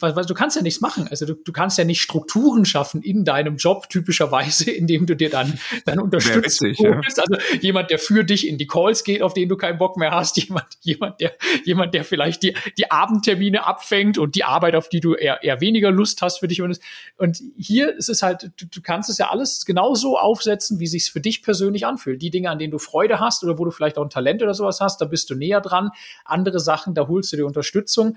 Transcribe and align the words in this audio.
weil 0.00 0.24
du 0.24 0.34
kannst 0.34 0.56
ja 0.56 0.62
nichts 0.62 0.80
machen. 0.80 1.08
Also 1.08 1.26
du, 1.26 1.34
du 1.34 1.52
kannst 1.52 1.78
ja 1.78 1.84
nicht 1.84 2.00
Strukturen 2.00 2.64
schaffen 2.64 3.02
in 3.02 3.24
deinem 3.24 3.56
Job 3.56 3.88
typischerweise, 3.88 4.70
indem 4.70 5.06
du 5.06 5.16
dir 5.16 5.30
dann 5.30 5.58
dann 5.84 6.00
unterstützt 6.00 6.62
witzig, 6.62 6.78
ja. 6.78 7.00
Also 7.04 7.22
jemand, 7.60 7.90
der 7.90 7.98
für 7.98 8.24
dich 8.24 8.46
in 8.48 8.58
die 8.58 8.66
Calls 8.66 9.04
geht, 9.04 9.22
auf 9.22 9.34
den 9.34 9.48
du 9.48 9.56
keinen 9.56 9.78
Bock 9.78 9.96
mehr 9.96 10.10
hast, 10.10 10.36
jemand, 10.42 10.66
jemand, 10.80 11.20
der, 11.20 11.32
jemand, 11.64 11.94
der 11.94 12.04
vielleicht 12.04 12.42
die, 12.42 12.54
die 12.78 12.90
Abendtermine 12.90 13.66
abfängt 13.66 14.18
und 14.18 14.34
die 14.34 14.44
Arbeit, 14.44 14.74
auf 14.74 14.88
die 14.88 15.00
du 15.00 15.14
eher, 15.14 15.42
eher 15.42 15.60
weniger 15.60 15.90
Lust 15.90 16.22
hast 16.22 16.38
für 16.38 16.48
dich. 16.48 16.62
Und, 16.62 16.78
und 17.16 17.42
hier 17.56 17.94
ist 17.94 18.08
es 18.08 18.22
halt, 18.22 18.50
du, 18.56 18.66
du 18.66 18.82
kannst 18.82 19.10
es 19.10 19.18
ja 19.18 19.30
alles 19.30 19.64
genauso 19.64 20.18
aufsetzen, 20.18 20.80
wie 20.80 20.86
sich's 20.86 21.08
für 21.08 21.20
dich 21.20 21.42
persönlich 21.42 21.86
anfühlt. 21.86 22.22
Die 22.22 22.30
Dinge, 22.30 22.50
an 22.50 22.58
denen 22.58 22.70
du 22.70 22.78
Freude 22.78 23.20
hast 23.20 23.44
oder 23.44 23.58
wo 23.58 23.64
du 23.64 23.70
vielleicht 23.70 23.98
auch 23.98 24.04
ein 24.04 24.10
Talent 24.10 24.42
oder 24.42 24.54
sowas 24.54 24.80
hast, 24.80 25.00
da 25.00 25.04
bist 25.04 25.30
du 25.30 25.34
näher 25.34 25.60
dran. 25.60 25.90
Andere 26.24 26.60
Sachen, 26.60 26.94
da 26.94 27.08
holst 27.08 27.32
du 27.32 27.36
dir 27.36 27.46
Unterstützung. 27.46 28.16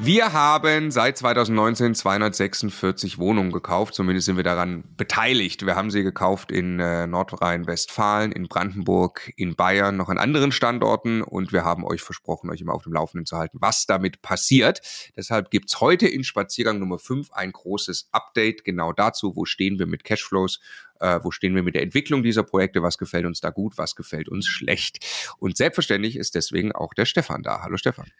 Wir 0.00 0.32
haben 0.32 0.92
seit 0.92 1.18
2019 1.18 1.96
246 1.96 3.18
Wohnungen 3.18 3.50
gekauft, 3.50 3.94
zumindest 3.94 4.26
sind 4.26 4.36
wir 4.36 4.44
daran 4.44 4.84
beteiligt. 4.96 5.66
Wir 5.66 5.74
haben 5.74 5.90
sie 5.90 6.04
gekauft 6.04 6.52
in 6.52 6.78
äh, 6.78 7.08
Nordrhein-Westfalen, 7.08 8.30
in 8.30 8.46
Brandenburg, 8.46 9.32
in 9.36 9.56
Bayern, 9.56 9.96
noch 9.96 10.08
an 10.08 10.16
anderen 10.16 10.52
Standorten 10.52 11.20
und 11.20 11.52
wir 11.52 11.64
haben 11.64 11.84
euch 11.84 12.00
versprochen, 12.00 12.48
euch 12.48 12.60
immer 12.60 12.74
auf 12.74 12.84
dem 12.84 12.92
Laufenden 12.92 13.26
zu 13.26 13.36
halten, 13.36 13.58
was 13.60 13.86
damit 13.86 14.22
passiert. 14.22 14.80
Deshalb 15.16 15.50
gibt's 15.50 15.80
heute 15.80 16.06
in 16.06 16.22
Spaziergang 16.22 16.78
Nummer 16.78 17.00
5 17.00 17.32
ein 17.32 17.50
großes 17.50 18.08
Update 18.12 18.64
genau 18.64 18.92
dazu, 18.92 19.34
wo 19.34 19.46
stehen 19.46 19.80
wir 19.80 19.86
mit 19.86 20.04
Cashflows 20.04 20.60
äh, 21.00 21.18
wo 21.22 21.32
stehen 21.32 21.54
wir 21.54 21.62
mit 21.62 21.74
der 21.74 21.82
Entwicklung 21.82 22.22
dieser 22.22 22.44
Projekte, 22.44 22.82
was 22.82 22.98
gefällt 22.98 23.26
uns 23.26 23.40
da 23.40 23.50
gut, 23.50 23.78
was 23.78 23.96
gefällt 23.96 24.28
uns 24.28 24.46
schlecht. 24.46 25.04
Und 25.38 25.56
selbstverständlich 25.56 26.16
ist 26.16 26.34
deswegen 26.34 26.72
auch 26.72 26.94
der 26.94 27.04
Stefan 27.04 27.42
da. 27.42 27.62
Hallo 27.62 27.76
Stefan. 27.76 28.10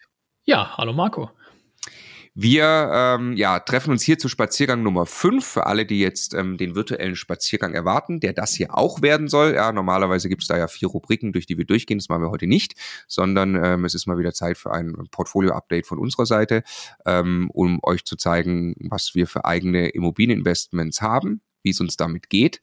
Ja, 0.45 0.77
hallo 0.77 0.93
Marco. 0.93 1.31
Wir 2.41 2.89
ähm, 2.95 3.37
ja, 3.37 3.59
treffen 3.59 3.91
uns 3.91 4.05
hier 4.05 4.17
zu 4.17 4.29
Spaziergang 4.29 4.81
Nummer 4.85 5.07
5 5.07 5.45
für 5.45 5.67
alle, 5.67 5.85
die 5.85 5.99
jetzt 5.99 6.35
ähm, 6.35 6.57
den 6.57 6.77
virtuellen 6.77 7.17
Spaziergang 7.17 7.75
erwarten, 7.75 8.21
der 8.21 8.33
das 8.33 8.55
hier 8.55 8.79
auch 8.79 9.03
werden 9.03 9.27
soll. 9.27 9.55
Ja, 9.55 9.73
normalerweise 9.73 10.29
gibt 10.29 10.43
es 10.43 10.47
da 10.47 10.57
ja 10.57 10.69
vier 10.69 10.87
Rubriken, 10.87 11.33
durch 11.33 11.47
die 11.47 11.59
wir 11.59 11.65
durchgehen. 11.65 11.99
Das 11.99 12.09
machen 12.09 12.23
wir 12.23 12.31
heute 12.31 12.47
nicht, 12.47 12.75
sondern 13.09 13.57
ähm, 13.57 13.85
es 13.85 13.95
ist 13.95 14.07
mal 14.07 14.19
wieder 14.19 14.33
Zeit 14.33 14.57
für 14.57 14.71
ein 14.71 14.95
Portfolio-Update 15.11 15.85
von 15.85 15.99
unserer 15.99 16.27
Seite, 16.27 16.63
ähm, 17.05 17.51
um 17.53 17.81
euch 17.83 18.05
zu 18.05 18.15
zeigen, 18.15 18.77
was 18.89 19.17
wir 19.17 19.27
für 19.27 19.45
eigene 19.45 19.89
Immobilieninvestments 19.89 21.03
haben, 21.03 21.41
wie 21.65 21.71
es 21.71 21.81
uns 21.81 21.97
damit 21.97 22.31
geht. 22.31 22.63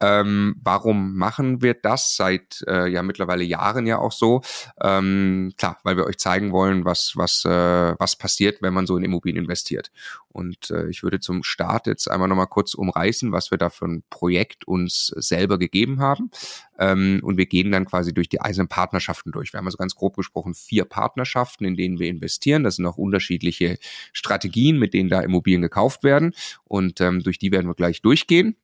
Ähm, 0.00 0.56
warum 0.62 1.16
machen 1.16 1.62
wir 1.62 1.74
das 1.74 2.16
seit 2.16 2.64
äh, 2.66 2.88
ja 2.88 3.02
mittlerweile 3.02 3.44
Jahren 3.44 3.86
ja 3.86 3.98
auch 3.98 4.12
so? 4.12 4.42
Ähm, 4.80 5.52
klar, 5.56 5.78
weil 5.84 5.96
wir 5.96 6.06
euch 6.06 6.18
zeigen 6.18 6.52
wollen, 6.52 6.84
was 6.84 7.12
was 7.16 7.44
äh, 7.44 7.94
was 7.98 8.16
passiert, 8.16 8.62
wenn 8.62 8.74
man 8.74 8.86
so 8.86 8.96
in 8.96 9.04
Immobilien 9.04 9.44
investiert. 9.44 9.90
Und 10.32 10.70
äh, 10.70 10.88
ich 10.88 11.02
würde 11.02 11.20
zum 11.20 11.42
Start 11.42 11.86
jetzt 11.86 12.08
einmal 12.10 12.28
nochmal 12.28 12.46
kurz 12.46 12.74
umreißen, 12.74 13.32
was 13.32 13.50
wir 13.50 13.58
da 13.58 13.68
für 13.68 13.86
ein 13.86 14.04
Projekt 14.10 14.66
uns 14.66 15.06
selber 15.16 15.58
gegeben 15.58 16.00
haben. 16.00 16.30
Ähm, 16.78 17.20
und 17.22 17.36
wir 17.36 17.46
gehen 17.46 17.72
dann 17.72 17.84
quasi 17.84 18.14
durch 18.14 18.28
die 18.28 18.40
einzelnen 18.40 18.68
Partnerschaften 18.68 19.32
durch. 19.32 19.52
Wir 19.52 19.58
haben 19.58 19.66
also 19.66 19.76
ganz 19.76 19.94
grob 19.96 20.16
gesprochen 20.16 20.54
vier 20.54 20.84
Partnerschaften, 20.84 21.64
in 21.64 21.76
denen 21.76 21.98
wir 21.98 22.08
investieren. 22.08 22.62
Das 22.62 22.76
sind 22.76 22.86
auch 22.86 22.96
unterschiedliche 22.96 23.78
Strategien, 24.12 24.78
mit 24.78 24.94
denen 24.94 25.08
da 25.08 25.20
Immobilien 25.20 25.62
gekauft 25.62 26.04
werden. 26.04 26.32
Und 26.64 27.00
ähm, 27.00 27.22
durch 27.22 27.38
die 27.38 27.50
werden 27.50 27.66
wir 27.66 27.74
gleich 27.74 28.00
durchgehen. 28.00 28.56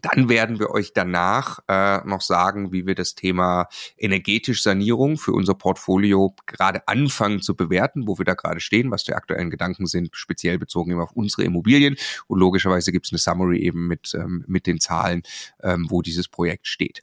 Dann 0.00 0.28
werden 0.28 0.58
wir 0.58 0.70
euch 0.70 0.92
danach 0.94 1.58
äh, 1.68 1.98
noch 2.06 2.22
sagen, 2.22 2.72
wie 2.72 2.86
wir 2.86 2.94
das 2.94 3.14
Thema 3.14 3.68
energetische 3.98 4.62
Sanierung 4.62 5.18
für 5.18 5.32
unser 5.32 5.54
Portfolio 5.54 6.34
gerade 6.46 6.88
anfangen 6.88 7.42
zu 7.42 7.54
bewerten, 7.54 8.06
wo 8.06 8.18
wir 8.18 8.24
da 8.24 8.34
gerade 8.34 8.60
stehen, 8.60 8.90
was 8.90 9.04
die 9.04 9.12
aktuellen 9.12 9.50
Gedanken 9.50 9.86
sind, 9.86 10.10
speziell 10.16 10.58
bezogen 10.58 10.92
eben 10.92 11.00
auf 11.00 11.12
unsere 11.12 11.44
Immobilien. 11.44 11.96
Und 12.26 12.38
logischerweise 12.38 12.90
gibt 12.90 13.06
es 13.06 13.12
eine 13.12 13.18
Summary 13.18 13.60
eben 13.60 13.86
mit, 13.86 14.14
ähm, 14.14 14.44
mit 14.46 14.66
den 14.66 14.80
Zahlen, 14.80 15.22
ähm, 15.62 15.86
wo 15.90 16.00
dieses 16.00 16.26
Projekt 16.28 16.66
steht. 16.66 17.02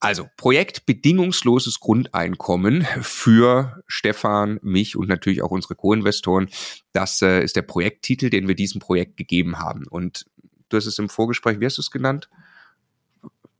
Also 0.00 0.28
Projekt 0.36 0.86
bedingungsloses 0.86 1.80
Grundeinkommen 1.80 2.86
für 3.00 3.82
Stefan, 3.88 4.60
mich 4.62 4.96
und 4.96 5.08
natürlich 5.08 5.42
auch 5.42 5.50
unsere 5.50 5.74
Co-Investoren. 5.74 6.48
Das 6.92 7.20
äh, 7.20 7.42
ist 7.42 7.56
der 7.56 7.62
Projekttitel, 7.62 8.30
den 8.30 8.46
wir 8.46 8.54
diesem 8.54 8.80
Projekt 8.80 9.16
gegeben 9.16 9.58
haben. 9.58 9.86
Und 9.88 10.26
du 10.68 10.76
hast 10.76 10.86
es 10.86 10.98
im 10.98 11.08
Vorgespräch, 11.08 11.60
wie 11.60 11.66
hast 11.66 11.78
du 11.78 11.82
es 11.82 11.90
genannt? 11.90 12.28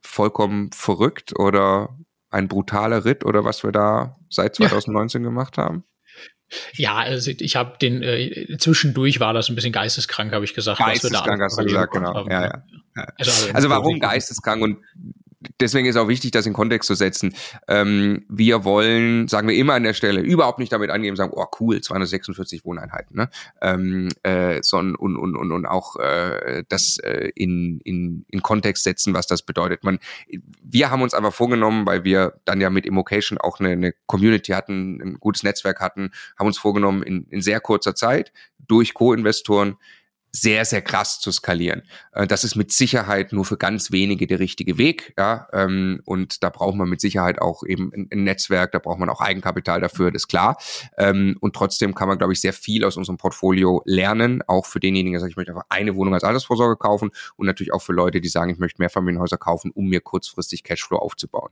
Vollkommen 0.03 0.71
verrückt 0.73 1.39
oder 1.39 1.97
ein 2.31 2.49
brutaler 2.49 3.05
Ritt 3.05 3.25
oder 3.25 3.45
was 3.45 3.63
wir 3.63 3.73
da 3.73 4.17
seit 4.29 4.57
2019 4.57 5.23
ja. 5.23 5.29
gemacht 5.29 5.59
haben? 5.59 5.85
Ja, 6.75 6.97
also 6.97 7.31
ich 7.31 7.57
habe 7.57 7.77
den 7.79 8.03
äh, 8.03 8.57
zwischendurch 8.59 9.21
war 9.21 9.35
das 9.35 9.49
ein 9.49 9.55
bisschen 9.55 9.73
geisteskrank, 9.73 10.33
habe 10.33 10.45
ich 10.45 10.55
gesagt. 10.55 10.79
Geisteskrank 10.79 11.43
hast 11.43 11.59
du 11.59 11.65
gesagt, 11.65 11.93
genau. 11.93 12.27
Ja, 12.29 12.45
ja. 12.45 12.63
Also, 13.17 13.31
also, 13.31 13.53
also 13.55 13.71
warum 13.71 14.01
geisteskrank 14.01 14.63
und 14.63 14.79
deswegen 15.61 15.87
ist 15.87 15.97
auch 15.97 16.09
wichtig, 16.09 16.31
das 16.33 16.47
in 16.47 16.53
Kontext 16.53 16.87
zu 16.87 16.95
setzen. 16.95 17.35
Ähm, 17.69 18.25
wir 18.29 18.65
wollen, 18.65 19.29
sagen 19.29 19.49
wir 19.49 19.57
immer 19.57 19.75
an 19.75 19.83
der 19.83 19.95
Stelle, 19.95 20.21
überhaupt 20.21 20.59
nicht 20.59 20.73
damit 20.73 20.91
angeben, 20.91 21.17
sagen, 21.17 21.33
oh 21.35 21.47
cool, 21.61 21.81
246 21.81 22.65
Wohneinheiten, 22.65 23.17
ne? 23.17 23.31
Ähm, 23.61 24.09
äh, 24.23 24.61
sondern 24.63 24.97
und, 24.97 25.17
und, 25.17 25.37
und, 25.37 25.53
und 25.53 25.67
auch 25.67 25.97
äh, 25.97 26.65
das 26.69 26.99
äh, 26.99 27.31
in, 27.35 27.81
in, 27.85 28.25
in 28.29 28.43
Kontext 28.43 28.85
setzen, 28.85 29.15
was 29.15 29.27
das 29.27 29.43
bedeutet. 29.43 29.85
Man, 29.85 29.99
wir 30.63 30.91
haben 30.91 31.03
uns 31.03 31.15
einfach 31.15 31.33
vorgenommen, 31.33 31.87
weil 31.87 32.05
wir 32.05 32.41
dann 32.45 32.61
ja 32.61 32.71
mit 32.71 32.87
Immocation 32.87 33.39
auch 33.39 33.61
eine, 33.61 33.71
eine 33.71 33.95
Community 34.07 34.53
hatten, 34.53 35.01
ein 35.01 35.15
gutes 35.21 35.43
Netzwerk 35.43 35.81
hatten, 35.81 36.11
haben 36.39 36.47
uns 36.47 36.59
vorgenommen, 36.59 37.03
in, 37.03 37.27
in 37.31 37.41
sehr 37.41 37.61
kurzer 37.61 37.95
Zeit 37.95 38.33
durch 38.67 38.95
Co-Investoren 38.95 39.77
sehr, 40.33 40.65
sehr 40.65 40.83
krass 40.83 41.21
zu 41.21 41.33
skalieren. 41.33 41.83
Äh, 42.13 42.27
das 42.27 42.45
ist 42.45 42.55
mit 42.55 42.73
Sicherheit 42.73 43.33
nur 43.33 43.45
für 43.45 43.57
ganz 43.57 43.91
wenige 43.91 44.27
der 44.27 44.39
richtige 44.39 44.79
Weg, 44.79 45.15
ja. 45.19 45.49
Ähm, 45.53 46.01
und 46.05 46.43
da 46.43 46.51
braucht 46.51 46.77
man 46.77 46.89
mit 46.89 47.01
Sicherheit 47.01 47.41
auch 47.41 47.63
eben 47.65 47.91
ein 47.95 48.25
Netzwerk, 48.25 48.73
da 48.73 48.79
braucht 48.79 48.99
man 48.99 49.09
auch 49.09 49.21
Eigenkapital 49.21 49.81
dafür, 49.81 50.11
das 50.11 50.23
ist 50.23 50.29
klar. 50.29 50.59
Ähm, 50.97 51.37
und 51.41 51.57
trotzdem 51.57 51.95
kann 51.95 52.09
man, 52.09 52.19
glaube 52.19 52.33
ich, 52.33 52.41
sehr 52.41 52.53
viel 52.53 52.85
aus 52.85 52.97
unserem 52.97 53.17
Portfolio 53.17 53.83
lernen, 53.85 54.43
auch 54.47 54.67
für 54.67 54.81
denjenigen, 54.81 55.13
der 55.13 55.21
sagt, 55.21 55.31
ich 55.31 55.37
möchte 55.37 55.53
einfach 55.53 55.67
eine 55.69 55.97
Wohnung 55.97 56.15
als 56.15 56.25
Altersvorsorge 56.25 56.77
kaufen 56.77 57.11
und 57.37 57.47
natürlich 57.47 57.73
auch 57.73 57.83
für 57.83 57.93
Leute, 57.93 58.21
die 58.21 58.29
sagen, 58.29 58.51
ich 58.51 58.59
möchte 58.59 58.81
mehr 58.81 58.91
Familienhäuser 58.91 59.39
kaufen, 59.39 59.71
um 59.71 59.89
mir 59.89 60.01
kurzfristig 60.01 60.63
Cashflow 60.63 60.99
aufzubauen. 60.99 61.51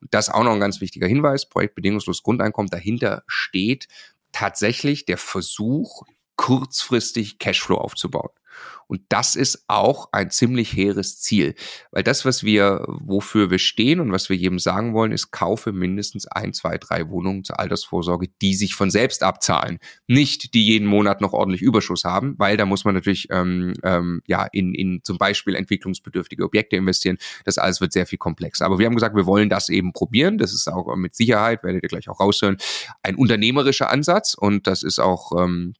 Und 0.00 0.12
das 0.12 0.28
auch 0.28 0.44
noch 0.44 0.52
ein 0.52 0.60
ganz 0.60 0.80
wichtiger 0.80 1.06
Hinweis, 1.06 1.46
Projekt 1.46 1.74
bedingungslos 1.74 2.22
Grundeinkommen, 2.22 2.70
dahinter 2.70 3.22
steht 3.26 3.88
tatsächlich 4.32 5.06
der 5.06 5.18
Versuch, 5.18 6.04
kurzfristig 6.38 7.38
Cashflow 7.38 7.76
aufzubauen. 7.76 8.30
Und 8.86 9.02
das 9.10 9.34
ist 9.34 9.64
auch 9.68 10.08
ein 10.12 10.30
ziemlich 10.30 10.72
hehres 10.72 11.20
Ziel. 11.20 11.54
Weil 11.90 12.02
das, 12.02 12.24
was 12.24 12.42
wir, 12.42 12.84
wofür 12.86 13.50
wir 13.50 13.58
stehen 13.58 14.00
und 14.00 14.12
was 14.12 14.30
wir 14.30 14.36
jedem 14.36 14.58
sagen 14.58 14.94
wollen, 14.94 15.12
ist, 15.12 15.30
kaufe 15.30 15.72
mindestens 15.72 16.26
ein, 16.26 16.54
zwei, 16.54 16.78
drei 16.78 17.08
Wohnungen 17.10 17.44
zur 17.44 17.60
Altersvorsorge, 17.60 18.28
die 18.40 18.54
sich 18.54 18.74
von 18.74 18.90
selbst 18.90 19.22
abzahlen. 19.22 19.78
Nicht, 20.06 20.54
die 20.54 20.64
jeden 20.64 20.88
Monat 20.88 21.20
noch 21.20 21.34
ordentlich 21.34 21.60
Überschuss 21.60 22.04
haben, 22.04 22.34
weil 22.38 22.56
da 22.56 22.64
muss 22.64 22.86
man 22.86 22.94
natürlich 22.94 23.28
ähm, 23.30 23.74
ähm, 23.82 24.22
ja 24.26 24.46
in, 24.52 24.74
in 24.74 25.00
zum 25.04 25.18
Beispiel 25.18 25.54
entwicklungsbedürftige 25.54 26.44
Objekte 26.44 26.76
investieren. 26.76 27.18
Das 27.44 27.58
alles 27.58 27.82
wird 27.82 27.92
sehr 27.92 28.06
viel 28.06 28.18
komplexer. 28.18 28.64
Aber 28.64 28.78
wir 28.78 28.86
haben 28.86 28.94
gesagt, 28.94 29.14
wir 29.16 29.26
wollen 29.26 29.50
das 29.50 29.68
eben 29.68 29.92
probieren. 29.92 30.38
Das 30.38 30.54
ist 30.54 30.66
auch 30.66 30.96
mit 30.96 31.14
Sicherheit, 31.14 31.62
werdet 31.62 31.82
ihr 31.82 31.90
gleich 31.90 32.08
auch 32.08 32.20
raushören, 32.20 32.56
ein 33.02 33.16
unternehmerischer 33.16 33.90
Ansatz. 33.90 34.32
Und 34.32 34.66
das 34.66 34.82
ist 34.82 34.98
auch 34.98 35.32
ähm, 35.38 35.74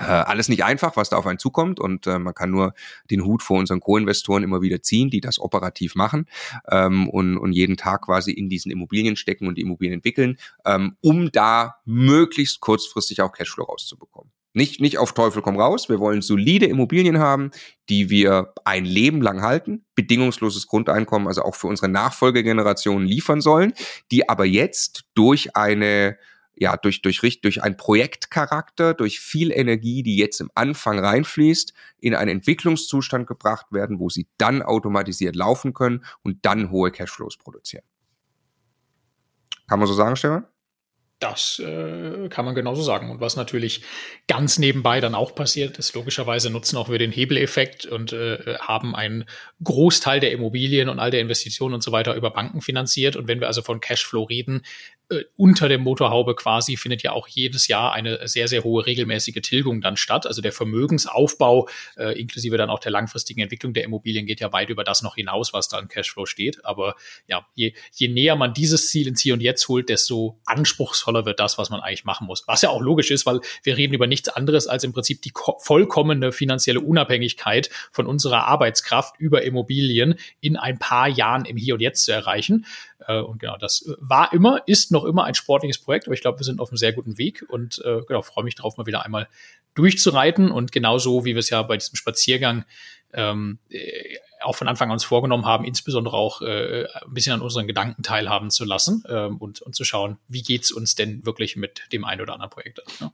äh, 0.00 0.04
alles 0.04 0.48
nicht 0.48 0.64
einfach, 0.64 0.96
was 0.96 1.10
da 1.10 1.16
auf 1.16 1.26
einen 1.26 1.38
zukommt 1.38 1.80
und 1.80 2.06
äh, 2.06 2.18
man 2.18 2.34
kann 2.34 2.50
nur 2.50 2.74
den 3.10 3.24
Hut 3.24 3.42
vor 3.42 3.58
unseren 3.58 3.80
Co-Investoren 3.80 4.42
immer 4.42 4.62
wieder 4.62 4.82
ziehen, 4.82 5.10
die 5.10 5.20
das 5.20 5.38
operativ 5.38 5.94
machen 5.94 6.26
ähm, 6.70 7.08
und, 7.08 7.36
und 7.36 7.52
jeden 7.52 7.76
Tag 7.76 8.02
quasi 8.02 8.32
in 8.32 8.48
diesen 8.48 8.70
Immobilien 8.70 9.16
stecken 9.16 9.46
und 9.46 9.56
die 9.56 9.62
Immobilien 9.62 9.94
entwickeln, 9.94 10.38
ähm, 10.64 10.96
um 11.00 11.30
da 11.32 11.76
möglichst 11.84 12.60
kurzfristig 12.60 13.22
auch 13.22 13.32
Cashflow 13.32 13.64
rauszubekommen. 13.64 14.32
Nicht, 14.52 14.80
nicht 14.80 14.98
auf 14.98 15.12
Teufel 15.12 15.42
komm 15.42 15.60
raus. 15.60 15.88
Wir 15.88 16.00
wollen 16.00 16.22
solide 16.22 16.66
Immobilien 16.66 17.20
haben, 17.20 17.52
die 17.88 18.10
wir 18.10 18.52
ein 18.64 18.84
Leben 18.84 19.22
lang 19.22 19.42
halten, 19.42 19.84
bedingungsloses 19.94 20.66
Grundeinkommen, 20.66 21.28
also 21.28 21.42
auch 21.42 21.54
für 21.54 21.68
unsere 21.68 21.88
Nachfolgegenerationen 21.88 23.06
liefern 23.06 23.40
sollen, 23.40 23.74
die 24.10 24.28
aber 24.28 24.44
jetzt 24.44 25.04
durch 25.14 25.54
eine 25.54 26.18
ja, 26.60 26.76
durch, 26.76 27.00
durch, 27.00 27.40
durch 27.40 27.62
ein 27.62 27.78
Projektcharakter, 27.78 28.92
durch 28.92 29.18
viel 29.18 29.50
Energie, 29.50 30.02
die 30.02 30.16
jetzt 30.16 30.42
im 30.42 30.50
Anfang 30.54 30.98
reinfließt, 30.98 31.72
in 32.00 32.14
einen 32.14 32.30
Entwicklungszustand 32.30 33.26
gebracht 33.26 33.72
werden, 33.72 33.98
wo 33.98 34.10
sie 34.10 34.28
dann 34.36 34.60
automatisiert 34.60 35.36
laufen 35.36 35.72
können 35.72 36.04
und 36.22 36.44
dann 36.44 36.70
hohe 36.70 36.92
Cashflows 36.92 37.38
produzieren. 37.38 37.84
Kann 39.68 39.78
man 39.78 39.88
so 39.88 39.94
sagen, 39.94 40.16
Stefan? 40.16 40.44
Das 41.18 41.58
äh, 41.58 42.28
kann 42.28 42.46
man 42.46 42.54
genauso 42.54 42.82
sagen. 42.82 43.10
Und 43.10 43.20
was 43.20 43.36
natürlich 43.36 43.82
ganz 44.26 44.58
nebenbei 44.58 45.00
dann 45.00 45.14
auch 45.14 45.34
passiert, 45.34 45.78
ist 45.78 45.94
logischerweise 45.94 46.50
nutzen 46.50 46.76
auch 46.76 46.88
wir 46.88 46.98
den 46.98 47.12
Hebeleffekt 47.12 47.84
und 47.84 48.12
äh, 48.12 48.56
haben 48.58 48.94
einen 48.94 49.26
Großteil 49.62 50.20
der 50.20 50.32
Immobilien 50.32 50.88
und 50.88 50.98
all 50.98 51.10
der 51.10 51.20
Investitionen 51.20 51.74
und 51.74 51.82
so 51.82 51.92
weiter 51.92 52.14
über 52.14 52.30
Banken 52.30 52.62
finanziert. 52.62 53.16
Und 53.16 53.28
wenn 53.28 53.40
wir 53.40 53.48
also 53.48 53.60
von 53.60 53.80
Cashflow 53.80 54.24
reden, 54.24 54.62
äh, 55.10 55.24
unter 55.36 55.68
der 55.68 55.78
Motorhaube 55.78 56.34
quasi 56.36 56.76
findet 56.76 57.02
ja 57.02 57.12
auch 57.12 57.26
jedes 57.26 57.66
Jahr 57.68 57.92
eine 57.92 58.28
sehr, 58.28 58.46
sehr 58.46 58.62
hohe 58.62 58.86
regelmäßige 58.86 59.40
Tilgung 59.42 59.80
dann 59.80 59.96
statt. 59.96 60.26
Also 60.26 60.40
der 60.40 60.52
Vermögensaufbau 60.52 61.68
äh, 61.96 62.18
inklusive 62.18 62.56
dann 62.56 62.70
auch 62.70 62.78
der 62.78 62.92
langfristigen 62.92 63.40
Entwicklung 63.40 63.72
der 63.72 63.84
Immobilien 63.84 64.26
geht 64.26 64.40
ja 64.40 64.52
weit 64.52 64.70
über 64.70 64.84
das 64.84 65.02
noch 65.02 65.16
hinaus, 65.16 65.52
was 65.52 65.68
da 65.68 65.78
in 65.80 65.88
Cashflow 65.88 66.26
steht. 66.26 66.64
Aber 66.64 66.94
ja, 67.26 67.44
je, 67.54 67.74
je 67.92 68.08
näher 68.08 68.36
man 68.36 68.54
dieses 68.54 68.88
Ziel 68.88 69.08
ins 69.08 69.20
Hier 69.20 69.34
und 69.34 69.40
Jetzt 69.40 69.68
holt, 69.68 69.88
desto 69.88 70.38
anspruchsvoller 70.44 71.24
wird 71.26 71.40
das, 71.40 71.58
was 71.58 71.70
man 71.70 71.80
eigentlich 71.80 72.04
machen 72.04 72.26
muss. 72.26 72.46
Was 72.46 72.62
ja 72.62 72.70
auch 72.70 72.80
logisch 72.80 73.10
ist, 73.10 73.26
weil 73.26 73.40
wir 73.64 73.76
reden 73.76 73.94
über 73.94 74.06
nichts 74.06 74.28
anderes 74.28 74.68
als 74.68 74.84
im 74.84 74.92
Prinzip 74.92 75.22
die 75.22 75.32
vollkommene 75.58 76.30
finanzielle 76.30 76.80
Unabhängigkeit 76.80 77.70
von 77.90 78.06
unserer 78.06 78.46
Arbeitskraft 78.46 79.16
über 79.18 79.42
Immobilien 79.42 80.14
in 80.40 80.56
ein 80.56 80.78
paar 80.78 81.08
Jahren 81.08 81.44
im 81.44 81.56
Hier 81.56 81.74
und 81.74 81.80
Jetzt 81.80 82.04
zu 82.04 82.12
erreichen. 82.12 82.66
Äh, 83.06 83.20
und 83.20 83.40
genau, 83.40 83.56
das 83.56 83.88
war 83.98 84.32
immer, 84.32 84.62
ist 84.66 84.92
noch 84.92 84.99
immer 85.04 85.24
ein 85.24 85.34
sportliches 85.34 85.78
Projekt, 85.78 86.06
aber 86.06 86.14
ich 86.14 86.20
glaube, 86.20 86.38
wir 86.38 86.44
sind 86.44 86.60
auf 86.60 86.70
einem 86.70 86.76
sehr 86.76 86.92
guten 86.92 87.18
Weg 87.18 87.44
und 87.48 87.82
äh, 87.84 88.02
genau, 88.06 88.22
freue 88.22 88.44
mich 88.44 88.54
darauf, 88.54 88.76
mal 88.76 88.86
wieder 88.86 89.04
einmal 89.04 89.28
durchzureiten 89.74 90.50
und 90.50 90.72
genauso 90.72 91.24
wie 91.24 91.34
wir 91.34 91.40
es 91.40 91.50
ja 91.50 91.62
bei 91.62 91.76
diesem 91.76 91.96
Spaziergang 91.96 92.64
ähm, 93.12 93.58
äh, 93.68 94.16
auch 94.42 94.56
von 94.56 94.68
Anfang 94.68 94.88
an 94.88 94.94
uns 94.94 95.04
vorgenommen 95.04 95.44
haben, 95.44 95.64
insbesondere 95.64 96.16
auch 96.16 96.42
äh, 96.42 96.86
ein 96.86 97.14
bisschen 97.14 97.34
an 97.34 97.42
unseren 97.42 97.66
Gedanken 97.66 98.02
teilhaben 98.02 98.50
zu 98.50 98.64
lassen 98.64 99.04
ähm, 99.08 99.36
und, 99.36 99.60
und 99.60 99.74
zu 99.74 99.84
schauen, 99.84 100.18
wie 100.28 100.42
geht's 100.42 100.72
uns 100.72 100.94
denn 100.94 101.24
wirklich 101.26 101.56
mit 101.56 101.82
dem 101.92 102.04
einen 102.04 102.22
oder 102.22 102.32
anderen 102.32 102.50
Projekt. 102.50 102.80
Ne? 103.00 103.12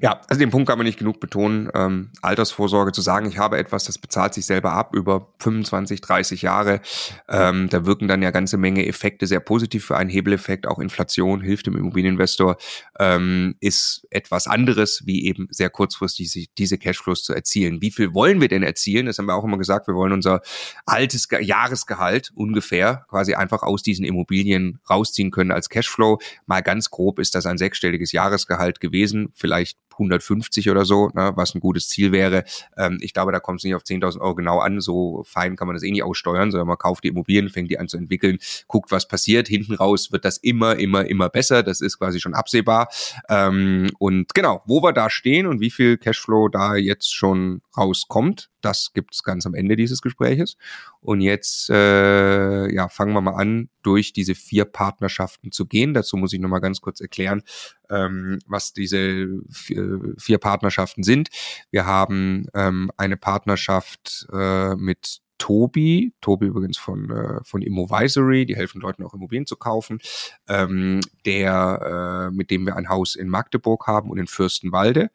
Ja, 0.00 0.20
also 0.28 0.40
den 0.40 0.50
Punkt 0.50 0.68
kann 0.68 0.78
man 0.78 0.86
nicht 0.86 0.98
genug 0.98 1.20
betonen. 1.20 1.68
Ähm, 1.74 2.10
Altersvorsorge 2.22 2.92
zu 2.92 3.02
sagen, 3.02 3.26
ich 3.26 3.38
habe 3.38 3.58
etwas, 3.58 3.84
das 3.84 3.98
bezahlt 3.98 4.32
sich 4.32 4.46
selber 4.46 4.72
ab 4.72 4.94
über 4.94 5.28
25, 5.40 6.00
30 6.00 6.42
Jahre. 6.42 6.80
Ähm, 7.28 7.68
da 7.68 7.84
wirken 7.84 8.08
dann 8.08 8.22
ja 8.22 8.30
ganze 8.30 8.56
Menge 8.56 8.86
Effekte 8.86 9.26
sehr 9.26 9.40
positiv 9.40 9.84
für 9.84 9.96
einen 9.96 10.08
Hebeleffekt. 10.08 10.66
Auch 10.66 10.78
Inflation 10.78 11.42
hilft 11.42 11.66
dem 11.66 11.76
Immobilieninvestor, 11.76 12.56
ähm, 12.98 13.56
ist 13.60 14.06
etwas 14.10 14.46
anderes, 14.46 15.02
wie 15.04 15.26
eben 15.26 15.48
sehr 15.50 15.70
kurzfristig 15.70 16.50
diese 16.56 16.78
Cashflows 16.78 17.22
zu 17.22 17.34
erzielen. 17.34 17.82
Wie 17.82 17.90
viel 17.90 18.14
wollen 18.14 18.40
wir 18.40 18.48
denn 18.48 18.62
erzielen? 18.62 19.06
Das 19.06 19.18
haben 19.18 19.26
wir 19.26 19.34
auch 19.34 19.44
immer 19.44 19.58
gesagt. 19.58 19.86
Wir 19.86 19.94
wollen 19.94 20.12
unser 20.12 20.40
altes 20.86 21.28
Ge 21.28 21.42
Jahresgehalt 21.42 22.30
ungefähr 22.34 23.04
quasi 23.08 23.34
einfach 23.34 23.62
aus 23.62 23.82
diesen 23.82 24.04
Immobilien 24.04 24.80
rausziehen 24.88 25.30
können 25.30 25.50
als 25.52 25.68
Cashflow. 25.68 26.18
Mal 26.46 26.62
ganz 26.62 26.90
grob 26.90 27.18
ist 27.18 27.34
das 27.34 27.46
ein 27.46 27.58
sechsstelliges 27.58 28.12
Jahresgehalt 28.12 28.80
gewesen. 28.80 29.30
Vielleicht 29.34 29.69
150 30.00 30.70
oder 30.70 30.84
so, 30.84 31.10
ne, 31.14 31.32
was 31.36 31.54
ein 31.54 31.60
gutes 31.60 31.88
Ziel 31.88 32.12
wäre. 32.12 32.44
Ähm, 32.76 32.98
ich 33.00 33.12
glaube, 33.12 33.32
da 33.32 33.40
kommt 33.40 33.60
es 33.60 33.64
nicht 33.64 33.74
auf 33.74 33.82
10.000 33.82 34.20
Euro 34.20 34.34
genau 34.34 34.58
an. 34.58 34.80
So 34.80 35.22
fein 35.26 35.56
kann 35.56 35.66
man 35.66 35.74
das 35.76 35.82
eh 35.82 35.90
nicht 35.90 36.02
aussteuern, 36.02 36.50
sondern 36.50 36.68
man 36.68 36.78
kauft 36.78 37.04
die 37.04 37.08
Immobilien, 37.08 37.48
fängt 37.48 37.70
die 37.70 37.78
an 37.78 37.88
zu 37.88 37.96
entwickeln, 37.96 38.38
guckt, 38.66 38.90
was 38.90 39.06
passiert. 39.06 39.48
Hinten 39.48 39.74
raus 39.74 40.12
wird 40.12 40.24
das 40.24 40.38
immer, 40.38 40.76
immer, 40.76 41.06
immer 41.06 41.28
besser. 41.28 41.62
Das 41.62 41.80
ist 41.80 41.98
quasi 41.98 42.20
schon 42.20 42.34
absehbar. 42.34 42.88
Ähm, 43.28 43.90
und 43.98 44.34
genau, 44.34 44.62
wo 44.66 44.82
wir 44.82 44.92
da 44.92 45.10
stehen 45.10 45.46
und 45.46 45.60
wie 45.60 45.70
viel 45.70 45.98
Cashflow 45.98 46.48
da 46.48 46.76
jetzt 46.76 47.14
schon 47.14 47.62
rauskommt, 47.76 48.50
das 48.60 48.92
gibt's 48.92 49.22
ganz 49.22 49.46
am 49.46 49.54
Ende 49.54 49.76
dieses 49.76 50.02
Gespräches. 50.02 50.56
Und 51.00 51.20
jetzt 51.20 51.70
äh, 51.70 52.72
ja, 52.72 52.88
fangen 52.88 53.12
wir 53.12 53.20
mal 53.20 53.34
an, 53.34 53.68
durch 53.82 54.12
diese 54.12 54.34
vier 54.34 54.64
Partnerschaften 54.64 55.52
zu 55.52 55.66
gehen. 55.66 55.94
Dazu 55.94 56.16
muss 56.16 56.32
ich 56.32 56.40
nochmal 56.40 56.60
ganz 56.60 56.80
kurz 56.80 57.00
erklären, 57.00 57.42
ähm, 57.88 58.38
was 58.46 58.72
diese 58.72 59.28
vier, 59.50 60.14
vier 60.18 60.38
Partnerschaften 60.38 61.02
sind. 61.02 61.28
Wir 61.70 61.86
haben 61.86 62.46
ähm, 62.54 62.90
eine 62.96 63.16
Partnerschaft 63.16 64.26
äh, 64.32 64.74
mit 64.76 65.20
Tobi, 65.40 66.12
Tobi 66.20 66.46
übrigens 66.46 66.76
von, 66.76 67.10
äh, 67.10 67.40
von 67.44 67.62
Immovisory, 67.62 68.44
die 68.44 68.54
helfen 68.54 68.80
Leuten 68.80 69.02
auch 69.02 69.14
Immobilien 69.14 69.46
zu 69.46 69.56
kaufen, 69.56 69.98
ähm, 70.46 71.00
der, 71.24 72.28
äh, 72.30 72.36
mit 72.36 72.50
dem 72.50 72.66
wir 72.66 72.76
ein 72.76 72.90
Haus 72.90 73.16
in 73.16 73.28
Magdeburg 73.28 73.86
haben 73.86 74.10
und 74.10 74.18
in 74.18 74.26
Fürstenwalde. 74.26 75.10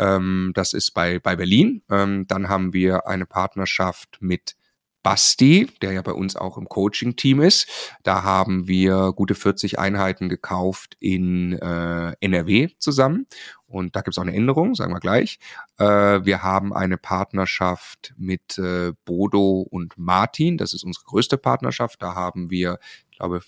Ähm, 0.00 0.52
das 0.54 0.72
ist 0.72 0.92
bei, 0.92 1.18
bei 1.18 1.36
Berlin. 1.36 1.82
Ähm, 1.90 2.26
dann 2.26 2.48
haben 2.48 2.72
wir 2.72 3.06
eine 3.06 3.26
Partnerschaft 3.26 4.18
mit 4.20 4.56
Basti, 5.02 5.70
der 5.80 5.92
ja 5.92 6.02
bei 6.02 6.12
uns 6.12 6.36
auch 6.36 6.58
im 6.58 6.68
Coaching-Team 6.68 7.40
ist. 7.40 7.96
Da 8.02 8.22
haben 8.22 8.68
wir 8.68 9.12
gute 9.12 9.34
40 9.34 9.78
Einheiten 9.78 10.28
gekauft 10.28 10.96
in 11.00 11.52
äh, 11.54 12.12
NRW 12.20 12.68
zusammen. 12.78 13.26
Und 13.66 13.96
da 13.96 14.00
gibt 14.00 14.14
es 14.14 14.18
auch 14.18 14.22
eine 14.22 14.34
Änderung, 14.34 14.74
sagen 14.74 14.92
wir 14.92 15.00
gleich. 15.00 15.38
Äh, 15.78 15.84
wir 15.84 16.42
haben 16.42 16.74
eine 16.74 16.98
Partnerschaft 16.98 18.14
mit 18.18 18.58
äh, 18.58 18.92
Bodo 19.04 19.66
und 19.70 19.96
Martin. 19.96 20.58
Das 20.58 20.74
ist 20.74 20.84
unsere 20.84 21.04
größte 21.04 21.38
Partnerschaft. 21.38 22.02
Da 22.02 22.14
haben 22.14 22.50
wir, 22.50 22.78
ich 23.10 23.16
glaube, 23.16 23.40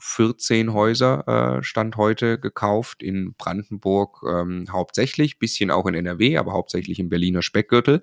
14 0.00 0.72
Häuser 0.72 1.58
äh, 1.58 1.62
Stand 1.62 1.96
heute 1.96 2.38
gekauft 2.38 3.02
in 3.02 3.34
Brandenburg 3.34 4.22
ähm, 4.26 4.66
hauptsächlich, 4.70 5.38
bisschen 5.38 5.70
auch 5.70 5.86
in 5.86 5.94
NRW, 5.94 6.38
aber 6.38 6.52
hauptsächlich 6.52 6.98
im 6.98 7.08
Berliner 7.08 7.42
Speckgürtel. 7.42 8.00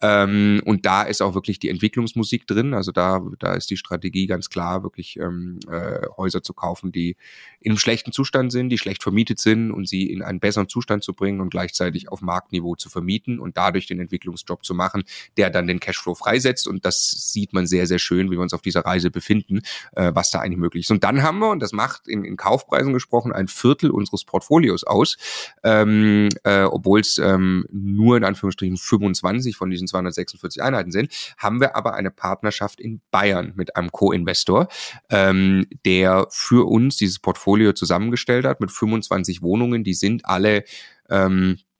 Ähm, 0.00 0.62
und 0.64 0.86
da 0.86 1.02
ist 1.02 1.20
auch 1.20 1.34
wirklich 1.34 1.58
die 1.58 1.68
Entwicklungsmusik 1.68 2.46
drin. 2.46 2.74
Also 2.74 2.92
da, 2.92 3.22
da 3.38 3.54
ist 3.54 3.70
die 3.70 3.76
Strategie 3.76 4.26
ganz 4.26 4.50
klar, 4.50 4.82
wirklich 4.82 5.18
ähm, 5.18 5.58
äh, 5.68 6.06
Häuser 6.16 6.42
zu 6.42 6.54
kaufen, 6.54 6.92
die 6.92 7.16
in 7.60 7.72
einem 7.72 7.78
schlechten 7.78 8.12
Zustand 8.12 8.52
sind, 8.52 8.68
die 8.68 8.78
schlecht 8.78 9.02
vermietet 9.02 9.40
sind 9.40 9.70
und 9.70 9.88
sie 9.88 10.10
in 10.10 10.22
einen 10.22 10.40
besseren 10.40 10.68
Zustand 10.68 11.04
zu 11.04 11.12
bringen 11.12 11.40
und 11.40 11.50
gleichzeitig 11.50 12.10
auf 12.10 12.22
Marktniveau 12.22 12.76
zu 12.76 12.88
vermieten 12.88 13.38
und 13.38 13.56
dadurch 13.56 13.86
den 13.86 14.00
Entwicklungsjob 14.00 14.64
zu 14.64 14.74
machen, 14.74 15.04
der 15.36 15.50
dann 15.50 15.66
den 15.66 15.80
Cashflow 15.80 16.14
freisetzt. 16.14 16.68
Und 16.68 16.84
das 16.84 17.10
sieht 17.32 17.52
man 17.52 17.66
sehr, 17.66 17.86
sehr 17.86 17.98
schön, 17.98 18.30
wie 18.30 18.36
wir 18.36 18.42
uns 18.42 18.54
auf 18.54 18.62
dieser 18.62 18.84
Reise 18.84 19.10
befinden, 19.10 19.62
äh, 19.92 20.12
was 20.14 20.30
da 20.30 20.40
eigentlich 20.40 20.58
möglich 20.58 20.84
ist. 20.84 20.90
Und 20.90 21.04
dann 21.04 21.22
haben 21.22 21.31
wir, 21.38 21.50
und 21.50 21.60
das 21.60 21.72
macht 21.72 22.08
in, 22.08 22.24
in 22.24 22.36
Kaufpreisen 22.36 22.92
gesprochen, 22.92 23.32
ein 23.32 23.48
Viertel 23.48 23.90
unseres 23.90 24.24
Portfolios 24.24 24.84
aus, 24.84 25.16
ähm, 25.62 26.28
äh, 26.44 26.62
obwohl 26.62 27.00
es 27.00 27.18
ähm, 27.18 27.66
nur 27.70 28.16
in 28.16 28.24
Anführungsstrichen 28.24 28.76
25 28.76 29.56
von 29.56 29.70
diesen 29.70 29.86
246 29.86 30.62
Einheiten 30.62 30.92
sind, 30.92 31.12
haben 31.38 31.60
wir 31.60 31.76
aber 31.76 31.94
eine 31.94 32.10
Partnerschaft 32.10 32.80
in 32.80 33.00
Bayern 33.10 33.52
mit 33.56 33.76
einem 33.76 33.92
Co-Investor, 33.92 34.68
ähm, 35.10 35.66
der 35.84 36.26
für 36.30 36.68
uns 36.68 36.96
dieses 36.96 37.18
Portfolio 37.18 37.72
zusammengestellt 37.72 38.44
hat 38.44 38.60
mit 38.60 38.70
25 38.70 39.42
Wohnungen. 39.42 39.84
Die 39.84 39.94
sind 39.94 40.26
alle 40.26 40.64
ähm, 41.10 41.58
äh, 41.58 41.71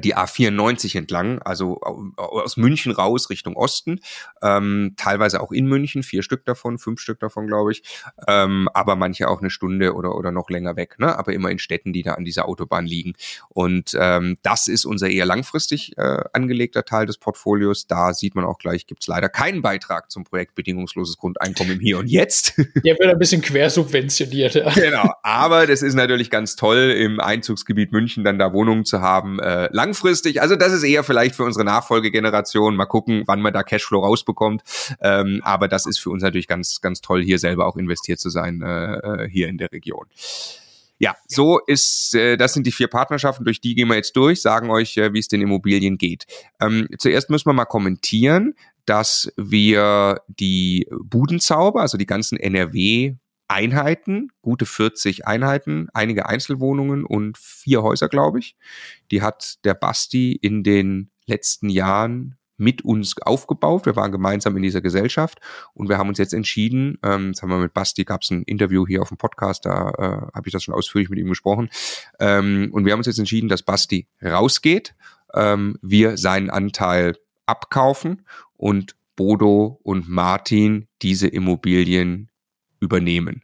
die 0.00 0.16
A94 0.16 0.96
entlang, 0.96 1.40
also 1.42 1.80
aus 2.16 2.56
München 2.56 2.92
raus 2.92 3.28
Richtung 3.30 3.56
Osten, 3.56 4.00
ähm, 4.42 4.94
teilweise 4.96 5.40
auch 5.40 5.52
in 5.52 5.66
München, 5.66 6.02
vier 6.02 6.22
Stück 6.22 6.44
davon, 6.46 6.78
fünf 6.78 7.00
Stück 7.00 7.20
davon, 7.20 7.46
glaube 7.46 7.72
ich, 7.72 7.82
ähm, 8.26 8.68
aber 8.72 8.96
manche 8.96 9.28
auch 9.28 9.40
eine 9.40 9.50
Stunde 9.50 9.94
oder, 9.94 10.14
oder 10.14 10.32
noch 10.32 10.48
länger 10.50 10.76
weg, 10.76 10.98
ne? 10.98 11.18
aber 11.18 11.32
immer 11.32 11.50
in 11.50 11.58
Städten, 11.58 11.92
die 11.92 12.02
da 12.02 12.14
an 12.14 12.24
dieser 12.24 12.48
Autobahn 12.48 12.86
liegen. 12.86 13.14
Und 13.48 13.96
ähm, 13.98 14.38
das 14.42 14.66
ist 14.66 14.84
unser 14.84 15.08
eher 15.10 15.26
langfristig 15.26 15.96
äh, 15.98 16.24
angelegter 16.32 16.84
Teil 16.84 17.06
des 17.06 17.18
Portfolios. 17.18 17.86
Da 17.86 18.14
sieht 18.14 18.34
man 18.34 18.44
auch 18.44 18.58
gleich, 18.58 18.86
gibt's 18.86 19.06
leider 19.06 19.28
keinen 19.28 19.62
Beitrag 19.62 20.10
zum 20.10 20.24
Projekt 20.24 20.54
Bedingungsloses 20.54 21.16
Grundeinkommen 21.16 21.74
im 21.74 21.80
Hier 21.80 21.98
und 21.98 22.08
Jetzt. 22.08 22.56
Der 22.84 22.98
wird 22.98 23.10
ein 23.10 23.18
bisschen 23.18 23.42
quersubventioniert. 23.42 24.54
Ja. 24.54 24.70
Genau, 24.70 25.10
aber 25.22 25.66
das 25.66 25.82
ist 25.82 25.94
natürlich 25.94 26.30
ganz 26.30 26.56
toll, 26.56 26.94
im 26.96 27.20
Einzugsgebiet 27.20 27.92
München 27.92 28.24
dann 28.24 28.38
da 28.38 28.52
Wohnungen 28.52 28.84
zu 28.84 29.00
haben, 29.00 29.38
äh, 29.38 29.65
langfristig, 29.72 30.40
also 30.40 30.56
das 30.56 30.72
ist 30.72 30.82
eher 30.82 31.04
vielleicht 31.04 31.34
für 31.34 31.44
unsere 31.44 31.64
Nachfolgegeneration. 31.64 32.76
Mal 32.76 32.86
gucken, 32.86 33.22
wann 33.26 33.40
man 33.40 33.52
da 33.52 33.62
Cashflow 33.62 34.00
rausbekommt. 34.00 34.62
Ähm, 35.00 35.40
aber 35.44 35.68
das 35.68 35.86
ist 35.86 35.98
für 35.98 36.10
uns 36.10 36.22
natürlich 36.22 36.48
ganz, 36.48 36.80
ganz 36.80 37.00
toll, 37.00 37.22
hier 37.22 37.38
selber 37.38 37.66
auch 37.66 37.76
investiert 37.76 38.20
zu 38.20 38.30
sein, 38.30 38.62
äh, 38.62 39.24
äh, 39.24 39.28
hier 39.28 39.48
in 39.48 39.58
der 39.58 39.72
Region. 39.72 40.06
Ja, 40.98 41.14
so 41.28 41.58
ist, 41.58 42.14
äh, 42.14 42.36
das 42.36 42.54
sind 42.54 42.66
die 42.66 42.72
vier 42.72 42.88
Partnerschaften, 42.88 43.44
durch 43.44 43.60
die 43.60 43.74
gehen 43.74 43.88
wir 43.88 43.96
jetzt 43.96 44.16
durch, 44.16 44.40
sagen 44.40 44.70
euch, 44.70 44.96
äh, 44.96 45.12
wie 45.12 45.18
es 45.18 45.28
den 45.28 45.42
Immobilien 45.42 45.98
geht. 45.98 46.24
Ähm, 46.58 46.88
zuerst 46.98 47.28
müssen 47.28 47.46
wir 47.46 47.52
mal 47.52 47.66
kommentieren, 47.66 48.54
dass 48.86 49.30
wir 49.36 50.22
die 50.28 50.88
Budenzauber, 50.90 51.82
also 51.82 51.98
die 51.98 52.06
ganzen 52.06 52.38
NRW 52.38 53.14
Einheiten, 53.48 54.30
gute 54.42 54.66
40 54.66 55.26
Einheiten, 55.26 55.88
einige 55.94 56.26
Einzelwohnungen 56.26 57.04
und 57.04 57.38
vier 57.38 57.82
Häuser, 57.82 58.08
glaube 58.08 58.38
ich. 58.38 58.56
Die 59.10 59.22
hat 59.22 59.64
der 59.64 59.74
Basti 59.74 60.32
in 60.32 60.62
den 60.62 61.10
letzten 61.26 61.68
Jahren 61.68 62.36
mit 62.56 62.82
uns 62.82 63.14
aufgebaut. 63.20 63.86
Wir 63.86 63.96
waren 63.96 64.12
gemeinsam 64.12 64.56
in 64.56 64.62
dieser 64.62 64.80
Gesellschaft 64.80 65.40
und 65.74 65.88
wir 65.88 65.98
haben 65.98 66.08
uns 66.08 66.18
jetzt 66.18 66.32
entschieden, 66.32 66.98
ähm, 67.02 67.28
jetzt 67.28 67.42
haben 67.42 67.50
wir 67.50 67.58
mit 67.58 67.74
Basti, 67.74 68.04
gab 68.04 68.22
es 68.22 68.30
ein 68.30 68.42
Interview 68.44 68.86
hier 68.86 69.02
auf 69.02 69.08
dem 69.08 69.18
Podcast, 69.18 69.66
da 69.66 69.90
äh, 69.90 70.34
habe 70.34 70.42
ich 70.46 70.52
das 70.52 70.62
schon 70.62 70.74
ausführlich 70.74 71.10
mit 71.10 71.18
ihm 71.18 71.28
gesprochen. 71.28 71.68
Ähm, 72.18 72.70
und 72.72 72.84
wir 72.84 72.92
haben 72.92 73.00
uns 73.00 73.06
jetzt 73.06 73.18
entschieden, 73.18 73.48
dass 73.48 73.62
Basti 73.62 74.08
rausgeht, 74.22 74.94
ähm, 75.34 75.78
wir 75.82 76.16
seinen 76.16 76.50
Anteil 76.50 77.16
abkaufen 77.44 78.26
und 78.56 78.96
Bodo 79.16 79.78
und 79.82 80.08
Martin 80.08 80.88
diese 81.02 81.28
Immobilien 81.28 82.30
übernehmen. 82.86 83.42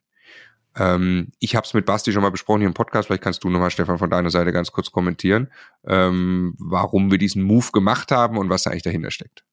Ähm, 0.76 1.32
ich 1.38 1.54
habe 1.54 1.66
es 1.66 1.74
mit 1.74 1.84
Basti 1.84 2.12
schon 2.12 2.22
mal 2.22 2.30
besprochen 2.30 2.60
hier 2.60 2.68
im 2.68 2.74
Podcast. 2.74 3.06
Vielleicht 3.06 3.22
kannst 3.22 3.44
du 3.44 3.50
nochmal, 3.50 3.70
Stefan, 3.70 3.98
von 3.98 4.10
deiner 4.10 4.30
Seite 4.30 4.52
ganz 4.52 4.72
kurz 4.72 4.90
kommentieren, 4.90 5.50
ähm, 5.86 6.54
warum 6.58 7.10
wir 7.10 7.18
diesen 7.18 7.42
Move 7.42 7.72
gemacht 7.72 8.10
haben 8.10 8.38
und 8.38 8.48
was 8.48 8.62
da 8.62 8.70
eigentlich 8.70 8.82
dahinter 8.82 9.10
steckt. 9.10 9.44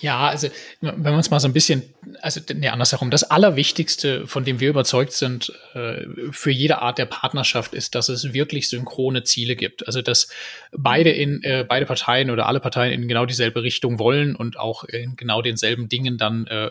Ja, 0.00 0.28
also 0.28 0.48
wenn 0.80 1.02
wir 1.02 1.12
uns 1.12 1.30
mal 1.30 1.40
so 1.40 1.48
ein 1.48 1.52
bisschen, 1.52 1.82
also 2.20 2.40
nee, 2.54 2.68
andersherum, 2.68 3.10
das 3.10 3.24
Allerwichtigste, 3.24 4.26
von 4.26 4.44
dem 4.44 4.60
wir 4.60 4.68
überzeugt 4.68 5.12
sind 5.12 5.52
äh, 5.74 6.04
für 6.30 6.50
jede 6.50 6.82
Art 6.82 6.98
der 6.98 7.06
Partnerschaft, 7.06 7.74
ist, 7.74 7.94
dass 7.94 8.08
es 8.08 8.32
wirklich 8.32 8.68
synchrone 8.68 9.24
Ziele 9.24 9.56
gibt. 9.56 9.86
Also 9.86 10.02
dass 10.02 10.28
beide 10.72 11.10
in 11.10 11.42
äh, 11.42 11.64
beide 11.66 11.86
Parteien 11.86 12.30
oder 12.30 12.46
alle 12.46 12.60
Parteien 12.60 12.92
in 12.92 13.08
genau 13.08 13.26
dieselbe 13.26 13.62
Richtung 13.62 13.98
wollen 13.98 14.36
und 14.36 14.58
auch 14.58 14.84
in 14.84 15.16
genau 15.16 15.42
denselben 15.42 15.88
Dingen 15.88 16.18
dann 16.18 16.46
äh, 16.46 16.70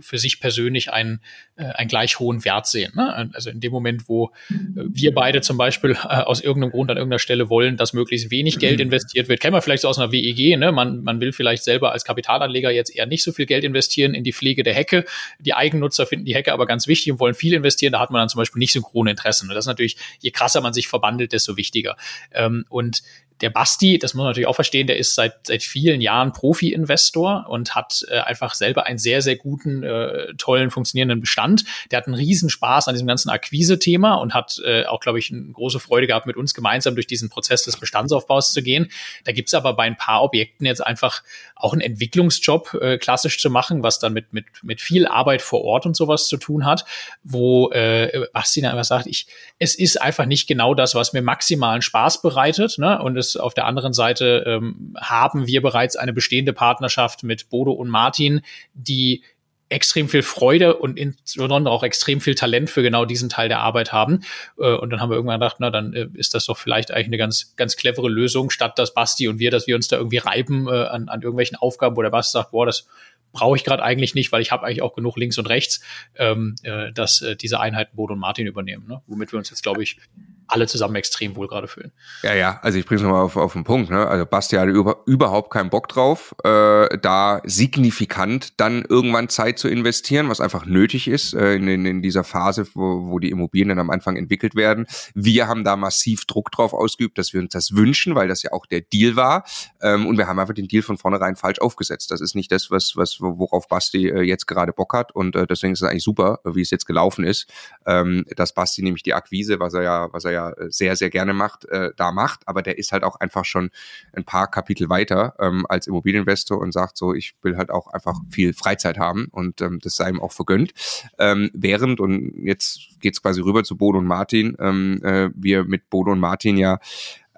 für 0.00 0.18
sich 0.18 0.40
persönlich 0.40 0.92
einen, 0.92 1.20
äh, 1.56 1.64
einen 1.64 1.88
gleich 1.88 2.18
hohen 2.18 2.44
Wert 2.44 2.66
sehen. 2.66 2.92
Ne? 2.96 3.30
Also 3.32 3.50
in 3.50 3.60
dem 3.60 3.72
Moment, 3.72 4.08
wo 4.08 4.32
wir 4.48 5.14
beide 5.14 5.40
zum 5.40 5.56
Beispiel 5.56 5.92
äh, 5.92 5.96
aus 5.96 6.40
irgendeinem 6.40 6.72
Grund 6.72 6.90
an 6.90 6.96
irgendeiner 6.96 7.18
Stelle 7.18 7.48
wollen, 7.48 7.76
dass 7.76 7.92
möglichst 7.92 8.30
wenig 8.30 8.58
Geld 8.58 8.80
investiert 8.80 9.28
wird, 9.28 9.40
kennen 9.40 9.54
wir 9.54 9.62
vielleicht 9.62 9.82
so 9.82 9.88
aus 9.88 9.98
einer 9.98 10.12
WEG, 10.12 10.58
ne? 10.58 10.72
man, 10.72 11.02
man 11.02 11.20
will 11.20 11.32
vielleicht 11.32 11.64
selber 11.64 11.92
als 11.92 12.04
Kapitalanleger 12.04 12.55
jetzt 12.58 12.94
eher 12.94 13.06
nicht 13.06 13.22
so 13.22 13.32
viel 13.32 13.46
Geld 13.46 13.64
investieren 13.64 14.14
in 14.14 14.24
die 14.24 14.32
Pflege 14.32 14.62
der 14.62 14.74
Hecke. 14.74 15.04
Die 15.38 15.54
Eigennutzer 15.54 16.06
finden 16.06 16.24
die 16.24 16.34
Hecke 16.34 16.52
aber 16.52 16.66
ganz 16.66 16.86
wichtig 16.86 17.12
und 17.12 17.20
wollen 17.20 17.34
viel 17.34 17.54
investieren. 17.54 17.92
Da 17.92 18.00
hat 18.00 18.10
man 18.10 18.20
dann 18.20 18.28
zum 18.28 18.38
Beispiel 18.38 18.58
nicht 18.58 18.72
synchrone 18.72 19.10
Interessen. 19.10 19.48
Und 19.48 19.54
das 19.54 19.64
ist 19.64 19.68
natürlich, 19.68 19.96
je 20.20 20.30
krasser 20.30 20.60
man 20.60 20.72
sich 20.72 20.88
verbandelt, 20.88 21.32
desto 21.32 21.56
wichtiger. 21.56 21.96
Ähm, 22.32 22.64
und 22.68 23.02
der 23.40 23.50
Basti, 23.50 23.98
das 23.98 24.14
muss 24.14 24.22
man 24.22 24.28
natürlich 24.28 24.46
auch 24.46 24.54
verstehen, 24.54 24.86
der 24.86 24.96
ist 24.96 25.14
seit, 25.14 25.46
seit 25.46 25.62
vielen 25.62 26.00
Jahren 26.00 26.32
Profi-Investor 26.32 27.46
und 27.48 27.74
hat 27.74 28.04
äh, 28.08 28.18
einfach 28.18 28.54
selber 28.54 28.86
einen 28.86 28.98
sehr, 28.98 29.20
sehr 29.20 29.36
guten, 29.36 29.82
äh, 29.82 30.34
tollen, 30.38 30.70
funktionierenden 30.70 31.20
Bestand. 31.20 31.64
Der 31.90 31.98
hat 31.98 32.06
einen 32.06 32.14
riesen 32.14 32.48
Spaß 32.48 32.88
an 32.88 32.94
diesem 32.94 33.06
ganzen 33.06 33.28
Akquise-Thema 33.28 34.14
und 34.14 34.32
hat 34.32 34.60
äh, 34.64 34.86
auch, 34.86 35.00
glaube 35.00 35.18
ich, 35.18 35.30
eine 35.30 35.52
große 35.52 35.80
Freude 35.80 36.06
gehabt, 36.06 36.26
mit 36.26 36.36
uns 36.36 36.54
gemeinsam 36.54 36.94
durch 36.94 37.06
diesen 37.06 37.28
Prozess 37.28 37.64
des 37.64 37.76
Bestandsaufbaus 37.76 38.52
zu 38.52 38.62
gehen. 38.62 38.90
Da 39.24 39.32
gibt's 39.32 39.54
aber 39.54 39.74
bei 39.74 39.84
ein 39.84 39.96
paar 39.96 40.22
Objekten 40.22 40.66
jetzt 40.66 40.84
einfach 40.84 41.22
auch 41.54 41.72
einen 41.72 41.82
Entwicklungsjob 41.82 42.74
äh, 42.74 42.98
klassisch 42.98 43.40
zu 43.40 43.50
machen, 43.50 43.82
was 43.82 43.98
dann 43.98 44.12
mit, 44.12 44.32
mit, 44.32 44.46
mit 44.62 44.80
viel 44.80 45.06
Arbeit 45.06 45.42
vor 45.42 45.62
Ort 45.62 45.86
und 45.86 45.96
sowas 45.96 46.28
zu 46.28 46.36
tun 46.36 46.64
hat, 46.64 46.84
wo 47.22 47.70
äh, 47.70 48.26
Basti 48.32 48.60
dann 48.60 48.72
einfach 48.72 48.84
sagt, 48.84 49.06
ich, 49.06 49.26
es 49.58 49.74
ist 49.74 50.00
einfach 50.00 50.26
nicht 50.26 50.46
genau 50.46 50.74
das, 50.74 50.94
was 50.94 51.12
mir 51.12 51.22
maximalen 51.22 51.82
Spaß 51.82 52.22
bereitet. 52.22 52.78
Ne? 52.78 53.00
Und 53.02 53.16
es 53.16 53.25
auf 53.34 53.54
der 53.54 53.66
anderen 53.66 53.92
Seite 53.92 54.44
ähm, 54.46 54.94
haben 55.00 55.48
wir 55.48 55.62
bereits 55.62 55.96
eine 55.96 56.12
bestehende 56.12 56.52
Partnerschaft 56.52 57.24
mit 57.24 57.48
Bodo 57.48 57.72
und 57.72 57.88
Martin, 57.88 58.42
die 58.74 59.24
extrem 59.68 60.08
viel 60.08 60.22
Freude 60.22 60.76
und 60.76 60.96
insbesondere 60.96 61.74
auch 61.74 61.82
extrem 61.82 62.20
viel 62.20 62.34
Talent 62.34 62.70
für 62.70 62.82
genau 62.82 63.04
diesen 63.04 63.28
Teil 63.28 63.48
der 63.48 63.60
Arbeit 63.60 63.92
haben. 63.92 64.20
Äh, 64.58 64.74
und 64.74 64.90
dann 64.90 65.00
haben 65.00 65.10
wir 65.10 65.16
irgendwann 65.16 65.40
gedacht, 65.40 65.56
na, 65.58 65.70
dann 65.70 65.92
äh, 65.92 66.08
ist 66.14 66.34
das 66.34 66.46
doch 66.46 66.56
vielleicht 66.56 66.92
eigentlich 66.92 67.06
eine 67.06 67.18
ganz, 67.18 67.54
ganz 67.56 67.76
clevere 67.76 68.08
Lösung, 68.08 68.50
statt 68.50 68.78
dass 68.78 68.94
Basti 68.94 69.28
und 69.28 69.38
wir, 69.38 69.50
dass 69.50 69.66
wir 69.66 69.74
uns 69.74 69.88
da 69.88 69.96
irgendwie 69.96 70.18
reiben 70.18 70.68
äh, 70.68 70.70
an, 70.70 71.08
an 71.08 71.22
irgendwelchen 71.22 71.56
Aufgaben, 71.56 71.96
wo 71.96 72.02
der 72.02 72.10
Basti 72.10 72.32
sagt, 72.32 72.52
boah, 72.52 72.66
das 72.66 72.86
brauche 73.32 73.56
ich 73.56 73.64
gerade 73.64 73.82
eigentlich 73.82 74.14
nicht, 74.14 74.30
weil 74.30 74.40
ich 74.40 74.52
habe 74.52 74.64
eigentlich 74.64 74.82
auch 74.82 74.94
genug 74.94 75.16
links 75.16 75.36
und 75.36 75.46
rechts, 75.46 75.82
ähm, 76.14 76.54
äh, 76.62 76.92
dass 76.92 77.24
diese 77.40 77.58
Einheiten 77.60 77.96
Bodo 77.96 78.14
und 78.14 78.20
Martin 78.20 78.46
übernehmen, 78.46 78.86
ne? 78.86 79.02
womit 79.06 79.32
wir 79.32 79.38
uns 79.38 79.50
jetzt, 79.50 79.62
glaube 79.62 79.82
ich, 79.82 79.98
alle 80.48 80.66
zusammen 80.66 80.96
extrem 80.96 81.36
wohl 81.36 81.48
gerade 81.48 81.68
fühlen. 81.68 81.92
Ja, 82.22 82.34
ja, 82.34 82.58
also 82.62 82.78
ich 82.78 82.86
bringe 82.86 83.00
es 83.00 83.02
nochmal 83.02 83.22
auf, 83.22 83.36
auf 83.36 83.52
den 83.52 83.64
Punkt. 83.64 83.90
Ne? 83.90 84.06
Also 84.06 84.26
Basti 84.26 84.56
hatte 84.56 84.70
über, 84.70 85.02
überhaupt 85.06 85.50
keinen 85.50 85.70
Bock 85.70 85.88
drauf, 85.88 86.34
äh, 86.44 86.98
da 86.98 87.40
signifikant 87.44 88.60
dann 88.60 88.84
irgendwann 88.88 89.28
Zeit 89.28 89.58
zu 89.58 89.68
investieren, 89.68 90.28
was 90.28 90.40
einfach 90.40 90.66
nötig 90.66 91.08
ist 91.08 91.34
äh, 91.34 91.54
in, 91.54 91.68
in, 91.68 91.86
in 91.86 92.02
dieser 92.02 92.24
Phase, 92.24 92.66
wo, 92.74 93.08
wo 93.10 93.18
die 93.18 93.30
Immobilien 93.30 93.70
dann 93.70 93.78
am 93.78 93.90
Anfang 93.90 94.16
entwickelt 94.16 94.54
werden. 94.54 94.86
Wir 95.14 95.48
haben 95.48 95.64
da 95.64 95.76
massiv 95.76 96.24
Druck 96.26 96.50
drauf 96.50 96.72
ausgeübt, 96.72 97.18
dass 97.18 97.32
wir 97.32 97.40
uns 97.40 97.52
das 97.52 97.74
wünschen, 97.74 98.14
weil 98.14 98.28
das 98.28 98.42
ja 98.42 98.52
auch 98.52 98.66
der 98.66 98.80
Deal 98.80 99.16
war. 99.16 99.44
Ähm, 99.80 100.06
und 100.06 100.18
wir 100.18 100.26
haben 100.26 100.38
einfach 100.38 100.54
den 100.54 100.68
Deal 100.68 100.82
von 100.82 100.98
vornherein 100.98 101.36
falsch 101.36 101.58
aufgesetzt. 101.58 102.10
Das 102.10 102.20
ist 102.20 102.34
nicht 102.34 102.52
das, 102.52 102.70
was, 102.70 102.96
was 102.96 103.20
worauf 103.20 103.68
Basti 103.68 104.08
äh, 104.08 104.22
jetzt 104.22 104.46
gerade 104.46 104.72
Bock 104.72 104.94
hat. 104.94 105.12
Und 105.12 105.36
äh, 105.36 105.46
deswegen 105.46 105.72
ist 105.72 105.82
es 105.82 105.88
eigentlich 105.88 106.04
super, 106.04 106.40
wie 106.44 106.62
es 106.62 106.70
jetzt 106.70 106.86
gelaufen 106.86 107.24
ist, 107.24 107.50
ähm, 107.86 108.24
dass 108.36 108.54
Basti 108.54 108.82
nämlich 108.82 109.02
die 109.02 109.14
Akquise, 109.14 109.58
was 109.60 109.74
er 109.74 109.82
ja, 109.82 110.08
was 110.12 110.24
er 110.24 110.32
ja 110.32 110.35
äh, 110.36 110.70
sehr, 110.70 110.96
sehr 110.96 111.10
gerne 111.10 111.32
macht, 111.32 111.64
äh, 111.66 111.90
da 111.96 112.12
macht. 112.12 112.40
Aber 112.46 112.62
der 112.62 112.78
ist 112.78 112.92
halt 112.92 113.04
auch 113.04 113.16
einfach 113.16 113.44
schon 113.44 113.70
ein 114.12 114.24
paar 114.24 114.50
Kapitel 114.50 114.88
weiter 114.88 115.34
ähm, 115.38 115.66
als 115.68 115.86
Immobilieninvestor 115.86 116.58
und 116.58 116.72
sagt 116.72 116.96
so, 116.96 117.14
ich 117.14 117.34
will 117.42 117.56
halt 117.56 117.70
auch 117.70 117.88
einfach 117.88 118.20
viel 118.30 118.52
Freizeit 118.52 118.98
haben 118.98 119.26
und 119.30 119.60
ähm, 119.60 119.78
das 119.80 119.96
sei 119.96 120.10
ihm 120.10 120.20
auch 120.20 120.32
vergönnt. 120.32 120.72
Ähm, 121.18 121.50
während, 121.54 122.00
und 122.00 122.44
jetzt 122.44 123.00
geht's 123.00 123.22
quasi 123.22 123.40
rüber 123.40 123.64
zu 123.64 123.76
Bodo 123.76 123.98
und 123.98 124.06
Martin, 124.06 124.56
ähm, 124.58 125.00
äh, 125.02 125.30
wir 125.34 125.64
mit 125.64 125.90
Bodo 125.90 126.12
und 126.12 126.20
Martin 126.20 126.56
ja 126.56 126.78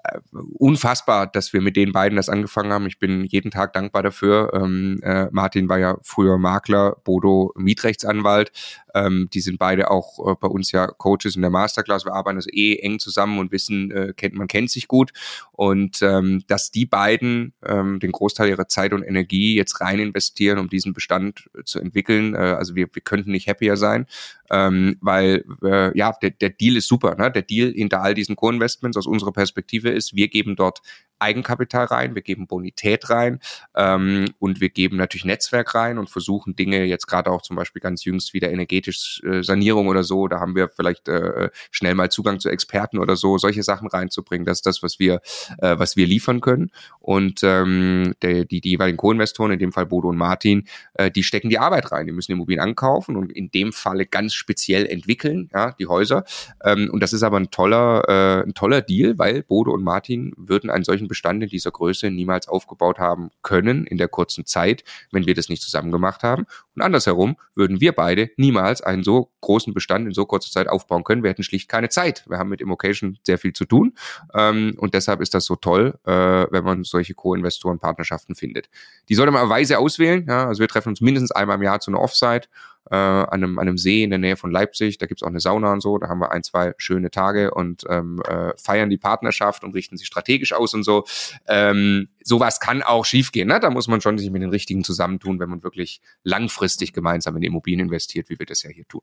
äh, 0.03 0.19
unfassbar, 0.53 1.27
dass 1.27 1.53
wir 1.53 1.61
mit 1.61 1.75
den 1.75 1.91
beiden 1.91 2.15
das 2.15 2.29
angefangen 2.29 2.71
haben. 2.71 2.87
Ich 2.87 2.99
bin 2.99 3.25
jeden 3.25 3.51
Tag 3.51 3.73
dankbar 3.73 4.03
dafür. 4.03 4.51
Ähm, 4.53 4.99
äh, 5.03 5.27
Martin 5.31 5.69
war 5.69 5.79
ja 5.79 5.97
früher 6.03 6.37
Makler, 6.37 6.97
Bodo 7.03 7.53
Mietrechtsanwalt. 7.55 8.51
Ähm, 8.93 9.29
die 9.33 9.41
sind 9.41 9.59
beide 9.59 9.91
auch 9.91 10.19
äh, 10.31 10.35
bei 10.39 10.47
uns 10.47 10.71
ja 10.71 10.87
Coaches 10.87 11.35
in 11.35 11.41
der 11.41 11.51
Masterclass. 11.51 12.05
Wir 12.05 12.13
arbeiten 12.13 12.37
also 12.37 12.49
eh 12.51 12.77
eng 12.77 12.99
zusammen 12.99 13.39
und 13.39 13.51
wissen, 13.51 13.91
äh, 13.91 14.13
kennt, 14.15 14.35
man 14.35 14.47
kennt 14.47 14.71
sich 14.71 14.87
gut. 14.87 15.11
Und 15.51 16.01
ähm, 16.01 16.43
dass 16.47 16.71
die 16.71 16.85
beiden 16.85 17.53
ähm, 17.65 17.99
den 17.99 18.11
Großteil 18.11 18.49
ihrer 18.49 18.67
Zeit 18.67 18.93
und 18.93 19.03
Energie 19.03 19.55
jetzt 19.55 19.81
rein 19.81 19.99
investieren, 19.99 20.59
um 20.59 20.69
diesen 20.69 20.93
Bestand 20.93 21.49
äh, 21.57 21.63
zu 21.63 21.79
entwickeln. 21.79 22.35
Äh, 22.35 22.37
also 22.37 22.75
wir, 22.75 22.87
wir 22.91 23.01
könnten 23.01 23.31
nicht 23.31 23.47
happier 23.47 23.77
sein, 23.77 24.05
ähm, 24.49 24.97
weil 25.01 25.45
äh, 25.63 25.97
ja, 25.97 26.13
der, 26.21 26.31
der 26.31 26.49
Deal 26.49 26.77
ist 26.77 26.87
super. 26.87 27.15
Ne? 27.15 27.31
Der 27.31 27.41
Deal 27.41 27.71
hinter 27.71 28.01
all 28.01 28.13
diesen 28.13 28.35
Co-Investments 28.35 28.97
aus 28.97 29.07
unserer 29.07 29.31
Perspektive 29.31 29.89
ist, 29.89 30.15
wir 30.15 30.27
geben 30.27 30.55
dort 30.55 30.81
Eigenkapital 31.19 31.85
rein, 31.85 32.15
wir 32.15 32.21
geben 32.21 32.47
Bonität 32.47 33.09
rein 33.09 33.39
ähm, 33.75 34.25
und 34.39 34.61
wir 34.61 34.69
geben 34.69 34.97
natürlich 34.97 35.25
Netzwerk 35.25 35.75
rein 35.75 35.97
und 35.97 36.09
versuchen 36.09 36.55
Dinge 36.55 36.85
jetzt 36.85 37.07
gerade 37.07 37.29
auch 37.31 37.41
zum 37.41 37.55
Beispiel 37.55 37.81
ganz 37.81 38.05
jüngst 38.05 38.33
wieder 38.33 38.51
energetische 38.51 39.25
äh, 39.27 39.43
Sanierung 39.43 39.87
oder 39.87 40.03
so, 40.03 40.27
da 40.27 40.39
haben 40.39 40.55
wir 40.55 40.69
vielleicht 40.69 41.07
äh, 41.07 41.49
schnell 41.71 41.95
mal 41.95 42.09
Zugang 42.09 42.39
zu 42.39 42.49
Experten 42.49 42.97
oder 42.97 43.15
so, 43.15 43.37
solche 43.37 43.63
Sachen 43.63 43.87
reinzubringen. 43.87 44.45
Das 44.45 44.59
ist 44.59 44.65
das, 44.65 44.83
was 44.83 44.99
wir, 44.99 45.21
äh, 45.59 45.77
was 45.77 45.95
wir 45.95 46.07
liefern 46.07 46.41
können. 46.41 46.71
Und 46.99 47.41
ähm, 47.43 48.13
der, 48.21 48.45
die, 48.45 48.61
die 48.61 48.69
jeweiligen 48.69 48.97
Co-Investoren, 48.97 49.51
in 49.51 49.59
dem 49.59 49.71
Fall 49.71 49.85
Bodo 49.85 50.09
und 50.09 50.17
Martin, 50.17 50.67
äh, 50.93 51.11
die 51.11 51.23
stecken 51.23 51.49
die 51.49 51.59
Arbeit 51.59 51.91
rein. 51.91 52.05
Die 52.05 52.11
müssen 52.11 52.31
Immobilien 52.31 52.61
ankaufen 52.61 53.15
und 53.15 53.31
in 53.31 53.51
dem 53.51 53.73
Falle 53.73 54.05
ganz 54.05 54.33
speziell 54.33 54.85
entwickeln, 54.85 55.49
ja, 55.53 55.71
die 55.79 55.87
Häuser. 55.87 56.23
Ähm, 56.63 56.89
und 56.91 57.01
das 57.01 57.13
ist 57.13 57.23
aber 57.23 57.37
ein 57.37 57.51
toller, 57.51 58.03
äh, 58.07 58.47
ein 58.47 58.53
toller 58.53 58.81
Deal, 58.81 59.17
weil 59.17 59.43
Bodo 59.43 59.71
und 59.71 59.83
Martin 59.83 60.33
würden 60.37 60.69
einen 60.69 60.83
solchen 60.83 61.07
Bestand 61.09 61.43
in 61.43 61.49
dieser 61.49 61.71
Größe 61.71 62.09
niemals 62.09 62.47
aufgebaut 62.47 62.99
haben 62.99 63.31
können 63.41 63.85
in 63.85 63.97
der 63.97 64.07
kurzen 64.07 64.45
Zeit, 64.45 64.85
wenn 65.11 65.25
wir 65.25 65.35
das 65.35 65.49
nicht 65.49 65.61
zusammen 65.61 65.91
gemacht 65.91 66.23
haben. 66.23 66.45
Und 66.75 66.81
andersherum 66.81 67.35
würden 67.55 67.81
wir 67.81 67.91
beide 67.91 68.29
niemals 68.37 68.81
einen 68.81 69.03
so 69.03 69.31
großen 69.41 69.73
Bestand 69.73 70.07
in 70.07 70.13
so 70.13 70.25
kurzer 70.25 70.49
Zeit 70.49 70.69
aufbauen 70.69 71.03
können. 71.03 71.23
Wir 71.23 71.31
hätten 71.31 71.43
schlicht 71.43 71.67
keine 71.67 71.89
Zeit. 71.89 72.23
Wir 72.29 72.37
haben 72.37 72.49
mit 72.49 72.61
Immocation 72.61 73.19
sehr 73.25 73.37
viel 73.37 73.51
zu 73.51 73.65
tun. 73.65 73.93
Ähm, 74.33 74.75
und 74.77 74.93
deshalb 74.93 75.19
ist 75.19 75.33
das 75.33 75.43
so 75.43 75.57
toll, 75.57 75.99
äh, 76.05 76.11
wenn 76.11 76.63
man 76.63 76.85
solche 76.85 77.13
Co-Investoren-Partnerschaften 77.13 78.35
findet. 78.35 78.69
Die 79.09 79.15
sollte 79.15 79.31
man 79.31 79.49
weise 79.49 79.79
auswählen. 79.79 80.25
Ja? 80.25 80.47
Also 80.47 80.61
wir 80.61 80.67
treffen 80.69 80.89
uns 80.89 81.01
mindestens 81.01 81.31
einmal 81.31 81.57
im 81.57 81.63
Jahr 81.63 81.81
zu 81.81 81.91
einer 81.91 81.99
Offsite 81.99 82.47
äh, 82.91 82.95
an, 82.95 83.27
einem, 83.31 83.59
an 83.59 83.67
einem 83.67 83.77
See 83.77 84.03
in 84.03 84.09
der 84.09 84.19
Nähe 84.19 84.35
von 84.35 84.51
Leipzig. 84.51 84.97
Da 84.97 85.05
gibt's 85.05 85.23
auch 85.23 85.27
eine 85.27 85.39
Sauna 85.39 85.73
und 85.73 85.81
so. 85.81 85.97
Da 85.97 86.07
haben 86.07 86.19
wir 86.19 86.31
ein, 86.31 86.43
zwei 86.43 86.73
schöne 86.77 87.11
Tage 87.11 87.53
und 87.53 87.83
ähm, 87.89 88.21
äh, 88.27 88.51
feiern 88.57 88.89
die 88.89 88.97
Partnerschaft 88.97 89.63
und 89.63 89.73
richten 89.73 89.97
sie 89.97 90.05
strategisch 90.05 90.53
aus 90.53 90.73
und 90.73 90.83
so. 90.83 91.05
Ähm, 91.47 92.09
sowas 92.23 92.59
kann 92.59 92.81
auch 92.81 93.05
schiefgehen. 93.05 93.47
Ne? 93.47 93.59
Da 93.59 93.69
muss 93.69 93.87
man 93.87 94.01
schon 94.01 94.17
sich 94.17 94.29
mit 94.31 94.41
den 94.41 94.49
Richtigen 94.49 94.83
zusammentun, 94.83 95.39
wenn 95.39 95.49
man 95.49 95.63
wirklich 95.63 96.01
langfristig 96.23 96.93
gemeinsam 96.93 97.35
in 97.37 97.43
Immobilien 97.43 97.87
investiert, 97.87 98.29
wie 98.29 98.39
wir 98.39 98.45
das 98.45 98.63
ja 98.63 98.69
hier 98.69 98.87
tun. 98.87 99.01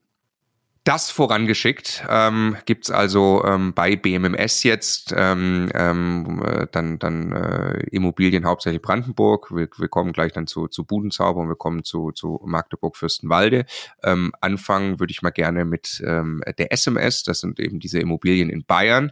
Das 0.87 1.11
vorangeschickt 1.11 2.05
ähm, 2.09 2.57
gibt 2.65 2.93
also 2.93 3.43
ähm, 3.45 3.75
bei 3.75 3.97
BMMS 3.97 4.63
jetzt 4.63 5.13
ähm, 5.17 5.69
ähm, 5.75 6.41
äh, 6.47 6.69
dann, 6.71 7.01
dann 7.01 7.33
äh, 7.33 7.81
Immobilien 7.91 8.47
hauptsächlich 8.47 8.83
Brandenburg. 8.83 9.51
Wir, 9.51 9.69
wir 9.79 9.89
kommen 9.89 10.13
gleich 10.13 10.33
dann 10.33 10.47
zu, 10.47 10.69
zu 10.69 10.85
Budenzauber 10.85 11.41
und 11.41 11.49
wir 11.49 11.57
kommen 11.57 11.83
zu, 11.83 12.13
zu 12.13 12.41
Magdeburg-Fürstenwalde. 12.47 13.67
Ähm, 14.05 14.31
anfangen 14.41 15.01
würde 15.01 15.11
ich 15.11 15.23
mal 15.23 15.31
gerne 15.31 15.65
mit 15.65 16.01
ähm, 16.07 16.41
der 16.57 16.71
SMS. 16.71 17.25
Das 17.25 17.41
sind 17.41 17.59
eben 17.59 17.81
diese 17.81 17.99
Immobilien 17.99 18.49
in 18.49 18.65
Bayern. 18.65 19.11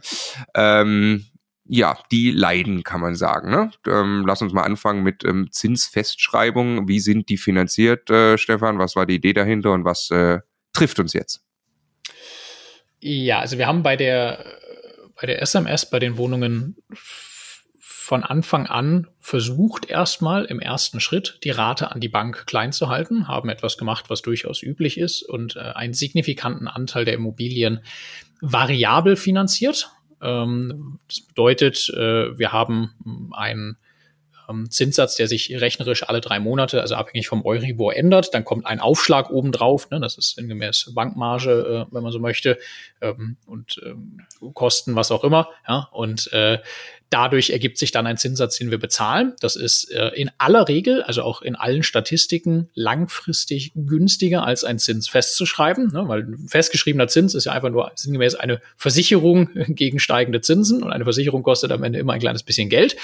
Ähm, 0.53 1.25
ja, 1.65 1.97
die 2.09 2.31
leiden, 2.31 2.83
kann 2.83 3.01
man 3.01 3.15
sagen. 3.15 3.51
Ne? 3.51 3.71
Ähm, 3.85 4.23
lass 4.25 4.41
uns 4.41 4.53
mal 4.53 4.63
anfangen 4.63 5.03
mit 5.03 5.25
ähm, 5.25 5.49
Zinsfestschreibung. 5.51 6.87
Wie 6.87 7.01
sind 7.01 7.27
die 7.27 7.37
finanziert, 7.37 8.09
äh, 8.09 8.37
Stefan? 8.37 8.79
Was 8.79 8.95
war 8.95 9.05
die 9.05 9.15
Idee 9.15 9.33
dahinter 9.33 9.73
und 9.73 9.83
was 9.83 10.09
äh, 10.09 10.39
trifft 10.71 11.01
uns 11.01 11.11
jetzt? 11.11 11.44
Ja, 13.07 13.37
also 13.41 13.59
wir 13.59 13.67
haben 13.67 13.83
bei 13.83 13.95
der, 13.95 14.43
bei 15.21 15.27
der 15.27 15.39
SMS, 15.39 15.87
bei 15.87 15.99
den 15.99 16.17
Wohnungen 16.17 16.75
von 17.77 18.23
Anfang 18.23 18.65
an 18.65 19.09
versucht, 19.19 19.87
erstmal 19.87 20.45
im 20.45 20.59
ersten 20.59 20.99
Schritt 20.99 21.37
die 21.43 21.51
Rate 21.51 21.91
an 21.91 21.99
die 21.99 22.09
Bank 22.09 22.47
klein 22.47 22.71
zu 22.71 22.89
halten, 22.89 23.27
haben 23.27 23.49
etwas 23.49 23.77
gemacht, 23.77 24.05
was 24.07 24.23
durchaus 24.23 24.63
üblich 24.63 24.97
ist 24.97 25.21
und 25.21 25.55
äh, 25.55 25.59
einen 25.59 25.93
signifikanten 25.93 26.67
Anteil 26.67 27.05
der 27.05 27.13
Immobilien 27.13 27.81
variabel 28.41 29.17
finanziert. 29.17 29.91
Ähm, 30.19 30.97
das 31.07 31.21
bedeutet, 31.21 31.87
äh, 31.91 32.35
wir 32.39 32.51
haben 32.51 33.29
einen 33.33 33.77
ähm, 34.49 34.69
Zinssatz, 34.69 35.15
der 35.15 35.27
sich 35.27 35.59
rechnerisch 35.59 36.07
alle 36.07 36.21
drei 36.21 36.39
Monate, 36.39 36.81
also 36.81 36.95
abhängig 36.95 37.27
vom 37.27 37.45
Euribor 37.45 37.95
ändert. 37.95 38.33
Dann 38.33 38.45
kommt 38.45 38.65
ein 38.65 38.79
Aufschlag 38.79 39.29
obendrauf, 39.29 39.89
ne, 39.89 39.99
das 39.99 40.17
ist 40.17 40.35
sinngemäß 40.35 40.91
Bankmarge, 40.93 41.87
äh, 41.89 41.93
wenn 41.93 42.03
man 42.03 42.11
so 42.11 42.19
möchte, 42.19 42.57
ähm, 43.01 43.37
und 43.45 43.81
ähm, 43.85 44.21
Kosten, 44.53 44.95
was 44.95 45.11
auch 45.11 45.23
immer. 45.23 45.49
Ja, 45.67 45.89
und 45.91 46.31
äh, 46.33 46.59
Dadurch 47.09 47.51
ergibt 47.51 47.77
sich 47.77 47.91
dann 47.91 48.07
ein 48.07 48.17
Zinssatz, 48.17 48.57
den 48.57 48.71
wir 48.71 48.79
bezahlen. 48.79 49.33
Das 49.39 49.55
ist 49.55 49.91
äh, 49.91 50.09
in 50.09 50.31
aller 50.37 50.67
Regel, 50.67 51.03
also 51.03 51.21
auch 51.21 51.41
in 51.41 51.55
allen 51.55 51.83
Statistiken, 51.83 52.69
langfristig 52.73 53.71
günstiger 53.75 54.43
als 54.43 54.63
ein 54.63 54.79
Zins 54.79 55.07
festzuschreiben, 55.07 55.91
ne? 55.93 56.07
weil 56.07 56.27
festgeschriebener 56.47 57.07
Zins 57.07 57.35
ist 57.35 57.45
ja 57.45 57.51
einfach 57.51 57.69
nur 57.69 57.91
sinngemäß 57.95 58.35
eine 58.35 58.59
Versicherung 58.75 59.49
gegen 59.67 59.99
steigende 59.99 60.41
Zinsen 60.41 60.83
und 60.83 60.91
eine 60.91 61.03
Versicherung 61.03 61.43
kostet 61.43 61.71
am 61.71 61.83
Ende 61.83 61.99
immer 61.99 62.13
ein 62.13 62.19
kleines 62.19 62.43
bisschen 62.43 62.69
Geld. 62.69 62.95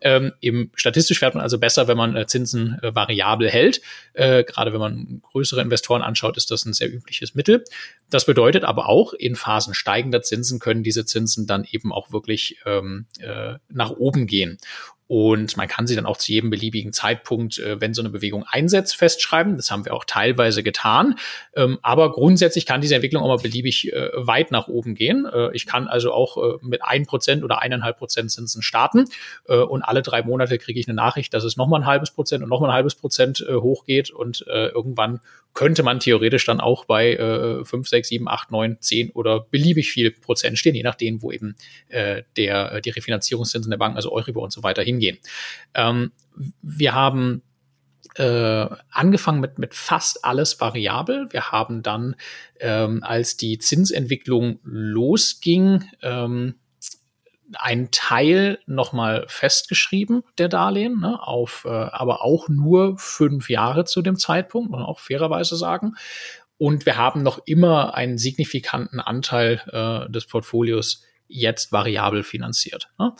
Ähm, 0.00 0.32
Im 0.40 0.70
statistisch 0.74 1.18
fährt 1.18 1.34
man 1.34 1.42
also 1.42 1.58
besser, 1.58 1.88
wenn 1.88 1.96
man 1.96 2.16
äh, 2.16 2.26
Zinsen 2.26 2.78
äh, 2.82 2.94
variabel 2.94 3.50
hält. 3.50 3.80
Äh, 4.12 4.44
gerade 4.44 4.72
wenn 4.72 4.80
man 4.80 5.20
größere 5.32 5.60
Investoren 5.60 6.02
anschaut, 6.02 6.36
ist 6.36 6.50
das 6.50 6.64
ein 6.64 6.72
sehr 6.72 6.92
übliches 6.92 7.34
Mittel. 7.34 7.64
Das 8.10 8.24
bedeutet 8.24 8.64
aber 8.64 8.88
auch, 8.88 9.12
in 9.12 9.36
Phasen 9.36 9.74
steigender 9.74 10.22
Zinsen 10.22 10.58
können 10.58 10.82
diese 10.82 11.04
Zinsen 11.04 11.46
dann 11.46 11.64
eben 11.70 11.92
auch 11.92 12.10
wirklich 12.10 12.58
ähm, 12.64 13.06
äh, 13.20 13.54
nach 13.68 13.90
oben 13.90 14.26
gehen. 14.26 14.58
Und 15.08 15.56
man 15.56 15.68
kann 15.68 15.86
sie 15.86 15.96
dann 15.96 16.04
auch 16.04 16.18
zu 16.18 16.30
jedem 16.30 16.50
beliebigen 16.50 16.92
Zeitpunkt, 16.92 17.58
äh, 17.58 17.80
wenn 17.80 17.94
so 17.94 18.02
eine 18.02 18.10
Bewegung 18.10 18.44
einsetzt, 18.44 18.94
festschreiben. 18.94 19.56
Das 19.56 19.70
haben 19.70 19.86
wir 19.86 19.94
auch 19.94 20.04
teilweise 20.04 20.62
getan. 20.62 21.14
Ähm, 21.56 21.78
aber 21.80 22.12
grundsätzlich 22.12 22.66
kann 22.66 22.82
diese 22.82 22.94
Entwicklung 22.94 23.22
auch 23.22 23.28
mal 23.28 23.42
beliebig 23.42 23.90
äh, 23.90 24.10
weit 24.14 24.50
nach 24.50 24.68
oben 24.68 24.94
gehen. 24.94 25.24
Äh, 25.24 25.48
ich 25.54 25.64
kann 25.64 25.88
also 25.88 26.12
auch 26.12 26.60
mit 26.60 26.84
ein 26.84 27.06
Prozent 27.06 27.42
oder 27.42 27.62
eineinhalb 27.62 27.96
Prozent 27.98 28.30
Zinsen 28.30 28.60
starten. 28.60 29.06
Und 29.46 29.82
alle 29.82 30.02
drei 30.02 30.22
Monate 30.22 30.58
kriege 30.58 30.78
ich 30.78 30.86
eine 30.86 30.94
Nachricht, 30.94 31.32
dass 31.32 31.44
es 31.44 31.56
nochmal 31.56 31.80
ein 31.80 31.86
halbes 31.86 32.10
Prozent 32.10 32.42
und 32.42 32.50
nochmal 32.50 32.70
ein 32.70 32.74
halbes 32.74 32.94
Prozent 32.94 33.44
hochgeht. 33.48 34.10
Und 34.10 34.44
irgendwann 34.46 35.20
könnte 35.54 35.82
man 35.82 36.00
theoretisch 36.00 36.44
dann 36.44 36.60
auch 36.60 36.84
bei 36.84 37.14
äh, 37.14 37.64
5, 37.64 37.88
6, 37.88 38.08
7, 38.08 38.28
8, 38.28 38.50
9, 38.50 38.76
10 38.80 39.10
oder 39.10 39.40
beliebig 39.40 39.90
viel 39.90 40.10
Prozent 40.10 40.58
stehen, 40.58 40.74
je 40.74 40.82
nachdem, 40.82 41.22
wo 41.22 41.32
eben 41.32 41.56
der, 42.36 42.80
die 42.80 42.90
Refinanzierungszinsen 42.90 43.70
der 43.70 43.78
Banken, 43.78 43.96
also 43.96 44.12
Euribor 44.12 44.44
und 44.44 44.52
so 44.52 44.62
weiter 44.62 44.82
hingehen. 44.98 45.18
Ähm, 45.74 46.12
wir 46.62 46.94
haben 46.94 47.42
äh, 48.16 48.66
angefangen 48.90 49.40
mit, 49.40 49.58
mit 49.58 49.74
fast 49.74 50.24
alles 50.24 50.60
variabel. 50.60 51.28
Wir 51.30 51.52
haben 51.52 51.82
dann, 51.82 52.16
ähm, 52.60 53.02
als 53.02 53.36
die 53.36 53.58
Zinsentwicklung 53.58 54.58
losging, 54.64 55.84
ähm, 56.02 56.56
ein 57.54 57.90
Teil 57.90 58.58
nochmal 58.66 59.24
festgeschrieben, 59.28 60.22
der 60.36 60.48
Darlehen, 60.48 61.00
ne, 61.00 61.22
auf, 61.22 61.64
äh, 61.64 61.70
aber 61.70 62.22
auch 62.22 62.48
nur 62.48 62.98
fünf 62.98 63.48
Jahre 63.48 63.84
zu 63.84 64.02
dem 64.02 64.16
Zeitpunkt, 64.16 64.70
muss 64.70 64.80
man 64.80 64.86
auch 64.86 64.98
fairerweise 64.98 65.56
sagen. 65.56 65.94
Und 66.58 66.86
wir 66.86 66.96
haben 66.96 67.22
noch 67.22 67.40
immer 67.46 67.94
einen 67.94 68.18
signifikanten 68.18 69.00
Anteil 69.00 69.62
äh, 69.72 70.10
des 70.10 70.26
Portfolios 70.26 71.04
jetzt 71.28 71.72
variabel 71.72 72.22
finanziert. 72.22 72.90
Ne? 72.98 73.14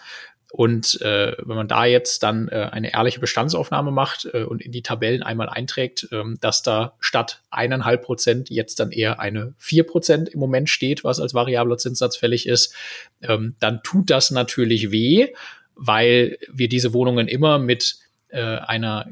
Und 0.50 1.00
äh, 1.02 1.36
wenn 1.38 1.56
man 1.56 1.68
da 1.68 1.84
jetzt 1.84 2.22
dann 2.22 2.48
äh, 2.48 2.68
eine 2.72 2.92
ehrliche 2.94 3.20
Bestandsaufnahme 3.20 3.90
macht 3.90 4.26
äh, 4.32 4.44
und 4.44 4.62
in 4.62 4.72
die 4.72 4.82
Tabellen 4.82 5.22
einmal 5.22 5.48
einträgt, 5.48 6.08
ähm, 6.10 6.38
dass 6.40 6.62
da 6.62 6.94
statt 7.00 7.42
eineinhalb 7.50 8.02
Prozent 8.02 8.48
jetzt 8.48 8.80
dann 8.80 8.90
eher 8.90 9.20
eine 9.20 9.54
vier 9.58 9.84
Prozent 9.84 10.30
im 10.30 10.40
Moment 10.40 10.70
steht, 10.70 11.04
was 11.04 11.20
als 11.20 11.34
variabler 11.34 11.76
Zinssatz 11.76 12.16
fällig 12.16 12.46
ist, 12.46 12.74
ähm, 13.20 13.56
dann 13.60 13.82
tut 13.82 14.08
das 14.08 14.30
natürlich 14.30 14.90
weh, 14.90 15.28
weil 15.74 16.38
wir 16.50 16.68
diese 16.68 16.94
Wohnungen 16.94 17.28
immer 17.28 17.58
mit 17.58 17.98
äh, 18.28 18.40
einer 18.40 19.06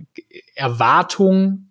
Erwartung 0.54 1.65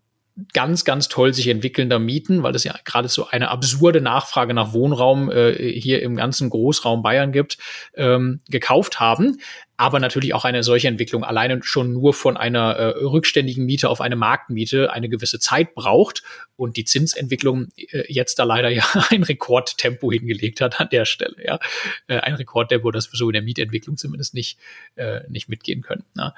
ganz, 0.53 0.83
ganz 0.83 1.07
toll 1.07 1.33
sich 1.33 1.47
entwickelnder 1.47 1.97
Mieten, 1.97 2.43
weil 2.43 2.55
es 2.55 2.65
ja 2.65 2.75
gerade 2.83 3.07
so 3.07 3.27
eine 3.27 3.49
absurde 3.49 4.01
Nachfrage 4.01 4.53
nach 4.53 4.73
Wohnraum 4.73 5.31
äh, 5.31 5.53
hier 5.79 6.01
im 6.01 6.15
ganzen 6.17 6.49
Großraum 6.49 7.03
Bayern 7.03 7.31
gibt, 7.31 7.57
ähm, 7.95 8.41
gekauft 8.49 8.99
haben. 8.99 9.39
Aber 9.77 9.99
natürlich 9.99 10.33
auch 10.33 10.45
eine 10.45 10.63
solche 10.63 10.87
Entwicklung 10.87 11.23
alleine 11.23 11.59
schon 11.63 11.91
nur 11.91 12.13
von 12.13 12.37
einer 12.37 12.75
äh, 12.75 13.03
rückständigen 13.03 13.65
Miete 13.65 13.89
auf 13.89 13.99
eine 13.99 14.15
Marktmiete 14.15 14.91
eine 14.91 15.09
gewisse 15.09 15.39
Zeit 15.39 15.73
braucht 15.73 16.23
und 16.55 16.77
die 16.77 16.85
Zinsentwicklung 16.85 17.67
äh, 17.77 18.03
jetzt 18.11 18.39
da 18.39 18.43
leider 18.43 18.69
ja 18.69 18.85
ein 19.09 19.23
Rekordtempo 19.23 20.11
hingelegt 20.11 20.61
hat 20.61 20.79
an 20.79 20.89
der 20.91 21.05
Stelle. 21.05 21.35
Ja, 21.43 21.59
äh, 22.07 22.19
ein 22.19 22.35
Rekordtempo, 22.35 22.91
das 22.91 23.11
wir 23.11 23.17
so 23.17 23.29
in 23.29 23.33
der 23.33 23.41
Mietentwicklung 23.41 23.97
zumindest 23.97 24.33
nicht 24.33 24.57
äh, 24.95 25.21
nicht 25.29 25.49
mitgehen 25.49 25.81
können. 25.81 26.03
Na 26.13 26.33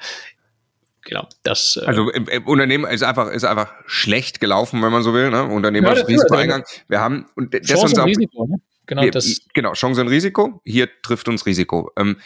genau, 1.07 1.27
das. 1.43 1.79
Äh 1.81 1.85
also 1.85 2.09
im, 2.11 2.27
im, 2.27 2.45
Unternehmen 2.45 2.85
ist 2.85 3.03
einfach 3.03 3.31
ist 3.31 3.43
einfach 3.43 3.73
schlecht 3.87 4.39
gelaufen, 4.39 4.81
wenn 4.83 4.91
man 4.91 5.01
so 5.01 5.13
will. 5.13 5.29
Ne? 5.31 5.43
Unternehmer 5.43 5.95
ja, 5.95 6.03
Risikoeingang. 6.03 6.63
Wir 6.87 6.99
haben 6.99 7.25
und 7.35 7.53
das 7.53 7.61
Chance 7.65 7.99
und 8.01 8.07
Risiko. 8.07 8.45
Ne? 8.45 8.57
Genau, 8.85 9.01
wir, 9.01 9.11
das. 9.11 9.41
Genau, 9.53 9.73
Chance 9.73 10.01
und 10.01 10.07
Risiko. 10.09 10.61
Hier 10.63 10.87
trifft 11.01 11.27
uns 11.27 11.45
Risiko. 11.45 11.91
Ähm, 11.97 12.17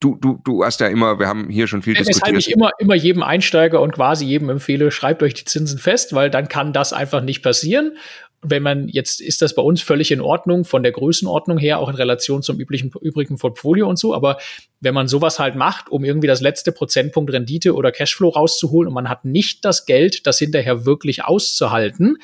du, 0.00 0.16
du, 0.16 0.40
du 0.44 0.64
hast 0.64 0.80
ja 0.80 0.88
immer, 0.88 1.18
wir 1.18 1.26
haben 1.28 1.48
hier 1.48 1.66
schon 1.66 1.82
viel 1.82 1.94
Weshalb 1.94 2.08
diskutiert. 2.08 2.36
Weshalb 2.36 2.48
ich 2.48 2.54
immer, 2.54 2.70
immer 2.78 2.94
jedem 2.94 3.22
Einsteiger 3.22 3.80
und 3.80 3.92
quasi 3.92 4.24
jedem 4.24 4.50
empfehle, 4.50 4.90
schreibt 4.90 5.22
euch 5.22 5.34
die 5.34 5.44
Zinsen 5.44 5.78
fest, 5.78 6.12
weil 6.12 6.30
dann 6.30 6.48
kann 6.48 6.72
das 6.72 6.92
einfach 6.92 7.22
nicht 7.22 7.42
passieren 7.42 7.96
wenn 8.50 8.62
man 8.62 8.88
jetzt 8.88 9.20
ist 9.20 9.42
das 9.42 9.54
bei 9.54 9.62
uns 9.62 9.82
völlig 9.82 10.10
in 10.10 10.20
Ordnung 10.20 10.64
von 10.64 10.82
der 10.82 10.92
Größenordnung 10.92 11.58
her, 11.58 11.78
auch 11.78 11.88
in 11.88 11.96
Relation 11.96 12.42
zum 12.42 12.58
üblichen, 12.60 12.92
übrigen 13.00 13.38
Portfolio 13.38 13.88
und 13.88 13.98
so. 13.98 14.14
Aber 14.14 14.38
wenn 14.80 14.94
man 14.94 15.08
sowas 15.08 15.38
halt 15.38 15.56
macht, 15.56 15.88
um 15.88 16.04
irgendwie 16.04 16.28
das 16.28 16.40
letzte 16.40 16.72
Prozentpunkt 16.72 17.32
Rendite 17.32 17.74
oder 17.74 17.92
Cashflow 17.92 18.28
rauszuholen 18.28 18.88
und 18.88 18.94
man 18.94 19.08
hat 19.08 19.24
nicht 19.24 19.64
das 19.64 19.86
Geld, 19.86 20.26
das 20.26 20.38
hinterher 20.38 20.86
wirklich 20.86 21.24
auszuhalten, 21.24 22.18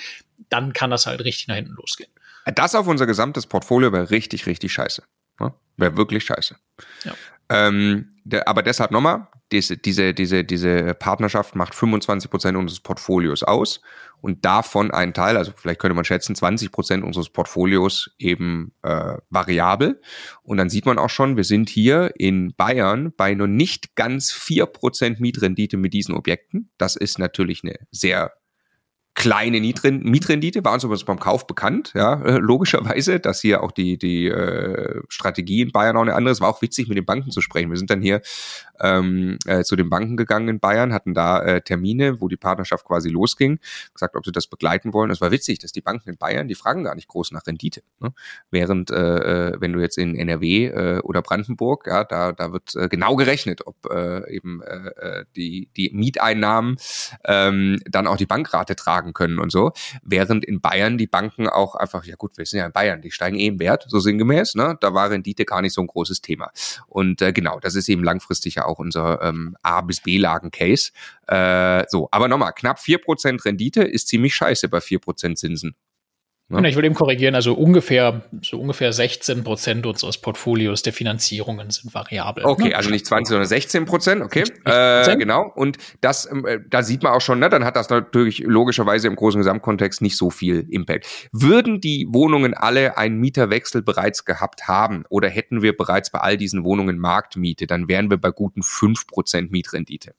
dann 0.48 0.72
kann 0.72 0.90
das 0.90 1.06
halt 1.06 1.24
richtig 1.24 1.48
nach 1.48 1.56
hinten 1.56 1.74
losgehen. 1.74 2.10
Das 2.54 2.74
auf 2.74 2.86
unser 2.86 3.06
gesamtes 3.06 3.46
Portfolio 3.46 3.92
wäre 3.92 4.10
richtig, 4.10 4.46
richtig 4.46 4.72
scheiße. 4.72 5.02
Ne? 5.40 5.52
Wäre 5.76 5.96
wirklich 5.96 6.24
scheiße. 6.24 6.56
Ja. 7.04 7.14
Ähm, 7.48 8.16
der, 8.24 8.48
aber 8.48 8.62
deshalb 8.62 8.90
nochmal, 8.90 9.28
diese, 9.50 9.76
diese, 9.76 10.14
diese, 10.14 10.44
diese 10.44 10.94
Partnerschaft 10.94 11.54
macht 11.54 11.74
25 11.74 12.30
Prozent 12.30 12.56
unseres 12.56 12.80
Portfolios 12.80 13.42
aus 13.42 13.80
und 14.22 14.44
davon 14.44 14.92
ein 14.92 15.12
Teil, 15.12 15.36
also 15.36 15.52
vielleicht 15.54 15.80
könnte 15.80 15.96
man 15.96 16.04
schätzen, 16.04 16.36
20 16.36 16.70
Prozent 16.70 17.04
unseres 17.04 17.28
Portfolios 17.28 18.14
eben 18.18 18.72
äh, 18.82 19.16
variabel. 19.30 20.00
Und 20.42 20.58
dann 20.58 20.70
sieht 20.70 20.86
man 20.86 20.96
auch 20.98 21.10
schon, 21.10 21.36
wir 21.36 21.44
sind 21.44 21.68
hier 21.68 22.12
in 22.16 22.54
Bayern 22.54 23.12
bei 23.16 23.34
nur 23.34 23.48
nicht 23.48 23.96
ganz 23.96 24.30
vier 24.30 24.66
Prozent 24.66 25.18
Mietrendite 25.18 25.76
mit 25.76 25.92
diesen 25.92 26.14
Objekten. 26.14 26.70
Das 26.78 26.94
ist 26.94 27.18
natürlich 27.18 27.64
eine 27.64 27.74
sehr 27.90 28.32
kleine 29.14 29.60
Mietrendite, 29.60 30.64
war 30.64 30.72
uns 30.72 30.84
aber 30.84 30.96
beim 31.04 31.18
Kauf 31.18 31.46
bekannt, 31.46 31.92
ja, 31.94 32.22
äh, 32.22 32.38
logischerweise, 32.38 33.20
dass 33.20 33.40
hier 33.40 33.62
auch 33.62 33.72
die, 33.72 33.98
die 33.98 34.26
äh, 34.26 35.02
Strategie 35.08 35.60
in 35.60 35.72
Bayern 35.72 35.96
auch 35.96 36.02
eine 36.02 36.14
andere 36.14 36.32
ist. 36.32 36.40
War 36.40 36.48
auch 36.48 36.62
witzig, 36.62 36.88
mit 36.88 36.96
den 36.96 37.04
Banken 37.04 37.30
zu 37.30 37.40
sprechen. 37.40 37.70
Wir 37.70 37.76
sind 37.76 37.90
dann 37.90 38.00
hier 38.00 38.22
ähm, 38.82 39.38
äh, 39.46 39.62
zu 39.62 39.76
den 39.76 39.88
Banken 39.88 40.16
gegangen 40.16 40.48
in 40.48 40.60
Bayern, 40.60 40.92
hatten 40.92 41.14
da 41.14 41.40
äh, 41.40 41.62
Termine, 41.62 42.20
wo 42.20 42.28
die 42.28 42.36
Partnerschaft 42.36 42.84
quasi 42.84 43.08
losging, 43.08 43.58
gesagt, 43.94 44.16
ob 44.16 44.24
sie 44.26 44.32
das 44.32 44.46
begleiten 44.46 44.92
wollen. 44.92 45.10
Es 45.10 45.20
war 45.20 45.30
witzig, 45.30 45.60
dass 45.60 45.72
die 45.72 45.80
Banken 45.80 46.10
in 46.10 46.16
Bayern, 46.16 46.48
die 46.48 46.54
fragen 46.54 46.84
gar 46.84 46.94
nicht 46.94 47.08
groß 47.08 47.32
nach 47.32 47.46
Rendite. 47.46 47.82
Ne? 48.00 48.12
Während, 48.50 48.90
äh, 48.90 49.52
äh 49.52 49.60
wenn 49.60 49.72
du 49.72 49.80
jetzt 49.80 49.98
in 49.98 50.16
NRW 50.16 50.66
äh, 50.66 50.98
oder 51.00 51.22
Brandenburg, 51.22 51.86
ja, 51.86 52.04
da, 52.04 52.32
da 52.32 52.52
wird 52.52 52.74
äh, 52.74 52.88
genau 52.88 53.16
gerechnet, 53.16 53.66
ob 53.66 53.76
äh, 53.90 54.34
eben 54.34 54.62
äh, 54.62 54.88
äh 55.20 55.24
die, 55.36 55.68
die 55.76 55.90
Mieteinnahmen 55.92 56.76
ähm, 57.24 57.78
dann 57.86 58.06
auch 58.06 58.16
die 58.16 58.26
Bankrate 58.26 58.76
tragen 58.76 59.12
können 59.12 59.38
und 59.38 59.52
so. 59.52 59.72
Während 60.02 60.44
in 60.44 60.60
Bayern 60.60 60.98
die 60.98 61.06
Banken 61.06 61.48
auch 61.48 61.74
einfach, 61.74 62.04
ja 62.04 62.16
gut, 62.16 62.36
wir 62.36 62.46
sind 62.46 62.58
ja 62.58 62.66
in 62.66 62.72
Bayern, 62.72 63.02
die 63.02 63.10
steigen 63.10 63.38
eh 63.38 63.46
im 63.46 63.60
Wert, 63.60 63.86
so 63.88 64.00
sinngemäß, 64.00 64.54
ne? 64.54 64.76
Da 64.80 64.94
war 64.94 65.10
Rendite 65.10 65.44
gar 65.44 65.62
nicht 65.62 65.74
so 65.74 65.80
ein 65.80 65.86
großes 65.86 66.20
Thema. 66.20 66.50
Und 66.86 67.22
äh, 67.22 67.32
genau, 67.32 67.60
das 67.60 67.74
ist 67.74 67.88
eben 67.88 68.04
langfristig 68.04 68.56
ja 68.56 68.64
auch 68.64 68.71
unser 68.78 69.20
ähm, 69.22 69.56
A 69.62 69.80
bis 69.80 70.00
B-Lagen-Case. 70.00 70.92
Äh, 71.26 71.84
so, 71.88 72.08
aber 72.10 72.28
nochmal, 72.28 72.52
knapp 72.52 72.78
vier 72.78 72.98
Prozent 72.98 73.44
Rendite 73.44 73.82
ist 73.82 74.08
ziemlich 74.08 74.34
scheiße 74.34 74.68
bei 74.68 74.80
vier 74.80 74.98
Prozent 74.98 75.38
Zinsen. 75.38 75.74
Ne? 76.52 76.58
Genau, 76.58 76.68
ich 76.68 76.74
würde 76.74 76.86
eben 76.86 76.94
korrigieren, 76.94 77.34
also 77.34 77.54
ungefähr, 77.54 78.22
so 78.42 78.60
ungefähr 78.60 78.92
16 78.92 79.42
Prozent 79.42 79.86
unseres 79.86 80.18
Portfolios 80.18 80.82
der 80.82 80.92
Finanzierungen 80.92 81.70
sind 81.70 81.94
variabel. 81.94 82.44
Okay, 82.44 82.68
ne? 82.68 82.76
also 82.76 82.90
nicht 82.90 83.06
20, 83.06 83.28
sondern 83.28 83.48
16 83.48 83.86
Prozent, 83.86 84.22
okay. 84.22 84.44
Äh, 84.66 85.16
genau. 85.16 85.50
Und 85.54 85.78
das, 86.02 86.30
ähm, 86.30 86.44
äh, 86.46 86.58
da 86.68 86.82
sieht 86.82 87.02
man 87.02 87.12
auch 87.14 87.22
schon, 87.22 87.38
ne, 87.38 87.48
dann 87.48 87.64
hat 87.64 87.74
das 87.74 87.88
natürlich 87.88 88.40
logischerweise 88.40 89.08
im 89.08 89.16
großen 89.16 89.40
Gesamtkontext 89.40 90.02
nicht 90.02 90.18
so 90.18 90.28
viel 90.28 90.66
Impact. 90.68 91.06
Würden 91.32 91.80
die 91.80 92.06
Wohnungen 92.10 92.52
alle 92.52 92.98
einen 92.98 93.18
Mieterwechsel 93.18 93.82
bereits 93.82 94.26
gehabt 94.26 94.68
haben 94.68 95.04
oder 95.08 95.30
hätten 95.30 95.62
wir 95.62 95.74
bereits 95.74 96.10
bei 96.10 96.18
all 96.18 96.36
diesen 96.36 96.64
Wohnungen 96.64 96.98
Marktmiete, 96.98 97.66
dann 97.66 97.88
wären 97.88 98.10
wir 98.10 98.18
bei 98.18 98.30
guten 98.30 98.62
5 98.62 99.06
Prozent 99.06 99.50
Mietrendite 99.52 100.14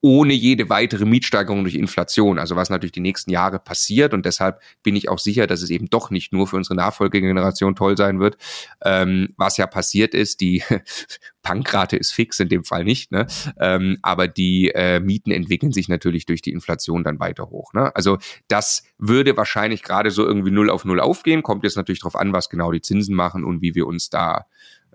ohne 0.00 0.32
jede 0.32 0.70
weitere 0.70 1.04
Mietsteigerung 1.04 1.64
durch 1.64 1.74
Inflation. 1.74 2.38
Also 2.38 2.54
was 2.54 2.70
natürlich 2.70 2.92
die 2.92 3.00
nächsten 3.00 3.30
Jahre 3.30 3.58
passiert 3.58 4.14
und 4.14 4.24
deshalb 4.24 4.60
bin 4.82 4.94
ich 4.94 5.08
auch 5.08 5.18
sicher, 5.18 5.46
dass 5.46 5.60
es 5.60 5.70
eben 5.70 5.90
doch 5.90 6.10
nicht 6.10 6.32
nur 6.32 6.46
für 6.46 6.56
unsere 6.56 6.76
Nachfolgegeneration 6.76 7.74
toll 7.74 7.96
sein 7.96 8.20
wird. 8.20 8.36
Ähm, 8.84 9.34
was 9.36 9.56
ja 9.56 9.66
passiert 9.66 10.14
ist, 10.14 10.40
die 10.40 10.62
Bankrate 11.42 11.96
ist 11.96 12.12
fix, 12.12 12.38
in 12.38 12.48
dem 12.48 12.64
Fall 12.64 12.84
nicht, 12.84 13.10
ne? 13.10 13.26
Ähm, 13.58 13.98
aber 14.02 14.28
die 14.28 14.70
äh, 14.74 15.00
Mieten 15.00 15.30
entwickeln 15.32 15.72
sich 15.72 15.88
natürlich 15.88 16.26
durch 16.26 16.42
die 16.42 16.52
Inflation 16.52 17.02
dann 17.02 17.18
weiter 17.18 17.50
hoch. 17.50 17.72
Ne? 17.72 17.94
Also 17.96 18.18
das 18.46 18.84
würde 18.98 19.36
wahrscheinlich 19.36 19.82
gerade 19.82 20.10
so 20.10 20.24
irgendwie 20.24 20.50
null 20.50 20.70
auf 20.70 20.84
null 20.84 21.00
aufgehen. 21.00 21.42
Kommt 21.42 21.64
jetzt 21.64 21.76
natürlich 21.76 22.00
darauf 22.00 22.16
an, 22.16 22.32
was 22.32 22.50
genau 22.50 22.70
die 22.70 22.82
Zinsen 22.82 23.14
machen 23.14 23.44
und 23.44 23.62
wie 23.62 23.74
wir 23.74 23.86
uns 23.86 24.10
da 24.10 24.46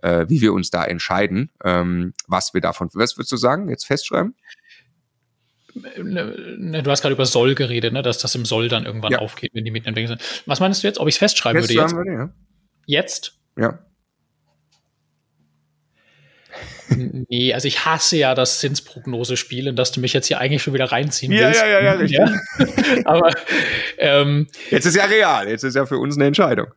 äh, 0.01 0.25
wie 0.29 0.41
wir 0.41 0.53
uns 0.53 0.69
da 0.69 0.83
entscheiden, 0.83 1.49
ähm, 1.63 2.13
was 2.27 2.53
wir 2.53 2.61
davon, 2.61 2.89
was 2.93 3.17
würdest 3.17 3.31
du 3.31 3.37
sagen, 3.37 3.69
jetzt 3.69 3.85
festschreiben? 3.85 4.35
Ne, 5.75 6.55
ne, 6.57 6.83
du 6.83 6.91
hast 6.91 7.01
gerade 7.01 7.13
über 7.13 7.25
Soll 7.25 7.55
geredet, 7.55 7.93
ne, 7.93 8.01
dass 8.01 8.19
das 8.19 8.35
im 8.35 8.45
Soll 8.45 8.67
dann 8.67 8.85
irgendwann 8.85 9.13
ja. 9.13 9.19
aufgeht, 9.19 9.51
wenn 9.53 9.65
die 9.65 9.71
Mieten 9.71 9.87
entwickelt 9.87 10.19
sind. 10.19 10.43
Was 10.45 10.59
meinst 10.59 10.83
du 10.83 10.87
jetzt? 10.87 10.99
Ob 10.99 11.07
ich 11.07 11.15
es 11.15 11.19
festschreiben 11.19 11.61
jetzt 11.61 11.69
würde 11.69 11.81
jetzt? 11.81 11.95
Wir, 11.95 12.13
ja. 12.13 12.33
Jetzt? 12.85 13.39
Ja. 13.57 13.79
Nee, 17.29 17.53
also 17.53 17.67
ich 17.67 17.85
hasse 17.85 18.17
ja 18.17 18.35
das 18.35 18.59
Zinsprognose-Spiel, 18.59 19.67
in 19.67 19.75
das 19.75 19.91
du 19.91 19.99
mich 19.99 20.13
jetzt 20.13 20.27
hier 20.27 20.39
eigentlich 20.39 20.61
schon 20.61 20.73
wieder 20.73 20.91
reinziehen 20.91 21.31
ja, 21.31 21.47
willst. 21.47 21.61
Ja, 21.61 21.67
ja, 21.67 21.81
ja, 21.81 21.91
richtig. 21.93 22.19
Ja. 22.19 22.31
Aber 23.05 23.31
ähm, 23.97 24.47
jetzt 24.69 24.85
ist 24.85 24.95
ja 24.95 25.05
real, 25.05 25.49
jetzt 25.49 25.63
ist 25.63 25.75
ja 25.75 25.85
für 25.85 25.97
uns 25.97 26.17
eine 26.17 26.27
Entscheidung. 26.27 26.67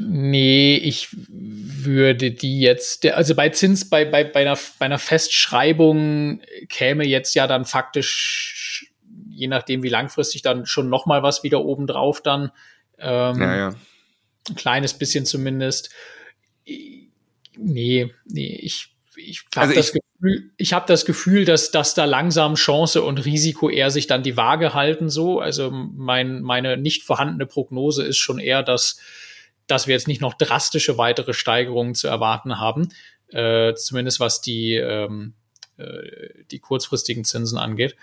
Nee, 0.00 0.76
ich 0.76 1.08
würde 1.10 2.30
die 2.30 2.60
jetzt, 2.60 3.04
also 3.06 3.34
bei 3.34 3.48
Zins, 3.48 3.90
bei, 3.90 4.04
bei, 4.04 4.22
bei, 4.22 4.42
einer, 4.42 4.56
bei 4.78 4.86
einer 4.86 4.98
Festschreibung 4.98 6.40
käme 6.68 7.04
jetzt 7.04 7.34
ja 7.34 7.48
dann 7.48 7.64
faktisch, 7.64 8.92
je 9.28 9.48
nachdem 9.48 9.82
wie 9.82 9.88
langfristig, 9.88 10.42
dann 10.42 10.66
schon 10.66 10.88
noch 10.88 11.06
mal 11.06 11.24
was 11.24 11.42
wieder 11.42 11.64
obendrauf 11.64 12.22
dann. 12.22 12.52
Ähm, 12.98 13.40
ja, 13.40 13.56
ja. 13.56 13.74
Ein 14.48 14.54
kleines 14.54 14.94
bisschen 14.94 15.26
zumindest. 15.26 15.90
Nee, 17.56 18.14
nee, 18.24 18.56
ich, 18.62 18.94
ich 19.16 19.44
habe 19.56 19.66
also 19.66 19.74
das 19.74 19.92
Gefühl, 19.92 20.50
ich 20.56 20.72
habe 20.72 20.86
das 20.86 21.06
Gefühl, 21.06 21.44
dass, 21.44 21.72
dass 21.72 21.94
da 21.94 22.04
langsam 22.04 22.54
Chance 22.54 23.02
und 23.02 23.24
Risiko 23.24 23.68
eher 23.68 23.90
sich 23.90 24.06
dann 24.06 24.22
die 24.22 24.36
Waage 24.36 24.74
halten 24.74 25.10
so. 25.10 25.40
Also 25.40 25.72
mein, 25.72 26.40
meine 26.40 26.76
nicht 26.76 27.02
vorhandene 27.02 27.46
Prognose 27.46 28.04
ist 28.04 28.18
schon 28.18 28.38
eher, 28.38 28.62
dass 28.62 29.00
dass 29.68 29.86
wir 29.86 29.94
jetzt 29.94 30.08
nicht 30.08 30.20
noch 30.20 30.34
drastische 30.34 30.98
weitere 30.98 31.32
Steigerungen 31.32 31.94
zu 31.94 32.08
erwarten 32.08 32.58
haben, 32.58 32.88
äh, 33.28 33.74
zumindest 33.74 34.18
was 34.18 34.40
die, 34.40 34.74
ähm, 34.74 35.34
äh, 35.76 36.44
die 36.50 36.58
kurzfristigen 36.58 37.24
Zinsen 37.24 37.58
angeht. 37.58 37.94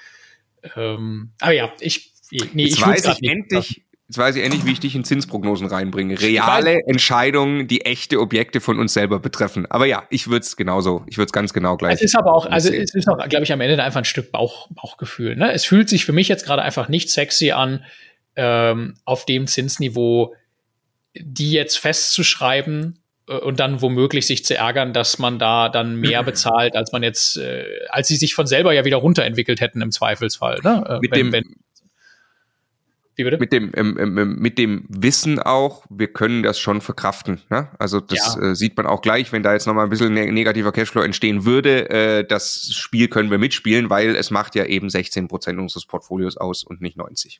Ähm, 0.75 1.34
aber 1.41 1.51
ja, 1.51 1.73
ich, 1.80 2.13
nee, 2.32 2.63
jetzt 2.63 2.78
ich 2.78 2.86
weiß 2.86 3.06
ich 3.06 3.30
endlich, 3.30 3.86
Jetzt 4.08 4.19
weiß 4.19 4.36
ich 4.36 4.43
endlich, 4.43 4.65
wie 4.65 4.71
ich 4.71 4.80
dich 4.80 4.93
in 4.93 5.04
Zinsprognosen 5.04 5.65
reinbringe. 5.65 6.21
Reale 6.21 6.82
Entscheidungen, 6.86 7.67
die 7.67 7.86
echte 7.86 8.19
Objekte 8.19 8.62
von 8.62 8.78
uns 8.78 8.93
selber 8.93 9.19
betreffen. 9.19 9.65
Aber 9.65 9.88
ja, 9.88 10.04
ich 10.12 10.28
würde 10.28 10.43
es 10.43 10.56
genauso, 10.56 11.04
ich 11.08 11.17
würde 11.17 11.25
es 11.25 11.34
ganz 11.34 11.54
genau 11.54 11.75
gleich. 11.75 11.95
Es 11.95 12.01
ist 12.04 12.15
aber 12.15 12.36
auch, 12.36 12.45
also 12.45 12.71
es 12.71 12.93
ist 12.93 13.08
auch, 13.10 13.17
glaube 13.28 13.45
ich, 13.45 13.51
am 13.51 13.62
Ende 13.62 13.84
einfach 13.84 14.01
ein 14.01 14.06
Stück 14.06 14.32
Bauch, 14.32 14.67
Bauchgefühl. 14.69 15.36
Ne? 15.36 15.51
Es 15.51 15.65
fühlt 15.65 15.89
sich 15.89 16.06
für 16.06 16.13
mich 16.13 16.28
jetzt 16.28 16.45
gerade 16.45 16.62
einfach 16.62 16.88
nicht 16.88 17.10
sexy 17.10 17.49
an, 17.49 17.84
ähm, 18.36 18.93
auf 19.06 19.25
dem 19.25 19.47
Zinsniveau 19.47 20.36
die 21.19 21.51
jetzt 21.51 21.78
festzuschreiben 21.78 22.99
äh, 23.28 23.38
und 23.38 23.60
dann 23.60 23.82
womöglich 23.82 24.28
sich 24.28 24.45
zu 24.45 24.56
ärgern, 24.56 24.93
dass 24.93 25.19
man 25.19 25.39
da 25.39 25.69
dann 25.69 25.95
mehr 25.99 26.23
bezahlt, 26.23 26.75
als 26.75 26.91
man 26.91 27.04
jetzt, 27.04 27.38
äh, 27.38 27.65
als 27.89 28.08
sie 28.08 28.15
sich 28.15 28.36
von 28.36 28.47
selber 28.47 28.73
ja 28.73 28.86
wieder 28.86 28.97
runterentwickelt 28.97 29.62
hätten 29.62 29.82
im 29.82 29.91
Zweifelsfall. 29.91 30.60
Ne? 30.63 30.84
Äh, 30.88 30.99
mit 30.99 31.12
wenn, 31.12 31.17
dem, 31.17 31.32
wenn? 31.32 31.56
Mit 33.17 33.54
dem, 33.54 33.71
ähm, 33.75 33.97
ähm, 33.97 34.36
mit 34.39 34.58
dem 34.58 34.86
Wissen 34.89 35.39
auch, 35.39 35.86
wir 35.89 36.12
können 36.12 36.43
das 36.43 36.60
schon 36.60 36.82
verkraften. 36.82 37.41
Ne? 37.49 37.69
Also 37.80 38.01
das 38.01 38.36
ja. 38.36 38.51
äh, 38.51 38.56
sieht 38.56 38.75
man 38.75 38.86
auch 38.86 39.01
gleich, 39.01 39.32
wenn 39.32 39.41
da 39.41 39.54
jetzt 39.54 39.67
nochmal 39.67 39.86
ein 39.86 39.89
bisschen 39.89 40.13
ne 40.13 40.30
negativer 40.30 40.73
Cashflow 40.73 41.01
entstehen 41.01 41.45
würde. 41.45 41.89
Äh, 41.89 42.28
das 42.28 42.73
Spiel 42.73 43.08
können 43.08 43.32
wir 43.32 43.38
mitspielen, 43.38 43.89
weil 43.89 44.17
es 44.17 44.32
macht 44.32 44.54
ja 44.56 44.65
eben 44.65 44.89
16 44.89 45.30
Prozent 45.30 45.60
unseres 45.60 45.86
Portfolios 45.86 46.36
aus 46.36 46.65
und 46.65 46.82
nicht 46.82 46.97
90. 46.97 47.39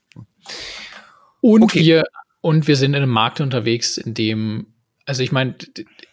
Und 1.42 1.64
okay. 1.64 1.82
wir 1.82 2.04
und 2.46 2.68
wir 2.68 2.76
sind 2.76 2.92
in 2.92 3.02
einem 3.02 3.10
Markt 3.10 3.42
unterwegs, 3.42 3.98
in 3.98 4.14
dem, 4.14 4.68
also 5.08 5.24
ich 5.24 5.32
meine, 5.32 5.56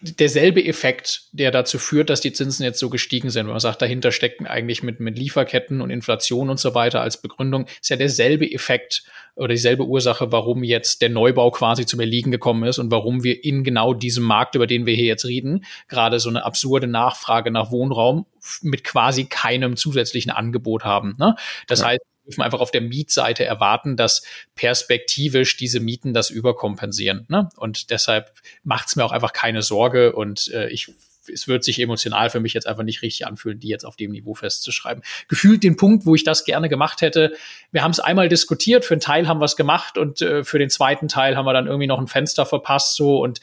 derselbe 0.01 0.65
Effekt, 0.65 1.25
der 1.31 1.51
dazu 1.51 1.77
führt, 1.77 2.09
dass 2.09 2.21
die 2.21 2.33
Zinsen 2.33 2.63
jetzt 2.63 2.79
so 2.79 2.89
gestiegen 2.89 3.29
sind, 3.29 3.45
wenn 3.45 3.51
man 3.51 3.59
sagt, 3.59 3.83
dahinter 3.83 4.11
stecken 4.11 4.47
eigentlich 4.47 4.81
mit, 4.81 4.99
mit 4.99 5.15
Lieferketten 5.15 5.79
und 5.79 5.91
Inflation 5.91 6.49
und 6.49 6.59
so 6.59 6.73
weiter 6.73 7.01
als 7.01 7.21
Begründung, 7.21 7.67
ist 7.79 7.91
ja 7.91 7.97
derselbe 7.97 8.51
Effekt 8.51 9.03
oder 9.35 9.49
dieselbe 9.49 9.85
Ursache, 9.85 10.31
warum 10.31 10.63
jetzt 10.63 11.03
der 11.03 11.09
Neubau 11.09 11.51
quasi 11.51 11.85
zum 11.85 11.99
Erliegen 11.99 12.31
gekommen 12.31 12.63
ist 12.63 12.79
und 12.79 12.89
warum 12.89 13.23
wir 13.23 13.43
in 13.43 13.63
genau 13.63 13.93
diesem 13.93 14.23
Markt, 14.23 14.55
über 14.55 14.65
den 14.65 14.87
wir 14.87 14.95
hier 14.95 15.05
jetzt 15.05 15.25
reden, 15.25 15.65
gerade 15.87 16.19
so 16.19 16.29
eine 16.29 16.45
absurde 16.45 16.87
Nachfrage 16.87 17.51
nach 17.51 17.69
Wohnraum 17.69 18.25
mit 18.63 18.83
quasi 18.83 19.25
keinem 19.25 19.75
zusätzlichen 19.75 20.31
Angebot 20.31 20.83
haben. 20.83 21.13
Ne? 21.19 21.35
Das 21.67 21.81
ja. 21.81 21.89
heißt, 21.89 22.01
dürfen 22.25 22.41
einfach 22.41 22.59
auf 22.59 22.71
der 22.71 22.81
Mietseite 22.81 23.45
erwarten, 23.45 23.97
dass 23.97 24.23
perspektivisch 24.55 25.57
diese 25.57 25.79
Mieten 25.79 26.13
das 26.13 26.29
überkompensieren. 26.29 27.25
Ne? 27.29 27.49
Und 27.57 27.89
deshalb 27.89 28.31
macht 28.63 28.87
es 28.87 28.95
mir 28.95 29.03
auch 29.05 29.11
einfach 29.11 29.33
keine 29.33 29.61
Sorge 29.61 30.13
und 30.13 30.49
äh, 30.53 30.69
ich 30.69 30.93
es 31.31 31.47
wird 31.47 31.63
sich 31.63 31.79
emotional 31.79 32.29
für 32.29 32.39
mich 32.39 32.53
jetzt 32.53 32.67
einfach 32.67 32.83
nicht 32.83 33.01
richtig 33.01 33.25
anfühlen, 33.25 33.59
die 33.59 33.67
jetzt 33.67 33.85
auf 33.85 33.95
dem 33.95 34.11
Niveau 34.11 34.33
festzuschreiben. 34.33 35.03
Gefühlt 35.27 35.63
den 35.63 35.77
Punkt, 35.77 36.05
wo 36.05 36.15
ich 36.15 36.23
das 36.23 36.43
gerne 36.43 36.69
gemacht 36.69 37.01
hätte. 37.01 37.33
Wir 37.71 37.83
haben 37.83 37.91
es 37.91 37.99
einmal 37.99 38.29
diskutiert, 38.29 38.85
für 38.85 38.95
einen 38.95 39.01
Teil 39.01 39.27
haben 39.27 39.39
wir 39.39 39.45
es 39.45 39.55
gemacht 39.55 39.97
und 39.97 40.21
äh, 40.21 40.43
für 40.43 40.59
den 40.59 40.69
zweiten 40.69 41.07
Teil 41.07 41.37
haben 41.37 41.45
wir 41.45 41.53
dann 41.53 41.67
irgendwie 41.67 41.87
noch 41.87 41.99
ein 41.99 42.07
Fenster 42.07 42.45
verpasst 42.45 42.95
so 42.95 43.21
und 43.21 43.39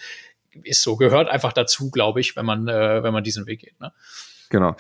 ist 0.63 0.83
so 0.83 0.97
gehört 0.97 1.29
einfach 1.29 1.53
dazu, 1.53 1.91
glaube 1.91 2.21
ich, 2.21 2.37
wenn 2.37 2.45
man 2.45 2.69
äh, 2.69 3.03
wenn 3.03 3.13
man 3.13 3.25
diesen 3.25 3.47
Weg 3.47 3.61
geht. 3.61 3.81
Ne? 3.81 3.93
Genau. 4.51 4.77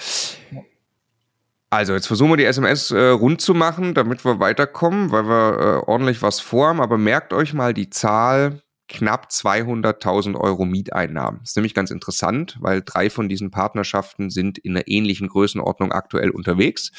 Also, 1.72 1.94
jetzt 1.94 2.08
versuchen 2.08 2.32
wir 2.32 2.36
die 2.36 2.44
SMS 2.44 2.90
äh, 2.90 2.98
rund 2.98 3.40
zu 3.40 3.54
machen, 3.54 3.94
damit 3.94 4.24
wir 4.24 4.40
weiterkommen, 4.40 5.12
weil 5.12 5.28
wir 5.28 5.58
äh, 5.58 5.88
ordentlich 5.88 6.20
was 6.20 6.40
vorhaben. 6.40 6.80
Aber 6.80 6.98
merkt 6.98 7.32
euch 7.32 7.54
mal 7.54 7.72
die 7.72 7.90
Zahl 7.90 8.60
knapp 8.88 9.28
200.000 9.30 10.34
Euro 10.34 10.64
Mieteinnahmen. 10.64 11.38
Das 11.40 11.50
ist 11.50 11.56
nämlich 11.56 11.74
ganz 11.74 11.92
interessant, 11.92 12.58
weil 12.60 12.82
drei 12.84 13.08
von 13.08 13.28
diesen 13.28 13.52
Partnerschaften 13.52 14.30
sind 14.30 14.58
in 14.58 14.72
einer 14.72 14.88
ähnlichen 14.88 15.28
Größenordnung 15.28 15.92
aktuell 15.92 16.30
unterwegs, 16.30 16.90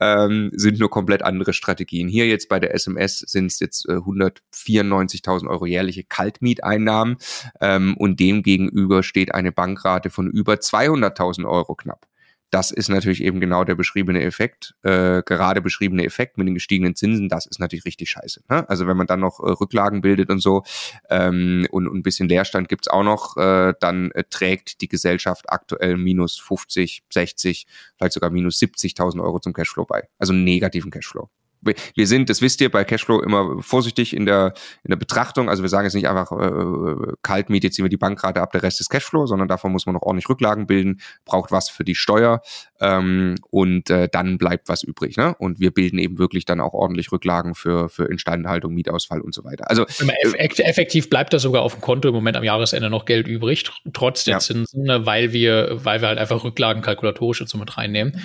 ähm, 0.00 0.52
sind 0.54 0.78
nur 0.78 0.90
komplett 0.90 1.24
andere 1.24 1.52
Strategien. 1.52 2.08
Hier 2.08 2.28
jetzt 2.28 2.48
bei 2.48 2.60
der 2.60 2.72
SMS 2.72 3.18
sind 3.18 3.46
es 3.46 3.58
jetzt 3.58 3.88
äh, 3.88 3.94
194.000 3.94 5.48
Euro 5.48 5.66
jährliche 5.66 6.04
Kaltmieteinnahmen 6.04 7.16
ähm, 7.60 7.96
und 7.96 8.20
dem 8.20 8.44
gegenüber 8.44 9.02
steht 9.02 9.34
eine 9.34 9.50
Bankrate 9.50 10.08
von 10.08 10.30
über 10.30 10.54
200.000 10.54 11.48
Euro 11.48 11.74
knapp 11.74 12.06
das 12.50 12.70
ist 12.72 12.88
natürlich 12.88 13.22
eben 13.22 13.40
genau 13.40 13.64
der 13.64 13.76
beschriebene 13.76 14.22
Effekt, 14.22 14.74
äh, 14.82 15.22
gerade 15.22 15.62
beschriebene 15.62 16.04
Effekt 16.04 16.36
mit 16.36 16.46
den 16.46 16.54
gestiegenen 16.54 16.96
Zinsen, 16.96 17.28
das 17.28 17.46
ist 17.46 17.60
natürlich 17.60 17.84
richtig 17.84 18.10
scheiße. 18.10 18.42
Ne? 18.48 18.68
Also 18.68 18.86
wenn 18.86 18.96
man 18.96 19.06
dann 19.06 19.20
noch 19.20 19.40
äh, 19.40 19.50
Rücklagen 19.50 20.00
bildet 20.00 20.30
und 20.30 20.40
so 20.40 20.64
ähm, 21.08 21.66
und, 21.70 21.86
und 21.86 21.98
ein 21.98 22.02
bisschen 22.02 22.28
Leerstand 22.28 22.68
gibt's 22.68 22.88
auch 22.88 23.04
noch, 23.04 23.36
äh, 23.36 23.74
dann 23.80 24.10
äh, 24.12 24.24
trägt 24.28 24.80
die 24.80 24.88
Gesellschaft 24.88 25.50
aktuell 25.50 25.96
minus 25.96 26.38
50, 26.38 27.04
60, 27.10 27.66
vielleicht 27.96 28.14
sogar 28.14 28.30
minus 28.30 28.58
70.000 28.58 29.22
Euro 29.22 29.38
zum 29.38 29.52
Cashflow 29.52 29.84
bei. 29.84 30.08
Also 30.18 30.32
negativen 30.32 30.90
Cashflow 30.90 31.30
wir 31.62 32.06
sind, 32.06 32.30
das 32.30 32.42
wisst 32.42 32.60
ihr, 32.60 32.70
bei 32.70 32.84
Cashflow 32.84 33.20
immer 33.20 33.62
vorsichtig 33.62 34.14
in 34.14 34.26
der, 34.26 34.54
in 34.84 34.90
der 34.90 34.96
Betrachtung. 34.96 35.48
Also 35.48 35.62
wir 35.62 35.68
sagen 35.68 35.84
jetzt 35.84 35.94
nicht 35.94 36.08
einfach, 36.08 36.32
äh, 36.32 37.12
Kaltmiete 37.22 37.70
ziehen 37.70 37.84
wir 37.84 37.90
die 37.90 37.96
Bankrate 37.96 38.40
ab, 38.40 38.52
der 38.52 38.62
Rest 38.62 38.80
ist 38.80 38.88
Cashflow, 38.88 39.26
sondern 39.26 39.48
davon 39.48 39.72
muss 39.72 39.86
man 39.86 39.94
noch 39.94 40.02
ordentlich 40.02 40.28
Rücklagen 40.28 40.66
bilden, 40.66 41.00
braucht 41.24 41.50
was 41.52 41.68
für 41.68 41.84
die 41.84 41.94
Steuer 41.94 42.40
ähm, 42.80 43.36
und 43.50 43.90
äh, 43.90 44.08
dann 44.10 44.38
bleibt 44.38 44.68
was 44.68 44.82
übrig. 44.82 45.16
Ne? 45.16 45.34
Und 45.38 45.60
wir 45.60 45.70
bilden 45.70 45.98
eben 45.98 46.18
wirklich 46.18 46.44
dann 46.44 46.60
auch 46.60 46.72
ordentlich 46.72 47.12
Rücklagen 47.12 47.54
für, 47.54 47.88
für 47.88 48.06
Instandhaltung, 48.06 48.74
Mietausfall 48.74 49.20
und 49.20 49.34
so 49.34 49.44
weiter. 49.44 49.70
Also 49.70 49.86
effektiv 49.86 51.10
bleibt 51.10 51.32
da 51.32 51.38
sogar 51.38 51.62
auf 51.62 51.74
dem 51.74 51.80
Konto 51.80 52.08
im 52.08 52.14
Moment 52.14 52.36
am 52.36 52.44
Jahresende 52.44 52.90
noch 52.90 53.04
Geld 53.04 53.28
übrig, 53.28 53.70
trotz 53.92 54.24
der 54.24 54.34
ja. 54.34 54.38
Zinsen, 54.38 54.84
ne, 54.84 55.06
weil 55.06 55.32
wir, 55.32 55.78
weil 55.84 56.00
wir 56.00 56.08
halt 56.08 56.18
einfach 56.18 56.42
Rücklagen 56.44 56.82
kalkulatorisch 56.82 57.40
jetzt 57.40 57.54
mit 57.54 57.76
reinnehmen. 57.76 58.20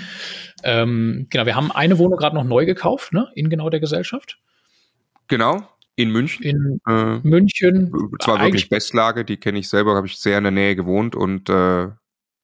Ähm, 0.66 1.28
genau, 1.30 1.46
wir 1.46 1.56
haben 1.56 1.72
eine 1.72 1.98
Wohnung 2.00 2.18
gerade 2.18 2.36
noch 2.36 2.44
neu 2.44 2.66
gekauft, 2.66 3.14
ne, 3.14 3.30
in 3.36 3.50
genau 3.50 3.70
der 3.70 3.80
Gesellschaft. 3.80 4.40
Genau. 5.28 5.68
In 5.96 6.10
München? 6.10 6.44
In 6.44 6.82
äh, 6.88 7.20
München. 7.24 7.94
Zwar 8.20 8.42
wirklich 8.42 8.68
Bestlage, 8.68 9.24
die 9.24 9.38
kenne 9.38 9.60
ich 9.60 9.70
selber, 9.70 9.96
habe 9.96 10.08
ich 10.08 10.18
sehr 10.18 10.38
in 10.38 10.44
der 10.44 10.52
Nähe 10.52 10.76
gewohnt 10.76 11.16
und 11.16 11.50
äh, 11.50 11.88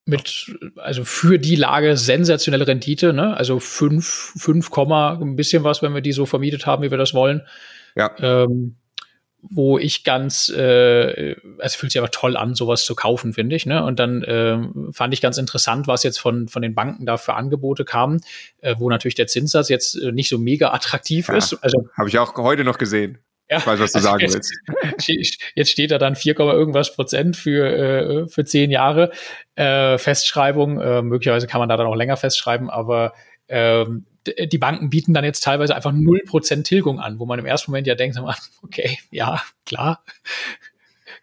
mit, 0.06 0.56
also 0.78 1.04
für 1.04 1.38
die 1.38 1.56
Lage 1.56 1.98
sensationelle 1.98 2.68
Rendite, 2.68 3.14
ne? 3.14 3.36
Also 3.36 3.60
5, 3.60 4.34
5, 4.38 4.72
ein 4.78 5.36
bisschen 5.36 5.64
was, 5.64 5.82
wenn 5.82 5.94
wir 5.94 6.02
die 6.02 6.12
so 6.12 6.26
vermietet 6.26 6.66
haben, 6.66 6.84
wie 6.84 6.92
wir 6.92 6.98
das 6.98 7.14
wollen. 7.14 7.42
Ja. 7.96 8.12
Ähm, 8.20 8.78
wo 9.42 9.78
ich 9.78 10.04
ganz, 10.04 10.50
äh, 10.50 11.36
es 11.60 11.76
fühlt 11.76 11.92
sich 11.92 12.00
aber 12.00 12.12
toll 12.12 12.38
an, 12.38 12.56
sowas 12.56 12.86
zu 12.86 12.96
kaufen, 12.96 13.34
finde 13.34 13.56
ich. 13.56 13.66
Ne? 13.66 13.84
Und 13.84 14.00
dann 14.00 14.24
äh, 14.24 14.58
fand 14.92 15.14
ich 15.14 15.22
ganz 15.22 15.38
interessant, 15.38 15.88
was 15.88 16.04
jetzt 16.04 16.20
von, 16.20 16.48
von 16.48 16.62
den 16.62 16.76
Banken 16.76 17.06
da 17.06 17.18
für 17.18 17.34
Angebote 17.34 17.84
kamen, 17.84 18.22
äh, 18.62 18.76
wo 18.78 18.90
natürlich 18.90 19.16
der 19.16 19.28
Zinssatz 19.28 19.70
jetzt 19.70 19.96
äh, 19.96 20.12
nicht 20.12 20.30
so 20.30 20.38
mega 20.38 20.72
attraktiv 20.72 21.28
ja, 21.28 21.36
ist. 21.36 21.54
Also 21.62 21.88
habe 21.98 22.10
ich 22.10 22.20
auch 22.20 22.36
heute 22.38 22.64
noch 22.64 22.78
gesehen. 22.78 23.18
Ja, 23.50 23.58
ich 23.58 23.68
weiß, 23.68 23.80
was 23.82 23.92
du 23.92 23.98
also 23.98 24.08
sagen 24.08 24.22
jetzt, 24.22 24.52
willst. 25.06 25.42
Jetzt 25.56 25.72
steht 25.72 25.92
da 25.92 25.98
dann 25.98 26.16
4, 26.16 26.40
irgendwas 26.40 26.96
Prozent 26.96 27.36
für, 27.36 27.66
äh, 27.68 28.28
für 28.30 28.46
zehn 28.46 28.72
Jahre 28.72 29.12
äh, 29.56 29.98
Festschreibung. 29.98 30.80
Äh, 30.80 31.02
möglicherweise 31.02 31.48
kann 31.48 31.60
man 31.60 31.68
da 31.68 31.76
dann 31.76 31.88
auch 31.88 31.96
länger 31.96 32.16
festschreiben, 32.16 32.70
aber 32.70 33.14
ähm, 33.50 34.06
die 34.28 34.58
Banken 34.58 34.90
bieten 34.90 35.14
dann 35.14 35.24
jetzt 35.24 35.44
teilweise 35.44 35.76
einfach 35.76 35.92
0% 35.92 36.64
Tilgung 36.64 37.00
an, 37.00 37.20
wo 37.20 37.26
man 37.26 37.40
im 37.40 37.46
ersten 37.46 37.72
Moment 37.72 37.88
ja 37.88 37.96
denkt, 37.96 38.18
okay, 38.64 39.00
ja, 39.10 39.42
klar, 39.66 40.04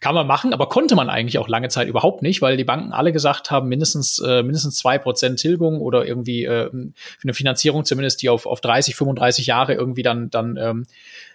kann 0.01 0.15
man 0.15 0.27
machen, 0.27 0.53
aber 0.53 0.69
konnte 0.69 0.95
man 0.95 1.11
eigentlich 1.11 1.39
auch 1.39 1.49
lange 1.49 1.69
Zeit 1.69 1.89
überhaupt 1.89 2.23
nicht, 2.23 2.41
weil 2.41 2.57
die 2.57 2.65
Banken 2.65 2.93
alle 2.93 3.13
gesagt 3.13 3.51
haben, 3.51 3.69
mindestens, 3.69 4.21
äh, 4.21 4.43
mindestens 4.43 4.83
Prozent 4.83 5.41
Tilgung 5.41 5.81
oder 5.81 6.07
irgendwie 6.07 6.45
äh, 6.45 6.71
eine 6.71 7.35
Finanzierung 7.35 7.85
zumindest, 7.85 8.23
die 8.23 8.29
auf, 8.29 8.47
auf 8.47 8.61
30, 8.61 8.95
35 8.95 9.47
Jahre 9.47 9.75
irgendwie 9.75 10.03
dann, 10.03 10.31
dann 10.31 10.57
ähm, 10.57 10.87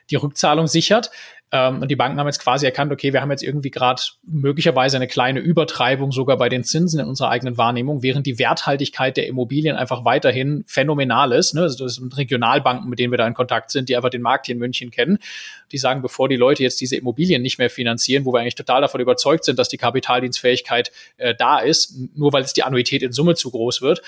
die 0.10 0.16
Rückzahlung 0.16 0.68
sichert. 0.68 1.12
Ähm, 1.54 1.84
und 1.84 1.92
die 1.92 1.96
Banken 1.96 2.20
haben 2.20 2.26
jetzt 2.26 2.40
quasi 2.40 2.66
erkannt, 2.66 2.92
okay, 2.92 3.14
wir 3.14 3.22
haben 3.22 3.30
jetzt 3.30 3.44
irgendwie 3.44 3.70
gerade 3.70 4.02
möglicherweise 4.24 4.98
eine 4.98 5.08
kleine 5.08 5.40
Übertreibung 5.40 6.12
sogar 6.12 6.36
bei 6.36 6.50
den 6.50 6.64
Zinsen 6.64 7.00
in 7.00 7.08
unserer 7.08 7.30
eigenen 7.30 7.58
Wahrnehmung, 7.58 8.02
während 8.02 8.26
die 8.26 8.40
Werthaltigkeit 8.40 9.16
der 9.18 9.28
Immobilien 9.28 9.76
einfach 9.76 10.04
weiterhin 10.04 10.64
phänomenal 10.66 11.32
ist. 11.32 11.54
Ne? 11.54 11.62
Also 11.62 11.84
das 11.84 11.96
sind 11.96 12.18
Regionalbanken, 12.18 12.90
mit 12.90 12.98
denen 12.98 13.14
wir 13.14 13.20
da 13.20 13.28
in 13.28 13.36
Kontakt 13.36 13.70
sind, 13.70 13.88
die 13.88 13.96
einfach 13.96 14.10
den 14.10 14.24
Markt 14.24 14.48
hier 14.48 14.54
in 14.54 14.60
München 14.60 14.90
kennen. 14.90 15.20
Die 15.72 15.78
sagen, 15.78 16.02
bevor 16.02 16.28
die 16.28 16.38
Leute 16.38 16.64
jetzt 16.64 16.82
diese 16.82 16.96
Immobilien 16.96 17.44
nicht 17.44 17.60
mehr 17.60 17.70
finanzieren, 17.70 18.26
wo 18.26 18.34
wir 18.34 18.40
eigentlich 18.40 18.56
total 18.56 18.82
davon 18.82 19.00
überzeugt 19.00 19.46
sind, 19.46 19.60
dass 19.60 19.70
die 19.70 19.78
Kapitaldienstfähigkeit 19.78 20.92
äh, 21.18 21.36
da 21.38 21.60
ist, 21.60 21.96
nur 22.16 22.34
weil 22.34 22.42
es 22.42 22.54
die 22.54 22.64
Annuität 22.64 23.04
in 23.04 23.12
Summe 23.12 23.36
zu 23.36 23.52
groß 23.52 23.84
wird, 23.84 24.02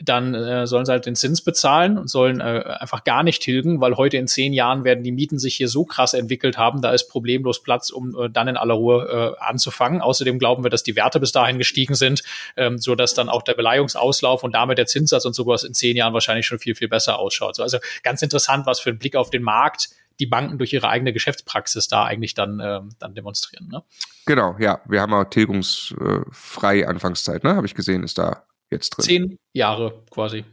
dann 0.00 0.34
äh, 0.34 0.66
sollen 0.66 0.86
sie 0.86 0.92
halt 0.92 1.06
den 1.06 1.16
Zins 1.16 1.42
bezahlen 1.42 1.98
und 1.98 2.08
sollen 2.08 2.40
äh, 2.40 2.76
einfach 2.78 3.04
gar 3.04 3.22
nicht 3.22 3.42
tilgen, 3.42 3.80
weil 3.80 3.96
heute 3.96 4.16
in 4.16 4.28
zehn 4.28 4.52
Jahren 4.52 4.84
werden 4.84 5.02
die 5.02 5.12
Mieten 5.12 5.38
sich 5.38 5.56
hier 5.56 5.68
so 5.68 5.84
krass 5.84 6.14
entwickelt 6.14 6.56
haben, 6.56 6.80
da 6.80 6.92
ist 6.92 7.08
problemlos 7.08 7.62
Platz, 7.62 7.90
um 7.90 8.16
äh, 8.18 8.30
dann 8.30 8.48
in 8.48 8.56
aller 8.56 8.74
Ruhe 8.74 9.36
äh, 9.40 9.42
anzufangen. 9.42 10.00
Außerdem 10.00 10.38
glauben 10.38 10.64
wir, 10.64 10.70
dass 10.70 10.82
die 10.82 10.94
Werte 10.94 11.18
bis 11.18 11.32
dahin 11.32 11.58
gestiegen 11.58 11.94
sind, 11.94 12.22
ähm, 12.56 12.78
so 12.78 12.94
dass 12.94 13.14
dann 13.14 13.28
auch 13.28 13.42
der 13.42 13.54
Beleihungsauslauf 13.54 14.44
und 14.44 14.54
damit 14.54 14.78
der 14.78 14.86
Zinssatz 14.86 15.24
und 15.24 15.34
sowas 15.34 15.64
in 15.64 15.74
zehn 15.74 15.96
Jahren 15.96 16.14
wahrscheinlich 16.14 16.46
schon 16.46 16.58
viel, 16.58 16.74
viel 16.74 16.88
besser 16.88 17.18
ausschaut. 17.18 17.56
So, 17.56 17.62
also 17.62 17.78
ganz 18.02 18.22
interessant, 18.22 18.66
was 18.66 18.80
für 18.80 18.90
ein 18.90 18.98
Blick 18.98 19.16
auf 19.16 19.30
den 19.30 19.42
Markt 19.42 19.88
die 20.20 20.26
Banken 20.26 20.58
durch 20.58 20.72
ihre 20.72 20.88
eigene 20.88 21.12
Geschäftspraxis 21.12 21.86
da 21.86 22.04
eigentlich 22.04 22.34
dann, 22.34 22.60
ähm, 22.60 22.90
dann 22.98 23.14
demonstrieren. 23.14 23.68
Ne? 23.68 23.82
Genau, 24.26 24.56
ja. 24.58 24.80
Wir 24.86 25.00
haben 25.00 25.14
auch 25.14 25.24
tilgungsfrei 25.24 26.88
Anfangszeit, 26.88 27.44
ne? 27.44 27.54
Habe 27.54 27.66
ich 27.66 27.74
gesehen, 27.74 28.02
ist 28.02 28.18
da 28.18 28.42
jetzt 28.70 28.90
drin? 28.90 29.04
Zehn 29.04 29.38
Jahre 29.52 30.02
quasi 30.10 30.44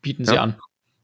bieten 0.00 0.24
sie 0.24 0.34
ja? 0.34 0.42
an. 0.42 0.58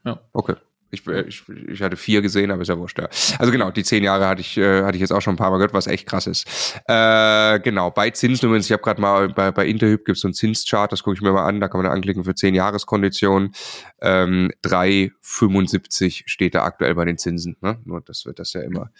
Ja. 0.05 0.21
Okay. 0.33 0.57
Ich, 0.91 1.07
ich, 1.07 1.43
ich 1.49 1.83
hatte 1.83 1.99
vier 1.99 2.23
gesehen, 2.23 2.51
aber 2.51 2.63
ist 2.63 2.69
ja 2.69 2.79
wurscht. 2.79 2.99
Ja. 2.99 3.11
Also 3.39 3.53
genau, 3.53 3.71
die 3.71 3.85
zehn 3.85 4.03
Jahre 4.03 4.27
hatte 4.27 4.41
ich, 4.41 4.57
äh, 4.57 4.85
hatte 4.85 4.97
ich 4.97 5.03
jetzt 5.03 5.11
auch 5.11 5.21
schon 5.21 5.35
ein 5.35 5.37
paar 5.37 5.51
Mal 5.51 5.59
gehört, 5.59 5.75
was 5.75 5.87
echt 5.87 6.07
krass 6.09 6.27
ist. 6.27 6.47
Äh, 6.87 7.61
genau, 7.61 7.91
bei 7.91 8.09
Zinsen 8.09 8.47
übrigens, 8.47 8.67
ich 8.67 8.73
habe 8.73 8.83
gerade 8.83 8.99
mal 8.99 9.29
bei, 9.29 9.51
bei 9.51 9.67
Interhyp 9.67 10.07
gibt 10.07 10.17
es 10.17 10.23
so 10.23 10.29
ein 10.29 10.33
Zinschart, 10.33 10.91
das 10.91 11.03
gucke 11.03 11.17
ich 11.17 11.21
mir 11.21 11.33
mal 11.33 11.45
an, 11.45 11.61
da 11.61 11.69
kann 11.69 11.81
man 11.81 11.91
da 11.91 11.93
anklicken 11.93 12.25
für 12.25 12.35
zehn 12.35 12.55
Jahreskonditionen. 12.55 13.53
Ähm, 14.01 14.51
3,75 14.65 16.23
steht 16.25 16.55
da 16.55 16.65
aktuell 16.65 16.95
bei 16.95 17.05
den 17.05 17.19
Zinsen. 17.19 17.59
Ne? 17.61 17.79
Nur 17.85 18.01
das 18.01 18.25
wird 18.25 18.39
das 18.39 18.55
ja 18.55 18.63
immer 18.63 18.91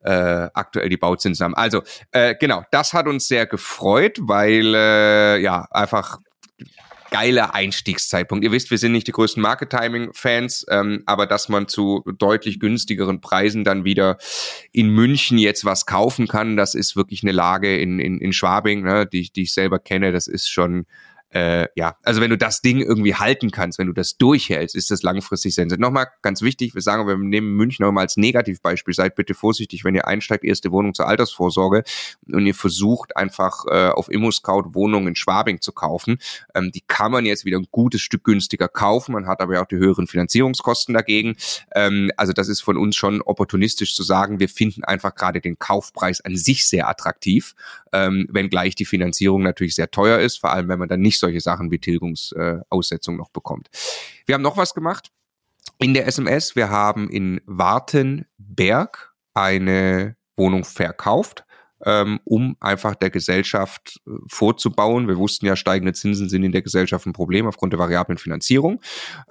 äh, 0.00 0.48
aktuell 0.54 0.88
die 0.88 0.96
Bauzinsen 0.96 1.44
haben. 1.44 1.54
Also 1.54 1.82
äh, 2.12 2.36
genau, 2.36 2.64
das 2.70 2.94
hat 2.94 3.06
uns 3.06 3.28
sehr 3.28 3.46
gefreut, 3.46 4.18
weil 4.22 4.74
äh, 4.74 5.42
ja 5.42 5.68
einfach 5.72 6.20
geiler 7.10 7.54
Einstiegszeitpunkt. 7.54 8.44
Ihr 8.44 8.52
wisst, 8.52 8.70
wir 8.70 8.78
sind 8.78 8.92
nicht 8.92 9.06
die 9.06 9.12
größten 9.12 9.42
Market-Timing-Fans, 9.42 10.66
ähm, 10.70 11.02
aber 11.06 11.26
dass 11.26 11.48
man 11.48 11.68
zu 11.68 12.04
deutlich 12.18 12.60
günstigeren 12.60 13.20
Preisen 13.20 13.64
dann 13.64 13.84
wieder 13.84 14.18
in 14.72 14.90
München 14.90 15.38
jetzt 15.38 15.64
was 15.64 15.86
kaufen 15.86 16.28
kann, 16.28 16.56
das 16.56 16.74
ist 16.74 16.96
wirklich 16.96 17.22
eine 17.22 17.32
Lage 17.32 17.78
in, 17.78 17.98
in, 17.98 18.20
in 18.20 18.32
Schwabing, 18.32 18.82
ne, 18.82 19.06
die, 19.06 19.30
die 19.32 19.42
ich 19.42 19.54
selber 19.54 19.78
kenne. 19.78 20.12
Das 20.12 20.26
ist 20.26 20.50
schon 20.50 20.86
äh, 21.30 21.66
ja, 21.76 21.96
also 22.02 22.20
wenn 22.20 22.30
du 22.30 22.38
das 22.38 22.62
Ding 22.62 22.80
irgendwie 22.80 23.14
halten 23.14 23.50
kannst, 23.50 23.78
wenn 23.78 23.86
du 23.86 23.92
das 23.92 24.16
durchhältst, 24.16 24.74
ist 24.74 24.90
das 24.90 25.02
langfristig 25.02 25.54
sensitiv. 25.54 25.80
Nochmal 25.80 26.06
ganz 26.22 26.40
wichtig, 26.42 26.74
wir 26.74 26.82
sagen, 26.82 27.06
wir 27.06 27.16
nehmen 27.16 27.54
München 27.54 27.84
nochmal 27.84 28.04
als 28.04 28.16
Negativbeispiel. 28.16 28.94
Seid 28.94 29.14
bitte 29.14 29.34
vorsichtig, 29.34 29.84
wenn 29.84 29.94
ihr 29.94 30.06
einsteigt, 30.06 30.44
erste 30.44 30.72
Wohnung 30.72 30.94
zur 30.94 31.06
Altersvorsorge 31.06 31.84
und 32.32 32.46
ihr 32.46 32.54
versucht 32.54 33.16
einfach 33.16 33.64
äh, 33.66 33.88
auf 33.88 34.10
ImmoScout 34.10 34.74
Wohnungen 34.74 35.08
in 35.08 35.16
Schwabing 35.16 35.60
zu 35.60 35.72
kaufen. 35.72 36.18
Ähm, 36.54 36.72
die 36.72 36.82
kann 36.86 37.12
man 37.12 37.26
jetzt 37.26 37.44
wieder 37.44 37.58
ein 37.58 37.66
gutes 37.70 38.00
Stück 38.00 38.24
günstiger 38.24 38.68
kaufen. 38.68 39.12
Man 39.12 39.26
hat 39.26 39.40
aber 39.40 39.54
ja 39.54 39.62
auch 39.62 39.68
die 39.68 39.76
höheren 39.76 40.06
Finanzierungskosten 40.06 40.94
dagegen. 40.94 41.36
Ähm, 41.74 42.10
also 42.16 42.32
das 42.32 42.48
ist 42.48 42.62
von 42.62 42.78
uns 42.78 42.96
schon 42.96 43.20
opportunistisch 43.20 43.94
zu 43.94 44.02
sagen, 44.02 44.40
wir 44.40 44.48
finden 44.48 44.84
einfach 44.84 45.14
gerade 45.14 45.40
den 45.40 45.58
Kaufpreis 45.58 46.22
an 46.22 46.36
sich 46.36 46.66
sehr 46.66 46.88
attraktiv, 46.88 47.54
ähm, 47.92 48.26
wenngleich 48.30 48.74
die 48.74 48.86
Finanzierung 48.86 49.42
natürlich 49.42 49.74
sehr 49.74 49.90
teuer 49.90 50.18
ist, 50.20 50.38
vor 50.38 50.52
allem 50.52 50.68
wenn 50.68 50.78
man 50.78 50.88
dann 50.88 51.00
nicht 51.00 51.17
solche 51.18 51.40
Sachen 51.40 51.70
wie 51.70 51.78
Tilgungsaussetzung 51.78 53.16
noch 53.16 53.30
bekommt. 53.30 53.68
Wir 54.26 54.34
haben 54.34 54.42
noch 54.42 54.56
was 54.56 54.74
gemacht 54.74 55.10
in 55.78 55.94
der 55.94 56.06
SMS. 56.06 56.56
Wir 56.56 56.70
haben 56.70 57.08
in 57.08 57.40
Wartenberg 57.46 59.14
eine 59.34 60.16
Wohnung 60.36 60.64
verkauft 60.64 61.44
ähm, 61.84 62.20
um 62.24 62.56
einfach 62.60 62.94
der 62.94 63.10
Gesellschaft 63.10 64.00
äh, 64.06 64.10
vorzubauen. 64.26 65.08
Wir 65.08 65.16
wussten 65.16 65.46
ja, 65.46 65.56
steigende 65.56 65.92
Zinsen 65.92 66.28
sind 66.28 66.42
in 66.42 66.52
der 66.52 66.62
Gesellschaft 66.62 67.06
ein 67.06 67.12
Problem 67.12 67.46
aufgrund 67.46 67.72
der 67.72 67.80
variablen 67.80 68.18
Finanzierung 68.18 68.80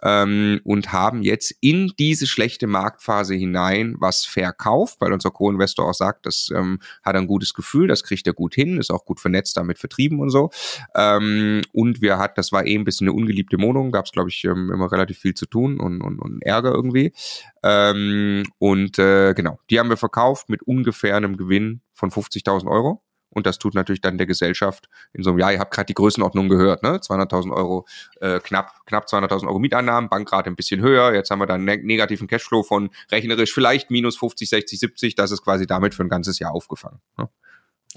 ähm, 0.04 0.62
und 0.64 0.92
haben 0.92 1.24
jetzt 1.24 1.54
in 1.62 1.92
diese 2.00 2.28
schlechte 2.28 2.68
Marktphase 2.68 3.36
hinein 3.36 3.96
was 4.00 4.26
verkauft, 4.26 4.98
weil 5.00 5.14
unser 5.14 5.32
Co-Investor 5.32 5.90
auch 5.90 5.94
sagt, 5.94 6.26
das 6.26 6.50
ähm, 6.56 6.80
hat 7.04 7.16
ein 7.16 7.28
gutes 7.28 7.54
Gefühl, 7.54 7.88
das 7.88 8.04
kriegt 8.04 8.28
er 8.28 8.34
gut 8.34 8.56
hin, 8.56 8.78
ist 8.78 8.92
auch 8.92 9.06
gut 9.06 9.20
vernetzt, 9.20 9.58
damit 9.58 9.80
vertrieben 9.80 10.20
und 10.20 10.30
so. 10.30 10.50
Und 10.94 12.02
wir 12.02 12.18
hat, 12.18 12.38
das 12.38 12.52
war 12.52 12.66
eben 12.66 12.78
eh 12.78 12.82
ein 12.82 12.86
bisschen 12.86 13.08
eine 13.08 13.18
ungeliebte 13.18 13.60
Wohnung, 13.60 13.92
gab 13.92 14.06
es, 14.06 14.12
glaube 14.12 14.30
ich, 14.30 14.44
immer 14.44 14.92
relativ 14.92 15.20
viel 15.20 15.34
zu 15.34 15.46
tun 15.46 15.80
und, 15.80 16.02
und, 16.02 16.20
und 16.20 16.42
Ärger 16.44 16.72
irgendwie. 16.72 17.14
Und 17.62 19.00
äh, 19.00 19.34
genau, 19.34 19.60
die 19.70 19.80
haben 19.80 19.90
wir 19.90 19.98
verkauft 19.98 20.50
mit 20.50 20.64
ungefähr 20.64 21.16
einem 21.16 21.38
Gewinn 21.38 21.82
von 21.98 22.12
50.000 22.12 22.70
Euro. 22.70 23.04
Und 23.30 23.46
das 23.46 23.60
tut 23.60 23.76
natürlich 23.76 24.00
dann 24.00 24.18
der 24.18 24.26
Gesellschaft 24.26 24.88
in 25.12 25.22
so 25.22 25.32
einem 25.32 25.40
Jahr, 25.40 25.52
ihr 25.52 25.60
habt 25.60 25.74
gerade 25.74 25.88
die 25.88 25.94
Größenordnung 25.94 26.48
gehört, 26.48 26.82
ne? 26.82 26.98
200.000 26.98 27.54
Euro, 27.54 27.86
äh, 28.22 28.40
knapp, 28.40 28.86
knapp 28.86 29.06
200.000 29.06 29.48
Euro 29.48 29.60
Mieteinnahmen, 29.60 30.10
Bankrate 30.10 30.50
ein 30.50 30.56
bisschen 30.56 30.82
höher, 30.82 31.14
jetzt 31.14 31.30
haben 31.30 31.40
wir 31.40 31.46
dann 31.46 31.68
einen 31.68 31.86
negativen 31.86 32.28
Cashflow 32.28 32.64
von 32.64 32.90
rechnerisch 33.12 33.54
vielleicht 33.54 33.92
minus 33.92 34.18
50, 34.18 34.50
60, 34.50 34.80
70, 34.80 35.16
das 35.16 35.32
ist 35.32 35.44
quasi 35.44 35.68
damit 35.68 35.94
für 35.94 36.04
ein 36.04 36.10
ganzes 36.10 36.40
Jahr 36.40 36.54
aufgefangen. 36.54 37.02
Ne? 37.18 37.28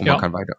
Und 0.01 0.07
ja. 0.07 0.15
man 0.15 0.21
kann 0.21 0.33
weiter. 0.33 0.57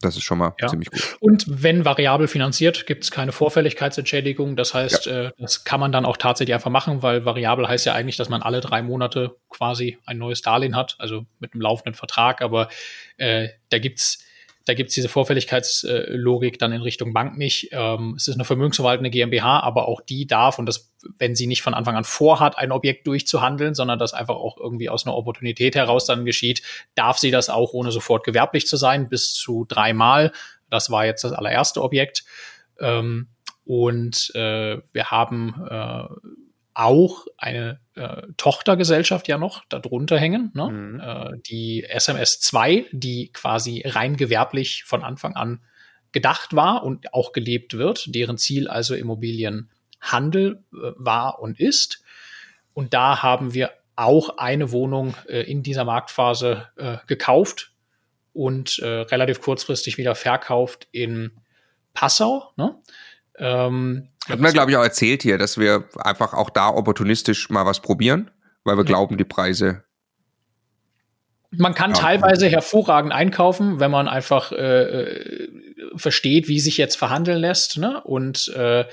Das 0.00 0.16
ist 0.16 0.24
schon 0.24 0.38
mal 0.38 0.54
ja. 0.60 0.68
ziemlich 0.68 0.90
gut. 0.90 1.16
Und 1.20 1.44
wenn 1.48 1.84
variabel 1.84 2.28
finanziert, 2.28 2.86
gibt 2.86 3.04
es 3.04 3.10
keine 3.10 3.32
Vorfälligkeitsentschädigung. 3.32 4.54
Das 4.54 4.74
heißt, 4.74 5.06
ja. 5.06 5.26
äh, 5.26 5.30
das 5.38 5.64
kann 5.64 5.80
man 5.80 5.90
dann 5.90 6.04
auch 6.04 6.18
tatsächlich 6.18 6.54
einfach 6.54 6.70
machen, 6.70 7.02
weil 7.02 7.24
variabel 7.24 7.66
heißt 7.66 7.86
ja 7.86 7.94
eigentlich, 7.94 8.16
dass 8.16 8.28
man 8.28 8.42
alle 8.42 8.60
drei 8.60 8.82
Monate 8.82 9.36
quasi 9.48 9.98
ein 10.04 10.18
neues 10.18 10.42
Darlehen 10.42 10.76
hat, 10.76 10.96
also 10.98 11.24
mit 11.38 11.54
einem 11.54 11.62
laufenden 11.62 11.94
Vertrag. 11.94 12.42
Aber 12.42 12.68
äh, 13.16 13.48
da 13.70 13.78
gibt's 13.78 14.22
da 14.66 14.74
gibt's 14.74 14.94
diese 14.94 15.08
Vorfälligkeitslogik 15.08 16.58
dann 16.58 16.72
in 16.72 16.82
Richtung 16.82 17.12
Bank 17.12 17.38
nicht. 17.38 17.68
Ähm, 17.70 18.14
es 18.16 18.26
ist 18.26 18.34
eine 18.34 18.44
vermögensverwaltende 18.44 19.10
GmbH, 19.10 19.60
aber 19.60 19.86
auch 19.86 20.00
die 20.00 20.26
darf, 20.26 20.58
und 20.58 20.66
das, 20.66 20.92
wenn 21.18 21.36
sie 21.36 21.46
nicht 21.46 21.62
von 21.62 21.72
Anfang 21.72 21.94
an 21.94 22.02
vorhat, 22.02 22.58
ein 22.58 22.72
Objekt 22.72 23.06
durchzuhandeln, 23.06 23.74
sondern 23.74 24.00
das 24.00 24.12
einfach 24.12 24.34
auch 24.34 24.58
irgendwie 24.58 24.88
aus 24.88 25.06
einer 25.06 25.16
Opportunität 25.16 25.76
heraus 25.76 26.04
dann 26.04 26.24
geschieht, 26.24 26.62
darf 26.96 27.16
sie 27.16 27.30
das 27.30 27.48
auch, 27.48 27.74
ohne 27.74 27.92
sofort 27.92 28.24
gewerblich 28.24 28.66
zu 28.66 28.76
sein, 28.76 29.08
bis 29.08 29.34
zu 29.34 29.64
dreimal. 29.68 30.32
Das 30.68 30.90
war 30.90 31.06
jetzt 31.06 31.22
das 31.22 31.32
allererste 31.32 31.80
Objekt. 31.80 32.24
Ähm, 32.80 33.28
und 33.64 34.32
äh, 34.34 34.78
wir 34.92 35.10
haben 35.12 35.64
äh, 35.70 36.04
auch 36.76 37.26
eine 37.38 37.80
äh, 37.94 38.22
Tochtergesellschaft 38.36 39.28
ja 39.28 39.38
noch 39.38 39.64
darunter 39.70 40.18
hängen, 40.18 40.50
ne? 40.54 40.68
Mhm. 40.68 41.00
Äh, 41.00 41.38
die 41.48 41.84
SMS 41.84 42.38
2, 42.40 42.84
die 42.92 43.32
quasi 43.32 43.82
rein 43.86 44.18
gewerblich 44.18 44.84
von 44.84 45.02
Anfang 45.02 45.34
an 45.36 45.62
gedacht 46.12 46.54
war 46.54 46.82
und 46.82 47.14
auch 47.14 47.32
gelebt 47.32 47.78
wird, 47.78 48.14
deren 48.14 48.36
Ziel 48.36 48.68
also 48.68 48.94
Immobilienhandel 48.94 50.62
äh, 50.72 50.76
war 50.96 51.40
und 51.40 51.58
ist. 51.58 52.02
Und 52.74 52.92
da 52.92 53.22
haben 53.22 53.54
wir 53.54 53.70
auch 53.96 54.36
eine 54.36 54.70
Wohnung 54.70 55.14
äh, 55.28 55.50
in 55.50 55.62
dieser 55.62 55.84
Marktphase 55.84 56.68
äh, 56.76 56.98
gekauft 57.06 57.72
und 58.34 58.78
äh, 58.80 58.86
relativ 58.86 59.40
kurzfristig 59.40 59.96
wieder 59.96 60.14
verkauft 60.14 60.88
in 60.92 61.30
Passau. 61.94 62.52
Ne? 62.56 62.74
Ähm, 63.38 64.08
Hat 64.28 64.40
man, 64.40 64.52
glaube 64.52 64.70
ich, 64.70 64.76
auch 64.76 64.82
erzählt 64.82 65.22
hier, 65.22 65.38
dass 65.38 65.58
wir 65.58 65.84
einfach 65.96 66.32
auch 66.34 66.50
da 66.50 66.68
opportunistisch 66.68 67.50
mal 67.50 67.66
was 67.66 67.80
probieren, 67.80 68.30
weil 68.64 68.76
wir 68.76 68.84
ja. 68.84 68.88
glauben, 68.88 69.16
die 69.16 69.24
Preise. 69.24 69.82
Man 71.50 71.74
kann 71.74 71.90
ja. 71.90 71.96
teilweise 71.96 72.48
hervorragend 72.48 73.12
einkaufen, 73.12 73.80
wenn 73.80 73.90
man 73.90 74.08
einfach 74.08 74.52
äh, 74.52 74.56
äh 74.56 75.48
versteht, 75.96 76.48
wie 76.48 76.60
sich 76.60 76.76
jetzt 76.76 76.96
verhandeln 76.96 77.38
lässt 77.38 77.78
ne? 77.78 78.02
und 78.02 78.48
äh, 78.54 78.84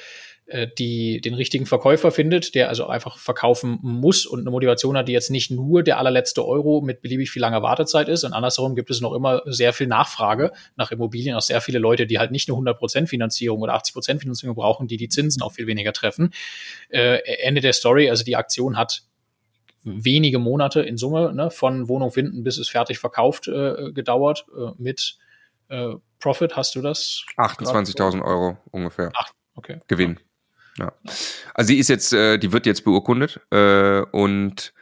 die 0.77 1.21
den 1.21 1.34
richtigen 1.36 1.65
Verkäufer 1.65 2.12
findet, 2.12 2.53
der 2.53 2.67
also 2.67 2.88
einfach 2.88 3.17
verkaufen 3.17 3.79
muss 3.82 4.25
und 4.25 4.41
eine 4.41 4.51
Motivation 4.51 4.97
hat, 4.97 5.08
die 5.08 5.13
jetzt 5.13 5.32
nicht 5.32 5.51
nur 5.51 5.84
der 5.84 5.97
allerletzte 5.97 6.45
Euro 6.45 6.82
mit 6.82 7.01
beliebig 7.01 7.32
viel 7.32 7.41
langer 7.41 7.63
Wartezeit 7.63 8.10
ist. 8.10 8.25
Und 8.25 8.34
andersherum 8.34 8.75
gibt 8.75 8.89
es 8.89 8.99
noch 8.99 9.13
immer 9.13 9.41
sehr 9.45 9.71
viel 9.71 9.88
Nachfrage 9.88 10.51
nach 10.75 10.91
Immobilien, 10.91 11.36
auch 11.36 11.41
sehr 11.41 11.62
viele 11.62 11.79
Leute, 11.79 12.06
die 12.06 12.19
halt 12.19 12.32
nicht 12.32 12.49
eine 12.49 12.58
100% 12.58 13.08
Finanzierung 13.08 13.62
oder 13.62 13.75
80% 13.75 14.19
Finanzierung 14.19 14.56
brauchen, 14.56 14.88
die 14.88 14.97
die 14.97 15.08
Zinsen 15.08 15.41
auch 15.41 15.53
viel 15.53 15.65
weniger 15.65 15.93
treffen. 15.93 16.34
Äh, 16.89 17.19
Ende 17.41 17.62
der 17.62 17.73
Story, 17.73 18.10
also 18.10 18.25
die 18.25 18.36
Aktion 18.36 18.77
hat 18.77 19.03
wenige 19.84 20.39
Monate 20.39 20.82
in 20.82 20.97
Summe 20.97 21.34
ne, 21.34 21.51
von 21.51 21.88
Wohnung 21.88 22.12
finden 22.12 22.43
bis 22.43 22.58
es 22.58 22.69
fertig 22.69 22.99
verkauft 22.99 23.47
äh, 23.47 23.91
gedauert 23.91 24.45
äh, 24.58 24.71
mit 24.77 25.17
äh, 25.69 25.95
Profit. 26.19 26.56
Hast 26.56 26.75
du 26.75 26.82
das? 26.82 27.25
28.000 27.38 28.23
Euro 28.23 28.58
ungefähr. 28.71 29.12
Ach, 29.15 29.32
okay. 29.56 29.79
Gewinn. 29.88 30.19
Ja. 30.19 30.33
Also 31.54 31.72
die 31.72 31.80
ist 31.80 31.90
jetzt, 31.90 32.14
äh, 32.14 32.38
die 32.38 32.52
wird 32.52 32.66
jetzt 32.66 32.84
beurkundet 32.84 33.40
äh, 33.52 34.02
und 34.12 34.74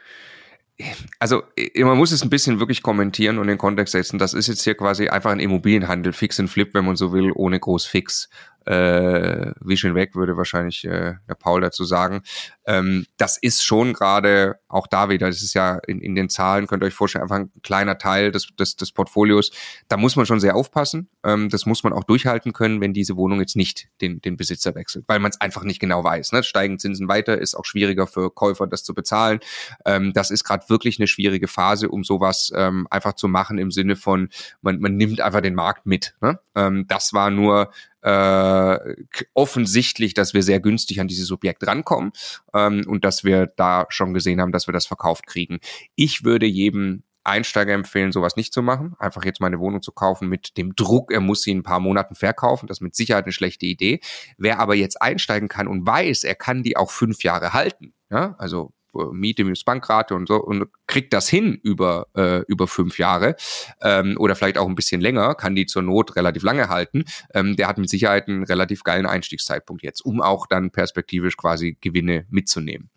also 1.18 1.42
man 1.76 1.98
muss 1.98 2.12
es 2.12 2.22
ein 2.22 2.30
bisschen 2.30 2.58
wirklich 2.58 2.82
kommentieren 2.82 3.38
und 3.38 3.44
in 3.44 3.50
den 3.50 3.58
Kontext 3.58 3.92
setzen. 3.92 4.18
Das 4.18 4.34
ist 4.34 4.48
jetzt 4.48 4.62
hier 4.62 4.74
quasi 4.74 5.08
einfach 5.08 5.30
ein 5.30 5.38
Immobilienhandel, 5.38 6.12
Fix 6.12 6.40
and 6.40 6.50
Flip, 6.50 6.72
wenn 6.74 6.84
man 6.84 6.96
so 6.96 7.12
will, 7.12 7.30
ohne 7.34 7.60
groß 7.60 7.86
Fix 7.86 8.28
äh, 8.66 9.52
Vision 9.60 9.94
weg, 9.94 10.14
würde 10.14 10.36
wahrscheinlich 10.36 10.84
äh, 10.84 11.14
der 11.28 11.34
Paul 11.38 11.60
dazu 11.60 11.84
sagen. 11.84 12.22
Ähm, 12.66 13.06
das 13.16 13.38
ist 13.38 13.64
schon 13.64 13.92
gerade 13.92 14.56
auch 14.68 14.86
da 14.86 15.08
wieder, 15.08 15.26
das 15.26 15.42
ist 15.42 15.54
ja 15.54 15.78
in, 15.86 16.00
in 16.00 16.14
den 16.14 16.28
Zahlen, 16.28 16.66
könnt 16.66 16.82
ihr 16.82 16.86
euch 16.86 16.94
vorstellen, 16.94 17.22
einfach 17.22 17.36
ein 17.36 17.50
kleiner 17.62 17.98
Teil 17.98 18.32
des, 18.32 18.48
des, 18.58 18.76
des 18.76 18.92
Portfolios. 18.92 19.50
Da 19.88 19.96
muss 19.96 20.16
man 20.16 20.26
schon 20.26 20.40
sehr 20.40 20.56
aufpassen. 20.56 21.08
Ähm, 21.24 21.48
das 21.48 21.66
muss 21.66 21.82
man 21.82 21.92
auch 21.92 22.04
durchhalten 22.04 22.52
können, 22.52 22.80
wenn 22.80 22.92
diese 22.92 23.16
Wohnung 23.16 23.40
jetzt 23.40 23.56
nicht 23.56 23.88
den, 24.00 24.20
den 24.20 24.36
Besitzer 24.36 24.74
wechselt, 24.74 25.04
weil 25.08 25.18
man 25.18 25.30
es 25.30 25.40
einfach 25.40 25.64
nicht 25.64 25.80
genau 25.80 26.04
weiß. 26.04 26.32
Ne? 26.32 26.42
Steigen 26.42 26.78
Zinsen 26.78 27.08
weiter, 27.08 27.38
ist 27.38 27.54
auch 27.54 27.64
schwieriger 27.64 28.06
für 28.06 28.30
Käufer, 28.30 28.66
das 28.66 28.84
zu 28.84 28.94
bezahlen. 28.94 29.40
Ähm, 29.84 30.12
das 30.12 30.30
ist 30.30 30.44
gerade 30.44 30.68
wirklich 30.68 30.98
eine 30.98 31.06
schwierige 31.06 31.48
Phase, 31.48 31.88
um 31.88 32.04
sowas 32.04 32.52
ähm, 32.54 32.86
einfach 32.90 33.14
zu 33.14 33.28
machen 33.28 33.58
im 33.58 33.70
Sinne 33.70 33.96
von, 33.96 34.28
man, 34.60 34.80
man 34.80 34.96
nimmt 34.96 35.20
einfach 35.20 35.40
den 35.40 35.54
Markt 35.54 35.86
mit. 35.86 36.14
Ne? 36.20 36.38
Ähm, 36.54 36.86
das 36.88 37.12
war 37.12 37.30
nur 37.30 37.70
äh, 38.02 38.94
offensichtlich, 39.34 40.14
dass 40.14 40.34
wir 40.34 40.42
sehr 40.42 40.60
günstig 40.60 41.00
an 41.00 41.08
dieses 41.08 41.30
Objekt 41.30 41.66
rankommen 41.66 42.12
ähm, 42.52 42.84
und 42.86 43.04
dass 43.04 43.24
wir 43.24 43.46
da 43.46 43.86
schon 43.88 44.14
gesehen 44.14 44.40
haben, 44.40 44.52
dass 44.52 44.68
wir 44.68 44.72
das 44.72 44.86
verkauft 44.86 45.26
kriegen. 45.26 45.60
Ich 45.94 46.24
würde 46.24 46.46
jedem 46.46 47.04
Einsteiger 47.24 47.72
empfehlen, 47.72 48.12
sowas 48.12 48.36
nicht 48.36 48.52
zu 48.52 48.62
machen. 48.62 48.96
Einfach 48.98 49.24
jetzt 49.24 49.40
meine 49.40 49.60
Wohnung 49.60 49.82
zu 49.82 49.92
kaufen 49.92 50.28
mit 50.28 50.56
dem 50.56 50.74
Druck, 50.74 51.12
er 51.12 51.20
muss 51.20 51.42
sie 51.42 51.52
in 51.52 51.58
ein 51.58 51.62
paar 51.62 51.80
Monaten 51.80 52.14
verkaufen. 52.14 52.66
Das 52.66 52.78
ist 52.78 52.82
mit 52.82 52.96
Sicherheit 52.96 53.24
eine 53.24 53.32
schlechte 53.32 53.66
Idee. 53.66 54.00
Wer 54.38 54.58
aber 54.58 54.74
jetzt 54.74 55.00
einsteigen 55.00 55.48
kann 55.48 55.68
und 55.68 55.86
weiß, 55.86 56.24
er 56.24 56.34
kann 56.34 56.62
die 56.62 56.76
auch 56.76 56.90
fünf 56.90 57.22
Jahre 57.22 57.52
halten, 57.52 57.94
ja, 58.10 58.34
also 58.38 58.72
Miete 59.12 59.44
minus 59.44 59.64
Bankrate 59.64 60.14
und 60.14 60.28
so 60.28 60.36
und 60.36 60.66
kriegt 60.86 61.12
das 61.12 61.28
hin 61.28 61.58
über, 61.62 62.06
äh, 62.16 62.40
über 62.46 62.66
fünf 62.66 62.98
Jahre 62.98 63.36
ähm, 63.80 64.16
oder 64.18 64.34
vielleicht 64.34 64.58
auch 64.58 64.68
ein 64.68 64.74
bisschen 64.74 65.00
länger, 65.00 65.34
kann 65.34 65.54
die 65.54 65.66
zur 65.66 65.82
Not 65.82 66.16
relativ 66.16 66.42
lange 66.42 66.68
halten, 66.68 67.04
ähm, 67.34 67.56
der 67.56 67.68
hat 67.68 67.78
mit 67.78 67.88
Sicherheit 67.88 68.28
einen 68.28 68.44
relativ 68.44 68.84
geilen 68.84 69.06
Einstiegszeitpunkt 69.06 69.82
jetzt, 69.82 70.00
um 70.00 70.20
auch 70.20 70.46
dann 70.46 70.70
perspektivisch 70.70 71.36
quasi 71.36 71.76
Gewinne 71.80 72.26
mitzunehmen. 72.30 72.90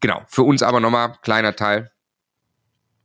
Genau, 0.00 0.22
für 0.28 0.42
uns 0.42 0.62
aber 0.62 0.80
nochmal 0.80 1.14
kleiner 1.22 1.54
Teil, 1.54 1.92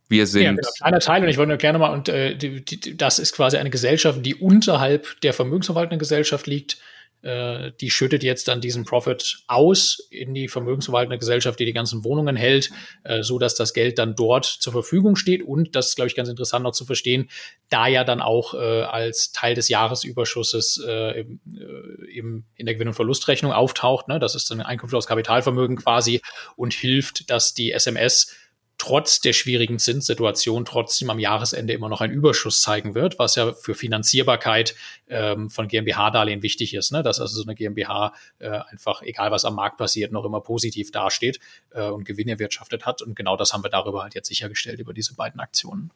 wir 0.10 0.26
sind. 0.26 0.43
Ja, 0.43 0.52
genau, 0.52 0.70
kleiner 0.78 1.00
Teil 1.00 1.24
und 1.24 1.30
ich 1.30 1.38
wollte 1.38 1.50
nur 1.50 1.58
gerne 1.58 1.80
mal, 1.80 1.93
und 1.93 2.10
äh, 2.10 2.36
die, 2.36 2.63
die, 2.63 2.98
das 2.98 3.20
ist 3.20 3.34
quasi 3.34 3.58
eine 3.58 3.70
Gesellschaft, 3.70 4.26
die 4.26 4.36
unterhalb 4.36 5.20
der 5.22 5.34
vermögensverwaltenden 5.34 6.00
Gesellschaft 6.00 6.48
liegt. 6.48 6.78
Äh, 7.23 7.71
die 7.82 7.89
schüttet 7.89 8.23
jetzt 8.23 8.47
dann 8.47 8.62
diesen 8.62 8.86
Profit 8.86 9.39
aus 9.47 10.08
in 10.12 10.34
die 10.34 10.47
vermögensverwaltende 10.47 11.17
Gesellschaft, 11.17 11.60
die 11.60 11.65
die 11.65 11.73
ganzen 11.73 12.03
Wohnungen 12.03 12.36
hält, 12.36 12.69
äh, 13.03 13.23
so 13.23 13.39
dass 13.39 13.56
das 13.56 13.73
Geld 13.73 13.97
dann 13.97 14.15
dort 14.15 14.45
zur 14.45 14.71
Verfügung 14.71 15.15
steht. 15.15 15.41
Und 15.41 15.75
das 15.75 15.89
ist, 15.89 15.95
glaube 15.95 16.08
ich, 16.08 16.15
ganz 16.15 16.30
interessant 16.30 16.63
noch 16.63 16.73
zu 16.73 16.86
verstehen, 16.86 17.30
da 17.69 17.88
ja 17.88 18.03
dann 18.03 18.21
auch 18.21 18.53
äh, 18.53 18.84
als 18.84 19.32
Teil 19.32 19.56
des 19.56 19.67
Jahresüberschusses 19.67 20.84
äh, 20.88 21.21
im, 21.21 21.39
äh, 21.53 22.17
im, 22.17 22.45
in 22.56 22.65
der 22.65 22.75
Gewinn- 22.75 22.89
und 22.89 22.93
Verlustrechnung 22.93 23.51
auftaucht. 23.51 24.08
Ne? 24.08 24.19
Das 24.19 24.36
ist 24.36 24.51
dann 24.51 24.62
Einkünfte 24.62 24.97
aus 24.97 25.08
Kapitalvermögen 25.08 25.77
quasi 25.77 26.21
und 26.56 26.73
hilft, 26.73 27.30
dass 27.32 27.53
die 27.53 27.71
SMS 27.71 28.36
trotz 28.77 29.19
der 29.21 29.33
schwierigen 29.33 29.79
Zinssituation 29.79 30.65
trotzdem 30.65 31.09
am 31.09 31.19
Jahresende 31.19 31.73
immer 31.73 31.89
noch 31.89 32.01
einen 32.01 32.13
Überschuss 32.13 32.61
zeigen 32.61 32.95
wird, 32.95 33.17
was 33.17 33.35
ja 33.35 33.53
für 33.53 33.73
Finanzierbarkeit 33.75 34.75
ähm, 35.09 35.49
von 35.49 35.67
GmbH-Darlehen 35.67 36.43
wichtig 36.43 36.73
ist, 36.73 36.91
ne? 36.91 37.01
dass 37.01 37.19
also 37.19 37.35
so 37.35 37.43
eine 37.43 37.55
GmbH 37.55 38.13
äh, 38.39 38.49
einfach, 38.49 39.01
egal 39.01 39.31
was 39.31 39.45
am 39.45 39.55
Markt 39.55 39.77
passiert, 39.77 40.11
noch 40.11 40.25
immer 40.25 40.41
positiv 40.41 40.91
dasteht 40.91 41.39
äh, 41.71 41.83
und 41.83 42.05
Gewinn 42.05 42.29
erwirtschaftet 42.29 42.85
hat. 42.85 43.01
Und 43.01 43.15
genau 43.15 43.35
das 43.35 43.53
haben 43.53 43.63
wir 43.63 43.69
darüber 43.69 44.03
halt 44.03 44.13
jetzt 44.13 44.27
sichergestellt, 44.27 44.79
über 44.79 44.93
diese 44.93 45.15
beiden 45.15 45.39
Aktionen. 45.39 45.91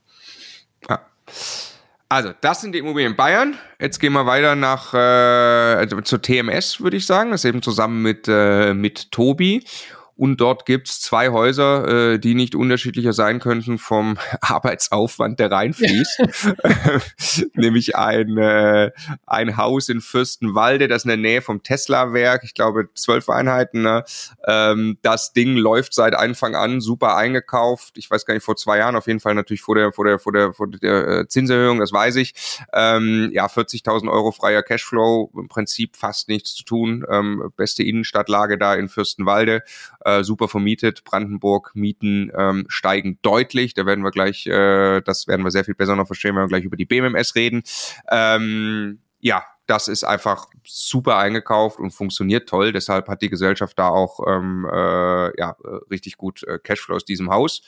Ja. 0.89 1.05
Also, 2.09 2.33
das 2.41 2.59
sind 2.59 2.73
die 2.73 2.79
Immobilien 2.79 3.13
in 3.13 3.15
Bayern. 3.15 3.57
Jetzt 3.79 3.99
gehen 3.99 4.11
wir 4.11 4.25
weiter 4.25 4.55
nach 4.55 4.93
äh, 4.93 5.87
zur 6.03 6.21
TMS, 6.21 6.81
würde 6.81 6.97
ich 6.97 7.05
sagen. 7.05 7.31
Das 7.31 7.45
ist 7.45 7.49
eben 7.49 7.61
zusammen 7.61 8.01
mit, 8.01 8.27
äh, 8.27 8.73
mit 8.73 9.13
Tobi. 9.13 9.63
Und 10.15 10.41
dort 10.41 10.65
gibt's 10.65 11.01
zwei 11.01 11.29
Häuser, 11.29 12.13
äh, 12.13 12.19
die 12.19 12.35
nicht 12.35 12.55
unterschiedlicher 12.55 13.13
sein 13.13 13.39
könnten 13.39 13.77
vom 13.77 14.17
Arbeitsaufwand, 14.41 15.39
der 15.39 15.51
reinfließt. 15.51 16.21
Nämlich 17.55 17.95
ein, 17.95 18.37
äh, 18.37 18.91
ein 19.25 19.57
Haus 19.57 19.89
in 19.89 20.01
Fürstenwalde, 20.01 20.87
das 20.87 21.05
in 21.05 21.09
der 21.09 21.17
Nähe 21.17 21.41
vom 21.41 21.63
Tesla-Werk, 21.63 22.43
ich 22.43 22.53
glaube 22.53 22.89
zwölf 22.93 23.29
Einheiten. 23.29 23.81
Ne? 23.81 24.03
Ähm, 24.45 24.97
das 25.01 25.33
Ding 25.33 25.55
läuft 25.55 25.93
seit 25.93 26.13
Anfang 26.13 26.55
an 26.55 26.81
super 26.81 27.15
eingekauft. 27.15 27.97
Ich 27.97 28.09
weiß 28.09 28.25
gar 28.25 28.33
nicht, 28.33 28.43
vor 28.43 28.55
zwei 28.55 28.77
Jahren 28.77 28.95
auf 28.95 29.07
jeden 29.07 29.19
Fall 29.19 29.33
natürlich 29.33 29.61
vor 29.61 29.75
der, 29.75 29.91
vor 29.91 30.05
der, 30.05 30.19
vor 30.19 30.33
der, 30.33 30.53
vor 30.53 30.67
der 30.67 31.07
äh, 31.07 31.27
Zinserhöhung, 31.27 31.79
das 31.79 31.91
weiß 31.93 32.17
ich. 32.17 32.33
Ähm, 32.73 33.29
ja, 33.33 33.47
40.000 33.47 34.11
Euro 34.11 34.31
freier 34.31 34.63
Cashflow, 34.63 35.31
im 35.35 35.47
Prinzip 35.47 35.95
fast 35.95 36.27
nichts 36.27 36.53
zu 36.53 36.63
tun. 36.63 37.05
Ähm, 37.09 37.51
beste 37.55 37.83
Innenstadtlage 37.83 38.57
da 38.57 38.75
in 38.75 38.89
Fürstenwalde 38.89 39.63
äh, 40.05 40.23
super 40.23 40.47
vermietet. 40.47 41.03
Brandenburg 41.03 41.71
Mieten 41.73 42.31
ähm, 42.37 42.65
steigen 42.67 43.19
deutlich. 43.21 43.73
Da 43.73 43.85
werden 43.85 44.03
wir 44.03 44.11
gleich, 44.11 44.47
äh, 44.47 45.01
das 45.01 45.27
werden 45.27 45.43
wir 45.43 45.51
sehr 45.51 45.65
viel 45.65 45.75
besser 45.75 45.95
noch 45.95 46.07
verstehen, 46.07 46.35
wenn 46.35 46.43
wir 46.43 46.47
gleich 46.47 46.63
über 46.63 46.77
die 46.77 46.85
BMMS 46.85 47.35
reden. 47.35 47.63
Ähm, 48.09 48.99
ja, 49.19 49.43
das 49.67 49.87
ist 49.87 50.03
einfach 50.03 50.47
super 50.65 51.17
eingekauft 51.17 51.79
und 51.79 51.91
funktioniert 51.91 52.49
toll. 52.49 52.73
Deshalb 52.73 53.07
hat 53.07 53.21
die 53.21 53.29
Gesellschaft 53.29 53.79
da 53.79 53.87
auch 53.87 54.19
ähm, 54.27 54.67
äh, 54.69 55.39
ja, 55.39 55.55
richtig 55.89 56.17
gut 56.17 56.43
äh, 56.43 56.59
Cashflow 56.59 56.95
aus 56.95 57.05
diesem 57.05 57.29
Haus. 57.29 57.61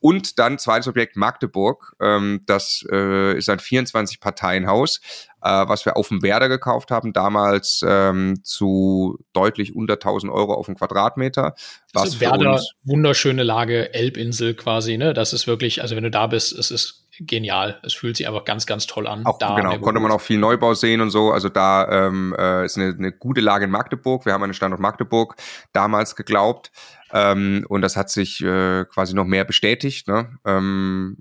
Und 0.00 0.38
dann 0.38 0.58
zweites 0.58 0.88
Objekt 0.88 1.16
Magdeburg. 1.16 1.96
Ähm, 2.00 2.42
das 2.46 2.84
äh, 2.90 3.36
ist 3.36 3.48
ein 3.48 3.58
24-Parteien-Haus, 3.58 5.00
äh, 5.42 5.48
was 5.48 5.86
wir 5.86 5.96
auf 5.96 6.08
dem 6.08 6.22
Werder 6.22 6.48
gekauft 6.48 6.90
haben, 6.90 7.12
damals 7.12 7.82
ähm, 7.86 8.40
zu 8.44 9.18
deutlich 9.32 9.74
unter 9.74 9.94
1000 9.94 10.30
Euro 10.32 10.54
auf 10.54 10.66
den 10.66 10.74
Quadratmeter. 10.74 11.54
Was 11.92 12.02
also 12.02 12.20
Werder, 12.20 12.62
wunderschöne 12.84 13.42
Lage, 13.42 13.94
Elbinsel 13.94 14.54
quasi, 14.54 14.98
ne? 14.98 15.14
Das 15.14 15.32
ist 15.32 15.46
wirklich, 15.46 15.82
also 15.82 15.96
wenn 15.96 16.04
du 16.04 16.10
da 16.10 16.26
bist, 16.26 16.52
es 16.52 16.70
ist 16.70 17.06
genial. 17.20 17.80
Es 17.82 17.94
fühlt 17.94 18.16
sich 18.16 18.28
einfach 18.28 18.44
ganz, 18.44 18.66
ganz 18.66 18.86
toll 18.86 19.06
an. 19.06 19.24
Auch, 19.24 19.38
da 19.38 19.54
genau, 19.56 19.78
konnte 19.78 20.00
man 20.00 20.10
auch 20.12 20.20
viel 20.20 20.38
Neubau 20.38 20.74
sehen 20.74 21.00
und 21.00 21.10
so. 21.10 21.30
Also 21.30 21.48
da 21.48 22.06
ähm, 22.06 22.34
äh, 22.38 22.64
ist 22.64 22.76
eine, 22.76 22.94
eine 22.96 23.12
gute 23.12 23.40
Lage 23.40 23.64
in 23.64 23.70
Magdeburg. 23.70 24.26
Wir 24.26 24.32
haben 24.32 24.42
den 24.42 24.54
Standort 24.54 24.80
Magdeburg 24.80 25.36
damals 25.72 26.16
geglaubt. 26.16 26.70
Ähm, 27.12 27.64
und 27.68 27.82
das 27.82 27.96
hat 27.96 28.10
sich 28.10 28.42
äh, 28.42 28.84
quasi 28.84 29.14
noch 29.14 29.24
mehr 29.24 29.44
bestätigt. 29.44 30.08
Ne? 30.08 30.38
Ähm, 30.44 31.16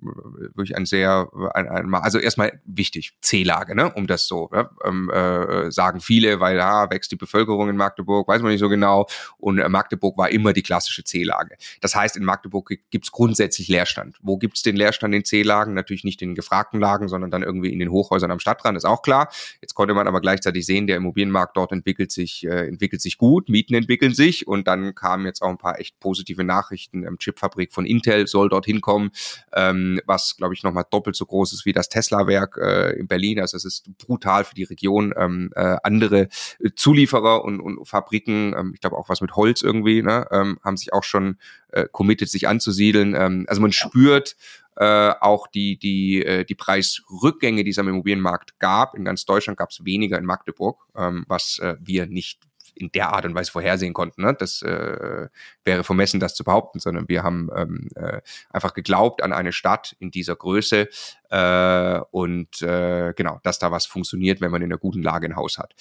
wirklich 0.55 0.75
ein 0.75 0.85
sehr, 0.85 1.29
ein, 1.53 1.67
ein, 1.67 1.93
also 1.93 2.19
erstmal 2.19 2.59
wichtig, 2.65 3.13
C-Lage, 3.21 3.75
ne? 3.75 3.91
um 3.93 4.07
das 4.07 4.27
so 4.27 4.49
ne? 4.51 4.69
ähm, 4.83 5.09
äh, 5.09 5.71
sagen 5.71 6.01
viele, 6.01 6.39
weil 6.39 6.57
ja, 6.57 6.89
wächst 6.89 7.11
die 7.11 7.15
Bevölkerung 7.15 7.69
in 7.69 7.77
Magdeburg, 7.77 8.27
weiß 8.27 8.41
man 8.41 8.51
nicht 8.51 8.59
so 8.59 8.69
genau. 8.69 9.07
Und 9.37 9.59
äh, 9.59 9.69
Magdeburg 9.69 10.17
war 10.17 10.29
immer 10.29 10.53
die 10.53 10.63
klassische 10.63 11.03
C-Lage. 11.03 11.55
Das 11.81 11.95
heißt, 11.95 12.17
in 12.17 12.23
Magdeburg 12.23 12.73
gibt's 12.89 13.11
grundsätzlich 13.11 13.67
Leerstand. 13.67 14.17
Wo 14.21 14.37
gibt's 14.37 14.63
den 14.63 14.75
Leerstand 14.75 15.13
in 15.13 15.23
C-Lagen? 15.23 15.73
Natürlich 15.73 16.03
nicht 16.03 16.21
in 16.21 16.35
gefragten 16.35 16.79
Lagen, 16.79 17.07
sondern 17.07 17.31
dann 17.31 17.43
irgendwie 17.43 17.71
in 17.71 17.79
den 17.79 17.91
Hochhäusern 17.91 18.31
am 18.31 18.39
Stadtrand, 18.39 18.77
ist 18.77 18.85
auch 18.85 19.01
klar. 19.01 19.29
Jetzt 19.61 19.75
konnte 19.75 19.93
man 19.93 20.07
aber 20.07 20.21
gleichzeitig 20.21 20.65
sehen, 20.65 20.87
der 20.87 20.97
Immobilienmarkt 20.97 21.55
dort 21.55 21.71
entwickelt 21.71 22.11
sich, 22.11 22.45
äh, 22.45 22.67
entwickelt 22.67 23.01
sich 23.01 23.17
gut, 23.17 23.49
Mieten 23.49 23.75
entwickeln 23.75 24.13
sich 24.13 24.47
und 24.47 24.67
dann 24.67 24.95
kamen 24.95 25.25
jetzt 25.25 25.41
auch 25.41 25.49
ein 25.49 25.57
paar 25.57 25.74
echt 25.79 25.99
positive 25.99 26.43
Nachrichten. 26.43 27.05
Ähm, 27.05 27.17
Chipfabrik 27.17 27.73
von 27.73 27.85
Intel 27.85 28.27
soll 28.27 28.49
dorthin 28.49 28.81
kommen, 28.81 29.11
ähm, 29.53 29.99
was, 30.05 30.35
glaube 30.37 30.53
ich, 30.53 30.63
nochmal 30.63 30.85
doppelt 30.89 31.15
so 31.15 31.25
groß 31.25 31.53
ist 31.53 31.65
wie 31.65 31.73
das 31.73 31.89
Tesla-Werk 31.89 32.57
äh, 32.57 32.99
in 32.99 33.07
Berlin. 33.07 33.39
Also 33.39 33.57
es 33.57 33.65
ist 33.65 33.97
brutal 33.97 34.43
für 34.43 34.55
die 34.55 34.63
Region. 34.63 35.13
Ähm, 35.17 35.51
äh, 35.55 35.77
andere 35.83 36.27
Zulieferer 36.75 37.43
und, 37.43 37.59
und 37.59 37.87
Fabriken, 37.87 38.55
ähm, 38.57 38.71
ich 38.73 38.81
glaube 38.81 38.97
auch 38.97 39.09
was 39.09 39.21
mit 39.21 39.35
Holz 39.35 39.61
irgendwie, 39.61 40.01
ne, 40.01 40.27
ähm, 40.31 40.59
haben 40.63 40.77
sich 40.77 40.93
auch 40.93 41.03
schon 41.03 41.37
äh, 41.71 41.85
committed, 41.91 42.29
sich 42.29 42.47
anzusiedeln. 42.47 43.15
Ähm, 43.15 43.45
also 43.47 43.61
man 43.61 43.71
spürt, 43.71 44.35
äh, 44.77 45.13
auch 45.21 45.47
die, 45.47 45.77
die, 45.77 46.23
äh, 46.23 46.43
die 46.43 46.55
Preisrückgänge, 46.55 47.63
die 47.63 47.71
es 47.71 47.79
am 47.79 47.87
Immobilienmarkt 47.87 48.59
gab. 48.59 48.95
In 48.95 49.05
ganz 49.05 49.25
Deutschland 49.25 49.57
gab 49.57 49.69
es 49.69 49.85
weniger 49.85 50.17
in 50.17 50.25
Magdeburg, 50.25 50.85
ähm, 50.97 51.25
was 51.27 51.59
äh, 51.59 51.75
wir 51.79 52.07
nicht 52.07 52.41
in 52.75 52.91
der 52.91 53.13
Art 53.13 53.25
und 53.25 53.35
Weise 53.35 53.51
vorhersehen 53.51 53.93
konnten. 53.93 54.21
Ne? 54.23 54.35
Das 54.37 54.61
äh, 54.61 55.27
wäre 55.63 55.83
vermessen, 55.83 56.19
das 56.19 56.35
zu 56.35 56.43
behaupten, 56.43 56.79
sondern 56.79 57.07
wir 57.07 57.23
haben 57.23 57.49
ähm, 57.55 57.89
äh, 57.95 58.21
einfach 58.49 58.73
geglaubt 58.73 59.23
an 59.23 59.33
eine 59.33 59.51
Stadt 59.51 59.95
in 59.99 60.11
dieser 60.11 60.35
Größe 60.35 60.87
äh, 61.29 61.99
und 62.11 62.61
äh, 62.61 63.13
genau, 63.13 63.39
dass 63.43 63.59
da 63.59 63.71
was 63.71 63.85
funktioniert, 63.85 64.41
wenn 64.41 64.51
man 64.51 64.61
in 64.61 64.71
einer 64.71 64.79
guten 64.79 65.01
Lage 65.01 65.27
ein 65.27 65.35
Haus 65.35 65.57
hat. 65.57 65.73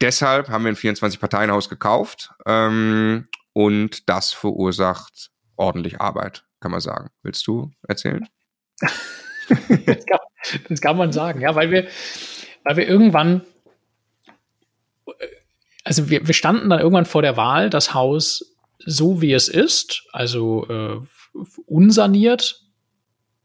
Deshalb 0.00 0.48
haben 0.48 0.64
wir 0.64 0.72
ein 0.72 0.76
24-Parteien-Haus 0.76 1.68
gekauft 1.68 2.30
ähm, 2.46 3.26
und 3.52 4.08
das 4.08 4.32
verursacht 4.32 5.30
ordentlich 5.56 6.00
Arbeit, 6.00 6.44
kann 6.60 6.70
man 6.70 6.80
sagen. 6.80 7.10
Willst 7.22 7.46
du 7.46 7.70
erzählen? 7.86 8.26
das, 8.78 10.06
kann, 10.06 10.18
das 10.68 10.80
kann 10.80 10.96
man 10.96 11.12
sagen, 11.12 11.40
ja, 11.40 11.54
weil 11.54 11.70
wir, 11.70 11.88
weil 12.64 12.76
wir 12.76 12.88
irgendwann 12.88 13.42
also 15.88 16.10
wir, 16.10 16.26
wir 16.26 16.34
standen 16.34 16.68
dann 16.68 16.80
irgendwann 16.80 17.06
vor 17.06 17.22
der 17.22 17.38
Wahl, 17.38 17.70
das 17.70 17.94
Haus 17.94 18.54
so 18.84 19.22
wie 19.22 19.32
es 19.32 19.48
ist, 19.48 20.04
also 20.12 20.66
äh, 20.68 21.00
unsaniert 21.66 22.60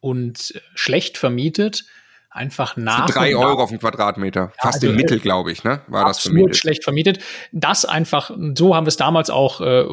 und 0.02 0.54
schlecht 0.76 1.18
vermietet, 1.18 1.86
einfach 2.30 2.76
nach. 2.76 3.08
Für 3.08 3.14
drei 3.14 3.36
Euro 3.36 3.64
auf 3.64 3.70
den 3.70 3.80
Quadratmeter. 3.80 4.52
Fast 4.58 4.84
ja, 4.84 4.90
also, 4.90 4.90
im 4.90 4.96
Mittel, 4.96 5.20
glaube 5.20 5.54
ich, 5.54 5.64
ne? 5.64 5.82
War 5.88 6.06
das 6.06 6.20
vermietet. 6.20 6.58
schlecht 6.58 6.84
vermietet. 6.84 7.20
Das 7.54 7.86
einfach, 7.86 8.30
so 8.56 8.76
haben 8.76 8.86
wir 8.86 8.90
es 8.90 8.98
damals 8.98 9.30
auch, 9.30 9.62
äh, 9.62 9.86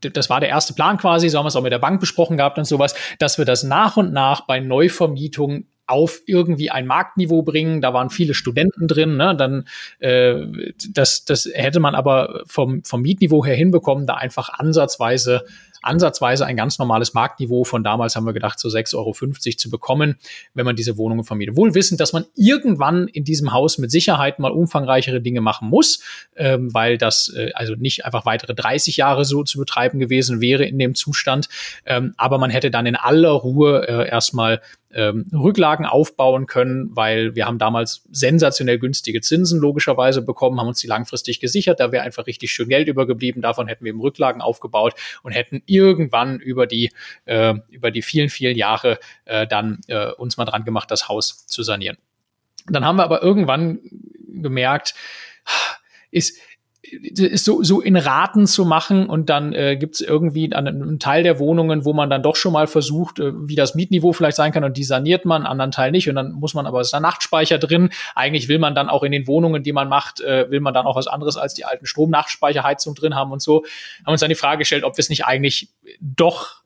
das 0.00 0.28
war 0.28 0.40
der 0.40 0.48
erste 0.48 0.74
Plan 0.74 0.98
quasi, 0.98 1.28
so 1.28 1.38
haben 1.38 1.44
wir 1.44 1.48
es 1.48 1.56
auch 1.56 1.62
mit 1.62 1.72
der 1.72 1.78
Bank 1.78 2.00
besprochen 2.00 2.36
gehabt 2.36 2.58
und 2.58 2.64
sowas, 2.64 2.96
dass 3.20 3.38
wir 3.38 3.44
das 3.44 3.62
nach 3.62 3.96
und 3.96 4.12
nach 4.12 4.42
bei 4.46 4.58
Neuvermietungen 4.58 5.71
auf 5.86 6.20
irgendwie 6.26 6.70
ein 6.70 6.86
Marktniveau 6.86 7.42
bringen. 7.42 7.80
Da 7.80 7.92
waren 7.92 8.10
viele 8.10 8.34
Studenten 8.34 8.88
drin. 8.88 9.16
Ne? 9.16 9.36
Dann 9.36 9.66
äh, 9.98 10.72
das, 10.90 11.24
das 11.24 11.48
hätte 11.52 11.80
man 11.80 11.94
aber 11.94 12.42
vom, 12.46 12.84
vom 12.84 13.02
Mietniveau 13.02 13.44
her 13.44 13.56
hinbekommen, 13.56 14.06
da 14.06 14.14
einfach 14.14 14.48
ansatzweise 14.50 15.44
ansatzweise 15.82 16.46
ein 16.46 16.56
ganz 16.56 16.78
normales 16.78 17.12
Marktniveau 17.12 17.64
von 17.64 17.82
damals 17.84 18.16
haben 18.16 18.24
wir 18.24 18.32
gedacht, 18.32 18.58
so 18.58 18.68
6,50 18.68 18.96
Euro 18.96 19.12
zu 19.56 19.70
bekommen, 19.70 20.16
wenn 20.54 20.64
man 20.64 20.76
diese 20.76 20.96
Wohnungen 20.96 21.24
vermietet. 21.24 21.56
Wohl 21.56 21.74
wissend, 21.74 22.00
dass 22.00 22.12
man 22.12 22.24
irgendwann 22.36 23.08
in 23.08 23.24
diesem 23.24 23.52
Haus 23.52 23.78
mit 23.78 23.90
Sicherheit 23.90 24.38
mal 24.38 24.52
umfangreichere 24.52 25.20
Dinge 25.20 25.40
machen 25.40 25.68
muss, 25.68 26.02
ähm, 26.36 26.72
weil 26.72 26.98
das 26.98 27.32
äh, 27.36 27.50
also 27.54 27.74
nicht 27.74 28.04
einfach 28.04 28.24
weitere 28.24 28.54
30 28.54 28.96
Jahre 28.96 29.24
so 29.24 29.42
zu 29.42 29.58
betreiben 29.58 29.98
gewesen 29.98 30.40
wäre 30.40 30.64
in 30.64 30.78
dem 30.78 30.94
Zustand. 30.94 31.48
Ähm, 31.84 32.14
aber 32.16 32.38
man 32.38 32.50
hätte 32.50 32.70
dann 32.70 32.86
in 32.86 32.96
aller 32.96 33.30
Ruhe 33.30 33.86
äh, 33.88 34.08
erstmal 34.08 34.60
ähm, 34.94 35.26
Rücklagen 35.32 35.86
aufbauen 35.86 36.46
können, 36.46 36.90
weil 36.94 37.34
wir 37.34 37.46
haben 37.46 37.58
damals 37.58 38.04
sensationell 38.10 38.78
günstige 38.78 39.20
Zinsen 39.20 39.60
logischerweise 39.60 40.22
bekommen, 40.22 40.60
haben 40.60 40.68
uns 40.68 40.80
die 40.80 40.86
langfristig 40.86 41.40
gesichert, 41.40 41.80
da 41.80 41.92
wäre 41.92 42.04
einfach 42.04 42.26
richtig 42.26 42.52
schön 42.52 42.68
Geld 42.68 42.88
übergeblieben, 42.88 43.42
davon 43.42 43.68
hätten 43.68 43.84
wir 43.84 43.90
eben 43.90 44.00
Rücklagen 44.00 44.40
aufgebaut 44.40 44.94
und 45.22 45.32
hätten 45.32 45.62
irgendwann 45.66 46.40
über 46.40 46.66
die, 46.66 46.90
äh, 47.24 47.54
über 47.70 47.90
die 47.90 48.02
vielen, 48.02 48.28
vielen 48.28 48.56
Jahre 48.56 48.98
äh, 49.24 49.46
dann 49.46 49.80
äh, 49.88 50.10
uns 50.12 50.36
mal 50.36 50.44
dran 50.44 50.64
gemacht, 50.64 50.90
das 50.90 51.08
Haus 51.08 51.46
zu 51.46 51.62
sanieren. 51.62 51.98
Dann 52.66 52.84
haben 52.84 52.96
wir 52.96 53.04
aber 53.04 53.22
irgendwann 53.22 53.80
gemerkt, 54.28 54.94
ist, 56.10 56.38
ist 56.38 56.38
so, 57.34 57.62
so 57.62 57.80
in 57.80 57.96
Raten 57.96 58.46
zu 58.46 58.64
machen 58.64 59.06
und 59.06 59.30
dann 59.30 59.52
äh, 59.52 59.76
gibt 59.76 59.94
es 59.94 60.00
irgendwie 60.00 60.52
einen, 60.52 60.82
einen, 60.82 60.98
Teil 60.98 61.22
der 61.22 61.38
Wohnungen, 61.38 61.84
wo 61.84 61.92
man 61.92 62.10
dann 62.10 62.22
doch 62.22 62.34
schon 62.34 62.52
mal 62.52 62.66
versucht, 62.66 63.20
äh, 63.20 63.32
wie 63.48 63.54
das 63.54 63.74
Mietniveau 63.74 64.12
vielleicht 64.12 64.36
sein 64.36 64.50
kann 64.50 64.64
und 64.64 64.76
die 64.76 64.82
saniert 64.84 65.24
man, 65.24 65.46
anderen 65.46 65.70
Teil 65.70 65.92
nicht 65.92 66.08
und 66.08 66.16
dann 66.16 66.32
muss 66.32 66.54
man 66.54 66.66
aber, 66.66 66.80
ist 66.80 66.92
da 66.92 66.98
Nachtspeicher 66.98 67.58
drin. 67.58 67.90
Eigentlich 68.16 68.48
will 68.48 68.58
man 68.58 68.74
dann 68.74 68.88
auch 68.88 69.04
in 69.04 69.12
den 69.12 69.28
Wohnungen, 69.28 69.62
die 69.62 69.72
man 69.72 69.88
macht, 69.88 70.20
äh, 70.20 70.50
will 70.50 70.60
man 70.60 70.74
dann 70.74 70.86
auch 70.86 70.96
was 70.96 71.06
anderes 71.06 71.36
als 71.36 71.54
die 71.54 71.64
alten 71.64 71.86
Stromnachtspeicherheizung 71.86 72.96
drin 72.96 73.14
haben 73.14 73.30
und 73.30 73.40
so. 73.40 73.64
Haben 74.04 74.12
uns 74.12 74.20
dann 74.20 74.30
die 74.30 74.34
Frage 74.34 74.58
gestellt, 74.58 74.82
ob 74.82 74.96
wir 74.96 75.02
es 75.02 75.08
nicht 75.08 75.24
eigentlich 75.24 75.68
doch 76.00 76.61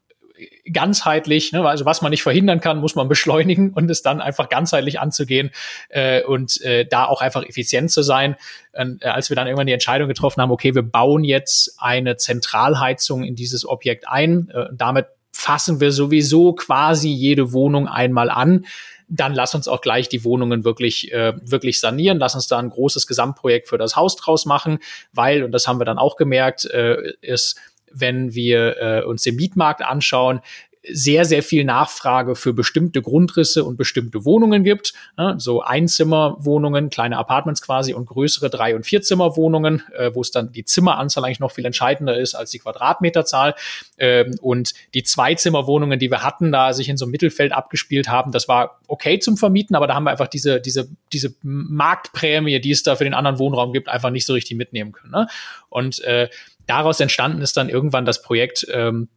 ganzheitlich, 0.70 1.52
ne, 1.52 1.66
also 1.66 1.84
was 1.84 2.02
man 2.02 2.10
nicht 2.10 2.22
verhindern 2.22 2.60
kann, 2.60 2.78
muss 2.78 2.94
man 2.94 3.08
beschleunigen 3.08 3.72
und 3.72 3.90
es 3.90 4.02
dann 4.02 4.20
einfach 4.20 4.48
ganzheitlich 4.48 5.00
anzugehen 5.00 5.50
äh, 5.88 6.22
und 6.22 6.60
äh, 6.62 6.86
da 6.86 7.06
auch 7.06 7.20
einfach 7.20 7.44
effizient 7.44 7.90
zu 7.90 8.02
sein. 8.02 8.36
Und, 8.72 9.02
äh, 9.02 9.08
als 9.08 9.30
wir 9.30 9.36
dann 9.36 9.46
irgendwann 9.46 9.66
die 9.66 9.72
Entscheidung 9.72 10.08
getroffen 10.08 10.42
haben, 10.42 10.50
okay, 10.50 10.74
wir 10.74 10.82
bauen 10.82 11.24
jetzt 11.24 11.76
eine 11.78 12.16
Zentralheizung 12.16 13.24
in 13.24 13.34
dieses 13.34 13.66
Objekt 13.66 14.08
ein, 14.08 14.50
äh, 14.50 14.66
damit 14.72 15.06
fassen 15.32 15.80
wir 15.80 15.92
sowieso 15.92 16.54
quasi 16.54 17.10
jede 17.10 17.52
Wohnung 17.52 17.88
einmal 17.88 18.30
an 18.30 18.66
dann 19.08 19.34
lass 19.34 19.54
uns 19.54 19.68
auch 19.68 19.80
gleich 19.80 20.08
die 20.08 20.24
Wohnungen 20.24 20.64
wirklich, 20.64 21.12
äh, 21.12 21.32
wirklich 21.40 21.80
sanieren, 21.80 22.18
lass 22.18 22.34
uns 22.34 22.48
da 22.48 22.58
ein 22.58 22.70
großes 22.70 23.06
Gesamtprojekt 23.06 23.68
für 23.68 23.78
das 23.78 23.96
Haus 23.96 24.16
draus 24.16 24.46
machen, 24.46 24.80
weil, 25.12 25.44
und 25.44 25.52
das 25.52 25.68
haben 25.68 25.78
wir 25.78 25.84
dann 25.84 25.98
auch 25.98 26.16
gemerkt, 26.16 26.64
äh, 26.64 27.12
ist 27.20 27.56
wenn 27.98 28.34
wir 28.34 28.76
äh, 28.80 29.04
uns 29.04 29.22
den 29.22 29.36
Mietmarkt 29.36 29.82
anschauen, 29.82 30.40
sehr, 30.88 31.24
sehr 31.24 31.42
viel 31.42 31.64
Nachfrage 31.64 32.34
für 32.34 32.52
bestimmte 32.52 33.02
Grundrisse 33.02 33.64
und 33.64 33.76
bestimmte 33.76 34.24
Wohnungen 34.24 34.62
gibt. 34.62 34.92
Ne? 35.16 35.34
So 35.38 35.62
Einzimmerwohnungen, 35.62 36.90
kleine 36.90 37.18
Apartments 37.18 37.62
quasi 37.62 37.94
und 37.94 38.06
größere 38.06 38.50
Drei- 38.50 38.74
und 38.74 38.86
Vierzimmerwohnungen, 38.86 39.82
äh, 39.96 40.10
wo 40.14 40.20
es 40.20 40.30
dann 40.30 40.52
die 40.52 40.64
Zimmeranzahl 40.64 41.24
eigentlich 41.24 41.40
noch 41.40 41.50
viel 41.50 41.64
entscheidender 41.64 42.16
ist 42.16 42.34
als 42.34 42.50
die 42.50 42.58
Quadratmeterzahl. 42.58 43.54
Ähm, 43.98 44.36
und 44.40 44.74
die 44.94 45.02
Zweizimmerwohnungen, 45.02 45.98
die 45.98 46.10
wir 46.10 46.22
hatten, 46.22 46.52
da 46.52 46.72
sich 46.72 46.88
in 46.88 46.96
so 46.96 47.04
einem 47.04 47.12
Mittelfeld 47.12 47.52
abgespielt 47.52 48.08
haben, 48.08 48.32
das 48.32 48.48
war 48.48 48.80
okay 48.86 49.18
zum 49.18 49.36
Vermieten, 49.36 49.74
aber 49.74 49.86
da 49.86 49.94
haben 49.94 50.04
wir 50.04 50.10
einfach 50.10 50.28
diese, 50.28 50.60
diese, 50.60 50.88
diese 51.12 51.34
Marktprämie, 51.42 52.60
die 52.60 52.70
es 52.70 52.82
da 52.82 52.96
für 52.96 53.04
den 53.04 53.14
anderen 53.14 53.38
Wohnraum 53.38 53.72
gibt, 53.72 53.88
einfach 53.88 54.10
nicht 54.10 54.26
so 54.26 54.34
richtig 54.34 54.56
mitnehmen 54.56 54.92
können. 54.92 55.10
Ne? 55.10 55.26
Und 55.68 56.02
äh, 56.04 56.28
daraus 56.66 57.00
entstanden 57.00 57.42
ist 57.42 57.56
dann 57.56 57.68
irgendwann 57.68 58.04
das 58.04 58.22
Projekt, 58.22 58.66
ähm, 58.72 59.08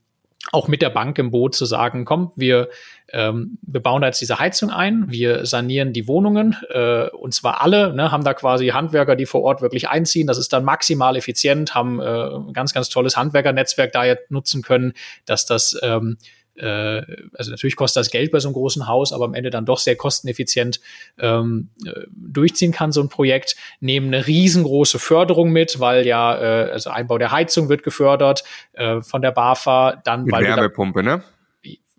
auch 0.52 0.68
mit 0.68 0.82
der 0.82 0.90
Bank 0.90 1.18
im 1.20 1.32
Boot 1.32 1.54
zu 1.54 1.66
sagen, 1.66 2.06
komm, 2.06 2.32
wir, 2.36 2.70
ähm, 3.12 3.58
wir 3.62 3.82
bauen 3.82 4.02
da 4.02 4.08
jetzt 4.08 4.22
diese 4.22 4.40
Heizung 4.40 4.70
ein, 4.70 5.06
wir 5.10 5.46
sanieren 5.46 5.94
die 5.94 6.08
Wohnungen, 6.08 6.56
äh, 6.70 7.10
und 7.10 7.34
zwar 7.34 7.62
alle, 7.62 7.94
ne, 7.94 8.12
haben 8.12 8.24
da 8.24 8.34
quasi 8.34 8.68
Handwerker, 8.68 9.16
die 9.16 9.26
vor 9.26 9.42
Ort 9.42 9.62
wirklich 9.62 9.90
einziehen. 9.90 10.28
Das 10.28 10.38
ist 10.38 10.54
dann 10.54 10.64
maximal 10.64 11.18
effizient, 11.18 11.76
haben 11.76 12.00
äh, 12.00 12.04
ein 12.04 12.54
ganz, 12.54 12.74
ganz 12.74 12.90
tolles 12.90 13.18
Handwerkernetzwerk 13.18 13.92
da 13.92 14.06
jetzt 14.06 14.32
nutzen 14.32 14.62
können, 14.62 14.94
dass 15.26 15.46
das 15.46 15.78
ähm, 15.84 16.18
äh, 16.60 17.02
also 17.34 17.52
natürlich 17.52 17.76
kostet 17.76 18.02
das 18.02 18.12
Geld 18.12 18.32
bei 18.32 18.40
so 18.40 18.48
einem 18.48 18.54
großen 18.54 18.88
Haus, 18.88 19.14
aber 19.14 19.26
am 19.26 19.34
Ende 19.34 19.50
dann 19.50 19.66
doch 19.66 19.80
sehr 19.80 19.96
kosteneffizient 19.96 20.80
ähm, 21.20 21.70
äh, 21.86 21.92
durchziehen 22.12 22.72
kann, 22.72 22.92
so 22.92 23.02
ein 23.02 23.10
Projekt, 23.10 23.56
nehmen 23.80 24.08
eine 24.08 24.28
riesengroße 24.28 25.00
Förderung 25.00 25.52
mit, 25.52 25.80
weil 25.80 26.06
ja, 26.06 26.38
äh, 26.38 26.72
also 26.72 26.90
Einbau 26.90 27.18
der 27.18 27.32
Heizung 27.32 27.70
wird 27.70 27.84
gefördert 27.84 28.44
äh, 28.74 29.02
von 29.02 29.22
der 29.22 29.32
BAFA, 29.32 30.02
dann 30.04 30.24
Mit 30.24 30.34
weil 30.34 30.44
Wärmepumpe, 30.44 31.04
ne? 31.04 31.24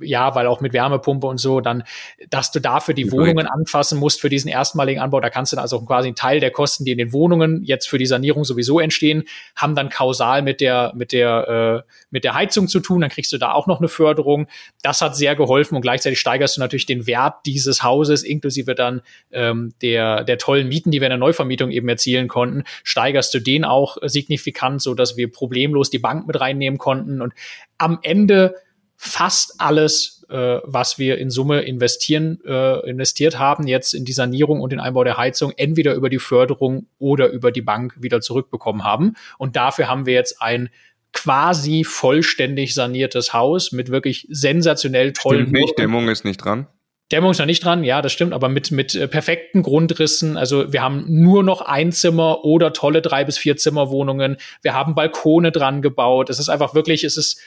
Ja, 0.00 0.34
weil 0.34 0.46
auch 0.46 0.60
mit 0.60 0.72
Wärmepumpe 0.72 1.26
und 1.26 1.38
so, 1.38 1.60
dann, 1.60 1.84
dass 2.28 2.50
du 2.50 2.60
dafür 2.60 2.94
die 2.94 3.10
Wohnungen 3.12 3.46
anfassen 3.46 3.98
musst 3.98 4.20
für 4.20 4.28
diesen 4.28 4.48
erstmaligen 4.48 5.00
Anbau, 5.00 5.20
da 5.20 5.30
kannst 5.30 5.52
du 5.52 5.56
dann 5.56 5.62
also 5.62 5.80
quasi 5.80 6.08
einen 6.08 6.16
Teil 6.16 6.40
der 6.40 6.50
Kosten, 6.50 6.84
die 6.84 6.92
in 6.92 6.98
den 6.98 7.12
Wohnungen 7.12 7.62
jetzt 7.64 7.88
für 7.88 7.98
die 7.98 8.06
Sanierung 8.06 8.44
sowieso 8.44 8.80
entstehen, 8.80 9.24
haben 9.56 9.74
dann 9.74 9.88
kausal 9.88 10.42
mit 10.42 10.60
der, 10.60 10.92
mit 10.94 11.12
der, 11.12 11.84
äh, 11.86 11.92
mit 12.10 12.24
der 12.24 12.34
Heizung 12.34 12.68
zu 12.68 12.80
tun, 12.80 13.00
dann 13.00 13.10
kriegst 13.10 13.32
du 13.32 13.38
da 13.38 13.52
auch 13.52 13.66
noch 13.66 13.78
eine 13.78 13.88
Förderung. 13.88 14.46
Das 14.82 15.00
hat 15.00 15.16
sehr 15.16 15.36
geholfen 15.36 15.76
und 15.76 15.82
gleichzeitig 15.82 16.18
steigerst 16.18 16.56
du 16.56 16.60
natürlich 16.60 16.86
den 16.86 17.06
Wert 17.06 17.34
dieses 17.46 17.82
Hauses, 17.82 18.22
inklusive 18.22 18.74
dann 18.74 19.02
ähm, 19.32 19.72
der, 19.82 20.24
der 20.24 20.38
tollen 20.38 20.68
Mieten, 20.68 20.90
die 20.90 21.00
wir 21.00 21.06
in 21.06 21.10
der 21.10 21.18
Neuvermietung 21.18 21.70
eben 21.70 21.88
erzielen 21.88 22.28
konnten, 22.28 22.64
steigerst 22.84 23.32
du 23.34 23.40
den 23.40 23.64
auch 23.64 23.96
signifikant, 24.02 24.82
so 24.82 24.94
dass 24.94 25.16
wir 25.16 25.30
problemlos 25.30 25.90
die 25.90 25.98
Bank 25.98 26.26
mit 26.26 26.40
reinnehmen 26.40 26.78
konnten. 26.78 27.20
Und 27.20 27.34
am 27.78 27.98
Ende 28.02 28.54
fast 29.02 29.54
alles, 29.62 30.26
äh, 30.28 30.58
was 30.62 30.98
wir 30.98 31.16
in 31.16 31.30
Summe 31.30 31.62
investieren, 31.62 32.38
äh, 32.44 32.86
investiert 32.86 33.38
haben, 33.38 33.66
jetzt 33.66 33.94
in 33.94 34.04
die 34.04 34.12
Sanierung 34.12 34.60
und 34.60 34.72
den 34.72 34.78
Einbau 34.78 35.04
der 35.04 35.16
Heizung, 35.16 35.54
entweder 35.56 35.94
über 35.94 36.10
die 36.10 36.18
Förderung 36.18 36.86
oder 36.98 37.30
über 37.30 37.50
die 37.50 37.62
Bank 37.62 37.94
wieder 37.98 38.20
zurückbekommen 38.20 38.84
haben. 38.84 39.14
Und 39.38 39.56
dafür 39.56 39.88
haben 39.88 40.04
wir 40.04 40.12
jetzt 40.12 40.42
ein 40.42 40.68
quasi 41.14 41.82
vollständig 41.82 42.74
saniertes 42.74 43.32
Haus 43.32 43.72
mit 43.72 43.90
wirklich 43.90 44.26
sensationell 44.28 45.14
tollen. 45.14 45.46
Stimmt 45.46 45.52
nicht, 45.52 45.78
Dämmung 45.78 46.08
ist 46.08 46.26
nicht 46.26 46.44
dran. 46.44 46.66
Dämmung 47.10 47.30
ist 47.30 47.38
noch 47.38 47.46
nicht 47.46 47.64
dran, 47.64 47.82
ja, 47.82 48.02
das 48.02 48.12
stimmt, 48.12 48.34
aber 48.34 48.50
mit, 48.50 48.70
mit 48.70 48.94
äh, 48.94 49.08
perfekten 49.08 49.62
Grundrissen. 49.62 50.36
Also 50.36 50.74
wir 50.74 50.82
haben 50.82 51.06
nur 51.08 51.42
noch 51.42 51.62
ein 51.62 51.90
Zimmer 51.90 52.44
oder 52.44 52.74
tolle 52.74 53.00
drei 53.00 53.24
bis 53.24 53.38
vier 53.38 53.56
Zimmerwohnungen. 53.56 54.36
Wir 54.60 54.74
haben 54.74 54.94
Balkone 54.94 55.52
dran 55.52 55.80
gebaut. 55.80 56.28
Es 56.28 56.38
ist 56.38 56.50
einfach 56.50 56.74
wirklich, 56.74 57.02
es 57.02 57.16
ist 57.16 57.40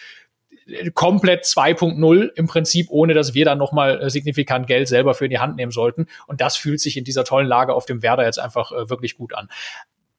komplett 0.94 1.46
2.0 1.46 2.30
im 2.36 2.48
Prinzip, 2.48 2.88
ohne 2.90 3.14
dass 3.14 3.34
wir 3.34 3.46
dann 3.46 3.58
nochmal 3.58 4.02
äh, 4.02 4.10
signifikant 4.10 4.68
Geld 4.68 4.88
selber 4.88 5.14
für 5.14 5.26
in 5.26 5.32
die 5.32 5.40
Hand 5.40 5.56
nehmen 5.56 5.72
sollten. 5.72 6.08
Und 6.28 6.42
das 6.42 6.56
fühlt 6.56 6.80
sich 6.80 6.98
in 6.98 7.04
dieser 7.04 7.24
tollen 7.24 7.48
Lage 7.48 7.74
auf 7.74 7.86
dem 7.86 8.02
Werder 8.02 8.26
jetzt 8.26 8.40
einfach 8.40 8.72
äh, 8.72 8.90
wirklich 8.90 9.18
gut 9.18 9.34
an. 9.34 9.50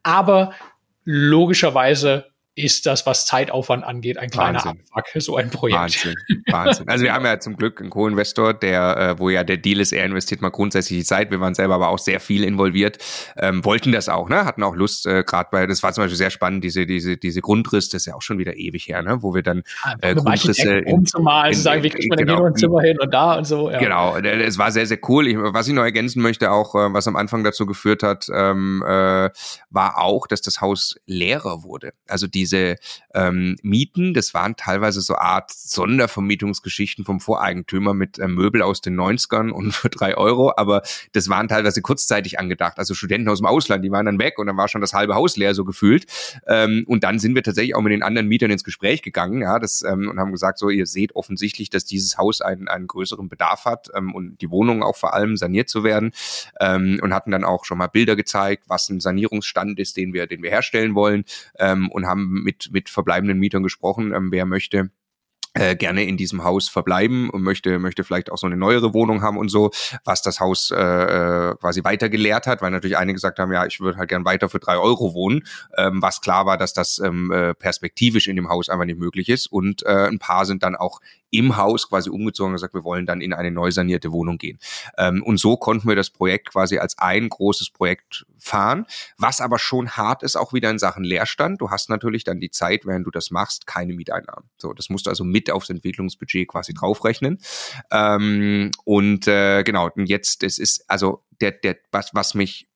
Aber 0.03 0.53
logischerweise 1.05 2.34
ist 2.57 2.87
das, 2.87 3.05
was 3.05 3.27
Zeitaufwand 3.27 3.85
angeht, 3.85 4.17
ein 4.17 4.31
kleiner 4.31 4.65
Wahnsinn. 4.65 4.83
Abfuck, 4.93 5.23
so 5.23 5.37
ein 5.37 5.51
Projekt. 5.51 5.81
Wahnsinn, 5.81 6.15
Wahnsinn. 6.51 6.89
Also 6.89 7.05
wir 7.05 7.13
haben 7.13 7.25
ja 7.25 7.41
zum 7.41 7.57
Glück 7.57 7.81
einen 7.81 7.91
Co-Investor, 7.91 8.55
der, 8.55 8.97
äh, 8.97 9.19
wo 9.19 9.29
ja 9.29 9.43
der 9.43 9.57
Deal 9.57 9.81
ist, 9.81 9.93
er 9.93 10.05
investiert 10.05 10.41
mal 10.41 10.51
grundsätzlich 10.51 11.01
die 11.01 11.05
Zeit. 11.05 11.31
Wir 11.31 11.41
waren 11.41 11.55
selber 11.55 11.75
aber 11.75 11.89
auch 11.89 11.99
sehr 11.99 12.21
viel 12.21 12.45
involviert, 12.45 12.99
ähm, 13.37 13.65
wollten 13.65 13.91
das 13.91 14.09
auch, 14.09 14.29
ne? 14.29 14.45
Hatten 14.45 14.63
auch 14.63 14.77
Lust, 14.77 15.07
äh, 15.07 15.25
gerade 15.25 15.49
bei, 15.51 15.67
das 15.67 15.83
war 15.83 15.93
zum 15.93 16.05
Beispiel 16.05 16.17
sehr 16.17 16.31
spannend, 16.31 16.63
diese, 16.63 16.87
diese, 16.87 17.17
diese 17.17 17.41
Grundriss, 17.41 17.89
das 17.89 18.03
ist 18.03 18.07
ja 18.07 18.15
auch 18.15 18.23
schon 18.23 18.39
wieder 18.39 18.57
ewig 18.57 18.87
her, 18.87 19.03
ne? 19.03 19.23
Wo 19.23 19.35
wir 19.35 19.43
dann 19.43 19.63
äh, 20.01 20.15
Grundrisse 20.15 20.79
in, 20.79 20.95
umzumalen, 20.95 21.53
in, 21.53 21.59
sagen, 21.59 21.83
wie 21.83 21.91
kriegt 21.91 22.09
man 22.09 22.19
genau, 22.19 22.45
ein 22.45 22.55
Zimmer 22.55 22.83
hin 22.83 22.99
und 23.01 23.13
da 23.13 23.35
und 23.35 23.47
so. 23.47 23.71
Ja. 23.71 23.79
Genau, 23.79 24.17
es 24.17 24.59
war 24.59 24.71
sehr, 24.71 24.87
sehr 24.87 24.99
cool. 25.09 25.27
Ich, 25.27 25.37
was 25.37 25.67
ich 25.67 25.75
noch 25.75 25.83
ergänzen 25.83 26.23
möchte, 26.23 26.53
auch 26.53 26.75
äh, 26.77 26.93
was 26.93 27.09
am 27.09 27.17
Anfang 27.17 27.43
dazu 27.43 27.67
geführt 27.67 28.05
hat, 28.05 28.29
ähm, 28.33 28.83
äh, 28.87 29.31
war 29.71 29.99
auch, 29.99 30.29
dass 30.29 30.41
das 30.41 30.61
Haus 30.61 30.97
leerer 31.07 31.65
wurde. 31.65 31.93
Also 32.09 32.27
diese 32.45 32.59
äh, 32.59 32.77
ähm, 33.15 33.57
Mieten. 33.63 34.15
Das 34.15 34.35
waren 34.35 34.57
teilweise 34.57 35.01
so 35.01 35.17
Art 35.17 35.51
Sondervermietungsgeschichten 35.51 37.05
vom 37.05 37.21
Voreigentümer 37.21 37.95
mit 37.95 38.19
äh, 38.19 38.29
Möbel 38.29 38.63
aus 38.63 38.81
den 38.81 38.99
90ern 38.99 39.51
und 39.51 39.73
für 39.73 39.89
drei 39.89 40.17
Euro, 40.17 40.53
aber 40.57 40.83
das 41.13 41.29
waren 41.29 41.49
teilweise 41.49 41.81
kurzzeitig 41.83 42.39
angedacht. 42.39 42.79
Also 42.79 42.95
Studenten 42.95 43.29
aus 43.29 43.39
dem 43.39 43.47
Ausland, 43.47 43.85
die 43.85 43.91
waren 43.91 44.07
dann 44.07 44.19
weg 44.19 44.39
und 44.39 44.47
dann 44.47 44.57
war 44.57 44.69
schon 44.69 44.81
das 44.81 44.93
halbe 44.93 45.15
Haus 45.15 45.37
leer, 45.37 45.55
so 45.55 45.65
gefühlt. 45.65 46.07
Ähm, 46.47 46.85
und 46.87 47.05
dann 47.05 47.19
sind 47.19 47.35
wir 47.35 47.43
tatsächlich 47.43 47.75
auch 47.75 47.83
mit 47.83 47.93
den 47.93 48.03
anderen 48.03 48.29
Mietern 48.29 48.51
ins 48.51 48.65
Gespräch 48.65 49.03
gegangen, 49.03 49.43
ja, 49.43 49.59
das, 49.59 49.83
ähm, 49.83 50.11
und 50.11 50.19
haben 50.19 50.33
gesagt, 50.33 50.59
so, 50.59 50.69
ihr 50.69 50.87
seht 50.87 51.17
offensichtlich, 51.17 51.71
dass 51.71 51.85
dieses 51.85 52.19
Haus 52.19 52.41
einen, 52.41 52.69
einen 52.69 52.87
größeren 52.87 53.29
Bedarf 53.29 53.65
hat 53.65 53.89
ähm, 53.95 54.15
und 54.15 54.41
die 54.41 54.51
Wohnungen 54.51 54.83
auch 54.83 54.97
vor 54.97 55.15
allem 55.15 55.37
saniert 55.37 55.69
zu 55.69 55.85
werden. 55.85 56.13
Ähm, 56.61 57.01
und 57.03 57.15
hatten 57.15 57.31
dann 57.31 57.45
auch 57.45 57.65
schon 57.65 57.79
mal 57.79 57.87
Bilder 57.87 58.17
gezeigt, 58.17 58.65
was 58.69 58.89
ein 58.89 59.01
Sanierungsstand 59.01 59.79
ist, 59.79 59.97
den 59.97 60.13
wir, 60.13 60.27
den 60.27 60.43
wir 60.43 60.51
herstellen 60.51 60.95
wollen, 60.95 61.25
ähm, 61.59 61.91
und 61.91 62.07
haben 62.07 62.34
mit, 62.43 62.71
mit 62.73 62.89
verbleibenden 62.89 63.39
Mietern 63.39 63.63
gesprochen, 63.63 64.13
ähm, 64.13 64.33
wer 64.33 64.47
möchte 64.47 64.91
äh, 65.55 65.77
gerne 65.77 66.05
in 66.05 66.17
diesem 66.17 66.43
Haus 66.43 66.69
verbleiben 66.69 67.31
und 67.31 67.43
möchte 67.43 67.79
möchte 67.79 68.03
vielleicht 68.03 68.31
auch 68.33 68.39
so 68.39 68.47
eine 68.47 68.57
neuere 68.57 68.93
Wohnung 68.93 69.23
haben 69.23 69.39
und 69.39 69.49
so, 69.51 69.71
was 70.05 70.21
das 70.21 70.41
Haus 70.41 70.73
äh, 70.73 70.77
äh 70.77 71.55
quasi 71.61 71.85
weiter 71.85 72.09
gelehrt 72.09 72.49
hat, 72.49 72.61
weil 72.61 72.73
natürlich 72.73 72.97
einige 72.97 73.15
gesagt 73.15 73.39
haben, 73.39 73.53
ja, 73.53 73.65
ich 73.65 73.79
würde 73.79 73.99
halt 73.99 74.09
gern 74.09 74.25
weiter 74.25 74.49
für 74.49 74.59
drei 74.59 74.77
Euro 74.77 75.15
wohnen, 75.15 75.45
ähm, 75.77 76.03
was 76.03 76.21
klar 76.21 76.45
war, 76.45 76.59
dass 76.59 76.75
das 76.75 76.99
ähm, 76.99 77.31
äh, 77.31 77.55
perspektivisch 77.55 78.27
in 78.27 78.35
dem 78.35 78.49
Haus 78.49 78.69
einfach 78.69 78.85
nicht 78.85 78.99
möglich 78.99 79.29
ist 79.29 79.47
und 79.47 79.85
äh, 79.85 80.09
ein 80.09 80.19
paar 80.19 80.45
sind 80.45 80.65
dann 80.65 80.75
auch 80.75 81.01
im 81.35 81.57
Haus 81.57 81.89
quasi 81.89 82.11
umgezogen 82.11 82.51
und 82.51 82.55
gesagt, 82.55 82.75
wir 82.75 82.85
wollen 82.85 83.07
dann 83.07 83.21
in 83.21 83.33
eine 83.33 83.51
neu 83.51 83.71
sanierte 83.71 84.13
Wohnung 84.13 84.39
gehen. 84.39 84.59
Ähm, 84.97 85.23
und 85.23 85.39
so 85.39 85.57
konnten 85.57 85.89
wir 85.89 85.97
das 85.97 86.11
Projekt 86.11 86.51
quasi 86.51 86.79
als 86.79 86.97
ein 86.99 87.29
großes 87.29 87.71
Projekt 87.71 88.25
fahren, 88.39 88.87
was 89.19 89.41
aber 89.41 89.59
schon 89.59 89.91
hart 89.91 90.23
ist, 90.23 90.37
auch 90.37 90.53
wieder 90.53 90.71
in 90.71 90.79
Sachen 90.79 91.03
Leerstand. 91.03 91.61
Du 91.61 91.71
hast 91.71 91.91
natürlich 91.91 92.25
dann 92.25 92.41
die 92.41 92.51
Zeit, 92.51 92.87
während 92.87 93.07
du 93.07 93.11
das 93.11 93.31
machst, 93.31 93.67
keine 93.67 93.95
Mieteinnahmen. 93.95 94.49
So, 94.59 94.73
das 94.73 94.91
musst 94.91 95.07
du 95.07 95.11
also 95.11 95.25
mit 95.25 95.51
aufs 95.51 95.71
Entwicklungsbudget 95.71 96.49
quasi 96.49 96.73
draufrechnen. 96.73 97.39
Ähm, 97.91 98.71
und 98.85 99.27
äh, 99.27 99.63
genau, 99.65 99.91
und 99.95 100.07
jetzt, 100.07 100.43
es 100.45 100.59
ist, 100.59 100.85
also 100.89 101.25
der, 101.41 101.53
der, 101.53 101.77
was, 101.91 102.11
was 102.15 102.35
mich 102.35 102.69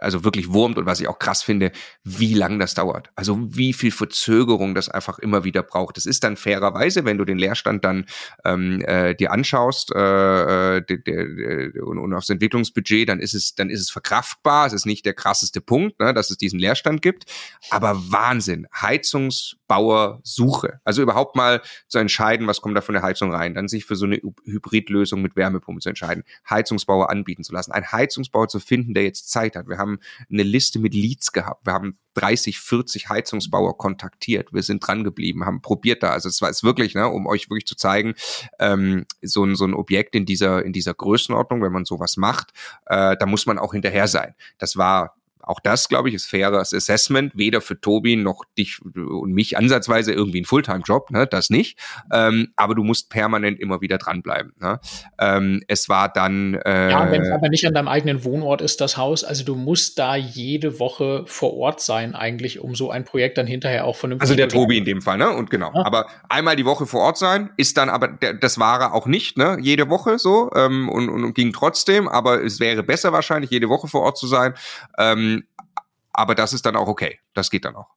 also 0.00 0.24
wirklich 0.24 0.52
wurmt 0.52 0.78
und 0.78 0.86
was 0.86 1.00
ich 1.00 1.08
auch 1.08 1.18
krass 1.18 1.42
finde, 1.42 1.72
wie 2.04 2.34
lang 2.34 2.58
das 2.58 2.74
dauert. 2.74 3.10
Also 3.14 3.38
wie 3.48 3.72
viel 3.72 3.90
Verzögerung 3.90 4.74
das 4.74 4.88
einfach 4.88 5.18
immer 5.18 5.44
wieder 5.44 5.62
braucht. 5.62 5.96
Das 5.96 6.06
ist 6.06 6.24
dann 6.24 6.36
fairerweise, 6.36 7.04
wenn 7.04 7.18
du 7.18 7.24
den 7.24 7.38
Leerstand 7.38 7.84
dann 7.84 8.06
ähm, 8.44 8.80
äh, 8.82 9.14
dir 9.14 9.32
anschaust 9.32 9.94
äh, 9.94 10.82
de, 10.82 11.80
und, 11.80 11.98
und 11.98 12.14
aufs 12.14 12.30
Entwicklungsbudget, 12.30 13.08
dann 13.08 13.20
ist 13.20 13.34
es 13.34 13.54
dann 13.54 13.70
ist 13.70 13.80
es 13.80 13.90
verkraftbar. 13.90 14.66
Es 14.66 14.72
ist 14.72 14.86
nicht 14.86 15.04
der 15.04 15.14
krasseste 15.14 15.60
Punkt, 15.60 16.00
ne, 16.00 16.14
dass 16.14 16.30
es 16.30 16.38
diesen 16.38 16.58
Leerstand 16.58 17.02
gibt. 17.02 17.24
Aber 17.70 18.10
Wahnsinn, 18.10 18.66
Heizungsbauersuche. 18.72 20.80
Also 20.84 21.02
überhaupt 21.02 21.36
mal 21.36 21.62
zu 21.88 21.98
entscheiden, 21.98 22.46
was 22.46 22.60
kommt 22.60 22.76
da 22.76 22.80
von 22.80 22.94
der 22.94 23.02
Heizung 23.02 23.32
rein, 23.32 23.54
dann 23.54 23.68
sich 23.68 23.84
für 23.84 23.96
so 23.96 24.06
eine 24.06 24.20
Hybridlösung 24.44 25.22
mit 25.22 25.36
Wärmepumpe 25.36 25.80
zu 25.80 25.88
entscheiden, 25.88 26.24
Heizungsbauer 26.48 27.10
anbieten 27.10 27.44
zu 27.44 27.52
lassen, 27.52 27.72
einen 27.72 27.90
Heizungsbauer 27.90 28.48
zu 28.48 28.60
finden, 28.60 28.94
der 28.94 29.04
jetzt 29.06 29.30
Zeit 29.30 29.56
hat. 29.56 29.68
Wir 29.68 29.78
haben 29.78 29.98
eine 30.30 30.42
Liste 30.42 30.78
mit 30.78 30.94
Leads 30.94 31.32
gehabt. 31.32 31.66
Wir 31.66 31.72
haben 31.72 31.98
30, 32.14 32.60
40 32.60 33.08
Heizungsbauer 33.08 33.76
kontaktiert. 33.76 34.52
Wir 34.52 34.62
sind 34.62 34.86
dran 34.86 35.04
geblieben, 35.04 35.44
haben 35.44 35.60
probiert 35.60 36.02
da. 36.02 36.10
Also 36.10 36.28
es 36.28 36.40
war 36.40 36.50
es 36.50 36.62
wirklich, 36.62 36.94
ne, 36.94 37.08
um 37.08 37.26
euch 37.26 37.50
wirklich 37.50 37.66
zu 37.66 37.76
zeigen, 37.76 38.14
ähm, 38.58 39.06
so 39.22 39.44
ein 39.44 39.54
so 39.54 39.64
ein 39.64 39.74
Objekt 39.74 40.14
in 40.14 40.24
dieser 40.24 40.64
in 40.64 40.72
dieser 40.72 40.94
Größenordnung, 40.94 41.62
wenn 41.62 41.72
man 41.72 41.84
sowas 41.84 42.16
macht, 42.16 42.52
äh, 42.86 43.16
da 43.18 43.26
muss 43.26 43.46
man 43.46 43.58
auch 43.58 43.72
hinterher 43.72 44.08
sein. 44.08 44.34
Das 44.58 44.76
war 44.76 45.15
auch 45.46 45.60
das, 45.60 45.88
glaube 45.88 46.08
ich, 46.08 46.14
ist 46.14 46.26
faires 46.26 46.74
Assessment, 46.74 47.32
weder 47.36 47.60
für 47.60 47.80
Tobi 47.80 48.16
noch 48.16 48.42
dich 48.58 48.80
und 48.82 49.32
mich 49.32 49.56
ansatzweise 49.56 50.12
irgendwie 50.12 50.40
ein 50.40 50.44
Fulltime-Job, 50.44 51.12
ne, 51.12 51.26
das 51.26 51.50
nicht. 51.50 51.78
Ähm, 52.12 52.48
aber 52.56 52.74
du 52.74 52.82
musst 52.82 53.10
permanent 53.10 53.60
immer 53.60 53.80
wieder 53.80 53.96
dranbleiben. 53.96 54.52
Ne? 54.60 54.80
Ähm, 55.20 55.62
es 55.68 55.88
war 55.88 56.08
dann. 56.12 56.54
Äh, 56.54 56.90
ja, 56.90 57.10
wenn 57.12 57.22
es 57.22 57.30
aber 57.30 57.48
nicht 57.48 57.64
an 57.64 57.74
deinem 57.74 57.86
eigenen 57.86 58.24
Wohnort 58.24 58.60
ist, 58.60 58.80
das 58.80 58.96
Haus, 58.96 59.22
also 59.22 59.44
du 59.44 59.54
musst 59.54 60.00
da 60.00 60.16
jede 60.16 60.80
Woche 60.80 61.22
vor 61.26 61.56
Ort 61.56 61.80
sein, 61.80 62.16
eigentlich, 62.16 62.58
um 62.58 62.74
so 62.74 62.90
ein 62.90 63.04
Projekt 63.04 63.38
dann 63.38 63.46
hinterher 63.46 63.84
auch 63.84 63.94
vernünftig 63.94 64.22
Also 64.22 64.34
der 64.34 64.48
Tobi 64.48 64.78
in 64.78 64.84
dem 64.84 65.00
Fall, 65.00 65.16
ne? 65.16 65.30
Und 65.30 65.50
genau. 65.50 65.70
Ja. 65.72 65.86
Aber 65.86 66.06
einmal 66.28 66.56
die 66.56 66.64
Woche 66.64 66.86
vor 66.86 67.02
Ort 67.02 67.18
sein, 67.18 67.50
ist 67.56 67.76
dann 67.76 67.88
aber, 67.88 68.08
der, 68.08 68.34
das 68.34 68.58
war 68.58 68.80
er 68.80 68.94
auch 68.94 69.06
nicht, 69.06 69.38
ne? 69.38 69.58
Jede 69.60 69.88
Woche 69.88 70.18
so 70.18 70.50
ähm, 70.56 70.88
und, 70.88 71.08
und, 71.08 71.22
und 71.22 71.34
ging 71.34 71.52
trotzdem, 71.52 72.08
aber 72.08 72.42
es 72.42 72.58
wäre 72.58 72.82
besser 72.82 73.12
wahrscheinlich, 73.12 73.52
jede 73.52 73.68
Woche 73.68 73.86
vor 73.86 74.02
Ort 74.02 74.18
zu 74.18 74.26
sein. 74.26 74.54
Ähm, 74.98 75.35
aber 76.16 76.34
das 76.34 76.52
ist 76.52 76.66
dann 76.66 76.76
auch 76.76 76.88
okay. 76.88 77.20
Das 77.34 77.50
geht 77.50 77.64
dann 77.64 77.76
auch. 77.76 77.90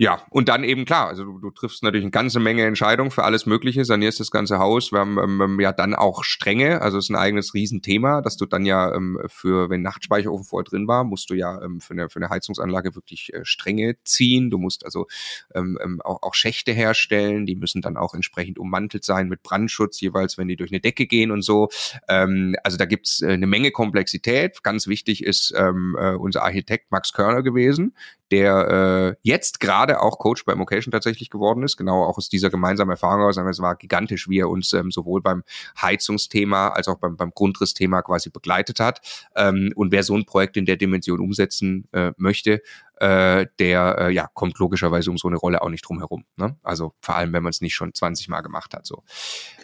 Ja, 0.00 0.22
und 0.30 0.48
dann 0.48 0.64
eben 0.64 0.86
klar, 0.86 1.08
also 1.08 1.24
du, 1.24 1.38
du 1.40 1.50
triffst 1.50 1.82
natürlich 1.82 2.04
eine 2.04 2.10
ganze 2.10 2.40
Menge 2.40 2.64
Entscheidungen 2.64 3.10
für 3.10 3.22
alles 3.22 3.44
Mögliche, 3.44 3.84
sanierst 3.84 4.18
das 4.18 4.30
ganze 4.30 4.58
Haus. 4.58 4.92
Wir 4.92 5.00
haben 5.00 5.18
ähm, 5.18 5.60
ja 5.60 5.72
dann 5.72 5.94
auch 5.94 6.24
Stränge, 6.24 6.80
also 6.80 6.96
es 6.96 7.04
ist 7.04 7.10
ein 7.10 7.16
eigenes 7.16 7.52
Riesenthema, 7.52 8.22
dass 8.22 8.38
du 8.38 8.46
dann 8.46 8.64
ja 8.64 8.94
ähm, 8.94 9.20
für, 9.26 9.68
wenn 9.68 9.82
Nachtspeicherofen 9.82 10.46
vorher 10.46 10.64
drin 10.64 10.88
war, 10.88 11.04
musst 11.04 11.28
du 11.28 11.34
ja 11.34 11.60
ähm, 11.62 11.82
für, 11.82 11.92
eine, 11.92 12.08
für 12.08 12.16
eine 12.16 12.30
Heizungsanlage 12.30 12.94
wirklich 12.94 13.34
äh, 13.34 13.44
Stränge 13.44 13.96
ziehen. 14.02 14.48
Du 14.48 14.56
musst 14.56 14.86
also 14.86 15.06
ähm, 15.54 15.78
ähm, 15.84 16.00
auch, 16.00 16.22
auch 16.22 16.32
Schächte 16.32 16.72
herstellen, 16.72 17.44
die 17.44 17.56
müssen 17.56 17.82
dann 17.82 17.98
auch 17.98 18.14
entsprechend 18.14 18.58
ummantelt 18.58 19.04
sein 19.04 19.28
mit 19.28 19.42
Brandschutz, 19.42 20.00
jeweils 20.00 20.38
wenn 20.38 20.48
die 20.48 20.56
durch 20.56 20.72
eine 20.72 20.80
Decke 20.80 21.04
gehen 21.06 21.30
und 21.30 21.42
so. 21.42 21.68
Ähm, 22.08 22.56
also 22.64 22.78
da 22.78 22.86
gibt's 22.86 23.20
äh, 23.20 23.32
eine 23.32 23.46
Menge 23.46 23.70
Komplexität. 23.70 24.62
Ganz 24.62 24.86
wichtig 24.86 25.22
ist 25.22 25.52
ähm, 25.54 25.94
äh, 26.00 26.14
unser 26.14 26.42
Architekt 26.42 26.90
Max 26.90 27.12
Körner 27.12 27.42
gewesen, 27.42 27.94
der 28.30 29.16
äh, 29.16 29.16
jetzt 29.22 29.60
gerade 29.60 30.00
auch 30.00 30.18
Coach 30.18 30.44
bei 30.44 30.54
Mocation 30.54 30.92
tatsächlich 30.92 31.30
geworden 31.30 31.62
ist, 31.62 31.76
genau 31.76 32.04
auch 32.04 32.18
aus 32.18 32.28
dieser 32.28 32.50
gemeinsamen 32.50 32.90
Erfahrung 32.90 33.22
aus. 33.22 33.36
Es 33.36 33.60
war 33.60 33.76
gigantisch, 33.76 34.28
wie 34.28 34.38
er 34.38 34.48
uns 34.48 34.72
ähm, 34.72 34.90
sowohl 34.90 35.22
beim 35.22 35.42
Heizungsthema 35.80 36.68
als 36.68 36.88
auch 36.88 36.98
beim, 36.98 37.16
beim 37.16 37.32
Grundrissthema 37.32 38.02
quasi 38.02 38.30
begleitet 38.30 38.80
hat. 38.80 39.00
Ähm, 39.34 39.72
und 39.74 39.92
wer 39.92 40.02
so 40.02 40.16
ein 40.16 40.24
Projekt 40.24 40.56
in 40.56 40.66
der 40.66 40.76
Dimension 40.76 41.20
umsetzen 41.20 41.88
äh, 41.92 42.12
möchte, 42.16 42.62
äh, 42.96 43.46
der 43.58 43.96
äh, 43.98 44.12
ja 44.12 44.28
kommt 44.32 44.58
logischerweise 44.58 45.10
um 45.10 45.18
so 45.18 45.28
eine 45.28 45.36
Rolle 45.36 45.62
auch 45.62 45.70
nicht 45.70 45.82
drum 45.82 45.98
herum. 45.98 46.24
Ne? 46.36 46.56
Also 46.62 46.94
vor 47.00 47.16
allem, 47.16 47.32
wenn 47.32 47.42
man 47.42 47.50
es 47.50 47.60
nicht 47.60 47.74
schon 47.74 47.94
20 47.94 48.28
Mal 48.28 48.42
gemacht 48.42 48.74
hat. 48.74 48.86
So. 48.86 49.02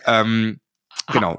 Ähm, 0.06 0.60
genau 1.12 1.38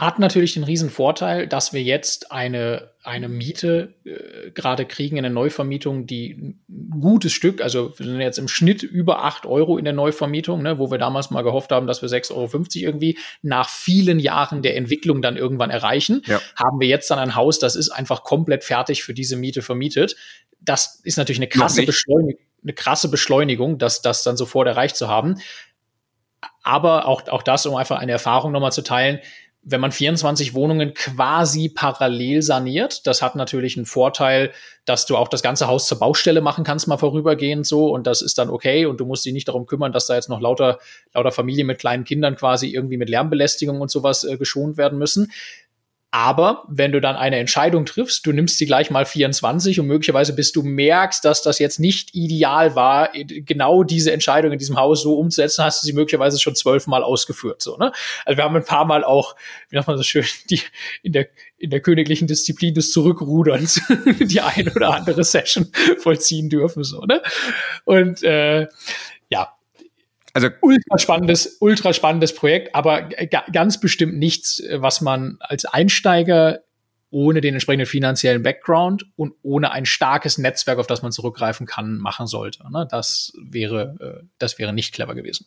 hat 0.00 0.18
natürlich 0.18 0.54
den 0.54 0.64
riesen 0.64 0.88
Vorteil, 0.88 1.46
dass 1.46 1.74
wir 1.74 1.82
jetzt 1.82 2.32
eine, 2.32 2.90
eine 3.02 3.28
Miete 3.28 3.92
äh, 4.04 4.50
gerade 4.50 4.86
kriegen 4.86 5.18
in 5.18 5.24
der 5.24 5.30
Neuvermietung, 5.30 6.06
die 6.06 6.30
ein 6.30 7.00
gutes 7.00 7.32
Stück, 7.32 7.60
also 7.60 7.92
wir 7.98 8.06
sind 8.06 8.18
jetzt 8.18 8.38
im 8.38 8.48
Schnitt 8.48 8.82
über 8.82 9.24
acht 9.24 9.44
Euro 9.44 9.76
in 9.76 9.84
der 9.84 9.92
Neuvermietung, 9.92 10.62
ne, 10.62 10.78
wo 10.78 10.90
wir 10.90 10.96
damals 10.96 11.30
mal 11.30 11.42
gehofft 11.42 11.70
haben, 11.70 11.86
dass 11.86 12.00
wir 12.00 12.08
6,50 12.08 12.34
Euro 12.34 12.48
irgendwie 12.72 13.18
nach 13.42 13.68
vielen 13.68 14.20
Jahren 14.20 14.62
der 14.62 14.74
Entwicklung 14.78 15.20
dann 15.20 15.36
irgendwann 15.36 15.68
erreichen, 15.68 16.22
ja. 16.24 16.40
haben 16.56 16.80
wir 16.80 16.88
jetzt 16.88 17.10
dann 17.10 17.18
ein 17.18 17.34
Haus, 17.34 17.58
das 17.58 17.76
ist 17.76 17.90
einfach 17.90 18.22
komplett 18.22 18.64
fertig 18.64 19.02
für 19.02 19.12
diese 19.12 19.36
Miete 19.36 19.60
vermietet. 19.60 20.16
Das 20.62 21.02
ist 21.04 21.18
natürlich 21.18 21.40
eine 21.40 21.48
krasse 21.48 21.84
Beschleunigung, 21.84 22.40
eine 22.62 22.72
krasse 22.72 23.10
Beschleunigung, 23.10 23.76
das, 23.76 24.00
das 24.00 24.22
dann 24.22 24.38
sofort 24.38 24.66
erreicht 24.66 24.96
zu 24.96 25.08
haben. 25.08 25.36
Aber 26.62 27.06
auch, 27.06 27.28
auch 27.28 27.42
das, 27.42 27.66
um 27.66 27.76
einfach 27.76 27.98
eine 27.98 28.12
Erfahrung 28.12 28.50
nochmal 28.50 28.72
zu 28.72 28.82
teilen, 28.82 29.20
wenn 29.62 29.80
man 29.80 29.92
24 29.92 30.54
Wohnungen 30.54 30.94
quasi 30.94 31.68
parallel 31.68 32.40
saniert. 32.40 33.06
Das 33.06 33.20
hat 33.20 33.36
natürlich 33.36 33.76
einen 33.76 33.84
Vorteil, 33.84 34.52
dass 34.86 35.04
du 35.04 35.16
auch 35.16 35.28
das 35.28 35.42
ganze 35.42 35.66
Haus 35.66 35.86
zur 35.86 35.98
Baustelle 35.98 36.40
machen 36.40 36.64
kannst, 36.64 36.88
mal 36.88 36.96
vorübergehend 36.96 37.66
so. 37.66 37.92
Und 37.92 38.06
das 38.06 38.22
ist 38.22 38.38
dann 38.38 38.48
okay. 38.48 38.86
Und 38.86 39.00
du 39.00 39.06
musst 39.06 39.24
dich 39.24 39.34
nicht 39.34 39.48
darum 39.48 39.66
kümmern, 39.66 39.92
dass 39.92 40.06
da 40.06 40.14
jetzt 40.14 40.30
noch 40.30 40.40
lauter, 40.40 40.78
lauter 41.12 41.30
Familien 41.30 41.66
mit 41.66 41.78
kleinen 41.78 42.04
Kindern 42.04 42.36
quasi 42.36 42.68
irgendwie 42.68 42.96
mit 42.96 43.10
Lärmbelästigung 43.10 43.80
und 43.80 43.90
sowas 43.90 44.24
äh, 44.24 44.38
geschont 44.38 44.78
werden 44.78 44.98
müssen. 44.98 45.30
Aber 46.12 46.64
wenn 46.68 46.90
du 46.90 47.00
dann 47.00 47.14
eine 47.14 47.36
Entscheidung 47.36 47.86
triffst, 47.86 48.26
du 48.26 48.32
nimmst 48.32 48.58
sie 48.58 48.66
gleich 48.66 48.90
mal 48.90 49.04
24 49.04 49.78
und 49.78 49.86
möglicherweise 49.86 50.34
bis 50.34 50.50
du 50.50 50.62
merkst, 50.62 51.24
dass 51.24 51.42
das 51.42 51.60
jetzt 51.60 51.78
nicht 51.78 52.16
ideal 52.16 52.74
war, 52.74 53.10
genau 53.12 53.84
diese 53.84 54.12
Entscheidung 54.12 54.50
in 54.50 54.58
diesem 54.58 54.76
Haus 54.76 55.02
so 55.02 55.16
umzusetzen, 55.16 55.64
hast 55.64 55.82
du 55.82 55.86
sie 55.86 55.92
möglicherweise 55.92 56.40
schon 56.40 56.56
zwölfmal 56.56 57.04
ausgeführt. 57.04 57.62
So, 57.62 57.76
ne? 57.76 57.92
Also 58.24 58.36
wir 58.36 58.44
haben 58.44 58.56
ein 58.56 58.64
paar 58.64 58.86
Mal 58.86 59.04
auch, 59.04 59.36
wie 59.68 59.76
sagt 59.76 59.86
man 59.86 59.96
so 59.96 60.02
schön, 60.02 60.24
die 60.50 60.60
in 61.02 61.12
der 61.12 61.28
in 61.58 61.68
der 61.68 61.80
königlichen 61.80 62.26
Disziplin 62.26 62.72
des 62.74 62.90
Zurückruderns 62.90 63.82
die 64.18 64.40
ein 64.40 64.68
oder 64.70 64.94
andere 64.94 65.24
Session 65.24 65.70
vollziehen 65.98 66.48
dürfen. 66.48 66.82
So, 66.84 67.02
ne? 67.02 67.22
Und 67.84 68.22
äh, 68.22 68.66
also 70.32 70.48
ultra 70.60 70.98
spannendes, 70.98 71.56
ultra 71.60 71.92
spannendes 71.92 72.34
Projekt, 72.34 72.74
aber 72.74 73.08
ganz 73.52 73.80
bestimmt 73.80 74.16
nichts, 74.16 74.62
was 74.72 75.00
man 75.00 75.36
als 75.40 75.64
Einsteiger 75.64 76.60
ohne 77.10 77.40
den 77.40 77.54
entsprechenden 77.54 77.86
finanziellen 77.86 78.42
Background 78.42 79.04
und 79.16 79.34
ohne 79.42 79.72
ein 79.72 79.84
starkes 79.84 80.38
Netzwerk, 80.38 80.78
auf 80.78 80.86
das 80.86 81.02
man 81.02 81.10
zurückgreifen 81.10 81.66
kann, 81.66 81.98
machen 81.98 82.26
sollte. 82.26 82.62
Ne? 82.70 82.86
Das 82.88 83.32
wäre, 83.42 83.96
äh, 84.22 84.26
das 84.38 84.58
wäre 84.58 84.72
nicht 84.72 84.94
clever 84.94 85.14
gewesen. 85.14 85.46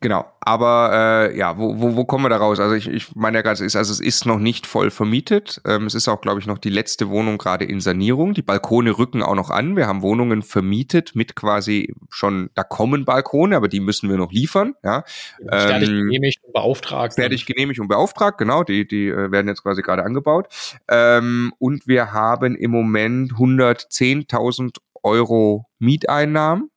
Genau, 0.00 0.26
aber 0.40 0.90
äh, 1.32 1.38
ja, 1.38 1.56
wo, 1.56 1.80
wo, 1.80 1.96
wo 1.96 2.04
kommen 2.04 2.26
wir 2.26 2.28
da 2.28 2.36
raus? 2.36 2.60
Also 2.60 2.74
ich, 2.74 2.86
ich 2.86 3.16
meine 3.16 3.38
ja 3.38 3.42
gerade, 3.42 3.54
es 3.54 3.60
ist, 3.62 3.76
also 3.76 3.90
es 3.92 4.00
ist 4.00 4.26
noch 4.26 4.38
nicht 4.38 4.66
voll 4.66 4.90
vermietet. 4.90 5.62
Ähm, 5.64 5.86
es 5.86 5.94
ist 5.94 6.06
auch, 6.06 6.20
glaube 6.20 6.38
ich, 6.38 6.46
noch 6.46 6.58
die 6.58 6.68
letzte 6.68 7.08
Wohnung 7.08 7.38
gerade 7.38 7.64
in 7.64 7.80
Sanierung. 7.80 8.34
Die 8.34 8.42
Balkone 8.42 8.98
rücken 8.98 9.22
auch 9.22 9.34
noch 9.34 9.48
an. 9.48 9.74
Wir 9.74 9.86
haben 9.86 10.02
Wohnungen 10.02 10.42
vermietet 10.42 11.16
mit 11.16 11.34
quasi 11.34 11.94
schon, 12.10 12.50
da 12.54 12.62
kommen 12.62 13.06
Balkone, 13.06 13.56
aber 13.56 13.68
die 13.68 13.80
müssen 13.80 14.10
wir 14.10 14.18
noch 14.18 14.32
liefern. 14.32 14.74
Ja. 14.84 15.02
Fertig 15.48 15.88
ähm, 15.88 15.96
genehmigt 15.96 16.44
und 16.44 16.52
beauftragt. 16.52 17.14
Fertig 17.14 17.46
genehmigt 17.46 17.80
und 17.80 17.88
beauftragt, 17.88 18.36
genau. 18.36 18.64
Die, 18.64 18.86
die 18.86 19.08
äh, 19.08 19.30
werden 19.30 19.48
jetzt 19.48 19.62
quasi 19.62 19.80
gerade 19.80 20.04
angebaut. 20.04 20.48
Ähm, 20.88 21.54
und 21.58 21.86
wir 21.86 22.12
haben 22.12 22.54
im 22.54 22.70
Moment 22.70 23.32
110.000 23.32 24.76
Euro 25.02 25.64
Mieteinnahmen. 25.78 26.70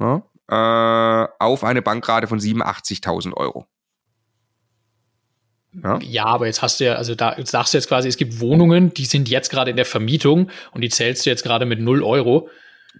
Ja, 0.00 0.22
äh, 0.48 0.54
auf 1.38 1.64
eine 1.64 1.82
Bankrate 1.82 2.26
von 2.26 2.38
87.000 2.38 3.34
Euro. 3.34 3.66
Ja. 5.82 5.98
ja. 6.02 6.24
aber 6.24 6.46
jetzt 6.46 6.62
hast 6.62 6.80
du 6.80 6.84
ja, 6.86 6.94
also 6.94 7.14
da 7.14 7.36
sagst 7.44 7.74
du 7.74 7.78
jetzt 7.78 7.88
quasi, 7.88 8.08
es 8.08 8.16
gibt 8.16 8.40
Wohnungen, 8.40 8.92
die 8.94 9.04
sind 9.04 9.28
jetzt 9.28 9.50
gerade 9.50 9.70
in 9.70 9.76
der 9.76 9.84
Vermietung 9.84 10.50
und 10.72 10.80
die 10.80 10.88
zählst 10.88 11.26
du 11.26 11.30
jetzt 11.30 11.42
gerade 11.42 11.66
mit 11.66 11.80
0 11.80 12.02
Euro. 12.02 12.48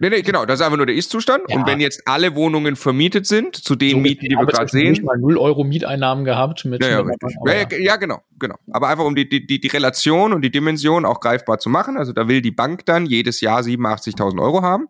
Nee, 0.01 0.09
nee, 0.09 0.21
genau, 0.21 0.45
das 0.45 0.59
ist 0.59 0.65
einfach 0.65 0.77
nur 0.77 0.85
der 0.85 0.95
Ist-Zustand. 0.95 1.43
Ja. 1.49 1.57
Und 1.57 1.67
wenn 1.67 1.81
jetzt 1.81 2.03
alle 2.05 2.33
Wohnungen 2.35 2.77
vermietet 2.77 3.25
sind, 3.25 3.55
zu 3.55 3.75
den 3.75 3.91
so, 3.91 3.97
Mieten, 3.97 4.29
die 4.29 4.35
wir 4.35 4.45
gerade 4.45 4.69
sehen. 4.69 4.93
Ich 4.93 5.01
mal 5.01 5.17
0 5.17 5.37
Euro 5.37 5.65
Mieteinnahmen 5.65 6.23
gehabt 6.23 6.63
mit. 6.63 6.81
Ja, 6.81 7.01
ja, 7.01 7.05
ja, 7.45 7.77
ja, 7.77 7.95
genau, 7.97 8.21
genau. 8.37 8.55
Aber 8.71 8.87
einfach 8.87 9.03
um 9.03 9.15
die, 9.15 9.27
die, 9.27 9.45
die 9.45 9.67
Relation 9.67 10.31
und 10.31 10.41
die 10.41 10.51
Dimension 10.51 11.05
auch 11.05 11.19
greifbar 11.19 11.59
zu 11.59 11.69
machen. 11.69 11.97
Also 11.97 12.13
da 12.13 12.29
will 12.29 12.41
die 12.41 12.51
Bank 12.51 12.85
dann 12.85 13.07
jedes 13.07 13.41
Jahr 13.41 13.59
87.000 13.59 14.41
Euro 14.41 14.61
haben. 14.61 14.87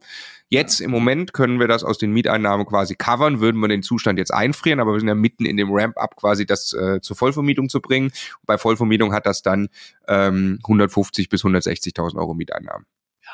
Jetzt 0.50 0.82
im 0.82 0.90
Moment 0.90 1.34
können 1.34 1.60
wir 1.60 1.68
das 1.68 1.84
aus 1.84 2.00
den 2.00 2.12
Mieteinnahmen 2.12 2.66
quasi 2.66 2.96
covern, 2.96 3.40
würden 3.40 3.62
wir 3.62 3.68
den 3.68 3.84
Zustand 3.84 4.18
jetzt 4.18 4.34
einfrieren, 4.34 4.80
aber 4.80 4.94
wir 4.94 5.00
sind 5.00 5.08
ja 5.08 5.16
mitten 5.16 5.46
in 5.46 5.58
dem 5.58 5.70
Ramp-up 5.72 6.16
quasi 6.16 6.48
das 6.48 6.74
äh, 6.74 7.02
zur 7.02 7.16
Vollvermietung 7.16 7.70
zu 7.70 7.82
bringen. 7.82 8.12
bei 8.48 8.58
Vollvermietung 8.58 9.14
hat 9.14 9.28
das 9.28 9.44
dann 9.44 9.70
ähm, 10.08 10.60
150 10.64 11.30
bis 11.30 11.44
160.000 11.44 12.18
Euro 12.18 12.34
Mieteinnahmen. 12.34 12.88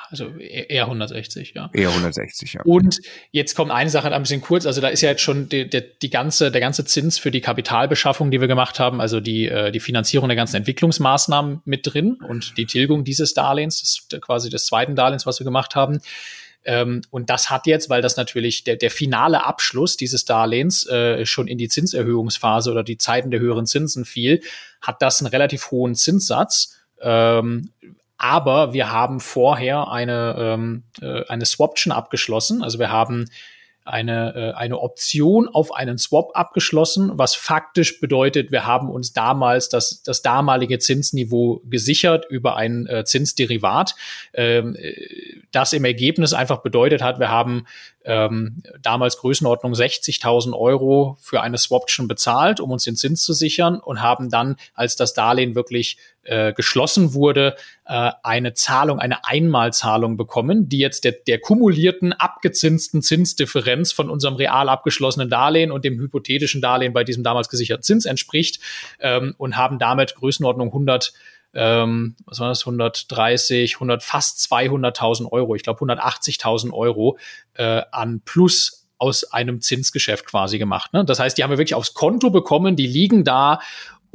Also 0.09 0.27
e-, 0.37 0.65
eher 0.67 0.85
160, 0.85 1.53
ja. 1.55 1.69
Eher 1.73 1.89
160, 1.89 2.53
ja. 2.53 2.61
Und 2.63 2.99
jetzt 3.31 3.55
kommt 3.55 3.71
eine 3.71 3.89
Sache 3.89 4.13
ein 4.13 4.21
bisschen 4.21 4.41
kurz. 4.41 4.65
Also 4.65 4.81
da 4.81 4.89
ist 4.89 5.01
ja 5.01 5.09
jetzt 5.09 5.21
schon 5.21 5.49
die, 5.49 5.69
die, 5.69 5.83
die 6.01 6.09
ganze, 6.09 6.51
der 6.51 6.61
ganze 6.61 6.85
Zins 6.85 7.17
für 7.17 7.31
die 7.31 7.41
Kapitalbeschaffung, 7.41 8.31
die 8.31 8.41
wir 8.41 8.47
gemacht 8.47 8.79
haben, 8.79 9.01
also 9.01 9.19
die, 9.19 9.47
äh, 9.47 9.71
die 9.71 9.79
Finanzierung 9.79 10.29
der 10.29 10.35
ganzen 10.35 10.57
Entwicklungsmaßnahmen 10.57 11.61
mit 11.65 11.81
drin 11.91 12.17
und 12.27 12.57
die 12.57 12.65
Tilgung 12.65 13.03
dieses 13.03 13.33
Darlehens, 13.33 14.05
das 14.09 14.21
quasi 14.21 14.49
des 14.49 14.65
zweiten 14.65 14.95
Darlehens, 14.95 15.25
was 15.25 15.39
wir 15.39 15.45
gemacht 15.45 15.75
haben. 15.75 15.99
Ähm, 16.65 17.01
und 17.11 17.29
das 17.29 17.49
hat 17.49 17.67
jetzt, 17.67 17.89
weil 17.89 18.01
das 18.01 18.17
natürlich 18.17 18.63
der, 18.63 18.75
der 18.75 18.91
finale 18.91 19.45
Abschluss 19.45 19.97
dieses 19.97 20.25
Darlehens 20.25 20.85
äh, 20.87 21.25
schon 21.25 21.47
in 21.47 21.57
die 21.57 21.69
Zinserhöhungsphase 21.69 22.71
oder 22.71 22.83
die 22.83 22.97
Zeiten 22.97 23.31
der 23.31 23.39
höheren 23.39 23.67
Zinsen 23.67 24.03
fiel, 24.03 24.41
hat 24.81 25.01
das 25.01 25.21
einen 25.21 25.29
relativ 25.29 25.71
hohen 25.71 25.95
Zinssatz. 25.95 26.75
Ähm, 26.99 27.71
aber 28.17 28.73
wir 28.73 28.91
haben 28.91 29.19
vorher 29.19 29.89
eine, 29.89 30.35
ähm, 30.37 30.83
äh, 31.01 31.25
eine 31.27 31.45
Swaption 31.45 31.93
abgeschlossen. 31.93 32.63
Also 32.63 32.79
wir 32.79 32.91
haben 32.91 33.29
eine, 33.85 34.35
äh, 34.35 34.51
eine 34.53 34.79
Option 34.79 35.47
auf 35.47 35.73
einen 35.73 35.97
Swap 35.99 36.31
abgeschlossen, 36.33 37.11
was 37.13 37.35
faktisch 37.35 37.99
bedeutet, 37.99 38.51
wir 38.51 38.65
haben 38.65 38.89
uns 38.89 39.13
damals 39.13 39.69
das, 39.69 40.01
das 40.01 40.23
damalige 40.23 40.79
Zinsniveau 40.79 41.61
gesichert 41.69 42.25
über 42.29 42.55
ein 42.57 42.87
äh, 42.87 43.05
Zinsderivat, 43.05 43.95
ähm, 44.33 44.75
äh, 44.75 44.93
das 45.51 45.71
im 45.73 45.85
Ergebnis 45.85 46.33
einfach 46.33 46.63
bedeutet 46.63 47.03
hat, 47.03 47.19
wir 47.19 47.29
haben 47.29 47.67
ähm, 48.05 48.61
damals 48.81 49.17
Größenordnung 49.17 49.73
60.000 49.73 50.53
Euro 50.53 51.17
für 51.19 51.41
eine 51.41 51.57
Swaption 51.57 52.07
bezahlt, 52.07 52.59
um 52.59 52.71
uns 52.71 52.83
den 52.83 52.95
Zins 52.95 53.23
zu 53.23 53.33
sichern 53.33 53.79
und 53.79 54.01
haben 54.01 54.29
dann, 54.29 54.55
als 54.73 54.95
das 54.95 55.13
Darlehen 55.13 55.55
wirklich 55.55 55.97
äh, 56.23 56.53
geschlossen 56.53 57.13
wurde, 57.13 57.55
äh, 57.85 58.11
eine 58.23 58.53
Zahlung, 58.53 58.99
eine 58.99 59.25
Einmalzahlung 59.25 60.17
bekommen, 60.17 60.69
die 60.69 60.77
jetzt 60.79 61.03
der, 61.03 61.13
der 61.13 61.39
kumulierten 61.39 62.13
abgezinsten 62.13 63.01
Zinsdifferenz 63.01 63.91
von 63.91 64.09
unserem 64.09 64.35
real 64.35 64.69
abgeschlossenen 64.69 65.29
Darlehen 65.29 65.71
und 65.71 65.83
dem 65.83 65.99
hypothetischen 65.99 66.61
Darlehen 66.61 66.93
bei 66.93 67.03
diesem 67.03 67.23
damals 67.23 67.49
gesicherten 67.49 67.83
Zins 67.83 68.05
entspricht 68.05 68.59
ähm, 68.99 69.33
und 69.37 69.57
haben 69.57 69.79
damit 69.79 70.15
Größenordnung 70.15 70.67
100 70.67 71.13
ähm, 71.55 72.15
was 72.25 72.39
war 72.39 72.49
das, 72.49 72.61
130, 72.61 73.75
100, 73.75 74.03
fast 74.03 74.39
200.000 74.51 75.31
Euro, 75.31 75.55
ich 75.55 75.63
glaube 75.63 75.83
180.000 75.83 76.71
Euro 76.73 77.17
äh, 77.55 77.81
an 77.91 78.21
Plus 78.23 78.85
aus 78.97 79.25
einem 79.25 79.61
Zinsgeschäft 79.61 80.25
quasi 80.25 80.57
gemacht. 80.57 80.93
Ne? 80.93 81.03
Das 81.03 81.19
heißt, 81.19 81.37
die 81.37 81.43
haben 81.43 81.51
wir 81.51 81.57
wirklich 81.57 81.75
aufs 81.75 81.93
Konto 81.93 82.29
bekommen, 82.29 82.75
die 82.75 82.87
liegen 82.87 83.23
da 83.23 83.59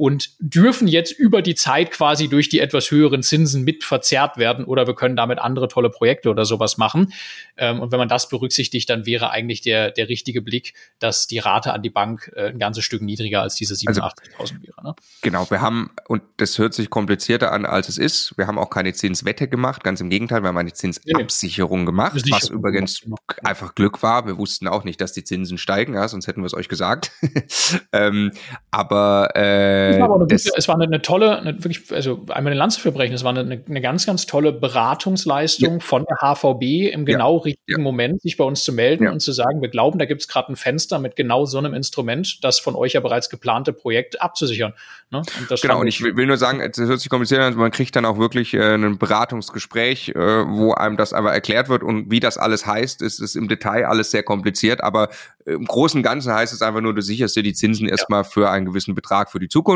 und 0.01 0.31
dürfen 0.39 0.87
jetzt 0.87 1.11
über 1.11 1.43
die 1.43 1.53
Zeit 1.53 1.91
quasi 1.91 2.27
durch 2.27 2.49
die 2.49 2.59
etwas 2.59 2.89
höheren 2.89 3.21
Zinsen 3.21 3.63
mit 3.63 3.83
verzerrt 3.83 4.37
werden 4.37 4.65
oder 4.65 4.87
wir 4.87 4.95
können 4.95 5.15
damit 5.15 5.37
andere 5.37 5.67
tolle 5.67 5.91
Projekte 5.91 6.31
oder 6.31 6.43
sowas 6.43 6.79
machen. 6.79 7.13
Ähm, 7.55 7.79
und 7.79 7.91
wenn 7.91 7.99
man 7.99 8.07
das 8.07 8.27
berücksichtigt, 8.27 8.89
dann 8.89 9.05
wäre 9.05 9.29
eigentlich 9.29 9.61
der, 9.61 9.91
der 9.91 10.09
richtige 10.09 10.41
Blick, 10.41 10.73
dass 10.97 11.27
die 11.27 11.37
Rate 11.37 11.71
an 11.71 11.83
die 11.83 11.91
Bank 11.91 12.31
äh, 12.35 12.47
ein 12.47 12.57
ganzes 12.57 12.83
Stück 12.83 13.03
niedriger 13.03 13.43
als 13.43 13.53
diese 13.53 13.75
87.000 13.75 14.11
also, 14.39 14.55
wäre. 14.55 14.83
Ne? 14.83 14.95
Genau, 15.21 15.47
wir 15.51 15.61
haben, 15.61 15.91
und 16.07 16.23
das 16.37 16.57
hört 16.57 16.73
sich 16.73 16.89
komplizierter 16.89 17.51
an, 17.51 17.67
als 17.67 17.87
es 17.87 17.99
ist, 17.99 18.35
wir 18.39 18.47
haben 18.47 18.57
auch 18.57 18.71
keine 18.71 18.93
Zinswette 18.93 19.47
gemacht, 19.47 19.83
ganz 19.83 20.01
im 20.01 20.09
Gegenteil, 20.09 20.41
wir 20.41 20.47
haben 20.47 20.57
eine 20.57 20.73
Zinsabsicherung 20.73 21.85
gemacht, 21.85 22.19
was 22.31 22.49
übrigens 22.49 23.03
einfach 23.43 23.75
Glück 23.75 24.01
war. 24.01 24.25
Wir 24.25 24.39
wussten 24.39 24.67
auch 24.67 24.83
nicht, 24.83 24.99
dass 24.99 25.13
die 25.13 25.23
Zinsen 25.23 25.59
steigen, 25.59 25.93
ja, 25.93 26.07
sonst 26.07 26.25
hätten 26.25 26.41
wir 26.41 26.47
es 26.47 26.55
euch 26.55 26.69
gesagt. 26.69 27.11
ähm, 27.93 28.31
aber 28.71 29.35
äh, 29.35 29.90
es 29.91 29.99
war, 29.99 30.05
aber 30.05 30.15
eine 30.15 30.23
gute, 30.23 30.35
es 30.35 30.67
war 30.67 30.75
eine, 30.75 30.85
eine 30.85 31.01
tolle, 31.01 31.39
eine, 31.39 31.63
wirklich, 31.63 31.91
also 31.91 32.25
einmal 32.29 32.51
eine 32.51 32.55
Lanze 32.55 32.79
für 32.79 32.91
brechen, 32.91 33.13
es 33.13 33.23
war 33.23 33.35
eine, 33.35 33.63
eine 33.67 33.81
ganz, 33.81 34.05
ganz 34.05 34.25
tolle 34.25 34.51
Beratungsleistung 34.51 35.73
ja. 35.73 35.79
von 35.79 36.05
der 36.05 36.17
HVB 36.17 36.93
im 36.93 37.05
genau 37.05 37.37
ja. 37.37 37.43
richtigen 37.43 37.79
ja. 37.79 37.83
Moment, 37.83 38.21
sich 38.21 38.37
bei 38.37 38.43
uns 38.43 38.63
zu 38.63 38.73
melden 38.73 39.07
und 39.07 39.19
zu 39.19 39.31
sagen, 39.31 39.61
wir 39.61 39.69
glauben, 39.69 39.99
da 39.99 40.05
gibt 40.05 40.21
es 40.21 40.27
gerade 40.27 40.51
ein 40.51 40.55
Fenster 40.55 40.99
mit 40.99 41.15
genau 41.15 41.45
so 41.45 41.57
einem 41.57 41.73
Instrument, 41.73 42.43
das 42.43 42.59
von 42.59 42.75
euch 42.75 42.93
ja 42.93 42.99
bereits 42.99 43.29
geplante 43.29 43.73
Projekt 43.73 44.21
abzusichern. 44.21 44.73
Ne? 45.09 45.19
Und 45.19 45.61
genau, 45.61 45.79
und 45.79 45.87
ich 45.87 46.01
will, 46.01 46.15
will 46.15 46.25
nur 46.25 46.37
sagen, 46.37 46.61
es 46.61 46.77
hört 46.77 46.99
sich 46.99 47.09
kompliziert 47.09 47.41
an, 47.41 47.55
man 47.55 47.71
kriegt 47.71 47.95
dann 47.95 48.05
auch 48.05 48.17
wirklich 48.17 48.53
äh, 48.53 48.75
ein 48.75 48.97
Beratungsgespräch, 48.97 50.09
äh, 50.09 50.15
wo 50.15 50.73
einem 50.73 50.97
das 50.97 51.13
aber 51.13 51.33
erklärt 51.33 51.69
wird 51.69 51.83
und 51.83 52.11
wie 52.11 52.19
das 52.19 52.37
alles 52.37 52.65
heißt, 52.65 53.01
ist 53.01 53.19
es 53.19 53.35
im 53.35 53.47
Detail 53.47 53.85
alles 53.85 54.11
sehr 54.11 54.23
kompliziert, 54.23 54.81
aber 54.83 55.09
im 55.45 55.65
Großen 55.65 55.97
und 55.99 56.03
Ganzen 56.03 56.33
heißt 56.33 56.53
es 56.53 56.61
einfach 56.61 56.81
nur, 56.81 56.93
du 56.93 57.01
sicherst 57.01 57.35
dir 57.35 57.43
die 57.43 57.53
Zinsen 57.53 57.87
erstmal 57.87 58.23
für 58.23 58.49
einen 58.49 58.65
gewissen 58.65 58.95
Betrag 58.95 59.31
für 59.31 59.39
die 59.39 59.49
Zukunft. 59.49 59.70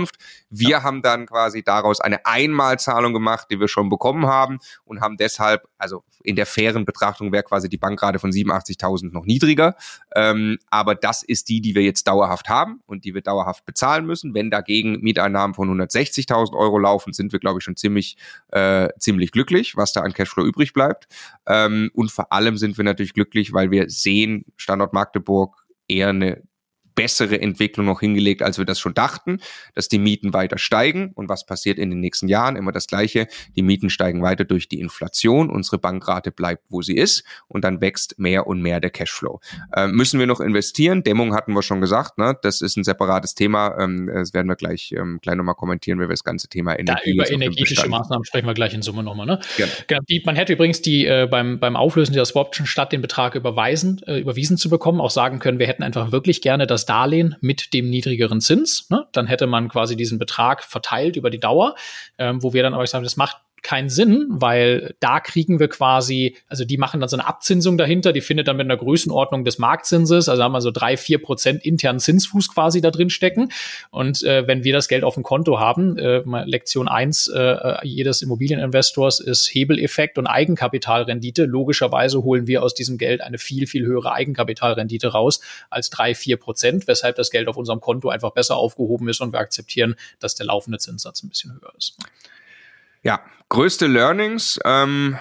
Wir 0.49 0.69
ja. 0.69 0.83
haben 0.83 1.01
dann 1.01 1.25
quasi 1.25 1.63
daraus 1.63 1.99
eine 1.99 2.25
Einmalzahlung 2.25 3.13
gemacht, 3.13 3.47
die 3.49 3.59
wir 3.59 3.67
schon 3.67 3.89
bekommen 3.89 4.27
haben 4.27 4.59
und 4.83 5.01
haben 5.01 5.17
deshalb, 5.17 5.67
also 5.77 6.03
in 6.23 6.35
der 6.35 6.45
fairen 6.45 6.85
Betrachtung 6.85 7.31
wäre 7.31 7.43
quasi 7.43 7.69
die 7.69 7.77
Bankrate 7.77 8.19
von 8.19 8.31
87.000 8.31 9.11
noch 9.11 9.25
niedriger. 9.25 9.75
Ähm, 10.15 10.57
aber 10.69 10.95
das 10.95 11.23
ist 11.23 11.49
die, 11.49 11.61
die 11.61 11.75
wir 11.75 11.83
jetzt 11.83 12.07
dauerhaft 12.07 12.49
haben 12.49 12.81
und 12.85 13.05
die 13.05 13.13
wir 13.13 13.21
dauerhaft 13.21 13.65
bezahlen 13.65 14.05
müssen. 14.05 14.33
Wenn 14.33 14.49
dagegen 14.49 14.99
Mieteinnahmen 15.01 15.53
von 15.53 15.69
160.000 15.69 16.55
Euro 16.55 16.79
laufen, 16.79 17.13
sind 17.13 17.31
wir, 17.31 17.39
glaube 17.39 17.59
ich, 17.59 17.63
schon 17.63 17.75
ziemlich, 17.75 18.17
äh, 18.51 18.89
ziemlich 18.99 19.31
glücklich, 19.31 19.75
was 19.77 19.93
da 19.93 20.01
an 20.01 20.13
Cashflow 20.13 20.45
übrig 20.45 20.73
bleibt. 20.73 21.07
Ähm, 21.47 21.91
und 21.93 22.11
vor 22.11 22.31
allem 22.31 22.57
sind 22.57 22.77
wir 22.77 22.83
natürlich 22.83 23.13
glücklich, 23.13 23.53
weil 23.53 23.71
wir 23.71 23.89
sehen, 23.89 24.45
Standort 24.57 24.93
Magdeburg 24.93 25.65
eher 25.87 26.09
eine 26.09 26.41
bessere 26.95 27.39
Entwicklung 27.39 27.85
noch 27.85 27.99
hingelegt, 27.99 28.41
als 28.41 28.57
wir 28.57 28.65
das 28.65 28.79
schon 28.79 28.93
dachten, 28.93 29.39
dass 29.73 29.89
die 29.89 29.99
Mieten 29.99 30.33
weiter 30.33 30.57
steigen. 30.57 31.11
Und 31.13 31.29
was 31.29 31.45
passiert 31.45 31.77
in 31.77 31.89
den 31.89 31.99
nächsten 31.99 32.27
Jahren? 32.27 32.55
Immer 32.55 32.71
das 32.71 32.87
Gleiche. 32.87 33.27
Die 33.55 33.61
Mieten 33.61 33.89
steigen 33.89 34.21
weiter 34.21 34.45
durch 34.45 34.67
die 34.67 34.79
Inflation. 34.79 35.49
Unsere 35.49 35.77
Bankrate 35.77 36.31
bleibt, 36.31 36.63
wo 36.69 36.81
sie 36.81 36.95
ist. 36.95 37.23
Und 37.47 37.63
dann 37.63 37.81
wächst 37.81 38.17
mehr 38.17 38.47
und 38.47 38.61
mehr 38.61 38.79
der 38.79 38.89
Cashflow. 38.89 39.39
Ähm, 39.75 39.91
müssen 39.91 40.19
wir 40.19 40.27
noch 40.27 40.39
investieren? 40.39 41.03
Dämmung 41.03 41.35
hatten 41.35 41.53
wir 41.53 41.61
schon 41.61 41.81
gesagt. 41.81 42.17
Ne? 42.17 42.37
Das 42.41 42.61
ist 42.61 42.77
ein 42.77 42.83
separates 42.83 43.35
Thema. 43.35 43.77
Ähm, 43.79 44.09
das 44.11 44.33
werden 44.33 44.47
wir 44.47 44.55
gleich, 44.55 44.93
ähm, 44.97 45.19
gleich 45.21 45.35
nochmal 45.35 45.55
kommentieren, 45.55 45.99
wenn 45.99 46.07
wir 46.07 46.13
das 46.13 46.23
ganze 46.23 46.47
Thema 46.47 46.77
Energie. 46.79 47.15
Da 47.17 47.23
über 47.23 47.29
energetische 47.29 47.89
Maßnahmen 47.89 48.25
sprechen 48.25 48.47
wir 48.47 48.53
gleich 48.53 48.73
in 48.73 48.81
Summe 48.81 49.03
nochmal. 49.03 49.25
Ne? 49.25 49.39
Genau. 49.57 49.69
genau. 49.87 50.01
Die, 50.09 50.21
man 50.25 50.35
hätte 50.35 50.53
übrigens 50.53 50.81
die 50.81 51.05
äh, 51.05 51.27
beim, 51.29 51.59
beim 51.59 51.75
Auflösen 51.75 52.13
dieser 52.13 52.25
Swaption 52.25 52.65
statt 52.65 52.91
den 52.91 53.01
Betrag 53.01 53.35
überweisen, 53.35 54.01
äh, 54.07 54.19
überwiesen 54.19 54.57
zu 54.57 54.69
bekommen, 54.69 55.01
auch 55.01 55.11
sagen 55.11 55.39
können, 55.39 55.59
wir 55.59 55.67
hätten 55.67 55.83
einfach 55.83 56.11
wirklich 56.11 56.41
gerne 56.41 56.67
Darlehen 56.86 57.36
mit 57.41 57.73
dem 57.73 57.89
niedrigeren 57.89 58.41
Zins. 58.41 58.89
Ne? 58.89 59.07
Dann 59.11 59.27
hätte 59.27 59.47
man 59.47 59.69
quasi 59.69 59.95
diesen 59.95 60.19
Betrag 60.19 60.63
verteilt 60.63 61.15
über 61.15 61.29
die 61.29 61.39
Dauer, 61.39 61.75
ähm, 62.17 62.41
wo 62.43 62.53
wir 62.53 62.63
dann 62.63 62.73
aber 62.73 62.86
sagen, 62.88 63.03
das 63.03 63.17
macht 63.17 63.38
keinen 63.62 63.89
Sinn, 63.89 64.28
weil 64.30 64.95
da 64.99 65.20
kriegen 65.20 65.60
wir 65.60 65.68
quasi, 65.68 66.38
also 66.47 66.66
die 66.66 66.78
machen 66.78 66.99
dann 66.99 67.10
so 67.10 67.18
eine 67.18 67.28
Abzinsung 67.28 67.78
dahinter, 67.78 68.14
die 68.14 68.22
findet 68.22 68.47
dann 68.47 68.58
mit 68.58 68.66
einer 68.66 68.78
Größenordnung 68.78 69.43
des 69.43 69.58
Marktzinses, 69.58 70.30
also 70.30 70.43
haben 70.43 70.51
wir 70.51 70.62
so 70.62 70.72
drei, 70.72 70.97
vier 70.97 71.18
Prozent 71.20 71.66
internen 71.66 71.99
Zinsfuß 71.99 72.53
quasi 72.53 72.80
da 72.80 72.91
drin 72.91 73.10
stecken. 73.10 73.49
Und 73.89 74.24
äh, 74.24 74.47
wenn 74.47 74.64
wir 74.64 74.74
das 74.74 74.88
Geld 74.88 75.03
auf 75.03 75.16
dem 75.16 75.24
Konto 75.24 75.60
haben, 75.60 75.97
äh, 75.97 76.22
Lektion 76.45 76.88
eins 76.88 77.28
äh, 77.28 77.76
jedes 77.84 78.22
Immobilieninvestors 78.22 79.20
ist 79.20 79.47
Hebeleffekt 79.47 80.18
und 80.18 80.28
Eigenkapitalrendite. 80.28 81.45
Logischerweise 81.45 82.24
holen 82.24 82.45
wir 82.47 82.62
aus 82.62 82.76
diesem 82.76 82.97
Geld 82.97 83.22
eine 83.22 83.39
viel, 83.39 83.66
viel 83.66 83.86
höhere 83.86 84.14
Eigenkapitalrendite 84.14 85.08
raus 85.08 85.41
als 85.70 85.89
drei, 85.89 86.14
vier 86.14 86.38
Prozent, 86.38 86.88
weshalb 86.88 87.16
das 87.16 87.32
Geld 87.32 87.47
auf 87.47 87.58
unserem 87.58 87.82
Konto 87.82 88.10
einfach 88.10 88.32
besser 88.32 88.58
aufgehoben 88.58 89.10
ist 89.10 89.22
und 89.22 89.34
wir 89.34 89.39
akzeptieren, 89.39 89.95
dass 90.20 90.36
der 90.36 90.45
laufende 90.45 90.78
Zinssatz 90.78 91.24
ein 91.24 91.30
bisschen 91.30 91.53
höher 91.53 91.74
ist. 91.78 91.97
Ja, 93.06 93.20
größte 93.49 93.86
Learnings. 93.86 94.60
Ähm, 94.66 95.16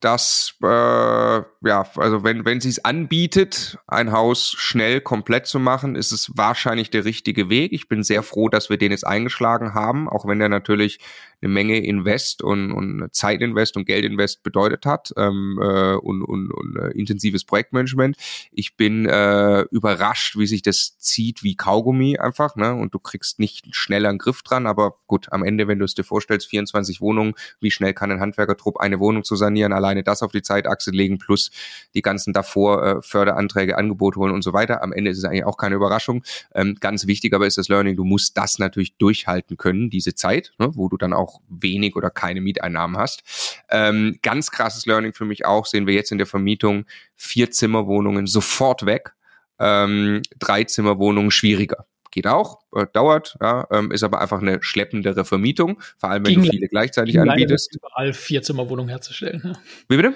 dass, 0.00 0.54
äh, 0.62 0.66
ja, 0.66 1.86
also 1.96 2.24
wenn, 2.24 2.44
wenn 2.44 2.60
sie 2.60 2.70
es 2.70 2.84
anbietet, 2.84 3.78
ein 3.86 4.12
Haus 4.12 4.54
schnell 4.56 5.00
komplett 5.00 5.46
zu 5.46 5.58
machen, 5.58 5.94
ist 5.94 6.12
es 6.12 6.30
wahrscheinlich 6.34 6.90
der 6.90 7.04
richtige 7.04 7.50
Weg. 7.50 7.72
Ich 7.72 7.88
bin 7.88 8.02
sehr 8.02 8.22
froh, 8.22 8.48
dass 8.48 8.70
wir 8.70 8.78
den 8.78 8.92
jetzt 8.92 9.06
eingeschlagen 9.06 9.74
haben, 9.74 10.08
auch 10.08 10.26
wenn 10.26 10.38
der 10.38 10.48
natürlich 10.48 11.00
eine 11.42 11.52
Menge 11.52 11.78
Invest 11.78 12.42
und, 12.42 12.72
und 12.72 13.08
Zeitinvest 13.12 13.76
und 13.76 13.86
Geldinvest 13.86 14.42
bedeutet 14.42 14.84
hat 14.84 15.12
ähm, 15.16 15.58
äh, 15.62 15.94
und, 15.94 16.22
und, 16.22 16.50
und 16.52 16.76
äh, 16.76 16.90
intensives 16.90 17.44
Projektmanagement. 17.44 18.16
Ich 18.52 18.76
bin 18.76 19.06
äh, 19.06 19.62
überrascht, 19.70 20.36
wie 20.36 20.46
sich 20.46 20.62
das 20.62 20.98
zieht 20.98 21.42
wie 21.42 21.56
Kaugummi 21.56 22.18
einfach, 22.18 22.56
ne? 22.56 22.74
Und 22.74 22.94
du 22.94 22.98
kriegst 22.98 23.38
nicht 23.38 23.74
schneller 23.74 24.10
einen 24.10 24.18
Griff 24.18 24.42
dran, 24.42 24.66
aber 24.66 24.96
gut, 25.06 25.32
am 25.32 25.42
Ende, 25.42 25.68
wenn 25.68 25.78
du 25.78 25.84
es 25.84 25.94
dir 25.94 26.04
vorstellst, 26.04 26.48
24 26.48 27.00
Wohnungen, 27.00 27.34
wie 27.60 27.70
schnell 27.70 27.94
kann 27.94 28.10
ein 28.10 28.20
Handwerkertrupp 28.20 28.78
eine 28.78 29.00
Wohnung 29.00 29.24
zu 29.24 29.36
sanieren, 29.36 29.72
alleine 29.90 30.02
das 30.02 30.22
auf 30.22 30.32
die 30.32 30.42
Zeitachse 30.42 30.90
legen, 30.90 31.18
plus 31.18 31.50
die 31.94 32.02
ganzen 32.02 32.32
davor 32.32 32.84
äh, 32.84 33.02
Förderanträge, 33.02 33.76
Angebote 33.76 34.18
holen 34.18 34.32
und 34.32 34.42
so 34.42 34.52
weiter. 34.52 34.82
Am 34.82 34.92
Ende 34.92 35.10
ist 35.10 35.18
es 35.18 35.24
eigentlich 35.24 35.44
auch 35.44 35.56
keine 35.56 35.74
Überraschung. 35.74 36.22
Ähm, 36.54 36.76
ganz 36.80 37.06
wichtig 37.06 37.34
aber 37.34 37.46
ist 37.46 37.58
das 37.58 37.68
Learning, 37.68 37.96
du 37.96 38.04
musst 38.04 38.36
das 38.36 38.58
natürlich 38.58 38.96
durchhalten 38.96 39.56
können, 39.56 39.90
diese 39.90 40.14
Zeit, 40.14 40.52
ne? 40.58 40.70
wo 40.74 40.88
du 40.88 40.96
dann 40.96 41.12
auch 41.12 41.40
wenig 41.48 41.96
oder 41.96 42.10
keine 42.10 42.40
Mieteinnahmen 42.40 42.96
hast. 42.96 43.22
Ähm, 43.68 44.18
ganz 44.22 44.50
krasses 44.50 44.86
Learning 44.86 45.12
für 45.12 45.24
mich 45.24 45.44
auch, 45.44 45.66
sehen 45.66 45.86
wir 45.86 45.94
jetzt 45.94 46.12
in 46.12 46.18
der 46.18 46.26
Vermietung, 46.26 46.86
vier 47.16 47.50
Zimmerwohnungen 47.50 48.26
sofort 48.26 48.86
weg, 48.86 49.12
ähm, 49.58 50.22
drei 50.38 50.64
Zimmerwohnungen 50.64 51.30
schwieriger 51.30 51.86
geht 52.10 52.26
auch, 52.26 52.60
äh, 52.74 52.86
dauert, 52.92 53.36
ja, 53.40 53.66
ähm, 53.70 53.92
ist 53.92 54.02
aber 54.02 54.20
einfach 54.20 54.40
eine 54.40 54.62
schleppendere 54.62 55.24
Vermietung, 55.24 55.80
vor 55.98 56.10
allem 56.10 56.26
wenn 56.26 56.34
ging, 56.34 56.44
du 56.44 56.50
viele 56.50 56.68
gleichzeitig 56.68 57.18
anbietest. 57.18 57.76
Überall 57.76 58.12
vier 58.12 58.42
Zimmerwohnungen 58.42 58.88
herzustellen. 58.88 59.42
Ja. 59.44 59.52
Wie 59.88 59.96
bitte? 59.96 60.14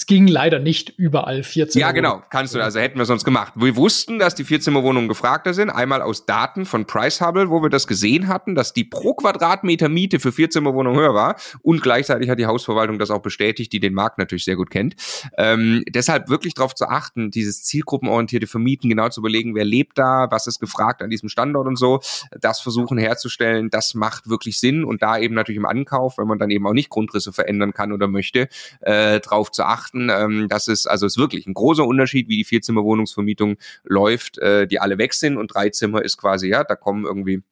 Es 0.00 0.06
ging 0.06 0.26
leider 0.26 0.60
nicht 0.60 0.94
überall 0.96 1.42
Vierzimmer. 1.42 1.82
Ja, 1.82 1.92
genau, 1.92 2.22
kannst 2.30 2.54
du, 2.54 2.64
also 2.64 2.80
hätten 2.80 2.98
wir 2.98 3.04
sonst 3.04 3.22
gemacht. 3.22 3.52
Wir 3.54 3.76
wussten, 3.76 4.18
dass 4.18 4.34
die 4.34 4.44
Vierzimmerwohnungen 4.44 5.10
gefragter 5.10 5.52
sind, 5.52 5.68
einmal 5.68 6.00
aus 6.00 6.24
Daten 6.24 6.64
von 6.64 6.86
Price 6.86 7.20
Hubble, 7.20 7.50
wo 7.50 7.62
wir 7.62 7.68
das 7.68 7.86
gesehen 7.86 8.26
hatten, 8.26 8.54
dass 8.54 8.72
die 8.72 8.84
pro 8.84 9.12
Quadratmeter 9.12 9.90
Miete 9.90 10.18
für 10.18 10.32
Vierzimmerwohnungen 10.32 10.98
höher 10.98 11.12
war 11.12 11.36
und 11.60 11.82
gleichzeitig 11.82 12.30
hat 12.30 12.38
die 12.38 12.46
Hausverwaltung 12.46 12.98
das 12.98 13.10
auch 13.10 13.20
bestätigt, 13.20 13.74
die 13.74 13.78
den 13.78 13.92
Markt 13.92 14.16
natürlich 14.16 14.46
sehr 14.46 14.56
gut 14.56 14.70
kennt. 14.70 14.96
Ähm, 15.36 15.84
deshalb 15.86 16.30
wirklich 16.30 16.54
darauf 16.54 16.74
zu 16.74 16.86
achten, 16.86 17.30
dieses 17.30 17.62
zielgruppenorientierte 17.64 18.46
Vermieten, 18.46 18.88
genau 18.88 19.10
zu 19.10 19.20
überlegen, 19.20 19.54
wer 19.54 19.66
lebt 19.66 19.98
da, 19.98 20.28
was 20.30 20.46
ist 20.46 20.60
gefragt 20.60 21.02
an 21.02 21.10
diesem 21.10 21.28
Standort 21.28 21.66
und 21.66 21.76
so, 21.76 22.00
das 22.40 22.60
versuchen 22.60 22.96
herzustellen, 22.96 23.68
das 23.68 23.92
macht 23.92 24.30
wirklich 24.30 24.60
Sinn 24.60 24.82
und 24.82 25.02
da 25.02 25.18
eben 25.18 25.34
natürlich 25.34 25.58
im 25.58 25.66
Ankauf, 25.66 26.16
wenn 26.16 26.26
man 26.26 26.38
dann 26.38 26.50
eben 26.50 26.66
auch 26.66 26.72
nicht 26.72 26.88
Grundrisse 26.88 27.34
verändern 27.34 27.74
kann 27.74 27.92
oder 27.92 28.08
möchte, 28.08 28.48
äh, 28.80 29.20
drauf 29.20 29.50
zu 29.50 29.64
achten, 29.64 29.89
beachten. 29.90 30.10
Ähm, 30.10 30.48
das 30.48 30.68
ist 30.68 30.86
also 30.86 31.06
ist 31.06 31.18
wirklich 31.18 31.46
ein 31.46 31.54
großer 31.54 31.84
Unterschied, 31.84 32.28
wie 32.28 32.38
die 32.38 32.44
Vierzimmerwohnungsvermietung 32.44 33.56
läuft, 33.84 34.38
äh, 34.38 34.66
die 34.66 34.80
alle 34.80 34.98
weg 34.98 35.14
sind 35.14 35.36
und 35.36 35.54
drei 35.54 35.70
Zimmer 35.70 36.02
ist 36.02 36.16
quasi 36.16 36.48
ja, 36.48 36.64
da 36.64 36.76
kommen 36.76 37.04
irgendwie 37.04 37.42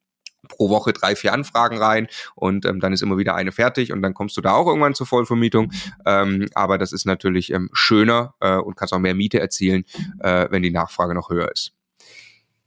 pro 0.49 0.71
Woche 0.71 0.93
drei, 0.93 1.17
vier 1.17 1.33
Anfragen 1.33 1.79
rein 1.79 2.07
und 2.35 2.65
ähm, 2.65 2.81
dann 2.81 2.93
ist 2.93 3.03
immer 3.03 3.19
wieder 3.19 3.35
eine 3.35 3.53
fertig 3.53 3.93
und 3.93 4.03
dann 4.03 4.15
kommst 4.15 4.37
du 4.37 4.41
da 4.41 4.53
auch 4.53 4.67
irgendwann 4.67 4.95
zur 4.95 5.07
Vollvermietung. 5.07 5.73
Ähm, 6.07 6.47
aber 6.55 6.79
das 6.79 6.93
ist 6.93 7.07
natürlich 7.07 7.53
ähm, 7.53 7.69
schöner 7.73 8.35
äh, 8.41 8.57
und 8.57 8.77
kannst 8.77 8.95
auch 8.95 8.99
mehr 8.99 9.15
Miete 9.15 9.41
erzielen, 9.41 9.85
äh, 10.21 10.47
wenn 10.51 10.63
die 10.63 10.71
Nachfrage 10.71 11.15
noch 11.15 11.29
höher 11.29 11.51
ist. 11.53 11.73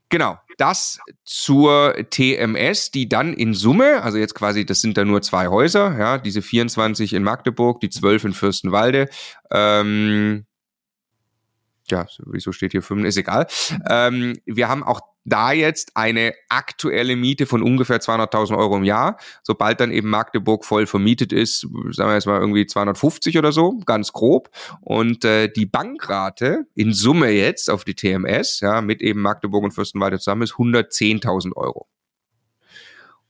Genau, 0.09 0.37
das 0.61 0.99
zur 1.25 1.95
TMS, 2.11 2.91
die 2.91 3.09
dann 3.09 3.33
in 3.33 3.55
Summe, 3.55 4.03
also 4.03 4.19
jetzt 4.19 4.35
quasi, 4.35 4.63
das 4.63 4.79
sind 4.79 4.95
da 4.95 5.03
nur 5.03 5.23
zwei 5.23 5.47
Häuser, 5.47 5.97
ja, 5.97 6.17
diese 6.19 6.43
24 6.43 7.13
in 7.13 7.23
Magdeburg, 7.23 7.79
die 7.81 7.89
12 7.89 8.25
in 8.25 8.33
Fürstenwalde, 8.33 9.09
ähm, 9.49 10.45
ja, 11.91 12.05
wieso 12.25 12.51
steht 12.51 12.71
hier 12.71 12.81
5, 12.81 13.05
ist 13.05 13.17
egal. 13.17 13.47
Ähm, 13.89 14.39
wir 14.45 14.69
haben 14.69 14.83
auch 14.83 15.01
da 15.23 15.51
jetzt 15.51 15.91
eine 15.95 16.33
aktuelle 16.49 17.15
Miete 17.15 17.45
von 17.45 17.61
ungefähr 17.61 17.99
200.000 17.99 18.57
Euro 18.57 18.77
im 18.77 18.83
Jahr. 18.83 19.17
Sobald 19.43 19.79
dann 19.79 19.91
eben 19.91 20.09
Magdeburg 20.09 20.65
voll 20.65 20.87
vermietet 20.87 21.31
ist, 21.31 21.61
sagen 21.91 22.09
wir 22.09 22.13
jetzt 22.15 22.25
mal 22.25 22.39
irgendwie 22.39 22.65
250 22.65 23.37
oder 23.37 23.51
so, 23.51 23.77
ganz 23.85 24.13
grob. 24.13 24.49
Und 24.81 25.23
äh, 25.25 25.47
die 25.47 25.65
Bankrate 25.65 26.65
in 26.75 26.93
Summe 26.93 27.29
jetzt 27.29 27.69
auf 27.69 27.83
die 27.83 27.95
TMS, 27.95 28.61
ja, 28.61 28.81
mit 28.81 29.01
eben 29.01 29.21
Magdeburg 29.21 29.63
und 29.63 29.71
Fürstenwalde 29.71 30.17
zusammen 30.17 30.43
ist 30.43 30.53
110.000 30.53 31.55
Euro. 31.55 31.87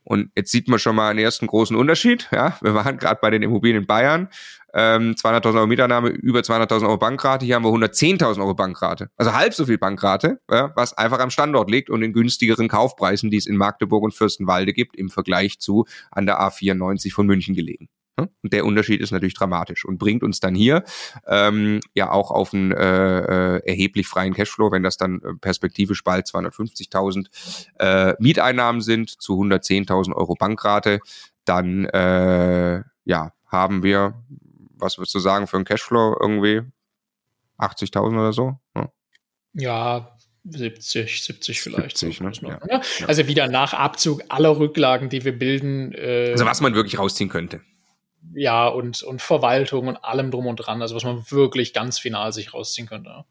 Und 0.03 0.31
jetzt 0.35 0.51
sieht 0.51 0.67
man 0.67 0.79
schon 0.79 0.95
mal 0.95 1.09
einen 1.09 1.19
ersten 1.19 1.47
großen 1.47 1.75
Unterschied. 1.75 2.27
Ja, 2.31 2.57
wir 2.61 2.73
waren 2.73 2.97
gerade 2.97 3.19
bei 3.21 3.29
den 3.29 3.43
Immobilien 3.43 3.81
in 3.81 3.87
Bayern 3.87 4.29
ähm, 4.73 5.13
200.000 5.13 5.55
Euro 5.55 5.67
Mieternahme, 5.67 6.09
über 6.09 6.39
200.000 6.39 6.83
Euro 6.83 6.97
Bankrate. 6.97 7.45
Hier 7.45 7.55
haben 7.55 7.63
wir 7.63 7.69
110.000 7.69 8.39
Euro 8.39 8.53
Bankrate. 8.53 9.09
Also 9.17 9.33
halb 9.33 9.53
so 9.53 9.65
viel 9.65 9.77
Bankrate, 9.77 10.39
ja, 10.49 10.71
was 10.75 10.97
einfach 10.97 11.19
am 11.19 11.29
Standort 11.29 11.69
liegt 11.69 11.89
und 11.89 12.01
in 12.03 12.13
günstigeren 12.13 12.67
Kaufpreisen, 12.67 13.29
die 13.29 13.37
es 13.37 13.47
in 13.47 13.57
Magdeburg 13.57 14.03
und 14.03 14.13
Fürstenwalde 14.13 14.73
gibt, 14.73 14.95
im 14.95 15.09
Vergleich 15.09 15.59
zu 15.59 15.85
an 16.11 16.25
der 16.25 16.41
A94 16.41 17.11
von 17.13 17.27
München 17.27 17.55
gelegen. 17.55 17.89
Und 18.17 18.53
der 18.53 18.65
Unterschied 18.65 19.01
ist 19.01 19.11
natürlich 19.11 19.33
dramatisch 19.33 19.85
und 19.85 19.97
bringt 19.97 20.21
uns 20.21 20.39
dann 20.39 20.53
hier 20.53 20.83
ähm, 21.27 21.79
ja 21.93 22.11
auch 22.11 22.29
auf 22.29 22.53
einen 22.53 22.71
äh, 22.71 23.55
äh, 23.55 23.61
erheblich 23.65 24.07
freien 24.07 24.33
Cashflow, 24.33 24.71
wenn 24.71 24.83
das 24.83 24.97
dann 24.97 25.21
äh, 25.21 25.33
perspektivisch 25.39 26.03
bald 26.03 26.27
250.000 26.27 27.27
äh, 27.79 28.15
Mieteinnahmen 28.19 28.81
sind 28.81 29.09
zu 29.09 29.41
110.000 29.41 30.13
Euro 30.13 30.35
Bankrate, 30.35 30.99
dann 31.45 31.85
äh, 31.85 32.83
ja 33.05 33.33
haben 33.47 33.83
wir 33.83 34.15
was 34.81 34.97
würdest 34.97 35.15
du 35.15 35.19
sagen 35.19 35.47
für 35.47 35.57
einen 35.57 35.65
Cashflow 35.65 36.17
irgendwie? 36.19 36.61
80.000 37.59 38.19
oder 38.19 38.33
so? 38.33 38.59
Ja. 38.75 38.91
ja. 39.53 40.17
70, 40.43 41.23
70 41.23 41.61
vielleicht. 41.61 41.97
70, 41.99 42.41
ne? 42.41 42.59
ja. 42.67 42.81
Ja. 42.99 43.07
Also 43.07 43.27
wieder 43.27 43.47
nach 43.47 43.73
Abzug 43.75 44.23
aller 44.29 44.57
Rücklagen, 44.57 45.09
die 45.09 45.23
wir 45.23 45.37
bilden. 45.37 45.93
Äh, 45.93 46.31
also 46.31 46.45
was 46.45 46.61
man 46.61 46.73
wirklich 46.73 46.97
rausziehen 46.97 47.29
könnte. 47.29 47.61
Ja, 48.33 48.67
und, 48.67 49.03
und 49.03 49.21
Verwaltung 49.21 49.87
und 49.87 49.97
allem 49.97 50.31
drum 50.31 50.47
und 50.47 50.57
dran. 50.57 50.81
Also 50.81 50.95
was 50.95 51.03
man 51.03 51.29
wirklich 51.31 51.73
ganz 51.73 51.99
final 51.99 52.31
sich 52.33 52.53
rausziehen 52.53 52.87
könnte. 52.87 53.25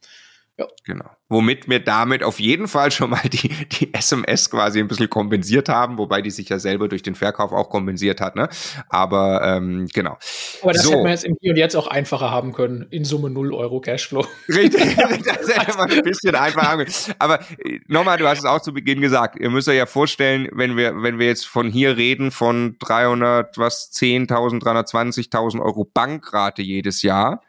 Ja. 0.60 0.66
Genau. 0.84 1.06
Womit 1.30 1.70
wir 1.70 1.80
damit 1.80 2.22
auf 2.22 2.38
jeden 2.38 2.68
Fall 2.68 2.90
schon 2.90 3.10
mal 3.10 3.22
die, 3.32 3.48
die 3.48 3.94
SMS 3.94 4.50
quasi 4.50 4.78
ein 4.78 4.88
bisschen 4.88 5.08
kompensiert 5.08 5.70
haben, 5.70 5.96
wobei 5.96 6.20
die 6.20 6.30
sich 6.30 6.50
ja 6.50 6.58
selber 6.58 6.86
durch 6.86 7.02
den 7.02 7.14
Verkauf 7.14 7.52
auch 7.52 7.70
kompensiert 7.70 8.20
hat, 8.20 8.36
ne? 8.36 8.50
Aber 8.90 9.40
ähm, 9.42 9.88
genau. 9.94 10.18
Aber 10.60 10.74
das 10.74 10.82
so. 10.82 10.90
hätte 10.90 11.02
man 11.02 11.12
jetzt 11.12 11.24
im 11.24 11.36
Hier 11.40 11.52
und 11.52 11.56
Jetzt 11.56 11.76
auch 11.76 11.86
einfacher 11.86 12.30
haben 12.30 12.52
können. 12.52 12.86
In 12.90 13.06
Summe 13.06 13.30
0 13.30 13.54
Euro 13.54 13.80
Cashflow. 13.80 14.26
Richtig, 14.48 14.96
das 14.96 15.56
hätte 15.56 15.78
man 15.78 15.90
ein 15.90 16.02
bisschen 16.02 16.34
einfacher 16.34 16.68
haben 16.68 16.78
können. 16.84 16.94
Aber 17.18 17.40
äh, 17.40 17.80
nochmal, 17.86 18.18
du 18.18 18.28
hast 18.28 18.40
es 18.40 18.44
auch 18.44 18.60
zu 18.60 18.74
Beginn 18.74 19.00
gesagt, 19.00 19.40
ihr 19.40 19.48
müsst 19.48 19.68
euch 19.68 19.78
ja 19.78 19.86
vorstellen, 19.86 20.46
wenn 20.52 20.76
wir, 20.76 21.02
wenn 21.02 21.18
wir 21.18 21.26
jetzt 21.26 21.46
von 21.46 21.70
hier 21.70 21.96
reden, 21.96 22.32
von 22.32 22.76
300, 22.80 23.56
was, 23.56 23.90
10.000, 23.92 24.62
320.000 24.62 25.62
Euro 25.62 25.86
Bankrate 25.86 26.60
jedes 26.60 27.00
Jahr, 27.00 27.40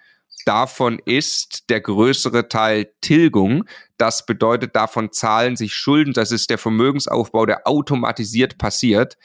Davon 0.45 0.99
ist 1.05 1.69
der 1.69 1.81
größere 1.81 2.47
Teil 2.47 2.91
Tilgung. 3.01 3.65
Das 3.97 4.25
bedeutet, 4.25 4.75
davon 4.75 5.11
zahlen 5.11 5.55
sich 5.55 5.73
Schulden. 5.73 6.13
Das 6.13 6.31
ist 6.31 6.49
der 6.49 6.57
Vermögensaufbau, 6.57 7.45
der 7.45 7.67
automatisiert 7.67 8.57
passiert 8.57 9.17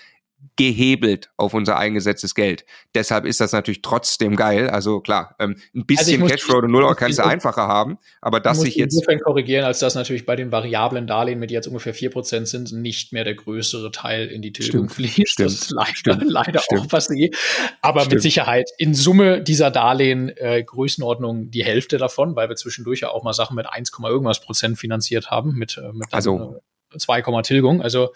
gehebelt 0.57 1.31
auf 1.37 1.55
unser 1.55 1.77
eingesetztes 1.77 2.35
Geld. 2.35 2.65
Deshalb 2.95 3.27
ist 3.27 3.41
das 3.41 3.53
natürlich 3.53 3.83
trotzdem 3.83 4.37
geil. 4.37 4.71
Also 4.71 5.01
klar, 5.01 5.37
ähm, 5.39 5.57
ein 5.75 5.85
bisschen 5.85 6.23
also 6.23 6.35
Cashflow 6.35 6.59
und 6.59 6.71
Null 6.71 6.95
kannst 6.95 7.19
du 7.19 7.25
einfacher 7.25 7.69
haben, 7.69 7.99
aber 8.23 8.41
dass 8.41 8.61
sich 8.61 8.75
jetzt 8.75 8.95
insofern 8.95 9.21
korrigieren, 9.21 9.65
als 9.65 9.81
dass 9.81 9.95
natürlich 9.95 10.25
bei 10.25 10.35
den 10.35 10.51
variablen 10.53 11.07
Darlehen, 11.07 11.39
mit 11.39 11.51
jetzt 11.51 11.67
ungefähr 11.67 11.93
vier 11.93 12.11
Prozent 12.11 12.49
sind, 12.49 12.73
nicht 12.73 13.13
mehr 13.13 13.25
der 13.25 13.35
größere 13.35 13.91
Teil 13.93 14.29
in 14.29 14.41
die 14.41 14.53
Tilgung 14.53 14.89
fließt. 14.89 15.29
Stimmt, 15.29 15.51
das 15.51 15.55
ist 15.55 15.71
leider, 15.71 15.95
stimmt, 15.95 16.25
leider 16.27 16.61
stimmt. 16.61 16.81
auch 16.81 16.89
passiert. 16.89 17.37
Aber 17.83 18.07
mit 18.07 18.23
Sicherheit 18.23 18.71
in 18.79 18.95
Summe 18.95 19.43
dieser 19.43 19.71
Darlehen 19.71 20.33
äh, 20.37 20.63
Größenordnung 20.63 21.51
die 21.51 21.65
Hälfte 21.65 21.99
davon, 21.99 22.35
weil 22.35 22.49
wir 22.49 22.57
zwischendurch 22.57 23.01
ja 23.01 23.11
auch 23.11 23.23
mal 23.23 23.35
Sachen 23.35 23.57
mit 23.57 23.67
1, 23.67 23.93
irgendwas 24.05 24.41
Prozent 24.41 24.79
finanziert 24.79 25.31
haben, 25.31 25.55
mit, 25.55 25.77
äh, 25.77 25.93
mit 25.93 26.13
also, 26.13 26.57
äh, 26.95 26.99
2, 26.99 27.23
Tilgung. 27.43 27.83
Also 27.83 28.13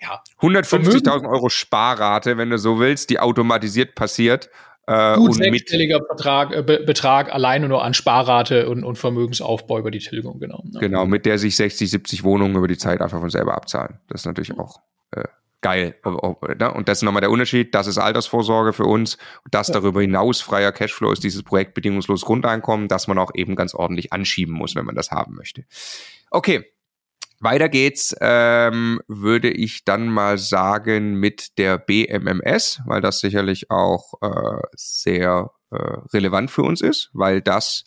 ja, 0.00 0.22
150.000 0.40 1.28
Euro 1.28 1.48
Sparrate, 1.48 2.36
wenn 2.36 2.50
du 2.50 2.58
so 2.58 2.78
willst, 2.78 3.10
die 3.10 3.18
automatisiert 3.18 3.94
passiert. 3.94 4.50
Äh, 4.86 5.16
Gut 5.16 5.34
sechsstelliger 5.34 6.00
Betrag, 6.00 6.54
äh, 6.54 6.62
Be 6.62 6.80
Betrag 6.80 7.32
alleine 7.32 7.68
nur 7.68 7.82
an 7.82 7.94
Sparrate 7.94 8.68
und, 8.68 8.84
und 8.84 8.96
Vermögensaufbau 8.96 9.78
über 9.78 9.90
die 9.90 10.00
Tilgung, 10.00 10.40
genau. 10.40 10.62
Ja. 10.72 10.80
Genau, 10.80 11.06
mit 11.06 11.24
der 11.24 11.38
sich 11.38 11.56
60, 11.56 11.90
70 11.90 12.22
Wohnungen 12.22 12.54
über 12.56 12.68
die 12.68 12.76
Zeit 12.76 13.00
einfach 13.00 13.20
von 13.20 13.30
selber 13.30 13.54
abzahlen. 13.54 13.98
Das 14.08 14.22
ist 14.22 14.26
natürlich 14.26 14.58
auch 14.58 14.80
äh, 15.12 15.24
geil. 15.62 15.94
Ne? 16.58 16.74
Und 16.74 16.88
das 16.88 16.98
ist 16.98 17.02
nochmal 17.02 17.22
der 17.22 17.30
Unterschied. 17.30 17.74
Das 17.74 17.86
ist 17.86 17.96
Altersvorsorge 17.96 18.74
für 18.74 18.84
uns. 18.84 19.16
Das 19.50 19.68
darüber 19.68 20.02
hinaus 20.02 20.42
freier 20.42 20.72
Cashflow 20.72 21.10
ist 21.10 21.24
dieses 21.24 21.42
Projekt 21.42 21.72
bedingungslos 21.72 22.20
Grundeinkommen, 22.20 22.86
das 22.86 23.08
man 23.08 23.16
auch 23.16 23.30
eben 23.34 23.56
ganz 23.56 23.74
ordentlich 23.74 24.12
anschieben 24.12 24.54
muss, 24.54 24.74
wenn 24.74 24.84
man 24.84 24.94
das 24.94 25.10
haben 25.10 25.34
möchte. 25.34 25.64
Okay, 26.30 26.66
weiter 27.44 27.68
geht's, 27.68 28.14
ähm, 28.20 29.00
würde 29.06 29.50
ich 29.50 29.84
dann 29.84 30.08
mal 30.08 30.38
sagen, 30.38 31.14
mit 31.14 31.58
der 31.58 31.78
BMMS, 31.78 32.80
weil 32.86 33.00
das 33.00 33.20
sicherlich 33.20 33.70
auch 33.70 34.14
äh, 34.22 34.60
sehr 34.74 35.50
äh, 35.70 35.76
relevant 36.12 36.50
für 36.50 36.62
uns 36.62 36.80
ist, 36.80 37.10
weil 37.12 37.40
das 37.40 37.84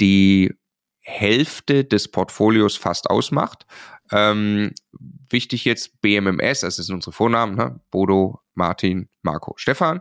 die 0.00 0.54
Hälfte 1.00 1.84
des 1.84 2.08
Portfolios 2.08 2.76
fast 2.76 3.10
ausmacht. 3.10 3.66
Ähm, 4.10 4.72
wichtig 5.30 5.64
jetzt 5.64 6.00
BMMS, 6.00 6.60
das 6.60 6.78
ist 6.78 6.90
unsere 6.90 7.12
Vornamen, 7.12 7.56
ne? 7.56 7.80
Bodo, 7.90 8.40
Martin, 8.54 9.08
Marco, 9.22 9.54
Stefan. 9.56 10.00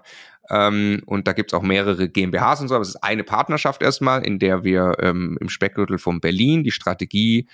Ähm, 0.49 1.01
und 1.05 1.27
da 1.27 1.33
gibt's 1.33 1.53
auch 1.53 1.61
mehrere 1.61 2.09
GmbHs 2.09 2.61
und 2.61 2.67
so, 2.67 2.75
aber 2.75 2.83
es 2.83 2.89
ist 2.89 3.03
eine 3.03 3.23
Partnerschaft 3.23 3.81
erstmal, 3.81 4.23
in 4.23 4.39
der 4.39 4.63
wir 4.63 4.97
ähm, 4.99 5.38
im 5.41 5.49
Speckgürtel 5.49 5.97
von 5.97 6.21
Berlin 6.21 6.63
die 6.63 6.71
Strategie 6.71 7.47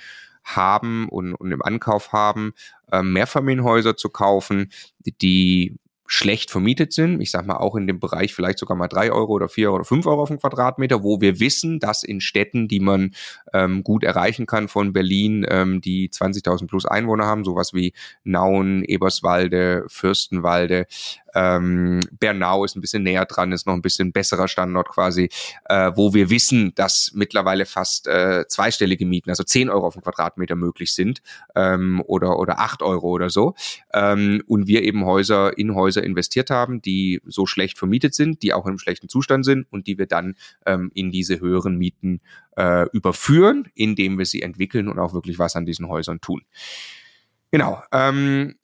haben 0.43 1.07
und, 1.09 1.35
und 1.35 1.51
im 1.51 1.61
Ankauf 1.61 2.11
haben, 2.13 2.53
äh, 2.91 3.01
Mehrfamilienhäuser 3.03 3.97
zu 3.97 4.09
kaufen, 4.09 4.71
die 5.05 5.77
schlecht 6.13 6.51
vermietet 6.51 6.91
sind. 6.91 7.21
Ich 7.21 7.31
sag 7.31 7.45
mal 7.45 7.55
auch 7.55 7.73
in 7.77 7.87
dem 7.87 8.01
Bereich 8.01 8.33
vielleicht 8.35 8.59
sogar 8.59 8.75
mal 8.75 8.89
drei 8.89 9.13
Euro 9.13 9.31
oder 9.31 9.47
vier 9.47 9.71
oder 9.71 9.85
fünf 9.85 10.05
Euro 10.05 10.23
auf 10.23 10.27
den 10.27 10.39
Quadratmeter, 10.39 11.03
wo 11.03 11.21
wir 11.21 11.39
wissen, 11.39 11.79
dass 11.79 12.03
in 12.03 12.19
Städten, 12.19 12.67
die 12.67 12.81
man 12.81 13.15
ähm, 13.53 13.81
gut 13.81 14.03
erreichen 14.03 14.45
kann 14.45 14.67
von 14.67 14.91
Berlin, 14.91 15.45
ähm, 15.49 15.79
die 15.79 16.09
20.000 16.09 16.67
plus 16.67 16.85
Einwohner 16.85 17.27
haben, 17.27 17.45
sowas 17.45 17.73
wie 17.73 17.93
Nauen, 18.25 18.83
Eberswalde, 18.83 19.85
Fürstenwalde, 19.87 20.85
ähm, 21.35 21.99
Bernau 22.11 22.65
ist 22.65 22.75
ein 22.75 22.81
bisschen 22.81 23.03
näher 23.03 23.25
dran, 23.25 23.51
ist 23.51 23.67
noch 23.67 23.73
ein 23.73 23.81
bisschen 23.81 24.11
besserer 24.11 24.47
Standort 24.47 24.89
quasi, 24.89 25.29
äh, 25.65 25.91
wo 25.95 26.13
wir 26.13 26.29
wissen, 26.29 26.73
dass 26.75 27.11
mittlerweile 27.13 27.65
fast 27.65 28.07
äh, 28.07 28.45
zweistellige 28.47 29.05
Mieten, 29.05 29.29
also 29.29 29.43
10 29.43 29.69
Euro 29.69 29.87
auf 29.87 29.93
den 29.93 30.03
Quadratmeter 30.03 30.55
möglich 30.55 30.93
sind 30.93 31.21
ähm, 31.55 32.01
oder, 32.05 32.39
oder 32.39 32.59
8 32.59 32.81
Euro 32.81 33.09
oder 33.09 33.29
so. 33.29 33.55
Ähm, 33.93 34.43
und 34.47 34.67
wir 34.67 34.83
eben 34.83 35.05
Häuser 35.05 35.57
in 35.57 35.75
Häuser 35.75 36.03
investiert 36.03 36.49
haben, 36.49 36.81
die 36.81 37.21
so 37.25 37.45
schlecht 37.45 37.77
vermietet 37.77 38.13
sind, 38.15 38.41
die 38.43 38.53
auch 38.53 38.65
in 38.65 38.71
einem 38.71 38.79
schlechten 38.79 39.09
Zustand 39.09 39.45
sind 39.45 39.67
und 39.71 39.87
die 39.87 39.97
wir 39.97 40.07
dann 40.07 40.35
ähm, 40.65 40.91
in 40.93 41.11
diese 41.11 41.39
höheren 41.39 41.77
Mieten 41.77 42.21
äh, 42.57 42.87
überführen, 42.91 43.69
indem 43.75 44.17
wir 44.17 44.25
sie 44.25 44.41
entwickeln 44.41 44.87
und 44.87 44.99
auch 44.99 45.13
wirklich 45.13 45.39
was 45.39 45.55
an 45.55 45.65
diesen 45.65 45.87
Häusern 45.87 46.21
tun. 46.21 46.41
Genau. 47.51 47.81
Ähm, 47.91 48.55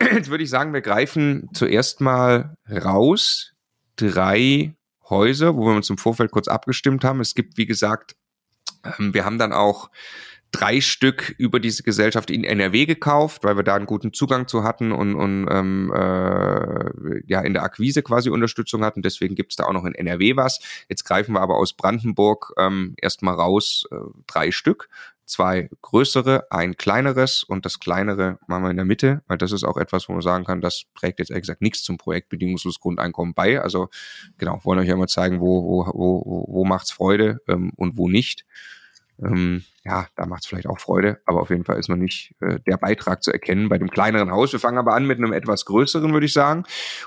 Jetzt 0.00 0.30
würde 0.30 0.44
ich 0.44 0.50
sagen, 0.50 0.74
wir 0.74 0.82
greifen 0.82 1.48
zuerst 1.54 2.00
mal 2.00 2.56
raus 2.70 3.52
drei 3.96 4.74
Häuser, 5.08 5.56
wo 5.56 5.66
wir 5.66 5.76
uns 5.76 5.90
im 5.90 5.98
Vorfeld 5.98 6.30
kurz 6.30 6.48
abgestimmt 6.48 7.04
haben. 7.04 7.20
Es 7.20 7.34
gibt, 7.34 7.56
wie 7.56 7.66
gesagt, 7.66 8.16
ähm, 8.84 9.14
wir 9.14 9.24
haben 9.24 9.38
dann 9.38 9.52
auch 9.52 9.90
drei 10.52 10.80
Stück 10.80 11.34
über 11.38 11.60
diese 11.60 11.82
Gesellschaft 11.82 12.30
in 12.30 12.44
NRW 12.44 12.86
gekauft, 12.86 13.44
weil 13.44 13.56
wir 13.56 13.62
da 13.62 13.74
einen 13.74 13.86
guten 13.86 14.12
Zugang 14.12 14.48
zu 14.48 14.64
hatten 14.64 14.92
und, 14.92 15.14
und 15.14 15.48
ähm, 15.50 15.92
äh, 15.94 17.20
ja 17.26 17.40
in 17.40 17.52
der 17.52 17.62
Akquise 17.62 18.02
quasi 18.02 18.30
Unterstützung 18.30 18.84
hatten. 18.84 19.02
Deswegen 19.02 19.34
gibt 19.34 19.52
es 19.52 19.56
da 19.56 19.64
auch 19.64 19.72
noch 19.72 19.84
in 19.84 19.94
NRW 19.94 20.36
was. 20.36 20.60
Jetzt 20.88 21.04
greifen 21.04 21.34
wir 21.34 21.40
aber 21.40 21.56
aus 21.56 21.74
Brandenburg 21.74 22.52
ähm, 22.58 22.94
erstmal 23.00 23.34
raus 23.34 23.86
äh, 23.90 23.96
drei 24.26 24.50
Stück 24.50 24.88
zwei 25.26 25.68
größere, 25.82 26.46
ein 26.50 26.76
kleineres 26.76 27.42
und 27.42 27.64
das 27.66 27.80
kleinere 27.80 28.38
machen 28.46 28.64
wir 28.64 28.70
in 28.70 28.76
der 28.76 28.86
Mitte, 28.86 29.22
weil 29.26 29.38
das 29.38 29.52
ist 29.52 29.64
auch 29.64 29.76
etwas, 29.76 30.08
wo 30.08 30.12
man 30.12 30.22
sagen 30.22 30.44
kann, 30.44 30.60
das 30.60 30.84
prägt 30.94 31.18
jetzt 31.18 31.30
ehrlich 31.30 31.42
gesagt 31.42 31.62
nichts 31.62 31.82
zum 31.82 31.98
Projekt 31.98 32.28
bedingungslos 32.28 32.80
Grundeinkommen 32.80 33.34
bei. 33.34 33.60
Also 33.60 33.88
genau, 34.38 34.60
wollen 34.62 34.78
euch 34.78 34.88
ja 34.88 34.96
mal 34.96 35.08
zeigen, 35.08 35.40
wo, 35.40 35.62
wo, 35.64 35.86
wo, 35.86 36.46
wo 36.48 36.64
macht's 36.64 36.92
Freude 36.92 37.40
ähm, 37.48 37.72
und 37.76 37.96
wo 37.96 38.08
nicht. 38.08 38.46
Ähm, 39.22 39.64
ja, 39.84 40.06
da 40.14 40.26
macht's 40.26 40.46
vielleicht 40.46 40.66
auch 40.66 40.78
Freude, 40.78 41.20
aber 41.24 41.40
auf 41.40 41.50
jeden 41.50 41.64
Fall 41.64 41.78
ist 41.78 41.88
noch 41.88 41.96
nicht 41.96 42.34
äh, 42.40 42.60
der 42.66 42.76
Beitrag 42.76 43.22
zu 43.22 43.32
erkennen 43.32 43.68
bei 43.68 43.78
dem 43.78 43.88
kleineren 43.88 44.30
Haus. 44.30 44.52
Wir 44.52 44.60
fangen 44.60 44.78
aber 44.78 44.94
an 44.94 45.06
mit 45.06 45.18
einem 45.18 45.32
etwas 45.32 45.64
größeren, 45.64 46.12
würde 46.12 46.26
ich 46.26 46.32
sagen. 46.32 46.64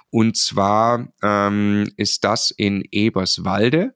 Und 0.09 0.35
zwar 0.35 1.07
ähm, 1.21 1.87
ist 1.97 2.23
das 2.23 2.51
in 2.51 2.83
Eberswalde. 2.91 3.93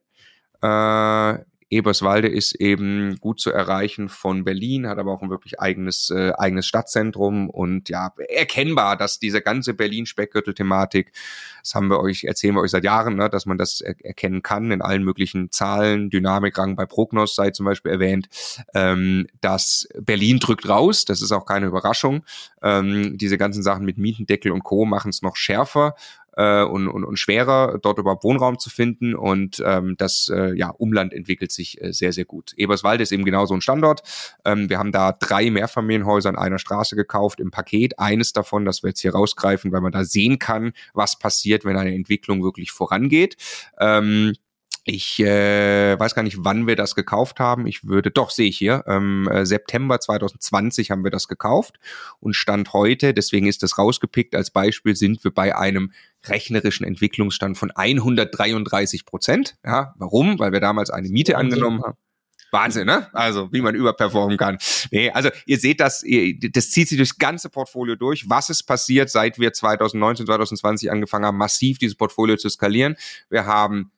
Äh, 0.62 1.38
Eberswalde 1.70 2.28
ist 2.28 2.54
eben 2.54 3.16
gut 3.20 3.40
zu 3.40 3.50
erreichen 3.50 4.08
von 4.08 4.44
Berlin, 4.44 4.86
hat 4.86 4.98
aber 4.98 5.12
auch 5.12 5.22
ein 5.22 5.30
wirklich 5.30 5.60
eigenes, 5.60 6.10
äh, 6.10 6.32
eigenes 6.36 6.66
Stadtzentrum 6.66 7.50
und 7.50 7.88
ja, 7.88 8.12
erkennbar, 8.28 8.96
dass 8.96 9.18
diese 9.18 9.40
ganze 9.40 9.74
Berlin-Speckgürtel-Thematik, 9.74 11.12
das 11.60 11.74
haben 11.74 11.88
wir 11.88 12.00
euch, 12.00 12.24
erzählen 12.24 12.54
wir 12.54 12.60
euch 12.60 12.70
seit 12.70 12.84
Jahren, 12.84 13.16
ne, 13.16 13.28
dass 13.28 13.46
man 13.46 13.58
das 13.58 13.80
er 13.80 13.94
erkennen 14.04 14.42
kann 14.42 14.70
in 14.70 14.82
allen 14.82 15.02
möglichen 15.02 15.50
Zahlen, 15.50 16.10
Dynamikrang 16.10 16.76
bei 16.76 16.86
Prognos 16.86 17.34
sei 17.34 17.50
zum 17.50 17.66
Beispiel 17.66 17.92
erwähnt, 17.92 18.28
ähm, 18.74 19.26
dass 19.40 19.88
Berlin 19.98 20.38
drückt 20.38 20.68
raus, 20.68 21.04
das 21.04 21.22
ist 21.22 21.32
auch 21.32 21.46
keine 21.46 21.66
Überraschung. 21.66 22.24
Ähm, 22.62 23.16
diese 23.18 23.38
ganzen 23.38 23.62
Sachen 23.62 23.84
mit 23.84 23.98
Mietendeckel 23.98 24.52
und 24.52 24.64
Co. 24.64 24.84
machen 24.84 25.10
es 25.10 25.22
noch 25.22 25.36
schärfer 25.36 25.94
äh, 26.36 26.62
und, 26.62 26.88
und, 26.88 27.04
und 27.04 27.18
schwerer, 27.18 27.78
dort 27.80 27.98
überhaupt 27.98 28.24
Wohnraum 28.24 28.58
zu 28.58 28.70
finden. 28.70 29.14
Und 29.14 29.62
ähm, 29.64 29.96
das 29.98 30.30
äh, 30.32 30.56
ja, 30.56 30.70
Umland 30.70 31.12
entwickelt 31.12 31.52
sich 31.52 31.80
äh, 31.80 31.92
sehr, 31.92 32.12
sehr 32.12 32.24
gut. 32.24 32.52
Eberswalde 32.56 33.02
ist 33.02 33.12
eben 33.12 33.24
genau 33.24 33.46
so 33.46 33.54
ein 33.54 33.60
Standort. 33.60 34.02
Ähm, 34.44 34.68
wir 34.68 34.78
haben 34.78 34.92
da 34.92 35.12
drei 35.12 35.50
Mehrfamilienhäuser 35.50 36.28
an 36.28 36.36
einer 36.36 36.58
Straße 36.58 36.96
gekauft 36.96 37.40
im 37.40 37.50
Paket. 37.50 37.98
Eines 37.98 38.32
davon, 38.32 38.64
das 38.64 38.82
wir 38.82 38.90
jetzt 38.90 39.00
hier 39.00 39.12
rausgreifen, 39.12 39.72
weil 39.72 39.80
man 39.80 39.92
da 39.92 40.04
sehen 40.04 40.38
kann, 40.38 40.72
was 40.92 41.18
passiert, 41.18 41.64
wenn 41.64 41.76
eine 41.76 41.94
Entwicklung 41.94 42.42
wirklich 42.42 42.72
vorangeht. 42.72 43.36
Ähm, 43.78 44.34
ich 44.84 45.18
äh, 45.20 45.98
weiß 45.98 46.14
gar 46.14 46.22
nicht, 46.22 46.38
wann 46.40 46.66
wir 46.66 46.76
das 46.76 46.94
gekauft 46.94 47.40
haben. 47.40 47.66
Ich 47.66 47.88
würde, 47.88 48.10
doch 48.10 48.30
sehe 48.30 48.48
ich 48.48 48.58
hier, 48.58 48.84
ähm, 48.86 49.26
äh, 49.28 49.46
September 49.46 49.98
2020 49.98 50.90
haben 50.90 51.04
wir 51.04 51.10
das 51.10 51.26
gekauft 51.26 51.78
und 52.20 52.34
Stand 52.34 52.74
heute, 52.74 53.14
deswegen 53.14 53.46
ist 53.46 53.62
das 53.62 53.78
rausgepickt 53.78 54.34
als 54.34 54.50
Beispiel, 54.50 54.94
sind 54.94 55.24
wir 55.24 55.30
bei 55.30 55.56
einem 55.56 55.92
rechnerischen 56.26 56.86
Entwicklungsstand 56.86 57.56
von 57.56 57.70
133 57.70 59.06
Prozent. 59.06 59.56
Ja, 59.64 59.94
warum? 59.96 60.38
Weil 60.38 60.52
wir 60.52 60.60
damals 60.60 60.90
eine 60.90 61.08
Miete 61.08 61.38
angenommen 61.38 61.82
haben. 61.82 61.96
Wahnsinn, 62.50 62.86
ne? 62.86 63.08
Also, 63.12 63.52
wie 63.52 63.62
man 63.62 63.74
überperformen 63.74 64.38
kann. 64.38 64.58
Nee, 64.92 65.10
also 65.10 65.28
ihr 65.44 65.58
seht 65.58 65.80
das, 65.80 66.04
das 66.52 66.70
zieht 66.70 66.88
sich 66.88 66.96
durchs 66.96 67.18
ganze 67.18 67.50
Portfolio 67.50 67.96
durch. 67.96 68.30
Was 68.30 68.48
ist 68.48 68.62
passiert, 68.62 69.10
seit 69.10 69.40
wir 69.40 69.52
2019, 69.52 70.26
2020 70.26 70.90
angefangen 70.90 71.24
haben, 71.24 71.36
massiv 71.36 71.78
dieses 71.78 71.96
Portfolio 71.96 72.36
zu 72.36 72.48
skalieren? 72.48 72.96
Wir 73.28 73.46
haben 73.46 73.90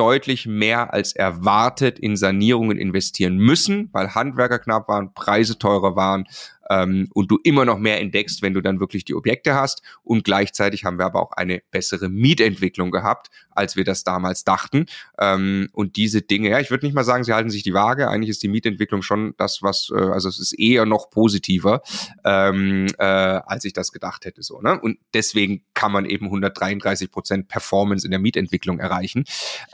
deutlich 0.00 0.46
mehr 0.46 0.94
als 0.94 1.12
erwartet 1.12 1.98
in 1.98 2.16
Sanierungen 2.16 2.78
investieren 2.78 3.36
müssen, 3.36 3.90
weil 3.92 4.14
Handwerker 4.14 4.58
knapp 4.58 4.88
waren, 4.88 5.12
Preise 5.12 5.58
teurer 5.58 5.94
waren, 5.94 6.24
ähm, 6.70 7.08
und 7.12 7.30
du 7.30 7.38
immer 7.42 7.64
noch 7.64 7.78
mehr 7.78 8.00
entdeckst, 8.00 8.42
wenn 8.42 8.54
du 8.54 8.62
dann 8.62 8.80
wirklich 8.80 9.04
die 9.04 9.14
Objekte 9.14 9.54
hast. 9.54 9.82
Und 10.02 10.24
gleichzeitig 10.24 10.84
haben 10.84 10.98
wir 10.98 11.04
aber 11.04 11.20
auch 11.20 11.32
eine 11.32 11.62
bessere 11.70 12.08
Mietentwicklung 12.08 12.90
gehabt, 12.90 13.28
als 13.50 13.76
wir 13.76 13.84
das 13.84 14.04
damals 14.04 14.44
dachten. 14.44 14.86
Ähm, 15.18 15.68
und 15.72 15.96
diese 15.96 16.22
Dinge, 16.22 16.50
ja, 16.50 16.60
ich 16.60 16.70
würde 16.70 16.86
nicht 16.86 16.94
mal 16.94 17.04
sagen, 17.04 17.24
sie 17.24 17.34
halten 17.34 17.50
sich 17.50 17.64
die 17.64 17.74
Waage. 17.74 18.08
Eigentlich 18.08 18.30
ist 18.30 18.42
die 18.42 18.48
Mietentwicklung 18.48 19.02
schon 19.02 19.34
das, 19.36 19.62
was, 19.62 19.90
äh, 19.94 19.98
also 19.98 20.28
es 20.28 20.38
ist 20.38 20.52
eher 20.52 20.86
noch 20.86 21.10
positiver, 21.10 21.82
ähm, 22.24 22.86
äh, 22.98 23.04
als 23.04 23.64
ich 23.64 23.72
das 23.72 23.90
gedacht 23.90 24.24
hätte. 24.24 24.42
So, 24.42 24.60
ne? 24.60 24.80
Und 24.80 24.98
deswegen 25.12 25.64
kann 25.74 25.90
man 25.92 26.04
eben 26.04 26.26
133 26.26 27.10
Prozent 27.10 27.48
Performance 27.48 28.06
in 28.06 28.12
der 28.12 28.20
Mietentwicklung 28.20 28.78
erreichen. 28.78 29.24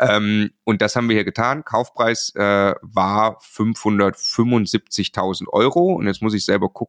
Ähm, 0.01 0.51
und 0.65 0.81
das 0.81 0.97
haben 0.97 1.09
wir 1.09 1.15
hier 1.15 1.25
getan. 1.25 1.65
Kaufpreis 1.65 2.33
äh, 2.35 2.75
war 2.81 3.39
575.000 3.41 5.49
Euro. 5.49 5.95
Und 5.95 6.07
jetzt 6.07 6.23
muss 6.23 6.35
ich 6.35 6.45
selber 6.45 6.71
gucken. 6.71 6.86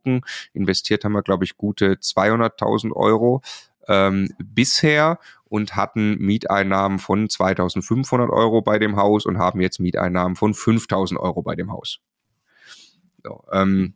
Investiert 0.54 1.04
haben 1.04 1.14
wir, 1.14 1.24
glaube 1.24 1.46
ich, 1.46 1.58
gute 1.58 1.94
200.000 1.94 2.94
Euro 2.94 3.42
ähm, 3.88 4.34
bisher 4.38 5.20
und 5.46 5.76
hatten 5.76 6.18
Mieteinnahmen 6.18 7.00
von 7.00 7.28
2.500 7.28 8.30
Euro 8.30 8.62
bei 8.62 8.80
dem 8.80 8.98
Haus 8.98 9.26
und 9.26 9.38
haben 9.38 9.62
jetzt 9.62 9.80
Mieteinnahmen 9.80 10.36
von 10.36 10.54
5.000 10.54 11.18
Euro 11.18 11.42
bei 11.42 11.56
dem 11.56 11.72
Haus. 11.72 12.00
So, 13.24 13.44
ähm, 13.52 13.94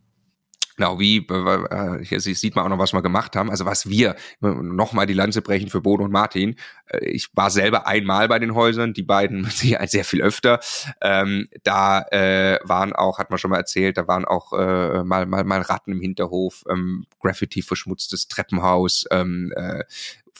Genau, 0.76 0.98
wie, 0.98 1.18
äh, 1.18 2.04
hier 2.04 2.20
sieht 2.20 2.56
man 2.56 2.64
auch 2.64 2.68
noch, 2.70 2.78
was 2.78 2.92
wir 2.92 3.02
gemacht 3.02 3.36
haben. 3.36 3.50
Also 3.50 3.66
was 3.66 3.88
wir, 3.88 4.16
nochmal 4.40 5.06
die 5.06 5.14
Lanze 5.14 5.42
brechen 5.42 5.68
für 5.68 5.80
Bodo 5.80 6.04
und 6.04 6.12
Martin. 6.12 6.56
Äh, 6.86 7.04
ich 7.06 7.28
war 7.34 7.50
selber 7.50 7.86
einmal 7.86 8.28
bei 8.28 8.38
den 8.38 8.54
Häusern, 8.54 8.94
die 8.94 9.02
beiden 9.02 9.44
sehr 9.50 10.04
viel 10.04 10.22
öfter. 10.22 10.60
Ähm, 11.00 11.48
da 11.62 12.02
äh, 12.10 12.58
waren 12.64 12.92
auch, 12.92 13.18
hat 13.18 13.30
man 13.30 13.38
schon 13.38 13.50
mal 13.50 13.58
erzählt, 13.58 13.98
da 13.98 14.08
waren 14.08 14.24
auch 14.24 14.52
äh, 14.52 15.04
mal, 15.04 15.26
mal, 15.26 15.44
mal 15.44 15.60
Ratten 15.60 15.92
im 15.92 16.00
Hinterhof, 16.00 16.64
ähm, 16.70 17.06
Graffiti 17.20 17.62
verschmutztes 17.62 18.28
Treppenhaus, 18.28 19.04
ähm, 19.10 19.52
äh, 19.56 19.84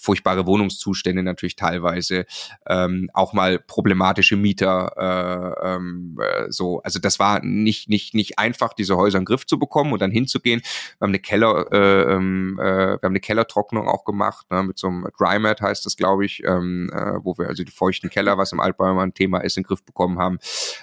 furchtbare 0.03 0.46
Wohnungszustände 0.46 1.22
natürlich 1.22 1.57
teilweise, 1.57 2.26
ähm, 2.66 3.09
auch 3.14 3.32
mal 3.32 3.59
problematische 3.59 4.36
Mieter, 4.36 4.92
äh, 5.62 5.74
ähm, 5.74 6.18
äh, 6.20 6.50
so. 6.50 6.82
Also 6.82 6.98
das 6.98 7.18
war 7.18 7.44
nicht 7.44 7.88
nicht 7.88 8.14
nicht 8.14 8.38
einfach, 8.38 8.72
diese 8.72 8.96
Häuser 8.96 9.18
in 9.18 9.22
den 9.22 9.26
Griff 9.26 9.46
zu 9.46 9.59
bekommen 9.59 9.92
und 9.92 10.03
dann 10.03 10.11
hinzugehen. 10.11 10.61
Wir 10.61 11.07
haben 11.07 11.11
eine 11.11 11.20
Keller, 11.20 11.72
äh, 11.72 12.14
ähm, 12.14 12.59
äh, 12.61 12.64
wir 12.64 13.00
haben 13.03 13.12
eine 13.12 13.20
Kellertrocknung 13.20 13.88
auch 13.88 14.05
gemacht 14.05 14.50
ne, 14.50 14.62
mit 14.62 14.78
so 14.78 14.88
einem 14.88 15.07
Drymat 15.16 15.61
heißt 15.61 15.86
das, 15.86 15.96
glaube 15.96 16.24
ich, 16.24 16.42
ähm, 16.44 16.90
äh, 16.92 17.24
wo 17.24 17.38
wir 17.38 17.48
also 17.48 17.62
die 17.64 17.72
feuchten 17.72 18.11
Keller, 18.11 18.38
was 18.38 18.53
im 18.53 18.61
Altbau 18.61 18.98
ein 18.98 19.14
Thema 19.14 19.38
ist, 19.38 19.57
in 19.57 19.62
den 19.62 19.68
Griff 19.68 19.84
bekommen 19.84 20.18
haben. 20.18 20.38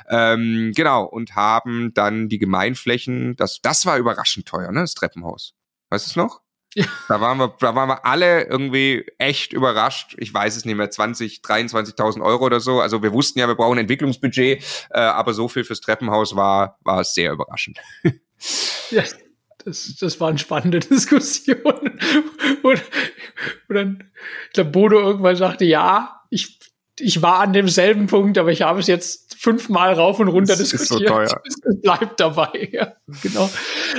Ähm, 0.09 0.71
genau 0.75 1.05
und 1.05 1.35
haben 1.35 1.93
dann 1.93 2.29
die 2.29 2.39
Gemeinflächen. 2.39 3.35
Das 3.35 3.61
das 3.61 3.85
war 3.85 3.97
überraschend 3.97 4.45
teuer, 4.47 4.71
ne? 4.71 4.81
Das 4.81 4.95
Treppenhaus. 4.95 5.53
Weißt 5.89 6.07
du 6.07 6.09
es 6.09 6.15
noch? 6.15 6.48
Da 7.07 7.19
waren 7.19 7.37
wir, 7.39 7.55
da 7.59 7.73
waren 7.73 7.89
wir 7.89 8.05
alle 8.05 8.43
irgendwie 8.43 9.05
echt 9.17 9.53
überrascht. 9.53 10.15
Ich 10.19 10.33
weiß 10.33 10.55
es 10.55 10.65
nicht 10.65 10.75
mehr, 10.75 10.89
20, 10.89 11.41
23.000 11.41 12.21
Euro 12.21 12.45
oder 12.45 12.59
so. 12.59 12.79
Also 12.79 13.01
wir 13.01 13.11
wussten 13.11 13.39
ja, 13.39 13.47
wir 13.47 13.55
brauchen 13.55 13.79
Entwicklungsbudget, 13.79 14.63
äh, 14.91 14.99
aber 14.99 15.33
so 15.33 15.47
viel 15.47 15.63
fürs 15.63 15.81
Treppenhaus 15.81 16.35
war, 16.35 16.77
war 16.83 17.03
sehr 17.03 17.31
überraschend. 17.31 17.79
Ja, 18.89 19.03
das, 19.65 19.97
das 19.99 20.19
war 20.19 20.29
eine 20.29 20.37
spannende 20.37 20.79
Diskussion. 20.79 21.57
Und, 22.63 22.83
und 23.67 23.75
dann, 23.75 24.11
ich 24.47 24.53
glaube, 24.53 24.69
Bodo 24.71 24.99
irgendwann 24.99 25.35
sagte, 25.35 25.65
ja, 25.65 26.21
ich, 26.29 26.58
ich 27.01 27.21
war 27.21 27.39
an 27.39 27.53
demselben 27.53 28.07
Punkt, 28.07 28.37
aber 28.37 28.51
ich 28.51 28.61
habe 28.61 28.79
es 28.79 28.87
jetzt 28.87 29.35
fünfmal 29.39 29.93
rauf 29.93 30.19
und 30.19 30.27
runter 30.27 30.55
das 30.55 30.69
diskutiert. 30.69 30.81
Ist 30.81 30.89
so 30.89 30.99
teuer. 30.99 31.41
Es 31.45 31.81
bleibt 31.81 32.19
dabei. 32.19 32.49
Ja, 32.71 32.93
genau. 33.23 33.49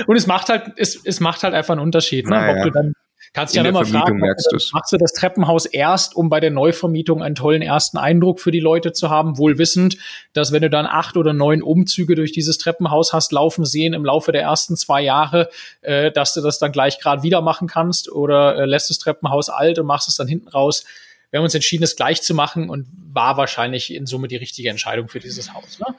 Und 0.07 0.15
es 0.15 0.27
macht 0.27 0.49
halt, 0.49 0.71
es, 0.77 0.99
es 1.03 1.19
macht 1.19 1.43
halt 1.43 1.53
einfach 1.53 1.73
einen 1.73 1.81
Unterschied, 1.81 2.25
ne? 2.25 2.31
Naja. 2.31 2.57
ob 2.57 2.63
du 2.63 2.71
dann 2.71 2.93
Kannst 3.33 3.55
ja 3.55 3.63
immer 3.63 3.85
fragen, 3.85 4.17
merkst 4.17 4.51
du, 4.51 4.57
machst 4.73 4.91
du 4.91 4.97
das 4.97 5.13
Treppenhaus 5.13 5.65
erst, 5.65 6.17
um 6.17 6.27
bei 6.27 6.41
der 6.41 6.51
Neuvermietung 6.51 7.23
einen 7.23 7.35
tollen 7.35 7.61
ersten 7.61 7.97
Eindruck 7.97 8.41
für 8.41 8.51
die 8.51 8.59
Leute 8.59 8.91
zu 8.91 9.09
haben, 9.09 9.37
wohl 9.37 9.57
wissend, 9.57 9.97
dass 10.33 10.51
wenn 10.51 10.61
du 10.61 10.69
dann 10.69 10.85
acht 10.85 11.15
oder 11.15 11.31
neun 11.31 11.61
Umzüge 11.61 12.15
durch 12.15 12.33
dieses 12.33 12.57
Treppenhaus 12.57 13.13
hast 13.13 13.31
laufen 13.31 13.63
sehen 13.63 13.93
im 13.93 14.03
Laufe 14.03 14.33
der 14.33 14.41
ersten 14.41 14.75
zwei 14.75 15.01
Jahre, 15.01 15.49
äh, 15.81 16.11
dass 16.11 16.33
du 16.33 16.41
das 16.41 16.59
dann 16.59 16.73
gleich 16.73 16.99
gerade 16.99 17.23
wieder 17.23 17.39
machen 17.41 17.69
kannst 17.69 18.11
oder 18.11 18.57
äh, 18.57 18.65
lässt 18.65 18.89
das 18.89 18.97
Treppenhaus 18.97 19.47
alt 19.47 19.79
und 19.79 19.85
machst 19.85 20.09
es 20.09 20.17
dann 20.17 20.27
hinten 20.27 20.49
raus 20.49 20.83
wir 21.31 21.39
haben 21.39 21.45
uns 21.45 21.55
entschieden, 21.55 21.83
es 21.83 21.95
gleich 21.95 22.21
zu 22.21 22.35
machen 22.35 22.69
und 22.69 22.87
war 23.13 23.37
wahrscheinlich 23.37 23.93
in 23.93 24.05
Summe 24.05 24.27
die 24.27 24.35
richtige 24.35 24.69
Entscheidung 24.69 25.07
für 25.07 25.19
dieses 25.19 25.53
Haus. 25.53 25.79
Ne? 25.79 25.95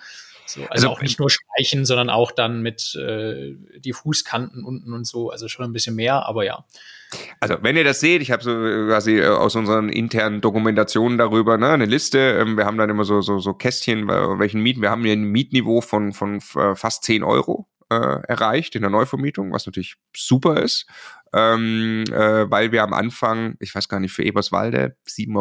So, 0.47 0.61
also, 0.63 0.71
also, 0.71 0.89
auch 0.91 1.01
nicht 1.01 1.19
nur 1.19 1.31
streichen, 1.31 1.87
sondern 1.87 2.11
auch 2.11 2.31
dann 2.33 2.63
mit 2.63 2.95
äh, 2.97 3.55
die 3.79 3.93
Fußkanten 3.93 4.65
unten 4.65 4.93
und 4.93 5.07
so, 5.07 5.31
also 5.31 5.49
schon 5.49 5.65
ein 5.65 5.73
bisschen 5.73 5.95
mehr, 5.95 6.27
aber 6.27 6.45
ja. 6.45 6.65
Also 7.41 7.57
wenn 7.63 7.77
ihr 7.77 7.85
das 7.85 8.01
seht, 8.01 8.23
ich 8.23 8.31
habe 8.31 8.43
so 8.43 8.51
quasi 8.53 9.19
äh, 9.19 9.29
aus 9.29 9.55
unseren 9.55 9.89
internen 9.89 10.41
Dokumentationen 10.41 11.19
darüber 11.19 11.59
ne, 11.59 11.71
eine 11.71 11.87
Liste. 11.87 12.19
Ähm, 12.19 12.57
wir 12.57 12.65
haben 12.65 12.79
dann 12.79 12.91
immer 12.91 13.05
so 13.05 13.21
so, 13.21 13.39
so 13.39 13.55
Kästchen, 13.55 14.09
welchen 14.09 14.63
Mieten. 14.63 14.83
Wir 14.83 14.91
haben 14.91 15.05
hier 15.05 15.13
ein 15.13 15.25
Mietniveau 15.25 15.81
von 15.81 16.13
von 16.13 16.41
äh, 16.57 16.75
fast 16.75 17.05
10 17.05 17.23
Euro 17.23 17.69
äh, 17.91 17.95
erreicht 17.95 18.75
in 18.75 18.83
der 18.83 18.91
Neuvermietung, 18.91 19.53
was 19.53 19.67
natürlich 19.67 19.97
super 20.15 20.61
ist 20.63 20.87
ähm, 21.33 22.05
äh, 22.11 22.51
weil 22.51 22.73
wir 22.73 22.83
am 22.83 22.93
Anfang, 22.93 23.57
ich 23.61 23.75
weiß 23.75 23.89
gar 23.89 24.01
nicht, 24.01 24.13
für 24.13 24.23
Eberswalde 24.23 24.97
7,50 25.09 25.37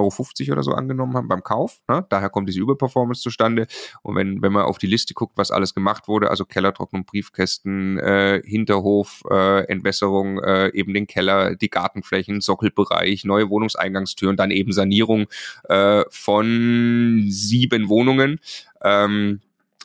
Euro 0.48 0.54
oder 0.54 0.64
so 0.64 0.72
angenommen 0.72 1.16
haben 1.16 1.28
beim 1.28 1.44
Kauf. 1.44 1.80
Ne? 1.88 2.06
Daher 2.10 2.30
kommt 2.30 2.48
diese 2.48 2.60
Überperformance 2.60 3.22
zustande. 3.22 3.68
Und 4.02 4.16
wenn, 4.16 4.42
wenn 4.42 4.54
man 4.54 4.64
auf 4.64 4.78
die 4.78 4.88
Liste 4.88 5.14
guckt, 5.14 5.34
was 5.38 5.52
alles 5.52 5.74
gemacht 5.74 6.08
wurde, 6.08 6.30
also 6.30 6.46
Kellertrocknung, 6.46 7.06
Briefkästen, 7.06 8.00
äh, 8.00 8.42
Hinterhof, 8.46 9.22
äh, 9.30 9.66
Entwässerung, 9.66 10.40
äh, 10.40 10.70
eben 10.74 10.94
den 10.94 11.08
Keller, 11.08 11.56
die 11.56 11.70
Gartenflächen, 11.70 12.42
Sockelbereich, 12.42 13.26
neue 13.26 13.50
Wohnungseingangstüren, 13.50 14.38
dann 14.38 14.52
eben 14.52 14.72
Sanierung 14.72 15.28
äh, 15.68 16.04
von 16.10 17.26
sieben 17.28 17.90
Wohnungen. 17.90 18.40
Ähm, 18.84 19.42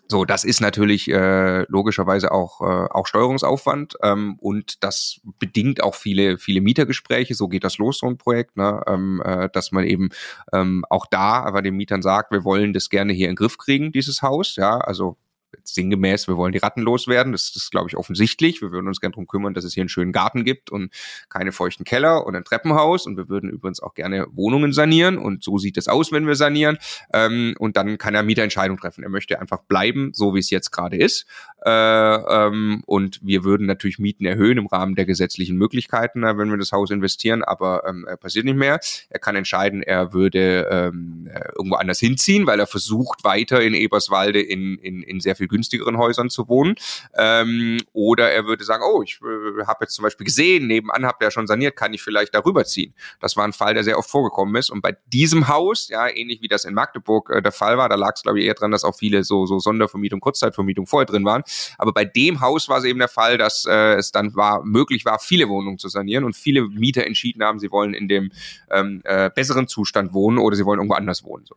so, 0.09 0.25
das 0.25 0.45
ist 0.45 0.61
natürlich 0.61 1.11
äh, 1.11 1.63
logischerweise 1.69 2.31
auch, 2.31 2.61
äh, 2.61 2.89
auch 2.91 3.07
Steuerungsaufwand 3.07 3.97
ähm, 4.03 4.37
und 4.41 4.83
das 4.85 5.21
bedingt 5.39 5.83
auch 5.83 5.95
viele, 5.95 6.39
viele 6.39 6.61
Mietergespräche. 6.61 7.35
So 7.35 7.49
geht 7.49 7.65
das 7.65 7.79
los, 7.79 7.99
so 7.99 8.07
ein 8.07 8.19
Projekt, 8.19 8.57
ne? 8.57 8.83
ähm, 8.87 9.21
äh, 9.25 9.49
dass 9.53 9.73
man 9.73 9.85
eben 9.85 10.11
ähm, 10.53 10.85
auch 10.91 11.07
da 11.07 11.43
aber 11.43 11.61
den 11.63 11.75
Mietern 11.75 12.03
sagt, 12.03 12.31
wir 12.31 12.45
wollen 12.45 12.73
das 12.73 12.89
gerne 12.89 13.13
hier 13.13 13.27
in 13.27 13.33
den 13.33 13.37
Griff 13.37 13.59
kriegen, 13.59 13.91
dieses 13.91 14.23
Haus. 14.23 14.57
Ja, 14.57 14.79
also 14.79 15.17
sinngemäß, 15.65 16.29
wir 16.29 16.37
wollen 16.37 16.53
die 16.53 16.59
Ratten 16.59 16.83
loswerden. 16.83 17.33
Das, 17.33 17.53
das 17.53 17.65
ist, 17.65 17.71
glaube 17.71 17.89
ich, 17.89 17.97
offensichtlich. 17.97 18.63
Wir 18.63 18.71
würden 18.73 18.89
uns 18.89 19.01
gerne 19.01 19.13
darum 19.13 19.27
kümmern, 19.27 19.55
dass 19.55 19.65
es 19.65 19.75
hier 19.75 19.83
einen 19.83 19.89
schönen 19.89 20.13
Garten 20.13 20.45
gibt 20.45 20.71
und 20.71 20.93
keine 21.29 21.53
feuchten 21.53 21.85
Keller 21.85 22.27
und 22.27 22.37
ein 22.37 22.45
Treppenhaus. 22.45 23.07
Und 23.07 23.17
wir 23.17 23.29
würden 23.29 23.51
übrigens 23.51 23.81
auch 23.81 23.95
gerne 23.95 24.27
Wohnungen 24.33 24.73
sanieren. 24.73 25.19
Und 25.19 25.43
so 25.45 25.59
sieht 25.59 25.77
es 25.77 25.89
aus, 25.89 26.13
wenn 26.13 26.27
wir 26.27 26.35
sanieren. 26.35 26.79
Ähm, 27.13 27.55
und 27.59 27.77
dann 27.77 27.99
kann 27.99 28.15
er 28.15 28.23
Mieterentscheidung 28.23 28.79
treffen. 28.79 29.03
Er 29.03 29.11
möchte 29.11 29.41
einfach 29.41 29.63
bleiben, 29.63 30.13
so 30.15 30.35
wie 30.35 30.41
es 30.41 30.51
jetzt 30.51 30.71
gerade 30.71 30.97
ist. 30.97 31.27
Äh, 31.65 31.71
ähm, 31.71 32.83
und 32.87 33.21
wir 33.23 33.45
würden 33.45 33.67
natürlich 33.67 33.99
Mieten 33.99 34.25
erhöhen 34.25 34.59
im 34.59 34.67
Rahmen 34.67 34.95
der 34.95 35.07
gesetzlichen 35.07 35.57
Möglichkeiten, 35.57 36.23
äh, 36.23 36.39
wenn 36.39 36.51
wir 36.51 36.59
das 36.59 36.73
Haus 36.73 36.91
investieren. 36.91 37.43
Aber 37.43 37.85
ähm, 37.89 38.07
passiert 38.21 38.45
nicht 38.45 38.57
mehr. 38.57 38.79
Er 39.11 39.19
kann 39.19 39.37
entscheiden, 39.37 39.83
er 39.83 40.13
würde 40.13 40.69
ähm, 40.71 41.29
äh, 41.33 41.49
irgendwo 41.57 41.77
anders 41.77 41.99
hinziehen, 41.99 42.47
weil 42.47 42.61
er 42.61 42.67
versucht, 42.67 43.25
weiter 43.25 43.61
in 43.61 43.75
Eberswalde 43.75 44.41
in, 44.41 44.79
in, 44.79 45.03
in 45.03 45.21
sehr 45.21 45.37
viel 45.37 45.46
günstigeren 45.49 45.99
Häusern 45.99 46.31
zu 46.31 46.49
wohnen. 46.49 46.77
Ähm, 47.17 47.81
oder 47.93 48.31
er 48.31 48.47
würde 48.47 48.65
sagen, 48.65 48.83
oh, 48.87 49.03
ich 49.03 49.21
äh, 49.23 49.65
habe 49.67 49.79
jetzt 49.83 49.95
zum 49.95 50.03
Beispiel 50.03 50.25
gesehen, 50.25 50.67
nebenan 50.67 51.07
habt 51.07 51.23
ihr 51.23 51.27
ja 51.27 51.31
schon 51.31 51.47
saniert, 51.47 51.77
kann 51.77 51.95
ich 51.95 52.03
vielleicht 52.03 52.35
darüber 52.35 52.65
ziehen. 52.65 52.95
Das 53.21 53.37
war 53.37 53.45
ein 53.45 53.53
Fall, 53.53 53.75
der 53.75 53.85
sehr 53.85 53.99
oft 53.99 54.11
vorgekommen 54.11 54.55
ist. 54.57 54.71
Und 54.71 54.83
bei 54.83 54.97
diesem 55.07 55.49
Haus, 55.49 55.89
ja, 55.89 56.09
ähnlich 56.09 56.43
wie 56.43 56.49
das 56.49 56.65
in 56.65 56.75
Magdeburg 56.75 57.31
äh, 57.31 57.43
der 57.43 57.53
Fall 57.53 57.79
war, 57.79 57.89
da 57.89 57.95
lag 57.95 58.13
es, 58.15 58.23
glaube 58.23 58.41
ich, 58.41 58.47
eher 58.47 58.55
dran, 58.55 58.71
dass 58.71 58.85
auch 58.85 58.97
viele 58.97 59.25
so, 59.25 59.47
so 59.47 59.59
Sondervermietung, 59.59 60.21
Kurzzeitvermietung 60.21 60.87
vorher 60.87 61.07
drin 61.07 61.25
waren. 61.25 61.43
Aber 61.79 61.93
bei 61.93 62.05
dem 62.05 62.41
Haus 62.41 62.69
war 62.69 62.79
es 62.79 62.85
eben 62.85 62.99
der 62.99 63.09
Fall, 63.09 63.39
dass 63.39 63.67
äh, 63.67 63.95
es 63.95 64.13
dann 64.13 64.35
war, 64.35 64.65
möglich 64.65 65.05
war, 65.05 65.19
viele 65.19 65.49
Wohnungen 65.49 65.79
zu 65.79 65.89
sanieren 65.89 66.25
und 66.25 66.37
viele 66.37 66.69
Mieter 66.69 67.07
entschieden 67.07 67.43
haben, 67.43 67.59
sie 67.59 67.71
wollen 67.71 67.95
in 67.95 68.09
dem 68.09 68.31
ähm, 68.71 69.01
äh, 69.05 69.31
besseren 69.35 69.69
Zustand 69.69 70.13
wohnen 70.13 70.39
oder 70.39 70.57
sie 70.57 70.65
wollen 70.65 70.79
irgendwo 70.79 70.95
anders 70.95 71.25
wohnen. 71.25 71.45
So. 71.47 71.55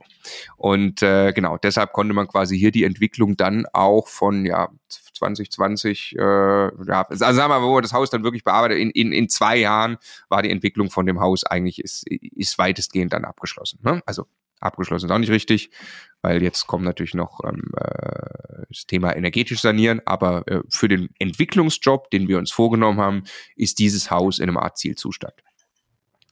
Und 0.58 1.02
äh, 1.02 1.34
genau, 1.34 1.58
deshalb 1.58 1.94
konnte 1.94 2.14
man 2.14 2.28
quasi 2.28 2.58
hier 2.58 2.72
die 2.72 2.84
Entwicklung 2.84 3.38
dann 3.38 3.66
auch 3.80 4.08
von 4.08 4.46
ja 4.46 4.70
2020, 5.14 6.16
äh, 6.18 6.22
ja, 6.22 7.08
also 7.08 7.16
sagen 7.16 7.38
wir 7.38 7.48
mal, 7.48 7.62
wo 7.62 7.76
wir 7.76 7.82
das 7.82 7.94
Haus 7.94 8.10
dann 8.10 8.24
wirklich 8.24 8.44
bearbeitet, 8.44 8.78
in, 8.78 8.92
in, 8.92 9.12
in 9.12 9.30
zwei 9.30 9.58
Jahren 9.58 9.98
war 10.28 10.42
die 10.42 10.52
Entwicklung 10.52 10.90
von 10.90 11.06
dem 11.06 11.20
Haus 11.20 11.44
eigentlich 11.44 11.80
ist, 11.80 12.08
ist 12.08 12.58
weitestgehend 12.58 13.14
dann 13.14 13.26
abgeschlossen. 13.26 13.80
Ne? 13.84 14.02
Also 14.06 14.26
abgeschlossen 14.60 15.06
ist 15.06 15.12
auch 15.12 15.20
nicht 15.20 15.32
richtig, 15.32 15.72
weil 16.22 16.44
jetzt 16.44 16.68
kommt 16.68 16.84
natürlich 16.84 17.14
noch 17.14 17.40
ähm, 17.44 17.72
äh, 17.78 18.66
das 18.70 18.86
Thema 18.86 19.16
energetisch 19.16 19.62
sanieren, 19.62 20.02
aber 20.06 20.48
äh, 20.48 20.62
für 20.70 20.88
den 20.88 21.10
Entwicklungsjob, 21.20 22.12
den 22.12 22.28
wir 22.28 22.38
uns 22.38 22.52
vorgenommen 22.52 23.00
haben, 23.00 23.24
ist 23.56 23.80
dieses 23.80 24.12
Haus 24.12 24.40
in 24.40 24.50
einem 24.50 24.58
Art 24.58 24.78
Zielzustand. 24.78 25.34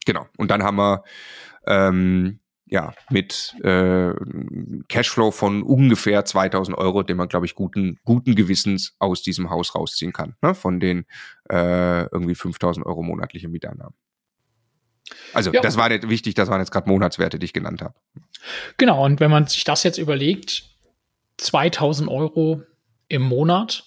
Genau. 0.04 0.26
Und 0.36 0.50
dann 0.50 0.62
haben 0.62 0.76
wir 0.76 1.04
ähm, 1.66 2.40
ja, 2.70 2.92
mit 3.10 3.54
äh, 3.62 4.12
Cashflow 4.88 5.30
von 5.30 5.62
ungefähr 5.62 6.24
2000 6.24 6.76
Euro, 6.76 7.02
den 7.02 7.16
man, 7.16 7.28
glaube 7.28 7.46
ich, 7.46 7.54
guten, 7.54 7.98
guten 8.04 8.34
Gewissens 8.34 8.94
aus 8.98 9.22
diesem 9.22 9.50
Haus 9.50 9.74
rausziehen 9.74 10.12
kann, 10.12 10.36
ne? 10.42 10.54
von 10.54 10.80
den 10.80 11.06
äh, 11.50 12.02
irgendwie 12.10 12.34
5000 12.34 12.84
Euro 12.84 13.02
monatliche 13.02 13.48
Mieteinnahmen. 13.48 13.94
Also 15.32 15.52
ja. 15.52 15.60
das 15.60 15.76
war 15.76 15.88
nicht 15.88 16.08
wichtig, 16.08 16.34
das 16.34 16.48
waren 16.48 16.60
jetzt 16.60 16.70
gerade 16.70 16.88
Monatswerte, 16.88 17.38
die 17.38 17.46
ich 17.46 17.52
genannt 17.52 17.82
habe. 17.82 17.94
Genau, 18.76 19.04
und 19.04 19.20
wenn 19.20 19.30
man 19.30 19.46
sich 19.46 19.64
das 19.64 19.82
jetzt 19.82 19.98
überlegt, 19.98 20.64
2000 21.38 22.10
Euro 22.10 22.62
im 23.08 23.22
Monat 23.22 23.84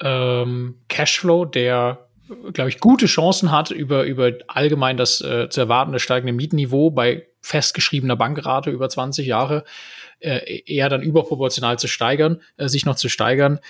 ähm, 0.00 0.80
Cashflow, 0.88 1.44
der, 1.44 2.08
glaube 2.52 2.70
ich, 2.70 2.80
gute 2.80 3.06
Chancen 3.06 3.52
hat, 3.52 3.70
über, 3.70 4.04
über 4.04 4.32
allgemein 4.48 4.96
das 4.96 5.20
äh, 5.20 5.48
zu 5.50 5.60
erwartende 5.60 6.00
steigende 6.00 6.32
Mietniveau 6.32 6.90
bei 6.90 7.26
festgeschriebener 7.46 8.16
Bankrate 8.16 8.70
über 8.70 8.88
20 8.88 9.26
Jahre 9.26 9.64
äh, 10.20 10.62
eher 10.66 10.88
dann 10.88 11.02
überproportional 11.02 11.78
zu 11.78 11.86
steigern, 11.86 12.42
äh, 12.56 12.68
sich 12.68 12.84
noch 12.84 12.96
zu 12.96 13.08
steigern 13.08 13.60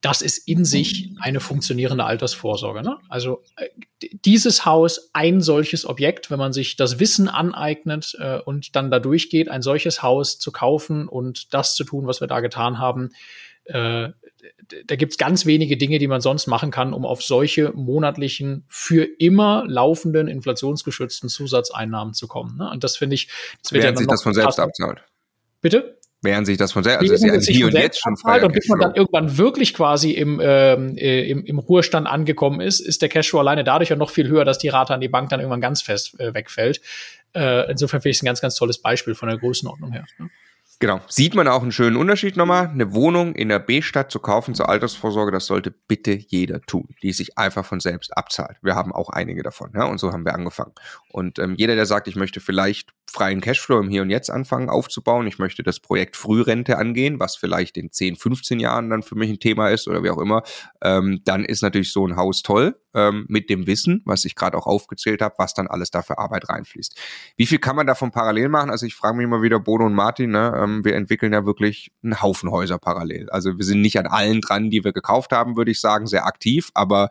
das 0.00 0.22
ist 0.22 0.38
in 0.48 0.64
sich 0.64 1.10
eine 1.20 1.40
funktionierende 1.40 2.04
Altersvorsorge. 2.04 2.82
Ne? 2.82 2.96
Also 3.08 3.42
äh, 3.56 3.68
dieses 4.24 4.64
Haus, 4.64 5.10
ein 5.12 5.42
solches 5.42 5.84
Objekt, 5.84 6.30
wenn 6.30 6.38
man 6.38 6.52
sich 6.52 6.76
das 6.76 6.98
Wissen 6.98 7.28
aneignet 7.28 8.16
äh, 8.18 8.38
und 8.38 8.76
dann 8.76 8.90
da 8.90 8.98
durchgeht, 8.98 9.50
ein 9.50 9.62
solches 9.62 10.02
Haus 10.02 10.38
zu 10.38 10.52
kaufen 10.52 11.06
und 11.06 11.52
das 11.52 11.74
zu 11.74 11.84
tun, 11.84 12.06
was 12.06 12.20
wir 12.20 12.28
da 12.28 12.40
getan 12.40 12.78
haben, 12.78 13.10
äh, 13.64 14.08
da 14.86 14.96
gibt's 14.96 15.18
ganz 15.18 15.46
wenige 15.46 15.76
Dinge, 15.76 15.98
die 15.98 16.06
man 16.06 16.20
sonst 16.20 16.46
machen 16.46 16.70
kann, 16.70 16.92
um 16.92 17.04
auf 17.04 17.22
solche 17.22 17.72
monatlichen, 17.72 18.64
für 18.68 19.04
immer 19.18 19.64
laufenden, 19.66 20.28
inflationsgeschützten 20.28 21.28
Zusatzeinnahmen 21.28 22.14
zu 22.14 22.28
kommen. 22.28 22.56
Ne? 22.58 22.70
Und 22.70 22.84
das 22.84 22.96
finde 22.96 23.14
ich, 23.14 23.28
das 23.62 23.72
wird 23.72 23.84
Während 23.84 23.98
ja 23.98 24.00
sich 24.00 24.08
das 24.08 24.22
von 24.22 24.34
selbst 24.34 24.60
abzahlt. 24.60 25.02
Bitte? 25.60 25.98
Während 26.22 26.46
sich 26.46 26.58
das 26.58 26.72
von 26.72 26.84
selbst, 26.84 27.00
also 27.00 27.14
ist 27.14 27.48
ja 27.48 27.54
hier 27.54 27.66
und 27.66 27.72
jetzt 27.72 28.02
schon 28.02 28.14
frei. 28.16 28.44
Und 28.44 28.52
bis 28.52 28.68
man 28.68 28.78
dann 28.78 28.94
irgendwann 28.94 29.38
wirklich 29.38 29.72
quasi 29.72 30.10
im, 30.10 30.38
ähm, 30.42 30.94
äh, 30.98 31.30
im, 31.30 31.44
im 31.46 31.58
Ruhestand 31.58 32.06
angekommen 32.06 32.60
ist, 32.60 32.80
ist 32.80 33.00
der 33.00 33.08
Cashflow 33.08 33.40
alleine 33.40 33.64
dadurch 33.64 33.88
ja 33.88 33.96
noch 33.96 34.10
viel 34.10 34.28
höher, 34.28 34.44
dass 34.44 34.58
die 34.58 34.68
Rate 34.68 34.92
an 34.92 35.00
die 35.00 35.08
Bank 35.08 35.30
dann 35.30 35.40
irgendwann 35.40 35.62
ganz 35.62 35.80
fest 35.80 36.20
äh, 36.20 36.34
wegfällt. 36.34 36.82
Äh, 37.34 37.70
insofern 37.70 38.02
finde 38.02 38.10
ich 38.10 38.18
es 38.18 38.22
ein 38.22 38.26
ganz, 38.26 38.42
ganz 38.42 38.54
tolles 38.54 38.82
Beispiel 38.82 39.14
von 39.14 39.30
der 39.30 39.38
Größenordnung 39.38 39.92
her. 39.92 40.04
Ne? 40.18 40.28
Genau. 40.80 40.98
Sieht 41.08 41.34
man 41.34 41.46
auch 41.46 41.60
einen 41.60 41.72
schönen 41.72 41.96
Unterschied 41.96 42.38
nochmal. 42.38 42.68
Eine 42.68 42.94
Wohnung 42.94 43.34
in 43.34 43.50
der 43.50 43.58
B-Stadt 43.58 44.10
zu 44.10 44.18
kaufen 44.18 44.54
zur 44.54 44.70
Altersvorsorge, 44.70 45.30
das 45.30 45.44
sollte 45.44 45.70
bitte 45.70 46.12
jeder 46.12 46.62
tun, 46.62 46.88
die 47.02 47.12
sich 47.12 47.36
einfach 47.36 47.66
von 47.66 47.80
selbst 47.80 48.16
abzahlt. 48.16 48.56
Wir 48.62 48.76
haben 48.76 48.90
auch 48.90 49.10
einige 49.10 49.42
davon, 49.42 49.72
ja, 49.74 49.84
und 49.84 50.00
so 50.00 50.10
haben 50.10 50.24
wir 50.24 50.34
angefangen. 50.34 50.72
Und 51.12 51.38
ähm, 51.38 51.54
jeder, 51.58 51.74
der 51.76 51.84
sagt, 51.84 52.08
ich 52.08 52.16
möchte 52.16 52.40
vielleicht 52.40 52.94
freien 53.06 53.42
Cashflow 53.42 53.78
im 53.78 53.90
Hier 53.90 54.00
und 54.00 54.08
Jetzt 54.08 54.30
anfangen 54.30 54.70
aufzubauen, 54.70 55.26
ich 55.26 55.38
möchte 55.38 55.62
das 55.62 55.80
Projekt 55.80 56.16
Frührente 56.16 56.78
angehen, 56.78 57.20
was 57.20 57.36
vielleicht 57.36 57.76
in 57.76 57.92
10, 57.92 58.16
15 58.16 58.58
Jahren 58.58 58.88
dann 58.88 59.02
für 59.02 59.16
mich 59.16 59.28
ein 59.28 59.38
Thema 59.38 59.68
ist 59.68 59.86
oder 59.86 60.02
wie 60.02 60.10
auch 60.10 60.18
immer, 60.18 60.44
ähm, 60.80 61.20
dann 61.26 61.44
ist 61.44 61.60
natürlich 61.60 61.92
so 61.92 62.06
ein 62.06 62.16
Haus 62.16 62.42
toll 62.42 62.80
ähm, 62.94 63.26
mit 63.28 63.50
dem 63.50 63.66
Wissen, 63.66 64.02
was 64.04 64.24
ich 64.24 64.34
gerade 64.34 64.56
auch 64.56 64.66
aufgezählt 64.66 65.22
habe, 65.22 65.34
was 65.38 65.54
dann 65.54 65.66
alles 65.66 65.90
da 65.90 66.02
für 66.02 66.18
Arbeit 66.18 66.48
reinfließt. 66.48 66.98
Wie 67.36 67.46
viel 67.46 67.58
kann 67.58 67.76
man 67.76 67.86
davon 67.86 68.10
parallel 68.10 68.48
machen? 68.48 68.70
Also 68.70 68.86
ich 68.86 68.94
frage 68.94 69.16
mich 69.16 69.24
immer 69.24 69.42
wieder, 69.42 69.60
Bodo 69.60 69.86
und 69.86 69.94
Martin, 69.94 70.30
ne, 70.30 70.52
ähm, 70.56 70.84
wir 70.84 70.94
entwickeln 70.94 71.32
ja 71.32 71.46
wirklich 71.46 71.92
einen 72.02 72.20
Haufen 72.20 72.50
Häuser 72.50 72.78
parallel. 72.78 73.30
Also 73.30 73.56
wir 73.56 73.64
sind 73.64 73.80
nicht 73.80 73.98
an 73.98 74.06
allen 74.06 74.40
dran, 74.40 74.70
die 74.70 74.84
wir 74.84 74.92
gekauft 74.92 75.32
haben, 75.32 75.56
würde 75.56 75.70
ich 75.70 75.80
sagen, 75.80 76.06
sehr 76.06 76.26
aktiv, 76.26 76.70
aber 76.74 77.10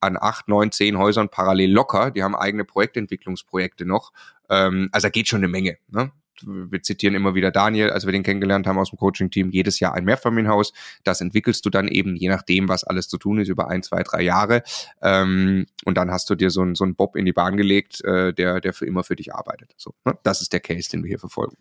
an 0.00 0.16
acht, 0.18 0.48
neun, 0.48 0.72
zehn 0.72 0.98
Häusern 0.98 1.28
parallel 1.28 1.70
locker. 1.70 2.10
Die 2.10 2.22
haben 2.22 2.34
eigene 2.34 2.64
Projektentwicklungsprojekte 2.64 3.84
noch. 3.84 4.12
Ähm, 4.48 4.88
also 4.92 5.06
da 5.06 5.10
geht 5.10 5.28
schon 5.28 5.40
eine 5.40 5.48
Menge. 5.48 5.76
Ne? 5.88 6.10
Wir 6.42 6.82
zitieren 6.82 7.14
immer 7.14 7.34
wieder 7.34 7.50
Daniel, 7.50 7.90
als 7.90 8.06
wir 8.06 8.12
den 8.12 8.22
kennengelernt 8.22 8.66
haben 8.66 8.78
aus 8.78 8.90
dem 8.90 8.98
Coaching-Team, 8.98 9.50
jedes 9.50 9.80
Jahr 9.80 9.94
ein 9.94 10.04
Mehrfamilienhaus. 10.04 10.72
Das 11.04 11.20
entwickelst 11.20 11.64
du 11.66 11.70
dann 11.70 11.88
eben, 11.88 12.16
je 12.16 12.28
nachdem, 12.28 12.68
was 12.68 12.84
alles 12.84 13.08
zu 13.08 13.18
tun 13.18 13.40
ist, 13.40 13.48
über 13.48 13.68
ein, 13.68 13.82
zwei, 13.82 14.02
drei 14.02 14.22
Jahre. 14.22 14.62
Ähm, 15.02 15.66
und 15.84 15.96
dann 15.96 16.10
hast 16.10 16.30
du 16.30 16.34
dir 16.34 16.50
so 16.50 16.62
einen 16.62 16.74
so 16.74 16.86
Bob 16.94 17.16
in 17.16 17.24
die 17.24 17.32
Bahn 17.32 17.56
gelegt, 17.56 18.02
äh, 18.04 18.32
der, 18.32 18.60
der 18.60 18.72
für 18.72 18.86
immer 18.86 19.04
für 19.04 19.16
dich 19.16 19.34
arbeitet. 19.34 19.74
So, 19.76 19.94
ne? 20.04 20.18
Das 20.22 20.40
ist 20.40 20.52
der 20.52 20.60
Case, 20.60 20.90
den 20.90 21.02
wir 21.02 21.08
hier 21.08 21.18
verfolgen. 21.18 21.56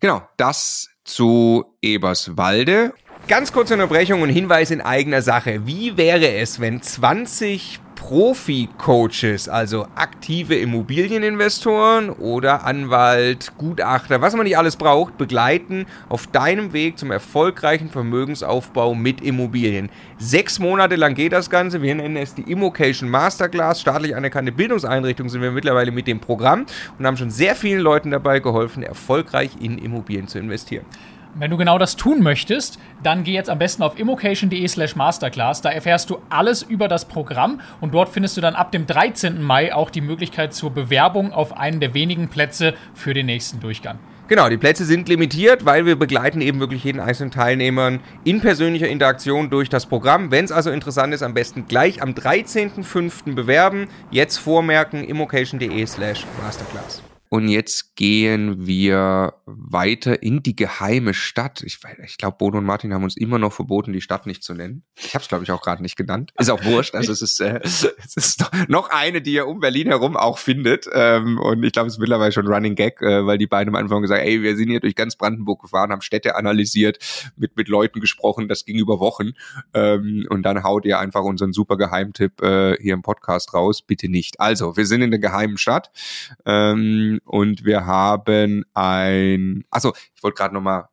Genau, 0.00 0.22
das 0.36 0.90
zu 1.04 1.76
Eberswalde. 1.82 2.92
Ganz 3.26 3.52
kurze 3.52 3.74
Unterbrechung 3.74 4.22
und 4.22 4.28
Hinweis 4.28 4.70
in 4.70 4.80
eigener 4.80 5.22
Sache. 5.22 5.66
Wie 5.66 5.96
wäre 5.96 6.34
es, 6.34 6.60
wenn 6.60 6.80
20 6.80 7.80
Profi-Coaches, 7.98 9.48
also 9.48 9.88
aktive 9.96 10.54
Immobilieninvestoren 10.54 12.10
oder 12.10 12.64
Anwalt, 12.64 13.52
Gutachter, 13.58 14.20
was 14.20 14.36
man 14.36 14.44
nicht 14.44 14.56
alles 14.56 14.76
braucht, 14.76 15.18
begleiten 15.18 15.84
auf 16.08 16.28
deinem 16.28 16.72
Weg 16.72 16.96
zum 16.96 17.10
erfolgreichen 17.10 17.90
Vermögensaufbau 17.90 18.94
mit 18.94 19.20
Immobilien. 19.20 19.90
Sechs 20.16 20.60
Monate 20.60 20.94
lang 20.94 21.14
geht 21.14 21.32
das 21.32 21.50
Ganze. 21.50 21.82
Wir 21.82 21.96
nennen 21.96 22.16
es 22.16 22.34
die 22.34 22.50
Immocation 22.50 23.10
Masterclass. 23.10 23.80
Staatlich 23.80 24.14
anerkannte 24.14 24.52
Bildungseinrichtung 24.52 25.28
sind 25.28 25.42
wir 25.42 25.50
mittlerweile 25.50 25.90
mit 25.90 26.06
dem 26.06 26.20
Programm 26.20 26.66
und 26.98 27.06
haben 27.06 27.16
schon 27.16 27.30
sehr 27.30 27.56
vielen 27.56 27.80
Leuten 27.80 28.12
dabei 28.12 28.38
geholfen, 28.38 28.84
erfolgreich 28.84 29.50
in 29.60 29.76
Immobilien 29.76 30.28
zu 30.28 30.38
investieren. 30.38 30.86
Wenn 31.38 31.52
du 31.52 31.56
genau 31.56 31.78
das 31.78 31.94
tun 31.94 32.20
möchtest, 32.20 32.80
dann 33.04 33.22
geh 33.22 33.32
jetzt 33.32 33.48
am 33.48 33.60
besten 33.60 33.84
auf 33.84 33.96
immocation.de 33.96 34.66
slash 34.66 34.96
masterclass. 34.96 35.60
Da 35.60 35.70
erfährst 35.70 36.10
du 36.10 36.18
alles 36.30 36.62
über 36.62 36.88
das 36.88 37.04
Programm 37.04 37.60
und 37.80 37.94
dort 37.94 38.08
findest 38.08 38.36
du 38.36 38.40
dann 38.40 38.56
ab 38.56 38.72
dem 38.72 38.88
13. 38.88 39.40
Mai 39.40 39.72
auch 39.72 39.90
die 39.90 40.00
Möglichkeit 40.00 40.52
zur 40.52 40.70
Bewerbung 40.70 41.32
auf 41.32 41.56
einen 41.56 41.78
der 41.78 41.94
wenigen 41.94 42.26
Plätze 42.28 42.74
für 42.92 43.14
den 43.14 43.26
nächsten 43.26 43.60
Durchgang. 43.60 44.00
Genau, 44.26 44.48
die 44.48 44.56
Plätze 44.56 44.84
sind 44.84 45.08
limitiert, 45.08 45.64
weil 45.64 45.86
wir 45.86 45.96
begleiten 45.96 46.40
eben 46.40 46.58
wirklich 46.58 46.82
jeden 46.82 46.98
einzelnen 46.98 47.30
Teilnehmer 47.30 48.00
in 48.24 48.40
persönlicher 48.40 48.88
Interaktion 48.88 49.48
durch 49.48 49.70
das 49.70 49.86
Programm. 49.86 50.32
Wenn 50.32 50.44
es 50.44 50.50
also 50.52 50.70
interessant 50.70 51.14
ist, 51.14 51.22
am 51.22 51.34
besten 51.34 51.66
gleich 51.68 52.02
am 52.02 52.10
13.05. 52.10 53.34
bewerben. 53.34 53.86
Jetzt 54.10 54.38
vormerken 54.38 55.04
immocation.de 55.04 55.86
slash 55.86 56.26
masterclass. 56.42 57.02
Und 57.30 57.48
jetzt 57.48 57.94
gehen 57.96 58.66
wir 58.66 59.34
weiter 59.44 60.22
in 60.22 60.42
die 60.42 60.56
geheime 60.56 61.12
Stadt. 61.12 61.62
Ich, 61.62 61.78
ich 62.04 62.16
glaube, 62.16 62.36
Bono 62.38 62.58
und 62.58 62.64
Martin 62.64 62.94
haben 62.94 63.04
uns 63.04 63.16
immer 63.16 63.38
noch 63.38 63.52
verboten, 63.52 63.92
die 63.92 64.00
Stadt 64.00 64.26
nicht 64.26 64.42
zu 64.42 64.54
nennen. 64.54 64.82
Ich 64.96 65.14
habe 65.14 65.22
es, 65.22 65.28
glaube 65.28 65.44
ich, 65.44 65.50
auch 65.50 65.60
gerade 65.60 65.82
nicht 65.82 65.96
genannt. 65.96 66.32
Ist 66.38 66.50
auch 66.50 66.64
wurscht. 66.64 66.94
Also 66.94 67.12
es 67.12 67.20
ist, 67.20 67.40
äh, 67.40 67.60
es 67.62 68.16
ist 68.16 68.44
noch 68.68 68.90
eine, 68.90 69.20
die 69.20 69.32
ihr 69.32 69.46
um 69.46 69.60
Berlin 69.60 69.88
herum 69.88 70.16
auch 70.16 70.38
findet. 70.38 70.88
Ähm, 70.92 71.38
und 71.38 71.62
ich 71.62 71.72
glaube, 71.72 71.88
es 71.88 71.94
ist 71.94 71.98
mittlerweile 71.98 72.32
schon 72.32 72.46
Running 72.46 72.74
Gag, 72.74 73.02
äh, 73.02 73.26
weil 73.26 73.36
die 73.36 73.46
beiden 73.46 73.74
am 73.74 73.80
Anfang 73.80 74.02
gesagt 74.02 74.22
ey, 74.22 74.42
wir 74.42 74.56
sind 74.56 74.70
hier 74.70 74.80
durch 74.80 74.94
ganz 74.94 75.16
Brandenburg 75.16 75.60
gefahren, 75.60 75.92
haben 75.92 76.00
Städte 76.00 76.34
analysiert, 76.36 76.98
mit, 77.36 77.56
mit 77.56 77.68
Leuten 77.68 78.00
gesprochen, 78.00 78.48
das 78.48 78.64
ging 78.64 78.78
über 78.78 79.00
Wochen. 79.00 79.32
Ähm, 79.74 80.26
und 80.30 80.42
dann 80.44 80.62
haut 80.62 80.84
ihr 80.86 80.98
einfach 80.98 81.22
unseren 81.22 81.52
super 81.52 81.76
Geheimtipp 81.76 82.40
äh, 82.42 82.76
hier 82.80 82.94
im 82.94 83.02
Podcast 83.02 83.52
raus. 83.52 83.82
Bitte 83.82 84.08
nicht. 84.08 84.40
Also, 84.40 84.76
wir 84.76 84.86
sind 84.86 85.02
in 85.02 85.10
der 85.10 85.20
geheimen 85.20 85.58
Stadt. 85.58 85.90
Ähm, 86.46 87.17
und 87.24 87.64
wir 87.64 87.86
haben 87.86 88.64
ein, 88.74 89.64
also 89.70 89.92
ich 90.14 90.22
wollte 90.22 90.36
gerade 90.36 90.54
nochmal 90.54 90.88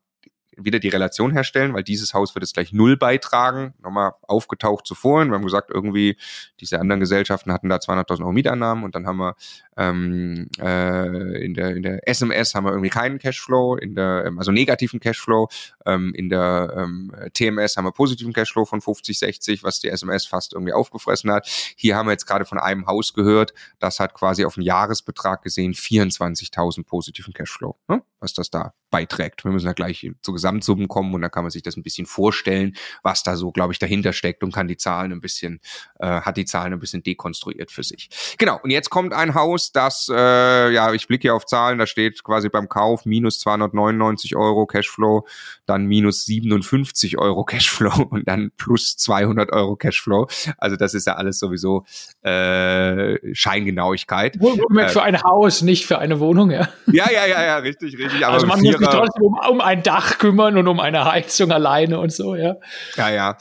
wieder 0.57 0.79
die 0.79 0.89
Relation 0.89 1.31
herstellen, 1.31 1.73
weil 1.73 1.83
dieses 1.83 2.13
Haus 2.13 2.33
wird 2.35 2.43
jetzt 2.43 2.53
gleich 2.53 2.71
null 2.71 2.97
beitragen. 2.97 3.73
Nochmal 3.81 4.13
aufgetaucht 4.21 4.85
zuvor. 4.85 5.25
Wir 5.25 5.33
haben 5.33 5.43
gesagt, 5.43 5.71
irgendwie 5.73 6.17
diese 6.59 6.79
anderen 6.79 6.99
Gesellschaften 6.99 7.51
hatten 7.51 7.69
da 7.69 7.77
200.000 7.77 8.21
Euro 8.21 8.31
Mieteinnahmen 8.31 8.83
und 8.83 8.95
dann 8.95 9.05
haben 9.05 9.17
wir 9.17 9.35
ähm, 9.77 10.47
äh, 10.59 11.43
in 11.43 11.53
der 11.53 11.75
in 11.75 11.83
der 11.83 12.07
SMS 12.07 12.55
haben 12.55 12.65
wir 12.65 12.71
irgendwie 12.71 12.89
keinen 12.89 13.19
Cashflow, 13.19 13.75
in 13.75 13.95
der 13.95 14.25
ähm, 14.27 14.39
also 14.39 14.51
negativen 14.51 14.99
Cashflow. 14.99 15.49
Ähm, 15.85 16.13
in 16.15 16.29
der 16.29 16.73
ähm, 16.77 17.11
TMS 17.33 17.77
haben 17.77 17.85
wir 17.85 17.91
positiven 17.91 18.33
Cashflow 18.33 18.65
von 18.65 18.81
50, 18.81 19.19
60, 19.19 19.63
was 19.63 19.79
die 19.79 19.89
SMS 19.89 20.25
fast 20.25 20.53
irgendwie 20.53 20.73
aufgefressen 20.73 21.31
hat. 21.31 21.47
Hier 21.75 21.95
haben 21.95 22.07
wir 22.07 22.11
jetzt 22.11 22.25
gerade 22.25 22.45
von 22.45 22.57
einem 22.57 22.87
Haus 22.87 23.13
gehört, 23.13 23.53
das 23.79 23.99
hat 23.99 24.13
quasi 24.13 24.45
auf 24.45 24.57
einen 24.57 24.65
Jahresbetrag 24.65 25.41
gesehen 25.41 25.73
24.000 25.73 26.85
positiven 26.85 27.33
Cashflow, 27.33 27.77
ne? 27.87 28.01
was 28.19 28.33
das 28.33 28.49
da 28.49 28.73
beiträgt. 28.89 29.43
Wir 29.43 29.51
müssen 29.51 29.65
da 29.65 29.73
gleich 29.73 30.09
zu 30.21 30.31
Gesamtsummen 30.31 30.87
kommen 30.87 31.13
und 31.13 31.21
dann 31.21 31.31
kann 31.31 31.43
man 31.43 31.51
sich 31.51 31.63
das 31.63 31.75
ein 31.75 31.83
bisschen 31.83 32.05
vorstellen, 32.05 32.75
was 33.03 33.23
da 33.23 33.35
so, 33.35 33.51
glaube 33.51 33.73
ich, 33.73 33.79
dahinter 33.79 34.13
steckt 34.13 34.43
und 34.43 34.53
kann 34.53 34.67
die 34.67 34.77
Zahlen 34.77 35.11
ein 35.11 35.21
bisschen, 35.21 35.59
äh, 35.99 36.21
hat 36.21 36.37
die 36.37 36.45
Zahlen 36.45 36.73
ein 36.73 36.79
bisschen 36.79 37.03
dekonstruiert 37.03 37.71
für 37.71 37.83
sich. 37.83 38.09
Genau, 38.37 38.59
und 38.63 38.69
jetzt 38.71 38.89
kommt 38.89 39.13
ein 39.13 39.35
Haus, 39.35 39.64
das, 39.71 40.09
äh, 40.13 40.71
ja, 40.71 40.93
ich 40.93 41.07
blicke 41.07 41.23
hier 41.23 41.35
auf 41.35 41.45
Zahlen, 41.45 41.79
da 41.79 41.87
steht 41.87 42.23
quasi 42.23 42.49
beim 42.49 42.69
Kauf 42.69 43.05
minus 43.05 43.39
299 43.39 44.35
Euro 44.35 44.65
Cashflow, 44.65 45.27
dann 45.65 45.85
minus 45.85 46.25
57 46.25 47.17
Euro 47.17 47.43
Cashflow 47.43 48.03
und 48.09 48.27
dann 48.27 48.51
plus 48.57 48.97
200 48.97 49.51
Euro 49.51 49.75
Cashflow. 49.75 50.27
Also 50.57 50.75
das 50.75 50.93
ist 50.93 51.07
ja 51.07 51.13
alles 51.13 51.39
sowieso 51.39 51.85
äh, 52.21 53.17
Scheingenauigkeit. 53.33 54.39
Wohlgemerkt 54.39 54.91
äh, 54.91 54.93
für 54.93 55.03
ein 55.03 55.21
Haus, 55.23 55.61
nicht 55.61 55.85
für 55.85 55.99
eine 55.99 56.19
Wohnung, 56.19 56.51
ja. 56.51 56.69
Ja, 56.87 57.09
ja, 57.11 57.25
ja, 57.25 57.43
ja, 57.43 57.57
richtig, 57.57 57.97
richtig. 57.97 58.25
Also 58.25 58.45
man 58.45 58.61
muss 58.61 58.77
sich 58.77 58.87
trotzdem 58.87 59.23
um, 59.23 59.39
um 59.49 59.61
ein 59.61 59.83
Dach 59.83 60.17
kümmern 60.17 60.35
kümmern 60.35 60.57
und 60.57 60.67
um 60.67 60.79
eine 60.79 61.05
Heizung 61.05 61.51
alleine 61.51 61.99
und 61.99 62.11
so, 62.11 62.35
ja. 62.35 62.55
Ja, 62.95 63.09
ja. 63.09 63.37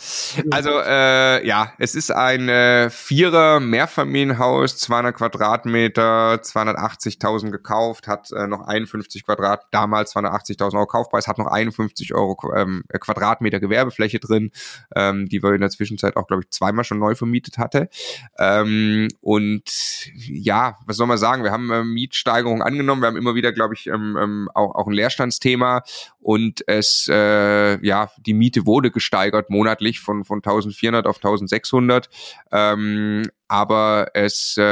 Also, 0.51 0.71
äh, 0.71 1.47
ja, 1.47 1.73
es 1.79 1.95
ist 1.95 2.11
ein 2.11 2.49
äh, 2.49 2.91
Vierer 2.91 3.61
Mehrfamilienhaus, 3.61 4.77
200 4.79 5.15
Quadratmeter, 5.15 6.14
280.000 6.37 7.51
gekauft, 7.51 8.07
hat 8.07 8.31
äh, 8.33 8.47
noch 8.47 8.67
51 8.67 9.25
Quadrat, 9.25 9.67
damals 9.71 10.15
280.000 10.15 10.75
Euro 10.75 10.87
Kaufpreis, 10.87 11.27
hat 11.27 11.39
noch 11.39 11.47
51 11.47 12.15
Euro 12.15 12.37
ähm, 12.55 12.85
Quadratmeter 12.89 13.61
Gewerbefläche 13.61 14.21
drin, 14.21 14.51
ähm, 14.95 15.29
die 15.29 15.43
wir 15.43 15.53
in 15.53 15.61
der 15.61 15.71
Zwischenzeit 15.71 16.17
auch, 16.17 16.27
glaube 16.27 16.43
ich, 16.43 16.51
zweimal 16.51 16.85
schon 16.85 16.99
neu 16.99 17.15
vermietet 17.15 17.59
hatte. 17.59 17.89
Ähm, 18.39 19.09
und 19.21 19.65
ja, 20.15 20.79
was 20.87 20.97
soll 20.97 21.07
man 21.07 21.19
sagen? 21.19 21.45
Wir 21.45 21.53
haben 21.53 21.71
äh, 21.71 21.85
Mietsteigerungen 21.85 22.63
angenommen, 22.63 23.03
wir 23.03 23.09
haben 23.09 23.17
immer 23.17 23.35
wieder, 23.35 23.53
glaube 23.53 23.75
ich, 23.75 23.87
ähm, 23.87 24.17
ähm, 24.21 24.49
auch, 24.55 24.75
auch 24.75 24.87
ein 24.87 24.93
Leerstandsthema 24.93 25.83
und 26.21 26.67
es, 26.67 27.07
äh, 27.11 27.85
ja, 27.85 28.11
die 28.19 28.33
Miete 28.33 28.65
wurde 28.65 28.91
gesteigert 28.91 29.51
monatlich 29.51 30.01
von, 30.01 30.25
von 30.25 30.39
1400 30.39 31.07
auf 31.07 31.17
1600. 31.17 32.09
Ähm, 32.51 33.25
aber 33.49 34.09
es 34.15 34.57
äh, 34.59 34.63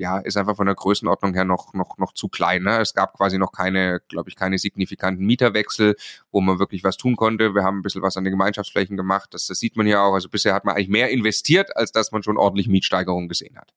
ja, 0.00 0.18
ist 0.18 0.36
einfach 0.36 0.56
von 0.56 0.66
der 0.66 0.74
Größenordnung 0.74 1.34
her 1.34 1.44
noch, 1.44 1.72
noch, 1.72 1.98
noch 1.98 2.12
zu 2.12 2.28
klein. 2.28 2.64
Ne? 2.64 2.80
Es 2.80 2.94
gab 2.94 3.14
quasi 3.14 3.38
noch 3.38 3.52
keine, 3.52 4.00
glaube 4.08 4.28
ich, 4.28 4.36
keine 4.36 4.58
signifikanten 4.58 5.24
Mieterwechsel, 5.24 5.96
wo 6.32 6.40
man 6.40 6.58
wirklich 6.58 6.82
was 6.84 6.96
tun 6.96 7.16
konnte. 7.16 7.54
Wir 7.54 7.62
haben 7.62 7.78
ein 7.78 7.82
bisschen 7.82 8.02
was 8.02 8.16
an 8.16 8.24
den 8.24 8.32
Gemeinschaftsflächen 8.32 8.96
gemacht. 8.96 9.32
Das, 9.32 9.46
das 9.46 9.58
sieht 9.60 9.76
man 9.76 9.86
ja 9.86 10.02
auch. 10.02 10.14
Also 10.14 10.28
bisher 10.28 10.54
hat 10.54 10.64
man 10.64 10.74
eigentlich 10.74 10.88
mehr 10.88 11.10
investiert, 11.10 11.76
als 11.76 11.92
dass 11.92 12.12
man 12.12 12.22
schon 12.22 12.38
ordentlich 12.38 12.68
Mietsteigerungen 12.68 13.28
gesehen 13.28 13.56
hat. 13.56 13.72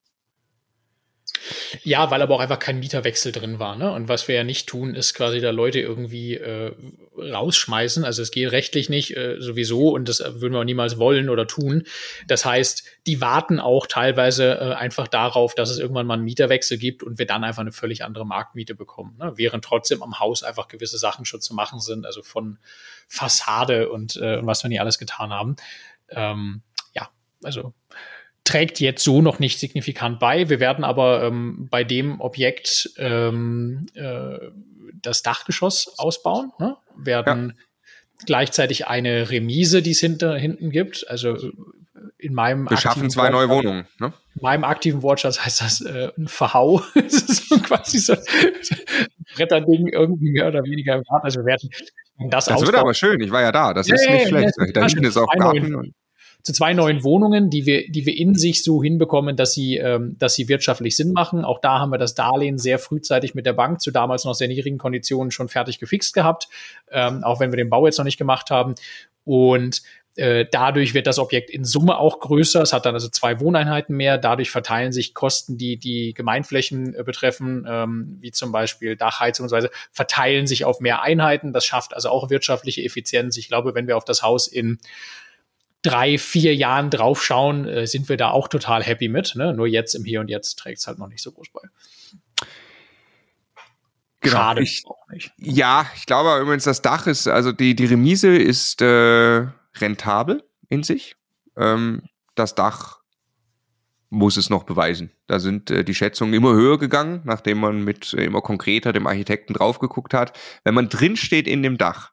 Ja, 1.83 2.11
weil 2.11 2.21
aber 2.21 2.35
auch 2.35 2.39
einfach 2.39 2.59
kein 2.59 2.79
Mieterwechsel 2.79 3.31
drin 3.31 3.59
war. 3.59 3.75
Ne? 3.75 3.91
Und 3.91 4.07
was 4.07 4.27
wir 4.27 4.35
ja 4.35 4.43
nicht 4.43 4.67
tun, 4.67 4.95
ist 4.95 5.13
quasi 5.13 5.39
da 5.39 5.51
Leute 5.51 5.79
irgendwie 5.79 6.35
äh, 6.35 6.73
rausschmeißen. 7.17 8.03
Also 8.03 8.21
es 8.21 8.31
geht 8.31 8.51
rechtlich 8.51 8.89
nicht 8.89 9.15
äh, 9.15 9.37
sowieso 9.39 9.89
und 9.89 10.09
das 10.09 10.19
würden 10.19 10.53
wir 10.53 10.59
auch 10.59 10.65
niemals 10.65 10.97
wollen 10.97 11.29
oder 11.29 11.47
tun. 11.47 11.83
Das 12.27 12.45
heißt, 12.45 12.83
die 13.07 13.21
warten 13.21 13.59
auch 13.59 13.87
teilweise 13.87 14.53
äh, 14.53 14.73
einfach 14.73 15.07
darauf, 15.07 15.55
dass 15.55 15.69
es 15.69 15.79
irgendwann 15.79 16.07
mal 16.07 16.15
einen 16.15 16.23
Mieterwechsel 16.23 16.77
gibt 16.77 17.03
und 17.03 17.19
wir 17.19 17.25
dann 17.25 17.43
einfach 17.43 17.61
eine 17.61 17.71
völlig 17.71 18.03
andere 18.03 18.25
Marktmiete 18.25 18.75
bekommen. 18.75 19.17
Ne? 19.17 19.33
Während 19.35 19.63
trotzdem 19.63 20.03
am 20.03 20.19
Haus 20.19 20.43
einfach 20.43 20.67
gewisse 20.67 20.97
Sachen 20.97 21.25
schon 21.25 21.41
zu 21.41 21.53
machen 21.53 21.79
sind, 21.79 22.05
also 22.05 22.21
von 22.21 22.59
Fassade 23.07 23.89
und 23.89 24.15
äh, 24.17 24.45
was 24.45 24.63
wir 24.63 24.69
nie 24.69 24.79
alles 24.79 24.97
getan 24.97 25.31
haben. 25.31 25.55
Ähm, 26.09 26.61
ja, 26.93 27.09
also 27.43 27.73
trägt 28.49 28.79
jetzt 28.79 29.03
so 29.03 29.21
noch 29.21 29.37
nicht 29.37 29.59
signifikant 29.59 30.19
bei. 30.19 30.49
Wir 30.49 30.59
werden 30.59 30.83
aber 30.83 31.23
ähm, 31.23 31.67
bei 31.69 31.83
dem 31.83 32.19
Objekt 32.19 32.89
ähm, 32.97 33.85
äh, 33.93 34.39
das 35.03 35.21
Dachgeschoss 35.21 35.99
ausbauen, 35.99 36.51
ne? 36.57 36.75
werden 36.97 37.53
ja. 37.55 38.25
gleichzeitig 38.25 38.87
eine 38.87 39.29
Remise, 39.29 39.83
die 39.83 39.91
es 39.91 39.99
hinter, 39.99 40.35
hinten 40.35 40.71
gibt, 40.71 41.07
also 41.07 41.37
in 42.17 42.33
meinem 42.33 42.67
Wir 42.67 42.77
schaffen 42.77 43.11
zwei 43.11 43.29
neue 43.29 43.49
Wohnungen. 43.49 43.87
Ne? 43.99 44.13
In 44.33 44.41
meinem 44.41 44.63
aktiven 44.63 45.03
Wortschatz 45.03 45.39
heißt 45.45 45.61
das 45.61 45.81
äh, 45.81 46.11
ein 46.17 46.27
Verhau. 46.27 46.81
das 46.95 47.13
ist 47.13 47.49
so 47.49 47.59
quasi 47.59 47.99
so 47.99 48.13
ein 48.13 48.19
Bretterding 49.35 49.89
irgendwie 49.89 50.31
mehr 50.31 50.47
oder 50.47 50.63
weniger 50.63 50.95
im 50.95 51.03
Garten. 51.03 51.25
Also 51.25 51.41
wir 51.41 51.45
werden 51.45 51.69
das 52.31 52.45
Das 52.45 52.61
wird 52.61 52.75
aber 52.75 52.95
schön. 52.95 53.21
Ich 53.21 53.31
war 53.31 53.41
ja 53.41 53.51
da. 53.51 53.73
Das 53.73 53.87
ja, 53.87 53.95
ist 53.95 54.09
nicht 54.09 54.23
ja, 54.23 54.27
schlecht. 54.27 54.55
Ja, 54.57 54.71
da 54.73 54.87
hinten 54.87 55.05
ist 55.05 55.17
auch 55.17 55.27
Garten 55.37 55.93
zu 56.43 56.53
zwei 56.53 56.73
neuen 56.73 57.03
Wohnungen, 57.03 57.49
die 57.49 57.65
wir, 57.65 57.89
die 57.89 58.05
wir 58.05 58.17
in 58.17 58.33
sich 58.35 58.63
so 58.63 58.81
hinbekommen, 58.81 59.35
dass 59.35 59.53
sie, 59.53 59.77
ähm, 59.77 60.15
dass 60.19 60.35
sie 60.35 60.47
wirtschaftlich 60.47 60.95
Sinn 60.95 61.11
machen. 61.11 61.43
Auch 61.43 61.59
da 61.59 61.79
haben 61.79 61.91
wir 61.91 61.97
das 61.97 62.15
Darlehen 62.15 62.57
sehr 62.57 62.79
frühzeitig 62.79 63.35
mit 63.35 63.45
der 63.45 63.53
Bank 63.53 63.81
zu 63.81 63.91
damals 63.91 64.23
noch 64.25 64.33
sehr 64.33 64.47
niedrigen 64.47 64.77
Konditionen 64.77 65.31
schon 65.31 65.49
fertig 65.49 65.79
gefixt 65.79 66.13
gehabt, 66.13 66.47
ähm, 66.91 67.23
auch 67.23 67.39
wenn 67.39 67.51
wir 67.51 67.57
den 67.57 67.69
Bau 67.69 67.85
jetzt 67.85 67.97
noch 67.97 68.05
nicht 68.05 68.17
gemacht 68.17 68.51
haben. 68.51 68.75
Und 69.25 69.81
äh, 70.15 70.45
dadurch 70.49 70.93
wird 70.93 71.07
das 71.07 71.19
Objekt 71.19 71.49
in 71.49 71.63
Summe 71.63 71.97
auch 71.97 72.19
größer. 72.19 72.61
Es 72.61 72.73
hat 72.73 72.85
dann 72.85 72.93
also 72.93 73.09
zwei 73.09 73.39
Wohneinheiten 73.39 73.95
mehr. 73.95 74.17
Dadurch 74.17 74.49
verteilen 74.49 74.91
sich 74.91 75.13
Kosten, 75.13 75.57
die 75.57 75.77
die 75.77 76.13
Gemeinflächen 76.13 76.95
äh, 76.95 77.03
betreffen, 77.03 77.65
ähm, 77.69 78.17
wie 78.19 78.31
zum 78.31 78.51
Beispiel 78.51 78.95
Dachheizung 78.95 79.43
und 79.43 79.49
so 79.49 79.55
weiter, 79.55 79.69
verteilen 79.91 80.47
sich 80.47 80.65
auf 80.65 80.79
mehr 80.79 81.01
Einheiten. 81.03 81.53
Das 81.53 81.65
schafft 81.65 81.93
also 81.93 82.09
auch 82.09 82.29
wirtschaftliche 82.29 82.83
Effizienz. 82.83 83.37
Ich 83.37 83.47
glaube, 83.49 83.75
wenn 83.75 83.87
wir 83.87 83.97
auf 83.97 84.05
das 84.05 84.23
Haus 84.23 84.47
in 84.47 84.79
drei, 85.81 86.17
vier 86.17 86.55
Jahren 86.55 86.89
draufschauen, 86.89 87.67
äh, 87.67 87.87
sind 87.87 88.09
wir 88.09 88.17
da 88.17 88.31
auch 88.31 88.47
total 88.47 88.83
happy 88.83 89.07
mit. 89.07 89.35
Ne? 89.35 89.53
Nur 89.53 89.67
jetzt 89.67 89.95
im 89.95 90.03
Hier 90.03 90.19
und 90.19 90.29
Jetzt 90.29 90.59
trägt 90.59 90.79
es 90.79 90.87
halt 90.87 90.99
noch 90.99 91.07
nicht 91.07 91.21
so 91.21 91.31
groß 91.31 91.49
bei. 91.53 91.61
Genau. 94.21 94.35
Schade 94.35 94.63
ich, 94.63 94.83
auch 94.85 95.07
nicht. 95.09 95.31
Ja, 95.37 95.89
ich 95.95 96.05
glaube 96.05 96.41
übrigens, 96.41 96.65
das 96.65 96.81
Dach 96.81 97.07
ist, 97.07 97.27
also 97.27 97.53
die, 97.53 97.75
die 97.75 97.85
Remise 97.85 98.35
ist 98.35 98.81
äh, 98.81 99.47
rentabel 99.77 100.43
in 100.67 100.83
sich. 100.83 101.15
Ähm, 101.55 102.03
das 102.35 102.53
Dach 102.53 102.99
muss 104.09 104.37
es 104.37 104.49
noch 104.49 104.63
beweisen. 104.63 105.11
Da 105.27 105.39
sind 105.39 105.71
äh, 105.71 105.85
die 105.85 105.95
Schätzungen 105.95 106.33
immer 106.33 106.53
höher 106.53 106.77
gegangen, 106.79 107.21
nachdem 107.23 107.59
man 107.59 107.83
mit 107.83 108.13
äh, 108.13 108.25
immer 108.25 108.41
konkreter 108.41 108.91
dem 108.91 109.07
Architekten 109.07 109.53
drauf 109.53 109.79
geguckt 109.79 110.13
hat. 110.13 110.37
Wenn 110.63 110.73
man 110.73 110.89
drin 110.89 111.15
steht 111.15 111.47
in 111.47 111.63
dem 111.63 111.77
Dach, 111.77 112.11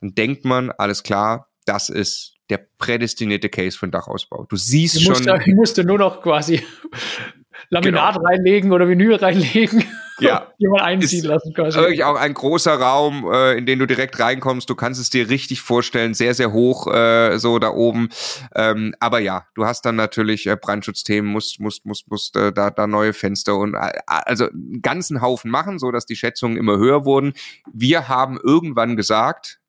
dann 0.00 0.14
denkt 0.14 0.44
man, 0.44 0.70
alles 0.70 1.04
klar, 1.04 1.48
das 1.64 1.88
ist 1.88 2.35
der 2.50 2.66
prädestinierte 2.78 3.48
Case 3.48 3.78
für 3.78 3.86
den 3.86 3.92
Dachausbau. 3.92 4.46
Du 4.48 4.56
siehst 4.56 4.96
du 4.96 5.08
musst 5.08 5.24
schon. 5.24 5.40
ich 5.40 5.54
musste 5.54 5.84
nur 5.84 5.98
noch 5.98 6.22
quasi 6.22 6.62
Laminat 7.70 8.14
genau. 8.14 8.26
reinlegen 8.26 8.72
oder 8.72 8.88
Vinyl 8.88 9.14
reinlegen. 9.14 9.84
Ja. 10.18 10.50
die 10.58 10.66
man 10.66 10.80
einziehen 10.80 11.26
lassen 11.26 11.52
quasi. 11.52 11.78
Wirklich 11.78 12.02
auch 12.04 12.16
ein 12.16 12.32
großer 12.32 12.72
Raum, 12.72 13.30
äh, 13.30 13.58
in 13.58 13.66
den 13.66 13.78
du 13.78 13.84
direkt 13.84 14.18
reinkommst. 14.18 14.70
Du 14.70 14.74
kannst 14.74 14.98
es 14.98 15.10
dir 15.10 15.28
richtig 15.28 15.60
vorstellen, 15.60 16.14
sehr, 16.14 16.32
sehr 16.32 16.54
hoch, 16.54 16.86
äh, 16.90 17.36
so 17.38 17.58
da 17.58 17.68
oben. 17.68 18.08
Ähm, 18.54 18.94
aber 18.98 19.18
ja, 19.18 19.44
du 19.54 19.66
hast 19.66 19.84
dann 19.84 19.96
natürlich 19.96 20.46
äh, 20.46 20.56
Brandschutzthemen, 20.56 21.30
musst, 21.30 21.60
musst, 21.60 21.84
musst, 21.84 22.10
musst 22.10 22.34
äh, 22.34 22.50
da, 22.50 22.70
da 22.70 22.86
neue 22.86 23.12
Fenster 23.12 23.58
und 23.58 23.74
äh, 23.74 23.90
also 24.06 24.48
einen 24.48 24.80
ganzen 24.80 25.20
Haufen 25.20 25.50
machen, 25.50 25.78
so 25.78 25.90
dass 25.90 26.06
die 26.06 26.16
Schätzungen 26.16 26.56
immer 26.56 26.78
höher 26.78 27.04
wurden. 27.04 27.34
Wir 27.70 28.08
haben 28.08 28.38
irgendwann 28.42 28.96
gesagt, 28.96 29.60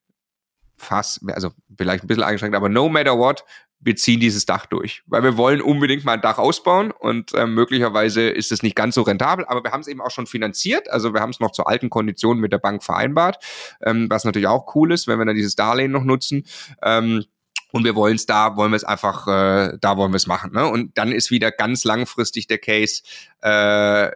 fast, 0.78 1.22
also 1.30 1.52
vielleicht 1.76 2.04
ein 2.04 2.08
bisschen 2.08 2.24
eingeschränkt, 2.24 2.56
aber 2.56 2.70
no 2.70 2.90
matter 2.90 3.18
what, 3.18 3.44
wir 3.80 3.95
ziehen 3.95 4.20
dieses 4.20 4.45
Dach 4.45 4.66
durch, 4.66 5.04
weil 5.06 5.24
wir 5.24 5.38
wollen 5.38 5.62
unbedingt 5.62 6.04
mal 6.04 6.14
ein 6.14 6.22
Dach 6.22 6.40
ausbauen 6.40 6.91
und 6.91 7.34
äh, 7.34 7.45
möglicherweise 7.45 8.28
ist 8.30 8.52
es 8.52 8.64
nicht 8.64 8.76
ganz 8.76 8.95
so 8.95 9.04
rentabel, 9.04 9.45
aber 9.45 9.64
wir 9.64 9.72
haben 9.72 9.82
es 9.82 9.88
eben 9.88 10.02
auch 10.02 10.12
schon 10.12 10.28
finanziert, 10.28 10.90
also 10.90 11.14
wir 11.14 11.22
haben 11.22 11.30
es 11.30 11.40
noch 11.40 11.52
zu 11.52 11.66
alten 11.66 11.90
Konditionen 11.90 12.41
mit 12.41 12.52
der 12.52 12.58
Bank 12.58 12.84
vereinbart, 12.84 13.44
ähm, 13.84 14.10
was 14.10 14.24
natürlich 14.24 14.48
auch 14.48 14.76
cool 14.76 14.91
ist, 14.91 15.08
wenn 15.08 15.20
wir 15.20 15.26
dann 15.26 15.36
dieses 15.36 15.56
Darlehen 15.56 15.91
noch 15.91 16.04
nutzen. 16.04 16.45
Ähm, 16.82 17.26
und 17.74 17.84
wir 17.84 17.95
wollen 17.95 18.16
es 18.16 18.26
da, 18.26 18.56
wollen 18.56 18.72
wir 18.72 18.78
es 18.78 18.86
einfach, 18.86 19.28
äh, 19.28 19.78
da 19.82 19.98
wollen 19.98 20.12
wir 20.12 20.18
es 20.18 20.26
machen. 20.26 20.54
Ne? 20.54 20.66
Und 20.68 20.98
dann 20.98 21.12
ist 21.12 21.32
wieder 21.32 21.52
ganz 21.52 21.84
langfristig 21.84 22.48
der 22.48 22.60
Case, 22.60 23.04
äh, 23.41 24.10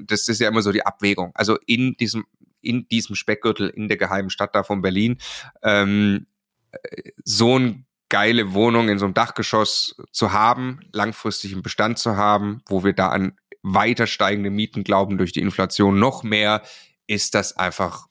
das 0.00 0.28
ist 0.28 0.40
ja 0.40 0.48
immer 0.48 0.62
so 0.62 0.70
die 0.70 0.86
Abwägung. 0.86 1.32
Also 1.34 1.58
in 1.66 1.96
diesem 1.96 2.24
in 2.64 2.88
diesem 2.88 3.16
Speckgürtel 3.16 3.68
in 3.68 3.88
der 3.88 3.96
geheimen 3.96 4.30
Stadt 4.30 4.54
da 4.54 4.62
von 4.62 4.82
Berlin 4.82 5.18
ähm, 5.62 6.26
so 7.24 7.56
eine 7.56 7.84
geile 8.08 8.52
Wohnung 8.52 8.88
in 8.88 8.98
so 8.98 9.06
einem 9.06 9.14
Dachgeschoss 9.14 9.96
zu 10.12 10.32
haben, 10.32 10.80
langfristig 10.92 11.52
im 11.52 11.62
Bestand 11.62 11.98
zu 11.98 12.16
haben, 12.16 12.62
wo 12.66 12.84
wir 12.84 12.92
da 12.92 13.08
an 13.08 13.36
weiter 13.62 14.06
steigende 14.06 14.50
Mieten 14.50 14.84
glauben 14.84 15.18
durch 15.18 15.32
die 15.32 15.40
Inflation 15.40 15.98
noch 15.98 16.22
mehr, 16.22 16.62
ist 17.06 17.34
das 17.34 17.56
einfach 17.56 18.06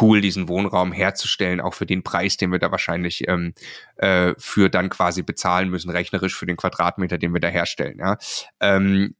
cool, 0.00 0.20
diesen 0.20 0.48
Wohnraum 0.48 0.92
herzustellen, 0.92 1.60
auch 1.60 1.74
für 1.74 1.86
den 1.86 2.02
Preis, 2.02 2.36
den 2.36 2.50
wir 2.52 2.58
da 2.58 2.70
wahrscheinlich 2.70 3.26
ähm, 3.28 3.54
äh, 3.96 4.34
für 4.36 4.68
dann 4.68 4.90
quasi 4.90 5.22
bezahlen 5.22 5.70
müssen, 5.70 5.90
rechnerisch 5.90 6.36
für 6.36 6.46
den 6.46 6.56
Quadratmeter, 6.56 7.18
den 7.18 7.32
wir 7.32 7.40
da 7.40 7.48
herstellen. 7.48 7.98
Ja. 7.98 8.18
Ähm, 8.60 9.14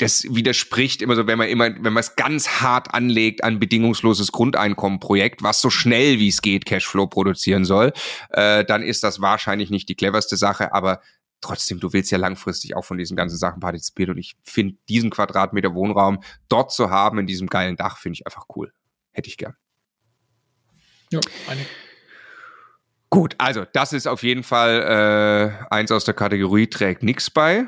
das 0.00 0.24
widerspricht 0.24 1.02
immer 1.02 1.14
so, 1.14 1.26
wenn 1.26 1.38
man 1.38 1.48
immer, 1.48 1.66
wenn 1.66 1.92
man 1.92 1.98
es 1.98 2.16
ganz 2.16 2.48
hart 2.60 2.94
anlegt 2.94 3.44
an 3.44 3.60
bedingungsloses 3.60 4.32
Grundeinkommenprojekt, 4.32 5.42
was 5.42 5.60
so 5.60 5.68
schnell 5.68 6.18
wie 6.18 6.28
es 6.28 6.40
geht 6.40 6.64
Cashflow 6.64 7.06
produzieren 7.06 7.64
soll, 7.64 7.92
äh, 8.30 8.64
dann 8.64 8.82
ist 8.82 9.04
das 9.04 9.20
wahrscheinlich 9.20 9.70
nicht 9.70 9.88
die 9.88 9.94
cleverste 9.94 10.36
Sache, 10.36 10.72
aber 10.72 11.00
trotzdem, 11.42 11.80
du 11.80 11.92
willst 11.92 12.10
ja 12.10 12.18
langfristig 12.18 12.76
auch 12.76 12.84
von 12.84 12.96
diesen 12.96 13.16
ganzen 13.16 13.36
Sachen 13.36 13.60
partizipieren 13.60 14.12
und 14.12 14.18
ich 14.18 14.36
finde 14.42 14.76
diesen 14.88 15.10
Quadratmeter 15.10 15.74
Wohnraum 15.74 16.22
dort 16.48 16.72
zu 16.72 16.90
haben 16.90 17.18
in 17.18 17.26
diesem 17.26 17.48
geilen 17.48 17.76
Dach, 17.76 17.98
finde 17.98 18.14
ich 18.14 18.26
einfach 18.26 18.46
cool. 18.56 18.72
Hätte 19.12 19.28
ich 19.28 19.36
gern. 19.36 19.54
Ja, 21.12 21.20
eine. 21.48 21.66
Gut, 23.10 23.34
also 23.38 23.66
das 23.72 23.92
ist 23.92 24.06
auf 24.06 24.22
jeden 24.22 24.44
Fall 24.44 25.58
äh, 25.68 25.74
eins 25.74 25.90
aus 25.90 26.04
der 26.04 26.14
Kategorie 26.14 26.68
trägt 26.68 27.02
nichts 27.02 27.28
bei. 27.28 27.66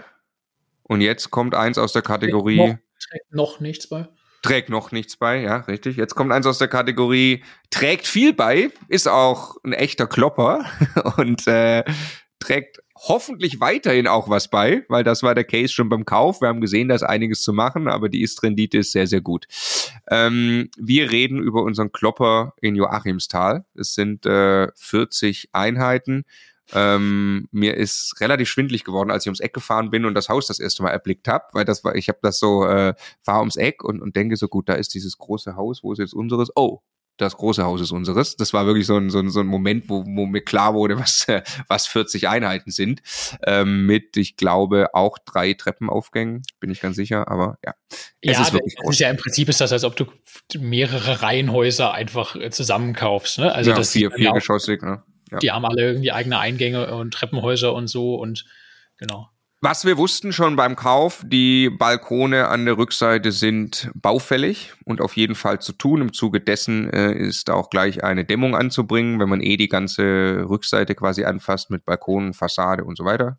Und 0.83 1.01
jetzt 1.01 1.31
kommt 1.31 1.55
eins 1.55 1.79
aus 1.79 1.93
der 1.93 2.03
Kategorie. 2.03 2.57
Trägt 2.57 2.71
noch, 2.71 3.09
trägt 3.09 3.35
noch 3.35 3.61
nichts 3.61 3.87
bei. 3.89 4.09
Trägt 4.43 4.71
noch 4.71 4.91
nichts 4.91 5.17
bei, 5.17 5.41
ja, 5.41 5.59
richtig. 5.59 5.97
Jetzt 5.97 6.17
kommt 6.17 6.33
eins 6.33 6.47
aus 6.47 6.59
der 6.59 6.69
Kategorie 6.69 7.45
trägt 7.71 8.09
viel 8.09 8.33
bei, 8.33 8.71
ist 8.89 9.09
auch 9.09 9.57
ein 9.65 9.73
echter 9.73 10.09
Klopper 10.09 10.65
und 11.17 11.47
äh, 11.47 11.85
trägt 12.41 12.83
hoffentlich 12.97 13.61
weiterhin 13.61 14.07
auch 14.07 14.29
was 14.29 14.49
bei, 14.49 14.85
weil 14.89 15.05
das 15.05 15.23
war 15.23 15.35
der 15.35 15.45
Case 15.45 15.73
schon 15.73 15.89
beim 15.89 16.05
Kauf. 16.05 16.41
Wir 16.41 16.49
haben 16.49 16.61
gesehen, 16.61 16.89
da 16.89 16.95
ist 16.95 17.03
einiges 17.03 17.43
zu 17.43 17.53
machen, 17.53 17.89
aber 17.89 18.09
die 18.09 18.23
Ist-Rendite 18.23 18.79
ist 18.79 18.93
sehr, 18.93 19.07
sehr 19.07 19.21
gut. 19.21 19.47
Ähm, 20.11 20.71
wir 20.77 21.11
reden 21.11 21.39
über 21.39 21.63
unseren 21.63 21.91
Klopper 21.91 22.55
in 22.61 22.77
Joachimsthal. 22.77 23.65
Es 23.75 23.95
sind 23.95 24.27
äh, 24.27 24.69
40 24.75 25.49
Einheiten. 25.53 26.25
Ähm, 26.73 27.49
mir 27.51 27.77
ist 27.77 28.21
relativ 28.21 28.49
schwindlig 28.49 28.85
geworden, 28.85 29.11
als 29.11 29.25
ich 29.25 29.29
ums 29.29 29.41
Eck 29.41 29.53
gefahren 29.53 29.91
bin 29.91 30.05
und 30.05 30.15
das 30.15 30.29
Haus 30.29 30.47
das 30.47 30.59
erste 30.59 30.83
Mal 30.83 30.91
erblickt 30.91 31.29
habe, 31.29 31.45
weil 31.53 31.65
das 31.65 31.85
war, 31.85 31.95
ich 31.95 32.09
habe 32.09 32.19
das 32.23 32.39
so, 32.39 32.65
äh, 32.67 32.95
fahr 33.23 33.41
ums 33.41 33.57
Eck 33.57 33.85
und, 33.85 34.01
und 34.01 34.17
denke 34.17 34.37
so, 34.37 34.49
gut, 34.49 34.69
da 34.69 34.75
ist 34.75 34.95
dieses 34.95 35.19
große 35.19 35.57
Haus, 35.57 35.83
wo 35.83 35.93
ist 35.93 35.99
jetzt 35.99 36.15
unseres? 36.15 36.51
Oh, 36.57 36.83
das 37.19 37.37
große 37.37 37.63
Haus 37.63 37.81
ist 37.81 37.93
unseres. 37.93 38.37
Das 38.37 38.53
war 38.53 38.67
wirklich 38.67 38.87
so 38.87 38.97
ein, 38.97 39.11
so 39.11 39.19
ein, 39.19 39.31
so 39.31 39.41
ein 39.41 39.47
Moment, 39.47 39.89
wo, 39.89 40.05
wo 40.05 40.27
mir 40.27 40.43
klar 40.43 40.75
wurde, 40.75 40.99
was, 40.99 41.29
äh, 41.29 41.43
was 41.69 41.87
40 41.87 42.29
Einheiten 42.29 42.71
sind. 42.71 43.03
Ähm, 43.47 43.87
mit, 43.87 44.17
ich 44.17 44.37
glaube, 44.37 44.95
auch 44.95 45.19
drei 45.19 45.55
Treppenaufgängen, 45.55 46.43
bin 46.61 46.71
ich 46.71 46.81
ganz 46.81 46.97
sicher, 46.97 47.29
aber 47.29 47.59
ja. 47.65 47.75
Es 48.21 48.37
ja, 48.37 48.43
ist 48.43 48.53
wirklich 48.53 48.77
groß. 48.77 48.95
Ist 48.95 49.01
ja 49.01 49.11
im 49.11 49.17
Prinzip 49.17 49.49
ist 49.49 49.61
das, 49.61 49.73
als 49.73 49.85
ob 49.85 49.97
du 49.97 50.07
mehrere 50.59 51.23
Reihenhäuser 51.23 51.93
einfach 51.93 52.37
äh, 52.37 52.51
zusammenkaufst. 52.51 53.39
Ne? 53.39 53.53
Also 53.53 53.71
ja, 53.71 53.77
das 53.77 53.93
vier, 53.93 54.11
viergeschossig, 54.11 54.83
ne? 54.83 55.03
Ja. 55.33 55.39
Die 55.39 55.51
haben 55.51 55.65
alle 55.65 55.83
irgendwie 55.83 56.13
eigene 56.13 56.39
Eingänge 56.39 56.95
und 56.95 57.15
Treppenhäuser 57.15 57.73
und 57.73 57.89
so 57.89 58.17
und 58.17 58.45
genau. 58.99 59.31
Was 59.65 59.85
wir 59.85 59.97
wussten 59.97 60.33
schon 60.33 60.57
beim 60.57 60.75
Kauf, 60.75 61.23
die 61.25 61.71
Balkone 61.71 62.49
an 62.49 62.65
der 62.65 62.77
Rückseite 62.77 63.31
sind 63.31 63.93
baufällig 63.95 64.73
und 64.85 65.01
auf 65.01 65.17
jeden 65.17 65.37
Fall 65.37 65.61
zu 65.61 65.73
tun. 65.73 66.01
Im 66.01 66.13
Zuge 66.13 66.41
dessen 66.41 66.91
äh, 66.91 67.13
ist 67.13 67.49
auch 67.49 67.71
gleich 67.71 68.03
eine 68.03 68.25
Dämmung 68.25 68.57
anzubringen, 68.57 69.21
wenn 69.21 69.29
man 69.29 69.41
eh 69.41 69.57
die 69.57 69.69
ganze 69.69 70.47
Rückseite 70.49 70.97
quasi 70.97 71.25
anfasst 71.25 71.71
mit 71.71 71.85
Balkonen, 71.85 72.35
Fassade 72.35 72.83
und 72.83 72.99
so 72.99 73.05
weiter. 73.05 73.39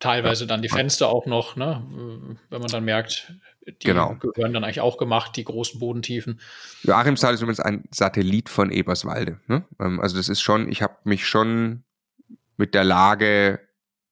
Teilweise 0.00 0.44
ja. 0.44 0.48
dann 0.48 0.62
die 0.62 0.68
Fenster 0.68 1.08
auch 1.08 1.26
noch, 1.26 1.56
ne? 1.56 1.82
wenn 2.48 2.60
man 2.60 2.70
dann 2.70 2.84
merkt, 2.84 3.32
die 3.66 3.86
genau. 3.86 4.14
gehören 4.14 4.52
dann 4.52 4.64
eigentlich 4.64 4.80
auch 4.80 4.96
gemacht, 4.96 5.36
die 5.36 5.44
großen 5.44 5.78
Bodentiefen. 5.78 6.40
Joachimsthal 6.82 7.34
ist 7.34 7.42
übrigens 7.42 7.60
ein 7.60 7.84
Satellit 7.90 8.48
von 8.48 8.70
Eberswalde. 8.70 9.38
Ne? 9.46 9.64
Ähm, 9.78 10.00
also 10.00 10.16
das 10.16 10.28
ist 10.28 10.40
schon, 10.40 10.70
ich 10.70 10.82
habe 10.82 10.96
mich 11.04 11.26
schon 11.26 11.84
mit 12.56 12.74
der 12.74 12.84
Lage 12.84 13.60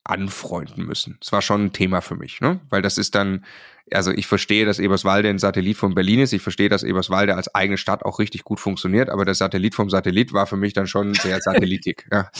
anfreunden 0.05 0.85
müssen. 0.85 1.17
Das 1.21 1.33
war 1.33 1.43
schon 1.43 1.67
ein 1.67 1.73
Thema 1.73 2.01
für 2.01 2.17
mich, 2.17 2.41
ne? 2.41 2.61
Weil 2.71 2.81
das 2.81 2.97
ist 2.97 3.15
dann, 3.15 3.45
also 3.93 4.11
ich 4.11 4.27
verstehe, 4.27 4.65
dass 4.65 4.79
Eberswalde 4.79 5.29
ein 5.29 5.39
Satellit 5.39 5.77
von 5.77 5.95
Berlin 5.95 6.21
ist. 6.21 6.33
Ich 6.33 6.43
verstehe, 6.43 6.69
dass 6.69 6.83
Eberswalde 6.83 7.35
als 7.35 7.55
eigene 7.55 7.79
Stadt 7.79 8.05
auch 8.05 8.19
richtig 8.19 8.45
gut 8.45 8.61
funktioniert, 8.61 9.11
aber 9.11 9.25
der 9.25 9.35
Satellit 9.35 9.75
vom 9.75 9.91
Satellit 9.91 10.33
war 10.33 10.47
für 10.47 10.57
mich 10.57 10.73
dann 10.73 10.87
schon 10.87 11.15
sehr 11.15 11.41
satellitig. 11.43 12.07
ja. 12.13 12.31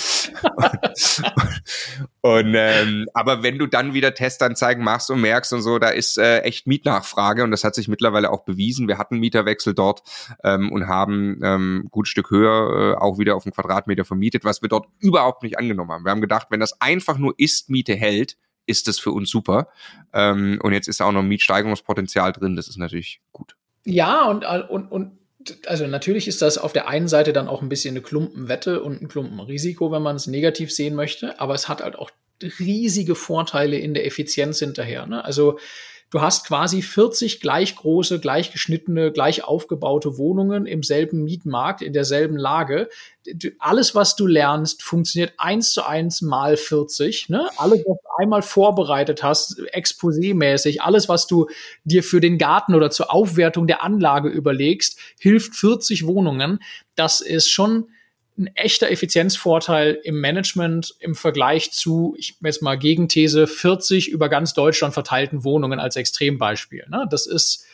und 2.21 2.55
ähm, 2.55 3.07
aber 3.15 3.43
wenn 3.43 3.59
du 3.59 3.67
dann 3.67 3.95
wieder 3.95 4.15
Testanzeigen 4.15 4.85
machst 4.85 5.11
und 5.11 5.21
merkst 5.21 5.53
und 5.53 5.63
so, 5.63 5.79
da 5.79 5.89
ist 5.89 6.19
äh, 6.19 6.41
echt 6.41 6.67
Mietnachfrage 6.67 7.45
und 7.45 7.51
das 7.51 7.65
hat 7.65 7.75
sich 7.75 7.89
mittlerweile 7.89 8.31
auch 8.31 8.45
bewiesen. 8.45 8.89
Wir 8.89 8.99
hatten 8.99 9.19
Mieterwechsel 9.19 9.75
dort 9.75 10.03
ähm, 10.45 10.71
und 10.73 10.89
haben 10.89 11.41
ähm, 11.43 11.89
gut 11.91 12.09
Stück 12.09 12.31
höher 12.31 12.95
äh, 12.95 13.01
auch 13.01 13.19
wieder 13.19 13.37
auf 13.37 13.47
einen 13.47 13.53
Quadratmeter 13.53 14.05
vermietet, 14.05 14.45
was 14.45 14.63
wir 14.63 14.69
dort 14.69 14.87
überhaupt 14.99 15.43
nicht 15.43 15.59
angenommen 15.59 15.91
haben. 15.91 16.05
Wir 16.05 16.11
haben 16.11 16.21
gedacht, 16.21 16.49
wenn 16.51 16.61
das 16.61 16.81
einfach 16.81 17.19
nur 17.19 17.35
Ist-Miete 17.37 17.95
hält, 17.95 18.37
ist 18.69 18.87
das 18.87 18.99
für 18.99 19.11
uns 19.13 19.31
super. 19.31 19.69
Ähm, 20.13 20.59
und 20.63 20.73
jetzt 20.73 20.89
ist 20.89 21.01
auch 21.01 21.13
noch 21.13 21.23
Mietsteigerungspotenzial 21.23 22.33
drin, 22.33 22.57
das 22.57 22.69
ist 22.69 22.77
natürlich 22.77 23.21
gut. 23.33 23.57
Ja, 23.85 24.29
und, 24.29 24.45
und, 24.45 24.93
und 24.93 25.19
also 25.67 25.87
natürlich 25.87 26.29
ist 26.29 26.43
das 26.43 26.59
auf 26.59 26.73
der 26.73 26.89
einen 26.89 27.09
Seite 27.09 27.33
dann 27.33 27.49
auch 27.49 27.63
ein 27.63 27.69
bisschen 27.69 27.93
eine 27.93 28.03
Klumpenwette 28.03 28.83
und 28.83 29.01
ein 29.01 29.09
Klumpenrisiko, 29.09 29.91
wenn 29.91 30.03
man 30.03 30.17
es 30.17 30.27
negativ 30.27 30.73
sehen 30.73 30.95
möchte, 30.95 31.41
aber 31.41 31.55
es 31.55 31.69
hat 31.69 31.83
halt 31.83 31.97
auch 31.97 32.11
riesige 32.61 33.15
Vorteile 33.15 33.79
in 33.79 33.95
der 33.95 34.07
Effizienz 34.07 34.59
hinterher. 34.59 35.07
Ne? 35.07 35.25
Also 35.25 35.59
Du 36.11 36.23
hast 36.23 36.47
quasi 36.47 36.81
40 36.81 37.41
gleich 37.41 37.77
große, 37.77 38.19
gleich 38.19 38.51
geschnittene, 38.51 39.13
gleich 39.13 39.45
aufgebaute 39.45 40.17
Wohnungen 40.17 40.65
im 40.65 40.83
selben 40.83 41.23
Mietmarkt, 41.23 41.83
in 41.83 41.93
derselben 41.93 42.39
Lage. 42.39 42.89
Alles, 43.59 43.95
was 43.95 44.17
du 44.17 44.27
lernst, 44.27 44.83
funktioniert 44.83 45.35
eins 45.37 45.73
zu 45.73 45.87
eins 45.87 46.23
mal 46.23 46.57
40. 46.57 47.29
Ne? 47.29 47.51
Alles, 47.59 47.81
was 47.81 47.99
du 48.03 48.23
einmal 48.23 48.41
vorbereitet 48.41 49.23
hast, 49.23 49.61
exposé-mäßig, 49.75 50.81
alles, 50.81 51.11
was 51.11 51.27
du 51.27 51.47
dir 51.85 52.03
für 52.03 52.21
den 52.21 52.39
Garten 52.39 52.75
oder 52.75 52.91
zur 52.91 53.13
Aufwertung 53.13 53.67
der 53.67 53.83
Anlage 53.83 54.31
überlegst, 54.31 54.99
hilft 55.19 55.57
40 55.57 56.07
Wohnungen. 56.07 56.61
Das 56.95 57.21
ist 57.21 57.51
schon 57.51 57.89
ein 58.39 58.47
echter 58.55 58.91
Effizienzvorteil 58.91 59.99
im 60.05 60.21
Management 60.21 60.95
im 61.01 61.15
Vergleich 61.15 61.73
zu, 61.73 62.15
ich 62.17 62.37
jetzt 62.41 62.63
mal 62.63 62.79
Gegenthese, 62.79 63.47
40 63.47 64.09
über 64.09 64.29
ganz 64.29 64.55
Deutschland 64.55 64.95
verteilten 64.95 65.45
Wohnungen 65.45 65.81
als 65.81 65.97
Extrembeispiel. 65.97 66.87
Ne? 66.89 67.07
Das 67.11 67.27
ist 67.27 67.65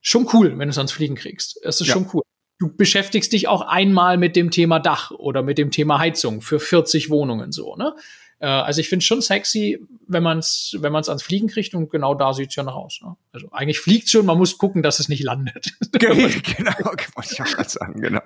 schon 0.00 0.28
cool, 0.32 0.50
wenn 0.50 0.68
du 0.68 0.70
es 0.70 0.78
ans 0.78 0.92
Fliegen 0.92 1.16
kriegst. 1.16 1.60
Das 1.62 1.80
ist 1.80 1.88
ja. 1.88 1.94
schon 1.94 2.08
cool. 2.14 2.22
Du 2.58 2.74
beschäftigst 2.74 3.32
dich 3.32 3.48
auch 3.48 3.62
einmal 3.62 4.18
mit 4.18 4.36
dem 4.36 4.50
Thema 4.50 4.78
Dach 4.78 5.10
oder 5.10 5.42
mit 5.42 5.58
dem 5.58 5.70
Thema 5.70 5.98
Heizung 5.98 6.42
für 6.42 6.60
40 6.60 7.10
Wohnungen 7.10 7.52
so. 7.52 7.74
Ne? 7.76 7.94
Äh, 8.40 8.46
also 8.46 8.80
ich 8.80 8.88
finde 8.88 9.02
es 9.02 9.06
schon 9.06 9.20
sexy, 9.20 9.78
wenn 10.08 10.22
man 10.22 10.38
es 10.38 10.76
wenn 10.80 10.92
man's 10.92 11.08
ans 11.08 11.22
Fliegen 11.22 11.48
kriegt 11.48 11.74
und 11.74 11.90
genau 11.90 12.14
da 12.14 12.32
sieht 12.32 12.50
es 12.50 12.56
ja 12.56 12.62
noch 12.62 12.74
aus. 12.74 13.00
Ne? 13.02 13.14
Also 13.32 13.48
eigentlich 13.52 13.78
fliegt 13.78 14.08
schon, 14.08 14.26
man 14.26 14.38
muss 14.38 14.58
gucken, 14.58 14.82
dass 14.82 14.98
es 14.98 15.08
nicht 15.08 15.22
landet. 15.22 15.72
genau, 15.92 16.22
wollte 16.24 17.32
ich 17.32 17.42
auch 17.42 17.46
gerade 17.46 17.68
sagen, 17.68 18.00
genau. 18.00 18.22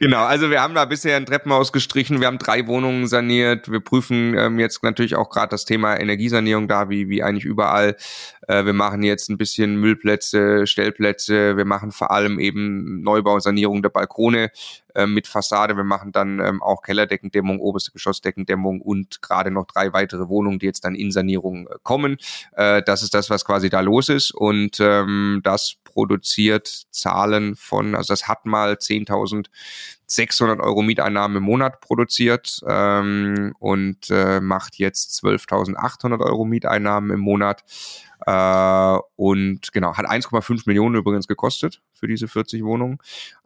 Genau, 0.00 0.24
also 0.24 0.50
wir 0.50 0.60
haben 0.60 0.74
da 0.74 0.84
bisher 0.84 1.16
ein 1.16 1.24
Treppenhaus 1.24 1.72
gestrichen, 1.72 2.20
wir 2.20 2.26
haben 2.26 2.38
drei 2.38 2.66
Wohnungen 2.66 3.06
saniert, 3.06 3.70
wir 3.70 3.80
prüfen 3.80 4.36
ähm, 4.36 4.58
jetzt 4.58 4.82
natürlich 4.82 5.14
auch 5.14 5.30
gerade 5.30 5.50
das 5.50 5.64
Thema 5.64 5.98
Energiesanierung 5.98 6.68
da, 6.68 6.90
wie, 6.90 7.08
wie 7.08 7.22
eigentlich 7.22 7.44
überall. 7.44 7.96
Äh, 8.48 8.64
wir 8.64 8.72
machen 8.72 9.02
jetzt 9.02 9.28
ein 9.30 9.38
bisschen 9.38 9.76
Müllplätze, 9.76 10.66
Stellplätze, 10.66 11.56
wir 11.56 11.64
machen 11.64 11.92
vor 11.92 12.10
allem 12.10 12.38
eben 12.38 13.02
Neubau, 13.02 13.40
Sanierung 13.40 13.82
der 13.82 13.90
Balkone 13.90 14.50
äh, 14.94 15.06
mit 15.06 15.26
Fassade. 15.26 15.76
Wir 15.76 15.84
machen 15.84 16.12
dann 16.12 16.40
ähm, 16.40 16.62
auch 16.62 16.82
Kellerdeckendämmung, 16.82 17.60
oberste 17.60 17.92
Geschossdeckendämmung 17.92 18.80
und 18.80 19.22
gerade 19.22 19.50
noch 19.50 19.66
drei 19.66 19.92
weitere 19.92 20.28
Wohnungen, 20.28 20.58
die 20.58 20.66
jetzt 20.66 20.84
dann 20.84 20.94
in 20.94 21.10
Sanierung 21.10 21.66
äh, 21.66 21.74
kommen. 21.82 22.16
Äh, 22.52 22.82
das 22.84 23.02
ist 23.02 23.14
das, 23.14 23.30
was 23.30 23.44
quasi 23.44 23.70
da 23.70 23.80
los 23.80 24.08
ist 24.08 24.32
und 24.32 24.78
ähm, 24.80 25.40
das 25.42 25.76
produziert 25.84 26.86
Zahlen 26.90 27.56
von, 27.56 27.94
also 27.94 28.12
das 28.12 28.28
hat 28.28 28.46
mal 28.46 28.78
10.600 30.14 30.60
Euro 30.60 30.82
Mieteinnahmen 30.82 31.38
im 31.38 31.42
Monat 31.42 31.80
produziert 31.80 32.60
ähm, 32.68 33.54
und 33.58 34.10
äh, 34.10 34.40
macht 34.40 34.76
jetzt 34.76 35.24
12.800 35.24 36.20
Euro 36.20 36.44
Mieteinnahmen 36.44 37.10
im 37.10 37.20
Monat. 37.20 37.64
Äh, 38.26 38.98
und 39.16 39.72
genau, 39.72 39.96
hat 39.96 40.06
1,5 40.06 40.62
Millionen 40.66 40.96
übrigens 40.96 41.28
gekostet 41.28 41.82
für 41.92 42.06
diese 42.06 42.28
40 42.28 42.64
Wohnungen. 42.64 42.98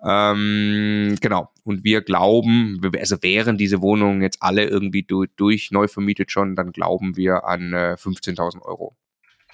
Ähm, 0.05 1.17
genau. 1.21 1.51
Und 1.65 1.85
wir 1.85 2.03
glauben, 2.03 2.81
also 2.99 3.23
wären 3.23 3.59
diese 3.59 3.83
Wohnungen 3.83 4.23
jetzt 4.23 4.43
alle 4.43 4.65
irgendwie 4.65 5.03
durch, 5.03 5.31
durch 5.37 5.71
neu 5.71 5.89
vermietet 5.89 6.31
schon, 6.31 6.55
dann 6.55 6.73
glauben 6.73 7.17
wir 7.17 7.45
an 7.45 7.73
äh, 7.73 7.97
15.000 7.99 8.63
Euro 8.63 8.97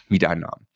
Mieteinnahmen. 0.08 0.66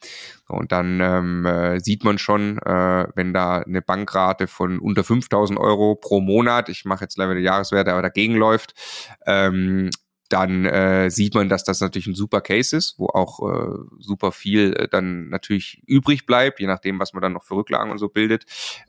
Und 0.49 0.73
dann 0.73 1.01
ähm, 1.01 1.47
äh, 1.47 1.81
sieht 1.81 2.05
man 2.05 2.19
schon, 2.19 2.59
äh, 2.59 3.07
wenn 3.15 3.33
da 3.35 3.59
eine 3.59 3.83
Bankrate 3.83 4.47
von 4.47 4.79
unter 4.79 5.05
5000 5.05 5.59
Euro 5.59 5.95
pro 5.95 6.21
Monat, 6.21 6.69
ich 6.69 6.85
mache 6.85 7.05
jetzt 7.05 7.19
leider 7.19 7.35
die 7.35 7.43
Jahreswerte, 7.43 7.93
aber 7.93 8.03
dagegen 8.03 8.35
läuft, 8.35 8.75
ähm, 9.27 9.91
dann 10.29 10.67
äh, 10.67 11.11
sieht 11.11 11.35
man, 11.35 11.49
dass 11.49 11.65
das 11.65 11.81
natürlich 11.81 12.07
ein 12.07 12.15
super 12.15 12.41
Case 12.41 12.77
ist, 12.77 12.99
wo 12.99 13.07
auch 13.07 13.41
äh, 13.41 13.79
super 13.99 14.33
viel 14.33 14.75
äh, 14.75 14.89
dann 14.89 15.29
natürlich 15.29 15.83
übrig 15.87 16.27
bleibt, 16.27 16.61
je 16.61 16.67
nachdem, 16.67 16.99
was 16.99 17.15
man 17.15 17.23
dann 17.23 17.33
noch 17.33 17.45
für 17.45 17.57
Rücklagen 17.57 17.91
und 17.91 17.99
so 17.99 18.09
bildet. 18.09 18.45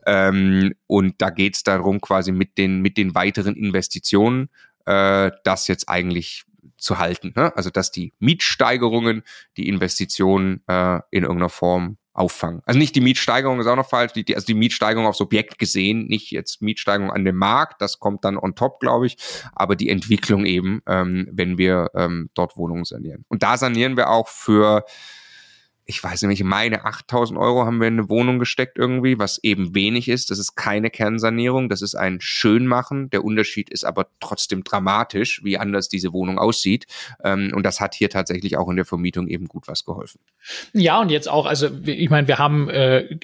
Ähm, 0.06 0.74
und 0.88 1.16
da 1.22 1.30
geht 1.30 1.56
es 1.56 1.64
darum, 1.64 2.02
quasi 2.02 2.32
mit 2.32 2.57
den, 2.57 2.82
mit 2.82 2.98
den 2.98 3.16
weiteren 3.16 3.56
Investitionen 3.56 4.49
äh, 4.86 5.32
das 5.44 5.68
jetzt 5.68 5.88
eigentlich 5.88 6.44
zu 6.81 6.99
halten. 6.99 7.34
Ne? 7.35 7.56
Also 7.56 7.69
dass 7.69 7.91
die 7.91 8.14
Mietsteigerungen 8.19 9.23
die 9.57 9.68
Investitionen 9.68 10.61
äh, 10.68 10.99
in 11.11 11.23
irgendeiner 11.23 11.49
Form 11.49 11.97
auffangen. 12.14 12.61
Also 12.65 12.77
nicht 12.77 12.95
die 12.95 13.01
Mietsteigerung 13.01 13.60
ist 13.60 13.68
auch 13.68 13.77
noch 13.77 13.88
falsch, 13.88 14.11
die, 14.14 14.35
also 14.35 14.45
die 14.45 14.53
Mietsteigerung 14.53 15.07
aufs 15.07 15.22
Objekt 15.22 15.57
gesehen, 15.57 16.07
nicht 16.07 16.31
jetzt 16.31 16.61
Mietsteigerung 16.61 17.11
an 17.11 17.23
dem 17.23 17.38
Markt, 17.38 17.81
das 17.81 17.99
kommt 17.99 18.26
dann 18.26 18.38
on 18.38 18.56
top, 18.56 18.80
glaube 18.81 19.07
ich, 19.07 19.15
aber 19.53 19.76
die 19.76 19.89
Entwicklung 19.89 20.45
eben, 20.45 20.81
ähm, 20.85 21.30
wenn 21.31 21.57
wir 21.57 21.91
ähm, 21.95 22.30
dort 22.34 22.57
Wohnungen 22.57 22.84
sanieren. 22.84 23.23
Und 23.30 23.41
da 23.41 23.57
sanieren 23.57 23.95
wir 23.95 24.10
auch 24.10 24.27
für 24.27 24.84
ich 25.90 26.03
weiß 26.03 26.22
nicht, 26.22 26.40
ich 26.40 26.45
meine 26.45 26.86
8000 26.86 27.40
Euro 27.40 27.66
haben 27.66 27.80
wir 27.80 27.88
in 27.88 27.95
eine 27.98 28.10
Wohnung 28.10 28.38
gesteckt 28.38 28.78
irgendwie, 28.78 29.18
was 29.18 29.40
eben 29.44 29.74
wenig 29.74 30.07
ist. 30.07 30.30
Das 30.30 30.38
ist 30.38 30.53
keine 30.56 30.91
Kernsanierung, 30.91 31.68
das 31.68 31.82
ist 31.82 31.95
ein 31.95 32.22
Schönmachen. 32.22 33.10
Der 33.10 33.26
Unterschied 33.26 33.72
ist 33.72 33.86
aber 33.86 34.06
trotzdem 34.20 34.64
dramatisch, 34.64 35.44
wie 35.44 35.57
anders 35.57 35.90
diese 35.90 36.14
Wohnung 36.14 36.38
aussieht. 36.38 36.86
Ähm, 37.24 37.52
und 37.56 37.64
das 37.64 37.80
hat 37.80 37.95
hier 37.95 38.11
tatsächlich 38.11 38.56
auch 38.56 38.70
in 38.70 38.76
der 38.76 38.86
Vermietung 38.86 39.28
eben 39.28 39.48
gut 39.48 39.68
was 39.68 39.84
geholfen. 39.84 40.20
Ja, 40.74 41.02
und 41.02 41.10
jetzt 41.10 41.28
auch, 41.28 41.48
also 41.48 41.70
ich 41.84 42.11
meine, 42.11 42.28
wir 42.28 42.38
haben 42.38 42.70
äh, 42.70 43.18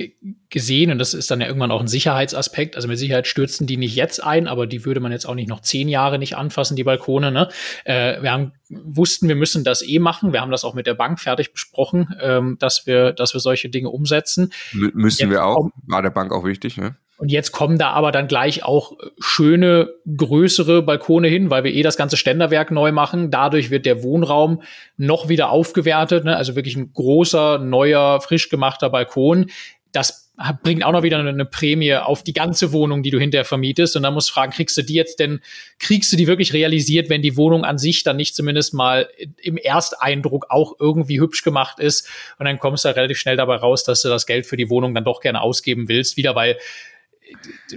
gesehen, 0.49 0.89
und 0.89 0.97
das 0.97 1.13
ist 1.13 1.29
dann 1.29 1.41
ja 1.41 1.47
irgendwann 1.47 1.69
auch 1.69 1.81
ein 1.81 1.87
Sicherheitsaspekt, 1.87 2.77
also 2.77 2.87
mit 2.87 2.97
Sicherheit 2.97 3.27
stürzen 3.27 3.67
die 3.67 3.77
nicht 3.77 3.95
jetzt 3.95 4.23
ein, 4.23 4.47
aber 4.47 4.65
die 4.65 4.85
würde 4.85 5.01
man 5.01 5.11
jetzt 5.11 5.27
auch 5.27 5.35
nicht 5.35 5.49
noch 5.49 5.61
zehn 5.61 5.87
Jahre 5.87 6.17
nicht 6.17 6.35
anfassen, 6.35 6.75
die 6.75 6.83
Balkone. 6.83 7.31
Ne? 7.31 7.47
Äh, 7.83 8.23
wir 8.23 8.31
haben 8.31 8.53
wussten, 8.69 9.27
wir 9.27 9.35
müssen 9.35 9.63
das 9.63 9.87
eh 9.87 9.99
machen. 9.99 10.33
Wir 10.33 10.41
haben 10.41 10.51
das 10.51 10.63
auch 10.63 10.73
mit 10.73 10.87
der 10.87 10.93
Bank 10.93 11.19
fertig 11.19 11.51
besprochen, 11.51 12.15
ähm, 12.21 12.57
dass 12.59 12.85
wir, 12.85 13.13
dass 13.13 13.33
wir 13.33 13.39
solche 13.39 13.69
Dinge 13.69 13.89
umsetzen. 13.89 14.51
M 14.73 14.91
müssen 14.93 15.23
jetzt 15.23 15.29
wir 15.31 15.45
auch. 15.45 15.69
War 15.87 16.01
der 16.01 16.09
Bank 16.09 16.31
auch 16.31 16.43
wichtig, 16.45 16.77
ne? 16.77 16.95
Und 17.17 17.31
jetzt 17.31 17.53
kommen 17.53 17.77
da 17.77 17.91
aber 17.91 18.11
dann 18.11 18.27
gleich 18.27 18.65
auch 18.65 18.97
schöne, 19.19 19.89
größere 20.17 20.81
Balkone 20.81 21.29
hin, 21.29 21.49
weil 21.49 21.63
wir 21.63 21.73
eh 21.73 21.81
das 21.81 21.95
ganze 21.95 22.17
Ständerwerk 22.17 22.71
neu 22.71 22.91
machen. 22.91 23.31
Dadurch 23.31 23.69
wird 23.69 23.85
der 23.85 24.03
Wohnraum 24.03 24.61
noch 24.97 25.29
wieder 25.29 25.49
aufgewertet. 25.49 26.25
Ne? 26.25 26.35
Also 26.35 26.55
wirklich 26.57 26.75
ein 26.75 26.91
großer, 26.91 27.59
neuer, 27.59 28.19
frisch 28.19 28.49
gemachter 28.49 28.89
Balkon. 28.89 29.45
Das 29.93 30.24
bringt 30.63 30.83
auch 30.83 30.91
noch 30.91 31.03
wieder 31.03 31.17
eine 31.17 31.45
Prämie 31.45 31.95
auf 31.95 32.23
die 32.23 32.33
ganze 32.33 32.73
Wohnung, 32.73 33.03
die 33.03 33.09
du 33.09 33.19
hinterher 33.19 33.45
vermietest. 33.45 33.95
Und 33.95 34.03
dann 34.03 34.13
musst 34.13 34.29
du 34.29 34.33
fragen, 34.33 34.51
kriegst 34.51 34.75
du 34.77 34.81
die 34.81 34.93
jetzt 34.93 35.19
denn, 35.19 35.39
kriegst 35.79 36.11
du 36.11 36.17
die 36.17 36.27
wirklich 36.27 36.53
realisiert, 36.53 37.09
wenn 37.09 37.21
die 37.21 37.37
Wohnung 37.37 37.63
an 37.63 37.77
sich 37.77 38.03
dann 38.03 38.17
nicht 38.17 38.35
zumindest 38.35 38.73
mal 38.73 39.09
im 39.41 39.57
Ersteindruck 39.57 40.47
auch 40.49 40.73
irgendwie 40.79 41.19
hübsch 41.19 41.43
gemacht 41.43 41.79
ist? 41.79 42.09
Und 42.37 42.45
dann 42.45 42.59
kommst 42.59 42.83
du 42.83 42.87
halt 42.87 42.97
relativ 42.97 43.17
schnell 43.17 43.37
dabei 43.37 43.55
raus, 43.55 43.83
dass 43.83 44.01
du 44.01 44.09
das 44.09 44.25
Geld 44.25 44.45
für 44.45 44.57
die 44.57 44.69
Wohnung 44.69 44.93
dann 44.93 45.05
doch 45.05 45.21
gerne 45.21 45.41
ausgeben 45.41 45.87
willst. 45.87 46.17
Wieder, 46.17 46.35
weil 46.35 46.57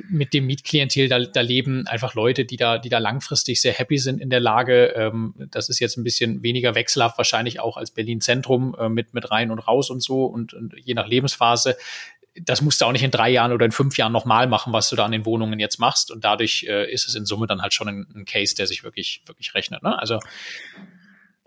mit 0.08 0.34
dem 0.34 0.46
Mietklientel, 0.46 1.08
da, 1.08 1.20
da 1.20 1.40
leben 1.40 1.86
einfach 1.86 2.14
Leute, 2.14 2.44
die 2.44 2.56
da, 2.56 2.78
die 2.78 2.88
da 2.88 2.98
langfristig 2.98 3.60
sehr 3.60 3.72
happy 3.72 3.98
sind 3.98 4.20
in 4.20 4.30
der 4.30 4.40
Lage. 4.40 4.92
Ähm, 4.96 5.34
das 5.50 5.68
ist 5.68 5.78
jetzt 5.78 5.96
ein 5.96 6.04
bisschen 6.04 6.42
weniger 6.42 6.74
wechselhaft 6.74 7.18
wahrscheinlich 7.18 7.60
auch 7.60 7.76
als 7.76 7.90
Berlin 7.90 8.20
Zentrum 8.20 8.76
äh, 8.78 8.88
mit, 8.88 9.14
mit 9.14 9.30
rein 9.30 9.50
und 9.50 9.60
raus 9.60 9.90
und 9.90 10.02
so 10.02 10.26
und, 10.26 10.54
und 10.54 10.74
je 10.84 10.94
nach 10.94 11.08
Lebensphase 11.08 11.76
das 12.44 12.62
musst 12.62 12.80
du 12.80 12.84
auch 12.84 12.92
nicht 12.92 13.02
in 13.02 13.10
drei 13.10 13.30
Jahren 13.30 13.52
oder 13.52 13.64
in 13.64 13.72
fünf 13.72 13.96
Jahren 13.96 14.12
nochmal 14.12 14.46
machen, 14.46 14.72
was 14.72 14.88
du 14.90 14.96
da 14.96 15.04
an 15.04 15.12
den 15.12 15.24
Wohnungen 15.24 15.58
jetzt 15.58 15.78
machst. 15.78 16.10
Und 16.10 16.24
dadurch 16.24 16.66
äh, 16.68 16.90
ist 16.90 17.08
es 17.08 17.14
in 17.14 17.26
Summe 17.26 17.46
dann 17.46 17.62
halt 17.62 17.72
schon 17.74 17.88
ein, 17.88 18.06
ein 18.14 18.24
Case, 18.24 18.54
der 18.54 18.66
sich 18.66 18.84
wirklich, 18.84 19.22
wirklich 19.26 19.54
rechnet. 19.54 19.82
Ne? 19.82 19.98
Also 19.98 20.18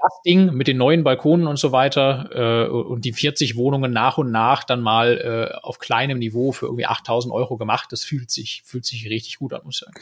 das 0.01 0.21
Ding 0.25 0.53
mit 0.53 0.67
den 0.67 0.77
neuen 0.77 1.03
Balkonen 1.03 1.47
und 1.47 1.57
so 1.57 1.71
weiter 1.71 2.29
äh, 2.33 2.69
und 2.69 3.05
die 3.05 3.13
40 3.13 3.55
Wohnungen 3.55 3.91
nach 3.91 4.17
und 4.17 4.31
nach 4.31 4.63
dann 4.63 4.81
mal 4.81 5.51
äh, 5.53 5.55
auf 5.61 5.79
kleinem 5.79 6.17
Niveau 6.17 6.51
für 6.51 6.65
irgendwie 6.65 6.87
8000 6.87 7.33
Euro 7.33 7.57
gemacht, 7.57 7.91
das 7.91 8.03
fühlt 8.03 8.31
sich, 8.31 8.63
fühlt 8.65 8.85
sich 8.85 9.07
richtig 9.09 9.37
gut 9.37 9.53
an, 9.53 9.61
muss 9.63 9.75
ich 9.75 9.85
sagen. 9.85 9.99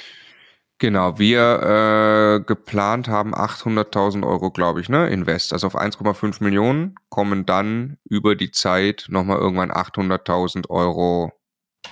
Genau, 0.79 1.19
wir 1.19 2.39
äh, 2.39 2.45
geplant 2.45 3.09
haben 3.09 3.35
800.000 3.35 4.25
Euro, 4.25 4.49
glaube 4.49 4.79
ich, 4.79 4.87
ne, 4.87 5.09
Invest. 5.09 5.51
Also 5.51 5.67
auf 5.67 5.77
1,5 5.77 6.41
Millionen 6.41 6.95
kommen 7.09 7.45
dann 7.45 7.97
über 8.05 8.35
die 8.35 8.51
Zeit 8.51 9.05
nochmal 9.09 9.39
irgendwann 9.39 9.71
800.000 9.71 10.69
Euro 10.69 11.33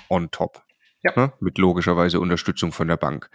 on 0.10 0.32
top. 0.32 0.64
Ja. 1.04 1.12
Ne, 1.18 1.34
mit 1.42 1.58
logischerweise 1.58 2.22
Unterstützung 2.22 2.72
von 2.72 2.88
der 2.88 2.98
Bank. 2.98 3.30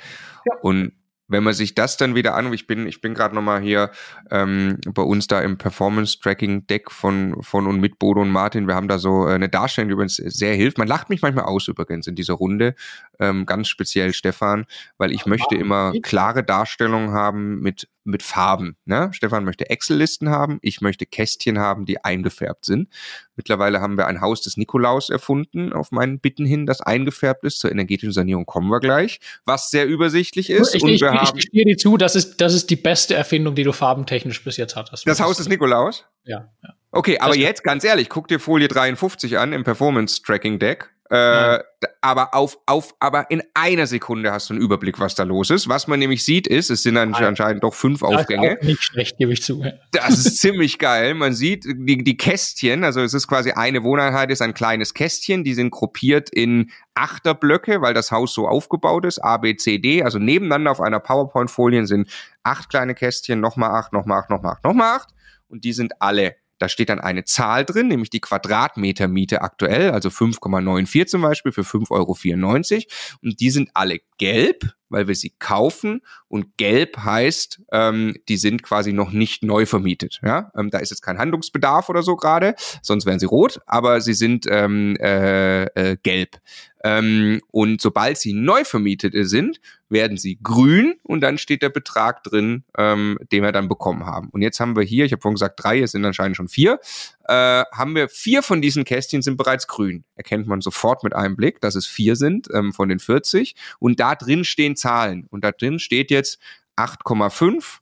Ja. 0.47 0.57
Und 0.63 0.93
wenn 1.29 1.43
man 1.43 1.55
sich 1.55 1.75
das 1.75 1.97
dann 1.97 2.15
wieder 2.15 2.35
an, 2.35 2.53
ich 2.53 2.67
bin, 2.67 2.87
ich 2.87 3.01
bin 3.01 3.15
gerade 3.15 3.35
nochmal 3.35 3.61
hier 3.61 3.91
ähm, 4.31 4.79
bei 4.93 5.03
uns 5.03 5.27
da 5.27 5.41
im 5.41 5.59
Performance-Tracking-Deck 5.59 6.91
von, 6.91 7.43
von 7.43 7.67
und 7.67 7.81
mit 7.81 7.99
Bodo 7.99 8.21
und 8.21 8.31
Martin, 8.31 8.67
wir 8.67 8.75
haben 8.75 8.89
da 8.89 8.99
so 8.99 9.27
äh, 9.27 9.35
eine 9.35 9.49
Darstellung, 9.49 9.89
die 9.89 9.95
übrigens 9.95 10.17
sehr 10.17 10.55
hilft. 10.55 10.79
Man 10.79 10.89
lacht 10.89 11.11
mich 11.11 11.23
manchmal 11.23 11.45
aus 11.45 11.69
übrigens 11.69 12.07
in 12.07 12.15
dieser 12.15 12.35
Runde, 12.35 12.75
ähm, 13.19 13.47
ganz 13.47 13.69
speziell 13.69 14.13
Stefan, 14.13 14.67
weil 14.99 15.13
ich 15.13 15.27
möchte 15.27 15.55
immer 15.57 15.93
klare 16.03 16.45
Darstellungen 16.45 17.13
haben 17.13 17.61
mit 17.61 17.89
mit 18.05 18.23
Farben. 18.23 18.77
Ne? 18.85 19.11
Stefan 19.13 19.45
möchte 19.45 19.71
Excel-Listen 19.71 20.29
haben, 20.29 20.59
ich 20.63 20.81
möchte 20.81 21.07
Kästchen 21.07 21.59
haben, 21.59 21.87
die 21.87 22.05
eingefärbt 22.05 22.65
sind. 22.65 22.89
Mittlerweile 23.37 23.81
haben 23.81 23.97
wir 23.97 24.07
ein 24.07 24.21
Haus 24.21 24.43
des 24.43 24.57
Nikolaus 24.57 25.11
erfunden, 25.11 25.73
auf 25.73 25.91
meinen 25.91 26.21
Bitten 26.21 26.45
hin, 26.45 26.67
das 26.67 26.81
eingefärbt 26.81 27.45
ist. 27.45 27.59
Zur 27.59 27.71
energetischen 27.71 28.13
Sanierung 28.13 28.47
kommen 28.47 28.69
wir 28.71 28.81
gleich, 28.81 29.21
was 29.45 29.71
sehr 29.71 29.87
übersichtlich 29.87 30.51
ist. 30.51 30.75
Ich, 30.75 30.83
und 30.83 30.91
ich, 30.91 31.01
wir 31.01 31.13
ich, 31.13 31.19
haben, 31.19 31.39
ich 31.39 31.51
dir 31.51 31.77
zu, 31.77 31.97
das 31.97 32.17
ist, 32.17 32.41
das 32.41 32.55
ist 32.55 32.71
die 32.71 32.77
beste 32.77 33.15
Erfindung, 33.15 33.55
die 33.55 33.65
du 33.65 33.73
farbentechnisch 33.73 34.43
bis 34.45 34.57
jetzt 34.57 34.77
hattest. 34.77 35.07
Das 35.07 35.21
Haus 35.21 35.37
des 35.37 35.49
Nikolaus? 35.49 36.05
Ja. 36.25 36.51
ja. 36.63 36.75
Okay, 36.91 37.19
aber 37.19 37.37
jetzt 37.37 37.65
ganz 37.65 37.85
ehrlich, 37.85 38.11
guck 38.11 38.29
dir 38.29 38.39
Folie 38.39 38.69
53 38.69 39.39
an 39.39 39.53
im 39.53 39.65
Performance 39.65 40.23
Tracking 40.23 40.59
Deck. 40.59 40.91
Äh, 41.13 41.59
aber 42.01 42.35
auf, 42.35 42.59
auf, 42.65 42.95
aber 42.99 43.31
in 43.31 43.43
einer 43.53 43.87
Sekunde 43.87 44.33
hast 44.33 44.49
du 44.49 44.55
einen 44.55 44.63
Überblick, 44.63 44.99
was 44.99 45.15
da 45.15 45.25
los 45.25 45.51
ist. 45.51 45.69
Was 45.69 45.87
man 45.87 45.99
nämlich 45.99 46.25
sieht, 46.25 46.47
ist, 46.47 46.71
es 46.71 46.85
sind 46.85 46.97
anscheinend 46.97 47.63
doch 47.63 47.75
fünf 47.75 48.03
Aufgänge. 48.03 48.59
Nicht 48.63 48.83
schlecht, 48.83 49.19
gebe 49.19 49.35
ich 49.35 49.43
zu. 49.43 49.63
Das 49.91 50.09
ist 50.19 50.39
ziemlich 50.41 50.79
geil. 50.79 51.13
Man 51.13 51.35
sieht 51.35 51.67
die, 51.67 52.03
die 52.03 52.17
Kästchen, 52.17 52.83
also 52.83 53.03
es 53.03 53.13
ist 53.13 53.29
quasi 53.29 53.51
eine 53.51 53.83
Wohneinheit, 53.83 54.31
ist 54.31 54.41
ein 54.41 54.55
kleines 54.55 54.95
Kästchen, 54.95 55.45
die 55.45 55.53
sind 55.53 55.71
gruppiert 55.71 56.31
in 56.31 56.71
Achterblöcke, 56.95 57.83
weil 57.83 57.93
das 57.93 58.11
Haus 58.11 58.33
so 58.33 58.49
aufgebaut 58.49 59.05
ist, 59.05 59.19
A, 59.19 59.37
B, 59.37 59.55
C, 59.57 59.77
D, 59.77 60.03
also 60.03 60.19
nebeneinander 60.19 60.71
auf 60.71 60.81
einer 60.81 60.99
PowerPoint-Folie 60.99 61.87
sind 61.87 62.09
acht 62.43 62.71
kleine 62.71 62.95
Kästchen, 62.95 63.39
nochmal 63.39 63.73
acht, 63.73 63.93
nochmal 63.93 64.21
acht, 64.21 64.31
nochmal 64.31 64.53
acht, 64.55 64.65
nochmal 64.65 64.97
acht 64.97 65.11
und 65.49 65.65
die 65.65 65.75
sind 65.75 66.01
alle 66.01 66.37
da 66.63 66.69
steht 66.69 66.91
dann 66.91 67.01
eine 67.01 67.25
Zahl 67.25 67.65
drin, 67.65 67.89
nämlich 67.89 68.09
die 68.09 68.21
Quadratmeter 68.21 69.09
Miete 69.09 69.43
aktuell, 69.43 69.91
also 69.91 70.11
5,94 70.11 71.07
zum 71.07 71.23
Beispiel 71.23 71.51
für 71.51 71.63
5,94 71.63 71.91
Euro. 71.91 72.85
Und 73.21 73.41
die 73.41 73.51
sind 73.51 73.71
alle 73.75 73.99
gelb, 74.17 74.73
weil 74.93 75.09
wir 75.09 75.15
sie 75.15 75.33
kaufen. 75.39 76.03
Und 76.29 76.57
gelb 76.57 76.99
heißt, 76.99 77.63
ähm, 77.73 78.15
die 78.29 78.37
sind 78.37 78.63
quasi 78.63 78.93
noch 78.93 79.11
nicht 79.11 79.43
neu 79.43 79.67
vermietet. 79.67 80.21
Ja? 80.23 80.53
Ähm, 80.57 80.71
da 80.71 80.79
ist 80.79 80.91
jetzt 80.91 81.03
kein 81.03 81.19
Handlungsbedarf 81.19 81.89
oder 81.89 82.03
so 82.03 82.17
gerade, 82.17 82.55
sonst 82.83 83.07
wären 83.07 83.19
sie 83.19 83.27
rot, 83.27 83.61
aber 83.67 84.01
sie 84.01 84.15
sind 84.15 84.47
ähm, 84.49 84.97
äh, 85.01 85.65
äh, 85.65 85.97
gelb. 86.03 86.39
Ähm, 86.85 87.41
und 87.51 87.81
sobald 87.81 88.19
sie 88.19 88.33
neu 88.33 88.65
vermietet 88.65 89.15
sind, 89.29 89.61
werden 89.89 90.17
sie 90.17 90.39
grün 90.43 90.95
und 91.03 91.21
dann 91.21 91.39
steht 91.39 91.63
der 91.63 91.69
Betrag 91.69 92.25
drin, 92.25 92.65
ähm, 92.77 93.19
den 93.31 93.43
wir 93.43 93.53
dann 93.53 93.69
bekommen 93.69 94.07
haben. 94.07 94.31
Und 94.31 94.43
jetzt 94.43 94.59
haben 94.59 94.75
wir 94.75 94.83
hier, 94.83 95.05
ich 95.05 95.13
habe 95.13 95.21
vorhin 95.21 95.37
gesagt 95.37 95.63
drei, 95.63 95.81
es 95.81 95.93
sind 95.93 96.05
anscheinend 96.05 96.37
schon 96.37 96.49
vier, 96.49 96.81
äh, 97.29 97.65
haben 97.73 97.95
wir 97.95 98.09
vier 98.09 98.43
von 98.43 98.61
diesen 98.61 98.85
Kästchen 98.85 99.23
sind 99.23 99.37
bereits 99.37 99.69
grün. 99.69 100.05
Erkennt 100.17 100.47
man 100.47 100.61
sofort 100.61 101.05
mit 101.05 101.15
einem 101.15 101.37
Blick, 101.37 101.61
dass 101.61 101.77
es 101.77 101.87
vier 101.87 102.17
sind 102.17 102.49
ähm, 102.53 102.73
von 102.73 102.89
den 102.89 102.99
40. 102.99 103.55
Und 103.79 104.01
da 104.01 104.15
drin 104.15 104.45
stehen 104.45 104.75
Zahlen. 104.83 105.27
Und 105.31 105.45
da 105.45 105.53
drin 105.53 105.79
steht 105.79 106.11
jetzt 106.11 106.39
8,5, 106.77 107.79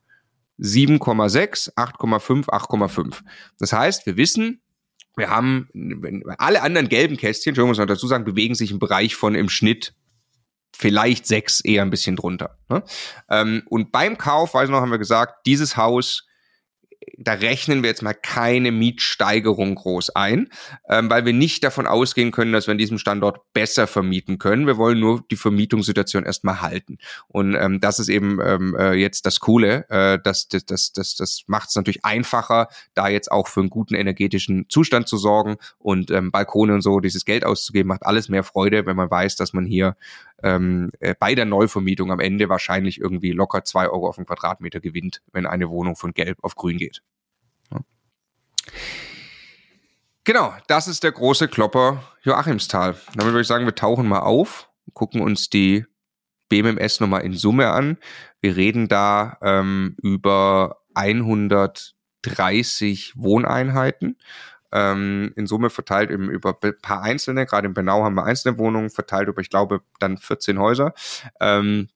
7,6, 0.60 1.74
8,5, 1.74 2.47
8,5. 2.47 3.20
Das 3.59 3.72
heißt, 3.72 4.06
wir 4.06 4.16
wissen, 4.16 4.60
wir 5.16 5.31
haben 5.31 5.68
alle 6.39 6.62
anderen 6.62 6.89
gelben 6.89 7.16
Kästchen, 7.16 7.55
schon 7.55 7.66
muss 7.66 7.78
man 7.78 7.89
dazu 7.89 8.06
sagen, 8.06 8.24
bewegen 8.24 8.55
sich 8.55 8.70
im 8.70 8.78
Bereich 8.78 9.16
von 9.16 9.35
im 9.35 9.48
Schnitt 9.48 9.94
vielleicht 10.77 11.27
sechs, 11.27 11.60
eher 11.60 11.82
ein 11.82 11.90
bisschen 11.90 12.16
drunter. 12.16 12.59
Ne? 12.68 12.82
Ähm, 13.28 13.62
und 13.68 13.93
beim 13.93 14.16
Kauf, 14.16 14.55
weiß 14.55 14.68
noch, 14.70 14.81
haben 14.81 14.90
wir 14.90 14.98
gesagt, 14.98 15.47
dieses 15.47 15.77
Haus 15.77 16.27
da 17.16 17.32
rechnen 17.32 17.82
wir 17.82 17.90
jetzt 17.90 18.02
mal 18.02 18.14
keine 18.14 18.72
Mietsteigerung 18.72 19.74
groß 19.74 20.10
ein, 20.10 20.48
ähm, 20.89 21.10
weil 21.10 21.24
wir 21.24 21.32
nicht 21.32 21.64
davon 21.64 21.86
ausgehen 21.86 22.31
können, 22.31 22.52
dass 22.52 22.66
wir 22.66 22.72
an 22.72 22.78
diesem 22.78 22.98
Standort 22.98 23.52
besser 23.52 23.86
vermieten 23.86 24.39
können. 24.39 24.66
Wir 24.66 24.77
wollen 24.77 25.01
nur 25.01 25.22
die 25.31 25.36
Vermietungssituation 25.36 26.24
erstmal 26.24 26.60
halten. 26.60 26.98
Und 27.28 27.55
ähm, 27.55 27.81
das 27.81 27.98
ist 27.98 28.09
eben 28.09 28.39
ähm, 28.43 28.77
äh, 28.78 28.94
jetzt 28.94 29.27
das 29.27 29.40
Coole. 29.40 29.89
Äh, 29.89 30.18
das 30.22 30.48
das, 30.48 30.64
das, 30.64 30.93
das, 30.93 31.16
das 31.16 31.43
macht 31.47 31.70
es 31.70 31.77
natürlich 31.77 32.05
einfacher, 32.05 32.68
da 32.94 33.09
jetzt 33.09 33.31
auch 33.31 33.48
für 33.48 33.60
einen 33.60 33.70
guten 33.70 33.94
energetischen 33.94 34.66
Zustand 34.68 35.09
zu 35.09 35.16
sorgen 35.16 35.56
und 35.78 36.10
ähm, 36.10 36.31
Balkone 36.31 36.74
und 36.74 36.82
so, 36.82 37.01
dieses 37.01 37.24
Geld 37.24 37.44
auszugeben, 37.44 37.89
macht 37.89 38.05
alles 38.05 38.28
mehr 38.28 38.44
Freude, 38.44 38.86
wenn 38.86 38.97
man 38.97 39.10
weiß, 39.10 39.36
dass 39.36 39.52
man 39.52 39.66
hier 39.66 39.97
ähm, 40.43 40.91
äh, 41.01 41.15
bei 41.19 41.35
der 41.35 41.45
Neuvermietung 41.45 42.12
am 42.12 42.21
Ende 42.21 42.49
wahrscheinlich 42.49 43.01
irgendwie 43.01 43.33
locker 43.33 43.65
zwei 43.65 43.89
Euro 43.89 44.09
auf 44.09 44.17
den 44.17 44.27
Quadratmeter 44.27 44.81
gewinnt, 44.81 45.23
wenn 45.33 45.47
eine 45.47 45.71
Wohnung 45.71 45.97
von 45.97 46.12
Gelb 46.12 46.39
auf 46.43 46.55
Grün 46.55 46.79
geht. 46.79 47.03
Ja. 47.71 47.81
Genau, 50.25 50.55
das 50.69 50.89
ist 50.89 51.03
der 51.03 51.12
große 51.12 51.49
Klopper 51.49 52.03
Joachimsthal. 52.23 52.95
Damit 53.15 53.33
würde 53.33 53.41
ich 53.41 53.47
sagen, 53.47 53.65
wir 53.65 53.75
tauchen 53.75 54.07
mal 54.07 54.21
auf, 54.21 54.69
gucken 54.93 55.23
uns 55.23 55.49
die 55.51 55.87
BMMS 56.49 57.01
nochmal 57.01 57.23
in 57.23 57.35
Summe 57.35 57.71
an. 57.71 57.97
Wir 58.41 58.57
reden 58.57 58.89
da 58.89 59.39
ähm, 59.41 59.97
über 60.03 60.83
130 60.95 63.15
Wohneinheiten 63.17 64.19
ähm, 64.72 65.32
in 65.36 65.47
Summe 65.47 65.70
verteilt 65.70 66.10
eben 66.10 66.30
über 66.30 66.56
ein 66.62 66.74
paar 66.80 67.02
einzelne, 67.02 67.47
gerade 67.47 67.66
in 67.66 67.74
Benau 67.74 68.05
haben 68.05 68.14
wir 68.14 68.24
einzelne 68.24 68.59
Wohnungen 68.59 68.90
verteilt 68.90 69.28
über, 69.28 69.40
ich 69.40 69.51
glaube, 69.51 69.82
dann 69.98 70.18
14 70.18 70.59
Häuser. 70.59 70.94
Ähm, 71.40 71.88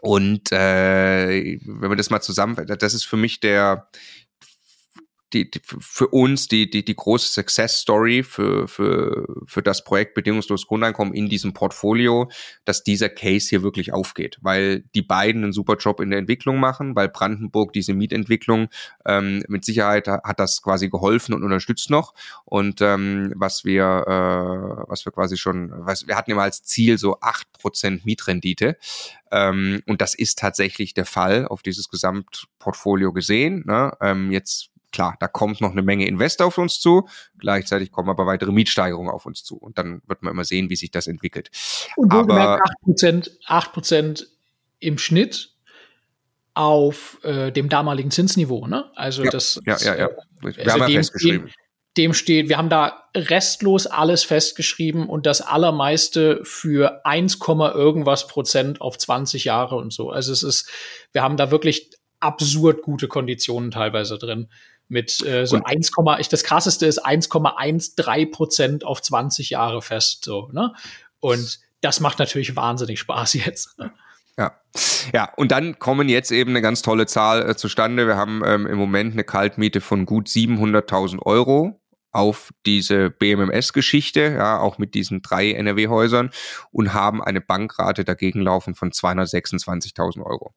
und 0.00 0.52
äh, 0.52 1.58
wenn 1.64 1.88
man 1.88 1.98
das 1.98 2.10
mal 2.10 2.20
zusammen, 2.20 2.56
das 2.66 2.94
ist 2.94 3.04
für 3.04 3.16
mich 3.16 3.40
der, 3.40 3.88
die, 5.32 5.50
die, 5.50 5.60
für 5.64 6.08
uns 6.08 6.48
die, 6.48 6.70
die, 6.70 6.84
die 6.84 6.94
große 6.94 7.28
Success 7.28 7.80
Story 7.80 8.22
für, 8.22 8.68
für, 8.68 9.26
für 9.46 9.62
das 9.62 9.84
Projekt 9.84 10.14
bedingungslos 10.14 10.66
Grundeinkommen 10.66 11.14
in 11.14 11.28
diesem 11.28 11.52
Portfolio, 11.52 12.30
dass 12.64 12.84
dieser 12.84 13.08
Case 13.08 13.48
hier 13.48 13.62
wirklich 13.62 13.92
aufgeht, 13.92 14.38
weil 14.40 14.84
die 14.94 15.02
beiden 15.02 15.42
einen 15.42 15.52
super 15.52 15.76
Job 15.76 16.00
in 16.00 16.10
der 16.10 16.18
Entwicklung 16.18 16.58
machen, 16.58 16.94
weil 16.94 17.08
Brandenburg 17.08 17.72
diese 17.72 17.92
Mietentwicklung 17.92 18.68
ähm, 19.04 19.42
mit 19.48 19.64
Sicherheit 19.64 20.06
hat 20.08 20.38
das 20.38 20.62
quasi 20.62 20.88
geholfen 20.88 21.34
und 21.34 21.42
unterstützt 21.42 21.90
noch. 21.90 22.14
Und 22.44 22.80
ähm, 22.80 23.32
was 23.34 23.64
wir, 23.64 23.84
äh, 24.06 24.88
was 24.88 25.04
wir 25.04 25.12
quasi 25.12 25.36
schon, 25.36 25.72
was, 25.74 26.06
wir 26.06 26.16
hatten 26.16 26.30
immer 26.30 26.42
als 26.42 26.62
Ziel 26.62 26.98
so 26.98 27.18
acht 27.20 27.50
Prozent 27.52 28.04
Mietrendite. 28.06 28.76
Ähm, 29.32 29.82
und 29.86 30.00
das 30.00 30.14
ist 30.14 30.38
tatsächlich 30.38 30.94
der 30.94 31.04
Fall 31.04 31.46
auf 31.48 31.62
dieses 31.62 31.88
Gesamtportfolio 31.88 33.12
gesehen. 33.12 33.64
Ne? 33.66 33.92
Ähm, 34.00 34.30
jetzt 34.30 34.70
klar, 34.96 35.16
da 35.20 35.28
kommt 35.28 35.60
noch 35.60 35.72
eine 35.72 35.82
Menge 35.82 36.06
Investor 36.06 36.46
auf 36.46 36.56
uns 36.56 36.80
zu, 36.80 37.06
gleichzeitig 37.38 37.92
kommen 37.92 38.08
aber 38.08 38.24
weitere 38.24 38.50
Mietsteigerungen 38.50 39.10
auf 39.12 39.26
uns 39.26 39.44
zu. 39.44 39.58
Und 39.58 39.76
dann 39.76 40.00
wird 40.06 40.22
man 40.22 40.32
immer 40.32 40.44
sehen, 40.44 40.70
wie 40.70 40.76
sich 40.76 40.90
das 40.90 41.06
entwickelt. 41.06 41.50
Und 41.96 42.10
aber 42.12 42.62
8%, 42.86 43.30
8 43.46 44.26
im 44.80 44.96
Schnitt 44.96 45.50
auf 46.54 47.22
äh, 47.24 47.52
dem 47.52 47.68
damaligen 47.68 48.10
Zinsniveau, 48.10 48.66
ne? 48.66 48.90
Also 48.94 49.22
ja, 49.24 49.30
das 49.30 49.60
ja, 49.66 49.76
ja, 49.80 49.98
ja. 49.98 50.08
Wir 50.40 50.58
also 50.60 50.70
haben 50.70 50.80
ja 50.80 50.86
dem, 50.86 50.96
festgeschrieben. 50.96 51.46
Dem, 51.46 51.52
dem 51.98 52.14
steht, 52.14 52.48
wir 52.48 52.56
haben 52.56 52.70
da 52.70 53.04
restlos 53.14 53.86
alles 53.86 54.24
festgeschrieben 54.24 55.10
und 55.10 55.26
das 55.26 55.42
allermeiste 55.42 56.40
für 56.44 57.04
1, 57.04 57.38
irgendwas 57.46 58.28
Prozent 58.28 58.80
auf 58.80 58.96
20 58.96 59.44
Jahre 59.44 59.76
und 59.76 59.92
so. 59.92 60.08
Also 60.08 60.32
es 60.32 60.42
ist, 60.42 60.70
wir 61.12 61.22
haben 61.22 61.36
da 61.36 61.50
wirklich 61.50 61.90
absurd 62.20 62.80
gute 62.80 63.08
Konditionen 63.08 63.70
teilweise 63.70 64.16
drin 64.16 64.48
mit 64.88 65.24
äh, 65.26 65.46
so 65.46 65.56
und 65.56 65.66
1, 65.66 65.90
ich, 66.18 66.28
das 66.28 66.44
krasseste 66.44 66.86
ist 66.86 67.04
1,13 67.04 68.30
Prozent 68.30 68.84
auf 68.84 69.02
20 69.02 69.50
Jahre 69.50 69.82
fest, 69.82 70.24
so, 70.24 70.48
ne? 70.52 70.72
Und 71.20 71.60
das 71.80 72.00
macht 72.00 72.18
natürlich 72.18 72.56
wahnsinnig 72.56 73.00
Spaß 73.00 73.34
jetzt. 73.34 73.76
Ja. 74.38 74.52
Ja, 75.14 75.32
und 75.36 75.50
dann 75.50 75.78
kommen 75.78 76.08
jetzt 76.08 76.30
eben 76.30 76.50
eine 76.50 76.60
ganz 76.60 76.82
tolle 76.82 77.06
Zahl 77.06 77.48
äh, 77.48 77.56
zustande. 77.56 78.06
Wir 78.06 78.16
haben 78.16 78.42
ähm, 78.44 78.66
im 78.66 78.76
Moment 78.76 79.14
eine 79.14 79.24
Kaltmiete 79.24 79.80
von 79.80 80.04
gut 80.04 80.28
700.000 80.28 81.22
Euro 81.22 81.80
auf 82.12 82.50
diese 82.66 83.10
BMMS-Geschichte, 83.10 84.34
ja, 84.38 84.58
auch 84.58 84.78
mit 84.78 84.94
diesen 84.94 85.22
drei 85.22 85.52
NRW-Häusern 85.52 86.30
und 86.70 86.92
haben 86.92 87.22
eine 87.22 87.40
Bankrate 87.40 88.04
dagegen 88.04 88.40
laufen 88.40 88.74
von 88.74 88.90
226.000 88.90 90.22
Euro 90.22 90.54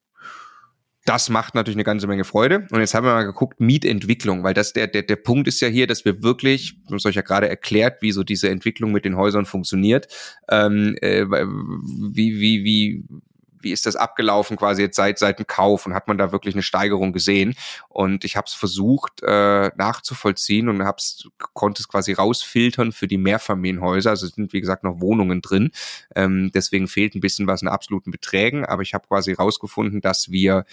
das 1.10 1.30
macht 1.30 1.56
natürlich 1.56 1.76
eine 1.76 1.84
ganze 1.84 2.06
Menge 2.06 2.24
Freude. 2.24 2.68
Und 2.70 2.82
jetzt 2.82 2.94
haben 2.94 3.04
wir 3.04 3.14
mal 3.14 3.24
geguckt, 3.24 3.60
Mietentwicklung, 3.60 4.44
weil 4.44 4.54
das 4.54 4.74
der, 4.74 4.86
der, 4.86 5.02
der 5.02 5.16
Punkt 5.16 5.48
ist 5.48 5.60
ja 5.60 5.68
hier, 5.68 5.88
dass 5.88 6.06
wir 6.06 6.22
wirklich, 6.22 6.76
ich 6.86 6.92
habe 6.92 7.02
euch 7.04 7.16
ja 7.16 7.24
gerade 7.24 7.50
erklärt, 7.50 8.04
wie 8.04 8.12
so 8.12 8.24
diese 8.24 8.48
Entwicklung 8.50 8.92
mit 8.92 9.06
den 9.06 9.18
Häusern 9.18 9.46
funktioniert, 9.46 10.08
ähm, 10.52 10.96
äh, 11.02 11.26
wie, 11.26 12.40
wie, 12.40 12.64
wie, 12.64 13.04
wie 13.62 13.72
ist 13.72 13.88
das 13.88 13.96
abgelaufen 13.96 14.56
quasi 14.56 14.84
jetzt 14.84 14.96
seit 14.96 15.20
seit 15.20 15.40
dem 15.40 15.48
Kauf 15.48 15.86
und 15.86 15.94
hat 15.94 16.08
man 16.08 16.18
da 16.18 16.32
wirklich 16.32 16.56
eine 16.56 16.62
Steigerung 16.62 17.12
gesehen? 17.12 17.56
Und 17.90 18.24
ich 18.24 18.38
habe 18.38 18.46
es 18.46 18.54
versucht 18.54 19.22
äh, 19.24 19.72
nachzuvollziehen 19.76 20.70
und 20.70 20.84
hab's 20.84 21.28
konnte 21.54 21.82
es 21.82 21.88
quasi 21.88 22.14
rausfiltern 22.14 22.92
für 22.92 23.08
die 23.08 23.18
Mehrfamilienhäuser. 23.18 24.12
Also 24.12 24.28
es 24.28 24.34
sind 24.34 24.54
wie 24.54 24.62
gesagt 24.62 24.84
noch 24.84 25.02
Wohnungen 25.02 25.42
drin. 25.42 25.72
Ähm, 26.16 26.52
deswegen 26.54 26.88
fehlt 26.88 27.16
ein 27.16 27.20
bisschen 27.20 27.48
was 27.48 27.62
in 27.62 27.68
absoluten 27.68 28.12
Beträgen. 28.12 28.66
Aber 28.66 28.84
ich 28.84 28.94
habe 28.94 29.08
quasi 29.08 29.34
rausgefunden 29.34 30.02
dass 30.02 30.32
wir 30.32 30.66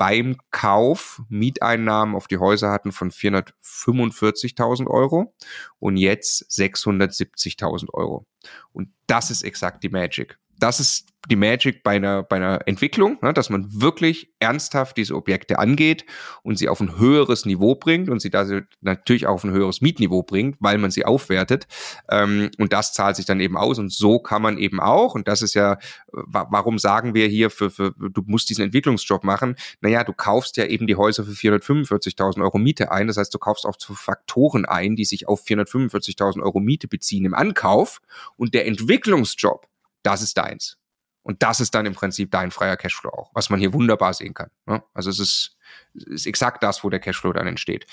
beim 0.00 0.38
Kauf 0.50 1.20
Mieteinnahmen 1.28 2.14
auf 2.16 2.26
die 2.26 2.38
Häuser 2.38 2.70
hatten 2.70 2.90
von 2.90 3.10
445.000 3.10 4.86
Euro 4.86 5.34
und 5.78 5.98
jetzt 5.98 6.50
670.000 6.50 7.92
Euro. 7.92 8.26
Und 8.72 8.88
das 9.06 9.30
ist 9.30 9.42
exakt 9.42 9.84
die 9.84 9.90
Magic 9.90 10.38
das 10.62 10.80
ist 10.80 11.10
die 11.28 11.36
Magic 11.36 11.82
bei 11.82 11.96
einer, 11.96 12.22
bei 12.22 12.36
einer 12.36 12.66
Entwicklung, 12.66 13.18
ne, 13.20 13.34
dass 13.34 13.50
man 13.50 13.66
wirklich 13.68 14.32
ernsthaft 14.38 14.96
diese 14.96 15.14
Objekte 15.14 15.58
angeht 15.58 16.06
und 16.42 16.56
sie 16.56 16.68
auf 16.68 16.80
ein 16.80 16.98
höheres 16.98 17.44
Niveau 17.44 17.74
bringt 17.74 18.08
und 18.08 18.20
sie 18.20 18.30
da 18.30 18.46
natürlich 18.80 19.26
auch 19.26 19.34
auf 19.34 19.44
ein 19.44 19.50
höheres 19.50 19.82
Mietniveau 19.82 20.22
bringt, 20.22 20.56
weil 20.60 20.78
man 20.78 20.90
sie 20.90 21.04
aufwertet. 21.04 21.66
Ähm, 22.10 22.50
und 22.58 22.72
das 22.72 22.94
zahlt 22.94 23.16
sich 23.16 23.26
dann 23.26 23.40
eben 23.40 23.56
aus. 23.56 23.78
Und 23.78 23.92
so 23.92 24.18
kann 24.18 24.40
man 24.40 24.56
eben 24.56 24.80
auch, 24.80 25.14
und 25.14 25.28
das 25.28 25.42
ist 25.42 25.54
ja, 25.54 25.78
warum 26.10 26.78
sagen 26.78 27.14
wir 27.14 27.26
hier, 27.26 27.50
für, 27.50 27.70
für, 27.70 27.92
du 27.92 28.22
musst 28.26 28.48
diesen 28.48 28.64
Entwicklungsjob 28.64 29.22
machen? 29.22 29.56
Naja, 29.82 30.04
du 30.04 30.14
kaufst 30.14 30.56
ja 30.56 30.64
eben 30.64 30.86
die 30.86 30.96
Häuser 30.96 31.24
für 31.24 31.32
445.000 31.32 32.42
Euro 32.42 32.58
Miete 32.58 32.90
ein. 32.92 33.08
Das 33.08 33.18
heißt, 33.18 33.32
du 33.32 33.38
kaufst 33.38 33.66
auch 33.66 33.76
zu 33.76 33.94
Faktoren 33.94 34.64
ein, 34.64 34.96
die 34.96 35.04
sich 35.04 35.28
auf 35.28 35.44
445.000 35.44 36.42
Euro 36.42 36.60
Miete 36.60 36.88
beziehen 36.88 37.26
im 37.26 37.34
Ankauf. 37.34 38.00
Und 38.36 38.54
der 38.54 38.66
Entwicklungsjob, 38.66 39.66
das 40.02 40.22
ist 40.22 40.36
deins. 40.36 40.76
Und 41.22 41.42
das 41.42 41.60
ist 41.60 41.74
dann 41.74 41.86
im 41.86 41.94
Prinzip 41.94 42.30
dein 42.30 42.50
freier 42.50 42.76
Cashflow 42.76 43.10
auch, 43.10 43.30
was 43.34 43.50
man 43.50 43.60
hier 43.60 43.72
wunderbar 43.72 44.14
sehen 44.14 44.34
kann. 44.34 44.50
Ne? 44.66 44.82
Also 44.94 45.10
es 45.10 45.18
ist, 45.18 45.56
ist 45.94 46.26
exakt 46.26 46.62
das, 46.62 46.82
wo 46.82 46.90
der 46.90 47.00
Cashflow 47.00 47.32
dann 47.32 47.46
entsteht. 47.46 47.86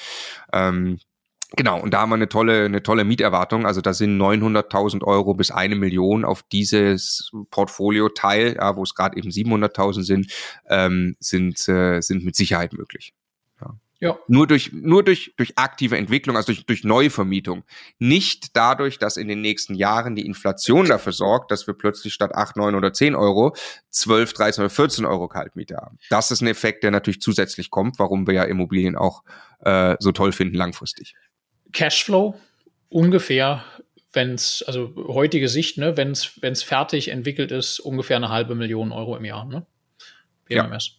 Ähm, 0.53 0.99
Genau, 1.55 1.79
und 1.79 1.93
da 1.93 2.01
haben 2.01 2.09
wir 2.09 2.15
eine 2.15 2.27
tolle, 2.27 2.65
eine 2.65 2.83
tolle 2.83 3.05
Mieterwartung. 3.05 3.65
Also 3.65 3.79
da 3.79 3.93
sind 3.93 4.17
900.000 4.17 5.03
Euro 5.05 5.33
bis 5.33 5.49
eine 5.49 5.75
Million 5.75 6.25
auf 6.25 6.43
dieses 6.43 7.31
Portfolio-Teil, 7.51 8.57
ja, 8.57 8.75
wo 8.75 8.83
es 8.83 8.93
gerade 8.95 9.15
eben 9.17 9.29
700.000 9.29 10.03
sind, 10.03 10.33
ähm, 10.67 11.15
sind, 11.21 11.65
äh, 11.69 12.01
sind 12.01 12.25
mit 12.25 12.35
Sicherheit 12.35 12.73
möglich. 12.73 13.13
Ja. 13.99 14.19
Nur 14.27 14.45
durch, 14.45 14.71
nur 14.73 15.03
durch, 15.03 15.33
durch 15.37 15.57
aktive 15.57 15.97
Entwicklung, 15.97 16.35
also 16.35 16.53
durch, 16.53 16.65
durch 16.67 16.83
Neuvermietung. 16.83 17.63
Nicht 17.97 18.55
dadurch, 18.55 18.99
dass 18.99 19.17
in 19.17 19.27
den 19.27 19.41
nächsten 19.41 19.73
Jahren 19.73 20.15
die 20.15 20.25
Inflation 20.25 20.87
dafür 20.87 21.13
sorgt, 21.13 21.49
dass 21.49 21.65
wir 21.65 21.73
plötzlich 21.73 22.13
statt 22.13 22.35
8, 22.35 22.57
9 22.57 22.75
oder 22.75 22.93
10 22.93 23.15
Euro 23.15 23.55
12, 23.89 24.33
13 24.33 24.63
oder 24.63 24.69
14 24.69 25.05
Euro 25.05 25.27
Kaltmiete 25.27 25.77
haben. 25.77 25.97
Das 26.11 26.29
ist 26.29 26.41
ein 26.41 26.47
Effekt, 26.47 26.83
der 26.83 26.91
natürlich 26.91 27.21
zusätzlich 27.21 27.71
kommt, 27.71 27.97
warum 27.97 28.27
wir 28.27 28.35
ja 28.35 28.43
Immobilien 28.43 28.95
auch 28.95 29.23
äh, 29.61 29.95
so 29.99 30.11
toll 30.11 30.31
finden 30.31 30.55
langfristig. 30.55 31.15
Cashflow 31.73 32.39
ungefähr, 32.89 33.63
wenn 34.13 34.33
es, 34.33 34.63
also 34.67 34.93
heutige 35.07 35.49
Sicht, 35.49 35.77
ne, 35.77 35.97
wenn 35.97 36.11
es 36.11 36.63
fertig 36.63 37.09
entwickelt 37.09 37.51
ist, 37.51 37.79
ungefähr 37.79 38.17
eine 38.17 38.29
halbe 38.29 38.55
Million 38.55 38.91
Euro 38.91 39.15
im 39.17 39.25
Jahr, 39.25 39.45
ne? 39.45 39.65
PMS. 40.45 40.91
Ja. 40.93 40.96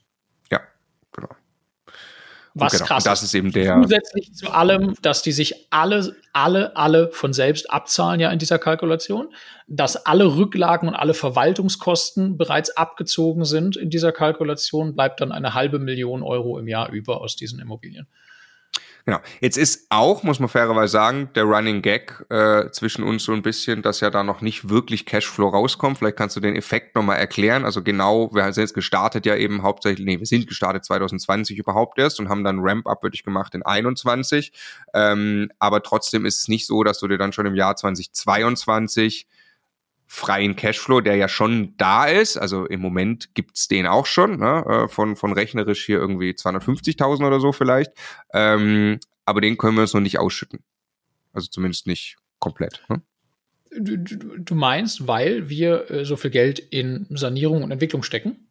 Was 2.61 2.73
genau. 2.73 2.85
krass 2.87 3.05
das 3.05 3.23
ist 3.23 3.35
eben 3.35 3.53
der. 3.53 3.81
Zusätzlich 3.83 4.35
zu 4.35 4.51
allem, 4.51 4.95
dass 5.03 5.23
die 5.23 5.33
sich 5.33 5.67
alle, 5.71 6.17
alle, 6.33 6.77
alle 6.77 7.11
von 7.13 7.33
selbst 7.33 7.71
abzahlen 7.71 8.21
ja 8.21 8.31
in 8.31 8.39
dieser 8.39 8.59
Kalkulation, 8.59 9.29
dass 9.67 10.07
alle 10.07 10.37
Rücklagen 10.37 10.89
und 10.89 10.95
alle 10.95 11.15
Verwaltungskosten 11.15 12.37
bereits 12.37 12.77
abgezogen 12.77 13.45
sind 13.45 13.77
in 13.77 13.91
dieser 13.91 14.13
Kalkulation, 14.13 14.95
bleibt 14.95 15.21
dann 15.21 15.33
eine 15.33 15.55
halbe 15.55 15.79
Million 15.79 16.23
Euro 16.23 16.59
im 16.59 16.69
Jahr 16.69 16.91
über 16.91 17.21
aus 17.21 17.37
diesen 17.37 17.61
Immobilien. 17.61 18.07
Genau. 19.05 19.19
Jetzt 19.41 19.57
ist 19.57 19.87
auch, 19.91 20.23
muss 20.23 20.39
man 20.39 20.49
fairerweise 20.49 20.93
sagen, 20.93 21.31
der 21.35 21.45
Running 21.45 21.83
Gag 21.83 22.25
äh, 22.31 22.71
zwischen 22.71 23.03
uns 23.03 23.25
so 23.25 23.33
ein 23.33 23.43
bisschen, 23.43 23.83
dass 23.83 24.01
ja 24.01 24.11
da 24.11 24.23
noch 24.23 24.43
nicht 24.43 24.69
wirklich 24.69 25.07
Cashflow 25.07 25.49
rauskommt. 25.49 25.99
Vielleicht 25.99 26.17
kannst 26.17 26.37
du 26.37 26.41
den 26.41 26.57
Effekt 26.57 26.95
nochmal 26.95 27.17
erklären. 27.17 27.65
Also 27.65 27.83
genau, 27.83 28.31
wir 28.35 28.53
sind 28.53 28.63
jetzt 28.63 28.75
gestartet 28.75 29.25
ja 29.25 29.35
eben 29.35 29.63
hauptsächlich, 29.63 30.05
nee, 30.05 30.19
wir 30.19 30.27
sind 30.27 30.47
gestartet 30.47 30.85
2020 30.85 31.59
überhaupt 31.59 31.99
erst 31.99 32.21
und 32.21 32.29
haben 32.29 32.45
dann 32.45 32.59
Ramp-Up 32.61 33.03
wirklich 33.03 33.25
gemacht 33.25 33.55
in 33.55 33.63
21. 33.63 34.53
Ähm, 34.95 35.51
aber 35.59 35.83
trotzdem 35.83 36.27
ist 36.27 36.43
es 36.43 36.49
nicht 36.49 36.67
so, 36.67 36.85
dass 36.85 36.99
du 36.99 37.09
dir 37.09 37.19
dann 37.19 37.33
schon 37.33 37.47
im 37.47 37.55
Jahr 37.55 37.77
2022 37.77 39.27
freien 40.11 40.57
Cashflow, 40.57 41.03
der 41.03 41.17
ja 41.17 41.29
schon 41.29 41.77
da 41.77 42.07
ist. 42.07 42.39
Also 42.39 42.65
im 42.65 42.81
Moment 42.81 43.35
gibt's 43.35 43.69
den 43.69 43.87
auch 43.87 44.07
schon, 44.07 44.39
ne? 44.39 44.65
Äh, 44.67 44.89
von, 44.89 45.15
von 45.17 45.33
rechnerisch 45.33 45.85
hier 45.85 45.99
irgendwie 45.99 46.31
250.000 46.31 47.27
oder 47.27 47.41
so 47.41 47.53
vielleicht. 47.53 47.93
Ähm, 48.33 48.99
aber 49.27 49.43
den 49.43 49.59
können 49.59 49.77
wir 49.77 49.83
uns 49.83 49.93
noch 49.93 50.01
nicht 50.01 50.19
ausschütten. 50.19 50.61
Also 51.35 51.49
zumindest 51.49 51.87
nicht 51.87 52.17
komplett. 52.39 52.83
Ne? 52.89 53.03
Du, 53.71 53.99
du, 53.99 54.39
du 54.39 54.55
meinst, 54.55 55.07
weil 55.07 55.51
wir 55.51 55.91
äh, 55.91 56.05
so 56.07 56.17
viel 56.17 56.31
Geld 56.31 56.59
in 56.59 57.07
Sanierung 57.11 57.63
und 57.63 57.71
Entwicklung 57.71 58.03
stecken? 58.03 58.49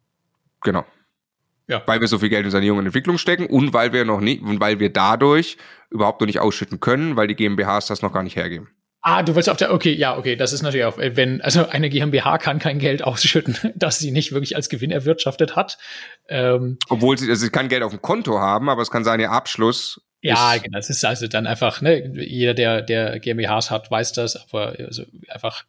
Genau. 0.62 0.86
Ja. 1.68 1.82
Weil 1.88 2.00
wir 2.00 2.08
so 2.08 2.20
viel 2.20 2.30
Geld 2.30 2.46
in 2.46 2.52
Sanierung 2.52 2.78
und 2.80 2.86
Entwicklung 2.86 3.18
stecken 3.18 3.48
und 3.48 3.74
weil 3.74 3.92
wir 3.94 4.06
noch 4.06 4.22
nicht, 4.22 4.44
und 4.44 4.60
weil 4.60 4.80
wir 4.80 4.94
dadurch 4.94 5.58
überhaupt 5.90 6.22
noch 6.22 6.28
nicht 6.28 6.40
ausschütten 6.40 6.80
können, 6.80 7.16
weil 7.16 7.28
die 7.28 7.36
GmbHs 7.36 7.88
das 7.88 8.04
noch 8.04 8.14
gar 8.14 8.24
nicht 8.24 8.36
hergeben. 8.36 8.70
Ah, 9.10 9.24
du 9.24 9.36
willst 9.36 9.50
auf 9.50 9.56
der, 9.56 9.74
okay, 9.74 9.94
ja, 9.94 10.18
okay, 10.18 10.36
das 10.36 10.52
ist 10.52 10.64
natürlich 10.64 10.86
auch, 10.86 10.98
wenn, 10.98 11.40
also 11.40 11.66
eine 11.70 11.90
GmbH 11.90 12.40
kann 12.40 12.60
kein 12.60 12.78
Geld 12.78 13.02
ausschütten, 13.06 13.58
das 13.76 14.00
sie 14.00 14.12
nicht 14.12 14.34
wirklich 14.34 14.58
als 14.58 14.68
Gewinn 14.68 14.92
erwirtschaftet 14.92 15.56
hat. 15.56 15.78
Ähm, 16.28 16.78
Obwohl 16.90 17.18
sie, 17.18 17.30
also 17.30 17.46
sie 17.46 17.50
kann 17.50 17.70
Geld 17.70 17.84
auf 17.84 17.92
dem 17.92 18.02
Konto 18.02 18.38
haben, 18.38 18.68
aber 18.68 18.82
es 18.82 18.92
kann 18.92 19.06
sein, 19.06 19.22
ihr 19.22 19.32
Abschluss. 19.32 20.02
Ja, 20.20 20.58
genau, 20.58 20.78
das 20.78 20.90
ist 20.90 21.06
also 21.06 21.28
dann 21.28 21.48
einfach, 21.48 21.82
ne, 21.82 22.06
jeder, 22.22 22.54
der, 22.54 22.82
der 22.82 23.22
GmbHs 23.22 23.72
hat, 23.72 23.90
weiß 23.90 24.12
das, 24.12 24.36
aber 24.36 24.76
also 24.78 25.04
einfach, 25.30 25.64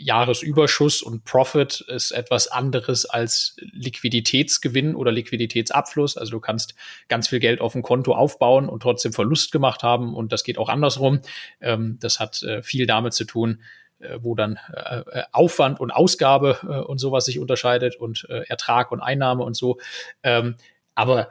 Jahresüberschuss 0.00 1.02
und 1.02 1.24
Profit 1.24 1.80
ist 1.82 2.10
etwas 2.10 2.48
anderes 2.48 3.06
als 3.06 3.56
Liquiditätsgewinn 3.58 4.94
oder 4.94 5.12
Liquiditätsabfluss. 5.12 6.16
Also 6.16 6.32
du 6.32 6.40
kannst 6.40 6.74
ganz 7.08 7.28
viel 7.28 7.40
Geld 7.40 7.60
auf 7.60 7.72
dem 7.72 7.82
Konto 7.82 8.14
aufbauen 8.14 8.68
und 8.68 8.82
trotzdem 8.82 9.12
Verlust 9.12 9.52
gemacht 9.52 9.82
haben 9.82 10.14
und 10.14 10.32
das 10.32 10.44
geht 10.44 10.58
auch 10.58 10.68
andersrum. 10.68 11.20
Ähm, 11.60 11.98
das 12.00 12.20
hat 12.20 12.42
äh, 12.42 12.62
viel 12.62 12.86
damit 12.86 13.12
zu 13.12 13.24
tun, 13.24 13.62
äh, 13.98 14.18
wo 14.20 14.34
dann 14.34 14.58
äh, 14.72 15.22
Aufwand 15.32 15.80
und 15.80 15.90
Ausgabe 15.90 16.84
und 16.86 16.98
sowas 16.98 17.26
sich 17.26 17.38
unterscheidet 17.38 17.96
und 17.96 18.24
Ertrag 18.24 18.92
und 18.92 19.00
Einnahme 19.00 19.44
und 19.44 19.54
so. 19.54 19.78
Ähm, 20.22 20.56
aber 20.94 21.28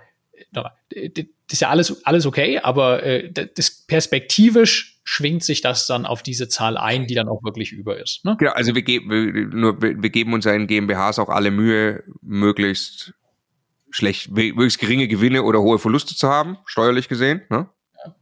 das 1.49 1.53
ist 1.53 1.61
ja 1.61 1.69
alles, 1.69 2.05
alles 2.05 2.27
okay, 2.27 2.59
aber 2.59 3.01
äh, 3.03 3.31
das 3.31 3.85
perspektivisch 3.87 4.99
schwingt 5.03 5.43
sich 5.43 5.61
das 5.61 5.87
dann 5.87 6.05
auf 6.05 6.21
diese 6.21 6.47
Zahl 6.47 6.77
ein, 6.77 7.07
die 7.07 7.15
dann 7.15 7.27
auch 7.27 7.43
wirklich 7.43 7.71
über 7.71 7.99
ist. 7.99 8.23
Ne? 8.23 8.35
Genau, 8.37 8.51
also 8.51 8.75
wir, 8.75 8.83
geben 8.83 9.09
wir, 9.09 9.47
nur, 9.47 9.81
wir, 9.81 10.01
wir 10.01 10.09
geben 10.11 10.33
unseren 10.33 10.67
GmbHs 10.67 11.17
auch 11.17 11.29
alle 11.29 11.49
Mühe, 11.49 12.03
möglichst 12.21 13.15
schlecht, 13.89 14.29
möglichst 14.29 14.77
geringe 14.77 15.07
Gewinne 15.07 15.41
oder 15.41 15.59
hohe 15.61 15.79
Verluste 15.79 16.15
zu 16.15 16.29
haben, 16.29 16.59
steuerlich 16.65 17.09
gesehen. 17.09 17.41
Ne? 17.49 17.67
Ja. 18.05 18.15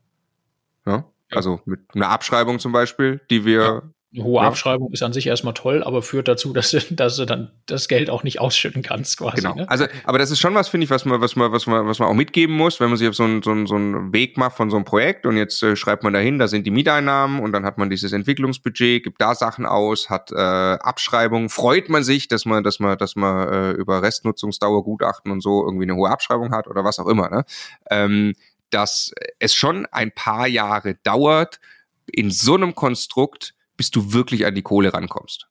ja. 0.94 1.06
Also 1.32 1.60
mit 1.66 1.82
einer 1.94 2.08
Abschreibung 2.08 2.60
zum 2.60 2.72
Beispiel, 2.72 3.20
die 3.30 3.44
wir 3.44 3.62
ja. 3.62 3.82
Eine 4.18 4.26
hohe 4.26 4.42
ja. 4.42 4.48
Abschreibung 4.48 4.92
ist 4.92 5.04
an 5.04 5.14
sich 5.14 5.28
erstmal 5.28 5.54
toll, 5.54 5.84
aber 5.84 6.02
führt 6.02 6.28
dazu, 6.28 6.54
dass 6.54 6.72
du, 6.72 6.80
dass 6.92 7.16
du 7.16 7.26
dann 7.26 7.52
das 7.66 7.88
Geld 7.88 8.10
auch 8.10 8.24
nicht 8.24 8.40
ausschütten 8.40 8.82
kannst, 8.82 9.18
quasi. 9.18 9.38
Genau. 9.38 9.56
Ne? 9.56 9.70
Also, 9.70 9.86
aber 10.04 10.18
das 10.18 10.32
ist 10.32 10.40
schon 10.40 10.56
was, 10.56 10.68
finde 10.70 10.86
ich, 10.86 10.90
was 10.90 11.06
man, 11.06 11.22
was 11.22 11.36
man, 11.36 11.52
was 11.52 11.68
man, 11.68 11.88
was 11.88 12.00
man 12.00 12.10
auch 12.10 12.14
mitgeben 12.14 12.56
muss, 12.56 12.80
wenn 12.80 12.90
man 12.90 12.98
sich 12.98 13.08
auf 13.08 13.16
so 13.16 13.24
einen, 13.24 13.44
so 13.44 13.52
einen, 13.52 13.68
so 13.68 13.76
einen 13.76 14.14
Weg 14.14 14.38
macht 14.38 14.58
von 14.58 14.70
so 14.70 14.76
einem 14.76 14.86
Projekt 14.86 15.26
und 15.26 15.38
jetzt 15.38 15.62
äh, 15.64 15.76
schreibt 15.76 16.04
man 16.04 16.14
dahin, 16.14 16.40
da 16.40 16.48
sind 16.48 16.66
die 16.66 16.72
Mieteinnahmen 16.72 17.40
und 17.40 17.52
dann 17.52 17.66
hat 17.66 17.78
man 17.78 17.90
dieses 17.90 18.12
Entwicklungsbudget, 18.12 19.04
gibt 19.04 19.22
da 19.22 19.36
Sachen 19.36 19.66
aus, 19.66 20.10
hat 20.10 20.32
äh, 20.32 20.36
Abschreibungen, 20.36 21.50
freut 21.50 21.90
man 21.90 22.04
sich, 22.04 22.28
dass 22.28 22.46
man, 22.46 22.64
dass 22.64 22.80
man, 22.80 22.98
dass 22.98 23.16
man 23.16 23.54
äh, 23.54 23.72
über 23.72 24.02
Restnutzungsdauer, 24.02 24.84
Gutachten 24.84 25.32
und 25.32 25.42
so 25.42 25.64
irgendwie 25.64 25.84
eine 25.84 25.96
hohe 25.96 26.10
Abschreibung 26.10 26.52
hat 26.52 26.68
oder 26.68 26.84
was 26.84 27.00
auch 27.00 27.08
immer. 27.08 27.30
Ne? 27.30 27.46
Ähm, 27.90 28.34
dass 28.70 29.12
es 29.40 29.54
schon 29.54 29.86
ein 29.92 30.12
paar 30.12 30.48
Jahre 30.48 30.96
dauert, 31.04 31.60
in 32.06 32.32
so 32.32 32.56
einem 32.56 32.76
Konstrukt 32.76 33.54
bis 33.78 33.92
du 33.92 34.14
wirklich 34.14 34.46
an 34.46 34.56
die 34.56 34.64
Kohle 34.64 34.94
rankommst. 34.94 35.48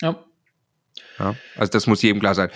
Ja. 0.00 0.24
ja 1.18 1.36
also 1.56 1.70
das 1.70 1.86
muss 1.86 2.02
jedem 2.02 2.20
klar 2.20 2.34
sein. 2.34 2.50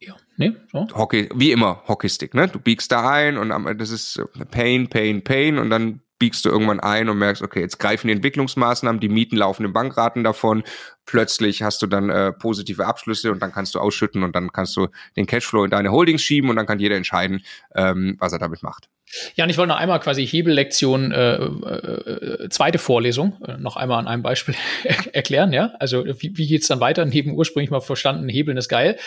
Ja, 0.00 0.16
ne, 0.36 0.60
so. 0.70 0.86
Hockey, 0.94 1.30
wie 1.34 1.52
immer, 1.52 1.82
Hockeystick, 1.88 2.34
ne? 2.34 2.48
Du 2.48 2.58
biegst 2.58 2.92
da 2.92 3.10
ein 3.10 3.38
und 3.38 3.50
das 3.78 3.90
ist 3.90 4.20
Pain, 4.50 4.88
Pain, 4.88 5.24
Pain 5.24 5.58
und 5.58 5.70
dann 5.70 6.00
biegst 6.18 6.44
du 6.44 6.48
irgendwann 6.48 6.80
ein 6.80 7.08
und 7.08 7.18
merkst, 7.18 7.42
okay, 7.42 7.60
jetzt 7.60 7.78
greifen 7.78 8.06
die 8.08 8.14
Entwicklungsmaßnahmen, 8.14 9.00
die 9.00 9.08
Mieten 9.08 9.36
laufen 9.36 9.64
in 9.64 9.72
Bankraten 9.72 10.24
davon, 10.24 10.62
plötzlich 11.06 11.62
hast 11.62 11.82
du 11.82 11.86
dann 11.86 12.08
äh, 12.08 12.32
positive 12.32 12.86
Abschlüsse 12.86 13.32
und 13.32 13.40
dann 13.40 13.52
kannst 13.52 13.74
du 13.74 13.80
ausschütten 13.80 14.22
und 14.22 14.34
dann 14.34 14.52
kannst 14.52 14.76
du 14.76 14.88
den 15.16 15.26
Cashflow 15.26 15.64
in 15.64 15.70
deine 15.70 15.90
Holdings 15.90 16.22
schieben 16.22 16.50
und 16.50 16.56
dann 16.56 16.66
kann 16.66 16.78
jeder 16.78 16.96
entscheiden, 16.96 17.44
ähm, 17.74 18.16
was 18.20 18.32
er 18.32 18.38
damit 18.38 18.62
macht. 18.62 18.88
Ja, 19.36 19.44
und 19.44 19.50
ich 19.50 19.58
wollte 19.58 19.68
noch 19.68 19.78
einmal 19.78 20.00
quasi 20.00 20.26
Hebellektion, 20.26 21.12
äh, 21.12 21.34
äh, 21.36 22.48
zweite 22.50 22.78
Vorlesung, 22.78 23.40
äh, 23.46 23.56
noch 23.58 23.76
einmal 23.76 23.98
an 23.98 24.08
einem 24.08 24.22
Beispiel 24.22 24.54
erklären, 25.12 25.52
ja. 25.52 25.72
Also 25.78 26.04
wie, 26.04 26.36
wie 26.36 26.46
geht's 26.46 26.68
dann 26.68 26.80
weiter? 26.80 27.04
Neben 27.04 27.34
ursprünglich 27.34 27.70
mal 27.70 27.80
verstanden, 27.80 28.28
Hebeln 28.28 28.56
ist 28.56 28.68
geil. 28.68 28.98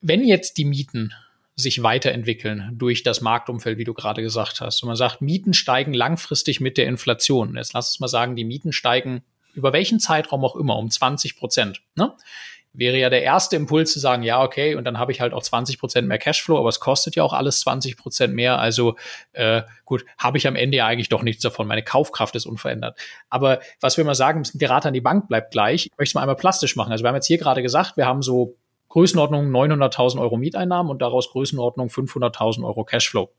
Wenn 0.00 0.24
jetzt 0.24 0.58
die 0.58 0.64
Mieten 0.64 1.12
sich 1.54 1.82
weiterentwickeln 1.82 2.70
durch 2.72 3.02
das 3.02 3.20
Marktumfeld, 3.20 3.78
wie 3.78 3.84
du 3.84 3.94
gerade 3.94 4.22
gesagt 4.22 4.60
hast. 4.60 4.82
Und 4.82 4.86
man 4.86 4.96
sagt, 4.96 5.20
Mieten 5.20 5.52
steigen 5.52 5.92
langfristig 5.92 6.60
mit 6.60 6.78
der 6.78 6.86
Inflation. 6.86 7.56
Jetzt 7.56 7.74
lass 7.74 7.90
uns 7.90 8.00
mal 8.00 8.08
sagen, 8.08 8.36
die 8.36 8.44
Mieten 8.44 8.72
steigen 8.72 9.22
über 9.54 9.74
welchen 9.74 10.00
Zeitraum 10.00 10.44
auch 10.44 10.56
immer 10.56 10.78
um 10.78 10.90
20 10.90 11.36
Prozent. 11.36 11.82
Ne? 11.94 12.12
Wäre 12.74 12.96
ja 12.96 13.10
der 13.10 13.22
erste 13.22 13.56
Impuls 13.56 13.92
zu 13.92 13.98
sagen, 13.98 14.22
ja, 14.22 14.42
okay, 14.42 14.74
und 14.74 14.84
dann 14.84 14.98
habe 14.98 15.12
ich 15.12 15.20
halt 15.20 15.32
auch 15.32 15.42
20 15.42 15.78
Prozent 15.78 16.08
mehr 16.08 16.18
Cashflow, 16.18 16.58
aber 16.58 16.68
es 16.68 16.80
kostet 16.80 17.16
ja 17.16 17.22
auch 17.22 17.32
alles 17.32 17.60
20 17.60 17.96
Prozent 17.96 18.34
mehr. 18.34 18.58
Also 18.58 18.96
äh, 19.32 19.62
gut, 19.84 20.04
habe 20.18 20.38
ich 20.38 20.46
am 20.46 20.56
Ende 20.56 20.78
ja 20.78 20.86
eigentlich 20.86 21.10
doch 21.10 21.22
nichts 21.22 21.42
davon. 21.42 21.66
Meine 21.66 21.82
Kaufkraft 21.82 22.34
ist 22.34 22.46
unverändert. 22.46 22.98
Aber 23.28 23.60
was 23.80 23.96
wir 23.96 24.04
mal 24.04 24.14
sagen 24.14 24.38
müssen, 24.38 24.58
die 24.58 24.64
Rate 24.64 24.88
an 24.88 24.94
die 24.94 25.00
Bank 25.00 25.28
bleibt 25.28 25.52
gleich. 25.52 25.86
Ich 25.86 25.92
möchte 25.98 26.10
es 26.10 26.14
mal 26.14 26.22
einmal 26.22 26.36
plastisch 26.36 26.76
machen. 26.76 26.92
Also 26.92 27.04
wir 27.04 27.08
haben 27.08 27.16
jetzt 27.16 27.26
hier 27.26 27.38
gerade 27.38 27.62
gesagt, 27.62 27.96
wir 27.96 28.06
haben 28.06 28.22
so 28.22 28.56
Größenordnung 28.88 29.50
900.000 29.50 30.20
Euro 30.20 30.36
Mieteinnahmen 30.36 30.90
und 30.90 31.00
daraus 31.00 31.30
Größenordnung 31.30 31.88
500.000 31.88 32.64
Euro 32.64 32.84
Cashflow. 32.84 33.32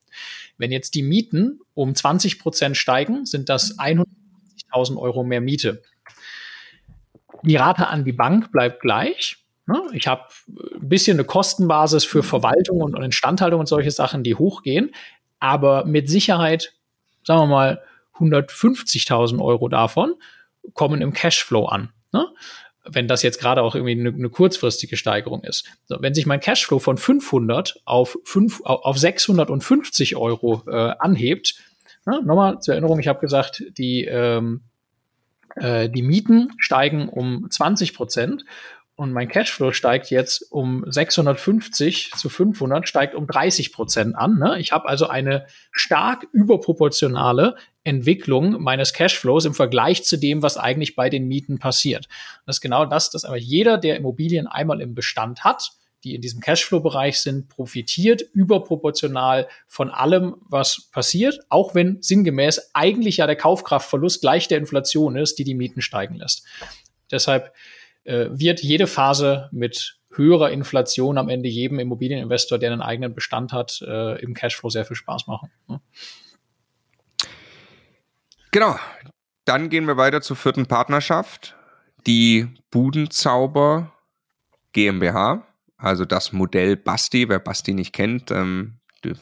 Wenn 0.57 0.72
jetzt 0.72 0.95
die 0.95 1.03
Mieten 1.03 1.60
um 1.76 1.93
20 1.93 2.39
Prozent 2.39 2.77
steigen, 2.77 3.26
sind 3.26 3.49
das 3.49 3.77
150.000 3.77 4.97
Euro 4.97 5.23
mehr 5.23 5.41
Miete 5.41 5.84
die 7.44 7.56
Rate 7.56 7.88
an 7.88 8.06
die 8.06 8.14
Bank 8.14 8.52
bleibt 8.52 8.82
gleich. 8.82 9.38
Ne? 9.65 9.82
Ich 9.94 10.07
habe 10.07 10.24
ein 10.48 10.90
bisschen 10.90 11.18
eine 11.18 11.26
Kostenbasis 11.26 12.03
für 12.03 12.24
Verwaltung 12.24 12.82
und 12.82 12.98
Instandhaltung 13.02 13.61
und 13.61 13.68
solche 13.68 13.91
Sachen, 13.91 14.24
die 14.24 14.36
hochgehen, 14.36 14.91
aber 15.40 15.86
mit 15.86 16.10
Sicherheit, 16.10 16.74
sagen 17.24 17.41
wir 17.41 17.48
mal, 17.48 17.82
150.000 18.18 19.41
Euro 19.41 19.68
davon 19.68 20.14
kommen 20.74 21.02
im 21.02 21.14
Cashflow 21.14 21.65
an. 21.65 21.90
Ne? 22.11 22.28
Wenn 22.86 23.07
das 23.07 23.24
jetzt 23.24 23.40
gerade 23.40 23.61
auch 23.61 23.76
irgendwie 23.76 23.99
eine, 23.99 24.10
eine 24.10 24.30
kurzfristige 24.30 24.98
Steigerung 24.98 25.44
ist. 25.44 25.65
So, 25.86 25.98
wenn 26.02 26.14
sich 26.14 26.26
mein 26.26 26.40
Cashflow 26.41 26.80
von 26.80 26.98
500 26.98 27.82
auf, 27.86 28.18
5, 28.26 28.61
auf 28.65 28.98
650 28.98 30.15
Euro 30.15 30.64
äh, 30.68 30.94
anhebt, 30.99 31.56
ne? 32.06 32.22
nochmal 32.24 32.60
zur 32.60 32.74
Erinnerung, 32.74 32.99
ich 32.99 33.07
habe 33.07 33.20
gesagt, 33.20 33.64
die 33.78 34.06
ähm, 34.06 34.61
äh, 35.55 35.89
die 35.89 36.01
Mieten 36.01 36.49
steigen 36.57 37.09
um 37.09 37.49
20 37.49 37.93
Prozent 37.93 38.45
und 38.95 39.11
mein 39.11 39.27
Cashflow 39.27 39.71
steigt 39.71 40.11
jetzt 40.11 40.51
um 40.51 40.84
650 40.88 42.11
zu 42.15 42.30
500, 42.30 42.88
steigt 42.88 43.15
um 43.15 43.25
30 43.25 43.73
Prozent 43.73 44.15
an. 44.15 44.38
Ne? 44.38 44.59
Ich 44.59 44.71
habe 44.71 44.88
also 44.88 45.07
eine 45.07 45.47
stark 45.71 46.27
überproportionale 46.31 47.55
Entwicklung 47.84 48.61
meines 48.61 48.93
Cashflows 48.93 49.45
im 49.45 49.55
Vergleich 49.55 50.03
zu 50.03 50.17
dem, 50.17 50.43
was 50.43 50.57
eigentlich 50.57 50.95
bei 50.95 51.09
den 51.09 51.27
Mieten 51.27 51.57
passiert. 51.57 52.07
Das 52.45 52.57
ist 52.57 52.61
genau 52.61 52.85
das, 52.85 53.09
dass 53.09 53.25
aber 53.25 53.38
jeder, 53.38 53.80
der 53.80 53.97
Immobilien 53.97 54.45
einmal 54.45 54.80
im 54.80 54.93
Bestand 54.93 55.43
hat, 55.43 55.71
die 56.03 56.15
in 56.15 56.21
diesem 56.21 56.41
Cashflow-Bereich 56.41 57.19
sind, 57.21 57.49
profitiert 57.49 58.21
überproportional 58.21 59.47
von 59.67 59.89
allem, 59.89 60.35
was 60.41 60.89
passiert, 60.91 61.39
auch 61.49 61.75
wenn 61.75 62.01
sinngemäß 62.01 62.71
eigentlich 62.73 63.17
ja 63.17 63.27
der 63.27 63.35
Kaufkraftverlust 63.35 64.21
gleich 64.21 64.47
der 64.47 64.57
Inflation 64.57 65.15
ist, 65.15 65.39
die 65.39 65.43
die 65.43 65.55
Mieten 65.55 65.81
steigen 65.81 66.15
lässt. 66.15 66.45
Deshalb 67.11 67.53
äh, 68.03 68.27
wird 68.31 68.61
jede 68.61 68.88
Phase 68.88 69.49
mit 69.51 69.99
höherer 70.11 70.51
Inflation 70.51 71.17
am 71.17 71.30
Ende 71.30 71.49
jedem 71.49 71.80
Immobilieninvestor, 71.80 72.59
der 72.59 72.71
einen 72.71 72.81
eigenen 72.81 73.15
Bestand 73.15 73.51
hat, 73.53 73.81
äh, 73.81 74.21
im 74.21 74.34
Cashflow 74.34 74.69
sehr 74.69 74.85
viel 74.85 74.95
Spaß 74.95 75.27
machen. 75.27 75.51
Ne? 75.67 75.81
Genau. 78.51 78.75
Dann 79.45 79.69
gehen 79.69 79.88
wir 79.88 79.97
weiter 79.97 80.21
zur 80.21 80.38
vierten 80.38 80.67
Partnerschaft, 80.67 81.55
die 82.05 82.47
Budenzauber 82.71 83.91
GmbH 84.71 85.45
also 85.84 86.05
das 86.05 86.31
Modell 86.31 86.77
Basti. 86.77 87.27
Wer 87.27 87.39
Basti 87.39 87.73
nicht 87.73 87.93
kennt, 87.93 88.31
ähm, 88.31 88.80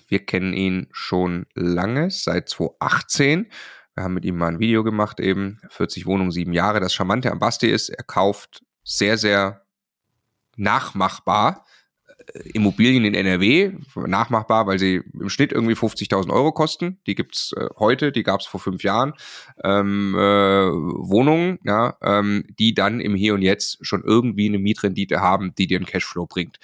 wir 0.07 0.25
kennen 0.25 0.53
ihn 0.53 0.87
schon 0.91 1.47
lange, 1.55 2.11
seit 2.11 2.49
2018. 2.49 3.51
Wir 3.95 4.03
haben 4.03 4.13
mit 4.13 4.25
ihm 4.25 4.37
mal 4.37 4.49
ein 4.49 4.59
Video 4.59 4.83
gemacht, 4.83 5.19
eben 5.19 5.59
40 5.69 6.05
Wohnungen, 6.05 6.31
sieben 6.31 6.53
Jahre. 6.53 6.79
Das 6.79 6.93
Charmante 6.93 7.31
am 7.31 7.39
Basti 7.39 7.67
ist, 7.67 7.89
er 7.89 8.03
kauft 8.03 8.63
sehr, 8.83 9.17
sehr 9.17 9.65
nachmachbar 10.55 11.65
Immobilien 12.53 13.05
in 13.05 13.13
NRW, 13.13 13.73
nachmachbar, 13.95 14.67
weil 14.67 14.79
sie 14.79 15.01
im 15.19 15.29
Schnitt 15.29 15.51
irgendwie 15.51 15.75
50.000 15.75 16.31
Euro 16.31 16.51
kosten. 16.51 16.99
Die 17.07 17.15
gibt's 17.15 17.53
äh, 17.57 17.67
heute, 17.77 18.11
die 18.11 18.23
gab's 18.23 18.45
vor 18.45 18.59
fünf 18.59 18.83
Jahren. 18.83 19.13
Ähm, 19.63 20.15
äh, 20.15 20.19
Wohnungen, 20.19 21.59
ja, 21.63 21.97
ähm, 22.01 22.45
die 22.59 22.73
dann 22.73 22.99
im 22.99 23.15
Hier 23.15 23.33
und 23.33 23.41
Jetzt 23.41 23.85
schon 23.85 24.03
irgendwie 24.03 24.47
eine 24.47 24.59
Mietrendite 24.59 25.21
haben, 25.21 25.53
die 25.55 25.67
dir 25.67 25.77
einen 25.77 25.85
Cashflow 25.85 26.25
bringt. 26.25 26.57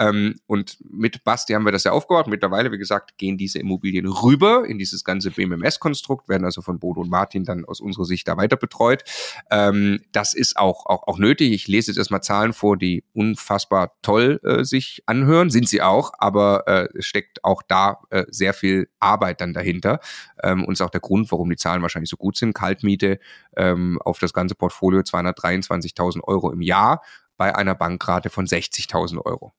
Ähm, 0.00 0.40
und 0.46 0.78
mit 0.90 1.22
Basti 1.24 1.52
haben 1.52 1.64
wir 1.64 1.72
das 1.72 1.84
ja 1.84 1.92
aufgebaut. 1.92 2.26
Mittlerweile, 2.26 2.72
wie 2.72 2.78
gesagt, 2.78 3.18
gehen 3.18 3.36
diese 3.36 3.58
Immobilien 3.58 4.06
rüber 4.06 4.64
in 4.66 4.78
dieses 4.78 5.04
ganze 5.04 5.30
BMMS-Konstrukt, 5.30 6.28
werden 6.28 6.44
also 6.44 6.62
von 6.62 6.78
Bodo 6.78 7.02
und 7.02 7.10
Martin 7.10 7.44
dann 7.44 7.66
aus 7.66 7.80
unserer 7.80 8.06
Sicht 8.06 8.26
da 8.26 8.36
weiter 8.38 8.56
betreut. 8.56 9.04
Ähm, 9.50 10.00
das 10.12 10.32
ist 10.32 10.56
auch, 10.56 10.86
auch, 10.86 11.06
auch 11.06 11.18
nötig. 11.18 11.52
Ich 11.52 11.68
lese 11.68 11.90
jetzt 11.90 11.98
erstmal 11.98 12.22
Zahlen 12.22 12.54
vor, 12.54 12.78
die 12.78 13.04
unfassbar 13.12 13.92
toll 14.00 14.40
äh, 14.42 14.64
sich 14.64 15.02
anhören, 15.04 15.50
sind 15.50 15.68
sie 15.68 15.82
auch, 15.82 16.12
aber 16.18 16.66
äh, 16.66 16.88
es 16.98 17.04
steckt 17.04 17.44
auch 17.44 17.62
da 17.62 18.00
äh, 18.08 18.24
sehr 18.30 18.54
viel 18.54 18.88
Arbeit 19.00 19.42
dann 19.42 19.52
dahinter. 19.52 20.00
Ähm, 20.42 20.64
und 20.64 20.72
ist 20.72 20.80
auch 20.80 20.90
der 20.90 21.00
Grund, 21.00 21.30
warum 21.30 21.50
die 21.50 21.56
Zahlen 21.56 21.82
wahrscheinlich 21.82 22.10
so 22.10 22.16
gut 22.16 22.38
sind. 22.38 22.54
Kaltmiete 22.54 23.18
ähm, 23.56 24.00
auf 24.02 24.18
das 24.18 24.32
ganze 24.32 24.54
Portfolio 24.54 25.00
223.000 25.00 26.22
Euro 26.24 26.50
im 26.50 26.62
Jahr 26.62 27.02
bei 27.36 27.54
einer 27.54 27.74
Bankrate 27.74 28.30
von 28.30 28.46
60.000 28.46 29.24
Euro. 29.24 29.52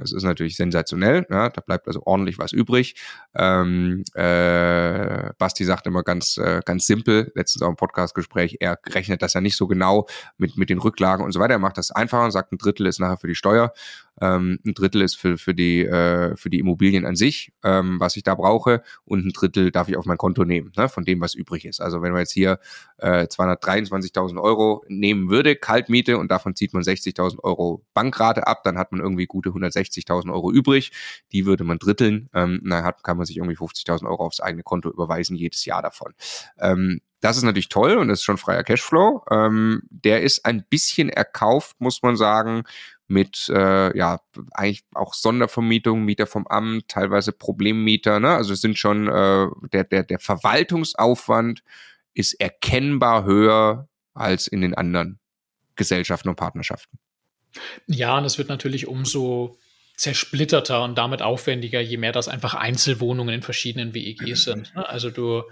Das 0.00 0.12
ist 0.12 0.22
natürlich 0.22 0.56
sensationell. 0.56 1.26
Ja, 1.30 1.48
da 1.48 1.60
bleibt 1.60 1.86
also 1.86 2.02
ordentlich 2.04 2.38
was 2.38 2.52
übrig. 2.52 2.94
Ähm, 3.34 4.04
äh, 4.14 5.30
Basti 5.38 5.64
sagt 5.64 5.86
immer 5.86 6.02
ganz, 6.02 6.36
äh, 6.38 6.62
ganz 6.64 6.86
simpel, 6.86 7.30
letztens 7.34 7.62
auch 7.62 7.68
im 7.68 7.76
Podcastgespräch, 7.76 8.56
er 8.60 8.78
rechnet 8.88 9.22
das 9.22 9.34
ja 9.34 9.40
nicht 9.40 9.56
so 9.56 9.66
genau 9.66 10.06
mit, 10.38 10.56
mit 10.56 10.70
den 10.70 10.78
Rücklagen 10.78 11.24
und 11.24 11.32
so 11.32 11.40
weiter. 11.40 11.54
Er 11.54 11.58
macht 11.58 11.78
das 11.78 11.90
einfacher 11.90 12.24
und 12.24 12.30
sagt, 12.30 12.52
ein 12.52 12.58
Drittel 12.58 12.86
ist 12.86 12.98
nachher 12.98 13.18
für 13.18 13.28
die 13.28 13.34
Steuer, 13.34 13.72
ähm, 14.20 14.58
ein 14.64 14.74
Drittel 14.74 15.02
ist 15.02 15.16
für, 15.16 15.38
für, 15.38 15.54
die, 15.54 15.84
äh, 15.84 16.36
für 16.36 16.50
die 16.50 16.58
Immobilien 16.58 17.06
an 17.06 17.16
sich, 17.16 17.52
ähm, 17.64 17.98
was 17.98 18.16
ich 18.16 18.22
da 18.22 18.34
brauche, 18.34 18.82
und 19.04 19.26
ein 19.26 19.32
Drittel 19.32 19.70
darf 19.70 19.88
ich 19.88 19.96
auf 19.96 20.06
mein 20.06 20.18
Konto 20.18 20.44
nehmen, 20.44 20.72
ne, 20.76 20.88
von 20.88 21.04
dem, 21.04 21.20
was 21.20 21.34
übrig 21.34 21.64
ist. 21.64 21.80
Also 21.80 22.02
wenn 22.02 22.12
wir 22.12 22.20
jetzt 22.20 22.32
hier 22.32 22.58
äh, 22.98 23.24
223.000 23.24 24.40
Euro 24.40 24.84
nehmen 24.88 25.30
würde, 25.30 25.56
Kaltmiete, 25.56 26.18
und 26.18 26.30
davon 26.30 26.54
zieht 26.54 26.72
man 26.74 26.82
60.000 26.82 27.40
Euro 27.42 27.84
Bankrate 27.94 28.46
ab, 28.46 28.62
dann 28.64 28.78
hat 28.78 28.92
man 28.92 29.00
irgendwie 29.00 29.26
gute 29.26 29.50
160.000 29.50 30.32
Euro 30.32 30.52
übrig. 30.52 30.92
Die 31.32 31.46
würde 31.46 31.64
man 31.64 31.78
dritteln. 31.78 32.28
Ähm, 32.34 32.60
dann 32.64 32.84
hat, 32.84 33.02
kann 33.02 33.16
man 33.16 33.26
sich 33.26 33.38
irgendwie 33.38 33.56
50.000 33.56 34.06
Euro 34.06 34.26
aufs 34.26 34.40
eigene 34.40 34.62
Konto 34.62 34.90
überweisen, 34.90 35.36
jedes 35.36 35.64
Jahr 35.64 35.82
davon. 35.82 36.12
Ähm, 36.58 37.00
das 37.20 37.36
ist 37.36 37.42
natürlich 37.42 37.68
toll 37.68 37.96
und 37.98 38.08
das 38.08 38.20
ist 38.20 38.24
schon 38.24 38.38
freier 38.38 38.64
Cashflow. 38.64 39.24
Ähm, 39.30 39.82
der 39.90 40.22
ist 40.22 40.44
ein 40.44 40.64
bisschen 40.68 41.08
erkauft, 41.08 41.80
muss 41.80 42.02
man 42.02 42.16
sagen, 42.16 42.64
mit 43.08 43.48
äh, 43.48 43.96
ja 43.96 44.20
eigentlich 44.52 44.84
auch 44.94 45.14
Sondervermietung, 45.14 46.04
Mieter 46.04 46.26
vom 46.26 46.46
Amt, 46.46 46.88
teilweise 46.88 47.32
Problemmieter. 47.32 48.20
Ne? 48.20 48.30
Also 48.30 48.52
es 48.52 48.60
sind 48.60 48.78
schon 48.78 49.08
äh, 49.08 49.48
der 49.72 49.84
der 49.84 50.04
der 50.04 50.18
Verwaltungsaufwand 50.18 51.62
ist 52.14 52.34
erkennbar 52.34 53.24
höher 53.24 53.88
als 54.14 54.46
in 54.46 54.60
den 54.60 54.74
anderen 54.74 55.18
Gesellschaften 55.76 56.28
und 56.28 56.36
Partnerschaften. 56.36 56.98
Ja, 57.86 58.16
und 58.18 58.24
es 58.24 58.38
wird 58.38 58.48
natürlich 58.48 58.86
umso 58.86 59.58
zersplitterter 59.96 60.82
und 60.82 60.96
damit 60.96 61.20
aufwendiger, 61.20 61.80
je 61.80 61.96
mehr 61.96 62.12
das 62.12 62.28
einfach 62.28 62.54
Einzelwohnungen 62.54 63.34
in 63.34 63.42
verschiedenen 63.42 63.92
WEGs 63.94 64.44
sind. 64.44 64.74
Ne? 64.74 64.88
Also 64.88 65.10
du 65.10 65.42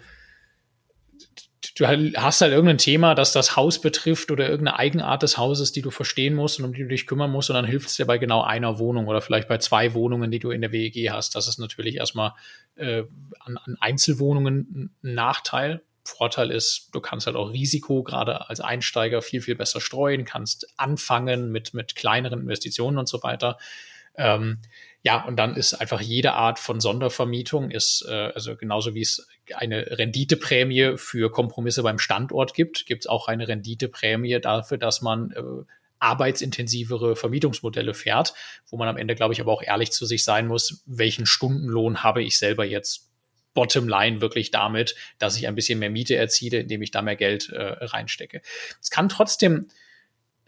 du 1.76 1.86
hast 1.86 2.40
halt 2.40 2.52
irgendein 2.52 2.78
Thema, 2.78 3.14
das 3.14 3.32
das 3.32 3.56
Haus 3.56 3.80
betrifft 3.80 4.30
oder 4.30 4.48
irgendeine 4.48 4.78
Eigenart 4.78 5.22
des 5.22 5.38
Hauses, 5.38 5.72
die 5.72 5.82
du 5.82 5.90
verstehen 5.90 6.34
musst 6.34 6.58
und 6.58 6.64
um 6.64 6.72
die 6.72 6.82
du 6.82 6.88
dich 6.88 7.06
kümmern 7.06 7.30
musst 7.30 7.50
und 7.50 7.54
dann 7.54 7.64
hilft 7.64 7.88
es 7.88 7.96
dir 7.96 8.06
bei 8.06 8.18
genau 8.18 8.42
einer 8.42 8.78
Wohnung 8.78 9.06
oder 9.08 9.20
vielleicht 9.20 9.48
bei 9.48 9.58
zwei 9.58 9.94
Wohnungen, 9.94 10.30
die 10.30 10.38
du 10.38 10.50
in 10.50 10.60
der 10.60 10.72
WEG 10.72 11.10
hast. 11.10 11.34
Das 11.34 11.48
ist 11.48 11.58
natürlich 11.58 11.96
erstmal 11.96 12.32
äh, 12.76 13.04
an, 13.40 13.56
an 13.56 13.76
Einzelwohnungen 13.80 14.90
ein 15.02 15.14
Nachteil. 15.14 15.82
Vorteil 16.04 16.50
ist, 16.50 16.88
du 16.92 17.00
kannst 17.00 17.26
halt 17.26 17.36
auch 17.36 17.52
Risiko 17.52 18.02
gerade 18.02 18.48
als 18.48 18.60
Einsteiger 18.60 19.20
viel, 19.20 19.42
viel 19.42 19.56
besser 19.56 19.80
streuen, 19.80 20.24
kannst 20.24 20.72
anfangen 20.76 21.50
mit, 21.50 21.74
mit 21.74 21.96
kleineren 21.96 22.40
Investitionen 22.40 22.98
und 22.98 23.08
so 23.08 23.22
weiter. 23.22 23.58
Ähm, 24.16 24.58
ja, 25.08 25.24
und 25.24 25.36
dann 25.36 25.56
ist 25.56 25.72
einfach 25.72 26.02
jede 26.02 26.34
Art 26.34 26.58
von 26.58 26.80
Sondervermietung 26.80 27.70
ist, 27.70 28.04
äh, 28.06 28.30
also 28.34 28.56
genauso 28.56 28.92
wie 28.92 29.00
es 29.00 29.26
eine 29.54 29.96
Renditeprämie 29.96 30.98
für 30.98 31.32
Kompromisse 31.32 31.82
beim 31.82 31.98
Standort 31.98 32.52
gibt, 32.52 32.84
gibt 32.84 33.04
es 33.04 33.06
auch 33.06 33.26
eine 33.26 33.48
Renditeprämie 33.48 34.38
dafür, 34.38 34.76
dass 34.76 35.00
man 35.00 35.30
äh, 35.30 35.42
arbeitsintensivere 35.98 37.16
Vermietungsmodelle 37.16 37.94
fährt, 37.94 38.34
wo 38.68 38.76
man 38.76 38.86
am 38.86 38.98
Ende, 38.98 39.14
glaube 39.14 39.32
ich, 39.32 39.40
aber 39.40 39.50
auch 39.50 39.62
ehrlich 39.62 39.92
zu 39.92 40.04
sich 40.04 40.24
sein 40.24 40.46
muss, 40.46 40.82
welchen 40.84 41.24
Stundenlohn 41.24 42.02
habe 42.02 42.22
ich 42.22 42.36
selber 42.36 42.66
jetzt 42.66 43.08
bottom 43.54 43.88
line 43.88 44.20
wirklich 44.20 44.50
damit, 44.50 44.94
dass 45.18 45.38
ich 45.38 45.48
ein 45.48 45.54
bisschen 45.54 45.78
mehr 45.78 45.88
Miete 45.88 46.16
erziele, 46.16 46.58
indem 46.58 46.82
ich 46.82 46.90
da 46.90 47.00
mehr 47.00 47.16
Geld 47.16 47.48
äh, 47.48 47.62
reinstecke. 47.62 48.42
Es 48.82 48.90
kann 48.90 49.08
trotzdem 49.08 49.68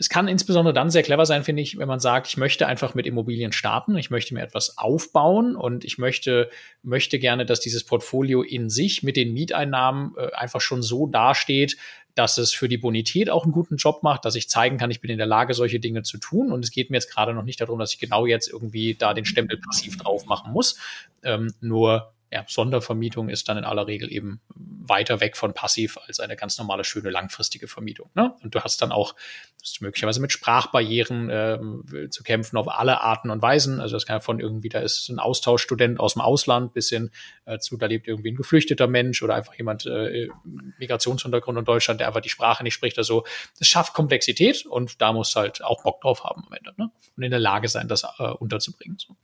es 0.00 0.08
kann 0.08 0.28
insbesondere 0.28 0.72
dann 0.72 0.90
sehr 0.90 1.02
clever 1.02 1.26
sein, 1.26 1.44
finde 1.44 1.60
ich, 1.60 1.76
wenn 1.76 1.86
man 1.86 2.00
sagt, 2.00 2.26
ich 2.26 2.38
möchte 2.38 2.66
einfach 2.66 2.94
mit 2.94 3.06
Immobilien 3.06 3.52
starten, 3.52 3.98
ich 3.98 4.08
möchte 4.08 4.32
mir 4.32 4.40
etwas 4.40 4.78
aufbauen 4.78 5.54
und 5.54 5.84
ich 5.84 5.98
möchte, 5.98 6.48
möchte 6.82 7.18
gerne, 7.18 7.44
dass 7.44 7.60
dieses 7.60 7.84
Portfolio 7.84 8.40
in 8.40 8.70
sich 8.70 9.02
mit 9.02 9.14
den 9.16 9.34
Mieteinnahmen 9.34 10.14
äh, 10.16 10.32
einfach 10.32 10.62
schon 10.62 10.80
so 10.80 11.06
dasteht, 11.06 11.76
dass 12.14 12.38
es 12.38 12.54
für 12.54 12.66
die 12.66 12.78
Bonität 12.78 13.28
auch 13.28 13.44
einen 13.44 13.52
guten 13.52 13.76
Job 13.76 14.02
macht, 14.02 14.24
dass 14.24 14.36
ich 14.36 14.48
zeigen 14.48 14.78
kann, 14.78 14.90
ich 14.90 15.02
bin 15.02 15.10
in 15.10 15.18
der 15.18 15.26
Lage, 15.26 15.52
solche 15.52 15.80
Dinge 15.80 16.02
zu 16.02 16.16
tun. 16.16 16.50
Und 16.50 16.64
es 16.64 16.70
geht 16.70 16.88
mir 16.88 16.96
jetzt 16.96 17.12
gerade 17.12 17.34
noch 17.34 17.44
nicht 17.44 17.60
darum, 17.60 17.78
dass 17.78 17.92
ich 17.92 17.98
genau 17.98 18.24
jetzt 18.24 18.48
irgendwie 18.48 18.94
da 18.94 19.12
den 19.12 19.26
Stempel 19.26 19.58
passiv 19.58 19.98
drauf 19.98 20.24
machen 20.24 20.50
muss. 20.50 20.78
Ähm, 21.22 21.52
nur 21.60 22.14
ja, 22.32 22.44
Sondervermietung 22.46 23.28
ist 23.28 23.48
dann 23.48 23.58
in 23.58 23.64
aller 23.64 23.88
Regel 23.88 24.12
eben 24.12 24.40
weiter 24.54 25.20
weg 25.20 25.36
von 25.36 25.52
passiv 25.52 25.98
als 26.06 26.20
eine 26.20 26.36
ganz 26.36 26.58
normale, 26.58 26.84
schöne, 26.84 27.10
langfristige 27.10 27.66
Vermietung. 27.66 28.10
Ne? 28.14 28.34
Und 28.42 28.54
du 28.54 28.60
hast 28.60 28.80
dann 28.82 28.92
auch 28.92 29.16
hast 29.60 29.82
möglicherweise 29.82 30.20
mit 30.20 30.30
Sprachbarrieren 30.32 31.28
äh, 31.28 32.08
zu 32.08 32.22
kämpfen 32.22 32.56
auf 32.56 32.68
alle 32.68 33.00
Arten 33.00 33.30
und 33.30 33.42
Weisen. 33.42 33.80
Also 33.80 33.96
das 33.96 34.06
kann 34.06 34.16
ja 34.16 34.20
von 34.20 34.38
irgendwie, 34.38 34.68
da 34.68 34.78
ist 34.78 35.08
ein 35.08 35.18
Austauschstudent 35.18 35.98
aus 35.98 36.14
dem 36.14 36.22
Ausland 36.22 36.72
bis 36.72 36.88
hin 36.88 37.10
äh, 37.46 37.58
zu, 37.58 37.76
da 37.76 37.86
lebt 37.86 38.06
irgendwie 38.06 38.30
ein 38.30 38.36
geflüchteter 38.36 38.86
Mensch 38.86 39.22
oder 39.22 39.34
einfach 39.34 39.54
jemand 39.54 39.86
äh, 39.86 40.28
Migrationshintergrund 40.78 41.58
in 41.58 41.64
Deutschland, 41.64 42.00
der 42.00 42.06
einfach 42.06 42.20
die 42.20 42.28
Sprache 42.28 42.62
nicht 42.62 42.74
spricht. 42.74 42.96
Also 42.96 43.24
das 43.58 43.66
schafft 43.66 43.92
Komplexität 43.92 44.66
und 44.66 45.00
da 45.00 45.12
muss 45.12 45.34
halt 45.34 45.64
auch 45.64 45.82
Bock 45.82 46.00
drauf 46.00 46.22
haben 46.22 46.44
am 46.46 46.52
Ende 46.52 46.74
ne? 46.76 46.90
und 47.16 47.22
in 47.22 47.30
der 47.30 47.40
Lage 47.40 47.68
sein, 47.68 47.88
das 47.88 48.04
äh, 48.18 48.22
unterzubringen. 48.22 48.98
So. 48.98 49.16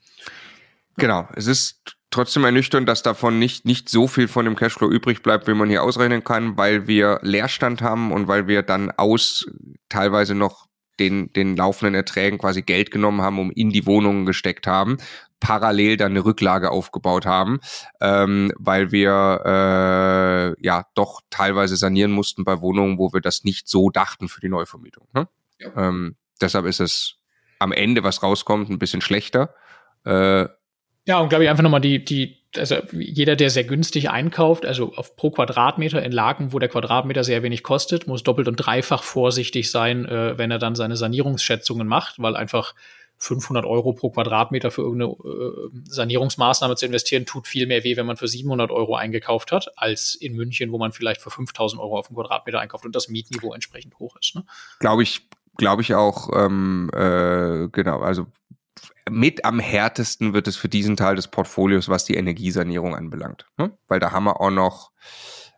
Genau, 0.97 1.29
es 1.35 1.47
ist 1.47 1.97
trotzdem 2.11 2.45
ernüchternd, 2.45 2.89
dass 2.89 3.03
davon 3.03 3.39
nicht, 3.39 3.65
nicht 3.65 3.89
so 3.89 4.07
viel 4.07 4.29
von 4.29 4.45
dem 4.45 4.57
Cashflow 4.57 4.91
übrig 4.91 5.23
bleibt, 5.23 5.47
wie 5.47 5.55
man 5.55 5.69
hier 5.69 5.83
ausrechnen 5.83 6.25
kann, 6.25 6.57
weil 6.57 6.87
wir 6.87 7.19
Leerstand 7.23 7.83
haben 7.83 8.13
und 8.13 8.29
weil 8.29 8.47
wir 8.47 8.63
dann 8.63 8.91
aus 8.93 9.47
teilweise 9.89 10.35
noch 10.35 10.67
den, 10.99 11.33
den 11.35 11.57
laufenden 11.57 11.95
Erträgen 11.95 12.39
quasi 12.39 12.63
Geld 12.63 12.91
genommen 12.91 13.21
haben, 13.21 13.39
um 13.39 13.51
in 13.51 13.71
die 13.71 13.85
Wohnungen 13.87 14.25
gesteckt 14.25 14.67
haben, 14.67 14.97
parallel 15.41 15.99
dann 15.99 16.13
eine 16.13 16.25
Rücklage 16.25 16.71
aufgebaut 16.71 17.27
haben, 17.27 17.61
ähm, 18.01 18.51
weil 18.57 18.93
wir 18.93 19.43
äh, 19.45 20.65
ja 20.65 20.87
doch 20.95 21.21
teilweise 21.29 21.77
sanieren 21.77 22.13
mussten 22.13 22.45
bei 22.45 22.61
Wohnungen, 22.61 22.99
wo 22.99 23.13
wir 23.13 23.21
das 23.21 23.45
nicht 23.45 23.69
so 23.69 23.91
dachten 23.91 24.29
für 24.29 24.41
die 24.41 24.49
Neuvermietung. 24.49 25.07
Ne? 25.13 25.29
Ja. 25.59 25.77
Ähm, 25.77 26.17
deshalb 26.41 26.65
ist 26.65 26.81
es 26.81 27.17
am 27.59 27.73
Ende, 27.73 28.03
was 28.03 28.23
rauskommt, 28.23 28.71
ein 28.71 28.79
bisschen 28.79 29.03
schlechter. 29.03 29.55
Äh, 30.05 30.47
ja, 31.07 31.21
und 31.21 31.29
glaube 31.29 31.45
ich 31.45 31.51
einfach 31.51 31.63
nochmal 31.63 31.81
die, 31.81 32.05
die, 32.05 32.37
also 32.57 32.77
jeder, 32.93 33.37
der 33.37 33.51
sehr 33.51 33.65
günstig 33.65 34.11
einkauft, 34.11 34.67
also 34.67 34.93
auf 34.95 35.17
pro 35.17 35.31
Quadratmeter 35.31 36.03
in 36.03 36.13
Lagen, 36.13 36.53
wo 36.53 36.59
der 36.59 36.69
Quadratmeter 36.69 37.23
sehr 37.23 37.43
wenig 37.43 37.63
kostet, 37.63 38.07
muss 38.07 38.23
doppelt 38.23 38.49
und 38.49 38.57
dreifach 38.57 39.03
vorsichtig 39.03 39.71
sein, 39.71 40.05
äh, 40.07 40.37
wenn 40.37 40.51
er 40.51 40.59
dann 40.59 40.75
seine 40.75 40.97
Sanierungsschätzungen 40.97 41.87
macht, 41.87 42.21
weil 42.21 42.37
einfach 42.37 42.75
500 43.19 43.65
Euro 43.65 43.93
pro 43.93 44.11
Quadratmeter 44.11 44.71
für 44.71 44.83
irgendeine 44.83 45.13
äh, 45.13 45.71
Sanierungsmaßnahme 45.85 46.77
zu 46.77 46.87
investieren, 46.87 47.25
tut 47.25 47.47
viel 47.47 47.67
mehr 47.67 47.85
weh, 47.85 47.97
wenn 47.97 48.07
man 48.07 48.17
für 48.17 48.29
700 48.29 48.71
Euro 48.71 48.97
eingekauft 48.97 49.53
hat, 49.53 49.73
als 49.77 50.15
in 50.15 50.35
München, 50.35 50.73
wo 50.73 50.79
man 50.79 50.93
vielleicht 50.93 51.23
für 51.23 51.31
5000 51.31 51.81
Euro 51.81 51.99
auf 51.99 52.09
den 52.09 52.17
Quadratmeter 52.17 52.61
einkauft 52.61 52.85
und 52.85 52.95
das 52.95 53.09
Mietniveau 53.09 53.55
entsprechend 53.55 53.99
hoch 53.99 54.17
ist. 54.21 54.35
Ne? 54.35 54.45
Glaube 54.81 55.03
ich, 55.03 55.23
glaube 55.57 55.83
ich 55.83 55.95
auch, 55.95 56.31
ähm, 56.35 56.91
äh, 56.93 57.69
genau, 57.69 58.01
also 58.01 58.27
mit 59.11 59.45
am 59.45 59.59
härtesten 59.61 60.35
wird 60.35 60.49
es 60.49 60.57
für 60.57 60.69
diesen 60.69 60.97
Teil 60.97 61.17
des 61.17 61.29
Portfolios, 61.29 61.89
was 61.89 62.05
die 62.05 62.15
Energiesanierung 62.15 62.95
anbelangt. 62.95 63.47
Ne? 63.57 63.77
Weil 63.89 64.01
da 64.01 64.13
haben 64.13 64.25
wir 64.25 64.41
auch 64.41 64.51
noch 64.51 64.91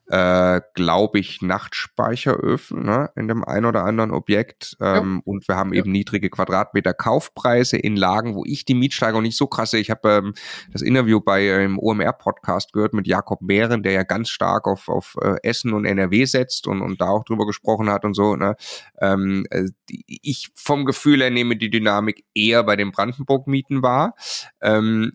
äh, 0.09 0.61
glaube 0.75 1.19
ich, 1.19 1.43
Nachtspeicheröfen 1.43 2.83
ne, 2.83 3.11
in 3.15 3.29
dem 3.29 3.45
ein 3.45 3.65
oder 3.65 3.85
anderen 3.85 4.11
Objekt. 4.11 4.77
Ähm, 4.81 5.17
ja. 5.17 5.23
Und 5.25 5.49
wir 5.49 5.57
haben 5.57 5.73
ja. 5.73 5.81
eben 5.81 5.93
niedrige 5.93 6.31
Quadratmeter 6.31 6.95
Kaufpreise 6.95 7.77
in 7.77 7.97
Lagen, 7.97 8.35
wo 8.35 8.45
ich 8.47 8.65
die 8.65 8.75
Mietsteigerung 8.75 9.23
nicht 9.23 9.37
so 9.37 9.47
krass 9.47 9.73
sehe. 9.73 9.81
Ich 9.81 9.91
habe 9.91 10.11
ähm, 10.11 10.35
das 10.73 10.83
Interview 10.83 11.21
bei 11.21 11.43
ähm, 11.45 11.79
OMR-Podcast 11.79 12.73
gehört 12.73 12.95
mit 12.95 13.07
Jakob 13.07 13.43
Mehren, 13.43 13.83
der 13.83 13.93
ja 13.93 14.03
ganz 14.03 14.31
stark 14.31 14.67
auf, 14.67 14.89
auf 14.89 15.17
äh, 15.21 15.37
Essen 15.43 15.75
und 15.75 15.85
NRW 15.85 16.25
setzt 16.25 16.67
und, 16.67 16.81
und 16.81 17.01
da 17.01 17.09
auch 17.09 17.25
drüber 17.25 17.47
gesprochen 17.47 17.91
hat 17.91 18.05
und 18.05 18.15
so. 18.15 18.35
Ne. 18.35 18.57
Ähm, 19.01 19.47
äh, 19.51 19.65
ich 19.89 20.49
vom 20.55 20.87
Gefühl 20.87 21.21
her 21.21 21.31
nehme 21.31 21.57
die 21.57 21.71
Dynamik 21.71 22.25
eher 22.35 22.65
bei 22.65 22.77
den 22.77 22.93
Brandenburg-Mieten 22.93 23.83
wahr. 23.83 24.15
Ähm, 24.63 25.13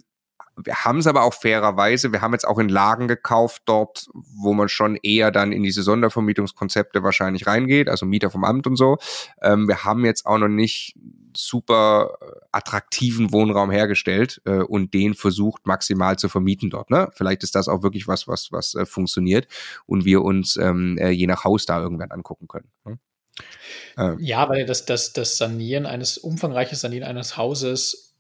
wir 0.56 0.76
haben 0.76 1.00
es 1.00 1.08
aber 1.08 1.24
auch 1.24 1.34
fairerweise, 1.34 2.12
wir 2.12 2.22
haben 2.22 2.34
jetzt 2.34 2.48
auch 2.48 2.60
in 2.60 2.70
Lagen 2.70 3.08
gekauft 3.08 3.64
dort, 3.66 4.08
wo 4.14 4.54
man 4.54 4.70
schon 4.70 4.96
eher 4.96 5.32
dann 5.32 5.52
in 5.52 5.64
diese 5.64 5.84
Sondervermietungskonzepte 5.84 7.04
wahrscheinlich 7.04 7.48
reingeht, 7.48 7.90
also 7.90 8.06
Mieter 8.06 8.30
vom 8.30 8.44
Amt 8.44 8.68
und 8.68 8.76
so. 8.76 8.98
Ähm, 9.42 9.68
wir 9.68 9.84
haben 9.84 10.06
jetzt 10.06 10.26
auch 10.26 10.38
noch 10.38 10.48
nicht 10.48 10.96
super 11.36 12.18
äh, 12.22 12.26
attraktiven 12.52 13.32
Wohnraum 13.32 13.72
hergestellt 13.72 14.42
äh, 14.46 14.60
und 14.60 14.94
den 14.94 15.16
versucht 15.16 15.66
maximal 15.66 16.18
zu 16.18 16.30
vermieten 16.30 16.70
dort. 16.70 16.90
Ne? 16.90 17.10
Vielleicht 17.14 17.44
ist 17.44 17.56
das 17.56 17.68
auch 17.68 17.82
wirklich 17.82 18.08
was, 18.08 18.28
was, 18.28 18.52
was 18.52 18.76
äh, 18.76 18.86
funktioniert 18.86 19.48
und 19.86 20.06
wir 20.06 20.22
uns 20.22 20.58
ähm, 20.58 20.98
äh, 21.00 21.10
je 21.10 21.28
nach 21.28 21.44
Haus 21.44 21.66
da 21.66 21.82
irgendwann 21.82 22.12
angucken 22.12 22.48
können. 22.48 22.70
Ne? 22.86 23.00
Ähm. 23.98 24.18
Ja, 24.20 24.48
weil 24.50 24.66
das, 24.66 24.86
das, 24.86 25.14
das 25.14 25.38
Sanieren 25.38 25.86
eines, 25.86 26.18
umfangreiches 26.18 26.82
Sanieren 26.82 27.08
eines 27.08 27.38
Hauses 27.38 28.13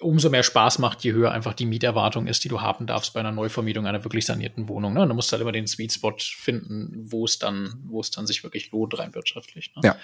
umso 0.00 0.30
mehr 0.30 0.42
Spaß 0.42 0.78
macht, 0.78 1.02
je 1.02 1.12
höher 1.12 1.32
einfach 1.32 1.54
die 1.54 1.66
Mieterwartung 1.66 2.26
ist, 2.26 2.44
die 2.44 2.48
du 2.48 2.60
haben 2.60 2.86
darfst 2.86 3.14
bei 3.14 3.20
einer 3.20 3.32
Neuvermietung 3.32 3.86
einer 3.86 4.04
wirklich 4.04 4.26
sanierten 4.26 4.68
Wohnung. 4.68 4.94
Ne? 4.94 5.02
Und 5.02 5.08
du 5.08 5.14
musst 5.14 5.32
halt 5.32 5.42
immer 5.42 5.52
den 5.52 5.66
Sweet 5.66 5.92
Spot 5.92 6.14
finden, 6.18 6.92
wo 7.10 7.24
es 7.24 7.38
dann, 7.38 7.82
wo 7.86 8.00
es 8.00 8.10
dann 8.10 8.26
sich 8.26 8.42
wirklich 8.42 8.70
lohnt 8.70 8.98
rein 8.98 9.14
wirtschaftlich. 9.14 9.72
Ne? 9.76 9.82
Ja. 9.84 9.96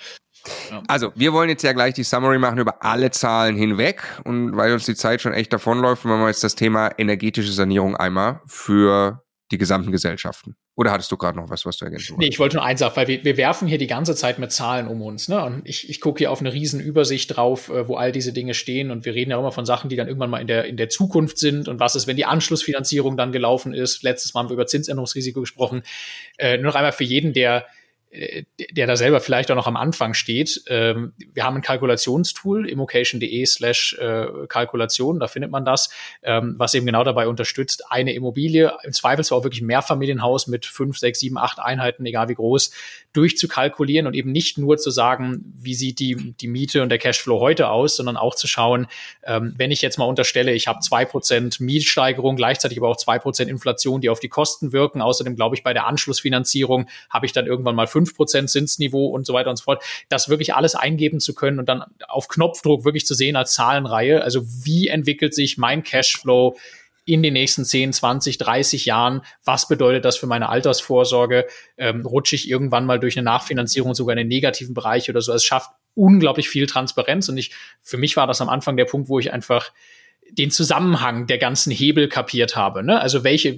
ja. 0.71 0.83
Also, 0.89 1.13
wir 1.15 1.33
wollen 1.33 1.51
jetzt 1.51 1.63
ja 1.63 1.73
gleich 1.73 1.95
die 1.95 2.05
Summary 2.05 2.39
machen 2.39 2.59
über 2.59 2.83
alle 2.83 3.11
Zahlen 3.11 3.57
hinweg. 3.57 4.03
Und 4.25 4.57
weil 4.57 4.73
uns 4.73 4.87
die 4.87 4.95
Zeit 4.95 5.21
schon 5.21 5.35
echt 5.35 5.53
davonläuft, 5.53 6.05
machen 6.05 6.21
wir 6.21 6.29
jetzt 6.29 6.45
das 6.45 6.55
Thema 6.55 6.91
energetische 6.99 7.53
Sanierung 7.53 7.97
einmal 7.97 8.41
für 8.47 9.23
die 9.51 9.59
gesamten 9.59 9.93
Gesellschaften. 9.93 10.57
Oder 10.75 10.91
hattest 10.91 11.13
du 11.13 11.17
gerade 11.17 11.39
noch 11.39 11.51
was, 11.51 11.67
was 11.67 11.77
du 11.77 11.85
ergänzen 11.85 12.11
wolltest? 12.11 12.19
Nee, 12.19 12.29
ich 12.29 12.39
wollte 12.39 12.57
nur 12.57 12.65
eins 12.65 12.81
sagen, 12.81 12.97
weil 12.97 13.09
wir, 13.09 13.25
wir 13.25 13.37
werfen 13.37 13.69
hier 13.69 13.79
die 13.79 13.87
ganze 13.87 14.15
Zeit 14.15 14.39
mit 14.39 14.51
Zahlen 14.53 14.89
um 14.89 15.03
uns. 15.03 15.29
Ne? 15.29 15.45
Und 15.45 15.69
ich, 15.69 15.89
ich 15.91 16.01
gucke 16.01 16.19
hier 16.19 16.31
auf 16.31 16.41
eine 16.41 16.53
riesen 16.53 16.81
Übersicht 16.81 17.37
drauf, 17.37 17.69
äh, 17.69 17.87
wo 17.87 17.97
all 17.97 18.11
diese 18.11 18.33
Dinge 18.33 18.55
stehen. 18.55 18.91
Und 18.91 19.05
wir 19.05 19.15
reden 19.15 19.31
ja 19.31 19.39
immer 19.39 19.53
von 19.53 19.67
Sachen, 19.67 19.91
die 19.91 19.97
dann 19.97 20.09
irgendwann 20.09 20.31
mal 20.31 20.41
in 20.41 20.47
der, 20.47 20.65
in 20.65 20.77
der 20.77 20.89
Zukunft 20.89 21.39
sind. 21.39 21.69
Und 21.69 21.79
was 21.79 21.95
ist, 21.95 22.07
wenn 22.07 22.17
die 22.17 22.25
Anschlussfinanzierung 22.25 23.17
dann 23.17 23.33
gelaufen 23.33 23.75
ist? 23.75 24.03
Letztes 24.03 24.33
Mal 24.33 24.41
haben 24.41 24.49
wir 24.49 24.55
über 24.55 24.67
Zinsänderungsrisiko 24.67 25.41
gesprochen. 25.41 25.83
Äh, 26.39 26.57
nur 26.57 26.67
noch 26.67 26.75
einmal 26.75 26.93
für 26.93 27.05
jeden, 27.05 27.35
der 27.35 27.67
der 28.77 28.87
da 28.87 28.97
selber 28.97 29.21
vielleicht 29.21 29.51
auch 29.51 29.57
noch 29.57 29.67
am 29.67 29.77
Anfang 29.77 30.15
steht. 30.15 30.63
Ähm, 30.69 31.13
wir 31.33 31.45
haben 31.45 31.57
ein 31.57 31.63
Kalkulationstool, 31.63 32.69
immocation.de 32.69 33.45
slash 33.47 33.97
äh, 33.99 34.27
Kalkulation, 34.49 35.19
da 35.19 35.27
findet 35.27 35.51
man 35.51 35.65
das, 35.65 35.91
ähm, 36.23 36.55
was 36.59 36.75
eben 36.75 36.87
genau 36.87 37.05
dabei 37.05 37.27
unterstützt, 37.27 37.91
eine 37.91 38.13
Immobilie, 38.13 38.73
im 38.85 38.93
Zweifelsfall 38.93 39.39
auch 39.39 39.45
wirklich 39.45 39.63
Mehrfamilienhaus 39.63 40.47
mit 40.47 40.67
fünf, 40.67 40.99
sechs, 40.99 41.21
sieben, 41.21 41.39
acht 41.39 41.59
Einheiten, 41.59 42.07
egal 42.07 42.29
wie 42.29 42.35
groß, 42.35 42.71
durchzukalkulieren 43.13 44.07
und 44.07 44.15
eben 44.15 44.33
nicht 44.33 44.59
nur 44.59 44.77
zu 44.77 44.91
sagen, 44.91 45.53
wie 45.57 45.75
sieht 45.75 45.99
die, 45.99 46.35
die 46.41 46.49
Miete 46.49 46.83
und 46.83 46.89
der 46.89 46.99
Cashflow 46.99 47.41
heute 47.41 47.69
aus, 47.69 47.97
sondern 47.97 48.17
auch 48.17 48.35
zu 48.35 48.47
schauen, 48.47 48.87
ähm, 49.25 49.55
wenn 49.57 49.71
ich 49.71 49.83
jetzt 49.83 49.99
mal 49.99 50.05
unterstelle, 50.05 50.53
ich 50.53 50.69
habe 50.69 50.81
zwei 50.81 51.05
Prozent 51.05 51.61
Mietsteigerung, 51.61 52.37
gleichzeitig 52.37 52.79
aber 52.79 52.89
auch 52.89 52.97
zwei 52.97 53.19
Prozent 53.19 53.51
Inflation, 53.51 54.01
die 54.01 54.11
auf 54.11 54.21
die 54.21 54.29
Kosten 54.29 54.73
wirken. 54.73 55.01
Außerdem 55.01 55.37
glaube 55.37 55.57
ich, 55.57 55.63
bei 55.63 55.73
der 55.73 55.87
Anschlussfinanzierung 55.87 56.89
habe 57.09 57.27
ich 57.27 57.33
dann 57.33 57.47
irgendwann 57.47 57.75
mal 57.75 57.87
fünf 57.87 58.04
Prozent 58.13 58.51
Zinsniveau 58.51 59.07
und 59.07 59.27
so 59.27 59.33
weiter 59.33 59.51
und 59.51 59.57
so 59.57 59.65
fort. 59.65 59.83
Das 60.09 60.29
wirklich 60.29 60.55
alles 60.55 60.75
eingeben 60.75 61.21
zu 61.21 61.35
können 61.35 61.59
und 61.59 61.69
dann 61.69 61.85
auf 62.09 62.29
Knopfdruck 62.29 62.85
wirklich 62.85 63.07
zu 63.07 63.15
sehen 63.15 63.37
als 63.37 63.55
Zahlenreihe. 63.55 64.23
Also 64.23 64.43
wie 64.45 64.89
entwickelt 64.89 65.35
sich 65.35 65.57
mein 65.57 65.83
Cashflow 65.83 66.57
in 67.07 67.23
den 67.23 67.35
nächsten 67.35 67.65
10, 67.65 67.93
20, 67.93 68.39
30 68.39 68.87
Jahren, 68.87 69.23
was 69.45 69.69
bedeutet 69.69 70.05
das 70.05 70.17
für 70.17 70.27
meine 70.27 70.49
Altersvorsorge? 70.49 71.47
Ähm, 71.77 72.07
rutsche 72.07 72.35
ich 72.35 72.49
irgendwann 72.49 72.87
mal 72.87 72.99
durch 72.99 73.17
eine 73.17 73.25
Nachfinanzierung 73.25 73.95
sogar 73.95 74.15
in 74.15 74.19
den 74.19 74.29
negativen 74.29 74.75
Bereich 74.75 75.11
oder 75.11 75.21
so? 75.21 75.33
Es 75.33 75.45
schafft 75.45 75.71
unglaublich 75.95 76.49
viel 76.49 76.67
Transparenz 76.67 77.29
und 77.29 77.37
ich, 77.37 77.53
für 77.83 77.99
mich 77.99 78.17
war 78.17 78.27
das 78.27 78.41
am 78.41 78.49
Anfang 78.49 78.77
der 78.77 78.87
Punkt, 78.87 79.09
wo 79.09 79.19
ich 79.19 79.33
einfach 79.33 79.71
den 80.39 80.51
Zusammenhang 80.51 81.27
der 81.27 81.39
ganzen 81.39 81.71
Hebel 81.71 82.09
kapiert 82.09 82.57
habe. 82.57 82.83
Ne? 82.83 83.01
Also 83.01 83.25
welche, 83.25 83.57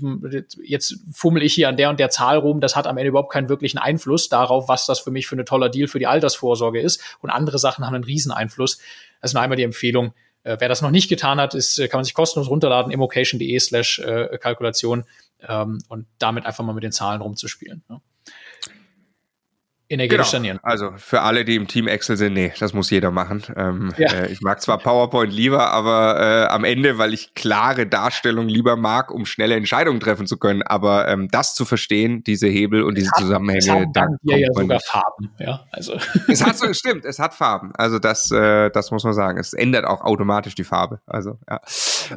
jetzt 0.63 0.99
fummel 1.13 1.43
ich 1.43 1.55
hier 1.55 1.69
an 1.69 1.77
der 1.77 1.91
und 1.91 1.99
der 1.99 2.11
Zahl 2.11 2.39
rum, 2.39 2.61
das 2.61 2.77
hat 2.77 2.87
am 2.87 2.99
Ende 2.99 3.09
überhaupt 3.09 3.33
keinen 3.33 3.49
wirklichen 3.49 3.79
Einfluss 3.79 4.29
darauf, 4.29 4.69
was 4.69 4.87
das 4.87 5.01
für 5.01 5.11
mich 5.11 5.27
für 5.27 5.37
eine 5.37 5.45
toller 5.45 5.69
Deal 5.69 5.89
für 5.89 5.99
die 5.99 6.07
Altersvorsorge 6.07 6.81
ist. 6.81 7.01
Und 7.21 7.31
andere 7.31 7.59
Sachen 7.59 7.85
haben 7.87 7.95
einen 7.95 8.05
riesen 8.05 8.33
Einfluss. 8.33 8.79
Also 9.21 9.37
nur 9.37 9.43
einmal 9.43 9.57
die 9.57 9.63
Empfehlung, 9.63 10.13
äh, 10.43 10.57
wer 10.61 10.69
das 10.69 10.83
noch 10.83 10.91
nicht 10.91 11.09
getan 11.09 11.41
hat, 11.41 11.55
ist, 11.55 11.79
äh, 11.79 11.89
kann 11.89 11.99
man 11.99 12.05
sich 12.05 12.15
kostenlos 12.15 12.49
runterladen, 12.49 12.93
immocation.de 12.93 13.59
slash 13.59 13.99
äh, 13.99 14.39
Kalkulation 14.39 15.05
ähm, 15.47 15.79
und 15.89 16.07
damit 16.19 16.47
einfach 16.47 16.65
mal 16.65 16.73
mit 16.73 16.85
den 16.85 16.93
Zahlen 16.93 17.21
rumzuspielen. 17.21 17.83
Ne? 17.89 18.01
Energetisch 19.89 20.27
genau. 20.27 20.31
sanieren. 20.31 20.59
Also 20.63 20.93
für 20.97 21.23
alle, 21.23 21.45
die 21.45 21.55
im 21.55 21.69
Team 21.69 21.87
Excel 21.87 22.17
sind, 22.17 22.35
nee, 22.35 22.53
das 22.59 22.73
muss 22.73 22.91
jeder 22.91 23.11
machen. 23.11 23.43
Ähm, 23.57 23.93
ja. 23.97 24.13
äh, 24.13 24.33
ich 24.33 24.41
mag 24.41 24.61
zwar 24.61 24.79
PowerPoint 24.79 25.33
lieber, 25.33 25.71
aber 25.71 26.21
äh, 26.21 26.53
am 26.53 26.65
Ende, 26.65 26.99
weil 26.99 27.15
ich 27.15 27.35
klare 27.35 27.87
Darstellung 27.87 28.49
lieber 28.49 28.77
mag, 28.77 29.11
um 29.11 29.27
schnelle 29.27 29.55
Entscheidungen 29.55 30.01
treffen 30.01 30.27
zu 30.27 30.39
können, 30.39 30.63
aber 30.63 31.09
ähm, 31.09 31.29
das 31.31 31.55
zu 31.55 31.65
verstehen, 31.65 32.25
diese 32.25 32.49
Hebel 32.49 32.83
und 32.83 32.97
diese 32.97 33.11
Zusammenhänge, 33.17 33.59
es 33.59 33.71
hat 33.71 33.89
dann 33.93 34.17
hier 34.23 34.39
ja 34.39 34.49
sogar 34.53 34.81
Farben, 34.81 35.31
ja, 35.39 35.65
also. 35.71 35.97
Es 36.29 36.45
hat 36.45 36.59
so, 36.59 36.73
stimmt, 36.73 37.05
es 37.05 37.19
hat 37.19 37.35
Farben, 37.35 37.73
also 37.77 37.99
das, 37.99 38.31
äh, 38.31 38.71
das 38.71 38.91
muss 38.91 39.05
man 39.05 39.13
sagen. 39.13 39.39
Es 39.39 39.53
ändert 39.53 39.85
auch 39.85 40.01
automatisch 40.01 40.55
die 40.55 40.65
Farbe, 40.65 41.01
also 41.07 41.39
ja. 41.49 41.61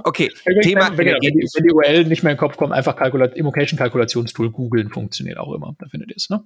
Okay, 0.04 0.30
wenn, 0.46 0.62
Thema 0.62 0.90
wenn, 0.92 1.06
wenn, 1.06 1.20
die, 1.22 1.48
wenn 1.54 1.64
die 1.64 1.72
URL 1.72 2.06
nicht 2.06 2.24
mehr 2.24 2.32
in 2.32 2.38
den 2.38 2.40
Kopf 2.40 2.58
kommt, 2.58 2.74
einfach 2.74 2.96
Kalkulat 2.96 3.36
Immocation 3.36 3.78
Kalkulationstool 3.78 4.52
googeln, 4.52 4.90
funktioniert 4.90 5.38
auch 5.38 5.54
immer, 5.54 5.76
da 5.80 5.88
findet 5.88 6.10
ihr 6.10 6.18
es, 6.18 6.30
ne? 6.30 6.44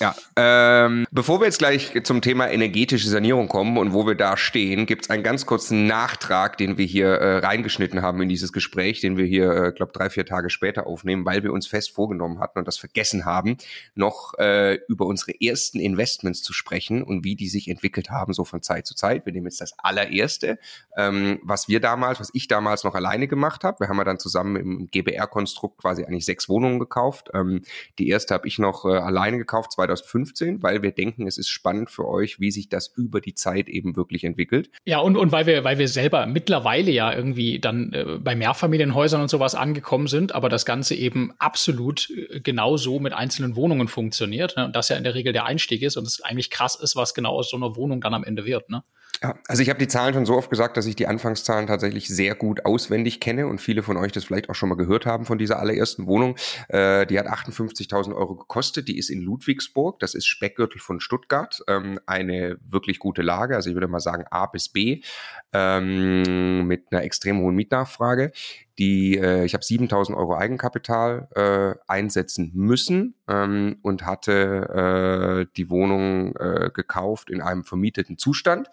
Ja, 0.00 0.14
ähm, 0.34 1.06
bevor 1.10 1.40
wir 1.40 1.44
jetzt 1.44 1.58
gleich 1.58 1.92
zum 2.04 2.22
Thema 2.22 2.48
energetische 2.48 3.06
Sanierung 3.06 3.48
kommen 3.48 3.76
und 3.76 3.92
wo 3.92 4.06
wir 4.06 4.14
da 4.14 4.38
stehen, 4.38 4.86
gibt 4.86 5.04
es 5.04 5.10
einen 5.10 5.22
ganz 5.22 5.44
kurzen 5.44 5.86
Nachtrag, 5.86 6.56
den 6.56 6.78
wir 6.78 6.86
hier 6.86 7.08
äh, 7.08 7.38
reingeschnitten 7.40 8.00
haben 8.00 8.22
in 8.22 8.30
dieses 8.30 8.50
Gespräch, 8.50 9.02
den 9.02 9.18
wir 9.18 9.26
hier, 9.26 9.50
äh, 9.50 9.72
glaube 9.72 9.92
drei, 9.92 10.08
vier 10.08 10.24
Tage 10.24 10.48
später 10.48 10.86
aufnehmen, 10.86 11.26
weil 11.26 11.42
wir 11.42 11.52
uns 11.52 11.66
fest 11.66 11.90
vorgenommen 11.90 12.40
hatten 12.40 12.58
und 12.58 12.66
das 12.66 12.78
vergessen 12.78 13.26
haben, 13.26 13.58
noch 13.94 14.32
äh, 14.38 14.78
über 14.88 15.04
unsere 15.04 15.38
ersten 15.38 15.78
Investments 15.78 16.42
zu 16.42 16.54
sprechen 16.54 17.02
und 17.02 17.22
wie 17.22 17.36
die 17.36 17.48
sich 17.48 17.68
entwickelt 17.68 18.08
haben, 18.08 18.32
so 18.32 18.46
von 18.46 18.62
Zeit 18.62 18.86
zu 18.86 18.94
Zeit. 18.94 19.26
Wir 19.26 19.34
nehmen 19.34 19.48
jetzt 19.48 19.60
das 19.60 19.78
allererste, 19.78 20.58
ähm, 20.96 21.40
was 21.42 21.68
wir 21.68 21.80
damals, 21.80 22.20
was 22.20 22.30
ich 22.32 22.48
damals 22.48 22.84
noch 22.84 22.94
alleine 22.94 23.28
gemacht 23.28 23.64
habe. 23.64 23.80
Wir 23.80 23.88
haben 23.88 23.98
ja 23.98 24.04
dann 24.04 24.18
zusammen 24.18 24.56
im 24.56 24.90
GBR-Konstrukt 24.90 25.76
quasi 25.76 26.04
eigentlich 26.04 26.24
sechs 26.24 26.48
Wohnungen 26.48 26.78
gekauft. 26.78 27.28
Ähm, 27.34 27.60
die 27.98 28.08
erste 28.08 28.32
habe 28.32 28.48
ich 28.48 28.58
noch 28.58 28.86
äh, 28.86 28.96
alleine 28.96 29.36
gekauft, 29.36 29.72
2015, 29.96 30.62
weil 30.62 30.82
wir 30.82 30.92
denken, 30.92 31.26
es 31.26 31.38
ist 31.38 31.48
spannend 31.48 31.90
für 31.90 32.06
euch, 32.06 32.40
wie 32.40 32.50
sich 32.50 32.68
das 32.68 32.88
über 32.96 33.20
die 33.20 33.34
Zeit 33.34 33.68
eben 33.68 33.96
wirklich 33.96 34.24
entwickelt. 34.24 34.70
Ja, 34.84 34.98
und, 34.98 35.16
und 35.16 35.32
weil 35.32 35.46
wir, 35.46 35.64
weil 35.64 35.78
wir 35.78 35.88
selber 35.88 36.26
mittlerweile 36.26 36.90
ja 36.90 37.12
irgendwie 37.12 37.58
dann 37.58 37.92
äh, 37.92 38.18
bei 38.20 38.34
Mehrfamilienhäusern 38.34 39.20
und 39.20 39.28
sowas 39.28 39.54
angekommen 39.54 40.06
sind, 40.06 40.32
aber 40.34 40.48
das 40.48 40.64
Ganze 40.64 40.94
eben 40.94 41.32
absolut 41.38 42.10
äh, 42.10 42.40
genauso 42.40 43.00
mit 43.00 43.12
einzelnen 43.12 43.56
Wohnungen 43.56 43.88
funktioniert. 43.88 44.56
Ne? 44.56 44.66
Und 44.66 44.76
das 44.76 44.88
ja 44.88 44.96
in 44.96 45.04
der 45.04 45.14
Regel 45.14 45.32
der 45.32 45.44
Einstieg 45.44 45.82
ist 45.82 45.96
und 45.96 46.06
es 46.06 46.22
eigentlich 46.22 46.50
krass 46.50 46.74
ist, 46.74 46.96
was 46.96 47.14
genau 47.14 47.32
aus 47.32 47.50
so 47.50 47.56
einer 47.56 47.76
Wohnung 47.76 48.00
dann 48.00 48.14
am 48.14 48.24
Ende 48.24 48.44
wird. 48.44 48.70
Ne? 48.70 48.82
Ja, 49.22 49.34
also 49.48 49.62
ich 49.62 49.68
habe 49.68 49.78
die 49.78 49.88
Zahlen 49.88 50.14
schon 50.14 50.24
so 50.24 50.34
oft 50.34 50.48
gesagt, 50.48 50.78
dass 50.78 50.86
ich 50.86 50.96
die 50.96 51.06
Anfangszahlen 51.06 51.66
tatsächlich 51.66 52.08
sehr 52.08 52.34
gut 52.34 52.64
auswendig 52.64 53.20
kenne 53.20 53.46
und 53.48 53.60
viele 53.60 53.82
von 53.82 53.98
euch 53.98 54.12
das 54.12 54.24
vielleicht 54.24 54.48
auch 54.48 54.54
schon 54.54 54.70
mal 54.70 54.76
gehört 54.76 55.04
haben 55.04 55.26
von 55.26 55.36
dieser 55.36 55.58
allerersten 55.58 56.06
Wohnung. 56.06 56.36
Äh, 56.68 57.06
die 57.06 57.18
hat 57.18 57.26
58.000 57.26 58.14
Euro 58.14 58.34
gekostet. 58.34 58.88
Die 58.88 58.96
ist 58.96 59.10
in 59.10 59.20
Ludwigsburg, 59.20 59.98
das 59.98 60.14
ist 60.14 60.26
Speckgürtel 60.26 60.80
von 60.80 61.00
Stuttgart. 61.00 61.62
Ähm, 61.68 62.00
eine 62.06 62.56
wirklich 62.66 62.98
gute 62.98 63.20
Lage, 63.20 63.56
also 63.56 63.68
ich 63.68 63.76
würde 63.76 63.88
mal 63.88 64.00
sagen 64.00 64.24
A 64.30 64.46
bis 64.46 64.70
B, 64.70 65.02
ähm, 65.52 66.66
mit 66.66 66.86
einer 66.90 67.02
extrem 67.02 67.40
hohen 67.40 67.56
Mietnachfrage 67.56 68.32
die 68.78 69.18
äh, 69.18 69.44
ich 69.44 69.54
habe 69.54 69.64
7000 69.64 70.16
Euro 70.16 70.36
Eigenkapital 70.36 71.28
äh, 71.34 71.78
einsetzen 71.86 72.50
müssen 72.54 73.14
ähm, 73.28 73.78
und 73.82 74.06
hatte 74.06 75.46
äh, 75.46 75.52
die 75.56 75.70
Wohnung 75.70 76.36
äh, 76.36 76.70
gekauft 76.72 77.30
in 77.30 77.40
einem 77.42 77.64
vermieteten 77.64 78.18
Zustand. 78.18 78.68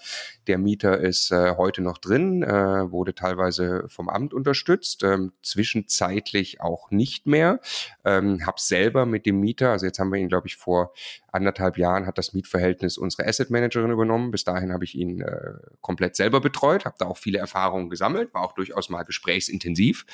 Der 0.48 0.57
Mieter 0.57 0.99
ist 0.99 1.32
äh, 1.32 1.56
heute 1.57 1.82
noch 1.82 1.98
drin, 1.98 2.44
äh, 2.44 2.91
wurde 2.91 3.15
teilweise 3.15 3.86
vom 3.88 4.10
Amt 4.10 4.34
unterstützt, 4.34 5.03
ähm, 5.03 5.34
zwischenzeitlich 5.41 6.61
auch 6.61 6.91
nicht 6.91 7.28
mehr. 7.28 7.60
Ähm, 8.06 8.45
habe 8.45 8.60
selber 8.60 9.06
mit 9.06 9.26
dem 9.26 9.40
Mieter, 9.40 9.72
also 9.72 9.86
jetzt 9.86 9.99
haben 9.99 10.11
wir 10.11 10.19
ihn, 10.19 10.30
glaube 10.30 10.48
ich, 10.48 10.56
vor 10.56 10.94
anderthalb 11.38 11.78
Jahren 11.78 12.06
hat 12.06 12.18
das 12.18 12.34
Mietverhältnis 12.34 12.98
unsere 12.98 13.28
Asset 13.28 13.50
Managerin 13.50 13.92
übernommen. 13.92 14.32
Bis 14.32 14.44
dahin 14.44 14.74
habe 14.74 14.84
ich 14.84 14.96
ihn 14.96 15.22
äh, 15.22 15.54
komplett 15.82 16.16
selber 16.16 16.42
betreut, 16.42 16.86
habe 16.86 16.96
da 17.00 17.06
auch 17.06 17.18
viele 17.18 17.38
Erfahrungen 17.38 17.90
gesammelt, 17.90 18.34
war 18.34 18.44
auch 18.44 18.54
durchaus 18.54 18.90
mal 18.90 19.04
gesprächsintensiv. 19.04 20.06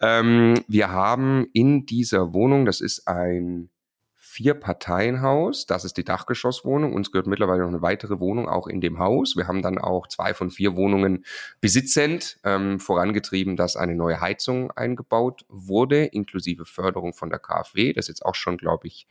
Ähm, 0.00 0.54
wir 0.66 0.90
haben 0.90 1.46
in 1.52 1.84
dieser 1.84 2.32
Wohnung, 2.32 2.64
das 2.64 2.80
ist 2.80 3.06
ein 3.06 3.68
Vier-Parteien-Haus, 4.14 5.66
das 5.66 5.84
ist 5.84 5.96
die 5.96 6.04
Dachgeschosswohnung. 6.04 6.92
Uns 6.92 7.10
gehört 7.10 7.26
mittlerweile 7.26 7.62
noch 7.62 7.68
eine 7.68 7.82
weitere 7.82 8.20
Wohnung 8.20 8.48
auch 8.48 8.68
in 8.68 8.80
dem 8.80 9.00
Haus. 9.00 9.36
Wir 9.36 9.48
haben 9.48 9.62
dann 9.62 9.78
auch 9.78 10.06
zwei 10.06 10.32
von 10.32 10.50
vier 10.50 10.76
Wohnungen 10.76 11.24
besitzend 11.60 12.38
ähm, 12.44 12.78
vorangetrieben, 12.78 13.56
dass 13.56 13.76
eine 13.76 13.96
neue 13.96 14.20
Heizung 14.20 14.70
eingebaut 14.70 15.44
wurde, 15.48 16.04
inklusive 16.04 16.66
Förderung 16.66 17.14
von 17.14 17.30
der 17.30 17.40
KfW. 17.40 17.92
Das 17.94 18.04
ist 18.04 18.08
jetzt 18.08 18.26
auch 18.26 18.36
schon, 18.36 18.58
glaube 18.58 18.86
ich, 18.86 19.08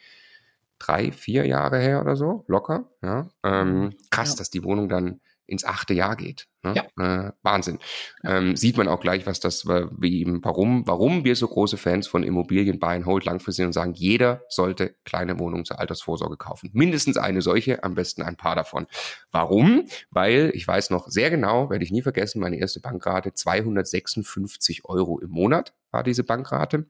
drei, 0.79 1.11
vier 1.11 1.45
Jahre 1.45 1.79
her 1.79 2.01
oder 2.01 2.15
so, 2.15 2.45
locker. 2.47 2.89
Ja. 3.01 3.27
Ähm, 3.43 3.79
mhm. 3.79 3.95
krass, 4.09 4.31
ja. 4.31 4.35
dass 4.37 4.49
die 4.49 4.63
Wohnung 4.63 4.89
dann 4.89 5.19
ins 5.47 5.63
achte 5.63 5.93
Jahr 5.93 6.15
geht. 6.17 6.47
Ne? 6.61 6.75
Ja. 6.75 7.27
Äh, 7.27 7.31
Wahnsinn. 7.41 7.79
Ja. 8.21 8.37
Ähm, 8.37 8.55
sieht 8.57 8.77
man 8.77 8.89
auch 8.89 8.99
gleich, 8.99 9.25
was 9.25 9.39
das, 9.39 9.65
wie 9.65 10.19
eben, 10.19 10.43
warum, 10.43 10.85
warum 10.85 11.23
wir 11.23 11.35
so 11.35 11.47
große 11.47 11.77
Fans 11.77 12.05
von 12.05 12.23
Immobilien 12.23 12.79
buy 12.79 12.95
and 12.95 13.05
hold 13.05 13.25
langfristig 13.25 13.65
und 13.65 13.71
sagen, 13.71 13.93
jeder 13.93 14.43
sollte 14.49 14.95
kleine 15.05 15.39
Wohnungen 15.39 15.63
zur 15.63 15.79
Altersvorsorge 15.79 16.35
kaufen. 16.35 16.69
Mindestens 16.73 17.17
eine 17.17 17.41
solche, 17.41 17.83
am 17.83 17.95
besten 17.95 18.21
ein 18.21 18.35
paar 18.35 18.55
davon. 18.55 18.87
Warum? 19.31 19.87
Weil 20.11 20.51
ich 20.53 20.67
weiß 20.67 20.89
noch 20.89 21.07
sehr 21.07 21.29
genau, 21.29 21.69
werde 21.69 21.85
ich 21.85 21.91
nie 21.91 22.01
vergessen, 22.01 22.41
meine 22.41 22.57
erste 22.57 22.81
Bankrate 22.81 23.33
256 23.33 24.83
Euro 24.85 25.19
im 25.19 25.29
Monat 25.29 25.73
war 25.91 26.03
diese 26.03 26.25
Bankrate. 26.25 26.87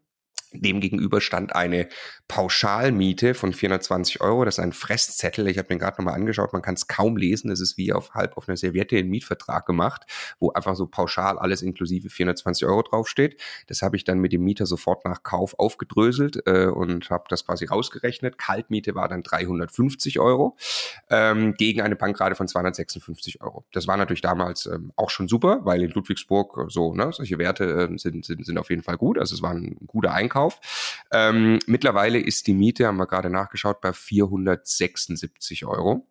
Demgegenüber 0.53 1.22
stand 1.22 1.56
eine 1.56 1.88
Pauschalmiete 2.28 3.34
von 3.34 3.53
420 3.53 4.22
Euro. 4.22 4.45
Das 4.45 4.57
ist 4.57 4.64
ein 4.64 4.74
Fresszettel. 4.74 5.48
Ich 5.48 5.57
habe 5.57 5.68
den 5.68 5.80
gerade 5.80 5.98
nochmal 5.98 6.15
angeschaut. 6.15 6.53
Man 6.53 6.61
kann 6.61 6.76
es 6.76 6.88
kaum 6.88 7.18
lesen. 7.18 7.49
Das 7.49 7.61
ist 7.61 7.78
wie 7.78 7.94
auf 7.94 8.14
halb 8.14 8.38
auf 8.38 8.48
einer 8.48 8.57
Serviette 8.57 8.98
im 8.98 9.10
Mietvertrag 9.10 9.65
gemacht, 9.65 10.03
wo 10.40 10.52
einfach 10.52 10.76
so 10.76 10.88
pauschal 10.88 11.38
alles 11.38 11.61
inklusive 11.61 12.10
420 12.10 12.68
Euro 12.68 12.82
draufsteht. 12.82 13.41
Das 13.68 13.82
habe 13.82 13.95
ich 13.95 14.03
dann 14.03 14.19
mit 14.19 14.34
dem 14.34 14.44
Mieter 14.44 14.65
sofort 14.65 15.06
nach 15.06 15.24
Kauf 15.24 15.57
aufgedröselt 15.57 16.41
äh, 16.45 16.65
und 16.65 17.10
habe 17.10 17.26
das 17.30 17.45
quasi 17.45 17.65
rausgerechnet. 17.65 18.38
Kaltmiete 18.38 18.95
war 18.95 19.07
dann 19.07 19.24
350 19.24 20.19
Euro 20.19 20.57
ähm, 21.10 21.53
gegen 21.53 21.82
eine 21.82 21.95
Bankrate 21.95 22.36
von 22.36 22.48
256 22.48 23.41
Euro. 23.41 23.65
Das 23.72 23.88
war 23.88 23.98
natürlich 23.98 24.22
damals 24.22 24.65
ähm, 24.65 24.91
auch 24.95 25.10
schon 25.10 25.28
super, 25.28 25.60
weil 25.64 25.82
in 25.82 25.91
Ludwigsburg 25.91 26.65
so 26.69 26.94
ne, 26.94 27.11
solche 27.11 27.38
Werte 27.38 27.65
äh, 27.65 27.98
sind, 27.98 28.26
sind, 28.26 28.45
sind 28.45 28.57
auf 28.57 28.69
jeden 28.69 28.84
Fall 28.84 28.98
gut. 28.98 29.18
Also 29.18 29.36
es 29.36 29.41
war 29.41 29.53
ein 29.53 29.78
guter 29.88 30.14
Einkauf. 30.14 30.36
Einkauf. 30.38 30.59
Ähm, 31.11 31.59
mittlerweile 31.65 32.19
ist 32.19 32.47
die 32.47 32.53
Miete, 32.53 32.88
haben 32.88 32.97
wir 32.97 33.07
gerade 33.07 33.30
nachgeschaut, 33.30 33.81
bei 33.81 33.93
476 33.93 35.65
Euro. 35.65 36.07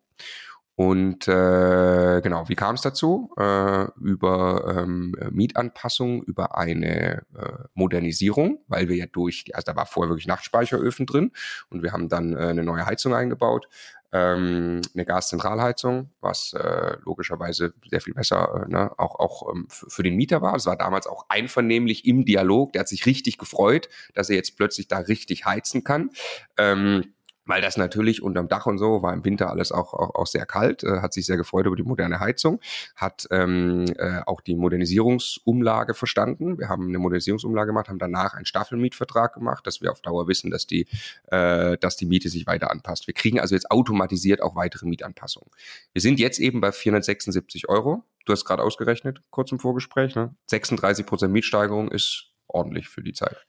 Und 0.75 1.27
äh, 1.27 2.21
genau, 2.21 2.47
wie 2.49 2.55
kam 2.55 2.75
es 2.75 2.81
dazu? 2.81 3.31
Äh, 3.35 3.85
über 3.99 4.75
ähm, 4.77 5.15
Mietanpassung, 5.31 6.21
über 6.21 6.55
eine 6.55 7.23
äh, 7.35 7.63
Modernisierung, 7.73 8.59
weil 8.67 8.87
wir 8.87 8.95
ja 8.95 9.07
durch, 9.07 9.45
also 9.55 9.71
da 9.71 9.75
war 9.75 9.87
vorher 9.87 10.11
wirklich 10.11 10.27
Nachtspeicheröfen 10.27 11.07
drin 11.07 11.31
und 11.71 11.81
wir 11.81 11.93
haben 11.93 12.09
dann 12.09 12.33
äh, 12.33 12.49
eine 12.49 12.63
neue 12.63 12.85
Heizung 12.85 13.15
eingebaut 13.15 13.67
ähm, 14.11 14.81
eine 14.93 15.05
Gaszentralheizung, 15.05 16.11
was 16.21 16.53
äh, 16.53 16.97
logischerweise 17.03 17.73
sehr 17.89 18.01
viel 18.01 18.13
besser 18.13 18.65
äh, 18.65 18.71
ne, 18.71 18.91
auch, 18.97 19.19
auch 19.19 19.53
ähm, 19.53 19.67
für 19.69 20.03
den 20.03 20.15
Mieter 20.15 20.41
war. 20.41 20.55
Es 20.55 20.65
war 20.65 20.77
damals 20.77 21.07
auch 21.07 21.25
einvernehmlich 21.29 22.05
im 22.05 22.25
Dialog. 22.25 22.73
Der 22.73 22.81
hat 22.81 22.87
sich 22.87 23.05
richtig 23.05 23.37
gefreut, 23.37 23.89
dass 24.13 24.29
er 24.29 24.37
jetzt 24.37 24.55
plötzlich 24.55 24.87
da 24.87 24.99
richtig 24.99 25.45
heizen 25.45 25.83
kann. 25.83 26.11
Ähm, 26.57 27.13
weil 27.47 27.61
das 27.61 27.77
natürlich 27.77 28.21
unterm 28.21 28.47
Dach 28.47 28.65
und 28.65 28.77
so 28.77 29.01
war 29.01 29.13
im 29.13 29.25
Winter 29.25 29.49
alles 29.49 29.71
auch, 29.71 29.93
auch, 29.93 30.15
auch 30.15 30.27
sehr 30.27 30.45
kalt, 30.45 30.83
äh, 30.83 30.99
hat 31.01 31.13
sich 31.13 31.25
sehr 31.25 31.37
gefreut 31.37 31.65
über 31.65 31.75
die 31.75 31.83
moderne 31.83 32.19
Heizung, 32.19 32.59
hat 32.95 33.27
ähm, 33.31 33.85
äh, 33.97 34.21
auch 34.25 34.41
die 34.41 34.55
Modernisierungsumlage 34.55 35.93
verstanden. 35.93 36.59
Wir 36.59 36.69
haben 36.69 36.87
eine 36.87 36.99
Modernisierungsumlage 36.99 37.67
gemacht, 37.67 37.89
haben 37.89 37.99
danach 37.99 38.33
einen 38.33 38.45
Staffelmietvertrag 38.45 39.33
gemacht, 39.33 39.65
dass 39.65 39.81
wir 39.81 39.91
auf 39.91 40.01
Dauer 40.01 40.27
wissen, 40.27 40.51
dass 40.51 40.67
die, 40.67 40.87
äh, 41.27 41.77
dass 41.77 41.95
die 41.95 42.05
Miete 42.05 42.29
sich 42.29 42.45
weiter 42.45 42.69
anpasst. 42.69 43.07
Wir 43.07 43.13
kriegen 43.13 43.39
also 43.39 43.55
jetzt 43.55 43.71
automatisiert 43.71 44.41
auch 44.41 44.55
weitere 44.55 44.85
Mietanpassungen. 44.85 45.49
Wir 45.93 46.01
sind 46.01 46.19
jetzt 46.19 46.39
eben 46.39 46.61
bei 46.61 46.71
476 46.71 47.69
Euro. 47.69 48.03
Du 48.25 48.33
hast 48.33 48.43
gerade 48.43 48.61
ausgerechnet, 48.61 49.21
kurz 49.29 49.51
im 49.53 49.59
Vorgespräch. 49.59 50.15
Ne? 50.15 50.35
36 50.47 51.05
Prozent 51.05 51.31
Mietsteigerung 51.31 51.89
ist 51.89 52.33
ordentlich 52.47 52.89
für 52.89 53.01
die 53.01 53.13
Zeit. 53.13 53.46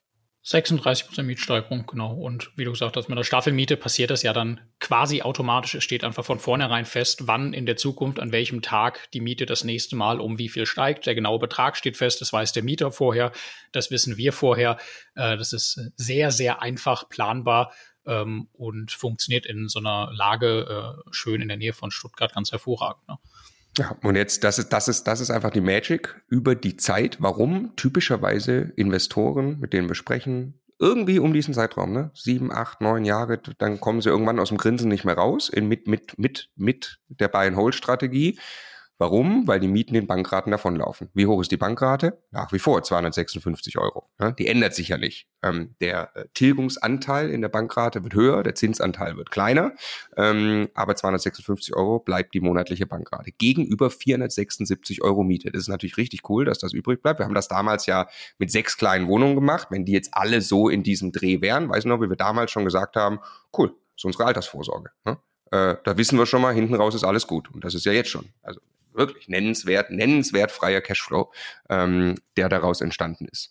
36% 0.49 1.23
Mietsteigerung, 1.25 1.87
genau. 1.87 2.15
Und 2.15 2.51
wie 2.57 2.65
du 2.65 2.71
gesagt 2.71 2.97
hast, 2.97 3.11
mit 3.11 3.19
der 3.19 3.25
Staffelmiete 3.25 3.77
passiert 3.77 4.11
das 4.11 4.23
ja 4.23 4.33
dann 4.33 4.63
quasi 4.81 5.21
automatisch. 5.21 5.75
Es 5.75 5.85
steht 5.85 6.05
einfach 6.05 6.25
von 6.25 6.39
vornherein 6.39 6.87
fest, 6.87 7.27
wann 7.27 7.53
in 7.53 7.67
der 7.67 7.77
Zukunft, 7.77 8.19
an 8.19 8.33
welchem 8.33 8.63
Tag 8.63 9.11
die 9.13 9.21
Miete 9.21 9.45
das 9.45 9.65
nächste 9.65 9.95
Mal 9.95 10.21
um 10.21 10.39
wie 10.39 10.49
viel 10.49 10.65
steigt. 10.65 11.05
Der 11.05 11.15
genaue 11.15 11.39
Betrag 11.39 11.77
steht 11.77 11.99
fest, 11.99 12.23
das 12.23 12.33
weiß 12.33 12.55
der 12.55 12.63
Mieter 12.63 12.91
vorher, 12.93 13.31
das 13.73 13.91
wissen 13.91 14.17
wir 14.17 14.33
vorher. 14.33 14.79
Äh, 15.15 15.37
das 15.37 15.53
ist 15.53 15.79
sehr, 15.97 16.31
sehr 16.31 16.63
einfach 16.63 17.11
planbar 17.11 17.75
ähm, 18.07 18.49
und 18.55 18.91
funktioniert 18.91 19.45
in 19.45 19.69
so 19.69 19.81
einer 19.81 20.11
Lage 20.15 20.97
äh, 20.97 21.11
schön 21.11 21.43
in 21.43 21.49
der 21.49 21.59
Nähe 21.59 21.75
von 21.75 21.91
Stuttgart 21.91 22.35
ganz 22.35 22.53
hervorragend. 22.53 23.07
Ne? 23.07 23.19
Ja, 23.79 23.97
und 24.03 24.17
jetzt, 24.17 24.43
das 24.43 24.59
ist, 24.59 24.73
das 24.73 24.89
ist, 24.89 25.05
das 25.05 25.21
ist 25.21 25.31
einfach 25.31 25.51
die 25.51 25.61
Magic 25.61 26.21
über 26.29 26.57
die 26.57 26.77
Zeit, 26.77 27.19
warum? 27.21 27.77
Typischerweise 27.77 28.73
Investoren, 28.77 29.61
mit 29.61 29.73
denen 29.73 29.89
wir 29.89 29.95
sprechen, 29.95 30.61
irgendwie 30.81 31.21
um 31.21 31.33
diesen 31.33 31.55
Zeitraum, 31.55 31.93
ne? 31.93 32.11
Sieben, 32.15 32.53
acht, 32.53 32.81
neun 32.81 33.05
Jahre, 33.05 33.39
dann 33.59 33.81
kommen 33.81 34.01
sie 34.01 34.09
irgendwann 34.09 34.41
aus 34.41 34.49
dem 34.49 34.59
Grinsen 34.59 34.89
nicht 34.89 35.05
mehr 35.05 35.17
raus, 35.17 35.49
in, 35.49 35.69
mit, 35.69 35.87
mit, 35.87 36.19
mit, 36.19 36.51
mit 36.57 36.99
der 37.09 37.29
Buy-and-Hold-Strategie 37.29 38.39
Warum? 38.99 39.47
Weil 39.47 39.61
die 39.61 39.69
Mieten 39.69 39.95
den 39.95 40.09
Bankraten 40.09 40.51
davonlaufen. 40.51 41.09
Wie 41.15 41.27
hoch 41.27 41.41
ist 41.41 41.53
die 41.53 41.57
Bankrate? 41.57 42.21
Nach 42.33 42.53
wie 42.53 42.59
vor 42.59 42.83
256 42.83 43.79
Euro. 43.79 44.11
die 44.39 44.49
ändert 44.49 44.75
sich 44.75 44.89
ja 44.89 44.99
nicht. 44.99 45.29
Ähm, 45.41 45.77
der 45.81 46.11
äh, 46.17 46.25
Tilgungsanteil 46.35 47.31
in 47.31 47.41
der 47.41 47.49
Bankrate 47.49 48.03
wird 48.03 48.15
höher, 48.15 48.43
der 48.43 48.57
Zinsanteil 48.57 49.17
wird 49.17 49.31
kleiner, 49.31 49.73
ähm, 50.17 50.69
aber 50.75 50.97
256 50.97 51.77
Euro 51.77 52.01
bleibt 52.01 52.35
die 52.35 52.41
monatliche 52.41 52.87
Bankrate. 52.87 53.31
Gegenüber 53.31 53.89
476 53.89 55.01
Euro 55.03 55.23
Miete. 55.23 55.53
Das 55.53 55.63
ist 55.63 55.69
natürlich 55.69 55.97
richtig 55.97 56.29
cool, 56.29 56.45
dass 56.45 56.59
das 56.59 56.73
übrig 56.73 57.01
bleibt. 57.01 57.21
Wir 57.21 57.27
haben 57.27 57.35
das 57.35 57.47
damals 57.47 57.87
ja 57.87 58.09
mit 58.39 58.51
sechs 58.51 58.77
kleinen 58.77 59.07
Wohnungen 59.07 59.37
gemacht. 59.37 59.69
Wenn 59.71 59.85
die 59.85 59.93
jetzt 59.93 60.11
alle 60.13 60.41
so 60.41 60.69
in 60.69 60.83
diesem 60.83 61.13
Dreh 61.13 61.41
wären, 61.41 61.69
weiß 61.69 61.81
ich 61.81 61.85
noch, 61.85 62.01
wie 62.01 62.09
wir 62.09 62.17
damals 62.17 62.51
schon 62.51 62.65
gesagt 62.65 62.97
haben, 62.97 63.21
cool, 63.57 63.77
ist 63.97 64.05
unsere 64.05 64.25
Altersvorsorge. 64.25 64.91
Äh, 65.51 65.77
da 65.85 65.97
wissen 65.97 66.19
wir 66.19 66.27
schon 66.27 66.43
mal, 66.43 66.53
hinten 66.53 66.75
raus 66.75 66.97
ist 66.97 67.05
alles 67.05 67.29
gut. 67.29 67.49
Und 67.55 67.65
das 67.65 67.75
ist 67.75 67.87
ja 67.87 67.93
jetzt 67.93 68.11
schon. 68.11 68.27
Also 68.43 68.61
wirklich 68.99 69.29
nennenswert, 69.29 69.91
nennenswert 69.91 70.51
freier 70.51 70.81
Cashflow, 70.81 71.33
ähm, 71.71 72.17
der 72.37 72.49
daraus 72.49 72.81
entstanden 72.81 73.27
ist. 73.27 73.51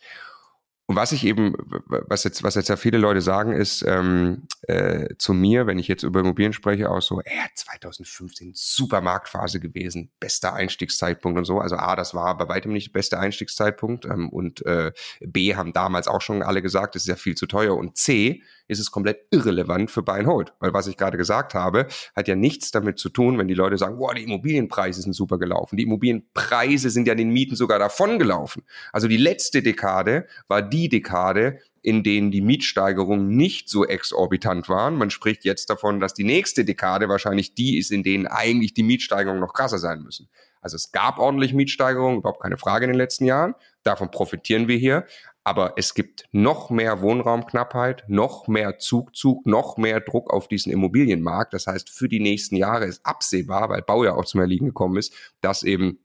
Und 0.89 0.95
was 0.95 1.11
ich 1.11 1.25
eben, 1.25 1.53
was 1.87 2.23
jetzt, 2.23 2.43
was 2.43 2.55
jetzt 2.55 2.69
ja 2.69 2.77
viele 2.77 2.97
Leute 2.97 3.19
sagen, 3.19 3.51
ist 3.51 3.83
ähm, 3.85 4.47
äh, 4.61 5.15
zu 5.17 5.33
mir, 5.33 5.67
wenn 5.67 5.79
ich 5.79 5.89
jetzt 5.89 6.03
über 6.03 6.21
Immobilien 6.21 6.53
spreche, 6.53 6.89
auch 6.89 7.01
so, 7.01 7.19
ja, 7.19 7.45
2015 7.55 8.53
super 8.55 9.01
Marktphase 9.01 9.59
gewesen, 9.59 10.11
bester 10.21 10.53
Einstiegszeitpunkt 10.53 11.37
und 11.37 11.43
so. 11.43 11.59
Also 11.59 11.75
A, 11.75 11.97
das 11.97 12.13
war 12.13 12.37
bei 12.37 12.47
weitem 12.47 12.71
nicht 12.71 12.87
der 12.87 12.99
beste 12.99 13.19
Einstiegszeitpunkt 13.19 14.05
ähm, 14.05 14.29
und 14.29 14.65
äh, 14.65 14.93
B, 15.19 15.55
haben 15.55 15.73
damals 15.73 16.07
auch 16.07 16.21
schon 16.21 16.41
alle 16.41 16.61
gesagt, 16.61 16.95
es 16.95 17.01
ist 17.01 17.09
ja 17.09 17.17
viel 17.17 17.35
zu 17.35 17.47
teuer 17.47 17.75
und 17.75 17.97
C, 17.97 18.41
ist 18.68 18.80
es 18.80 18.91
komplett 18.91 19.26
irrelevant 19.31 19.91
für 19.91 20.03
Buy 20.03 20.19
and 20.19 20.27
Hold. 20.27 20.53
Weil 20.60 20.73
was 20.73 20.88
ich 20.88 20.98
gerade 20.98 21.18
gesagt 21.18 21.53
habe, 21.53 21.88
hat 22.15 22.27
ja 22.27 22.35
nichts 22.35 22.72
damit 22.72 22.99
zu 22.99 23.10
tun, 23.10 23.38
wenn 23.38 23.48
die 23.48 23.53
Leute 23.53 23.77
sagen, 23.77 23.98
boah, 23.98 24.14
die 24.14 24.23
Immobilienpreise 24.23 25.02
sind 25.02 25.14
super 25.14 25.38
gelaufen. 25.38 25.77
Die 25.77 25.84
Immobilienpreise 25.84 26.89
sind 26.89 27.07
ja 27.07 27.15
den 27.15 27.30
Mieten 27.30 27.56
sogar 27.56 27.80
davon 27.80 28.19
gelaufen. 28.19 28.64
Also 28.91 29.07
die 29.07 29.18
letzte 29.18 29.61
Dekade 29.61 30.27
war 30.48 30.61
die 30.61 30.89
Dekade, 30.89 31.60
in 31.81 32.03
denen 32.03 32.31
die 32.31 32.41
Mietsteigerungen 32.41 33.30
nicht 33.30 33.69
so 33.69 33.85
exorbitant 33.85 34.68
waren. 34.68 34.95
Man 34.95 35.10
spricht 35.10 35.45
jetzt 35.45 35.69
davon, 35.69 35.99
dass 36.02 36.14
die 36.14 36.26
nächste 36.26 36.65
Dekade 36.65 37.07
wahrscheinlich 37.07 37.56
die 37.56 37.77
ist, 37.77 37.91
in 37.91 38.03
denen 38.03 38.27
eigentlich 38.27 38.73
die 38.73 38.84
Mietsteigerungen 38.84 39.39
noch 39.39 39.53
krasser 39.53 39.77
sein 39.77 40.02
müssen. 40.02 40.27
Also 40.60 40.76
es 40.76 40.91
gab 40.91 41.18
ordentlich 41.18 41.53
Mietsteigerungen, 41.53 42.18
überhaupt 42.18 42.41
keine 42.41 42.57
Frage 42.57 42.84
in 42.84 42.91
den 42.91 42.98
letzten 42.98 43.23
Jahren. 43.23 43.56
Davon 43.84 44.11
profitieren 44.11 44.68
wir 44.68 44.76
hier. 44.77 45.06
Aber 45.47 45.75
es 45.77 45.93
gibt 45.93 46.25
noch 46.33 46.69
mehr 46.71 46.99
Wohnraumknappheit, 46.99 48.03
noch 48.09 48.49
mehr 48.49 48.79
Zugzug, 48.79 49.45
noch 49.45 49.77
mehr 49.77 50.01
Druck 50.01 50.29
auf 50.33 50.49
diesen 50.49 50.73
Immobilienmarkt. 50.73 51.53
Das 51.53 51.67
heißt, 51.67 51.89
für 51.89 52.09
die 52.09 52.19
nächsten 52.19 52.57
Jahre 52.57 52.83
ist 52.83 53.05
absehbar, 53.05 53.69
weil 53.69 53.81
Bau 53.81 54.03
ja 54.03 54.13
auch 54.13 54.25
zum 54.25 54.41
Erliegen 54.41 54.65
gekommen 54.65 54.97
ist, 54.97 55.13
dass 55.39 55.63
eben 55.63 55.99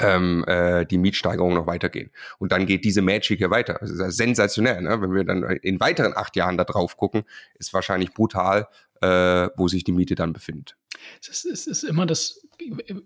ähm, 0.00 0.44
äh, 0.48 0.84
die 0.84 0.98
Mietsteigerungen 0.98 1.56
noch 1.56 1.68
weitergehen. 1.68 2.10
Und 2.40 2.50
dann 2.50 2.66
geht 2.66 2.84
diese 2.84 3.00
Magic 3.00 3.38
hier 3.38 3.52
weiter. 3.52 3.76
Das 3.80 3.90
ist 3.90 4.00
ja 4.00 4.10
sensationell. 4.10 4.82
Ne? 4.82 5.00
Wenn 5.00 5.14
wir 5.14 5.22
dann 5.22 5.44
in 5.44 5.78
weiteren 5.78 6.16
acht 6.16 6.34
Jahren 6.34 6.58
da 6.58 6.64
drauf 6.64 6.96
gucken, 6.96 7.22
ist 7.54 7.72
wahrscheinlich 7.72 8.12
brutal, 8.14 8.66
äh, 9.00 9.48
wo 9.54 9.68
sich 9.68 9.84
die 9.84 9.92
Miete 9.92 10.16
dann 10.16 10.32
befindet. 10.32 10.76
Es 11.20 11.28
ist, 11.28 11.44
es 11.44 11.66
ist 11.68 11.82
immer 11.84 12.04
das, 12.04 12.44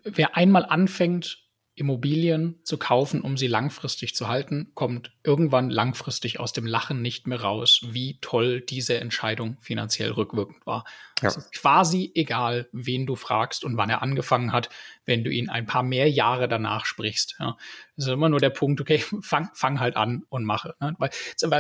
wer 0.05 0.39
einmal 0.39 0.65
anfängt, 0.65 1.43
Immobilien 1.83 2.61
zu 2.63 2.79
kaufen, 2.79 3.23
um 3.23 3.37
sie 3.37 3.49
langfristig 3.49 4.15
zu 4.15 4.29
halten, 4.29 4.71
kommt 4.75 5.11
irgendwann 5.25 5.69
langfristig 5.69 6.39
aus 6.39 6.53
dem 6.53 6.65
Lachen 6.65 7.03
nicht 7.03 7.27
mehr 7.27 7.41
raus, 7.41 7.81
wie 7.91 8.19
toll 8.21 8.61
diese 8.61 9.01
Entscheidung 9.01 9.57
finanziell 9.61 10.13
rückwirkend 10.13 10.65
war. 10.65 10.85
Ja. 11.21 11.29
Es 11.29 11.37
ist 11.37 11.53
quasi 11.53 12.13
egal, 12.15 12.69
wen 12.71 13.05
du 13.05 13.17
fragst 13.17 13.65
und 13.65 13.77
wann 13.77 13.91
er 13.91 14.01
angefangen 14.01 14.53
hat, 14.53 14.69
wenn 15.05 15.25
du 15.25 15.31
ihn 15.31 15.51
ein 15.51 15.67
paar 15.67 15.83
mehr 15.83 16.09
Jahre 16.09 16.47
danach 16.47 16.87
sprichst. 16.87 17.35
Ja. 17.41 17.57
Das 17.97 18.07
ist 18.07 18.13
immer 18.13 18.29
nur 18.29 18.39
der 18.39 18.51
Punkt, 18.51 18.81
okay, 18.81 18.99
fang, 19.21 19.51
fang 19.53 19.81
halt 19.81 19.97
an 19.97 20.23
und 20.29 20.45
mache. 20.45 20.77
Ne? 20.81 20.95
Weil, 20.99 21.11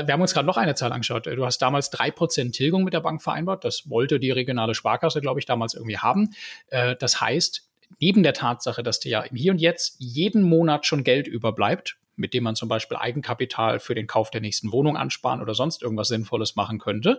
wir 0.06 0.12
haben 0.12 0.22
uns 0.22 0.34
gerade 0.34 0.46
noch 0.46 0.56
eine 0.56 0.76
Zahl 0.76 0.92
angeschaut. 0.92 1.26
Du 1.26 1.44
hast 1.44 1.58
damals 1.58 1.90
drei 1.90 2.12
Prozent 2.12 2.54
Tilgung 2.54 2.84
mit 2.84 2.94
der 2.94 3.00
Bank 3.00 3.20
vereinbart. 3.20 3.64
Das 3.64 3.90
wollte 3.90 4.20
die 4.20 4.30
regionale 4.30 4.76
Sparkasse, 4.76 5.20
glaube 5.20 5.40
ich, 5.40 5.46
damals 5.46 5.74
irgendwie 5.74 5.98
haben. 5.98 6.30
Äh, 6.68 6.94
das 6.94 7.20
heißt, 7.20 7.71
neben 8.00 8.22
der 8.22 8.34
Tatsache, 8.34 8.82
dass 8.82 9.00
dir 9.00 9.10
ja 9.10 9.20
im 9.22 9.36
Hier 9.36 9.52
und 9.52 9.60
Jetzt 9.60 9.96
jeden 9.98 10.42
Monat 10.42 10.86
schon 10.86 11.04
Geld 11.04 11.26
überbleibt, 11.26 11.96
mit 12.16 12.34
dem 12.34 12.44
man 12.44 12.54
zum 12.54 12.68
Beispiel 12.68 12.96
Eigenkapital 12.96 13.80
für 13.80 13.94
den 13.94 14.06
Kauf 14.06 14.30
der 14.30 14.40
nächsten 14.40 14.72
Wohnung 14.72 14.96
ansparen 14.96 15.40
oder 15.40 15.54
sonst 15.54 15.82
irgendwas 15.82 16.08
Sinnvolles 16.08 16.56
machen 16.56 16.78
könnte, 16.78 17.18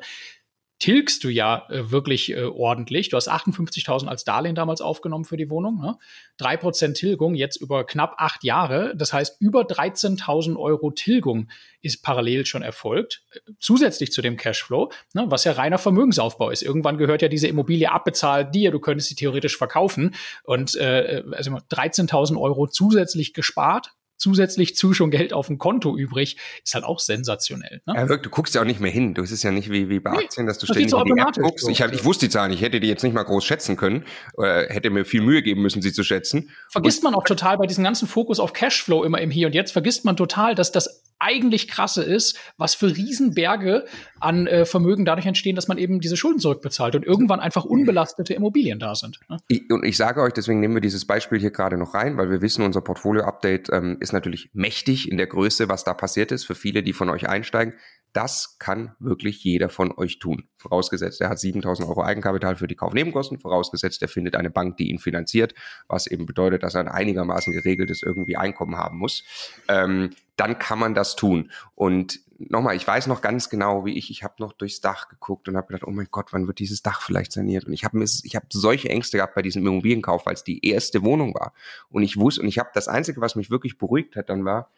tilgst 0.80 1.24
du 1.24 1.30
ja 1.30 1.66
äh, 1.70 1.91
wirklich 1.91 2.32
äh, 2.32 2.44
ordentlich. 2.44 3.10
Du 3.10 3.18
hast 3.18 3.30
58.000 3.30 4.08
als 4.08 4.24
Darlehen 4.24 4.56
damals 4.56 4.82
aufgenommen 4.82 5.26
für 5.26 5.38
die 5.38 5.50
Wohnung. 5.50 5.80
Ne? 5.80 5.98
3% 6.40 6.94
Tilgung 6.94 7.36
jetzt 7.36 7.58
über 7.58 7.86
knapp 7.86 8.16
acht 8.18 8.44
Jahre. 8.44 8.94
Das 8.95 9.14
heißt, 9.14 9.40
über 9.40 9.62
13.000 9.62 10.58
Euro 10.58 10.91
Tilgung 10.91 11.50
ist 11.82 12.04
parallel 12.04 12.45
schon 12.45 12.64
erfolgt. 12.64 13.24
Äh, 13.32 13.52
zusätzlich 13.60 14.12
zu 14.12 14.22
dem 14.22 14.36
Cashflow, 14.36 14.91
ne, 15.14 15.26
was 15.28 15.44
ja 15.44 15.54
reiner 15.54 15.78
Vermögensaufbau 15.78 16.50
ist. 16.50 16.64
Irgendwann 16.64 16.98
gehört 16.98 17.22
ja 17.22 17.28
diese 17.28 17.48
Immobilie 17.48 17.91
abbezahlt 17.91 18.54
dir. 18.54 18.72
Du 18.72 18.80
könntest 18.80 19.10
sie 19.10 19.16
theoretisch 19.16 19.58
verkaufen. 19.58 20.16
Und 20.44 20.76
äh, 20.76 21.24
also 21.32 21.52
13.000 21.52 22.40
Euro 22.40 22.68
zusätzlich 22.68 23.34
gespart 23.34 23.94
zusätzlich 24.18 24.76
zu 24.76 24.94
schon 24.94 25.11
Geld 25.11 25.34
auf 25.34 25.48
dem 25.48 25.57
Konto 25.57 25.98
übrig, 25.98 26.38
ist 26.64 26.73
halt 26.73 26.84
auch 26.84 26.99
sensationell. 26.99 27.81
Ne? 27.85 27.94
Ja, 27.95 28.10
wirklich, 28.10 28.23
du 28.23 28.30
guckst 28.30 28.56
ja 28.56 28.61
auch 28.61 28.65
nicht 28.65 28.80
mehr 28.80 28.91
hin. 28.91 29.14
Du 29.14 29.23
ist 29.23 29.44
ja 29.44 29.52
nicht 29.52 29.72
wie, 29.72 29.90
wie 29.90 29.99
bei 29.99 30.11
Aktien, 30.11 30.48
dass 30.48 30.57
du 30.57 30.65
das 30.65 30.76
ständig 30.76 30.91
so 30.91 30.99
in 30.99 31.15
die 31.15 31.22
App 31.22 31.34
guckst. 31.35 31.68
Ich, 31.69 31.81
hab, 31.81 31.94
ich 31.94 32.06
wusste 32.06 32.27
die 32.27 32.30
Zahlen, 32.31 32.52
ich 32.52 32.61
hätte 32.61 32.80
die 32.80 32.88
jetzt 32.88 33.03
nicht 33.03 33.14
mal 33.14 33.23
groß 33.23 33.44
schätzen 33.44 33.77
können, 33.77 34.06
oder 34.35 34.68
hätte 34.69 34.90
mir 34.90 35.06
viel 35.06 35.22
Mühe 35.22 35.41
geben 35.41 35.61
müssen, 35.61 35.81
sie 35.81 35.94
zu 35.94 36.03
schätzen. 36.03 36.49
Vergisst 36.69 36.99
und 36.99 37.11
man 37.11 37.15
auch 37.15 37.23
total 37.23 37.57
bei 37.57 37.65
diesem 37.65 37.84
ganzen 37.84 38.07
Fokus 38.07 38.40
auf 38.40 38.53
Cashflow 38.53 39.03
immer 39.03 39.19
im 39.22 39.31
Hier 39.31 39.48
und 39.48 39.53
Jetzt, 39.53 39.72
vergisst 39.72 40.06
man 40.06 40.15
total, 40.15 40.56
dass 40.56 40.72
das 40.72 41.03
eigentlich 41.24 41.68
krasse 41.68 42.04
ist, 42.04 42.38
was 42.58 42.76
für 42.76 42.95
Riesenberge 42.95 43.86
an 44.20 44.48
äh, 44.48 44.66
Vermögen 44.66 45.06
dadurch 45.06 45.26
entstehen, 45.26 45.56
dass 45.56 45.68
man 45.68 45.78
eben 45.78 46.00
diese 46.00 46.18
Schulden 46.18 46.40
zurückbezahlt 46.40 46.95
und 46.95 47.06
irgendwann 47.06 47.40
einfach 47.40 47.66
unbelastete 47.66 48.34
Immobilien 48.34 48.80
da 48.80 48.95
sind. 48.95 49.20
Ne? 49.30 49.38
Ich, 49.48 49.70
und 49.70 49.84
ich 49.86 49.98
sage 49.98 50.22
euch, 50.22 50.34
deswegen 50.34 50.60
nehmen 50.60 50.76
wir 50.76 50.82
dieses 50.82 51.06
Beispiel 51.06 51.40
hier 51.40 51.52
gerade 51.52 51.78
noch 51.78 51.94
rein, 51.94 52.18
weil 52.18 52.30
wir 52.30 52.41
wissen, 52.41 52.64
unser 52.64 52.82
Portfolio-Update 52.82 53.70
ähm, 53.72 53.98
ist 54.00 54.14
natürlich 54.14 54.50
mächtig 54.54 55.10
in 55.10 55.18
der 55.18 55.28
Größe, 55.28 55.70
was 55.70 55.84
da 55.84 55.94
passiert 55.94 56.32
ist 56.32 56.45
für 56.45 56.56
viele, 56.56 56.84
die 56.84 56.94
von 56.94 57.10
euch 57.10 57.28
einsteigen. 57.28 57.74
Das 58.14 58.57
kann 58.60 58.95
wirklich 58.99 59.44
jeder 59.44 59.69
von 59.69 59.91
euch 59.91 60.19
tun. 60.19 60.48
Vorausgesetzt, 60.57 61.19
er 61.19 61.30
hat 61.30 61.40
7000 61.40 61.90
Euro 61.90 62.03
Eigenkapital 62.03 62.56
für 62.56 62.68
die 62.68 62.76
Kaufnebenkosten. 62.76 63.40
Vorausgesetzt, 63.40 64.02
er 64.03 64.07
findet 64.07 64.35
eine 64.35 64.52
Bank, 64.52 64.77
die 64.77 64.90
ihn 64.90 64.99
finanziert, 64.99 65.56
was 65.88 66.06
eben 66.06 66.27
bedeutet, 66.27 66.61
dass 66.61 66.76
er 66.76 66.81
ein 66.81 66.88
einigermaßen 66.88 67.52
geregeltes 67.52 68.03
irgendwie 68.03 68.38
Einkommen 68.38 68.77
haben 68.77 68.99
muss. 68.99 69.23
Ähm, 69.68 70.11
dann 70.35 70.60
kann 70.60 70.80
man 70.80 70.94
das 70.94 71.15
tun. 71.15 71.52
Und 71.76 72.19
nochmal, 72.38 72.76
ich 72.76 72.88
weiß 72.88 73.07
noch 73.07 73.22
ganz 73.22 73.49
genau, 73.49 73.85
wie 73.85 73.98
ich, 73.98 74.10
ich 74.10 74.23
habe 74.23 74.35
noch 74.40 74.53
durchs 74.53 74.81
Dach 74.81 75.10
geguckt 75.10 75.48
und 75.48 75.57
habe 75.57 75.68
gedacht, 75.68 75.88
oh 75.88 75.91
mein 75.91 76.07
Gott, 76.11 76.34
wann 76.34 76.48
wird 76.48 76.60
dieses 76.60 76.81
Dach 76.81 77.02
vielleicht 77.02 77.31
saniert? 77.31 77.65
Und 77.65 77.73
ich 77.73 77.84
habe 77.84 78.03
ich 78.03 78.35
hab 78.35 78.52
solche 78.52 78.90
Ängste 78.90 79.18
gehabt 79.18 79.35
bei 79.35 79.41
diesem 79.41 79.65
Immobilienkauf, 79.65 80.26
weil 80.26 80.34
es 80.34 80.44
die 80.44 80.65
erste 80.65 81.03
Wohnung 81.03 81.34
war. 81.34 81.53
Und 81.90 82.03
ich 82.03 82.18
wusste, 82.18 82.41
und 82.41 82.48
ich 82.48 82.60
habe 82.60 82.69
das 82.73 82.88
Einzige, 82.88 83.22
was 83.22 83.35
mich 83.35 83.49
wirklich 83.49 83.77
beruhigt 83.77 84.15
hat, 84.15 84.30
dann 84.30 84.45
war, 84.45 84.69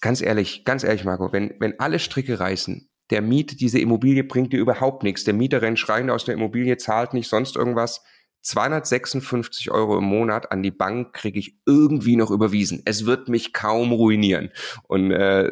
ganz 0.00 0.20
ehrlich, 0.20 0.64
ganz 0.64 0.84
ehrlich, 0.84 1.04
Marco, 1.04 1.32
wenn, 1.32 1.54
wenn 1.58 1.78
alle 1.80 1.98
Stricke 1.98 2.38
reißen, 2.38 2.88
der 3.10 3.22
Miet, 3.22 3.60
diese 3.60 3.78
Immobilie 3.78 4.24
bringt 4.24 4.52
dir 4.52 4.58
überhaupt 4.58 5.02
nichts. 5.02 5.24
Der 5.24 5.34
Mieter 5.34 5.62
rennt 5.62 5.78
schreiend 5.78 6.10
aus 6.10 6.24
der 6.24 6.34
Immobilie, 6.34 6.76
zahlt 6.76 7.14
nicht 7.14 7.28
sonst 7.28 7.56
irgendwas. 7.56 8.02
256 8.42 9.72
Euro 9.72 9.98
im 9.98 10.04
Monat 10.04 10.52
an 10.52 10.62
die 10.62 10.70
Bank 10.70 11.12
kriege 11.12 11.38
ich 11.38 11.58
irgendwie 11.66 12.14
noch 12.14 12.30
überwiesen. 12.30 12.82
Es 12.84 13.04
wird 13.04 13.28
mich 13.28 13.52
kaum 13.52 13.90
ruinieren. 13.90 14.50
Und 14.84 15.10
äh, 15.10 15.48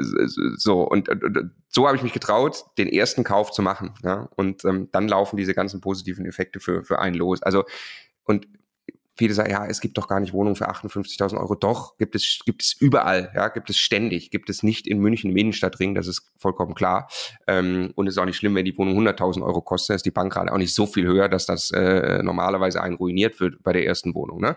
so 0.57 0.83
und, 0.83 1.09
und 1.09 1.51
so 1.69 1.89
habe 1.89 1.97
ich 1.97 2.05
mich 2.05 2.13
getraut, 2.13 2.65
den 2.79 2.89
ersten 2.89 3.25
Kauf 3.25 3.51
zu 3.51 3.63
machen. 3.63 3.95
Ja? 4.05 4.29
Und 4.37 4.65
ähm, 4.65 4.89
dann 4.93 5.09
laufen 5.09 5.37
diese 5.37 5.55
ganzen 5.55 5.81
positiven 5.81 6.25
Effekte 6.25 6.61
für 6.61 6.85
für 6.85 7.01
einen 7.01 7.17
los. 7.17 7.43
Also 7.43 7.65
und 8.23 8.47
Viele 9.17 9.33
sagen, 9.33 9.51
ja, 9.51 9.65
es 9.67 9.81
gibt 9.81 9.97
doch 9.97 10.09
gar 10.09 10.19
nicht 10.19 10.33
Wohnungen 10.33 10.57
für 10.57 10.69
58.000 10.69 11.39
Euro. 11.39 11.55
Doch, 11.55 11.97
gibt 11.99 12.17
es, 12.17 12.41
gibt 12.45 12.63
es 12.63 12.73
überall, 12.73 13.31
ja, 13.35 13.49
gibt 13.49 13.71
es 13.71 13.79
ständig, 13.79 14.31
gibt 14.31 14.51
es 14.51 14.63
nicht 14.63 14.87
in 14.89 14.99
München 14.99 15.31
im 15.31 15.37
Innenstadtring, 15.37 15.95
das 15.95 16.09
ist 16.09 16.33
vollkommen 16.37 16.75
klar. 16.75 17.09
Ähm, 17.47 17.93
und 17.95 18.09
es 18.09 18.15
ist 18.15 18.19
auch 18.19 18.25
nicht 18.25 18.37
schlimm, 18.37 18.55
wenn 18.57 18.65
die 18.65 18.77
Wohnung 18.77 18.99
100.000 18.99 19.45
Euro 19.45 19.61
kostet, 19.61 19.97
ist 19.97 20.07
die 20.07 20.11
Bank 20.11 20.33
gerade 20.33 20.53
auch 20.53 20.59
nicht 20.59 20.75
so 20.75 20.87
viel 20.87 21.07
höher, 21.07 21.29
dass 21.29 21.47
das 21.47 21.71
äh, 21.71 22.23
normalerweise 22.23 22.83
einen 22.83 22.97
ruiniert 22.97 23.39
wird 23.39 23.63
bei 23.63 23.73
der 23.73 23.87
ersten 23.87 24.15
Wohnung. 24.15 24.41
Ne? 24.41 24.57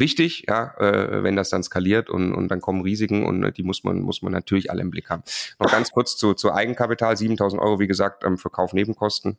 Wichtig, 0.00 0.46
ja, 0.48 0.74
äh, 0.78 1.22
wenn 1.22 1.36
das 1.36 1.50
dann 1.50 1.62
skaliert 1.62 2.08
und, 2.08 2.32
und 2.32 2.48
dann 2.48 2.62
kommen 2.62 2.80
Risiken 2.80 3.26
und 3.26 3.44
äh, 3.44 3.52
die 3.52 3.62
muss 3.62 3.84
man, 3.84 4.00
muss 4.00 4.22
man 4.22 4.32
natürlich 4.32 4.70
alle 4.70 4.80
im 4.80 4.90
Blick 4.90 5.10
haben. 5.10 5.22
Noch 5.58 5.70
ganz 5.70 5.90
kurz 5.90 6.16
zu, 6.16 6.32
zu 6.32 6.54
Eigenkapital, 6.54 7.16
7.000 7.16 7.58
Euro, 7.58 7.80
wie 7.80 7.86
gesagt, 7.86 8.24
ähm, 8.24 8.38
für 8.38 8.48
Kaufnebenkosten 8.48 9.36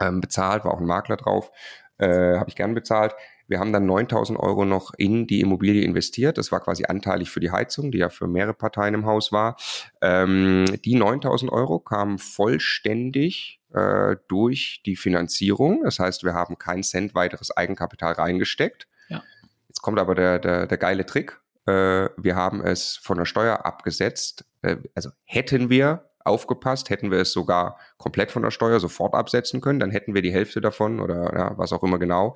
ähm, 0.00 0.20
bezahlt, 0.20 0.64
war 0.64 0.74
auch 0.74 0.80
ein 0.80 0.86
Makler 0.86 1.16
drauf, 1.16 1.52
äh, 1.98 2.08
habe 2.38 2.48
ich 2.48 2.56
gern 2.56 2.74
bezahlt. 2.74 3.14
Wir 3.46 3.60
haben 3.60 3.72
dann 3.72 3.86
9000 3.86 4.38
Euro 4.38 4.64
noch 4.64 4.92
in 4.96 5.26
die 5.26 5.40
Immobilie 5.40 5.82
investiert. 5.82 6.38
Das 6.38 6.50
war 6.52 6.60
quasi 6.60 6.84
anteilig 6.84 7.30
für 7.30 7.40
die 7.40 7.50
Heizung, 7.50 7.92
die 7.92 7.98
ja 7.98 8.08
für 8.08 8.26
mehrere 8.26 8.54
Parteien 8.54 8.94
im 8.94 9.06
Haus 9.06 9.32
war. 9.32 9.56
Ähm, 10.00 10.64
die 10.84 10.94
9000 10.94 11.52
Euro 11.52 11.78
kamen 11.78 12.18
vollständig 12.18 13.60
äh, 13.72 14.16
durch 14.28 14.82
die 14.86 14.96
Finanzierung. 14.96 15.82
Das 15.84 15.98
heißt, 15.98 16.24
wir 16.24 16.34
haben 16.34 16.58
keinen 16.58 16.82
Cent 16.82 17.14
weiteres 17.14 17.54
Eigenkapital 17.56 18.14
reingesteckt. 18.14 18.88
Ja. 19.08 19.22
Jetzt 19.68 19.82
kommt 19.82 19.98
aber 19.98 20.14
der, 20.14 20.38
der, 20.38 20.66
der 20.66 20.78
geile 20.78 21.04
Trick. 21.04 21.40
Äh, 21.66 22.08
wir 22.16 22.36
haben 22.36 22.62
es 22.62 22.96
von 22.96 23.18
der 23.18 23.24
Steuer 23.24 23.66
abgesetzt. 23.66 24.44
Äh, 24.62 24.76
also 24.94 25.10
hätten 25.24 25.68
wir 25.68 26.10
aufgepasst, 26.24 26.88
hätten 26.88 27.10
wir 27.10 27.18
es 27.18 27.32
sogar 27.32 27.78
komplett 27.98 28.30
von 28.30 28.42
der 28.42 28.50
Steuer 28.50 28.80
sofort 28.80 29.14
absetzen 29.14 29.60
können, 29.60 29.78
dann 29.78 29.90
hätten 29.90 30.14
wir 30.14 30.22
die 30.22 30.32
Hälfte 30.32 30.62
davon 30.62 31.00
oder 31.00 31.36
ja, 31.36 31.58
was 31.58 31.72
auch 31.72 31.82
immer 31.82 31.98
genau 31.98 32.34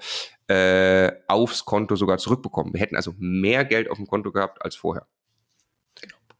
äh, 0.48 1.12
aufs 1.28 1.64
Konto 1.64 1.96
sogar 1.96 2.18
zurückbekommen. 2.18 2.72
Wir 2.72 2.80
hätten 2.80 2.96
also 2.96 3.14
mehr 3.18 3.64
Geld 3.64 3.90
auf 3.90 3.98
dem 3.98 4.06
Konto 4.06 4.32
gehabt 4.32 4.62
als 4.62 4.76
vorher. 4.76 5.06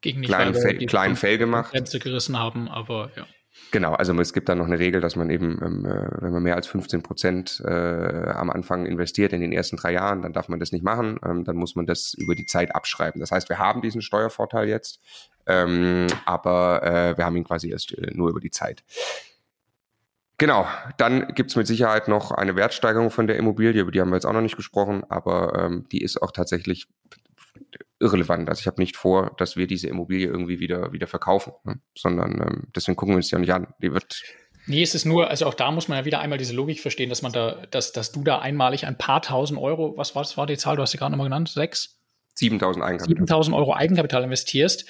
Gegen 0.00 0.22
die 0.22 0.28
kleinen, 0.28 0.54
Fell, 0.54 0.78
kleinen 0.86 1.16
Fell 1.16 1.38
gemacht. 1.38 1.72
Grenze 1.72 1.98
gerissen 1.98 2.38
haben, 2.38 2.68
aber 2.68 3.10
ja. 3.16 3.26
Genau, 3.72 3.92
also 3.94 4.18
es 4.20 4.32
gibt 4.32 4.48
dann 4.48 4.58
noch 4.58 4.66
eine 4.66 4.78
Regel, 4.78 5.00
dass 5.00 5.16
man 5.16 5.28
eben, 5.30 5.58
ähm, 5.62 5.84
äh, 5.84 6.22
wenn 6.22 6.32
man 6.32 6.42
mehr 6.42 6.54
als 6.54 6.68
15 6.68 7.02
Prozent 7.02 7.60
äh, 7.66 7.68
am 7.68 8.50
Anfang 8.50 8.86
investiert 8.86 9.32
in 9.32 9.40
den 9.40 9.52
ersten 9.52 9.76
drei 9.76 9.92
Jahren, 9.92 10.22
dann 10.22 10.32
darf 10.32 10.48
man 10.48 10.60
das 10.60 10.72
nicht 10.72 10.84
machen. 10.84 11.18
Ähm, 11.24 11.44
dann 11.44 11.56
muss 11.56 11.74
man 11.74 11.84
das 11.84 12.14
über 12.14 12.34
die 12.34 12.46
Zeit 12.46 12.74
abschreiben. 12.74 13.20
Das 13.20 13.30
heißt, 13.30 13.48
wir 13.48 13.58
haben 13.58 13.82
diesen 13.82 14.00
Steuervorteil 14.00 14.68
jetzt, 14.68 15.00
ähm, 15.46 16.06
aber 16.24 16.82
äh, 16.82 17.18
wir 17.18 17.26
haben 17.26 17.36
ihn 17.36 17.44
quasi 17.44 17.70
erst 17.70 17.96
nur 18.12 18.30
über 18.30 18.40
die 18.40 18.50
Zeit. 18.50 18.84
Genau, 20.38 20.66
dann 20.98 21.34
gibt's 21.34 21.56
mit 21.56 21.66
Sicherheit 21.66 22.06
noch 22.06 22.30
eine 22.30 22.54
Wertsteigerung 22.54 23.10
von 23.10 23.26
der 23.26 23.36
Immobilie, 23.36 23.82
über 23.82 23.90
die 23.90 24.00
haben 24.00 24.10
wir 24.10 24.16
jetzt 24.16 24.24
auch 24.24 24.32
noch 24.32 24.40
nicht 24.40 24.56
gesprochen, 24.56 25.02
aber 25.08 25.64
ähm, 25.64 25.86
die 25.90 26.00
ist 26.00 26.22
auch 26.22 26.30
tatsächlich 26.30 26.86
irrelevant. 27.98 28.48
Also 28.48 28.60
ich 28.60 28.68
habe 28.68 28.80
nicht 28.80 28.96
vor, 28.96 29.34
dass 29.36 29.56
wir 29.56 29.66
diese 29.66 29.88
Immobilie 29.88 30.28
irgendwie 30.28 30.60
wieder, 30.60 30.92
wieder 30.92 31.08
verkaufen, 31.08 31.54
ne? 31.64 31.80
sondern 31.96 32.40
ähm, 32.40 32.62
deswegen 32.74 32.94
gucken 32.94 33.14
wir 33.14 33.16
uns 33.16 33.28
die 33.28 33.34
auch 33.34 33.40
nicht 33.40 33.52
an. 33.52 33.74
Die 33.82 33.92
wird 33.92 34.22
Nee, 34.66 34.82
es 34.82 34.94
ist 34.94 35.06
nur, 35.06 35.28
also 35.28 35.46
auch 35.46 35.54
da 35.54 35.70
muss 35.70 35.88
man 35.88 35.98
ja 35.98 36.04
wieder 36.04 36.20
einmal 36.20 36.36
diese 36.36 36.54
Logik 36.54 36.80
verstehen, 36.80 37.08
dass 37.08 37.22
man 37.22 37.32
da, 37.32 37.64
dass, 37.70 37.92
dass 37.92 38.12
du 38.12 38.22
da 38.22 38.38
einmalig 38.38 38.86
ein 38.86 38.98
paar 38.98 39.22
tausend 39.22 39.58
Euro, 39.58 39.96
was 39.96 40.14
war 40.14 40.22
das 40.22 40.36
war 40.36 40.46
die 40.46 40.58
Zahl, 40.58 40.76
du 40.76 40.82
hast 40.82 40.90
sie 40.90 40.98
gerade 40.98 41.10
nochmal 41.10 41.26
genannt, 41.26 41.48
sechs? 41.48 41.98
7000 42.34 42.84
Eigenkapital. 42.84 43.18
7000 43.18 43.56
Euro 43.56 43.74
Eigenkapital 43.74 44.22
investierst. 44.22 44.84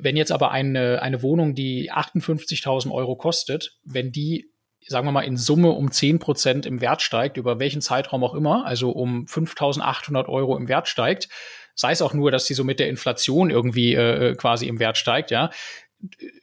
Wenn 0.00 0.16
jetzt 0.16 0.30
aber 0.30 0.52
eine, 0.52 1.02
eine 1.02 1.20
Wohnung, 1.20 1.54
die 1.54 1.92
58.000 1.92 2.92
Euro 2.92 3.16
kostet, 3.16 3.76
wenn 3.84 4.12
die 4.12 4.53
sagen 4.86 5.06
wir 5.06 5.12
mal, 5.12 5.22
in 5.22 5.36
Summe 5.36 5.70
um 5.70 5.90
10 5.90 6.18
Prozent 6.18 6.66
im 6.66 6.80
Wert 6.80 7.02
steigt, 7.02 7.36
über 7.36 7.58
welchen 7.58 7.80
Zeitraum 7.80 8.22
auch 8.24 8.34
immer, 8.34 8.66
also 8.66 8.90
um 8.90 9.24
5.800 9.26 10.28
Euro 10.28 10.56
im 10.56 10.68
Wert 10.68 10.88
steigt, 10.88 11.28
sei 11.74 11.92
es 11.92 12.02
auch 12.02 12.14
nur, 12.14 12.30
dass 12.30 12.46
sie 12.46 12.54
so 12.54 12.64
mit 12.64 12.78
der 12.78 12.88
Inflation 12.88 13.50
irgendwie 13.50 13.94
äh, 13.94 14.30
äh 14.30 14.34
quasi 14.34 14.68
im 14.68 14.78
Wert 14.78 14.96
steigt, 14.96 15.30
ja, 15.30 15.50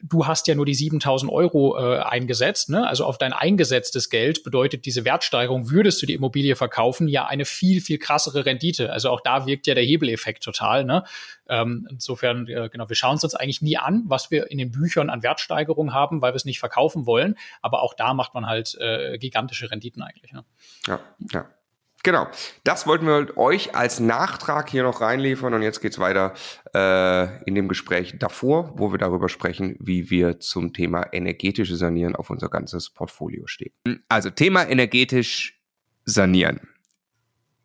du 0.02 0.28
hast 0.28 0.48
ja 0.48 0.56
nur 0.56 0.66
die 0.66 0.74
7000 0.74 1.32
Euro 1.32 1.78
äh, 1.78 2.00
eingesetzt, 2.00 2.70
ne? 2.70 2.88
also 2.88 3.06
auf 3.06 3.18
dein 3.18 3.34
eingesetztes 3.34 4.10
Geld 4.10 4.44
bedeutet 4.44 4.86
diese 4.86 5.06
Wertsteigerung, 5.06 5.70
würdest 5.70 6.02
du 6.02 6.06
die 6.06 6.14
Immobilie 6.14 6.56
verkaufen, 6.56 7.08
ja 7.08 7.26
eine 7.26 7.46
viel, 7.46 7.82
viel 7.82 7.98
krassere 7.98 8.46
Rendite. 8.46 8.92
Also 8.92 9.10
auch 9.10 9.22
da 9.22 9.46
wirkt 9.46 9.68
ja 9.68 9.76
der 9.76 9.84
Hebeleffekt 9.84 10.44
total. 10.44 10.84
Ne? 10.84 11.04
Ähm, 11.48 11.88
insofern, 11.90 12.48
äh, 12.48 12.70
genau, 12.72 12.90
wir 12.90 12.96
schauen 12.96 13.18
es 13.18 13.24
uns 13.24 13.36
eigentlich 13.36 13.62
nie 13.62 13.78
an, 13.78 14.04
was 14.08 14.32
wir 14.32 14.50
in 14.50 14.58
den 14.58 14.72
Büchern 14.72 15.10
an 15.10 15.24
Wertsteigerung 15.24 15.94
haben, 15.94 16.22
weil 16.22 16.34
wir 16.34 16.38
es 16.38 16.46
nicht 16.46 16.60
verkaufen 16.60 17.06
wollen. 17.06 17.36
Aber 17.62 17.84
auch 17.84 17.94
da 17.94 18.14
macht 18.14 18.34
man 18.34 18.48
halt 18.48 18.76
äh, 18.80 19.18
gigantische 19.18 19.70
Renditen 19.70 20.02
eigentlich. 20.02 20.32
Ne? 20.34 20.44
Ja, 20.88 21.00
ja. 21.32 21.50
Genau, 22.04 22.28
das 22.64 22.88
wollten 22.88 23.06
wir 23.06 23.38
euch 23.38 23.76
als 23.76 24.00
Nachtrag 24.00 24.70
hier 24.70 24.84
noch 24.84 25.02
reinliefern 25.02 25.54
und 25.54 25.62
jetzt 25.62 25.82
geht's 25.82 26.00
weiter 26.00 26.34
äh, 26.74 27.44
in 27.46 27.54
dem 27.54 27.68
Gespräch 27.68 28.16
davor, 28.18 28.74
wo 28.76 28.92
wir 28.92 28.98
darüber 28.98 29.30
sprechen, 29.30 29.76
wie 29.80 30.10
wir 30.10 30.40
zum 30.40 30.74
Thema 30.74 31.14
energetische 31.14 31.76
Sanieren 31.76 32.16
auf 32.16 32.30
unser 32.32 32.50
ganzes 32.50 32.90
Portfolio 32.90 33.46
stehen. 33.46 33.74
Also 34.10 34.32
Thema 34.32 34.68
energetisch 34.68 35.62
sanieren 36.06 36.62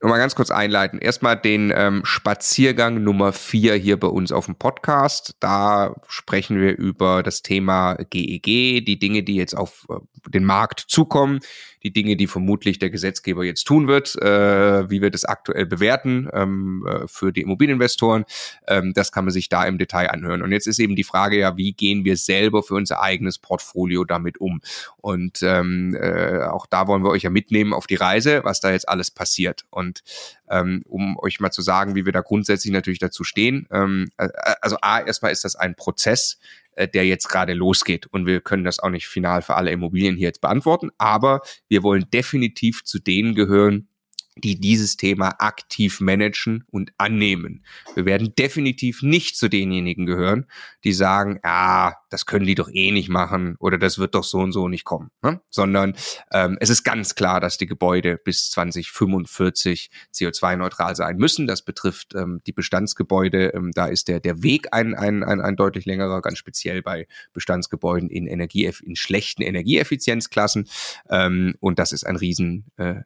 mal 0.02 0.18
ganz 0.18 0.34
kurz 0.34 0.50
einleiten. 0.50 0.98
Erstmal 0.98 1.36
den 1.36 1.72
ähm, 1.74 2.02
Spaziergang 2.04 3.02
Nummer 3.02 3.32
vier 3.32 3.74
hier 3.74 3.98
bei 3.98 4.08
uns 4.08 4.32
auf 4.32 4.46
dem 4.46 4.56
Podcast. 4.56 5.36
Da 5.40 5.94
sprechen 6.06 6.60
wir 6.60 6.76
über 6.76 7.22
das 7.22 7.42
Thema 7.42 7.94
GEG, 7.94 8.46
e 8.46 8.80
die 8.80 8.98
Dinge, 8.98 9.22
die 9.22 9.36
jetzt 9.36 9.56
auf 9.56 9.86
äh, 9.88 10.30
den 10.30 10.44
Markt 10.44 10.80
zukommen, 10.80 11.40
die 11.82 11.92
Dinge, 11.92 12.16
die 12.16 12.26
vermutlich 12.26 12.78
der 12.78 12.90
Gesetzgeber 12.90 13.44
jetzt 13.44 13.64
tun 13.64 13.88
wird, 13.88 14.16
äh, 14.16 14.90
wie 14.90 15.02
wir 15.02 15.10
das 15.10 15.24
aktuell 15.24 15.66
bewerten 15.66 16.28
ähm, 16.32 16.86
äh, 16.86 17.06
für 17.06 17.32
die 17.32 17.42
Immobilieninvestoren. 17.42 18.24
Ähm, 18.66 18.92
das 18.94 19.12
kann 19.12 19.24
man 19.24 19.32
sich 19.32 19.48
da 19.48 19.64
im 19.64 19.78
Detail 19.78 20.10
anhören. 20.10 20.42
Und 20.42 20.52
jetzt 20.52 20.66
ist 20.66 20.78
eben 20.78 20.96
die 20.96 21.04
Frage 21.04 21.38
ja, 21.38 21.56
wie 21.56 21.72
gehen 21.72 22.04
wir 22.04 22.16
selber 22.16 22.62
für 22.62 22.74
unser 22.74 23.02
eigenes 23.02 23.38
Portfolio 23.38 24.04
damit 24.04 24.38
um? 24.38 24.60
Und 24.96 25.42
ähm, 25.42 25.96
äh, 26.00 26.44
auch 26.44 26.66
da 26.66 26.86
wollen 26.86 27.04
wir 27.04 27.10
euch 27.10 27.22
ja 27.22 27.30
mitnehmen 27.30 27.72
auf 27.72 27.86
die 27.86 27.94
Reise, 27.94 28.42
was 28.44 28.60
da 28.60 28.70
jetzt 28.70 28.88
alles 28.88 29.10
passiert. 29.10 29.64
Und 29.70 30.02
ähm, 30.48 30.82
um 30.86 31.18
euch 31.18 31.40
mal 31.40 31.50
zu 31.50 31.62
sagen, 31.62 31.94
wie 31.94 32.06
wir 32.06 32.12
da 32.12 32.20
grundsätzlich 32.20 32.72
natürlich 32.72 32.98
dazu 32.98 33.24
stehen. 33.24 33.66
Ähm, 33.70 34.10
äh, 34.16 34.28
also 34.60 34.76
A, 34.80 35.00
erstmal 35.00 35.32
ist 35.32 35.44
das 35.44 35.56
ein 35.56 35.74
Prozess, 35.74 36.38
äh, 36.76 36.86
der 36.86 37.04
jetzt 37.04 37.28
gerade 37.28 37.54
losgeht. 37.54 38.06
Und 38.06 38.26
wir 38.26 38.40
können 38.40 38.64
das 38.64 38.78
auch 38.78 38.90
nicht 38.90 39.08
final 39.08 39.42
für 39.42 39.56
alle 39.56 39.72
Immobilien 39.72 40.16
hier 40.16 40.28
jetzt 40.28 40.40
beantworten, 40.40 40.90
aber 40.98 41.40
wir 41.68 41.82
wollen 41.82 42.06
definitiv 42.12 42.84
zu 42.84 42.98
denen 42.98 43.34
gehören, 43.34 43.88
die 44.36 44.60
dieses 44.60 44.96
Thema 44.96 45.30
aktiv 45.38 46.00
managen 46.00 46.64
und 46.70 46.92
annehmen. 46.98 47.64
Wir 47.94 48.04
werden 48.04 48.34
definitiv 48.34 49.02
nicht 49.02 49.36
zu 49.36 49.48
denjenigen 49.48 50.04
gehören, 50.04 50.46
die 50.84 50.92
sagen, 50.92 51.40
ja, 51.42 51.94
das 52.08 52.26
können 52.26 52.46
die 52.46 52.54
doch 52.54 52.68
eh 52.72 52.90
nicht 52.90 53.08
machen 53.08 53.56
oder 53.58 53.78
das 53.78 53.98
wird 53.98 54.14
doch 54.14 54.24
so 54.24 54.38
und 54.38 54.52
so 54.52 54.68
nicht 54.68 54.84
kommen, 54.84 55.10
ne? 55.22 55.40
sondern 55.50 55.94
ähm, 56.32 56.56
es 56.60 56.70
ist 56.70 56.84
ganz 56.84 57.14
klar, 57.14 57.40
dass 57.40 57.58
die 57.58 57.66
Gebäude 57.66 58.16
bis 58.16 58.50
2045 58.50 59.90
CO2-neutral 60.14 60.94
sein 60.94 61.16
müssen. 61.16 61.46
Das 61.46 61.62
betrifft 61.62 62.14
ähm, 62.14 62.40
die 62.46 62.52
Bestandsgebäude. 62.52 63.52
Ähm, 63.54 63.72
da 63.74 63.86
ist 63.86 64.08
der, 64.08 64.20
der 64.20 64.42
Weg 64.42 64.68
ein, 64.72 64.94
ein, 64.94 65.24
ein, 65.24 65.40
ein 65.40 65.56
deutlich 65.56 65.84
längerer, 65.84 66.22
ganz 66.22 66.38
speziell 66.38 66.82
bei 66.82 67.06
Bestandsgebäuden 67.32 68.08
in, 68.08 68.26
Energie, 68.26 68.70
in 68.84 68.96
schlechten 68.96 69.42
Energieeffizienzklassen. 69.42 70.68
Ähm, 71.10 71.54
und 71.60 71.78
das 71.78 71.92
ist 71.92 72.06
ein 72.06 72.16
riesen 72.16 72.66
äh, 72.76 73.02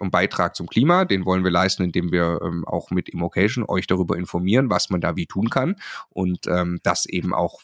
und 0.00 0.10
Beitrag 0.10 0.56
zum 0.56 0.66
Klima. 0.66 1.04
Den 1.04 1.24
wollen 1.24 1.44
wir 1.44 1.50
leisten, 1.50 1.82
indem 1.84 2.12
wir 2.12 2.40
ähm, 2.42 2.64
auch 2.66 2.90
mit 2.90 3.08
Immocation 3.08 3.64
euch 3.66 3.86
darüber 3.86 4.16
informieren, 4.16 4.70
was 4.70 4.90
man 4.90 5.00
da 5.00 5.16
wie 5.16 5.26
tun 5.26 5.50
kann 5.50 5.76
und 6.10 6.46
ähm, 6.46 6.80
das 6.82 7.06
eben 7.06 7.34
auch 7.34 7.60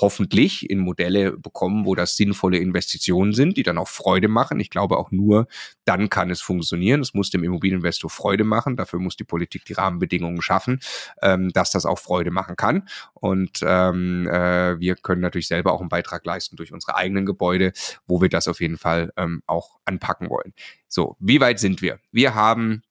hoffen 0.00 0.21
hoffentlich 0.22 0.70
in 0.70 0.78
Modelle 0.78 1.32
bekommen, 1.32 1.84
wo 1.84 1.94
das 1.94 2.16
sinnvolle 2.16 2.58
Investitionen 2.58 3.32
sind, 3.32 3.56
die 3.56 3.62
dann 3.64 3.78
auch 3.78 3.88
Freude 3.88 4.28
machen. 4.28 4.60
Ich 4.60 4.70
glaube 4.70 4.96
auch 4.96 5.10
nur, 5.10 5.48
dann 5.84 6.10
kann 6.10 6.30
es 6.30 6.40
funktionieren. 6.40 7.00
Es 7.00 7.12
muss 7.12 7.30
dem 7.30 7.42
Immobilieninvestor 7.42 8.08
Freude 8.08 8.44
machen. 8.44 8.76
Dafür 8.76 9.00
muss 9.00 9.16
die 9.16 9.24
Politik 9.24 9.64
die 9.64 9.72
Rahmenbedingungen 9.72 10.40
schaffen, 10.40 10.78
ähm, 11.22 11.50
dass 11.52 11.72
das 11.72 11.86
auch 11.86 11.98
Freude 11.98 12.30
machen 12.30 12.54
kann. 12.56 12.88
Und 13.14 13.60
ähm, 13.62 14.28
äh, 14.28 14.78
wir 14.78 14.94
können 14.94 15.22
natürlich 15.22 15.48
selber 15.48 15.72
auch 15.72 15.80
einen 15.80 15.88
Beitrag 15.88 16.24
leisten 16.24 16.56
durch 16.56 16.72
unsere 16.72 16.96
eigenen 16.96 17.26
Gebäude, 17.26 17.72
wo 18.06 18.20
wir 18.20 18.28
das 18.28 18.46
auf 18.46 18.60
jeden 18.60 18.78
Fall 18.78 19.12
ähm, 19.16 19.42
auch 19.46 19.78
anpacken 19.84 20.30
wollen. 20.30 20.54
So, 20.88 21.16
wie 21.18 21.40
weit 21.40 21.58
sind 21.58 21.82
wir? 21.82 21.98
Wir 22.12 22.34
haben 22.34 22.82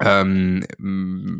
ähm, 0.00 0.64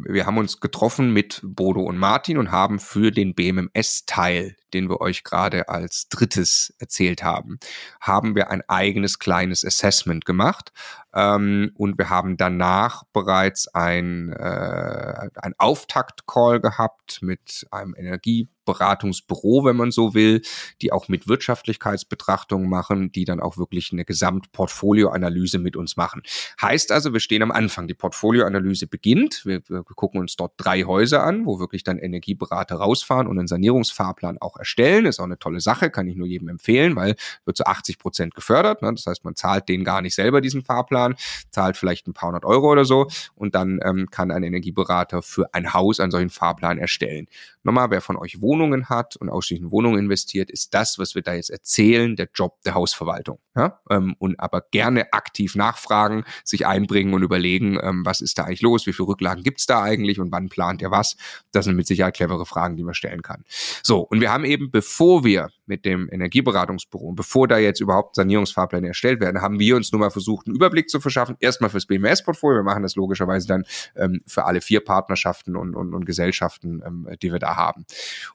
wir 0.08 0.26
haben 0.26 0.38
uns 0.38 0.60
getroffen 0.60 1.12
mit 1.12 1.40
Bodo 1.44 1.82
und 1.82 1.96
Martin 1.96 2.38
und 2.38 2.50
haben 2.50 2.80
für 2.80 3.12
den 3.12 3.34
BMMS-Teil 3.34 4.56
den 4.74 4.88
wir 4.88 5.00
euch 5.00 5.24
gerade 5.24 5.68
als 5.68 6.08
drittes 6.08 6.74
erzählt 6.78 7.22
haben, 7.22 7.58
haben 8.00 8.34
wir 8.34 8.50
ein 8.50 8.62
eigenes 8.68 9.18
kleines 9.18 9.64
Assessment 9.64 10.24
gemacht 10.24 10.72
ähm, 11.14 11.70
und 11.74 11.96
wir 11.96 12.10
haben 12.10 12.36
danach 12.36 13.04
bereits 13.12 13.66
ein, 13.74 14.30
äh, 14.32 15.30
ein 15.36 15.54
Auftakt-Call 15.56 16.60
gehabt 16.60 17.20
mit 17.22 17.66
einem 17.70 17.94
Energieberatungsbüro, 17.96 19.64
wenn 19.64 19.76
man 19.76 19.90
so 19.90 20.12
will, 20.12 20.42
die 20.82 20.92
auch 20.92 21.08
mit 21.08 21.26
Wirtschaftlichkeitsbetrachtungen 21.26 22.68
machen, 22.68 23.10
die 23.10 23.24
dann 23.24 23.40
auch 23.40 23.56
wirklich 23.56 23.90
eine 23.90 24.04
Gesamtportfolioanalyse 24.04 25.58
mit 25.58 25.76
uns 25.76 25.96
machen. 25.96 26.22
Heißt 26.60 26.92
also, 26.92 27.14
wir 27.14 27.20
stehen 27.20 27.42
am 27.42 27.52
Anfang. 27.52 27.88
Die 27.88 27.94
Portfolioanalyse 27.94 28.86
beginnt. 28.86 29.46
Wir, 29.46 29.62
wir 29.66 29.84
gucken 29.84 30.20
uns 30.20 30.36
dort 30.36 30.52
drei 30.58 30.82
Häuser 30.82 31.24
an, 31.24 31.46
wo 31.46 31.58
wirklich 31.58 31.84
dann 31.84 31.98
Energieberater 31.98 32.76
rausfahren 32.76 33.26
und 33.26 33.38
einen 33.38 33.48
Sanierungsfahrplan 33.48 34.36
auch 34.42 34.57
erstellen. 34.58 35.06
Ist 35.06 35.20
auch 35.20 35.24
eine 35.24 35.38
tolle 35.38 35.60
Sache, 35.60 35.90
kann 35.90 36.06
ich 36.08 36.16
nur 36.16 36.26
jedem 36.26 36.48
empfehlen, 36.48 36.96
weil 36.96 37.16
wird 37.44 37.56
zu 37.56 37.66
80 37.66 37.98
Prozent 37.98 38.34
gefördert. 38.34 38.82
Ne? 38.82 38.92
Das 38.92 39.06
heißt, 39.06 39.24
man 39.24 39.36
zahlt 39.36 39.68
den 39.68 39.84
gar 39.84 40.02
nicht 40.02 40.14
selber 40.14 40.40
diesen 40.40 40.62
Fahrplan, 40.62 41.14
zahlt 41.50 41.76
vielleicht 41.76 42.06
ein 42.06 42.14
paar 42.14 42.28
hundert 42.28 42.44
Euro 42.44 42.70
oder 42.70 42.84
so 42.84 43.08
und 43.34 43.54
dann 43.54 43.80
ähm, 43.84 44.08
kann 44.10 44.30
ein 44.30 44.42
Energieberater 44.42 45.22
für 45.22 45.52
ein 45.54 45.72
Haus 45.72 46.00
einen 46.00 46.10
solchen 46.10 46.30
Fahrplan 46.30 46.78
erstellen. 46.78 47.26
Nochmal, 47.62 47.90
wer 47.90 48.00
von 48.00 48.16
euch 48.16 48.40
Wohnungen 48.40 48.88
hat 48.88 49.16
und 49.16 49.28
ausschließlich 49.28 49.66
in 49.66 49.70
Wohnungen 49.70 49.98
investiert, 49.98 50.50
ist 50.50 50.72
das, 50.72 50.98
was 50.98 51.14
wir 51.14 51.22
da 51.22 51.34
jetzt 51.34 51.50
erzählen, 51.50 52.16
der 52.16 52.28
Job 52.34 52.62
der 52.64 52.74
Hausverwaltung. 52.74 53.40
Ja? 53.54 53.80
Ähm, 53.90 54.14
und 54.18 54.40
aber 54.40 54.62
gerne 54.70 55.12
aktiv 55.12 55.54
nachfragen, 55.54 56.24
sich 56.44 56.66
einbringen 56.66 57.12
und 57.14 57.22
überlegen, 57.22 57.78
ähm, 57.82 58.06
was 58.06 58.20
ist 58.20 58.38
da 58.38 58.44
eigentlich 58.44 58.62
los, 58.62 58.86
wie 58.86 58.92
viele 58.92 59.08
Rücklagen 59.08 59.42
gibt's 59.42 59.66
da 59.66 59.82
eigentlich 59.82 60.18
und 60.18 60.32
wann 60.32 60.48
plant 60.48 60.80
ihr 60.80 60.90
was. 60.90 61.16
Das 61.52 61.64
sind 61.66 61.76
mit 61.76 61.86
Sicherheit 61.86 62.14
clevere 62.14 62.46
Fragen, 62.46 62.76
die 62.76 62.84
man 62.84 62.94
stellen 62.94 63.22
kann. 63.22 63.44
So, 63.82 64.00
und 64.00 64.20
wir 64.20 64.32
haben 64.32 64.44
eben, 64.48 64.70
bevor 64.70 65.24
wir 65.24 65.50
mit 65.66 65.84
dem 65.84 66.08
Energieberatungsbüro, 66.10 67.12
bevor 67.12 67.46
da 67.46 67.58
jetzt 67.58 67.80
überhaupt 67.80 68.16
Sanierungsfahrpläne 68.16 68.88
erstellt 68.88 69.20
werden, 69.20 69.40
haben 69.40 69.58
wir 69.58 69.76
uns 69.76 69.92
nur 69.92 70.00
mal 70.00 70.10
versucht, 70.10 70.46
einen 70.46 70.56
Überblick 70.56 70.90
zu 70.90 71.00
verschaffen. 71.00 71.36
Erstmal 71.40 71.70
fürs 71.70 71.86
BMS-Portfolio. 71.86 72.60
Wir 72.60 72.64
machen 72.64 72.82
das 72.82 72.96
logischerweise 72.96 73.46
dann 73.46 73.64
ähm, 73.96 74.22
für 74.26 74.44
alle 74.44 74.60
vier 74.60 74.80
Partnerschaften 74.80 75.56
und, 75.56 75.74
und, 75.74 75.94
und 75.94 76.04
Gesellschaften, 76.04 76.82
ähm, 76.84 77.08
die 77.22 77.32
wir 77.32 77.38
da 77.38 77.56
haben. 77.56 77.84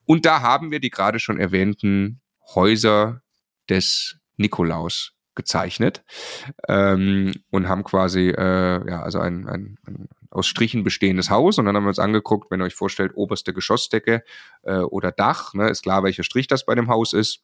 Und 0.06 0.26
da 0.26 0.42
haben 0.42 0.72
wir 0.72 0.80
die 0.80 0.90
gerade 0.90 1.20
schon 1.20 1.40
erwähnten 1.40 2.22
Häuser 2.56 3.22
des 3.70 4.18
Nikolaus 4.38 5.14
gezeichnet 5.36 6.04
ähm, 6.68 7.34
und 7.50 7.68
haben 7.68 7.84
quasi 7.84 8.30
äh, 8.30 8.90
ja 8.90 9.02
also 9.02 9.20
ein, 9.20 9.48
ein, 9.48 9.78
ein 9.88 10.08
aus 10.34 10.48
Strichen 10.48 10.84
bestehendes 10.84 11.30
Haus 11.30 11.58
und 11.58 11.66
dann 11.66 11.76
haben 11.76 11.84
wir 11.84 11.90
uns 11.90 12.00
angeguckt, 12.00 12.52
wenn 12.52 12.62
ihr 12.62 12.66
euch 12.66 12.76
vorstellt, 12.76 13.14
oberste 13.16 13.54
Geschossdecke 13.54 14.24
äh, 14.64 14.78
oder 14.78 15.12
Dach, 15.12 15.54
ne, 15.54 15.70
ist 15.70 15.84
klar, 15.84 16.04
welcher 16.04 16.24
Strich 16.24 16.48
das 16.48 16.66
bei 16.66 16.76
dem 16.76 16.90
Haus 16.90 17.14
ist. 17.14 17.44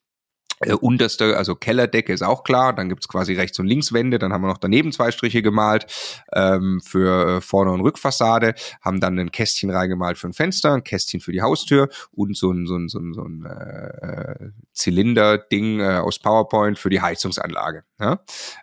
Äh, 0.61 0.73
unterste, 0.73 1.37
also 1.37 1.55
Kellerdecke 1.55 2.11
ist 2.11 2.21
auch 2.21 2.43
klar. 2.43 2.73
Dann 2.73 2.89
gibt's 2.89 3.07
quasi 3.07 3.33
rechts 3.33 3.59
und 3.59 3.67
links 3.67 3.93
Wände. 3.93 4.19
Dann 4.19 4.33
haben 4.33 4.41
wir 4.41 4.49
noch 4.49 4.57
daneben 4.57 4.91
zwei 4.91 5.11
Striche 5.11 5.41
gemalt 5.41 5.85
ähm, 6.33 6.81
für 6.81 7.37
äh, 7.37 7.41
Vorder- 7.41 7.71
und 7.71 7.81
Rückfassade. 7.81 8.55
Haben 8.81 8.99
dann 8.99 9.17
ein 9.17 9.31
Kästchen 9.31 9.69
reingemalt 9.69 10.17
für 10.17 10.27
ein 10.27 10.33
Fenster, 10.33 10.73
ein 10.73 10.83
Kästchen 10.83 11.21
für 11.21 11.31
die 11.31 11.41
Haustür 11.41 11.87
und 12.11 12.35
so 12.35 12.51
ein, 12.51 12.65
so 12.67 12.75
ein, 12.75 12.89
so 12.89 12.99
ein, 12.99 13.13
so 13.13 13.23
ein 13.23 13.45
äh, 13.45 14.49
Zylinder-Ding 14.73 15.79
äh, 15.79 15.99
aus 15.99 16.19
PowerPoint 16.19 16.77
für 16.77 16.89
die 16.89 17.01
Heizungsanlage. 17.01 17.85
Ja? 17.99 18.21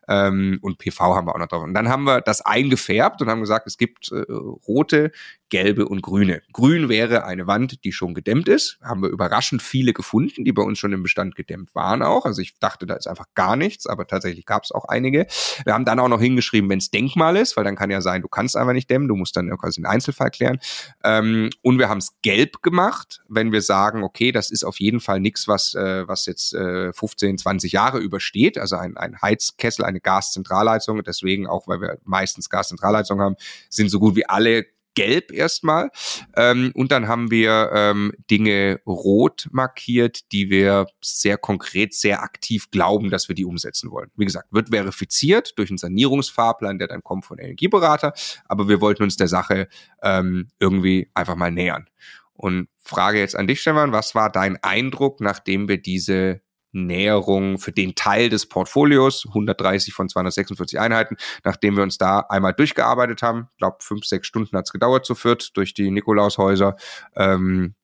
Ähm, 0.08 0.58
und 0.62 0.78
PV 0.78 1.14
haben 1.14 1.26
wir 1.26 1.34
auch 1.34 1.38
noch 1.38 1.48
drauf. 1.48 1.62
Und 1.62 1.74
dann 1.74 1.88
haben 1.88 2.04
wir 2.04 2.20
das 2.20 2.40
eingefärbt 2.40 3.20
und 3.22 3.28
haben 3.28 3.40
gesagt, 3.40 3.66
es 3.66 3.76
gibt 3.76 4.10
äh, 4.12 4.24
rote, 4.66 5.12
gelbe 5.48 5.86
und 5.86 6.02
grüne. 6.02 6.42
Grün 6.52 6.88
wäre 6.88 7.24
eine 7.24 7.46
Wand, 7.46 7.84
die 7.84 7.92
schon 7.92 8.14
gedämmt 8.14 8.48
ist. 8.48 8.78
Haben 8.82 9.02
wir 9.02 9.10
überraschend 9.10 9.62
viele 9.62 9.92
gefunden, 9.92 10.44
die 10.44 10.52
bei 10.52 10.62
uns 10.62 10.78
schon 10.78 10.92
im 10.92 11.02
Bestand 11.02 11.36
gedämmt 11.36 11.74
waren 11.74 12.02
auch. 12.02 12.24
Also 12.24 12.42
ich 12.42 12.58
dachte, 12.58 12.86
da 12.86 12.94
ist 12.94 13.06
einfach 13.06 13.26
gar 13.34 13.56
nichts, 13.56 13.86
aber 13.86 14.06
tatsächlich 14.06 14.44
gab 14.44 14.64
es 14.64 14.72
auch 14.72 14.86
einige. 14.86 15.26
Wir 15.64 15.74
haben 15.74 15.84
dann 15.84 16.00
auch 16.00 16.08
noch 16.08 16.20
hingeschrieben, 16.20 16.68
wenn 16.68 16.78
es 16.78 16.90
Denkmal 16.90 17.36
ist, 17.36 17.56
weil 17.56 17.64
dann 17.64 17.76
kann 17.76 17.90
ja 17.90 18.00
sein, 18.00 18.22
du 18.22 18.28
kannst 18.28 18.56
einfach 18.56 18.72
nicht 18.72 18.90
dämmen, 18.90 19.08
du 19.08 19.14
musst 19.14 19.36
dann 19.36 19.48
quasi 19.56 19.80
den 19.80 19.86
Einzelfall 19.86 20.30
klären. 20.30 20.58
Ähm, 21.04 21.50
und 21.62 21.78
wir 21.78 21.88
haben 21.88 21.98
es 21.98 22.16
gelb 22.22 22.62
gemacht, 22.62 23.22
wenn 23.28 23.52
wir 23.52 23.62
sagen, 23.62 24.02
okay, 24.02 24.32
das 24.32 24.50
ist 24.50 24.64
auf 24.64 24.80
jeden 24.80 25.00
Fall 25.00 25.20
nichts, 25.20 25.46
was, 25.46 25.74
äh, 25.74 26.08
was 26.08 26.26
jetzt 26.26 26.54
äh, 26.54 26.92
15, 26.92 27.38
20 27.38 27.72
Jahre 27.72 27.98
übersteht. 27.98 28.58
Also 28.58 28.76
ein, 28.76 28.96
ein 28.96 29.20
Heizkessel, 29.26 29.84
eine 29.84 30.00
Gaszentralheizung. 30.00 31.02
Deswegen 31.02 31.46
auch, 31.46 31.66
weil 31.66 31.80
wir 31.80 31.98
meistens 32.04 32.48
Gaszentralheizung 32.48 33.20
haben, 33.20 33.36
sind 33.68 33.90
so 33.90 33.98
gut 33.98 34.16
wie 34.16 34.28
alle 34.28 34.66
gelb 34.96 35.30
erstmal. 35.30 35.90
Ähm, 36.34 36.72
und 36.74 36.90
dann 36.90 37.06
haben 37.06 37.30
wir 37.30 37.70
ähm, 37.72 38.12
Dinge 38.28 38.80
rot 38.86 39.46
markiert, 39.52 40.32
die 40.32 40.50
wir 40.50 40.86
sehr 41.00 41.38
konkret, 41.38 41.94
sehr 41.94 42.22
aktiv 42.22 42.70
glauben, 42.72 43.10
dass 43.10 43.28
wir 43.28 43.36
die 43.36 43.44
umsetzen 43.44 43.92
wollen. 43.92 44.10
Wie 44.16 44.24
gesagt, 44.24 44.48
wird 44.50 44.70
verifiziert 44.70 45.52
durch 45.58 45.70
einen 45.70 45.78
Sanierungsfahrplan, 45.78 46.78
der 46.78 46.88
dann 46.88 47.04
kommt 47.04 47.26
von 47.26 47.38
Energieberater. 47.38 48.14
Aber 48.46 48.68
wir 48.68 48.80
wollten 48.80 49.04
uns 49.04 49.16
der 49.16 49.28
Sache 49.28 49.68
ähm, 50.02 50.48
irgendwie 50.58 51.10
einfach 51.14 51.36
mal 51.36 51.52
nähern. 51.52 51.88
Und 52.32 52.68
frage 52.78 53.18
jetzt 53.18 53.36
an 53.36 53.46
dich, 53.46 53.60
Stefan, 53.60 53.92
was 53.92 54.14
war 54.14 54.30
dein 54.30 54.62
Eindruck, 54.62 55.20
nachdem 55.20 55.68
wir 55.68 55.80
diese 55.80 56.40
Näherung 56.84 57.58
für 57.58 57.72
den 57.72 57.94
Teil 57.94 58.28
des 58.28 58.46
Portfolios, 58.46 59.24
130 59.26 59.94
von 59.94 60.08
246 60.08 60.78
Einheiten, 60.78 61.16
nachdem 61.44 61.76
wir 61.76 61.82
uns 61.82 61.98
da 61.98 62.20
einmal 62.20 62.52
durchgearbeitet 62.52 63.22
haben. 63.22 63.48
Ich 63.52 63.58
glaube, 63.58 63.78
fünf, 63.80 64.04
sechs 64.04 64.26
Stunden 64.26 64.56
hat 64.56 64.66
es 64.66 64.72
gedauert 64.72 65.06
zu 65.06 65.14
viert 65.14 65.56
durch 65.56 65.74
die 65.74 65.90
Nikolaushäuser. 65.90 66.76
Ähm, 67.14 67.74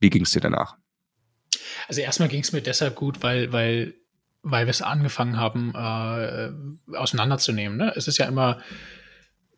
wie 0.00 0.10
ging 0.10 0.22
es 0.22 0.32
dir 0.32 0.40
danach? 0.40 0.76
Also 1.88 2.00
erstmal 2.00 2.28
ging 2.28 2.40
es 2.40 2.52
mir 2.52 2.62
deshalb 2.62 2.96
gut, 2.96 3.22
weil, 3.22 3.52
weil, 3.52 3.94
weil 4.42 4.66
wir 4.66 4.70
es 4.70 4.82
angefangen 4.82 5.36
haben, 5.36 5.72
äh, 5.74 6.96
auseinanderzunehmen. 6.96 7.78
Ne? 7.78 7.92
Es 7.96 8.08
ist 8.08 8.18
ja 8.18 8.26
immer, 8.26 8.58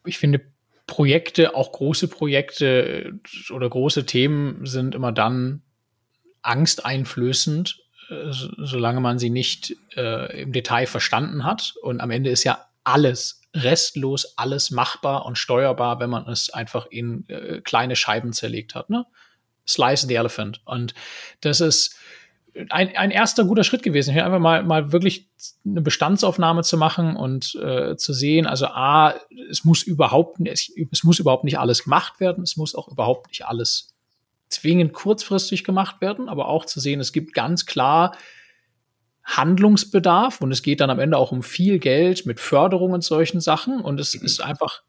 ich 0.05 0.19
finde, 0.19 0.41
Projekte, 0.87 1.55
auch 1.55 1.73
große 1.73 2.09
Projekte 2.09 3.19
oder 3.51 3.71
große 3.71 4.05
Themen 4.05 4.67
sind 4.67 4.95
immer 4.95 5.13
dann 5.13 5.63
angsteinflößend, 6.43 7.83
solange 8.09 9.01
man 9.01 9.19
sie 9.19 9.31
nicht 9.31 9.77
äh, 9.97 10.43
im 10.43 10.53
Detail 10.53 10.87
verstanden 10.87 11.45
hat. 11.45 11.75
Und 11.83 12.01
am 12.01 12.11
Ende 12.11 12.31
ist 12.31 12.45
ja 12.45 12.67
alles 12.85 13.41
restlos, 13.55 14.37
alles 14.37 14.71
machbar 14.71 15.27
und 15.27 15.37
steuerbar, 15.37 16.01
wenn 16.01 16.11
man 16.11 16.29
es 16.29 16.51
einfach 16.51 16.87
in 16.87 17.29
äh, 17.29 17.61
kleine 17.61 17.97
Scheiben 17.97 18.33
zerlegt 18.33 18.75
hat. 18.75 18.91
Ne? 18.91 19.07
Slice 19.67 20.07
the 20.07 20.15
elephant. 20.15 20.61
Und 20.65 20.95
das 21.41 21.61
ist 21.61 21.97
ein, 22.71 22.97
ein 22.97 23.11
erster 23.11 23.45
guter 23.45 23.65
Schritt 23.65 23.83
gewesen, 23.83 24.13
hier 24.13 24.27
einfach 24.27 24.39
mal, 24.39 24.63
mal 24.63 24.93
wirklich 24.93 25.29
eine 25.65 25.81
Bestandsaufnahme 25.81 26.63
zu 26.63 26.77
machen 26.77 27.17
und 27.17 27.55
äh, 27.55 27.97
zu 27.97 28.13
sehen, 28.13 28.47
also 28.47 28.67
A, 28.67 29.15
es 29.51 29.65
muss 29.65 29.83
überhaupt, 29.83 30.39
es, 30.45 30.71
es 30.91 31.03
muss 31.03 31.19
überhaupt 31.19 31.45
nicht 31.45 31.59
alles 31.59 31.85
gemacht 31.85 32.21
werden, 32.21 32.43
es 32.43 32.57
muss 32.57 32.75
auch 32.75 32.89
überhaupt 32.89 33.29
nicht 33.29 33.47
alles 33.47 33.92
zwingend 34.53 34.93
kurzfristig 34.93 35.65
gemacht 35.65 36.01
werden, 36.01 36.29
aber 36.29 36.49
auch 36.49 36.65
zu 36.65 36.81
sehen, 36.81 37.01
es 37.01 37.13
gibt 37.13 37.35
ganz 37.35 37.67
klar 37.67 38.17
Handlungsbedarf 39.25 40.41
und 40.41 40.53
es 40.53 40.63
geht 40.63 40.81
dann 40.81 40.91
am 40.91 40.99
Ende 40.99 41.17
auch 41.17 41.33
um 41.33 41.43
viel 41.43 41.79
Geld 41.79 42.27
mit 42.27 42.41
Förderung 42.41 42.93
und 42.93 43.05
solchen 43.05 43.41
Sachen 43.41 43.81
und 43.81 44.01
es 44.01 44.15
ist 44.15 44.41
einfach 44.41 44.83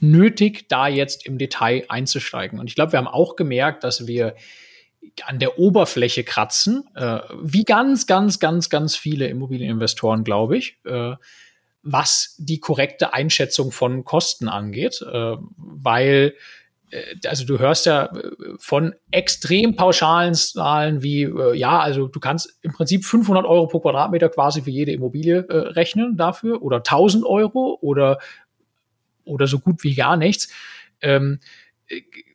nötig, 0.00 0.68
da 0.68 0.88
jetzt 0.88 1.26
im 1.26 1.36
Detail 1.36 1.84
einzusteigen. 1.88 2.58
Und 2.58 2.68
ich 2.68 2.74
glaube, 2.74 2.92
wir 2.92 2.98
haben 2.98 3.06
auch 3.06 3.36
gemerkt, 3.36 3.84
dass 3.84 4.06
wir 4.06 4.34
an 5.26 5.38
der 5.38 5.58
Oberfläche 5.58 6.24
kratzen, 6.24 6.84
äh, 6.94 7.20
wie 7.42 7.64
ganz, 7.64 8.06
ganz, 8.06 8.38
ganz, 8.38 8.70
ganz 8.70 8.96
viele 8.96 9.28
Immobilieninvestoren, 9.28 10.24
glaube 10.24 10.56
ich, 10.56 10.78
äh, 10.84 11.14
was 11.82 12.34
die 12.38 12.60
korrekte 12.60 13.12
Einschätzung 13.14 13.72
von 13.72 14.04
Kosten 14.04 14.48
angeht, 14.48 15.02
äh, 15.02 15.36
weil 15.56 16.34
also 17.26 17.44
du 17.46 17.58
hörst 17.58 17.86
ja 17.86 18.06
äh, 18.06 18.30
von 18.58 18.94
extrem 19.10 19.76
pauschalen 19.76 20.34
Zahlen 20.34 21.02
wie, 21.02 21.22
äh, 21.22 21.56
ja, 21.56 21.78
also 21.78 22.08
du 22.08 22.20
kannst 22.20 22.58
im 22.62 22.72
Prinzip 22.72 23.04
500 23.04 23.44
Euro 23.44 23.66
pro 23.66 23.80
Quadratmeter 23.80 24.28
quasi 24.28 24.62
für 24.62 24.70
jede 24.70 24.92
Immobilie 24.92 25.46
äh, 25.48 25.56
rechnen 25.56 26.16
dafür 26.16 26.62
oder 26.62 26.78
1000 26.78 27.24
Euro 27.24 27.78
oder, 27.80 28.18
oder 29.24 29.46
so 29.46 29.58
gut 29.58 29.82
wie 29.84 29.94
gar 29.94 30.16
nichts. 30.16 30.52
Ähm, 31.00 31.40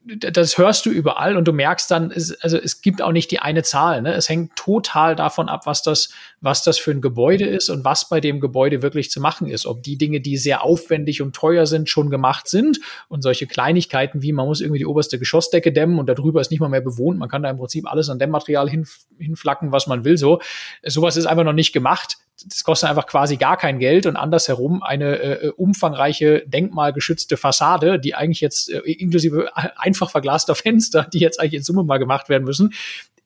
das 0.08 0.60
hörst 0.60 0.86
du 0.86 0.92
überall 0.92 1.36
und 1.36 1.48
du 1.48 1.52
merkst 1.52 1.90
dann, 1.90 2.12
also 2.12 2.58
es 2.58 2.82
gibt 2.82 3.02
auch 3.02 3.12
nicht 3.12 3.32
die 3.32 3.40
eine 3.40 3.64
Zahl. 3.64 4.04
Ne? 4.04 4.14
Es 4.14 4.30
hängt 4.30 4.56
total 4.56 5.16
davon 5.16 5.50
ab, 5.50 5.66
was 5.66 5.82
das, 5.82 6.10
was 6.42 6.62
das 6.64 6.78
für 6.78 6.92
ein 6.92 7.02
Gebäude 7.02 7.46
ist 7.46 7.70
und 7.70 7.84
was 7.84 8.08
bei 8.08 8.22
dem 8.22 8.40
Gebäude 8.40 8.84
wirklich 8.84 9.10
zu 9.10 9.20
machen 9.20 9.48
ist. 9.48 9.66
Ob 9.66 9.82
die 9.82 9.98
Dinge, 9.98 10.22
die 10.22 10.38
sehr 10.38 10.64
aufwendig 10.64 11.24
und 11.24 11.36
teuer 11.36 11.66
sind, 11.66 11.90
schon 11.90 12.12
gemacht 12.12 12.48
sind 12.48 12.80
und 13.10 13.24
solche 13.24 13.48
Kleinigkeiten 13.48 14.22
wie 14.22 14.32
man 14.32 14.46
muss 14.46 14.62
irgendwie 14.62 14.80
die 14.80 14.86
oberste 14.86 15.18
Geschossdecke 15.18 15.72
dämmen 15.72 15.98
und 15.98 16.08
darüber 16.08 16.40
ist 16.40 16.52
nicht 16.52 16.60
mal 16.60 16.70
mehr 16.70 16.82
bewohnt. 16.82 17.18
Man 17.18 17.30
kann 17.30 17.42
da 17.42 17.50
im 17.50 17.58
Prinzip 17.58 17.92
alles 17.92 18.10
an 18.10 18.20
Dämmmaterial 18.20 18.70
hin, 18.70 18.86
hinflacken, 19.18 19.72
was 19.72 19.88
man 19.88 20.04
will. 20.04 20.18
So, 20.18 20.40
sowas 20.84 21.18
ist 21.18 21.26
einfach 21.26 21.44
noch 21.44 21.54
nicht 21.54 21.74
gemacht 21.74 22.18
das 22.44 22.64
kostet 22.64 22.90
einfach 22.90 23.08
quasi 23.08 23.38
gar 23.38 23.58
kein 23.58 23.80
Geld 23.80 24.06
und 24.06 24.18
andersherum 24.18 24.84
eine 24.84 25.20
äh, 25.20 25.48
umfangreiche 25.50 26.44
denkmalgeschützte 26.46 27.38
Fassade, 27.38 28.00
die 28.00 28.14
eigentlich 28.14 28.42
jetzt 28.42 28.70
äh, 28.70 28.80
inklusive 28.80 29.56
einfach 29.78 30.12
verglaster 30.12 30.56
Fenster, 30.56 31.08
die 31.12 31.20
jetzt 31.20 31.40
eigentlich 31.40 31.54
in 31.54 31.64
Summe 31.64 31.84
mal 31.84 31.98
gemacht 31.98 32.28
werden 32.30 32.44
müssen, 32.44 32.74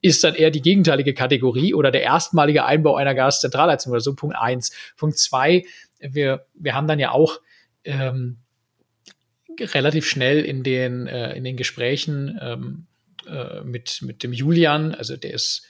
ist 0.02 0.24
dann 0.24 0.36
eher 0.36 0.52
die 0.52 0.62
gegenteilige 0.62 1.14
Kategorie 1.14 1.74
oder 1.74 1.92
der 1.92 2.04
erstmalige 2.04 2.66
Einbau 2.66 2.96
einer 2.96 3.16
Gaszentralheizung 3.16 3.92
oder 3.92 4.02
so. 4.02 4.16
Punkt 4.16 4.36
eins. 4.36 4.72
Punkt 4.96 5.18
zwei, 5.18 5.66
wir, 6.00 6.46
wir 6.54 6.76
haben 6.76 6.88
dann 6.88 7.00
ja 7.00 7.12
auch 7.12 7.42
ähm, 7.84 8.38
relativ 9.60 10.08
schnell 10.08 10.46
in 10.46 10.64
den, 10.64 11.08
äh, 11.08 11.34
in 11.34 11.44
den 11.44 11.58
Gesprächen 11.58 12.40
ähm, 12.42 12.88
äh, 13.28 13.62
mit, 13.62 14.02
mit 14.04 14.24
dem 14.24 14.32
Julian, 14.32 14.94
also 14.96 15.18
der 15.18 15.34
ist 15.34 15.68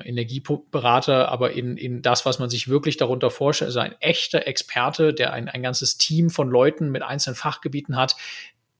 Energieberater, 0.00 1.28
aber 1.28 1.52
in, 1.52 1.76
in 1.76 2.02
das, 2.02 2.24
was 2.24 2.38
man 2.38 2.48
sich 2.48 2.68
wirklich 2.68 2.96
darunter 2.96 3.30
vorstellt, 3.30 3.68
also 3.68 3.80
ein 3.80 3.94
echter 4.00 4.46
Experte, 4.46 5.12
der 5.12 5.32
ein, 5.32 5.48
ein 5.48 5.62
ganzes 5.62 5.98
Team 5.98 6.30
von 6.30 6.48
Leuten 6.48 6.90
mit 6.90 7.02
einzelnen 7.02 7.36
Fachgebieten 7.36 7.96
hat, 7.96 8.16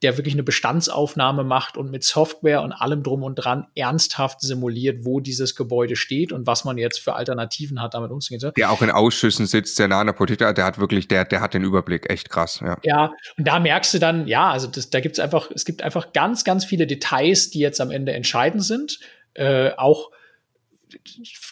der 0.03 0.17
wirklich 0.17 0.35
eine 0.35 0.43
Bestandsaufnahme 0.43 1.43
macht 1.43 1.77
und 1.77 1.89
mit 1.89 2.03
Software 2.03 2.61
und 2.61 2.73
allem 2.73 3.03
drum 3.03 3.23
und 3.23 3.35
dran 3.35 3.67
ernsthaft 3.73 4.41
simuliert, 4.41 5.05
wo 5.05 5.21
dieses 5.21 5.55
Gebäude 5.55 5.95
steht 5.95 6.33
und 6.33 6.45
was 6.45 6.65
man 6.65 6.77
jetzt 6.77 6.99
für 6.99 7.13
Alternativen 7.13 7.81
hat, 7.81 7.93
damit 7.93 8.11
umzugehen. 8.11 8.51
Der 8.57 8.71
auch 8.71 8.81
in 8.81 8.91
Ausschüssen 8.91 9.45
sitzt, 9.45 9.79
der 9.79 9.87
nah 9.87 10.01
an 10.01 10.07
der 10.07 10.65
hat 10.65 10.77
wirklich, 10.77 11.07
der, 11.07 11.23
der 11.23 11.39
hat 11.39 11.53
den 11.53 11.63
Überblick, 11.63 12.09
echt 12.09 12.29
krass, 12.29 12.59
ja. 12.61 12.77
Ja, 12.83 13.13
und 13.37 13.47
da 13.47 13.59
merkst 13.59 13.93
du 13.93 13.99
dann, 13.99 14.27
ja, 14.27 14.51
also 14.51 14.67
das, 14.67 14.89
da 14.89 14.99
gibt's 14.99 15.19
einfach, 15.19 15.49
es 15.55 15.63
gibt 15.63 15.81
einfach 15.81 16.11
ganz, 16.11 16.43
ganz 16.43 16.65
viele 16.65 16.85
Details, 16.85 17.49
die 17.49 17.59
jetzt 17.59 17.79
am 17.79 17.89
Ende 17.89 18.11
entscheidend 18.11 18.65
sind. 18.65 18.99
Äh, 19.35 19.71
auch 19.77 20.11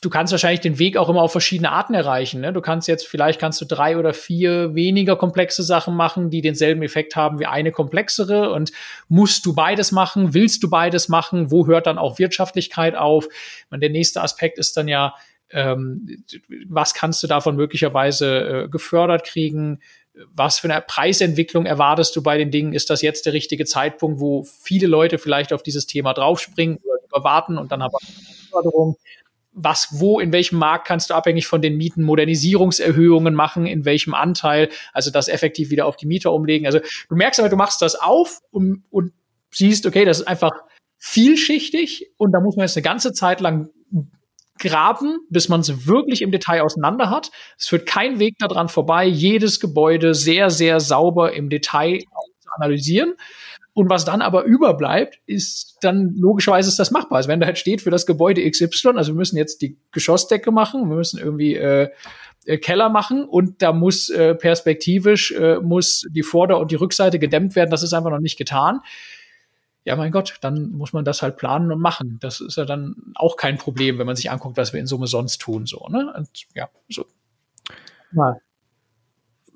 du 0.01 0.09
kannst 0.09 0.31
wahrscheinlich 0.31 0.61
den 0.61 0.79
Weg 0.79 0.97
auch 0.97 1.09
immer 1.09 1.21
auf 1.21 1.31
verschiedene 1.31 1.71
Arten 1.71 1.93
erreichen. 1.93 2.41
Ne? 2.41 2.53
Du 2.53 2.61
kannst 2.61 2.87
jetzt, 2.87 3.07
vielleicht 3.07 3.39
kannst 3.39 3.61
du 3.61 3.65
drei 3.65 3.97
oder 3.97 4.13
vier 4.13 4.75
weniger 4.75 5.15
komplexe 5.15 5.63
Sachen 5.63 5.95
machen, 5.95 6.29
die 6.29 6.41
denselben 6.41 6.83
Effekt 6.83 7.15
haben 7.15 7.39
wie 7.39 7.45
eine 7.45 7.71
komplexere. 7.71 8.51
Und 8.51 8.71
musst 9.07 9.45
du 9.45 9.53
beides 9.53 9.91
machen? 9.91 10.33
Willst 10.33 10.63
du 10.63 10.69
beides 10.69 11.09
machen? 11.09 11.51
Wo 11.51 11.67
hört 11.67 11.87
dann 11.87 11.97
auch 11.97 12.19
Wirtschaftlichkeit 12.19 12.95
auf? 12.95 13.27
Und 13.69 13.81
der 13.81 13.89
nächste 13.89 14.21
Aspekt 14.21 14.57
ist 14.57 14.77
dann 14.77 14.87
ja, 14.87 15.15
ähm, 15.51 16.23
was 16.67 16.93
kannst 16.93 17.21
du 17.23 17.27
davon 17.27 17.55
möglicherweise 17.55 18.63
äh, 18.65 18.69
gefördert 18.69 19.25
kriegen? 19.25 19.81
Was 20.33 20.59
für 20.59 20.69
eine 20.69 20.81
Preisentwicklung 20.81 21.65
erwartest 21.65 22.15
du 22.15 22.23
bei 22.23 22.37
den 22.37 22.51
Dingen? 22.51 22.73
Ist 22.73 22.89
das 22.89 23.01
jetzt 23.01 23.25
der 23.25 23.33
richtige 23.33 23.65
Zeitpunkt, 23.65 24.19
wo 24.19 24.43
viele 24.43 24.87
Leute 24.87 25.17
vielleicht 25.17 25.53
auf 25.53 25.63
dieses 25.63 25.87
Thema 25.87 26.13
draufspringen 26.13 26.79
oder 27.11 27.23
warten 27.23 27.57
und 27.57 27.71
dann 27.71 27.81
aber 27.81 27.97
Förderung? 28.49 28.97
Was, 29.53 29.99
wo, 29.99 30.19
in 30.19 30.31
welchem 30.31 30.57
Markt 30.57 30.87
kannst 30.87 31.09
du 31.09 31.13
abhängig 31.13 31.47
von 31.47 31.61
den 31.61 31.77
Mieten 31.77 32.03
Modernisierungserhöhungen 32.03 33.33
machen, 33.33 33.65
in 33.65 33.85
welchem 33.85 34.13
Anteil, 34.13 34.69
also 34.93 35.11
das 35.11 35.27
effektiv 35.27 35.69
wieder 35.69 35.85
auf 35.85 35.97
die 35.97 36.05
Mieter 36.05 36.31
umlegen. 36.31 36.65
Also 36.65 36.79
du 36.79 37.15
merkst 37.15 37.39
aber, 37.39 37.49
du 37.49 37.57
machst 37.57 37.81
das 37.81 37.95
auf 37.95 38.39
und, 38.51 38.83
und 38.89 39.13
siehst, 39.51 39.85
okay, 39.85 40.05
das 40.05 40.21
ist 40.21 40.27
einfach 40.27 40.51
vielschichtig 40.97 42.11
und 42.17 42.31
da 42.31 42.39
muss 42.39 42.55
man 42.55 42.65
jetzt 42.65 42.77
eine 42.77 42.83
ganze 42.83 43.11
Zeit 43.11 43.41
lang 43.41 43.69
graben, 44.59 45.19
bis 45.29 45.49
man 45.49 45.61
es 45.61 45.87
wirklich 45.87 46.21
im 46.21 46.31
Detail 46.31 46.61
auseinander 46.61 47.09
hat. 47.09 47.31
Es 47.57 47.67
führt 47.67 47.85
kein 47.87 48.19
Weg 48.19 48.37
daran 48.37 48.69
vorbei, 48.69 49.05
jedes 49.05 49.59
Gebäude 49.59 50.13
sehr, 50.13 50.49
sehr 50.49 50.79
sauber 50.79 51.33
im 51.33 51.49
Detail 51.49 51.99
zu 52.39 52.49
analysieren. 52.55 53.15
Und 53.73 53.89
was 53.89 54.03
dann 54.03 54.21
aber 54.21 54.43
überbleibt, 54.43 55.19
ist 55.27 55.77
dann 55.81 56.13
logischerweise 56.15 56.67
ist 56.67 56.79
das 56.79 56.91
machbar. 56.91 57.17
Also 57.17 57.29
wenn 57.29 57.39
da 57.39 57.45
halt 57.45 57.57
steht 57.57 57.81
für 57.81 57.89
das 57.89 58.05
Gebäude 58.05 58.49
XY, 58.49 58.89
also 58.95 59.13
wir 59.13 59.17
müssen 59.17 59.37
jetzt 59.37 59.61
die 59.61 59.77
Geschossdecke 59.91 60.51
machen, 60.51 60.89
wir 60.89 60.97
müssen 60.97 61.19
irgendwie 61.19 61.55
äh, 61.55 61.89
äh, 62.45 62.57
Keller 62.57 62.89
machen 62.89 63.23
und 63.23 63.61
da 63.61 63.71
muss 63.71 64.09
äh, 64.09 64.35
perspektivisch 64.35 65.31
äh, 65.31 65.59
muss 65.61 66.05
die 66.09 66.23
Vorder- 66.23 66.59
und 66.59 66.71
die 66.71 66.75
Rückseite 66.75 67.17
gedämmt 67.17 67.55
werden. 67.55 67.69
Das 67.69 67.83
ist 67.83 67.93
einfach 67.93 68.11
noch 68.11 68.19
nicht 68.19 68.37
getan. 68.37 68.81
Ja, 69.85 69.95
mein 69.95 70.11
Gott, 70.11 70.37
dann 70.41 70.71
muss 70.71 70.91
man 70.91 71.05
das 71.05 71.21
halt 71.21 71.37
planen 71.37 71.71
und 71.71 71.79
machen. 71.79 72.17
Das 72.21 72.41
ist 72.41 72.57
ja 72.57 72.65
dann 72.65 73.13
auch 73.15 73.37
kein 73.37 73.57
Problem, 73.57 73.97
wenn 73.99 74.05
man 74.05 74.15
sich 74.15 74.29
anguckt, 74.29 74.57
was 74.57 74.73
wir 74.73 74.79
in 74.79 74.85
Summe 74.85 75.07
sonst 75.07 75.39
tun, 75.39 75.65
so, 75.65 75.87
ne? 75.89 76.13
Und 76.15 76.29
ja, 76.53 76.69
so. 76.89 77.05
Mal 78.11 78.41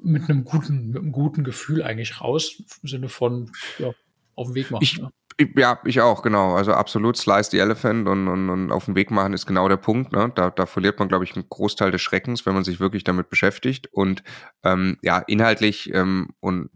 mit 0.05 0.29
einem 0.29 0.45
guten, 0.45 0.91
mit 0.91 1.01
einem 1.01 1.11
guten 1.11 1.43
Gefühl 1.43 1.81
eigentlich 1.81 2.21
raus, 2.21 2.61
im 2.81 2.87
Sinne 2.87 3.09
von, 3.09 3.51
ja, 3.79 3.91
auf 4.35 4.47
den 4.47 4.55
Weg 4.55 4.71
machen. 4.71 4.83
Ich, 4.83 4.97
ja. 4.97 5.11
ja. 5.55 5.79
ich 5.85 6.01
auch, 6.01 6.21
genau. 6.21 6.55
Also 6.55 6.73
absolut 6.73 7.17
Slice 7.17 7.51
the 7.51 7.59
Elephant 7.59 8.07
und, 8.07 8.27
und, 8.27 8.49
und 8.49 8.71
auf 8.71 8.85
den 8.85 8.95
Weg 8.95 9.11
machen 9.11 9.33
ist 9.33 9.45
genau 9.45 9.67
der 9.67 9.77
Punkt. 9.77 10.11
Ne? 10.11 10.31
Da, 10.35 10.49
da 10.49 10.65
verliert 10.65 10.99
man, 10.99 11.07
glaube 11.07 11.23
ich, 11.23 11.35
einen 11.35 11.49
Großteil 11.49 11.91
des 11.91 12.01
Schreckens, 12.01 12.45
wenn 12.45 12.53
man 12.53 12.63
sich 12.63 12.79
wirklich 12.79 13.03
damit 13.03 13.29
beschäftigt. 13.29 13.87
Und 13.91 14.23
ähm, 14.63 14.97
ja, 15.01 15.19
inhaltlich 15.19 15.93
ähm, 15.93 16.29
und 16.39 16.69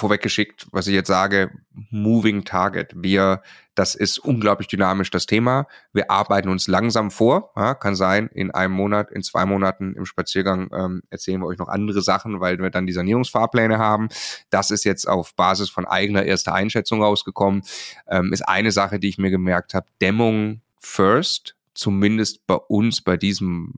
vorweggeschickt, 0.00 0.66
was 0.72 0.86
ich 0.86 0.94
jetzt 0.94 1.08
sage, 1.08 1.50
Moving 1.90 2.44
Target. 2.44 2.92
Wir, 2.96 3.42
das 3.74 3.94
ist 3.94 4.18
unglaublich 4.18 4.66
dynamisch, 4.66 5.10
das 5.10 5.26
Thema. 5.26 5.66
Wir 5.92 6.10
arbeiten 6.10 6.48
uns 6.48 6.66
langsam 6.66 7.10
vor. 7.10 7.52
Ja, 7.54 7.74
kann 7.74 7.94
sein, 7.94 8.28
in 8.32 8.50
einem 8.50 8.74
Monat, 8.74 9.10
in 9.10 9.22
zwei 9.22 9.44
Monaten 9.44 9.94
im 9.94 10.06
Spaziergang 10.06 10.70
ähm, 10.72 11.02
erzählen 11.10 11.40
wir 11.40 11.46
euch 11.46 11.58
noch 11.58 11.68
andere 11.68 12.02
Sachen, 12.02 12.40
weil 12.40 12.58
wir 12.58 12.70
dann 12.70 12.86
die 12.86 12.92
Sanierungsfahrpläne 12.92 13.78
haben. 13.78 14.08
Das 14.48 14.70
ist 14.70 14.84
jetzt 14.84 15.06
auf 15.06 15.34
Basis 15.36 15.70
von 15.70 15.86
eigener 15.86 16.24
erster 16.24 16.54
Einschätzung 16.54 17.02
rausgekommen. 17.02 17.62
Ähm, 18.08 18.32
ist 18.32 18.48
eine 18.48 18.72
Sache, 18.72 18.98
die 18.98 19.08
ich 19.08 19.18
mir 19.18 19.30
gemerkt 19.30 19.74
habe. 19.74 19.86
Dämmung 20.00 20.62
first 20.78 21.54
zumindest 21.80 22.46
bei 22.46 22.56
uns, 22.56 23.00
bei 23.00 23.16
diesem 23.16 23.72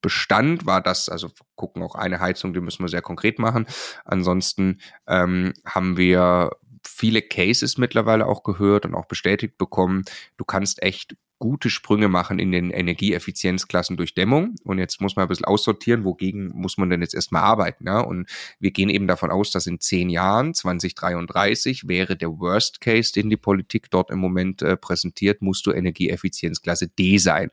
Bestand 0.00 0.64
war 0.64 0.80
das, 0.80 1.08
also 1.08 1.30
gucken 1.56 1.82
auch 1.82 1.96
eine 1.96 2.20
Heizung, 2.20 2.54
die 2.54 2.60
müssen 2.60 2.84
wir 2.84 2.88
sehr 2.88 3.02
konkret 3.02 3.40
machen. 3.40 3.66
Ansonsten 4.04 4.80
ähm, 5.08 5.52
haben 5.64 5.96
wir 5.96 6.52
viele 6.86 7.20
Cases 7.20 7.78
mittlerweile 7.78 8.26
auch 8.26 8.44
gehört 8.44 8.86
und 8.86 8.94
auch 8.94 9.06
bestätigt 9.06 9.58
bekommen. 9.58 10.04
Du 10.36 10.44
kannst 10.44 10.82
echt 10.82 11.16
gute 11.42 11.70
Sprünge 11.70 12.06
machen 12.06 12.38
in 12.38 12.52
den 12.52 12.70
Energieeffizienzklassen 12.70 13.96
durch 13.96 14.14
Dämmung. 14.14 14.54
Und 14.62 14.78
jetzt 14.78 15.00
muss 15.00 15.16
man 15.16 15.24
ein 15.24 15.28
bisschen 15.28 15.44
aussortieren, 15.44 16.04
wogegen 16.04 16.52
muss 16.54 16.78
man 16.78 16.88
denn 16.88 17.00
jetzt 17.00 17.14
erstmal 17.14 17.42
arbeiten. 17.42 17.84
Ja? 17.84 17.98
Und 17.98 18.30
wir 18.60 18.70
gehen 18.70 18.88
eben 18.88 19.08
davon 19.08 19.32
aus, 19.32 19.50
dass 19.50 19.66
in 19.66 19.80
zehn 19.80 20.08
Jahren, 20.08 20.54
2033, 20.54 21.88
wäre 21.88 22.16
der 22.16 22.38
Worst 22.38 22.80
Case, 22.80 23.12
den 23.12 23.28
die 23.28 23.36
Politik 23.36 23.90
dort 23.90 24.12
im 24.12 24.20
Moment 24.20 24.62
äh, 24.62 24.76
präsentiert, 24.76 25.42
musst 25.42 25.66
du 25.66 25.72
Energieeffizienzklasse 25.72 26.86
D 26.86 27.18
sein 27.18 27.50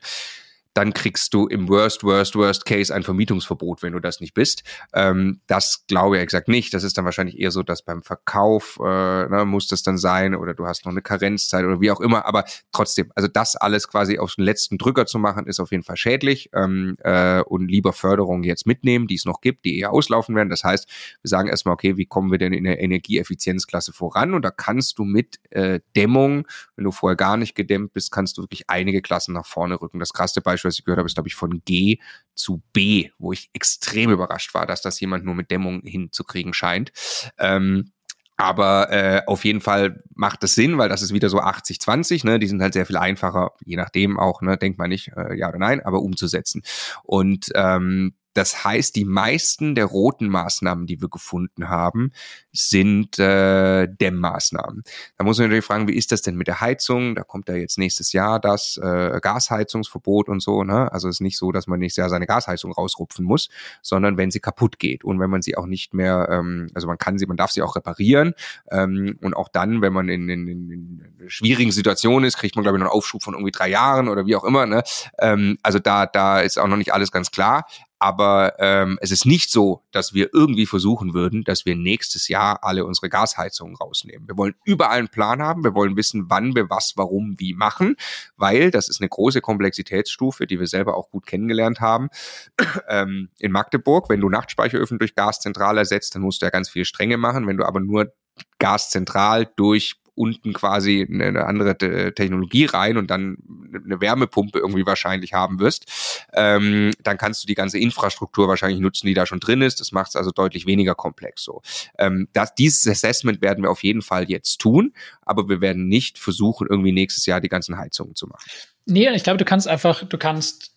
dann 0.74 0.92
kriegst 0.94 1.34
du 1.34 1.46
im 1.46 1.68
Worst, 1.68 2.04
Worst, 2.04 2.36
Worst 2.36 2.64
Case 2.64 2.94
ein 2.94 3.02
Vermietungsverbot, 3.02 3.82
wenn 3.82 3.92
du 3.92 4.00
das 4.00 4.20
nicht 4.20 4.34
bist. 4.34 4.62
Ähm, 4.94 5.40
das 5.46 5.84
glaube 5.88 6.16
ich 6.16 6.22
exakt 6.22 6.48
nicht. 6.48 6.72
Das 6.72 6.84
ist 6.84 6.96
dann 6.96 7.04
wahrscheinlich 7.04 7.38
eher 7.38 7.50
so, 7.50 7.62
dass 7.62 7.82
beim 7.82 8.02
Verkauf 8.02 8.78
äh, 8.80 9.28
ne, 9.28 9.44
muss 9.46 9.66
das 9.66 9.82
dann 9.82 9.98
sein 9.98 10.34
oder 10.34 10.54
du 10.54 10.66
hast 10.66 10.84
noch 10.84 10.92
eine 10.92 11.02
Karenzzeit 11.02 11.64
oder 11.64 11.80
wie 11.80 11.90
auch 11.90 12.00
immer. 12.00 12.24
Aber 12.24 12.44
trotzdem, 12.72 13.10
also 13.16 13.28
das 13.28 13.56
alles 13.56 13.88
quasi 13.88 14.18
auf 14.18 14.36
den 14.36 14.44
letzten 14.44 14.78
Drücker 14.78 15.06
zu 15.06 15.18
machen, 15.18 15.46
ist 15.46 15.58
auf 15.58 15.72
jeden 15.72 15.82
Fall 15.82 15.96
schädlich 15.96 16.50
ähm, 16.54 16.96
äh, 17.00 17.40
und 17.40 17.68
lieber 17.68 17.92
Förderungen 17.92 18.44
jetzt 18.44 18.66
mitnehmen, 18.66 19.08
die 19.08 19.16
es 19.16 19.24
noch 19.24 19.40
gibt, 19.40 19.64
die 19.64 19.78
eher 19.78 19.92
auslaufen 19.92 20.36
werden. 20.36 20.50
Das 20.50 20.62
heißt, 20.62 20.88
wir 21.22 21.28
sagen 21.28 21.48
erstmal, 21.48 21.74
okay, 21.74 21.96
wie 21.96 22.06
kommen 22.06 22.30
wir 22.30 22.38
denn 22.38 22.52
in 22.52 22.64
der 22.64 22.80
Energieeffizienzklasse 22.80 23.92
voran? 23.92 24.34
Und 24.34 24.44
da 24.44 24.50
kannst 24.50 24.98
du 24.98 25.04
mit 25.04 25.40
äh, 25.50 25.80
Dämmung, 25.96 26.46
wenn 26.76 26.84
du 26.84 26.92
vorher 26.92 27.16
gar 27.16 27.36
nicht 27.36 27.56
gedämmt 27.56 27.92
bist, 27.92 28.12
kannst 28.12 28.38
du 28.38 28.42
wirklich 28.42 28.70
einige 28.70 29.02
Klassen 29.02 29.34
nach 29.34 29.46
vorne 29.46 29.80
rücken. 29.80 29.98
Das 29.98 30.12
krasse 30.12 30.40
Beispiel 30.40 30.59
Beispiel, 30.68 30.68
was 30.70 30.78
ich 30.78 30.84
gehört 30.84 30.98
habe, 30.98 31.06
ist, 31.06 31.14
glaube 31.14 31.28
ich, 31.28 31.34
von 31.34 31.62
G 31.64 31.98
zu 32.34 32.62
B, 32.72 33.10
wo 33.18 33.32
ich 33.32 33.50
extrem 33.52 34.10
überrascht 34.10 34.54
war, 34.54 34.66
dass 34.66 34.82
das 34.82 35.00
jemand 35.00 35.24
nur 35.24 35.34
mit 35.34 35.50
Dämmung 35.50 35.82
hinzukriegen 35.84 36.54
scheint. 36.54 36.92
Ähm, 37.38 37.92
aber 38.40 38.90
äh, 38.90 39.22
auf 39.26 39.44
jeden 39.44 39.60
Fall 39.60 40.02
macht 40.14 40.42
es 40.44 40.54
Sinn, 40.54 40.78
weil 40.78 40.88
das 40.88 41.02
ist 41.02 41.12
wieder 41.12 41.28
so 41.28 41.40
80-20, 41.40 42.24
ne? 42.24 42.38
Die 42.38 42.46
sind 42.46 42.62
halt 42.62 42.72
sehr 42.72 42.86
viel 42.86 42.96
einfacher, 42.96 43.50
je 43.66 43.76
nachdem 43.76 44.18
auch, 44.18 44.40
ne, 44.40 44.56
denkt 44.56 44.78
man 44.78 44.88
nicht, 44.88 45.12
äh, 45.14 45.34
ja 45.34 45.50
oder 45.50 45.58
nein, 45.58 45.84
aber 45.84 46.00
umzusetzen. 46.00 46.62
Und 47.02 47.50
ähm, 47.54 48.14
das 48.34 48.64
heißt, 48.64 48.94
die 48.94 49.04
meisten 49.04 49.74
der 49.74 49.86
roten 49.86 50.28
Maßnahmen, 50.28 50.86
die 50.86 51.00
wir 51.00 51.08
gefunden 51.08 51.68
haben, 51.68 52.12
sind 52.52 53.18
äh, 53.18 53.88
Dämmmaßnahmen. 53.88 54.84
Da 55.16 55.24
muss 55.24 55.38
man 55.38 55.48
natürlich 55.48 55.64
fragen, 55.64 55.88
wie 55.88 55.96
ist 55.96 56.12
das 56.12 56.22
denn 56.22 56.36
mit 56.36 56.46
der 56.46 56.60
Heizung? 56.60 57.14
Da 57.14 57.24
kommt 57.24 57.48
ja 57.48 57.56
jetzt 57.56 57.78
nächstes 57.78 58.12
Jahr 58.12 58.38
das 58.40 58.78
äh, 58.82 59.18
Gasheizungsverbot 59.20 60.28
und 60.28 60.40
so. 60.40 60.62
Ne? 60.62 60.92
Also 60.92 61.08
es 61.08 61.16
ist 61.16 61.20
nicht 61.20 61.38
so, 61.38 61.50
dass 61.50 61.66
man 61.66 61.80
nächstes 61.80 62.02
Jahr 62.02 62.08
seine 62.08 62.26
Gasheizung 62.26 62.72
rausrupfen 62.72 63.24
muss, 63.24 63.48
sondern 63.82 64.16
wenn 64.16 64.30
sie 64.30 64.40
kaputt 64.40 64.78
geht 64.78 65.04
und 65.04 65.18
wenn 65.18 65.30
man 65.30 65.42
sie 65.42 65.56
auch 65.56 65.66
nicht 65.66 65.94
mehr, 65.94 66.28
ähm, 66.30 66.68
also 66.74 66.86
man 66.86 66.98
kann 66.98 67.18
sie, 67.18 67.26
man 67.26 67.36
darf 67.36 67.50
sie 67.50 67.62
auch 67.62 67.74
reparieren 67.74 68.34
ähm, 68.70 69.18
und 69.22 69.34
auch 69.34 69.48
dann, 69.48 69.82
wenn 69.82 69.92
man 69.92 70.08
in, 70.08 70.28
in, 70.28 70.46
in 70.46 71.28
schwierigen 71.28 71.72
Situationen 71.72 72.26
ist, 72.26 72.36
kriegt 72.36 72.54
man 72.54 72.62
glaube 72.62 72.78
ich 72.78 72.80
noch 72.80 72.90
einen 72.90 72.96
Aufschub 72.96 73.22
von 73.22 73.34
irgendwie 73.34 73.52
drei 73.52 73.68
Jahren 73.68 74.08
oder 74.08 74.26
wie 74.26 74.36
auch 74.36 74.44
immer. 74.44 74.66
Ne? 74.66 74.82
Ähm, 75.18 75.58
also 75.62 75.78
da 75.78 76.06
da 76.06 76.40
ist 76.40 76.58
auch 76.58 76.68
noch 76.68 76.76
nicht 76.76 76.94
alles 76.94 77.10
ganz 77.10 77.30
klar. 77.30 77.66
Aber 78.00 78.54
ähm, 78.58 78.98
es 79.02 79.10
ist 79.10 79.26
nicht 79.26 79.50
so, 79.50 79.84
dass 79.92 80.14
wir 80.14 80.30
irgendwie 80.32 80.64
versuchen 80.64 81.12
würden, 81.12 81.44
dass 81.44 81.66
wir 81.66 81.76
nächstes 81.76 82.28
Jahr 82.28 82.64
alle 82.64 82.86
unsere 82.86 83.10
Gasheizungen 83.10 83.76
rausnehmen. 83.76 84.26
Wir 84.26 84.38
wollen 84.38 84.54
überall 84.64 84.98
einen 84.98 85.08
Plan 85.08 85.42
haben. 85.42 85.64
Wir 85.64 85.74
wollen 85.74 85.96
wissen, 85.96 86.30
wann 86.30 86.56
wir 86.56 86.70
was, 86.70 86.94
warum, 86.96 87.34
wie 87.38 87.52
machen, 87.52 87.96
weil 88.38 88.70
das 88.70 88.88
ist 88.88 89.02
eine 89.02 89.10
große 89.10 89.42
Komplexitätsstufe, 89.42 90.46
die 90.46 90.58
wir 90.58 90.66
selber 90.66 90.96
auch 90.96 91.10
gut 91.10 91.26
kennengelernt 91.26 91.80
haben. 91.80 92.08
ähm, 92.88 93.28
in 93.38 93.52
Magdeburg, 93.52 94.08
wenn 94.08 94.20
du 94.20 94.30
Nachtspeicheröfen 94.30 94.98
durch 94.98 95.14
Gaszentral 95.14 95.76
ersetzt, 95.76 96.14
dann 96.14 96.22
musst 96.22 96.40
du 96.40 96.46
ja 96.46 96.50
ganz 96.50 96.70
viele 96.70 96.86
Stränge 96.86 97.18
machen. 97.18 97.46
Wenn 97.46 97.58
du 97.58 97.66
aber 97.66 97.80
nur 97.80 98.14
Gaszentral 98.58 99.46
durch 99.56 99.96
unten 100.20 100.52
quasi 100.52 101.06
eine 101.10 101.46
andere 101.46 101.78
Technologie 102.14 102.66
rein 102.66 102.98
und 102.98 103.10
dann 103.10 103.38
eine 103.84 104.00
Wärmepumpe 104.02 104.58
irgendwie 104.58 104.84
wahrscheinlich 104.84 105.32
haben 105.32 105.58
wirst, 105.60 105.86
ähm, 106.34 106.92
dann 107.02 107.16
kannst 107.16 107.42
du 107.42 107.46
die 107.46 107.54
ganze 107.54 107.78
Infrastruktur 107.78 108.48
wahrscheinlich 108.48 108.80
nutzen, 108.80 109.06
die 109.06 109.14
da 109.14 109.24
schon 109.24 109.40
drin 109.40 109.62
ist. 109.62 109.80
Das 109.80 109.92
macht 109.92 110.10
es 110.10 110.16
also 110.16 110.30
deutlich 110.30 110.66
weniger 110.66 110.94
komplex 110.94 111.42
so. 111.42 111.62
Ähm, 111.98 112.28
das, 112.34 112.54
dieses 112.54 112.86
Assessment 112.86 113.40
werden 113.40 113.64
wir 113.64 113.70
auf 113.70 113.82
jeden 113.82 114.02
Fall 114.02 114.28
jetzt 114.28 114.58
tun, 114.58 114.92
aber 115.22 115.48
wir 115.48 115.62
werden 115.62 115.88
nicht 115.88 116.18
versuchen, 116.18 116.66
irgendwie 116.68 116.92
nächstes 116.92 117.24
Jahr 117.24 117.40
die 117.40 117.48
ganzen 117.48 117.78
Heizungen 117.78 118.14
zu 118.14 118.26
machen. 118.26 118.44
Nee, 118.84 119.08
ich 119.14 119.24
glaube, 119.24 119.38
du 119.38 119.44
kannst 119.46 119.68
einfach, 119.68 120.04
du 120.04 120.18
kannst 120.18 120.74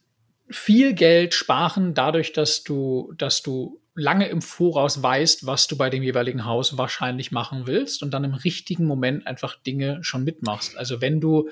viel 0.49 0.93
Geld 0.93 1.33
sparen 1.33 1.93
dadurch, 1.93 2.33
dass 2.33 2.63
du, 2.63 3.13
dass 3.17 3.41
du 3.41 3.79
lange 3.95 4.27
im 4.27 4.41
Voraus 4.41 5.01
weißt, 5.01 5.45
was 5.45 5.67
du 5.67 5.77
bei 5.77 5.89
dem 5.89 6.03
jeweiligen 6.03 6.45
Haus 6.45 6.77
wahrscheinlich 6.77 7.31
machen 7.31 7.67
willst 7.67 8.01
und 8.01 8.11
dann 8.11 8.23
im 8.23 8.33
richtigen 8.33 8.85
Moment 8.85 9.27
einfach 9.27 9.55
Dinge 9.61 9.99
schon 10.01 10.23
mitmachst. 10.23 10.77
Also 10.77 10.99
wenn 11.01 11.21
du 11.21 11.49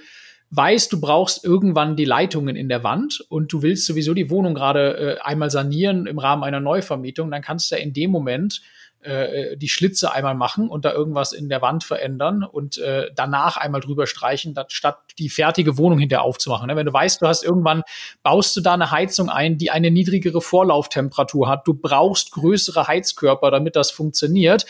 weißt, 0.51 0.91
du 0.91 0.99
brauchst 0.99 1.45
irgendwann 1.45 1.95
die 1.95 2.05
Leitungen 2.05 2.55
in 2.55 2.67
der 2.67 2.83
Wand 2.83 3.23
und 3.29 3.53
du 3.53 3.61
willst 3.61 3.85
sowieso 3.85 4.13
die 4.13 4.29
Wohnung 4.29 4.53
gerade 4.53 4.97
äh, 4.97 5.21
einmal 5.21 5.49
sanieren 5.49 6.07
im 6.07 6.19
Rahmen 6.19 6.43
einer 6.43 6.59
Neuvermietung, 6.59 7.31
dann 7.31 7.41
kannst 7.41 7.71
du 7.71 7.75
ja 7.75 7.81
in 7.81 7.93
dem 7.93 8.11
Moment 8.11 8.61
äh, 9.01 9.57
die 9.57 9.69
Schlitze 9.69 10.11
einmal 10.13 10.35
machen 10.35 10.69
und 10.69 10.85
da 10.85 10.93
irgendwas 10.93 11.33
in 11.33 11.49
der 11.49 11.61
Wand 11.61 11.83
verändern 11.83 12.43
und 12.43 12.77
äh, 12.77 13.09
danach 13.15 13.57
einmal 13.57 13.81
drüber 13.81 14.07
streichen, 14.07 14.55
statt 14.67 14.99
die 15.17 15.29
fertige 15.29 15.77
Wohnung 15.77 15.99
hinterher 15.99 16.23
aufzumachen. 16.23 16.67
Ne? 16.67 16.75
Wenn 16.75 16.85
du 16.85 16.93
weißt, 16.93 17.21
du 17.21 17.27
hast 17.27 17.43
irgendwann, 17.43 17.83
baust 18.23 18.55
du 18.55 18.61
da 18.61 18.73
eine 18.73 18.91
Heizung 18.91 19.29
ein, 19.29 19.57
die 19.57 19.71
eine 19.71 19.91
niedrigere 19.91 20.41
Vorlauftemperatur 20.41 21.49
hat, 21.49 21.67
du 21.67 21.73
brauchst 21.73 22.31
größere 22.31 22.87
Heizkörper, 22.87 23.51
damit 23.51 23.75
das 23.75 23.91
funktioniert, 23.91 24.65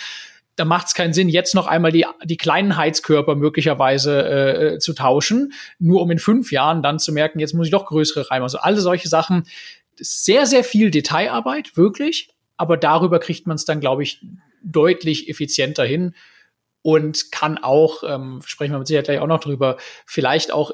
da 0.56 0.66
macht 0.66 0.88
es 0.88 0.94
keinen 0.94 1.14
Sinn, 1.14 1.30
jetzt 1.30 1.56
noch 1.56 1.68
einmal 1.68 1.92
die, 1.92 2.06
die 2.24 2.38
kleinen 2.38 2.78
Heizkörper 2.78 3.36
möglicherweise 3.36 4.74
äh, 4.74 4.80
zu 4.80 4.94
tauschen, 4.94 5.54
nur 5.80 6.02
um 6.02 6.12
in 6.12 6.20
fünf 6.20 6.52
Jahren 6.52 6.84
dann 6.84 7.00
zu 7.00 7.12
merken, 7.12 7.40
jetzt 7.40 7.54
muss 7.54 7.68
ich 7.68 7.72
doch 7.72 7.86
größere 7.86 8.30
rein. 8.30 8.44
Also 8.44 8.60
alle 8.60 8.82
solche 8.82 9.08
Sachen, 9.08 9.46
sehr, 9.98 10.46
sehr 10.46 10.64
viel 10.64 10.92
Detailarbeit, 10.92 11.78
wirklich, 11.78 12.30
aber 12.62 12.78
darüber 12.78 13.20
kriegt 13.20 13.48
man 13.48 13.56
es 13.56 13.66
dann, 13.66 13.80
glaube 13.80 14.04
ich, 14.04 14.24
deutlich 14.62 15.28
effizienter 15.30 15.84
hin 15.84 16.14
und 16.84 17.32
kann 17.32 17.58
auch, 17.58 18.04
ähm, 18.08 18.42
sprechen 18.46 18.72
wir 18.72 18.78
mit 18.78 18.86
Sicherheit 18.86 19.06
gleich 19.06 19.20
auch 19.20 19.26
noch 19.26 19.40
drüber, 19.40 19.78
vielleicht 20.06 20.52
auch 20.52 20.72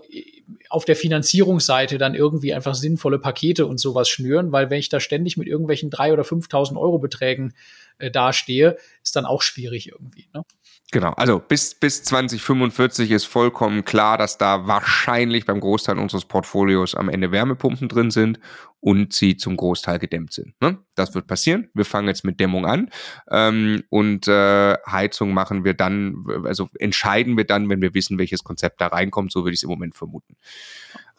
auf 0.70 0.84
der 0.84 0.98
Finanzierungsseite 0.98 1.98
dann 1.98 2.14
irgendwie 2.14 2.54
einfach 2.54 2.76
sinnvolle 2.76 3.20
Pakete 3.20 3.66
und 3.66 3.80
sowas 3.80 4.10
schnüren, 4.10 4.52
weil 4.52 4.70
wenn 4.70 4.80
ich 4.80 4.90
da 4.90 5.00
ständig 5.00 5.38
mit 5.38 5.48
irgendwelchen 5.48 5.90
drei 5.90 6.12
oder 6.12 6.24
5.000 6.24 6.78
Euro 6.78 7.00
Beträgen 7.00 7.54
äh, 8.00 8.12
dastehe, 8.12 8.76
ist 9.02 9.16
dann 9.16 9.26
auch 9.26 9.42
schwierig 9.42 9.90
irgendwie. 9.90 10.28
Ne? 10.34 10.44
Genau, 10.92 11.12
also 11.14 11.40
bis, 11.40 11.76
bis 11.76 12.04
2045 12.04 13.12
ist 13.12 13.26
vollkommen 13.26 13.84
klar, 13.86 14.18
dass 14.18 14.38
da 14.38 14.68
wahrscheinlich 14.68 15.46
beim 15.46 15.62
Großteil 15.62 15.98
unseres 15.98 16.26
Portfolios 16.26 16.96
am 16.96 17.08
Ende 17.08 17.32
Wärmepumpen 17.32 17.90
drin 17.90 18.12
sind 18.12 18.40
und 18.80 19.14
sie 19.14 19.38
zum 19.38 19.58
Großteil 19.58 19.99
gedämmt 19.99 20.34
sind. 20.34 20.54
Ne? 20.62 20.78
Das 20.95 21.16
wird 21.16 21.28
passieren. 21.28 21.70
Wir 21.74 21.86
fangen 21.86 22.08
jetzt 22.08 22.24
mit 22.24 22.40
Dämmung 22.40 22.66
an 22.66 22.90
ähm, 23.30 23.84
und 23.90 24.28
äh, 24.28 24.76
Heizung 24.90 25.34
machen 25.34 25.64
wir 25.64 25.74
dann, 25.74 26.26
also 26.45 26.70
entscheiden 26.80 27.38
wir 27.38 27.45
dann, 27.45 27.70
wenn 27.70 27.82
wir 27.82 27.94
wissen, 27.94 28.18
welches 28.18 28.44
Konzept 28.44 28.82
da 28.82 28.88
reinkommt, 28.88 29.32
so 29.32 29.44
würde 29.44 29.54
ich 29.54 29.60
es 29.60 29.64
im 29.64 29.70
Moment 29.70 29.95
vermuten. 29.95 30.36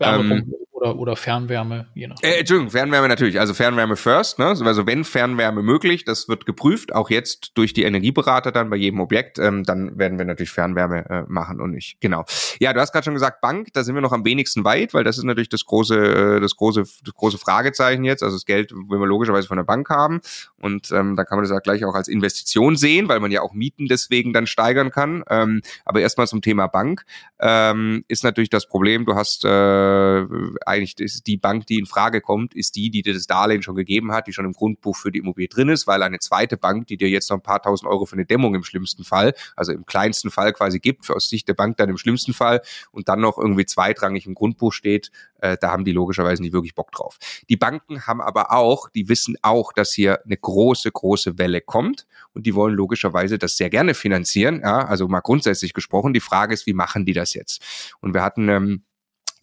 Ähm, 0.01 0.55
oder, 0.79 0.97
oder 0.97 1.17
Fernwärme, 1.17 1.89
je 1.95 2.07
nachdem. 2.07 2.31
Äh, 2.31 2.39
Entschuldigung, 2.39 2.71
Fernwärme 2.71 3.09
natürlich. 3.09 3.41
Also 3.41 3.53
Fernwärme 3.53 3.97
first. 3.97 4.39
Ne? 4.39 4.47
Also 4.47 4.87
wenn 4.87 5.05
Fernwärme 5.05 5.63
möglich, 5.63 6.05
das 6.05 6.29
wird 6.29 6.47
geprüft, 6.47 6.95
auch 6.95 7.11
jetzt 7.11 7.53
durch 7.55 7.73
die 7.73 7.83
Energieberater 7.83 8.53
dann 8.53 8.71
bei 8.71 8.77
jedem 8.77 9.01
Objekt, 9.01 9.39
ähm, 9.39 9.65
dann 9.65 9.99
werden 9.99 10.19
wir 10.19 10.25
natürlich 10.25 10.51
Fernwärme 10.51 11.05
äh, 11.11 11.23
machen 11.27 11.61
und 11.61 11.73
nicht. 11.73 12.01
Genau. 12.01 12.25
Ja, 12.61 12.73
du 12.73 12.81
hast 12.81 12.93
gerade 12.93 13.05
schon 13.05 13.15
gesagt, 13.15 13.41
Bank, 13.41 13.69
da 13.73 13.83
sind 13.83 13.97
wir 13.97 14.03
noch 14.03 14.13
am 14.13 14.25
wenigsten 14.25 14.65
weit, 14.65 14.95
weil 14.95 15.03
das 15.03 15.19
ist 15.19 15.25
natürlich 15.25 15.49
das 15.49 15.65
große, 15.65 16.37
äh, 16.37 16.41
das 16.41 16.55
große, 16.55 16.85
das 17.05 17.15
große 17.15 17.39
Fragezeichen 17.49 18.05
jetzt. 18.05 18.23
Also 18.23 18.37
das 18.37 18.45
Geld 18.45 18.73
will 18.73 18.99
man 18.99 19.09
logischerweise 19.09 19.49
von 19.49 19.57
der 19.57 19.65
Bank 19.65 19.89
haben. 19.89 20.21
Und 20.61 20.91
ähm, 20.93 21.17
da 21.17 21.25
kann 21.25 21.39
man 21.39 21.45
das 21.45 21.51
ja 21.51 21.61
gleich 21.61 21.85
auch 21.87 21.95
als 21.95 22.09
Investition 22.09 22.77
sehen, 22.77 23.09
weil 23.09 23.21
man 23.21 23.31
ja 23.31 23.41
auch 23.41 23.55
Mieten 23.55 23.87
deswegen 23.87 24.35
dann 24.35 24.47
steigern 24.47 24.91
kann. 24.91 25.25
Ähm, 25.31 25.63
aber 25.87 26.01
erstmal 26.01 26.27
zum 26.27 26.43
Thema 26.43 26.67
Bank 26.67 27.07
ähm, 27.41 28.05
ist 28.09 28.23
natürlich 28.23 28.51
das 28.51 28.67
Problem, 28.67 29.07
du 29.07 29.15
hast 29.15 29.47
äh, 29.47 30.27
eigentlich 30.67 31.01
ist 31.01 31.27
die 31.27 31.39
Bank, 31.39 31.67
die 31.67 31.79
in 31.79 31.87
Frage 31.87 32.21
kommt, 32.21 32.55
ist 32.55 32.77
die, 32.77 32.91
die 32.91 33.01
dir 33.01 33.15
das 33.15 33.27
Darlehen 33.27 33.63
schon 33.63 33.77
gegeben 33.77 34.13
hat, 34.13 34.27
die 34.27 34.33
schon 34.33 34.45
im 34.45 34.53
Grundbuch 34.53 34.97
für 34.97 35.11
die 35.11 35.21
Immobilie 35.21 35.49
drin 35.49 35.71
ist, 35.71 35.87
weil 35.87 36.03
eine 36.03 36.19
zweite 36.19 36.59
Bank, 36.59 36.89
die 36.89 36.99
dir 36.99 37.09
jetzt 37.09 37.31
noch 37.31 37.39
ein 37.39 37.43
paar 37.43 37.63
tausend 37.63 37.89
Euro 37.89 38.05
für 38.05 38.17
eine 38.17 38.27
Dämmung 38.27 38.55
im 38.55 38.65
schlimmsten 38.65 39.05
Fall, 39.05 39.33
also 39.57 39.73
im 39.73 39.87
kleinsten 39.87 40.31
Fall 40.31 40.53
quasi 40.53 40.81
gibt, 40.81 41.11
aus 41.11 41.31
Sicht 41.31 41.49
der 41.49 41.55
Bank 41.55 41.79
dann 41.79 41.89
im 41.89 41.97
schlimmsten 41.97 42.35
Fall 42.35 42.61
und 42.91 43.09
dann 43.09 43.21
noch 43.21 43.39
irgendwie 43.39 43.65
zweitrangig 43.65 44.27
im 44.27 44.35
Grundbuch 44.35 44.73
steht, 44.73 45.11
äh, 45.39 45.57
da 45.61 45.71
haben 45.71 45.85
die 45.85 45.93
logischerweise 45.93 46.43
nicht 46.43 46.53
wirklich 46.53 46.75
Bock 46.75 46.93
drauf. 46.93 47.19
Die 47.49 47.57
Banken 47.57 48.07
haben 48.07 48.21
aber 48.21 48.53
auch, 48.53 48.89
die 48.91 49.09
wissen 49.09 49.37
auch, 49.43 49.73
dass 49.73 49.93
hier 49.93 50.25
eine 50.25 50.37
große, 50.37 50.91
große 50.91 51.39
Welle 51.39 51.61
kommt 51.61 52.07
und 52.35 52.47
die 52.47 52.55
wollen 52.55 52.75
logischerweise 52.75 53.39
das 53.39 53.57
sehr 53.57 53.71
gerne 53.71 53.95
finanzieren. 53.95 54.61
Ja, 54.61 54.87
also 54.87 55.09
mal 55.09 55.21
grundsätzlich 55.21 55.75
gesprochen. 55.75 56.13
Die 56.13 56.21
Frage 56.21 56.55
ist, 56.55 56.67
wie 56.67 56.73
machen 56.73 57.05
die 57.05 57.13
das 57.13 57.35
jetzt? 57.35 57.95
Und 58.01 58.15
wir 58.15 58.23
hatten 58.23 58.49
ähm, 58.49 58.83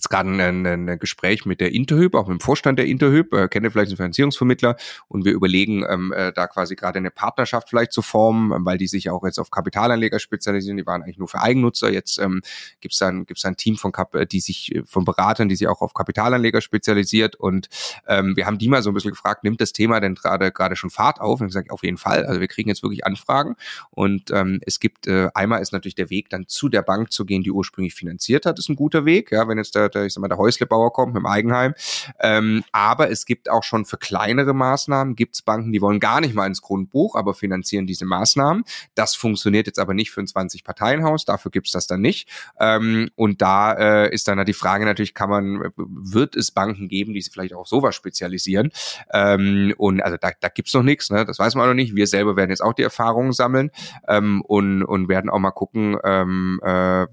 jetzt 0.06 0.10
gerade 0.10 0.30
ein, 0.30 0.66
ein, 0.66 1.00
Gespräch 1.00 1.46
mit 1.46 1.60
der 1.60 1.74
Interhyp, 1.74 2.16
auch 2.16 2.28
mit 2.28 2.40
dem 2.40 2.40
Vorstand 2.40 2.80
der 2.80 2.86
Interhyp, 2.86 3.34
äh, 3.34 3.48
kennt 3.48 3.66
ihr 3.66 3.72
vielleicht 3.72 3.90
einen 3.90 3.98
Finanzierungsvermittler 3.98 4.76
und 5.08 5.26
wir 5.26 5.34
überlegen, 5.34 5.84
ähm, 5.90 6.14
äh, 6.14 6.32
da 6.32 6.48
quasi 6.48 6.76
gerade 6.76 7.00
eine 7.00 7.12
Partnerschaft 7.12 7.70
vielleicht 7.70 7.92
zu 7.92 8.02
formen, 8.02 8.52
ähm, 8.52 8.66
weil 8.66 8.78
die 8.78 8.88
sich 8.88 9.10
auch 9.10 9.24
jetzt 9.24 9.40
auf 9.40 9.52
Kapitalanleger 9.52 10.20
spezialisieren, 10.20 10.78
die 10.78 10.86
waren 10.86 11.02
eigentlich 11.02 11.18
nur 11.18 11.28
für 11.28 11.42
Eigennutzer, 11.42 11.92
jetzt 11.92 12.20
ähm, 12.20 12.42
gibt 12.82 12.94
es 12.94 13.00
dann, 13.00 13.26
gibt's 13.26 13.46
ein 13.46 13.58
Team 13.58 13.78
von 13.78 13.92
Kap 13.92 14.16
die 14.30 14.40
sich, 14.40 14.74
äh, 14.76 14.84
von 14.86 15.06
Beratern, 15.06 15.50
die 15.50 15.56
sich 15.56 15.68
auch 15.68 15.82
auf 15.82 15.94
Kapitalanleger 15.94 16.62
spezialisiert 16.62 17.36
und 17.36 17.68
ähm, 18.08 18.36
wir 18.36 18.46
haben 18.46 18.58
die 18.58 18.68
mal 18.68 18.82
so 18.82 18.92
ein 18.92 18.94
bisschen 18.94 19.12
gefragt, 19.12 19.44
nimmt 19.44 19.62
das 19.62 19.74
Thema 19.74 20.00
denn 20.00 20.16
gerade 20.16 20.52
gerade 20.52 20.76
schon 20.76 20.90
Fahrt 20.90 21.20
auf? 21.20 21.42
Und 21.42 21.48
ich 21.48 21.50
gesagt, 21.50 21.72
auf 21.72 21.84
jeden 21.84 21.98
Fall, 21.98 22.26
also 22.26 22.40
wir 22.40 22.48
kriegen 22.48 22.70
jetzt 22.70 22.84
wirklich 22.84 23.06
Anfragen 23.06 23.56
und 23.92 24.32
ähm, 24.32 24.60
es 24.66 24.80
gibt, 24.80 25.08
äh, 25.08 25.30
einmal 25.34 25.62
ist 25.62 25.74
natürlich 25.74 25.96
der 25.96 26.10
Weg 26.10 26.30
dann 26.30 26.48
zu 26.48 26.70
der 26.70 26.82
Bank 26.82 27.12
zu 27.12 27.26
gehen, 27.26 27.44
die 27.44 27.52
ursprünglich 27.52 27.96
finanziert 27.96 28.46
hat, 28.46 28.60
ist 28.60 28.70
ein 28.70 28.76
guter 28.76 29.06
Weg, 29.06 29.32
ja, 29.32 29.48
wenn 29.48 29.58
jetzt 29.58 29.76
der 29.76 29.90
der, 29.96 30.06
ich 30.06 30.14
sag 30.14 30.22
mal, 30.22 30.28
der 30.28 30.38
Häuslebauer 30.38 30.94
kommt 30.94 31.14
mit 31.14 31.22
dem 31.22 31.26
Eigenheim. 31.26 31.74
Ähm, 32.20 32.64
aber 32.72 33.10
es 33.10 33.26
gibt 33.26 33.50
auch 33.50 33.64
schon 33.64 33.86
für 33.86 33.98
kleinere 33.98 34.54
Maßnahmen, 34.54 35.16
gibt 35.16 35.36
es 35.36 35.42
Banken, 35.42 35.72
die 35.72 35.82
wollen 35.82 36.00
gar 36.00 36.22
nicht 36.22 36.36
mal 36.36 36.48
ins 36.48 36.62
Grundbuch, 36.62 37.16
aber 37.16 37.34
finanzieren 37.34 37.88
diese 37.88 38.06
Maßnahmen. 38.06 38.64
Das 38.96 39.16
funktioniert 39.16 39.68
jetzt 39.68 39.80
aber 39.80 39.94
nicht 39.94 40.12
für 40.12 40.22
ein 40.22 40.28
20-Parteien-Haus, 40.28 41.26
dafür 41.26 41.52
gibt 41.52 41.68
es 41.68 41.74
das 41.74 41.88
dann 41.88 42.02
nicht. 42.02 42.30
Ähm, 42.60 43.10
und 43.16 43.42
da 43.42 43.74
äh, 43.74 44.14
ist 44.14 44.28
dann 44.28 44.38
halt 44.38 44.48
die 44.48 44.54
Frage 44.54 44.86
natürlich, 44.86 45.14
kann 45.14 45.30
man, 45.30 45.72
wird 45.76 46.36
es 46.36 46.52
Banken 46.52 46.88
geben, 46.88 47.14
die 47.14 47.22
sich 47.22 47.34
vielleicht 47.34 47.54
auch 47.54 47.68
sowas 47.68 47.96
spezialisieren? 47.96 48.72
Ähm, 49.14 49.74
und 49.78 50.02
also 50.02 50.18
da, 50.20 50.32
da 50.40 50.50
gibt 50.50 50.68
es 50.68 50.74
noch 50.74 50.84
nichts, 50.84 51.10
ne? 51.10 51.26
das 51.26 51.40
weiß 51.40 51.56
man 51.56 51.68
noch 51.68 51.74
nicht. 51.74 51.96
Wir 51.96 52.08
selber 52.08 52.36
werden 52.36 52.50
jetzt 52.50 52.62
auch 52.62 52.74
die 52.74 52.84
Erfahrungen 52.84 53.32
sammeln 53.32 53.72
ähm, 54.08 54.42
und, 54.42 54.84
und 54.84 55.10
werden 55.10 55.30
auch 55.30 55.40
mal 55.40 55.52
gucken, 55.52 55.98
ähm, 56.04 56.60
äh, 56.64 57.08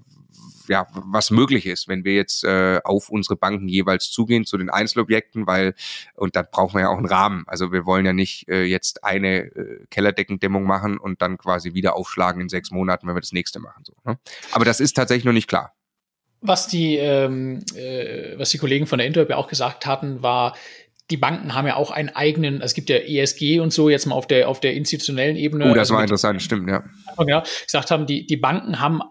ja, 0.67 0.87
was 0.93 1.31
möglich 1.31 1.65
ist, 1.65 1.87
wenn 1.87 2.03
wir 2.03 2.13
jetzt 2.13 2.43
äh, 2.43 2.79
auf 2.83 3.09
unsere 3.09 3.35
Banken 3.35 3.67
jeweils 3.67 4.09
zugehen 4.11 4.45
zu 4.45 4.57
den 4.57 4.69
Einzelobjekten, 4.69 5.47
weil, 5.47 5.73
und 6.15 6.35
dann 6.35 6.47
brauchen 6.51 6.75
wir 6.75 6.81
ja 6.81 6.89
auch 6.89 6.97
einen 6.97 7.05
Rahmen. 7.05 7.43
Also 7.47 7.71
wir 7.71 7.85
wollen 7.85 8.05
ja 8.05 8.13
nicht 8.13 8.47
äh, 8.49 8.63
jetzt 8.63 9.03
eine 9.03 9.45
äh, 9.45 9.85
Kellerdeckendämmung 9.89 10.63
machen 10.63 10.97
und 10.97 11.21
dann 11.21 11.37
quasi 11.37 11.73
wieder 11.73 11.95
aufschlagen 11.95 12.41
in 12.41 12.49
sechs 12.49 12.71
Monaten, 12.71 13.07
wenn 13.07 13.15
wir 13.15 13.21
das 13.21 13.31
nächste 13.33 13.59
machen. 13.59 13.83
So, 13.85 13.93
ne? 14.05 14.17
Aber 14.51 14.65
das 14.65 14.79
ist 14.79 14.93
tatsächlich 14.93 15.25
noch 15.25 15.33
nicht 15.33 15.47
klar. 15.47 15.73
Was 16.41 16.67
die, 16.67 16.97
ähm, 16.97 17.63
äh, 17.75 18.37
was 18.37 18.49
die 18.49 18.57
Kollegen 18.57 18.85
von 18.85 18.97
der 18.97 19.07
Interweb 19.07 19.29
ja 19.29 19.37
auch 19.37 19.47
gesagt 19.47 19.85
hatten, 19.85 20.21
war, 20.21 20.55
die 21.09 21.17
Banken 21.17 21.53
haben 21.53 21.67
ja 21.67 21.75
auch 21.75 21.91
einen 21.91 22.09
eigenen, 22.09 22.61
es 22.61 22.73
gibt 22.73 22.89
ja 22.89 22.97
ESG 22.97 23.59
und 23.59 23.73
so 23.73 23.89
jetzt 23.89 24.05
mal 24.05 24.15
auf 24.15 24.27
der 24.27 24.47
auf 24.47 24.59
der 24.59 24.73
institutionellen 24.73 25.35
Ebene. 25.35 25.65
Oh, 25.65 25.69
das 25.69 25.79
also 25.79 25.95
war 25.95 26.01
interessant, 26.01 26.41
stimmt, 26.41 26.69
ja. 26.69 26.83
Ja, 27.27 27.43
gesagt 27.65 27.91
haben, 27.91 28.07
die 28.07 28.25
die 28.25 28.37
Banken 28.37 28.79
haben 28.79 29.01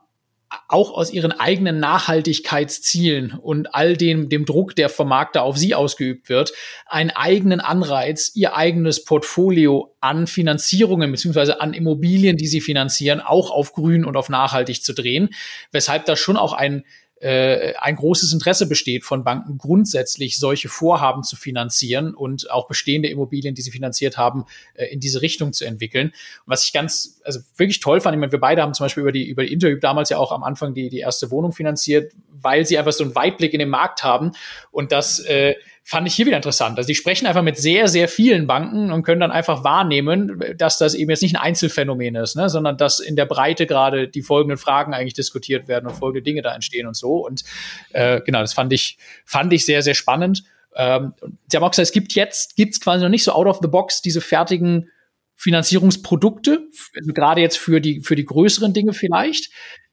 auch 0.68 0.92
aus 0.92 1.12
ihren 1.12 1.32
eigenen 1.32 1.80
Nachhaltigkeitszielen 1.80 3.32
und 3.32 3.74
all 3.74 3.96
dem, 3.96 4.28
dem 4.28 4.44
Druck, 4.44 4.76
der 4.76 4.88
vom 4.88 5.08
Markt 5.08 5.36
da 5.36 5.42
auf 5.42 5.56
sie 5.56 5.74
ausgeübt 5.74 6.28
wird, 6.28 6.52
einen 6.86 7.10
eigenen 7.10 7.60
Anreiz, 7.60 8.32
ihr 8.34 8.56
eigenes 8.56 9.04
Portfolio 9.04 9.94
an 10.00 10.26
Finanzierungen 10.26 11.10
beziehungsweise 11.10 11.60
an 11.60 11.74
Immobilien, 11.74 12.36
die 12.36 12.46
sie 12.46 12.60
finanzieren, 12.60 13.20
auch 13.20 13.50
auf 13.50 13.72
grün 13.72 14.04
und 14.04 14.16
auf 14.16 14.28
nachhaltig 14.28 14.82
zu 14.82 14.92
drehen, 14.92 15.30
weshalb 15.70 16.06
da 16.06 16.16
schon 16.16 16.36
auch 16.36 16.52
ein 16.52 16.84
äh, 17.22 17.74
ein 17.78 17.94
großes 17.94 18.32
Interesse 18.32 18.66
besteht 18.66 19.04
von 19.04 19.22
Banken 19.22 19.56
grundsätzlich 19.56 20.40
solche 20.40 20.68
Vorhaben 20.68 21.22
zu 21.22 21.36
finanzieren 21.36 22.14
und 22.14 22.50
auch 22.50 22.66
bestehende 22.66 23.08
Immobilien, 23.08 23.54
die 23.54 23.62
sie 23.62 23.70
finanziert 23.70 24.18
haben, 24.18 24.44
äh, 24.74 24.86
in 24.86 24.98
diese 24.98 25.22
Richtung 25.22 25.52
zu 25.52 25.64
entwickeln. 25.64 26.08
Und 26.08 26.14
was 26.46 26.64
ich 26.64 26.72
ganz, 26.72 27.20
also 27.22 27.38
wirklich 27.56 27.78
toll 27.78 28.00
fand, 28.00 28.16
ich 28.16 28.20
meine, 28.20 28.32
wir 28.32 28.40
beide 28.40 28.62
haben 28.62 28.74
zum 28.74 28.84
Beispiel 28.84 29.02
über 29.02 29.12
die 29.12 29.28
über 29.28 29.44
die 29.44 29.52
Interview 29.52 29.78
damals 29.78 30.10
ja 30.10 30.18
auch 30.18 30.32
am 30.32 30.42
Anfang 30.42 30.74
die 30.74 30.88
die 30.88 30.98
erste 30.98 31.30
Wohnung 31.30 31.52
finanziert, 31.52 32.12
weil 32.28 32.66
sie 32.66 32.76
einfach 32.76 32.92
so 32.92 33.04
einen 33.04 33.14
Weitblick 33.14 33.52
in 33.52 33.60
den 33.60 33.68
Markt 33.68 34.02
haben 34.02 34.32
und 34.72 34.90
das 34.90 35.20
äh, 35.20 35.54
fand 35.84 36.06
ich 36.06 36.14
hier 36.14 36.26
wieder 36.26 36.36
interessant. 36.36 36.78
Also 36.78 36.86
die 36.86 36.94
sprechen 36.94 37.26
einfach 37.26 37.42
mit 37.42 37.58
sehr, 37.58 37.88
sehr 37.88 38.08
vielen 38.08 38.46
Banken 38.46 38.92
und 38.92 39.02
können 39.02 39.20
dann 39.20 39.32
einfach 39.32 39.64
wahrnehmen, 39.64 40.42
dass 40.56 40.78
das 40.78 40.94
eben 40.94 41.10
jetzt 41.10 41.22
nicht 41.22 41.36
ein 41.36 41.42
Einzelfenomen 41.42 42.14
ist, 42.14 42.36
ne, 42.36 42.48
sondern 42.48 42.76
dass 42.76 43.00
in 43.00 43.16
der 43.16 43.26
Breite 43.26 43.66
gerade 43.66 44.08
die 44.08 44.22
folgenden 44.22 44.58
Fragen 44.58 44.94
eigentlich 44.94 45.14
diskutiert 45.14 45.68
werden 45.68 45.88
und 45.88 45.94
folgende 45.94 46.22
Dinge 46.22 46.42
da 46.42 46.54
entstehen 46.54 46.86
und 46.86 46.96
so. 46.96 47.26
Und 47.26 47.44
äh, 47.90 48.20
genau, 48.20 48.40
das 48.40 48.54
fand 48.54 48.72
ich, 48.72 48.96
fand 49.24 49.52
ich 49.52 49.66
sehr, 49.66 49.82
sehr 49.82 49.94
spannend. 49.94 50.44
Ähm, 50.76 51.14
Sie 51.48 51.56
haben 51.56 51.64
auch 51.64 51.70
gesagt, 51.70 51.88
es 51.88 51.92
gibt 51.92 52.14
jetzt, 52.14 52.56
gibt's 52.56 52.80
quasi 52.80 53.02
noch 53.02 53.10
nicht 53.10 53.24
so 53.24 53.32
out 53.32 53.46
of 53.46 53.58
the 53.60 53.68
box 53.68 54.02
diese 54.02 54.20
fertigen 54.20 54.88
Finanzierungsprodukte, 55.36 56.60
also 56.96 57.12
gerade 57.12 57.40
jetzt 57.40 57.58
für 57.58 57.80
die, 57.80 58.00
für 58.00 58.14
die 58.14 58.24
größeren 58.24 58.72
Dinge 58.72 58.92
vielleicht. 58.92 59.50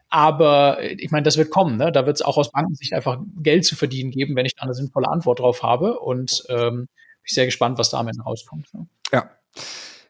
Aber 0.09 0.81
äh, 0.81 0.95
ich 0.97 1.11
meine, 1.11 1.23
das 1.23 1.37
wird 1.37 1.49
kommen. 1.49 1.77
Ne? 1.77 1.91
Da 1.91 2.05
wird 2.05 2.17
es 2.17 2.21
auch 2.21 2.37
aus 2.37 2.51
Bankensicht 2.51 2.93
einfach 2.93 3.19
Geld 3.41 3.65
zu 3.65 3.75
verdienen 3.75 4.11
geben, 4.11 4.35
wenn 4.35 4.45
ich 4.45 4.55
da 4.55 4.63
eine 4.63 4.73
sinnvolle 4.73 5.07
Antwort 5.07 5.39
drauf 5.39 5.63
habe. 5.63 5.99
Und 5.99 6.43
ähm, 6.49 6.87
bin 6.87 6.87
sehr 7.25 7.45
gespannt, 7.45 7.77
was 7.77 7.89
da 7.89 7.99
am 7.99 8.07
Ende 8.07 8.23
rauskommt. 8.23 8.73
Ne? 8.73 8.87
Ja. 9.11 9.29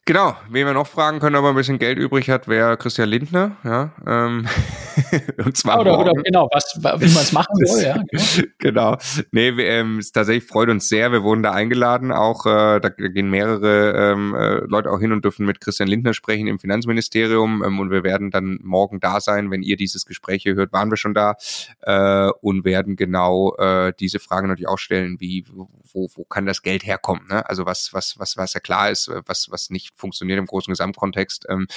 Genau, 0.06 0.36
wen 0.50 0.66
wir 0.66 0.74
noch 0.74 0.88
fragen 0.88 1.20
können, 1.20 1.36
ob 1.36 1.44
er 1.44 1.50
ein 1.50 1.56
bisschen 1.56 1.78
Geld 1.78 2.00
übrig 2.00 2.32
hat, 2.32 2.48
wäre 2.48 2.78
Christian 2.78 3.10
Lindner. 3.10 3.58
Ja, 3.64 3.94
ähm, 4.08 4.48
und 5.46 5.58
zwar 5.58 5.80
oder, 5.80 6.00
oder 6.00 6.14
genau, 6.24 6.50
was, 6.52 6.78
wie 6.78 7.14
man 7.14 7.24
es 7.24 7.32
machen 7.32 7.56
soll. 7.66 7.84
Ja, 7.84 8.04
genau. 8.58 8.80
genau. 8.90 8.98
Nee, 9.32 9.58
wir, 9.58 9.66
ähm, 9.66 10.00
es 10.00 10.12
tatsächlich 10.12 10.46
freut 10.46 10.70
uns 10.70 10.90
sehr. 10.90 11.12
Wir 11.12 11.24
wurden 11.24 11.44
da 11.44 11.52
eingeladen. 11.52 12.12
Auch 12.12 12.46
äh, 12.46 12.80
da 12.80 12.90
gehen 12.90 13.30
mehrere 13.30 14.12
ähm, 14.12 14.36
äh, 14.36 14.56
Leute 14.66 14.92
auch 14.92 15.00
hin 15.00 15.12
und 15.12 15.24
dürfen 15.24 15.46
mit 15.46 15.62
Christian 15.62 15.90
Lindner 15.90 16.14
sprechen 16.14 16.48
im 16.48 16.60
Finanzministerium. 16.60 17.64
Ähm, 17.64 17.80
und 17.80 17.92
wir 17.92 18.04
werden 18.04 18.32
dann 18.32 18.60
morgen 18.64 19.00
da 19.00 19.22
sein, 19.22 19.52
wenn 19.52 19.62
ihr 19.62 19.78
dieses 19.78 20.06
Gespräch 20.06 20.44
hier 20.44 20.56
hört, 20.56 20.74
waren 20.74 20.90
wir 20.90 20.98
schon 20.98 21.14
da 21.14 21.36
äh, 21.82 22.30
und 22.42 22.66
werden 22.66 22.96
genau 22.96 23.56
äh, 23.58 23.94
diese 24.00 24.20
Frage 24.20 24.48
natürlich 24.48 24.68
auch 24.68 24.80
stellen, 24.80 25.20
wie 25.20 25.46
wo, 25.94 26.10
wo 26.16 26.24
kann 26.24 26.46
das 26.46 26.62
Geld 26.62 26.86
herkommen? 26.86 27.28
Ne? 27.30 27.48
Also 27.50 27.66
was 27.66 27.94
was 27.94 28.20
was 28.20 28.38
was 28.38 28.54
ja 28.54 28.60
klar 28.60 28.90
ist, 28.90 29.12
was 29.26 29.50
was 29.50 29.70
nicht 29.70 29.98
funktioniert 29.98 30.40
im 30.40 30.46
großen 30.46 30.72
Gesamtkontext. 30.72 31.46
Ähm, 31.50 31.68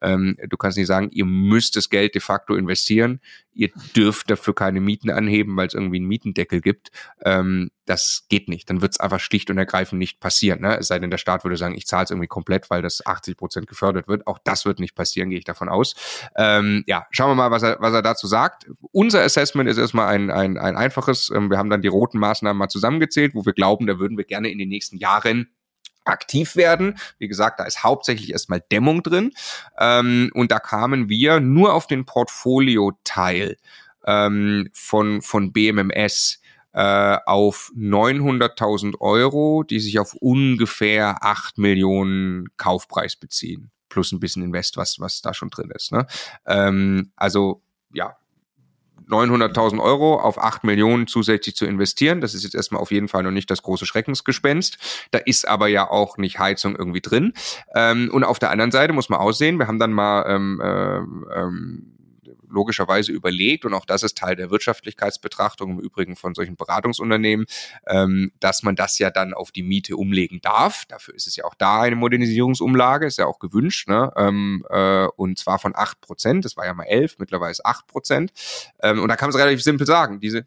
ähm, 0.00 0.36
du 0.48 0.56
kannst 0.56 0.78
nicht 0.78 0.86
sagen, 0.86 1.10
ihr 1.10 1.24
müsst 1.24 1.76
das 1.76 1.88
Geld 1.88 2.14
de 2.14 2.20
facto 2.20 2.54
investieren, 2.54 2.71
ihr 3.54 3.70
dürft 3.94 4.30
dafür 4.30 4.54
keine 4.54 4.80
Mieten 4.80 5.10
anheben, 5.10 5.56
weil 5.56 5.66
es 5.66 5.74
irgendwie 5.74 5.96
einen 5.96 6.06
Mietendeckel 6.06 6.60
gibt. 6.60 6.90
Ähm, 7.24 7.70
das 7.84 8.26
geht 8.28 8.48
nicht. 8.48 8.70
Dann 8.70 8.80
wird 8.80 8.92
es 8.92 9.00
einfach 9.00 9.20
schlicht 9.20 9.50
und 9.50 9.58
ergreifend 9.58 9.98
nicht 9.98 10.20
passieren. 10.20 10.60
Ne? 10.60 10.78
Es 10.78 10.88
sei 10.88 10.98
denn, 10.98 11.10
der 11.10 11.18
Staat 11.18 11.44
würde 11.44 11.56
sagen, 11.56 11.74
ich 11.74 11.86
zahle 11.86 12.04
es 12.04 12.10
irgendwie 12.10 12.28
komplett, 12.28 12.70
weil 12.70 12.82
das 12.82 13.04
80 13.04 13.36
Prozent 13.36 13.66
gefördert 13.66 14.08
wird. 14.08 14.26
Auch 14.26 14.38
das 14.42 14.64
wird 14.64 14.80
nicht 14.80 14.94
passieren, 14.94 15.30
gehe 15.30 15.38
ich 15.38 15.44
davon 15.44 15.68
aus. 15.68 15.94
Ähm, 16.36 16.84
ja, 16.86 17.06
schauen 17.10 17.30
wir 17.30 17.34
mal, 17.34 17.50
was 17.50 17.62
er, 17.62 17.76
was 17.80 17.92
er 17.92 18.02
dazu 18.02 18.26
sagt. 18.26 18.70
Unser 18.92 19.22
Assessment 19.22 19.68
ist 19.68 19.78
erstmal 19.78 20.08
ein, 20.08 20.30
ein, 20.30 20.58
ein 20.58 20.76
einfaches. 20.76 21.30
Ähm, 21.34 21.50
wir 21.50 21.58
haben 21.58 21.70
dann 21.70 21.82
die 21.82 21.88
roten 21.88 22.18
Maßnahmen 22.18 22.58
mal 22.58 22.68
zusammengezählt, 22.68 23.34
wo 23.34 23.44
wir 23.44 23.52
glauben, 23.52 23.86
da 23.86 23.98
würden 23.98 24.16
wir 24.16 24.24
gerne 24.24 24.50
in 24.50 24.58
den 24.58 24.68
nächsten 24.68 24.96
Jahren 24.96 25.48
aktiv 26.04 26.56
werden. 26.56 26.98
Wie 27.18 27.28
gesagt, 27.28 27.60
da 27.60 27.64
ist 27.64 27.82
hauptsächlich 27.82 28.32
erstmal 28.32 28.62
Dämmung 28.72 29.02
drin. 29.02 29.32
Ähm, 29.78 30.30
und 30.34 30.52
da 30.52 30.58
kamen 30.58 31.08
wir 31.08 31.40
nur 31.40 31.74
auf 31.74 31.86
den 31.86 32.04
Portfolio-Teil 32.04 33.56
ähm, 34.06 34.68
von, 34.72 35.22
von 35.22 35.52
BMMS 35.52 36.40
äh, 36.72 37.18
auf 37.26 37.70
900.000 37.76 39.00
Euro, 39.00 39.62
die 39.62 39.80
sich 39.80 39.98
auf 39.98 40.14
ungefähr 40.14 41.22
8 41.22 41.58
Millionen 41.58 42.48
Kaufpreis 42.56 43.16
beziehen. 43.16 43.70
Plus 43.88 44.12
ein 44.12 44.20
bisschen 44.20 44.42
Invest, 44.42 44.76
was, 44.76 44.98
was 44.98 45.20
da 45.20 45.34
schon 45.34 45.50
drin 45.50 45.70
ist. 45.74 45.92
Ne? 45.92 46.06
Ähm, 46.46 47.12
also 47.16 47.62
ja, 47.92 48.16
900.000 49.12 49.80
Euro 49.80 50.18
auf 50.18 50.38
8 50.38 50.64
Millionen 50.64 51.06
zusätzlich 51.06 51.54
zu 51.54 51.66
investieren. 51.66 52.20
Das 52.20 52.34
ist 52.34 52.44
jetzt 52.44 52.54
erstmal 52.54 52.80
auf 52.80 52.90
jeden 52.90 53.08
Fall 53.08 53.22
noch 53.22 53.30
nicht 53.30 53.50
das 53.50 53.62
große 53.62 53.86
Schreckensgespenst. 53.86 54.78
Da 55.10 55.18
ist 55.18 55.46
aber 55.46 55.68
ja 55.68 55.88
auch 55.90 56.16
nicht 56.16 56.38
Heizung 56.38 56.76
irgendwie 56.76 57.00
drin. 57.00 57.32
Ähm, 57.74 58.10
und 58.12 58.24
auf 58.24 58.38
der 58.38 58.50
anderen 58.50 58.70
Seite 58.70 58.92
muss 58.92 59.08
man 59.08 59.20
aussehen, 59.20 59.58
wir 59.58 59.66
haben 59.66 59.78
dann 59.78 59.92
mal 59.92 60.24
ähm, 60.28 60.60
äh, 60.60 61.40
ähm, 61.40 61.92
logischerweise 62.52 63.12
überlegt, 63.12 63.64
und 63.64 63.74
auch 63.74 63.84
das 63.84 64.02
ist 64.02 64.16
Teil 64.16 64.36
der 64.36 64.50
Wirtschaftlichkeitsbetrachtung 64.50 65.72
im 65.72 65.80
Übrigen 65.80 66.16
von 66.16 66.34
solchen 66.34 66.56
Beratungsunternehmen, 66.56 67.46
ähm, 67.86 68.32
dass 68.40 68.62
man 68.62 68.76
das 68.76 68.98
ja 68.98 69.10
dann 69.10 69.34
auf 69.34 69.50
die 69.50 69.62
Miete 69.62 69.96
umlegen 69.96 70.40
darf. 70.40 70.84
Dafür 70.86 71.14
ist 71.14 71.26
es 71.26 71.36
ja 71.36 71.44
auch 71.44 71.54
da 71.54 71.82
eine 71.82 71.96
Modernisierungsumlage, 71.96 73.06
ist 73.06 73.18
ja 73.18 73.26
auch 73.26 73.38
gewünscht, 73.38 73.88
ne? 73.88 74.12
ähm, 74.16 74.64
äh, 74.70 75.06
und 75.16 75.38
zwar 75.38 75.58
von 75.58 75.72
acht 75.74 76.00
Prozent, 76.00 76.44
das 76.44 76.56
war 76.56 76.66
ja 76.66 76.74
mal 76.74 76.84
elf, 76.84 77.16
mittlerweile 77.18 77.50
ist 77.50 77.64
acht 77.64 77.86
Prozent. 77.86 78.32
Ähm, 78.80 79.00
und 79.00 79.08
da 79.08 79.16
kann 79.16 79.28
man 79.28 79.36
es 79.36 79.40
relativ 79.40 79.62
simpel 79.62 79.86
sagen, 79.86 80.20
diese 80.20 80.46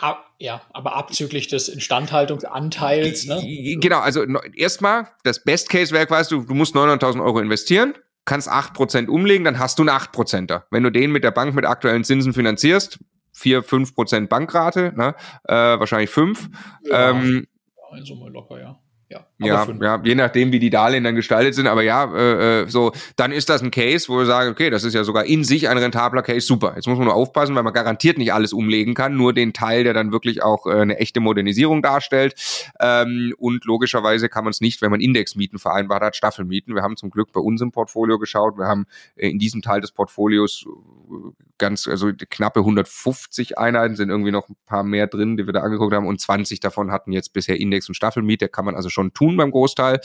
Ab, 0.00 0.32
ja, 0.38 0.62
aber 0.72 0.96
abzüglich 0.96 1.48
des 1.48 1.68
Instandhaltungsanteils. 1.68 3.26
Ne? 3.26 3.76
Genau, 3.80 3.98
also 3.98 4.24
erstmal, 4.54 5.08
das 5.24 5.44
Best 5.44 5.68
Case 5.68 5.92
wäre 5.92 6.06
quasi, 6.06 6.30
du, 6.30 6.42
du 6.42 6.54
musst 6.54 6.74
900.000 6.74 7.22
Euro 7.22 7.38
investieren, 7.38 7.92
kannst 8.24 8.50
8% 8.50 9.08
umlegen, 9.08 9.44
dann 9.44 9.58
hast 9.58 9.78
du 9.78 9.82
einen 9.82 9.90
8%er. 9.90 10.66
Wenn 10.70 10.82
du 10.82 10.90
den 10.90 11.12
mit 11.12 11.24
der 11.24 11.30
Bank 11.30 11.54
mit 11.54 11.66
aktuellen 11.66 12.04
Zinsen 12.04 12.32
finanzierst, 12.32 12.98
4, 13.32 13.64
5% 13.64 14.28
Bankrate, 14.28 14.92
ne? 14.96 15.14
äh, 15.44 15.54
wahrscheinlich 15.54 16.10
5. 16.10 16.48
Ja, 16.84 17.10
ähm, 17.10 17.46
also 17.90 18.14
mal 18.16 18.30
locker, 18.30 18.60
ja. 18.60 18.78
Ja, 19.10 19.26
ja, 19.40 19.66
ja, 19.80 20.00
je 20.04 20.14
nachdem, 20.14 20.52
wie 20.52 20.60
die 20.60 20.70
Darlehen 20.70 21.02
dann 21.02 21.16
gestaltet 21.16 21.56
sind, 21.56 21.66
aber 21.66 21.82
ja, 21.82 22.04
äh, 22.14 22.62
äh, 22.62 22.68
so, 22.68 22.92
dann 23.16 23.32
ist 23.32 23.48
das 23.48 23.60
ein 23.60 23.72
Case, 23.72 24.08
wo 24.08 24.18
wir 24.18 24.24
sagen, 24.24 24.50
okay, 24.50 24.70
das 24.70 24.84
ist 24.84 24.94
ja 24.94 25.02
sogar 25.02 25.24
in 25.24 25.42
sich 25.42 25.68
ein 25.68 25.78
rentabler 25.78 26.22
Case, 26.22 26.46
super. 26.46 26.74
Jetzt 26.76 26.86
muss 26.86 26.96
man 26.96 27.06
nur 27.06 27.16
aufpassen, 27.16 27.56
weil 27.56 27.64
man 27.64 27.72
garantiert 27.72 28.18
nicht 28.18 28.32
alles 28.32 28.52
umlegen 28.52 28.94
kann, 28.94 29.16
nur 29.16 29.32
den 29.32 29.52
Teil, 29.52 29.82
der 29.82 29.94
dann 29.94 30.12
wirklich 30.12 30.44
auch 30.44 30.64
äh, 30.66 30.82
eine 30.82 30.98
echte 30.98 31.18
Modernisierung 31.18 31.82
darstellt. 31.82 32.36
Ähm, 32.78 33.34
und 33.36 33.64
logischerweise 33.64 34.28
kann 34.28 34.44
man 34.44 34.52
es 34.52 34.60
nicht, 34.60 34.80
wenn 34.80 34.92
man 34.92 35.00
Indexmieten 35.00 35.58
vereinbart 35.58 36.04
hat, 36.04 36.14
Staffelmieten. 36.14 36.76
Wir 36.76 36.82
haben 36.82 36.96
zum 36.96 37.10
Glück 37.10 37.32
bei 37.32 37.40
uns 37.40 37.60
im 37.62 37.72
Portfolio 37.72 38.16
geschaut, 38.20 38.58
wir 38.58 38.68
haben 38.68 38.86
äh, 39.16 39.28
in 39.28 39.40
diesem 39.40 39.60
Teil 39.60 39.80
des 39.80 39.90
Portfolios 39.90 40.66
äh, 41.10 41.32
ganz, 41.58 41.88
also 41.88 42.10
knappe 42.12 42.60
150 42.60 43.58
Einheiten, 43.58 43.96
sind 43.96 44.08
irgendwie 44.08 44.30
noch 44.30 44.48
ein 44.48 44.56
paar 44.66 44.82
mehr 44.82 45.06
drin, 45.06 45.36
die 45.36 45.46
wir 45.46 45.52
da 45.52 45.62
angeguckt 45.62 45.94
haben, 45.94 46.06
und 46.06 46.20
20 46.20 46.60
davon 46.60 46.92
hatten 46.92 47.12
jetzt 47.12 47.32
bisher 47.32 47.58
Index 47.58 47.88
und 47.88 47.94
Staffelmiet, 47.94 48.40
der 48.40 48.48
kann 48.48 48.64
man 48.64 48.74
also 48.74 48.88
schon 48.88 48.99
schon 49.00 49.12
tun 49.12 49.36
beim 49.36 49.50
Großteil. 49.50 50.00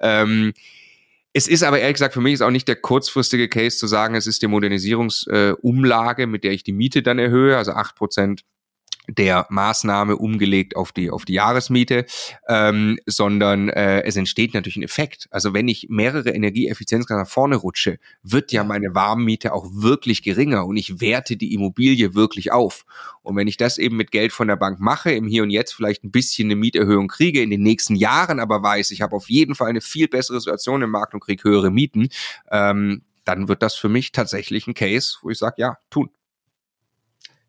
Ähm, 0.00 0.52
es 1.32 1.46
ist 1.46 1.62
aber 1.62 1.78
ehrlich 1.78 1.94
gesagt 1.94 2.14
für 2.14 2.20
mich 2.20 2.34
ist 2.34 2.42
auch 2.42 2.50
nicht 2.50 2.68
der 2.68 2.76
kurzfristige 2.76 3.48
Case 3.48 3.76
zu 3.76 3.86
sagen, 3.86 4.14
es 4.14 4.26
ist 4.26 4.42
die 4.42 4.46
Modernisierungsumlage, 4.46 6.22
äh, 6.22 6.26
mit 6.26 6.42
der 6.42 6.52
ich 6.52 6.64
die 6.64 6.72
Miete 6.72 7.02
dann 7.02 7.18
erhöhe, 7.18 7.56
also 7.56 7.72
acht 7.72 7.94
Prozent 7.94 8.44
der 9.08 9.46
Maßnahme 9.48 10.16
umgelegt 10.16 10.76
auf 10.76 10.92
die 10.92 11.10
auf 11.10 11.24
die 11.24 11.34
Jahresmiete, 11.34 12.04
ähm, 12.48 12.98
sondern 13.06 13.70
äh, 13.70 14.02
es 14.02 14.16
entsteht 14.16 14.54
natürlich 14.54 14.76
ein 14.76 14.82
Effekt. 14.82 15.28
Also 15.30 15.54
wenn 15.54 15.66
ich 15.66 15.86
mehrere 15.88 16.30
Energieeffizienzgrade 16.30 17.22
nach 17.22 17.28
vorne 17.28 17.56
rutsche, 17.56 17.98
wird 18.22 18.52
ja 18.52 18.64
meine 18.64 18.94
Warmmiete 18.94 19.52
auch 19.52 19.66
wirklich 19.72 20.22
geringer 20.22 20.66
und 20.66 20.76
ich 20.76 21.00
werte 21.00 21.36
die 21.36 21.54
Immobilie 21.54 22.14
wirklich 22.14 22.52
auf. 22.52 22.84
Und 23.22 23.36
wenn 23.36 23.48
ich 23.48 23.56
das 23.56 23.78
eben 23.78 23.96
mit 23.96 24.10
Geld 24.10 24.32
von 24.32 24.48
der 24.48 24.56
Bank 24.56 24.78
mache, 24.80 25.10
im 25.12 25.26
Hier 25.26 25.42
und 25.42 25.50
Jetzt 25.50 25.72
vielleicht 25.72 26.04
ein 26.04 26.10
bisschen 26.10 26.48
eine 26.48 26.56
Mieterhöhung 26.56 27.08
kriege, 27.08 27.42
in 27.42 27.50
den 27.50 27.62
nächsten 27.62 27.94
Jahren 27.94 28.40
aber 28.40 28.62
weiß, 28.62 28.90
ich 28.90 29.00
habe 29.00 29.16
auf 29.16 29.30
jeden 29.30 29.54
Fall 29.54 29.68
eine 29.68 29.80
viel 29.80 30.08
bessere 30.08 30.40
Situation 30.40 30.82
im 30.82 30.90
Markt 30.90 31.14
und 31.14 31.20
kriege 31.20 31.44
höhere 31.44 31.70
Mieten, 31.70 32.08
ähm, 32.50 33.02
dann 33.24 33.48
wird 33.48 33.62
das 33.62 33.74
für 33.74 33.88
mich 33.88 34.12
tatsächlich 34.12 34.66
ein 34.66 34.74
Case, 34.74 35.18
wo 35.22 35.30
ich 35.30 35.38
sage, 35.38 35.56
ja, 35.58 35.76
tun. 35.90 36.10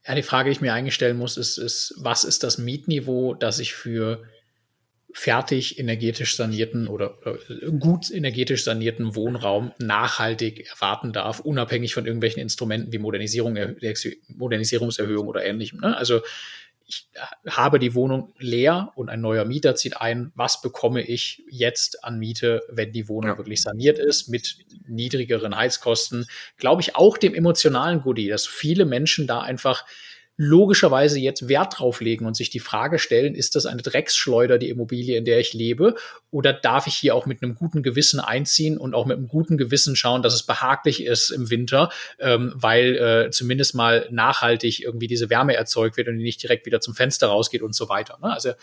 Ja, 0.10 0.16
die 0.16 0.24
Frage, 0.24 0.50
die 0.50 0.54
ich 0.54 0.62
mir 0.62 0.74
eingestellen 0.74 1.18
muss, 1.18 1.38
ist, 1.38 1.60
ist, 1.60 1.94
was 1.98 2.24
ist 2.24 2.42
das 2.42 2.58
Mietniveau, 2.58 3.36
das 3.36 3.60
ich 3.60 3.76
für 3.76 4.24
fertig 5.14 5.78
energetisch 5.78 6.36
sanierten 6.36 6.88
oder, 6.88 7.20
oder, 7.22 7.38
gut 7.78 8.10
energetisch 8.10 8.64
sanierten 8.64 9.16
Wohnraum 9.16 9.72
nachhaltig 9.78 10.68
erwarten 10.68 11.14
darf, 11.14 11.40
unabhängig 11.42 11.94
von 11.94 12.08
irgendwelchen 12.08 12.42
Instrumenten 12.42 12.92
wie 12.92 12.98
Modernisierung, 12.98 13.56
Modernisierungserhöhung 14.30 15.28
oder 15.28 15.46
ähnlichem. 15.46 15.80
Ne? 15.80 15.96
Also 15.96 16.22
ich 16.90 17.08
habe 17.48 17.78
die 17.78 17.94
Wohnung 17.94 18.34
leer 18.40 18.92
und 18.96 19.10
ein 19.10 19.22
neuer 19.22 19.46
Mieter 19.46 19.76
zieht 19.76 19.98
ein. 19.98 20.32
Was 20.34 20.60
bekomme 20.62 21.04
ich 21.04 21.44
jetzt 21.48 22.04
an 22.04 22.18
Miete, 22.18 22.64
wenn 22.68 22.92
die 22.92 23.08
Wohnung 23.08 23.30
ja. 23.30 23.38
wirklich 23.38 23.62
saniert 23.62 24.00
ist, 24.00 24.28
mit 24.28 24.58
niedrigeren 24.88 25.56
Heizkosten? 25.56 26.26
Glaube 26.58 26.82
ich 26.82 26.96
auch 26.96 27.20
dem 27.20 27.36
emotionalen 27.36 28.02
Goodie, 28.02 28.28
dass 28.28 28.48
viele 28.48 28.86
Menschen 28.86 29.28
da 29.28 29.42
einfach 29.42 29.86
logischerweise 30.42 31.20
jetzt 31.20 31.50
Wert 31.50 31.80
drauf 31.80 32.00
legen 32.00 32.26
und 32.26 32.34
sich 32.34 32.50
die 32.50 32.62
Frage 32.62 32.98
stellen, 32.98 33.36
ist 33.36 33.58
das 33.58 33.66
eine 33.66 33.82
Drecksschleuder, 33.82 34.58
die 34.58 34.70
Immobilie, 34.70 35.18
in 35.18 35.26
der 35.26 35.42
ich 35.42 35.54
lebe? 35.54 35.96
Oder 36.32 36.54
darf 36.54 36.88
ich 36.88 36.96
hier 36.96 37.14
auch 37.14 37.26
mit 37.26 37.44
einem 37.44 37.56
guten 37.56 37.84
Gewissen 37.84 38.22
einziehen 38.22 38.78
und 38.78 38.94
auch 38.96 39.06
mit 39.06 39.18
einem 39.18 39.28
guten 39.28 39.58
Gewissen 39.58 39.98
schauen, 39.98 40.24
dass 40.24 40.34
es 40.34 40.44
behaglich 40.44 41.04
ist 41.04 41.30
im 41.30 41.50
Winter, 41.50 41.90
ähm, 42.20 42.54
weil 42.56 42.96
äh, 42.96 43.32
zumindest 43.32 43.76
mal 43.76 44.08
nachhaltig 44.12 44.82
irgendwie 44.82 45.08
diese 45.08 45.30
Wärme 45.30 45.56
erzeugt 45.56 45.98
wird 45.98 46.08
und 46.08 46.18
die 46.18 46.24
nicht 46.24 46.42
direkt 46.42 46.66
wieder 46.66 46.80
zum 46.80 46.96
Fenster 46.96 47.28
rausgeht 47.28 47.62
und 47.62 47.76
so 47.76 47.90
weiter. 47.90 48.18
Ne? 48.22 48.32
Also, 48.32 48.54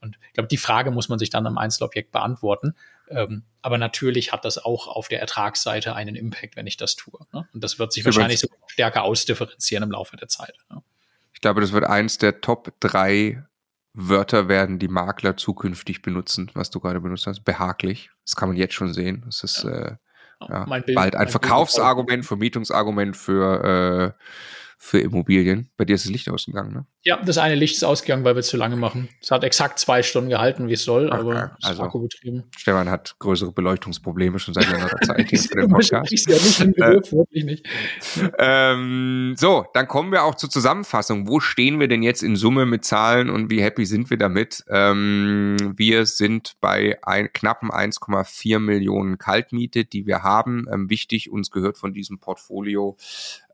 und 0.00 0.16
ich 0.28 0.32
glaube, 0.32 0.48
die 0.48 0.56
Frage 0.56 0.90
muss 0.90 1.10
man 1.10 1.18
sich 1.18 1.28
dann 1.28 1.46
am 1.46 1.58
Einzelobjekt 1.58 2.12
beantworten. 2.12 2.74
Ähm, 3.10 3.42
aber 3.60 3.76
natürlich 3.76 4.32
hat 4.32 4.46
das 4.46 4.56
auch 4.56 4.88
auf 4.88 5.08
der 5.08 5.20
Ertragsseite 5.20 5.94
einen 5.94 6.16
Impact, 6.16 6.56
wenn 6.56 6.66
ich 6.66 6.78
das 6.78 6.96
tue. 6.96 7.20
Ne? 7.34 7.46
Und 7.52 7.62
das 7.62 7.78
wird 7.78 7.92
sich 7.92 8.06
wahrscheinlich 8.06 8.40
so 8.40 8.48
stärker 8.68 9.02
ausdifferenzieren 9.02 9.82
im 9.82 9.90
Laufe 9.90 10.16
der 10.16 10.28
Zeit. 10.28 10.54
Ne? 10.70 10.82
Ich 11.36 11.42
glaube, 11.42 11.60
das 11.60 11.72
wird 11.72 11.84
eins 11.84 12.16
der 12.16 12.40
Top 12.40 12.72
drei 12.80 13.44
Wörter 13.92 14.48
werden, 14.48 14.78
die 14.78 14.88
Makler 14.88 15.36
zukünftig 15.36 16.00
benutzen, 16.00 16.50
was 16.54 16.70
du 16.70 16.80
gerade 16.80 16.98
benutzt 16.98 17.26
hast. 17.26 17.44
Behaglich. 17.44 18.10
Das 18.24 18.36
kann 18.36 18.48
man 18.48 18.56
jetzt 18.56 18.72
schon 18.72 18.94
sehen. 18.94 19.22
Das 19.26 19.44
ist 19.44 19.62
ja. 19.62 19.70
Äh, 19.70 19.96
ja, 20.48 20.64
Bild, 20.64 20.94
bald 20.94 21.14
ein 21.14 21.28
Verkaufsargument, 21.28 22.24
Vermietungsargument 22.24 23.18
für 23.18 24.14
äh, 24.16 24.22
für 24.78 24.98
Immobilien. 24.98 25.70
Bei 25.76 25.84
dir 25.84 25.94
ist 25.94 26.04
das 26.04 26.12
Licht 26.12 26.28
ausgegangen, 26.28 26.72
ne? 26.72 26.86
Ja, 27.02 27.22
das 27.22 27.38
eine 27.38 27.54
Licht 27.54 27.76
ist 27.76 27.84
ausgegangen, 27.84 28.24
weil 28.24 28.34
wir 28.34 28.40
es 28.40 28.48
zu 28.48 28.56
lange 28.56 28.74
machen. 28.74 29.08
Es 29.22 29.30
hat 29.30 29.44
exakt 29.44 29.78
zwei 29.78 30.02
Stunden 30.02 30.28
gehalten, 30.28 30.68
wie 30.68 30.72
es 30.72 30.82
soll, 30.82 31.06
okay. 31.06 31.16
aber 31.16 31.56
es 31.60 31.68
also, 31.68 31.82
Akku 31.84 32.00
betrieben. 32.00 32.44
Stefan 32.56 32.90
hat 32.90 33.14
größere 33.20 33.52
Beleuchtungsprobleme 33.52 34.40
schon 34.40 34.54
seit 34.54 34.68
längerer 34.68 35.00
Zeit 35.02 35.28
hier 35.30 35.38
für 35.38 35.54
den 35.54 35.68
Podcast. 35.70 36.12
Ich 36.12 36.26
ja 36.26 36.34
nicht 36.34 36.60
im 36.60 36.72
Beruf, 36.72 37.12
äh, 37.12 37.16
wirklich 37.16 37.44
nicht. 37.44 37.66
Ähm, 38.38 39.34
so, 39.36 39.66
dann 39.72 39.86
kommen 39.86 40.10
wir 40.10 40.24
auch 40.24 40.34
zur 40.34 40.50
Zusammenfassung. 40.50 41.28
Wo 41.28 41.38
stehen 41.38 41.78
wir 41.78 41.86
denn 41.86 42.02
jetzt 42.02 42.22
in 42.22 42.34
Summe 42.34 42.66
mit 42.66 42.84
Zahlen 42.84 43.30
und 43.30 43.50
wie 43.50 43.62
happy 43.62 43.86
sind 43.86 44.10
wir 44.10 44.18
damit? 44.18 44.64
Ähm, 44.68 45.74
wir 45.76 46.06
sind 46.06 46.56
bei 46.60 46.98
ein, 47.02 47.32
knappen 47.32 47.70
1,4 47.70 48.58
Millionen 48.58 49.16
Kaltmiete, 49.16 49.84
die 49.84 50.06
wir 50.06 50.24
haben. 50.24 50.66
Ähm, 50.72 50.90
wichtig, 50.90 51.30
uns 51.30 51.52
gehört 51.52 51.78
von 51.78 51.94
diesem 51.94 52.18
Portfolio 52.18 52.96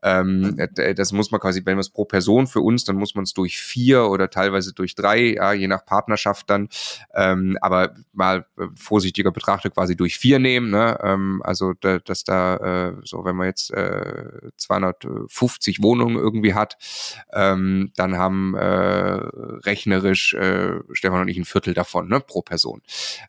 ähm, 0.03 0.55
äh, 0.57 0.93
das 0.93 1.11
muss 1.11 1.31
man 1.31 1.39
quasi, 1.39 1.61
wenn 1.65 1.75
man 1.75 1.81
es 1.81 1.89
pro 1.89 2.05
Person 2.05 2.47
für 2.47 2.61
uns, 2.61 2.83
dann 2.83 2.97
muss 2.97 3.15
man 3.15 3.23
es 3.23 3.33
durch 3.33 3.57
vier 3.57 4.05
oder 4.09 4.29
teilweise 4.29 4.73
durch 4.73 4.95
drei, 4.95 5.33
ja, 5.35 5.53
je 5.53 5.67
nach 5.67 5.85
Partnerschaft 5.85 6.49
dann. 6.49 6.69
Ähm, 7.13 7.57
aber 7.61 7.95
mal 8.11 8.45
äh, 8.57 8.67
vorsichtiger 8.75 9.31
betrachtet 9.31 9.73
quasi 9.73 9.95
durch 9.95 10.17
vier 10.17 10.39
nehmen. 10.39 10.69
Ne? 10.69 10.99
Ähm, 11.01 11.41
also 11.43 11.73
da, 11.79 11.99
dass 11.99 12.23
da 12.23 12.57
äh, 12.57 12.93
so, 13.03 13.23
wenn 13.23 13.35
man 13.35 13.47
jetzt 13.47 13.71
äh, 13.71 14.49
250 14.57 15.81
Wohnungen 15.81 16.17
irgendwie 16.17 16.53
hat, 16.53 16.77
ähm, 17.31 17.91
dann 17.95 18.17
haben 18.17 18.55
äh, 18.55 19.19
rechnerisch 19.65 20.33
äh, 20.33 20.79
Stefan 20.91 21.21
und 21.21 21.27
ich 21.29 21.37
ein 21.37 21.45
Viertel 21.45 21.73
davon 21.73 22.09
ne, 22.09 22.19
pro 22.19 22.41
Person. 22.41 22.81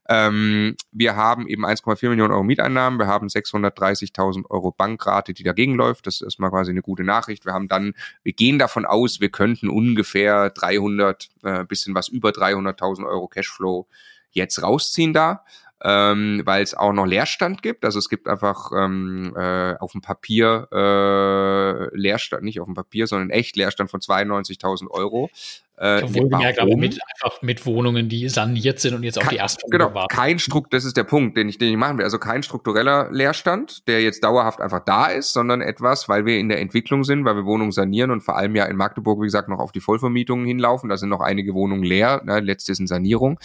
Ähm, 0.08 0.76
wir 0.90 1.16
haben 1.16 1.46
eben 1.46 1.64
1,4 1.64 2.08
Millionen 2.08 2.32
Euro 2.32 2.42
Mieteinnahmen, 2.42 2.98
wir 2.98 3.06
haben 3.06 3.28
630.000 3.28 4.50
Euro 4.50 4.72
Bankrate, 4.72 5.34
die 5.34 5.44
dagegen 5.44 5.74
läuft. 5.74 6.06
Das 6.06 6.20
ist 6.20 6.38
mal 6.38 6.50
quasi 6.50 6.63
eine 6.70 6.82
gute 6.82 7.04
Nachricht. 7.04 7.44
Wir 7.44 7.52
haben 7.52 7.68
dann, 7.68 7.94
wir 8.22 8.32
gehen 8.32 8.58
davon 8.58 8.86
aus, 8.86 9.20
wir 9.20 9.30
könnten 9.30 9.68
ungefähr 9.68 10.50
300, 10.50 11.28
äh, 11.42 11.64
bisschen 11.64 11.94
was 11.94 12.08
über 12.08 12.30
300.000 12.30 13.06
Euro 13.06 13.28
Cashflow 13.28 13.86
jetzt 14.32 14.62
rausziehen 14.62 15.12
da 15.12 15.44
ähm, 15.84 16.40
weil 16.44 16.62
es 16.62 16.74
auch 16.74 16.92
noch 16.92 17.04
Leerstand 17.04 17.62
gibt. 17.62 17.84
Also 17.84 17.98
es 17.98 18.08
gibt 18.08 18.26
einfach 18.26 18.72
ähm, 18.74 19.34
äh, 19.36 19.74
auf 19.76 19.92
dem 19.92 20.00
Papier 20.00 20.66
äh, 20.72 21.96
Leerstand, 21.96 22.42
nicht 22.42 22.58
auf 22.58 22.66
dem 22.66 22.74
Papier, 22.74 23.06
sondern 23.06 23.30
echt 23.30 23.54
Leerstand 23.54 23.90
von 23.90 24.00
92.000 24.00 24.88
Euro. 24.90 25.30
Äh, 25.76 26.02
Wohlgemerkt, 26.02 26.60
aber 26.60 26.76
mit, 26.76 27.00
einfach 27.14 27.42
mit 27.42 27.66
Wohnungen, 27.66 28.08
die 28.08 28.28
saniert 28.28 28.78
sind 28.78 28.94
und 28.94 29.02
jetzt 29.02 29.18
auf 29.18 29.26
die 29.26 29.38
ersten 29.38 29.68
Genau, 29.70 29.92
warten. 29.92 30.14
kein 30.14 30.38
Strukt, 30.38 30.72
das 30.72 30.84
ist 30.84 30.96
der 30.96 31.02
Punkt, 31.02 31.36
den 31.36 31.48
ich, 31.48 31.58
den 31.58 31.70
ich 31.70 31.76
machen 31.76 31.98
will. 31.98 32.04
Also 32.04 32.18
kein 32.18 32.44
struktureller 32.44 33.10
Leerstand, 33.10 33.88
der 33.88 34.00
jetzt 34.00 34.22
dauerhaft 34.22 34.60
einfach 34.60 34.84
da 34.84 35.06
ist, 35.06 35.32
sondern 35.32 35.60
etwas, 35.60 36.08
weil 36.08 36.26
wir 36.26 36.38
in 36.38 36.48
der 36.48 36.60
Entwicklung 36.60 37.02
sind, 37.02 37.24
weil 37.24 37.34
wir 37.34 37.44
Wohnungen 37.44 37.72
sanieren 37.72 38.12
und 38.12 38.20
vor 38.20 38.36
allem 38.36 38.54
ja 38.54 38.66
in 38.66 38.76
Magdeburg, 38.76 39.20
wie 39.20 39.26
gesagt, 39.26 39.48
noch 39.48 39.58
auf 39.58 39.72
die 39.72 39.80
Vollvermietungen 39.80 40.46
hinlaufen. 40.46 40.88
Da 40.88 40.96
sind 40.96 41.08
noch 41.08 41.20
einige 41.20 41.54
Wohnungen 41.54 41.82
leer, 41.82 42.22
ne, 42.24 42.38
letzte 42.38 42.70
ist 42.70 42.78
in 42.78 42.86
Sanierung. 42.86 43.40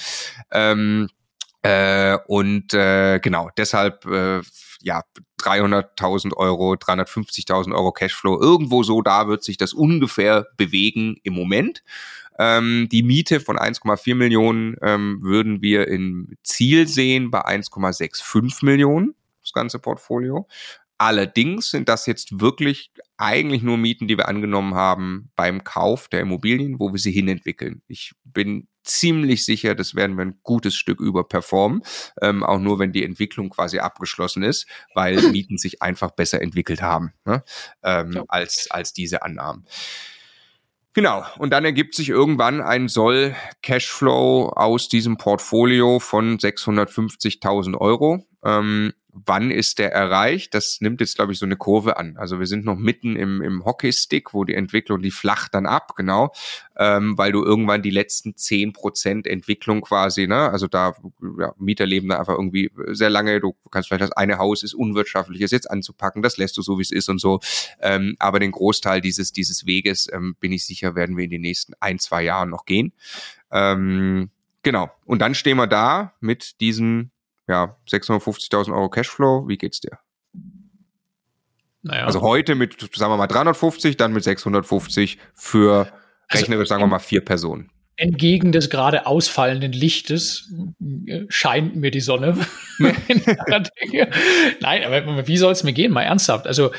Ähm, 0.52 1.10
äh, 1.64 2.18
und 2.28 2.74
äh, 2.76 3.20
genau, 3.20 3.50
deshalb 3.58 4.06
äh, 4.06 4.42
ja 4.82 5.04
300.000 5.40 6.34
Euro, 6.36 6.74
350.000 6.74 7.74
Euro 7.74 7.92
Cashflow, 7.92 8.40
irgendwo 8.40 8.84
so 8.84 9.02
da 9.02 9.28
wird 9.28 9.44
sich 9.44 9.58
das 9.58 9.74
ungefähr 9.74 10.48
bewegen 10.58 11.18
im 11.24 11.34
Moment. 11.34 11.84
Ähm, 12.38 12.88
die 12.90 13.04
Miete 13.04 13.42
von 13.42 13.58
1,4 13.58 14.16
Millionen 14.16 14.78
ähm, 14.82 15.20
würden 15.22 15.62
wir 15.62 15.88
im 15.90 16.38
Ziel 16.44 16.88
sehen 16.88 17.32
bei 17.32 17.46
1,65 17.46 18.64
Millionen, 18.64 19.14
das 19.42 19.52
ganze 19.52 19.80
Portfolio. 19.80 20.48
Allerdings 20.98 21.72
sind 21.72 21.88
das 21.90 22.06
jetzt 22.06 22.40
wirklich 22.42 22.92
eigentlich 23.18 23.62
nur 23.62 23.78
Mieten, 23.78 24.08
die 24.08 24.18
wir 24.18 24.28
angenommen 24.28 24.76
haben 24.76 25.32
beim 25.36 25.64
Kauf 25.64 26.08
der 26.10 26.22
Immobilien, 26.22 26.80
wo 26.80 26.92
wir 26.92 27.00
sie 27.00 27.12
hinentwickeln. 27.12 27.82
Ich 27.88 28.14
bin 28.24 28.68
ziemlich 28.90 29.46
sicher, 29.46 29.76
das 29.76 29.96
werden 29.96 30.18
wir 30.18 30.26
ein 30.26 30.40
gutes 30.44 30.76
Stück 30.76 31.00
überperformen, 31.00 31.84
ähm, 32.22 32.44
auch 32.44 32.60
nur 32.60 32.80
wenn 32.80 32.92
die 32.92 33.04
Entwicklung 33.04 33.50
quasi 33.50 33.80
abgeschlossen 33.80 34.44
ist, 34.44 34.68
weil 34.94 35.22
Mieten 35.32 35.58
sich 35.58 35.82
einfach 35.82 36.12
besser 36.12 36.42
entwickelt 36.42 36.82
haben 36.82 37.14
ne? 37.26 37.44
ähm, 37.84 38.14
ja. 38.14 38.24
als, 38.28 38.68
als 38.70 38.94
diese 38.94 39.24
Annahmen. 39.24 39.66
Genau, 40.94 41.24
und 41.38 41.52
dann 41.52 41.66
ergibt 41.66 41.96
sich 41.96 42.10
irgendwann 42.10 42.62
ein 42.62 42.88
Soll 42.88 43.36
Cashflow 43.62 44.50
aus 44.50 44.90
diesem 44.90 45.18
Portfolio 45.18 46.00
von 46.00 46.40
650.000 46.40 47.78
Euro. 47.78 48.26
Ähm, 48.44 48.94
wann 49.12 49.52
ist 49.52 49.80
der 49.80 49.92
erreicht? 49.92 50.54
Das 50.54 50.82
nimmt 50.82 51.02
jetzt, 51.02 51.16
glaube 51.16 51.32
ich, 51.32 51.40
so 51.40 51.46
eine 51.46 51.58
Kurve 51.58 51.98
an. 51.98 52.18
Also 52.18 52.40
wir 52.40 52.46
sind 52.46 52.66
noch 52.66 52.76
mitten 52.78 53.16
im, 53.16 53.42
im 53.42 53.66
Hockeystick, 53.66 54.34
wo 54.34 54.44
die 54.44 54.54
Entwicklung, 54.54 55.02
die 55.02 55.12
flacht 55.12 55.54
dann 55.54 55.66
ab, 55.66 55.96
genau, 55.96 56.32
ähm, 56.78 57.18
weil 57.18 57.32
du 57.32 57.44
irgendwann 57.44 57.82
die 57.82 57.90
letzten 57.90 58.36
zehn 58.36 58.74
Prozent 58.74 59.28
Entwicklung 59.28 59.82
quasi, 59.82 60.28
ne, 60.28 60.50
also 60.50 60.68
da, 60.68 60.94
ja, 61.40 61.54
Mieter 61.58 61.86
leben 61.86 62.10
da 62.10 62.20
einfach 62.20 62.36
irgendwie 62.36 62.72
sehr 62.88 63.10
lange, 63.10 63.40
du 63.40 63.56
kannst 63.72 63.90
vielleicht 63.90 64.04
das 64.04 64.12
eine 64.12 64.38
Haus 64.38 64.64
ist 64.64 64.74
unwirtschaftlich, 64.74 65.42
ist 65.42 65.52
jetzt 65.52 65.70
anzupacken, 65.70 66.22
das 66.22 66.38
lässt 66.38 66.58
du 66.58 66.62
so, 66.62 66.78
wie 66.78 66.84
es 66.84 66.92
ist 66.92 67.10
und 67.10 67.20
so, 67.20 67.40
ähm, 67.82 68.16
aber 68.20 68.40
den 68.40 68.52
Großteil 68.52 69.02
dieses, 69.02 69.32
dieses 69.32 69.66
Weges, 69.66 70.08
ähm, 70.14 70.36
bin 70.40 70.52
ich 70.52 70.66
sicher, 70.66 70.96
werden 70.96 71.18
wir 71.18 71.24
in 71.24 71.32
den 71.32 71.42
nächsten 71.42 71.74
ein, 71.80 72.00
zwei 72.00 72.24
Jahren 72.24 72.50
noch 72.50 72.66
gehen. 72.66 72.94
Ähm, 73.52 74.30
genau. 74.64 74.92
Und 75.06 75.22
dann 75.22 75.36
stehen 75.36 75.58
wir 75.58 75.68
da 75.68 76.14
mit 76.20 76.62
diesen 76.62 77.12
ja, 77.50 77.76
650.000 77.90 78.74
Euro 78.74 78.90
Cashflow. 78.90 79.48
Wie 79.48 79.58
geht's 79.58 79.82
dir? 79.82 80.00
Naja. 81.82 82.06
Also 82.06 82.22
heute 82.22 82.56
mit, 82.56 82.80
sagen 82.96 83.12
wir 83.12 83.18
mal, 83.18 83.28
350, 83.28 83.98
dann 83.98 84.14
mit 84.14 84.24
650 84.24 85.18
für 85.34 85.92
also 86.28 86.42
rechnerisch, 86.42 86.70
sagen 86.70 86.84
wir 86.84 86.88
mal, 86.88 87.00
vier 87.00 87.24
Personen. 87.24 87.72
Entgegen 87.96 88.52
des 88.52 88.70
gerade 88.70 89.06
ausfallenden 89.06 89.74
Lichtes 89.74 90.54
äh, 91.08 91.26
scheint 91.28 91.76
mir 91.76 91.92
die 91.92 92.00
Sonne. 92.00 92.38
Nein, 92.80 94.84
aber 94.86 95.28
wie 95.28 95.38
soll 95.38 95.52
es 95.52 95.64
mir 95.64 95.74
gehen? 95.74 95.92
Mal 95.92 96.04
ernsthaft. 96.04 96.48
Also, 96.48 96.72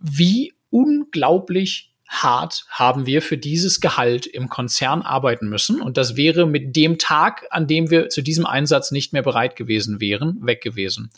wie 0.00 0.52
unglaublich 0.70 1.91
hart 2.12 2.66
haben 2.68 3.06
wir 3.06 3.22
für 3.22 3.38
dieses 3.38 3.80
Gehalt 3.80 4.26
im 4.26 4.48
Konzern 4.48 5.02
arbeiten 5.02 5.48
müssen. 5.48 5.80
Und 5.80 5.96
das 5.96 6.14
wäre 6.16 6.46
mit 6.46 6.76
dem 6.76 6.98
Tag, 6.98 7.46
an 7.50 7.66
dem 7.66 7.90
wir 7.90 8.10
zu 8.10 8.20
diesem 8.20 8.44
Einsatz 8.44 8.90
nicht 8.90 9.12
mehr 9.12 9.22
bereit 9.22 9.56
gewesen 9.56 10.00
wären, 10.00 10.38
weg 10.44 10.60
gewesen. 10.60 11.10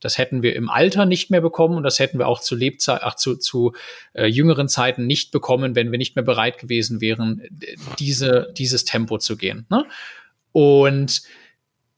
Das 0.00 0.18
hätten 0.18 0.42
wir 0.42 0.54
im 0.54 0.70
Alter 0.70 1.04
nicht 1.04 1.30
mehr 1.30 1.40
bekommen 1.40 1.76
und 1.76 1.82
das 1.82 1.98
hätten 1.98 2.18
wir 2.18 2.28
auch 2.28 2.40
zu 2.40 2.54
Lebzeit, 2.54 3.00
ach, 3.02 3.16
zu, 3.16 3.36
zu 3.36 3.72
äh, 4.12 4.26
jüngeren 4.26 4.68
Zeiten 4.68 5.06
nicht 5.06 5.32
bekommen, 5.32 5.74
wenn 5.74 5.90
wir 5.90 5.98
nicht 5.98 6.16
mehr 6.16 6.24
bereit 6.24 6.58
gewesen 6.58 7.00
wären, 7.00 7.42
diese, 7.98 8.52
dieses 8.56 8.84
Tempo 8.84 9.18
zu 9.18 9.36
gehen. 9.36 9.66
Ne? 9.68 9.84
Und 10.52 11.22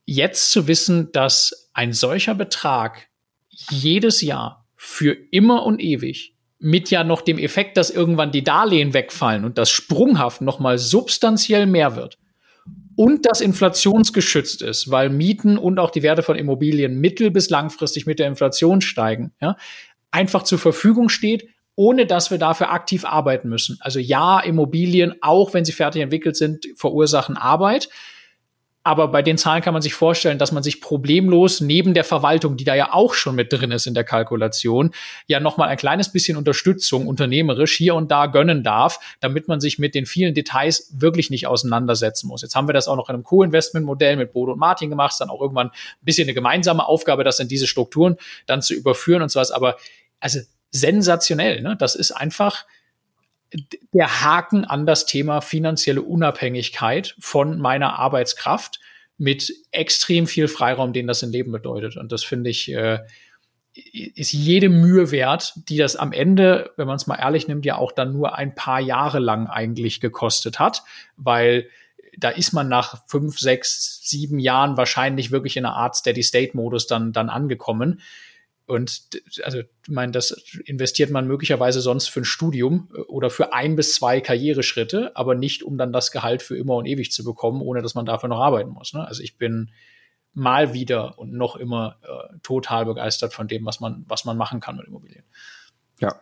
jetzt 0.06 0.52
zu 0.52 0.68
wissen, 0.68 1.12
dass 1.12 1.70
ein 1.74 1.92
solcher 1.92 2.34
Betrag 2.34 3.08
jedes 3.50 4.22
Jahr 4.22 4.64
für 4.76 5.12
immer 5.12 5.64
und 5.66 5.80
ewig 5.80 6.34
mit 6.58 6.90
ja 6.90 7.04
noch 7.04 7.22
dem 7.22 7.38
Effekt, 7.38 7.76
dass 7.76 7.90
irgendwann 7.90 8.32
die 8.32 8.44
Darlehen 8.44 8.94
wegfallen 8.94 9.44
und 9.44 9.58
das 9.58 9.70
sprunghaft 9.70 10.40
noch 10.40 10.58
mal 10.58 10.78
substanziell 10.78 11.66
mehr 11.66 11.96
wird 11.96 12.18
und 12.96 13.26
das 13.26 13.40
inflationsgeschützt 13.40 14.60
ist, 14.60 14.90
weil 14.90 15.08
Mieten 15.08 15.56
und 15.56 15.78
auch 15.78 15.90
die 15.90 16.02
Werte 16.02 16.22
von 16.22 16.36
Immobilien 16.36 17.00
mittel- 17.00 17.30
bis 17.30 17.48
langfristig 17.48 18.06
mit 18.06 18.18
der 18.18 18.26
Inflation 18.26 18.80
steigen, 18.80 19.32
ja, 19.40 19.56
einfach 20.10 20.42
zur 20.42 20.58
Verfügung 20.58 21.08
steht, 21.08 21.48
ohne 21.76 22.06
dass 22.06 22.32
wir 22.32 22.38
dafür 22.38 22.72
aktiv 22.72 23.04
arbeiten 23.04 23.48
müssen. 23.48 23.78
Also 23.80 24.00
ja, 24.00 24.40
Immobilien, 24.40 25.14
auch 25.20 25.54
wenn 25.54 25.64
sie 25.64 25.70
fertig 25.70 26.02
entwickelt 26.02 26.34
sind, 26.34 26.66
verursachen 26.74 27.36
Arbeit. 27.36 27.88
Aber 28.84 29.08
bei 29.08 29.22
den 29.22 29.36
Zahlen 29.36 29.62
kann 29.62 29.74
man 29.74 29.82
sich 29.82 29.92
vorstellen, 29.92 30.38
dass 30.38 30.52
man 30.52 30.62
sich 30.62 30.80
problemlos 30.80 31.60
neben 31.60 31.94
der 31.94 32.04
Verwaltung, 32.04 32.56
die 32.56 32.64
da 32.64 32.74
ja 32.74 32.92
auch 32.92 33.12
schon 33.12 33.34
mit 33.34 33.52
drin 33.52 33.70
ist 33.70 33.86
in 33.86 33.92
der 33.92 34.04
Kalkulation, 34.04 34.92
ja 35.26 35.40
nochmal 35.40 35.68
ein 35.68 35.76
kleines 35.76 36.10
bisschen 36.10 36.36
Unterstützung 36.36 37.06
unternehmerisch 37.06 37.76
hier 37.76 37.94
und 37.94 38.10
da 38.10 38.26
gönnen 38.26 38.62
darf, 38.62 38.98
damit 39.20 39.46
man 39.46 39.60
sich 39.60 39.78
mit 39.78 39.94
den 39.94 40.06
vielen 40.06 40.32
Details 40.32 40.90
wirklich 40.96 41.28
nicht 41.28 41.46
auseinandersetzen 41.46 42.28
muss. 42.28 42.40
Jetzt 42.40 42.54
haben 42.54 42.68
wir 42.68 42.72
das 42.72 42.88
auch 42.88 42.96
noch 42.96 43.08
in 43.08 43.16
einem 43.16 43.24
Co-Investment-Modell 43.24 44.16
mit 44.16 44.32
Bodo 44.32 44.52
und 44.52 44.58
Martin 44.58 44.90
gemacht, 44.90 45.14
dann 45.18 45.28
auch 45.28 45.40
irgendwann 45.40 45.68
ein 45.68 46.04
bisschen 46.04 46.26
eine 46.26 46.34
gemeinsame 46.34 46.86
Aufgabe, 46.86 47.24
das 47.24 47.40
in 47.40 47.48
diese 47.48 47.66
Strukturen 47.66 48.16
dann 48.46 48.62
zu 48.62 48.74
überführen 48.74 49.22
und 49.22 49.30
sowas. 49.30 49.50
Aber 49.50 49.76
also 50.20 50.40
sensationell, 50.70 51.60
ne? 51.62 51.76
Das 51.78 51.94
ist 51.94 52.12
einfach, 52.12 52.64
der 53.92 54.22
Haken 54.22 54.64
an 54.64 54.86
das 54.86 55.06
Thema 55.06 55.40
finanzielle 55.40 56.02
Unabhängigkeit 56.02 57.16
von 57.18 57.58
meiner 57.58 57.98
Arbeitskraft 57.98 58.80
mit 59.16 59.52
extrem 59.70 60.26
viel 60.26 60.48
Freiraum, 60.48 60.92
den 60.92 61.06
das 61.06 61.22
im 61.22 61.30
Leben 61.30 61.50
bedeutet. 61.50 61.96
Und 61.96 62.12
das 62.12 62.24
finde 62.24 62.50
ich, 62.50 62.72
äh, 62.72 63.00
ist 63.74 64.32
jede 64.32 64.68
Mühe 64.68 65.10
wert, 65.10 65.54
die 65.68 65.76
das 65.76 65.96
am 65.96 66.12
Ende, 66.12 66.72
wenn 66.76 66.86
man 66.86 66.96
es 66.96 67.06
mal 67.06 67.16
ehrlich 67.16 67.48
nimmt, 67.48 67.64
ja 67.64 67.76
auch 67.76 67.92
dann 67.92 68.12
nur 68.12 68.36
ein 68.36 68.54
paar 68.54 68.80
Jahre 68.80 69.18
lang 69.18 69.46
eigentlich 69.46 70.00
gekostet 70.00 70.58
hat, 70.58 70.82
weil 71.16 71.68
da 72.16 72.30
ist 72.30 72.52
man 72.52 72.68
nach 72.68 73.04
fünf, 73.06 73.38
sechs, 73.38 74.00
sieben 74.02 74.40
Jahren 74.40 74.76
wahrscheinlich 74.76 75.30
wirklich 75.30 75.56
in 75.56 75.64
einer 75.64 75.76
Art 75.76 75.94
Steady-State-Modus 75.94 76.86
dann, 76.86 77.12
dann 77.12 77.30
angekommen. 77.30 78.00
Und 78.68 79.08
also, 79.42 79.60
ich 79.60 79.66
meine, 79.88 80.12
das 80.12 80.30
investiert 80.64 81.10
man 81.10 81.26
möglicherweise 81.26 81.80
sonst 81.80 82.08
für 82.08 82.20
ein 82.20 82.24
Studium 82.24 82.90
äh, 82.94 83.00
oder 83.00 83.30
für 83.30 83.52
ein 83.52 83.76
bis 83.76 83.94
zwei 83.94 84.20
Karriereschritte, 84.20 85.16
aber 85.16 85.34
nicht, 85.34 85.62
um 85.62 85.78
dann 85.78 85.92
das 85.92 86.12
Gehalt 86.12 86.42
für 86.42 86.56
immer 86.56 86.76
und 86.76 86.86
ewig 86.86 87.10
zu 87.10 87.24
bekommen, 87.24 87.62
ohne 87.62 87.82
dass 87.82 87.94
man 87.94 88.06
dafür 88.06 88.28
noch 88.28 88.40
arbeiten 88.40 88.70
muss. 88.70 88.92
Ne? 88.92 89.06
Also 89.06 89.22
ich 89.22 89.38
bin 89.38 89.70
mal 90.34 90.74
wieder 90.74 91.18
und 91.18 91.32
noch 91.32 91.56
immer 91.56 91.96
äh, 92.02 92.38
total 92.42 92.84
begeistert 92.84 93.32
von 93.32 93.48
dem, 93.48 93.64
was 93.64 93.80
man, 93.80 94.04
was 94.06 94.24
man 94.24 94.36
machen 94.36 94.60
kann 94.60 94.76
mit 94.76 94.86
Immobilien. 94.86 95.24
Ja. 96.00 96.20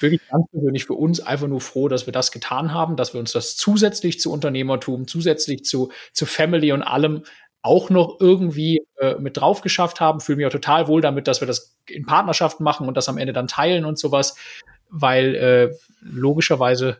Wirklich 0.00 0.20
ganz 0.28 0.46
persönlich 0.50 0.84
für 0.86 0.94
uns 0.94 1.20
einfach 1.20 1.46
nur 1.46 1.60
froh, 1.60 1.88
dass 1.88 2.06
wir 2.06 2.12
das 2.12 2.32
getan 2.32 2.72
haben, 2.72 2.96
dass 2.96 3.12
wir 3.14 3.20
uns 3.20 3.32
das 3.32 3.56
zusätzlich 3.56 4.18
zu 4.18 4.32
Unternehmertum, 4.32 5.06
zusätzlich 5.06 5.64
zu, 5.64 5.92
zu 6.12 6.26
Family 6.26 6.72
und 6.72 6.82
allem 6.82 7.22
auch 7.64 7.88
noch 7.88 8.18
irgendwie 8.20 8.86
äh, 8.98 9.14
mit 9.14 9.38
drauf 9.38 9.62
geschafft 9.62 9.98
haben. 9.98 10.20
Fühle 10.20 10.36
mich 10.36 10.46
auch 10.46 10.52
total 10.52 10.86
wohl 10.86 11.00
damit, 11.00 11.26
dass 11.26 11.40
wir 11.40 11.48
das 11.48 11.78
in 11.88 12.04
Partnerschaften 12.04 12.62
machen 12.62 12.86
und 12.86 12.94
das 12.94 13.08
am 13.08 13.16
Ende 13.16 13.32
dann 13.32 13.48
teilen 13.48 13.86
und 13.86 13.98
sowas, 13.98 14.36
weil 14.90 15.34
äh, 15.34 15.74
logischerweise 16.02 16.98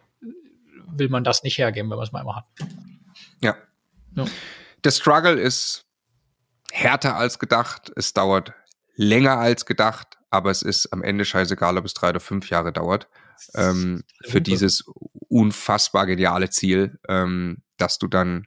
will 0.87 1.11
man 1.11 1.23
das 1.23 1.43
nicht 1.43 1.59
hergeben, 1.59 1.91
wenn 1.91 1.99
man 1.99 2.07
es 2.07 2.13
mal 2.13 2.23
immer 2.23 2.37
hat. 2.37 2.47
Ja. 3.43 3.57
ja. 4.17 4.25
Der 4.83 4.91
Struggle 4.91 5.39
ist 5.39 5.85
härter 6.73 7.17
als 7.17 7.39
gedacht. 7.39 7.93
Es 7.95 8.15
dauert 8.15 8.55
länger 8.97 9.37
als 9.37 9.67
gedacht, 9.67 10.17
aber 10.31 10.51
es 10.51 10.63
ist 10.63 10.87
am 10.95 11.03
Ende 11.03 11.27
scheißegal, 11.27 11.77
ob 11.77 11.85
es 11.85 11.93
drei 11.93 12.09
oder 12.09 12.21
fünf 12.21 12.49
Jahre 12.49 12.73
dauert. 12.73 13.07
Ähm, 13.55 14.03
für 14.25 14.41
dieses 14.41 14.85
unfassbar 15.29 16.07
geniale 16.07 16.49
Ziel, 16.49 16.99
ähm, 17.07 17.63
dass 17.77 17.99
du 17.99 18.09
dann 18.09 18.47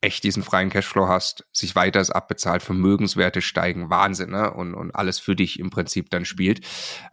echt 0.00 0.24
diesen 0.24 0.42
freien 0.42 0.70
Cashflow 0.70 1.08
hast, 1.08 1.44
sich 1.52 1.76
weiter 1.76 2.00
abbezahlt, 2.14 2.62
Vermögenswerte 2.62 3.42
steigen, 3.42 3.90
Wahnsinn, 3.90 4.30
ne? 4.30 4.52
Und, 4.52 4.74
und 4.74 4.94
alles 4.94 5.18
für 5.18 5.36
dich 5.36 5.58
im 5.58 5.70
Prinzip 5.70 6.10
dann 6.10 6.24
spielt. 6.24 6.66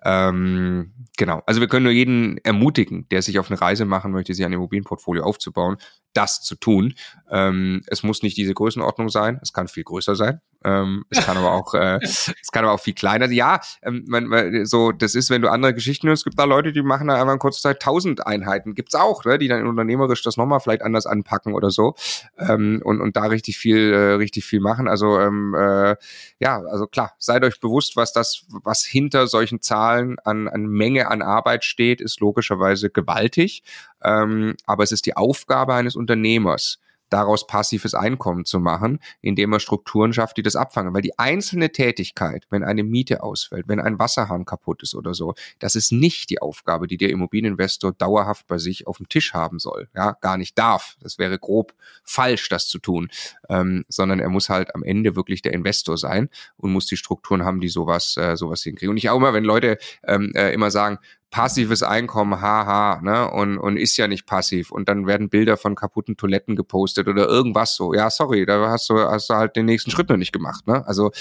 Ähm, 0.04 0.94
genau. 1.18 1.44
Also 1.46 1.60
wir 1.60 1.68
können 1.68 1.84
nur 1.84 1.94
jeden 1.94 2.38
ermutigen, 2.40 3.08
der 3.10 3.22
sich 3.22 3.40
auf 3.40 3.52
eine 3.52 3.60
Reise 3.60 3.86
machen 3.86 4.12
möchte, 4.12 4.34
sich 4.34 4.46
ein 4.46 4.54
Immobilienportfolio 4.54 5.24
aufzubauen, 5.24 5.78
das 6.14 6.42
zu 6.42 6.56
tun. 6.56 6.94
Ähm, 7.30 7.82
es 7.88 8.04
muss 8.04 8.24
nicht 8.24 8.38
diese 8.38 8.54
Größenordnung 8.54 9.10
sein, 9.10 9.40
es 9.42 9.52
kann 9.52 9.68
viel 9.68 9.84
größer 9.84 10.16
sein. 10.16 10.40
Ähm, 10.68 11.06
es 11.10 11.26
kann 11.26 11.38
aber 11.38 11.54
auch, 11.54 11.74
äh, 11.74 11.98
es 12.04 12.52
kann 12.52 12.66
aber 12.66 12.74
auch 12.74 12.80
viel 12.80 12.94
kleiner. 12.94 13.30
Ja, 13.32 13.62
ähm, 13.82 14.04
man, 14.08 14.26
man, 14.26 14.66
so 14.66 14.92
das 14.92 15.16
ist, 15.16 15.30
wenn 15.30 15.42
du 15.42 15.50
andere 15.50 15.74
Geschichten 15.74 16.10
hörst, 16.10 16.26
gibt 16.26 16.38
da 16.38 16.44
Leute, 16.44 16.74
die 16.74 16.82
machen 16.82 17.08
da 17.08 17.16
einfach 17.16 17.34
in 17.34 17.40
kurzer 17.40 17.62
Zeit 17.62 17.82
tausend 17.82 18.28
Einheiten. 18.28 18.76
Gibt's 18.76 18.94
auch, 18.94 19.24
ne, 19.24 19.38
die 19.38 19.48
dann 19.48 19.66
unternehmerisch 19.66 20.24
das 20.24 20.36
nochmal 20.36 20.60
vielleicht 20.60 20.82
anders 20.82 21.06
anpacken 21.06 21.54
oder 21.54 21.72
so 21.72 21.96
ähm, 22.38 22.82
und 22.84 23.00
und 23.00 23.16
da 23.16 23.24
richtig 23.26 23.58
viel, 23.58 23.94
äh, 23.94 24.14
richtig 24.16 24.44
viel 24.44 24.60
machen. 24.60 24.90
Also 24.90 25.20
ähm, 25.22 25.56
äh, 25.58 25.96
ja, 26.40 26.62
also 26.70 26.86
klar, 26.88 27.14
seid 27.18 27.46
euch 27.46 27.62
bewusst, 27.62 27.96
was 27.96 28.12
das, 28.12 28.46
was 28.64 28.84
hinter 28.84 29.28
solchen 29.28 29.62
Zahlen 29.62 30.18
an 30.26 30.50
an 30.50 30.66
Menge 30.68 31.08
an 31.10 31.22
Arbeit 31.22 31.64
steht, 31.64 32.02
ist 32.02 32.20
logischerweise 32.20 32.90
gewaltig. 32.90 33.64
Ähm, 34.04 34.56
aber 34.66 34.84
es 34.84 34.92
ist 34.92 35.06
die 35.06 35.16
Aufgabe 35.16 35.74
eines 35.74 35.96
Unternehmers, 35.96 36.80
daraus 37.10 37.48
passives 37.48 37.94
Einkommen 37.94 38.46
zu 38.46 38.60
machen, 38.60 39.00
indem 39.22 39.54
er 39.54 39.60
Strukturen 39.60 40.14
schafft, 40.14 40.38
die 40.38 40.44
das 40.44 40.56
abfangen. 40.56 40.94
Weil 40.94 41.02
die 41.02 41.18
einzelne 41.18 41.72
Tätigkeit, 41.72 42.46
wenn 42.50 42.64
eine 42.64 42.84
Miete 42.84 43.24
ausfällt, 43.24 43.68
wenn 43.68 43.80
ein 43.80 44.00
Wasserhahn 44.00 44.46
kaputt 44.46 44.84
ist 44.84 44.96
oder 44.96 45.14
so, 45.14 45.34
das 45.60 45.76
ist 45.76 45.92
nicht 45.92 46.30
die 46.30 46.42
Aufgabe, 46.42 46.88
die 46.88 46.98
der 46.98 47.10
Immobilieninvestor 47.10 47.94
dauerhaft 47.94 48.48
bei 48.48 48.58
sich 48.58 48.88
auf 48.88 48.98
dem 48.98 49.10
Tisch 49.10 49.34
haben 49.34 49.60
soll. 49.60 49.90
Ja, 49.96 50.14
gar 50.22 50.38
nicht 50.38 50.58
darf. 50.58 50.98
Das 51.02 51.18
wäre 51.18 51.40
grob 51.40 51.74
falsch, 52.04 52.50
das 52.50 52.68
zu 52.68 52.80
tun. 52.80 53.10
Ähm, 53.50 53.86
sondern 53.88 54.20
er 54.20 54.30
muss 54.30 54.50
halt 54.50 54.76
am 54.76 54.84
Ende 54.84 55.16
wirklich 55.16 55.42
der 55.42 55.54
Investor 55.54 55.98
sein 55.98 56.30
und 56.58 56.72
muss 56.72 56.86
die 56.86 56.98
Strukturen 56.98 57.44
haben, 57.44 57.60
die 57.60 57.70
sowas, 57.70 58.18
äh, 58.18 58.36
sowas 58.36 58.64
hinkriegen. 58.64 58.92
Und 58.92 58.98
ich 58.98 59.10
auch 59.10 59.18
immer, 59.18 59.34
wenn 59.34 59.44
Leute 59.44 59.78
ähm, 60.04 60.32
äh, 60.36 60.54
immer 60.54 60.72
sagen, 60.72 61.00
passives 61.30 61.84
Einkommen, 61.84 62.42
haha, 62.42 63.02
ne, 63.02 63.30
und, 63.30 63.58
und 63.58 63.78
ist 63.78 63.98
ja 63.98 64.08
nicht 64.08 64.26
passiv. 64.26 64.72
Und 64.72 64.88
dann 64.90 65.08
werden 65.08 65.30
Bilder 65.30 65.58
von 65.58 65.76
kaputten 65.76 66.18
Toiletten 66.18 66.56
gepostet 66.56 67.08
oder 67.08 67.28
irgendwas 67.28 67.76
so. 67.76 67.94
Ja, 67.94 68.10
sorry, 68.10 68.46
da 68.46 68.70
hast 68.70 68.90
du, 68.90 68.98
hast 69.00 69.30
du 69.30 69.36
halt 69.36 69.56
den 69.56 69.66
nächsten 69.66 69.92
Schritt 69.92 70.10
noch 70.10 70.18
nicht 70.18 70.32
gemacht, 70.32 70.68
ne? 70.68 70.86
Also 70.88 71.12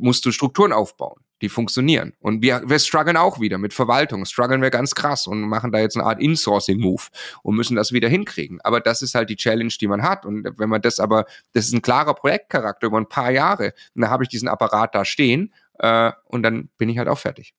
musst 0.00 0.24
du 0.26 0.32
Strukturen 0.32 0.72
aufbauen, 0.72 1.20
die 1.40 1.48
funktionieren. 1.48 2.14
Und 2.20 2.42
wir, 2.42 2.62
wir 2.66 2.78
strugglen 2.78 3.16
auch 3.16 3.40
wieder 3.40 3.58
mit 3.58 3.72
Verwaltung, 3.72 4.24
strugglen 4.24 4.60
wir 4.60 4.70
ganz 4.70 4.94
krass 4.94 5.26
und 5.26 5.42
machen 5.42 5.70
da 5.72 5.78
jetzt 5.78 5.96
eine 5.96 6.04
Art 6.04 6.20
Insourcing-Move 6.20 7.02
und 7.42 7.54
müssen 7.54 7.76
das 7.76 7.92
wieder 7.92 8.08
hinkriegen. 8.08 8.60
Aber 8.62 8.80
das 8.80 9.02
ist 9.02 9.14
halt 9.14 9.30
die 9.30 9.36
Challenge, 9.36 9.72
die 9.80 9.86
man 9.86 10.02
hat. 10.02 10.26
Und 10.26 10.48
wenn 10.58 10.68
man 10.68 10.82
das 10.82 10.98
aber, 10.98 11.26
das 11.52 11.66
ist 11.66 11.74
ein 11.74 11.82
klarer 11.82 12.14
Projektcharakter 12.14 12.88
über 12.88 12.98
ein 12.98 13.08
paar 13.08 13.30
Jahre, 13.30 13.72
und 13.94 14.02
dann 14.02 14.10
habe 14.10 14.24
ich 14.24 14.28
diesen 14.28 14.48
Apparat 14.48 14.94
da 14.94 15.04
stehen 15.04 15.52
äh, 15.78 16.12
und 16.24 16.42
dann 16.42 16.70
bin 16.76 16.88
ich 16.88 16.98
halt 16.98 17.08
auch 17.08 17.18
fertig. 17.18 17.54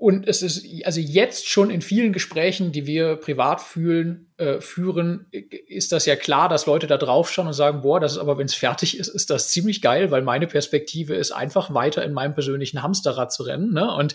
Und 0.00 0.26
es 0.26 0.40
ist 0.40 0.64
also 0.86 0.98
jetzt 0.98 1.46
schon 1.46 1.68
in 1.68 1.82
vielen 1.82 2.14
Gesprächen, 2.14 2.72
die 2.72 2.86
wir 2.86 3.16
privat 3.16 3.60
fühlen, 3.60 4.32
äh, 4.38 4.58
führen, 4.62 5.26
ist 5.30 5.92
das 5.92 6.06
ja 6.06 6.16
klar, 6.16 6.48
dass 6.48 6.64
Leute 6.64 6.86
da 6.86 6.96
drauf 6.96 7.30
schauen 7.30 7.48
und 7.48 7.52
sagen, 7.52 7.82
boah, 7.82 8.00
das 8.00 8.12
ist 8.12 8.18
aber, 8.18 8.38
wenn 8.38 8.46
es 8.46 8.54
fertig 8.54 8.98
ist, 8.98 9.08
ist 9.08 9.28
das 9.28 9.50
ziemlich 9.50 9.82
geil, 9.82 10.10
weil 10.10 10.22
meine 10.22 10.46
Perspektive 10.46 11.16
ist 11.16 11.32
einfach 11.32 11.74
weiter 11.74 12.02
in 12.02 12.14
meinem 12.14 12.32
persönlichen 12.32 12.82
Hamsterrad 12.82 13.30
zu 13.30 13.42
rennen. 13.42 13.74
Ne? 13.74 13.94
Und 13.94 14.14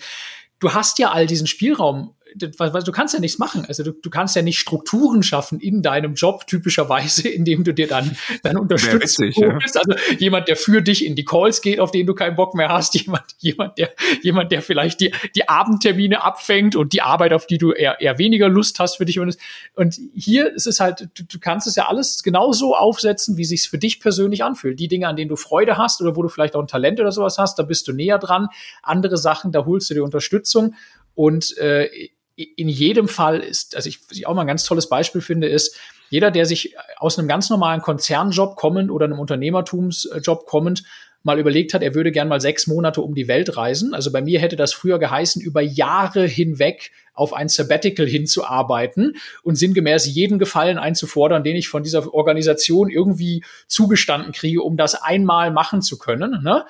du 0.57 0.73
hast 0.73 0.97
ja 0.97 1.11
all 1.11 1.27
diesen 1.27 1.45
Spielraum 1.45 2.15
du 2.35 2.91
kannst 2.91 3.13
ja 3.13 3.19
nichts 3.19 3.37
machen. 3.39 3.65
Also 3.67 3.83
du, 3.83 3.91
du 3.91 4.09
kannst 4.09 4.35
ja 4.35 4.41
nicht 4.41 4.59
Strukturen 4.59 5.23
schaffen 5.23 5.59
in 5.59 5.81
deinem 5.81 6.15
Job 6.15 6.47
typischerweise, 6.47 7.27
indem 7.29 7.63
du 7.63 7.73
dir 7.73 7.87
dann 7.87 8.15
dann 8.43 8.57
unterstützt 8.57 9.19
witzig, 9.19 9.37
ja. 9.37 9.57
Also 9.57 9.93
jemand, 10.19 10.47
der 10.47 10.55
für 10.55 10.81
dich 10.81 11.05
in 11.05 11.15
die 11.15 11.25
Calls 11.25 11.61
geht, 11.61 11.79
auf 11.79 11.91
den 11.91 12.05
du 12.05 12.13
keinen 12.13 12.35
Bock 12.35 12.53
mehr 12.55 12.69
hast, 12.69 12.93
jemand, 13.01 13.23
jemand, 13.39 13.77
der, 13.77 13.91
jemand, 14.21 14.51
der 14.51 14.61
vielleicht 14.61 14.99
die, 14.99 15.13
die 15.35 15.47
Abendtermine 15.47 16.23
abfängt 16.23 16.75
und 16.75 16.93
die 16.93 17.01
Arbeit, 17.01 17.33
auf 17.33 17.47
die 17.47 17.57
du 17.57 17.71
eher, 17.71 18.01
eher 18.01 18.17
weniger 18.17 18.49
Lust 18.49 18.79
hast 18.79 18.97
für 18.97 19.05
dich. 19.05 19.19
Und, 19.19 19.37
und 19.75 19.99
hier 20.13 20.53
ist 20.53 20.67
es 20.67 20.79
halt, 20.79 21.09
du, 21.13 21.23
du 21.23 21.39
kannst 21.39 21.67
es 21.67 21.75
ja 21.75 21.87
alles 21.87 22.23
genauso 22.23 22.75
aufsetzen, 22.75 23.37
wie 23.37 23.45
sich's 23.45 23.65
für 23.67 23.77
dich 23.77 23.99
persönlich 23.99 24.43
anfühlt. 24.43 24.79
Die 24.79 24.87
Dinge, 24.87 25.07
an 25.07 25.15
denen 25.15 25.29
du 25.29 25.35
Freude 25.35 25.77
hast 25.77 26.01
oder 26.01 26.15
wo 26.15 26.21
du 26.21 26.29
vielleicht 26.29 26.55
auch 26.55 26.61
ein 26.61 26.67
Talent 26.67 26.99
oder 26.99 27.11
sowas 27.11 27.37
hast, 27.37 27.59
da 27.59 27.63
bist 27.63 27.87
du 27.87 27.93
näher 27.93 28.19
dran. 28.19 28.49
Andere 28.83 29.17
Sachen, 29.17 29.51
da 29.51 29.65
holst 29.65 29.89
du 29.89 29.93
dir 29.93 30.03
Unterstützung. 30.03 30.75
Und 31.13 31.57
äh, 31.57 31.89
in 32.35 32.69
jedem 32.69 33.07
Fall 33.07 33.39
ist, 33.39 33.75
also 33.75 33.87
ich, 33.87 34.01
was 34.09 34.17
ich 34.17 34.27
auch 34.27 34.33
mal 34.33 34.41
ein 34.41 34.47
ganz 34.47 34.65
tolles 34.65 34.89
Beispiel 34.89 35.21
finde, 35.21 35.47
ist, 35.47 35.77
jeder, 36.09 36.31
der 36.31 36.45
sich 36.45 36.75
aus 36.97 37.17
einem 37.17 37.27
ganz 37.27 37.49
normalen 37.49 37.81
Konzernjob 37.81 38.55
kommend 38.55 38.91
oder 38.91 39.05
einem 39.05 39.19
Unternehmertumsjob 39.19 40.45
kommend 40.45 40.83
mal 41.25 41.39
überlegt 41.39 41.73
hat, 41.73 41.81
er 41.81 41.95
würde 41.95 42.11
gern 42.11 42.27
mal 42.27 42.39
sechs 42.39 42.67
Monate 42.67 43.01
um 43.01 43.15
die 43.15 43.27
Welt 43.27 43.57
reisen. 43.57 43.95
Also 43.95 44.11
bei 44.11 44.21
mir 44.21 44.39
hätte 44.39 44.55
das 44.55 44.73
früher 44.73 44.99
geheißen, 44.99 45.41
über 45.41 45.59
Jahre 45.59 46.27
hinweg 46.27 46.91
auf 47.15 47.33
ein 47.33 47.49
Sabbatical 47.49 48.05
hinzuarbeiten 48.05 49.15
und 49.41 49.55
sinngemäß 49.55 50.05
jeden 50.05 50.37
Gefallen 50.37 50.77
einzufordern, 50.77 51.43
den 51.43 51.55
ich 51.55 51.67
von 51.67 51.81
dieser 51.81 52.13
Organisation 52.13 52.89
irgendwie 52.89 53.43
zugestanden 53.65 54.33
kriege, 54.33 54.61
um 54.61 54.77
das 54.77 55.01
einmal 55.01 55.49
machen 55.49 55.81
zu 55.81 55.97
können. 55.97 56.43
Ne? 56.43 56.65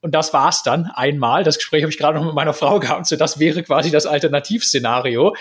Und 0.00 0.14
das 0.14 0.32
war's 0.32 0.62
dann 0.62 0.86
einmal. 0.86 1.44
Das 1.44 1.58
Gespräch 1.58 1.82
habe 1.82 1.92
ich 1.92 1.98
gerade 1.98 2.18
noch 2.18 2.24
mit 2.24 2.34
meiner 2.34 2.54
Frau 2.54 2.80
gehabt. 2.80 3.06
So, 3.06 3.16
das 3.16 3.38
wäre 3.38 3.62
quasi 3.62 3.90
das 3.90 4.06
Alternativszenario 4.06 5.34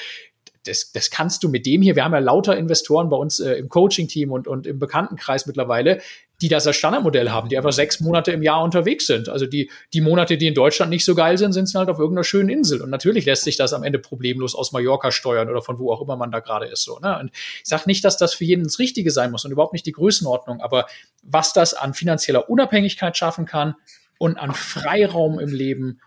das, 0.65 0.91
das 0.91 1.09
kannst 1.09 1.43
du 1.43 1.49
mit 1.49 1.65
dem 1.65 1.81
hier, 1.81 1.95
wir 1.95 2.03
haben 2.03 2.13
ja 2.13 2.19
lauter 2.19 2.57
Investoren 2.57 3.09
bei 3.09 3.17
uns 3.17 3.39
äh, 3.39 3.53
im 3.53 3.69
Coaching-Team 3.69 4.31
und, 4.31 4.47
und 4.47 4.67
im 4.67 4.79
Bekanntenkreis 4.79 5.45
mittlerweile, 5.45 6.01
die 6.41 6.47
das 6.47 6.67
als 6.67 6.77
Standardmodell 6.77 7.29
haben, 7.31 7.49
die 7.49 7.57
einfach 7.57 7.73
sechs 7.73 7.99
Monate 7.99 8.31
im 8.31 8.41
Jahr 8.41 8.63
unterwegs 8.63 9.07
sind. 9.07 9.29
Also 9.29 9.45
die, 9.45 9.69
die 9.93 10.01
Monate, 10.01 10.38
die 10.38 10.47
in 10.47 10.53
Deutschland 10.53 10.89
nicht 10.89 11.03
so 11.03 11.15
geil 11.15 11.38
sind, 11.38 11.53
sind 11.53 11.67
halt 11.75 11.89
auf 11.89 11.99
irgendeiner 11.99 12.23
schönen 12.23 12.49
Insel. 12.49 12.81
Und 12.81 12.89
natürlich 12.89 13.25
lässt 13.25 13.43
sich 13.43 13.57
das 13.57 13.73
am 13.73 13.83
Ende 13.83 13.99
problemlos 13.99 14.55
aus 14.55 14.71
Mallorca 14.71 15.11
steuern 15.11 15.49
oder 15.49 15.61
von 15.61 15.79
wo 15.79 15.91
auch 15.91 16.01
immer 16.01 16.15
man 16.15 16.31
da 16.31 16.39
gerade 16.39 16.67
ist. 16.67 16.83
So, 16.83 16.99
ne? 16.99 17.19
Und 17.19 17.31
ich 17.33 17.65
sage 17.65 17.83
nicht, 17.88 18.05
dass 18.05 18.17
das 18.17 18.33
für 18.33 18.45
jeden 18.45 18.63
das 18.63 18.79
Richtige 18.79 19.11
sein 19.11 19.31
muss 19.31 19.43
und 19.43 19.51
überhaupt 19.51 19.73
nicht 19.73 19.85
die 19.85 19.91
Größenordnung, 19.91 20.61
aber 20.61 20.88
was 21.23 21.51
das 21.51 21.73
an 21.73 21.93
finanzieller 21.93 22.49
Unabhängigkeit 22.49 23.17
schaffen 23.17 23.45
kann 23.45 23.75
und 24.19 24.38
an 24.38 24.53
Freiraum 24.53 25.39
im 25.39 25.49
Leben, 25.49 25.99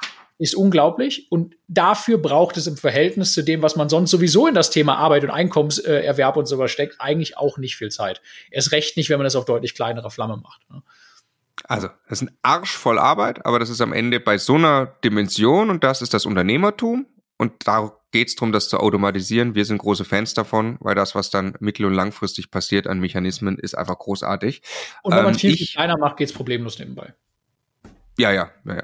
ist 0.43 0.57
unglaublich 0.57 1.31
und 1.31 1.55
dafür 1.69 2.19
braucht 2.19 2.57
es 2.57 2.67
im 2.67 2.77
Verhältnis 2.77 3.33
zu 3.33 3.43
dem, 3.43 3.63
was 3.63 3.77
man 3.77 3.89
sonst 3.89 4.11
sowieso 4.11 4.49
in 4.49 4.55
das 4.55 4.71
Thema 4.71 4.97
Arbeit 4.97 5.23
und 5.23 5.31
Einkommenserwerb 5.31 6.37
und 6.37 6.47
sowas 6.47 6.73
steckt, 6.73 6.97
eigentlich 7.01 7.37
auch 7.37 7.59
nicht 7.59 7.77
viel 7.77 7.91
Zeit. 7.91 8.21
Erst 8.51 8.73
recht 8.73 8.97
nicht, 8.97 9.09
wenn 9.09 9.19
man 9.19 9.25
das 9.25 9.37
auf 9.37 9.45
deutlich 9.45 9.75
kleinere 9.75 10.11
Flamme 10.11 10.39
macht. 10.39 10.69
Ne? 10.69 10.83
Also, 11.65 11.91
das 12.09 12.23
ist 12.23 12.29
ein 12.29 12.37
Arsch 12.43 12.77
voll 12.77 12.99
Arbeit, 12.99 13.47
aber 13.47 13.61
das 13.61 13.71
ist 13.71 13.81
am 13.81 13.93
Ende 13.93 14.19
bei 14.19 14.37
so 14.37 14.55
einer 14.55 14.87
Dimension 15.05 15.71
und 15.71 15.85
das 15.85 16.03
ist 16.03 16.13
das 16.13 16.27
Unternehmertum 16.27 17.07
und 17.39 17.53
da 17.69 17.93
geht 18.11 18.29
es 18.29 18.35
darum, 18.35 18.51
das 18.51 18.69
zu 18.69 18.79
automatisieren. 18.79 19.55
Wir 19.55 19.65
sind 19.65 19.79
große 19.79 20.05
Fans 20.05 20.35
davon, 20.35 20.77
weil 20.81 20.97
das, 20.97 21.15
was 21.15 21.31
dann 21.31 21.55
mittel- 21.61 21.87
und 21.87 21.95
langfristig 21.95 22.51
passiert 22.51 22.89
an 22.89 22.99
Mechanismen, 22.99 23.59
ist 23.59 23.79
einfach 23.79 23.99
großartig. 23.99 24.63
Und 25.03 25.15
wenn 25.15 25.23
man 25.23 25.35
ähm, 25.35 25.39
viel, 25.39 25.57
viel 25.57 25.69
kleiner 25.69 25.97
macht, 25.99 26.17
geht 26.17 26.31
es 26.31 26.35
problemlos 26.35 26.81
nebenbei. 26.81 27.15
Ja, 28.19 28.33
ja, 28.33 28.51
ja, 28.65 28.75
ja. 28.75 28.83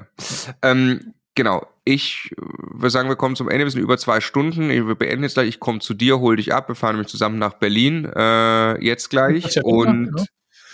Ähm, 0.61 1.13
genau, 1.35 1.67
ich 1.85 2.31
würde 2.37 2.89
sagen, 2.89 3.09
wir 3.09 3.15
kommen 3.15 3.35
zum 3.35 3.49
Ende. 3.49 3.65
Wir 3.65 3.71
sind 3.71 3.81
über 3.81 3.97
zwei 3.97 4.21
Stunden. 4.21 4.69
Wir 4.69 4.95
beenden 4.95 5.23
jetzt 5.23 5.33
gleich. 5.33 5.49
Ich 5.49 5.59
komme 5.59 5.79
zu 5.79 5.93
dir, 5.93 6.19
hol 6.19 6.35
dich 6.35 6.53
ab. 6.53 6.67
Wir 6.67 6.75
fahren 6.75 6.95
nämlich 6.95 7.09
zusammen 7.09 7.39
nach 7.39 7.53
Berlin 7.53 8.05
äh, 8.15 8.83
jetzt 8.83 9.09
gleich. 9.09 9.63
Und 9.63 10.11
genau. 10.11 10.25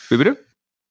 wie 0.09 0.17
bitte? 0.17 0.37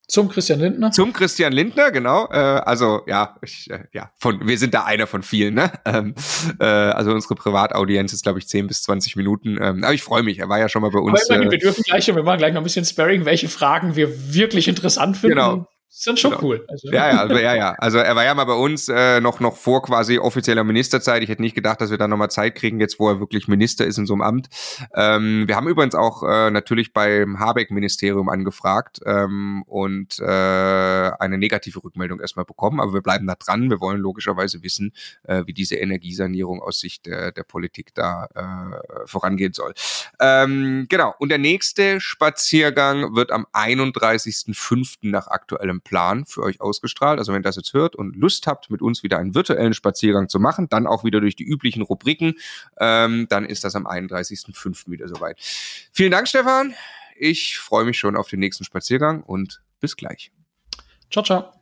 Zum 0.07 0.29
Christian 0.29 0.61
Lindner. 0.61 0.91
Zum 0.91 1.15
Christian 1.15 1.53
Lindner, 1.53 1.91
genau. 1.91 2.29
Äh, 2.31 2.37
also 2.37 3.03
ja, 3.07 3.37
ich, 3.41 3.71
äh, 3.71 3.85
ja, 3.93 4.11
von 4.19 4.47
wir 4.47 4.59
sind 4.59 4.75
da 4.75 4.85
einer 4.85 5.07
von 5.07 5.23
vielen. 5.23 5.55
Ne? 5.55 5.73
Ähm, 5.87 6.15
äh, 6.61 6.65
also 6.65 7.13
unsere 7.13 7.35
Privataudienz 7.35 8.13
ist, 8.13 8.23
glaube 8.23 8.39
ich, 8.39 8.49
10 8.49 8.67
bis 8.67 8.83
20 8.85 9.17
Minuten. 9.17 9.59
Ähm, 9.61 9.85
aber 9.85 9.93
ich 9.93 10.03
freue 10.03 10.23
mich. 10.23 10.39
Er 10.39 10.49
war 10.49 10.59
ja 10.59 10.69
schon 10.69 10.81
mal 10.83 10.91
bei 10.91 10.99
uns. 10.99 11.29
Aber 11.29 11.37
immerhin, 11.37 11.53
wir 11.53 11.59
dürfen 11.59 11.83
gleich, 11.83 12.07
wir 12.07 12.23
machen 12.23 12.39
gleich 12.39 12.55
noch 12.55 12.63
ein 12.63 12.65
bisschen 12.65 12.87
Sparring, 12.87 13.27
welche 13.27 13.49
Fragen 13.49 13.95
wir 13.95 14.35
wirklich 14.35 14.67
interessant 14.67 15.17
finden. 15.17 15.37
Genau. 15.37 15.69
Ist 15.97 16.09
dann 16.09 16.17
schon 16.17 16.33
genau. 16.33 16.43
cool. 16.43 16.67
Also. 16.69 16.91
Ja, 16.91 17.09
ja, 17.09 17.21
also, 17.21 17.37
ja, 17.37 17.55
ja. 17.55 17.75
Also 17.79 17.99
er 17.99 18.17
war 18.17 18.25
ja 18.25 18.35
mal 18.35 18.45
bei 18.45 18.55
uns 18.55 18.89
äh, 18.89 19.21
noch, 19.21 19.39
noch 19.39 19.57
vor 19.57 19.81
quasi 19.83 20.19
offizieller 20.19 20.65
Ministerzeit. 20.65 21.23
Ich 21.23 21.29
hätte 21.29 21.41
nicht 21.41 21.55
gedacht, 21.55 21.81
dass 21.81 21.93
wir 21.93 21.99
da 21.99 22.09
nochmal 22.09 22.31
Zeit 22.33 22.57
kriegen, 22.57 22.81
jetzt 22.81 22.99
wo 22.99 23.09
er 23.09 23.21
wirklich 23.21 23.47
Minister 23.47 23.87
ist 23.87 23.97
in 23.99 24.05
so 24.05 24.15
einem 24.15 24.23
Amt. 24.23 24.49
Ähm, 24.97 25.45
wir 25.47 25.55
haben 25.55 25.69
übrigens 25.69 25.95
auch 25.95 26.25
äh, 26.25 26.51
natürlich 26.51 26.93
beim 26.93 27.39
Habeck-Ministerium 27.39 28.29
angefragt 28.29 29.03
ähm, 29.07 29.63
und 29.69 30.19
äh, 30.19 30.25
eine 30.25 31.39
negative 31.39 31.85
Rückmeldung 31.85 32.19
erstmal 32.19 32.45
bekommen. 32.45 32.81
Aber 32.81 32.93
wir 32.93 33.03
bleiben 33.03 33.29
da 33.29 33.37
dran. 33.37 33.71
Wir 33.71 33.81
wollen 33.81 34.01
logischerweise 34.01 34.65
wissen, 34.65 34.93
äh, 35.23 35.45
wie 35.47 35.53
diese 35.53 35.77
Energiesanierung 35.77 36.61
aus 36.61 36.81
Sicht 36.81 37.07
der, 37.07 37.31
der 37.31 37.45
Politik 37.45 37.95
da 37.95 38.27
äh, 38.35 39.07
vorangehen 39.07 39.53
soll. 39.53 39.73
Ähm, 40.19 40.87
genau. 40.89 41.15
Und 41.21 41.29
der 41.29 41.39
nächste 41.39 42.01
Spaziergang 42.01 43.15
wird 43.15 43.31
am 43.31 43.47
31.05. 43.53 44.97
nach 45.03 45.29
aktuellem 45.29 45.83
Plan 45.85 46.27
für 46.27 46.43
euch 46.43 46.61
ausgestrahlt. 46.61 47.19
Also 47.19 47.33
wenn 47.33 47.41
ihr 47.41 47.45
das 47.45 47.57
jetzt 47.57 47.75
hört 47.75 47.95
und 47.95 48.17
Lust 48.17 48.47
habt, 48.47 48.71
mit 48.71 48.83
uns 48.83 49.03
wieder 49.03 49.19
einen 49.19 49.35
virtuellen 49.35 49.75
Spaziergang 49.75 50.29
zu 50.29 50.41
machen, 50.41 50.69
dann 50.69 50.87
auch 50.87 51.05
wieder 51.05 51.21
durch 51.21 51.37
die 51.37 51.45
üblichen 51.45 51.83
Rubriken, 51.83 52.35
ähm, 52.81 53.27
dann 53.29 53.45
ist 53.45 53.65
das 53.65 53.77
am 53.77 53.87
31.05. 53.87 54.91
wieder 54.91 55.09
soweit. 55.09 55.39
Vielen 55.93 56.11
Dank, 56.11 56.27
Stefan. 56.27 56.75
Ich 57.17 57.59
freue 57.59 57.85
mich 57.85 57.99
schon 57.99 58.17
auf 58.17 58.29
den 58.29 58.41
nächsten 58.41 58.65
Spaziergang 58.65 59.23
und 59.23 59.63
bis 59.81 59.97
gleich. 59.97 60.33
Ciao, 61.11 61.25
ciao. 61.25 61.53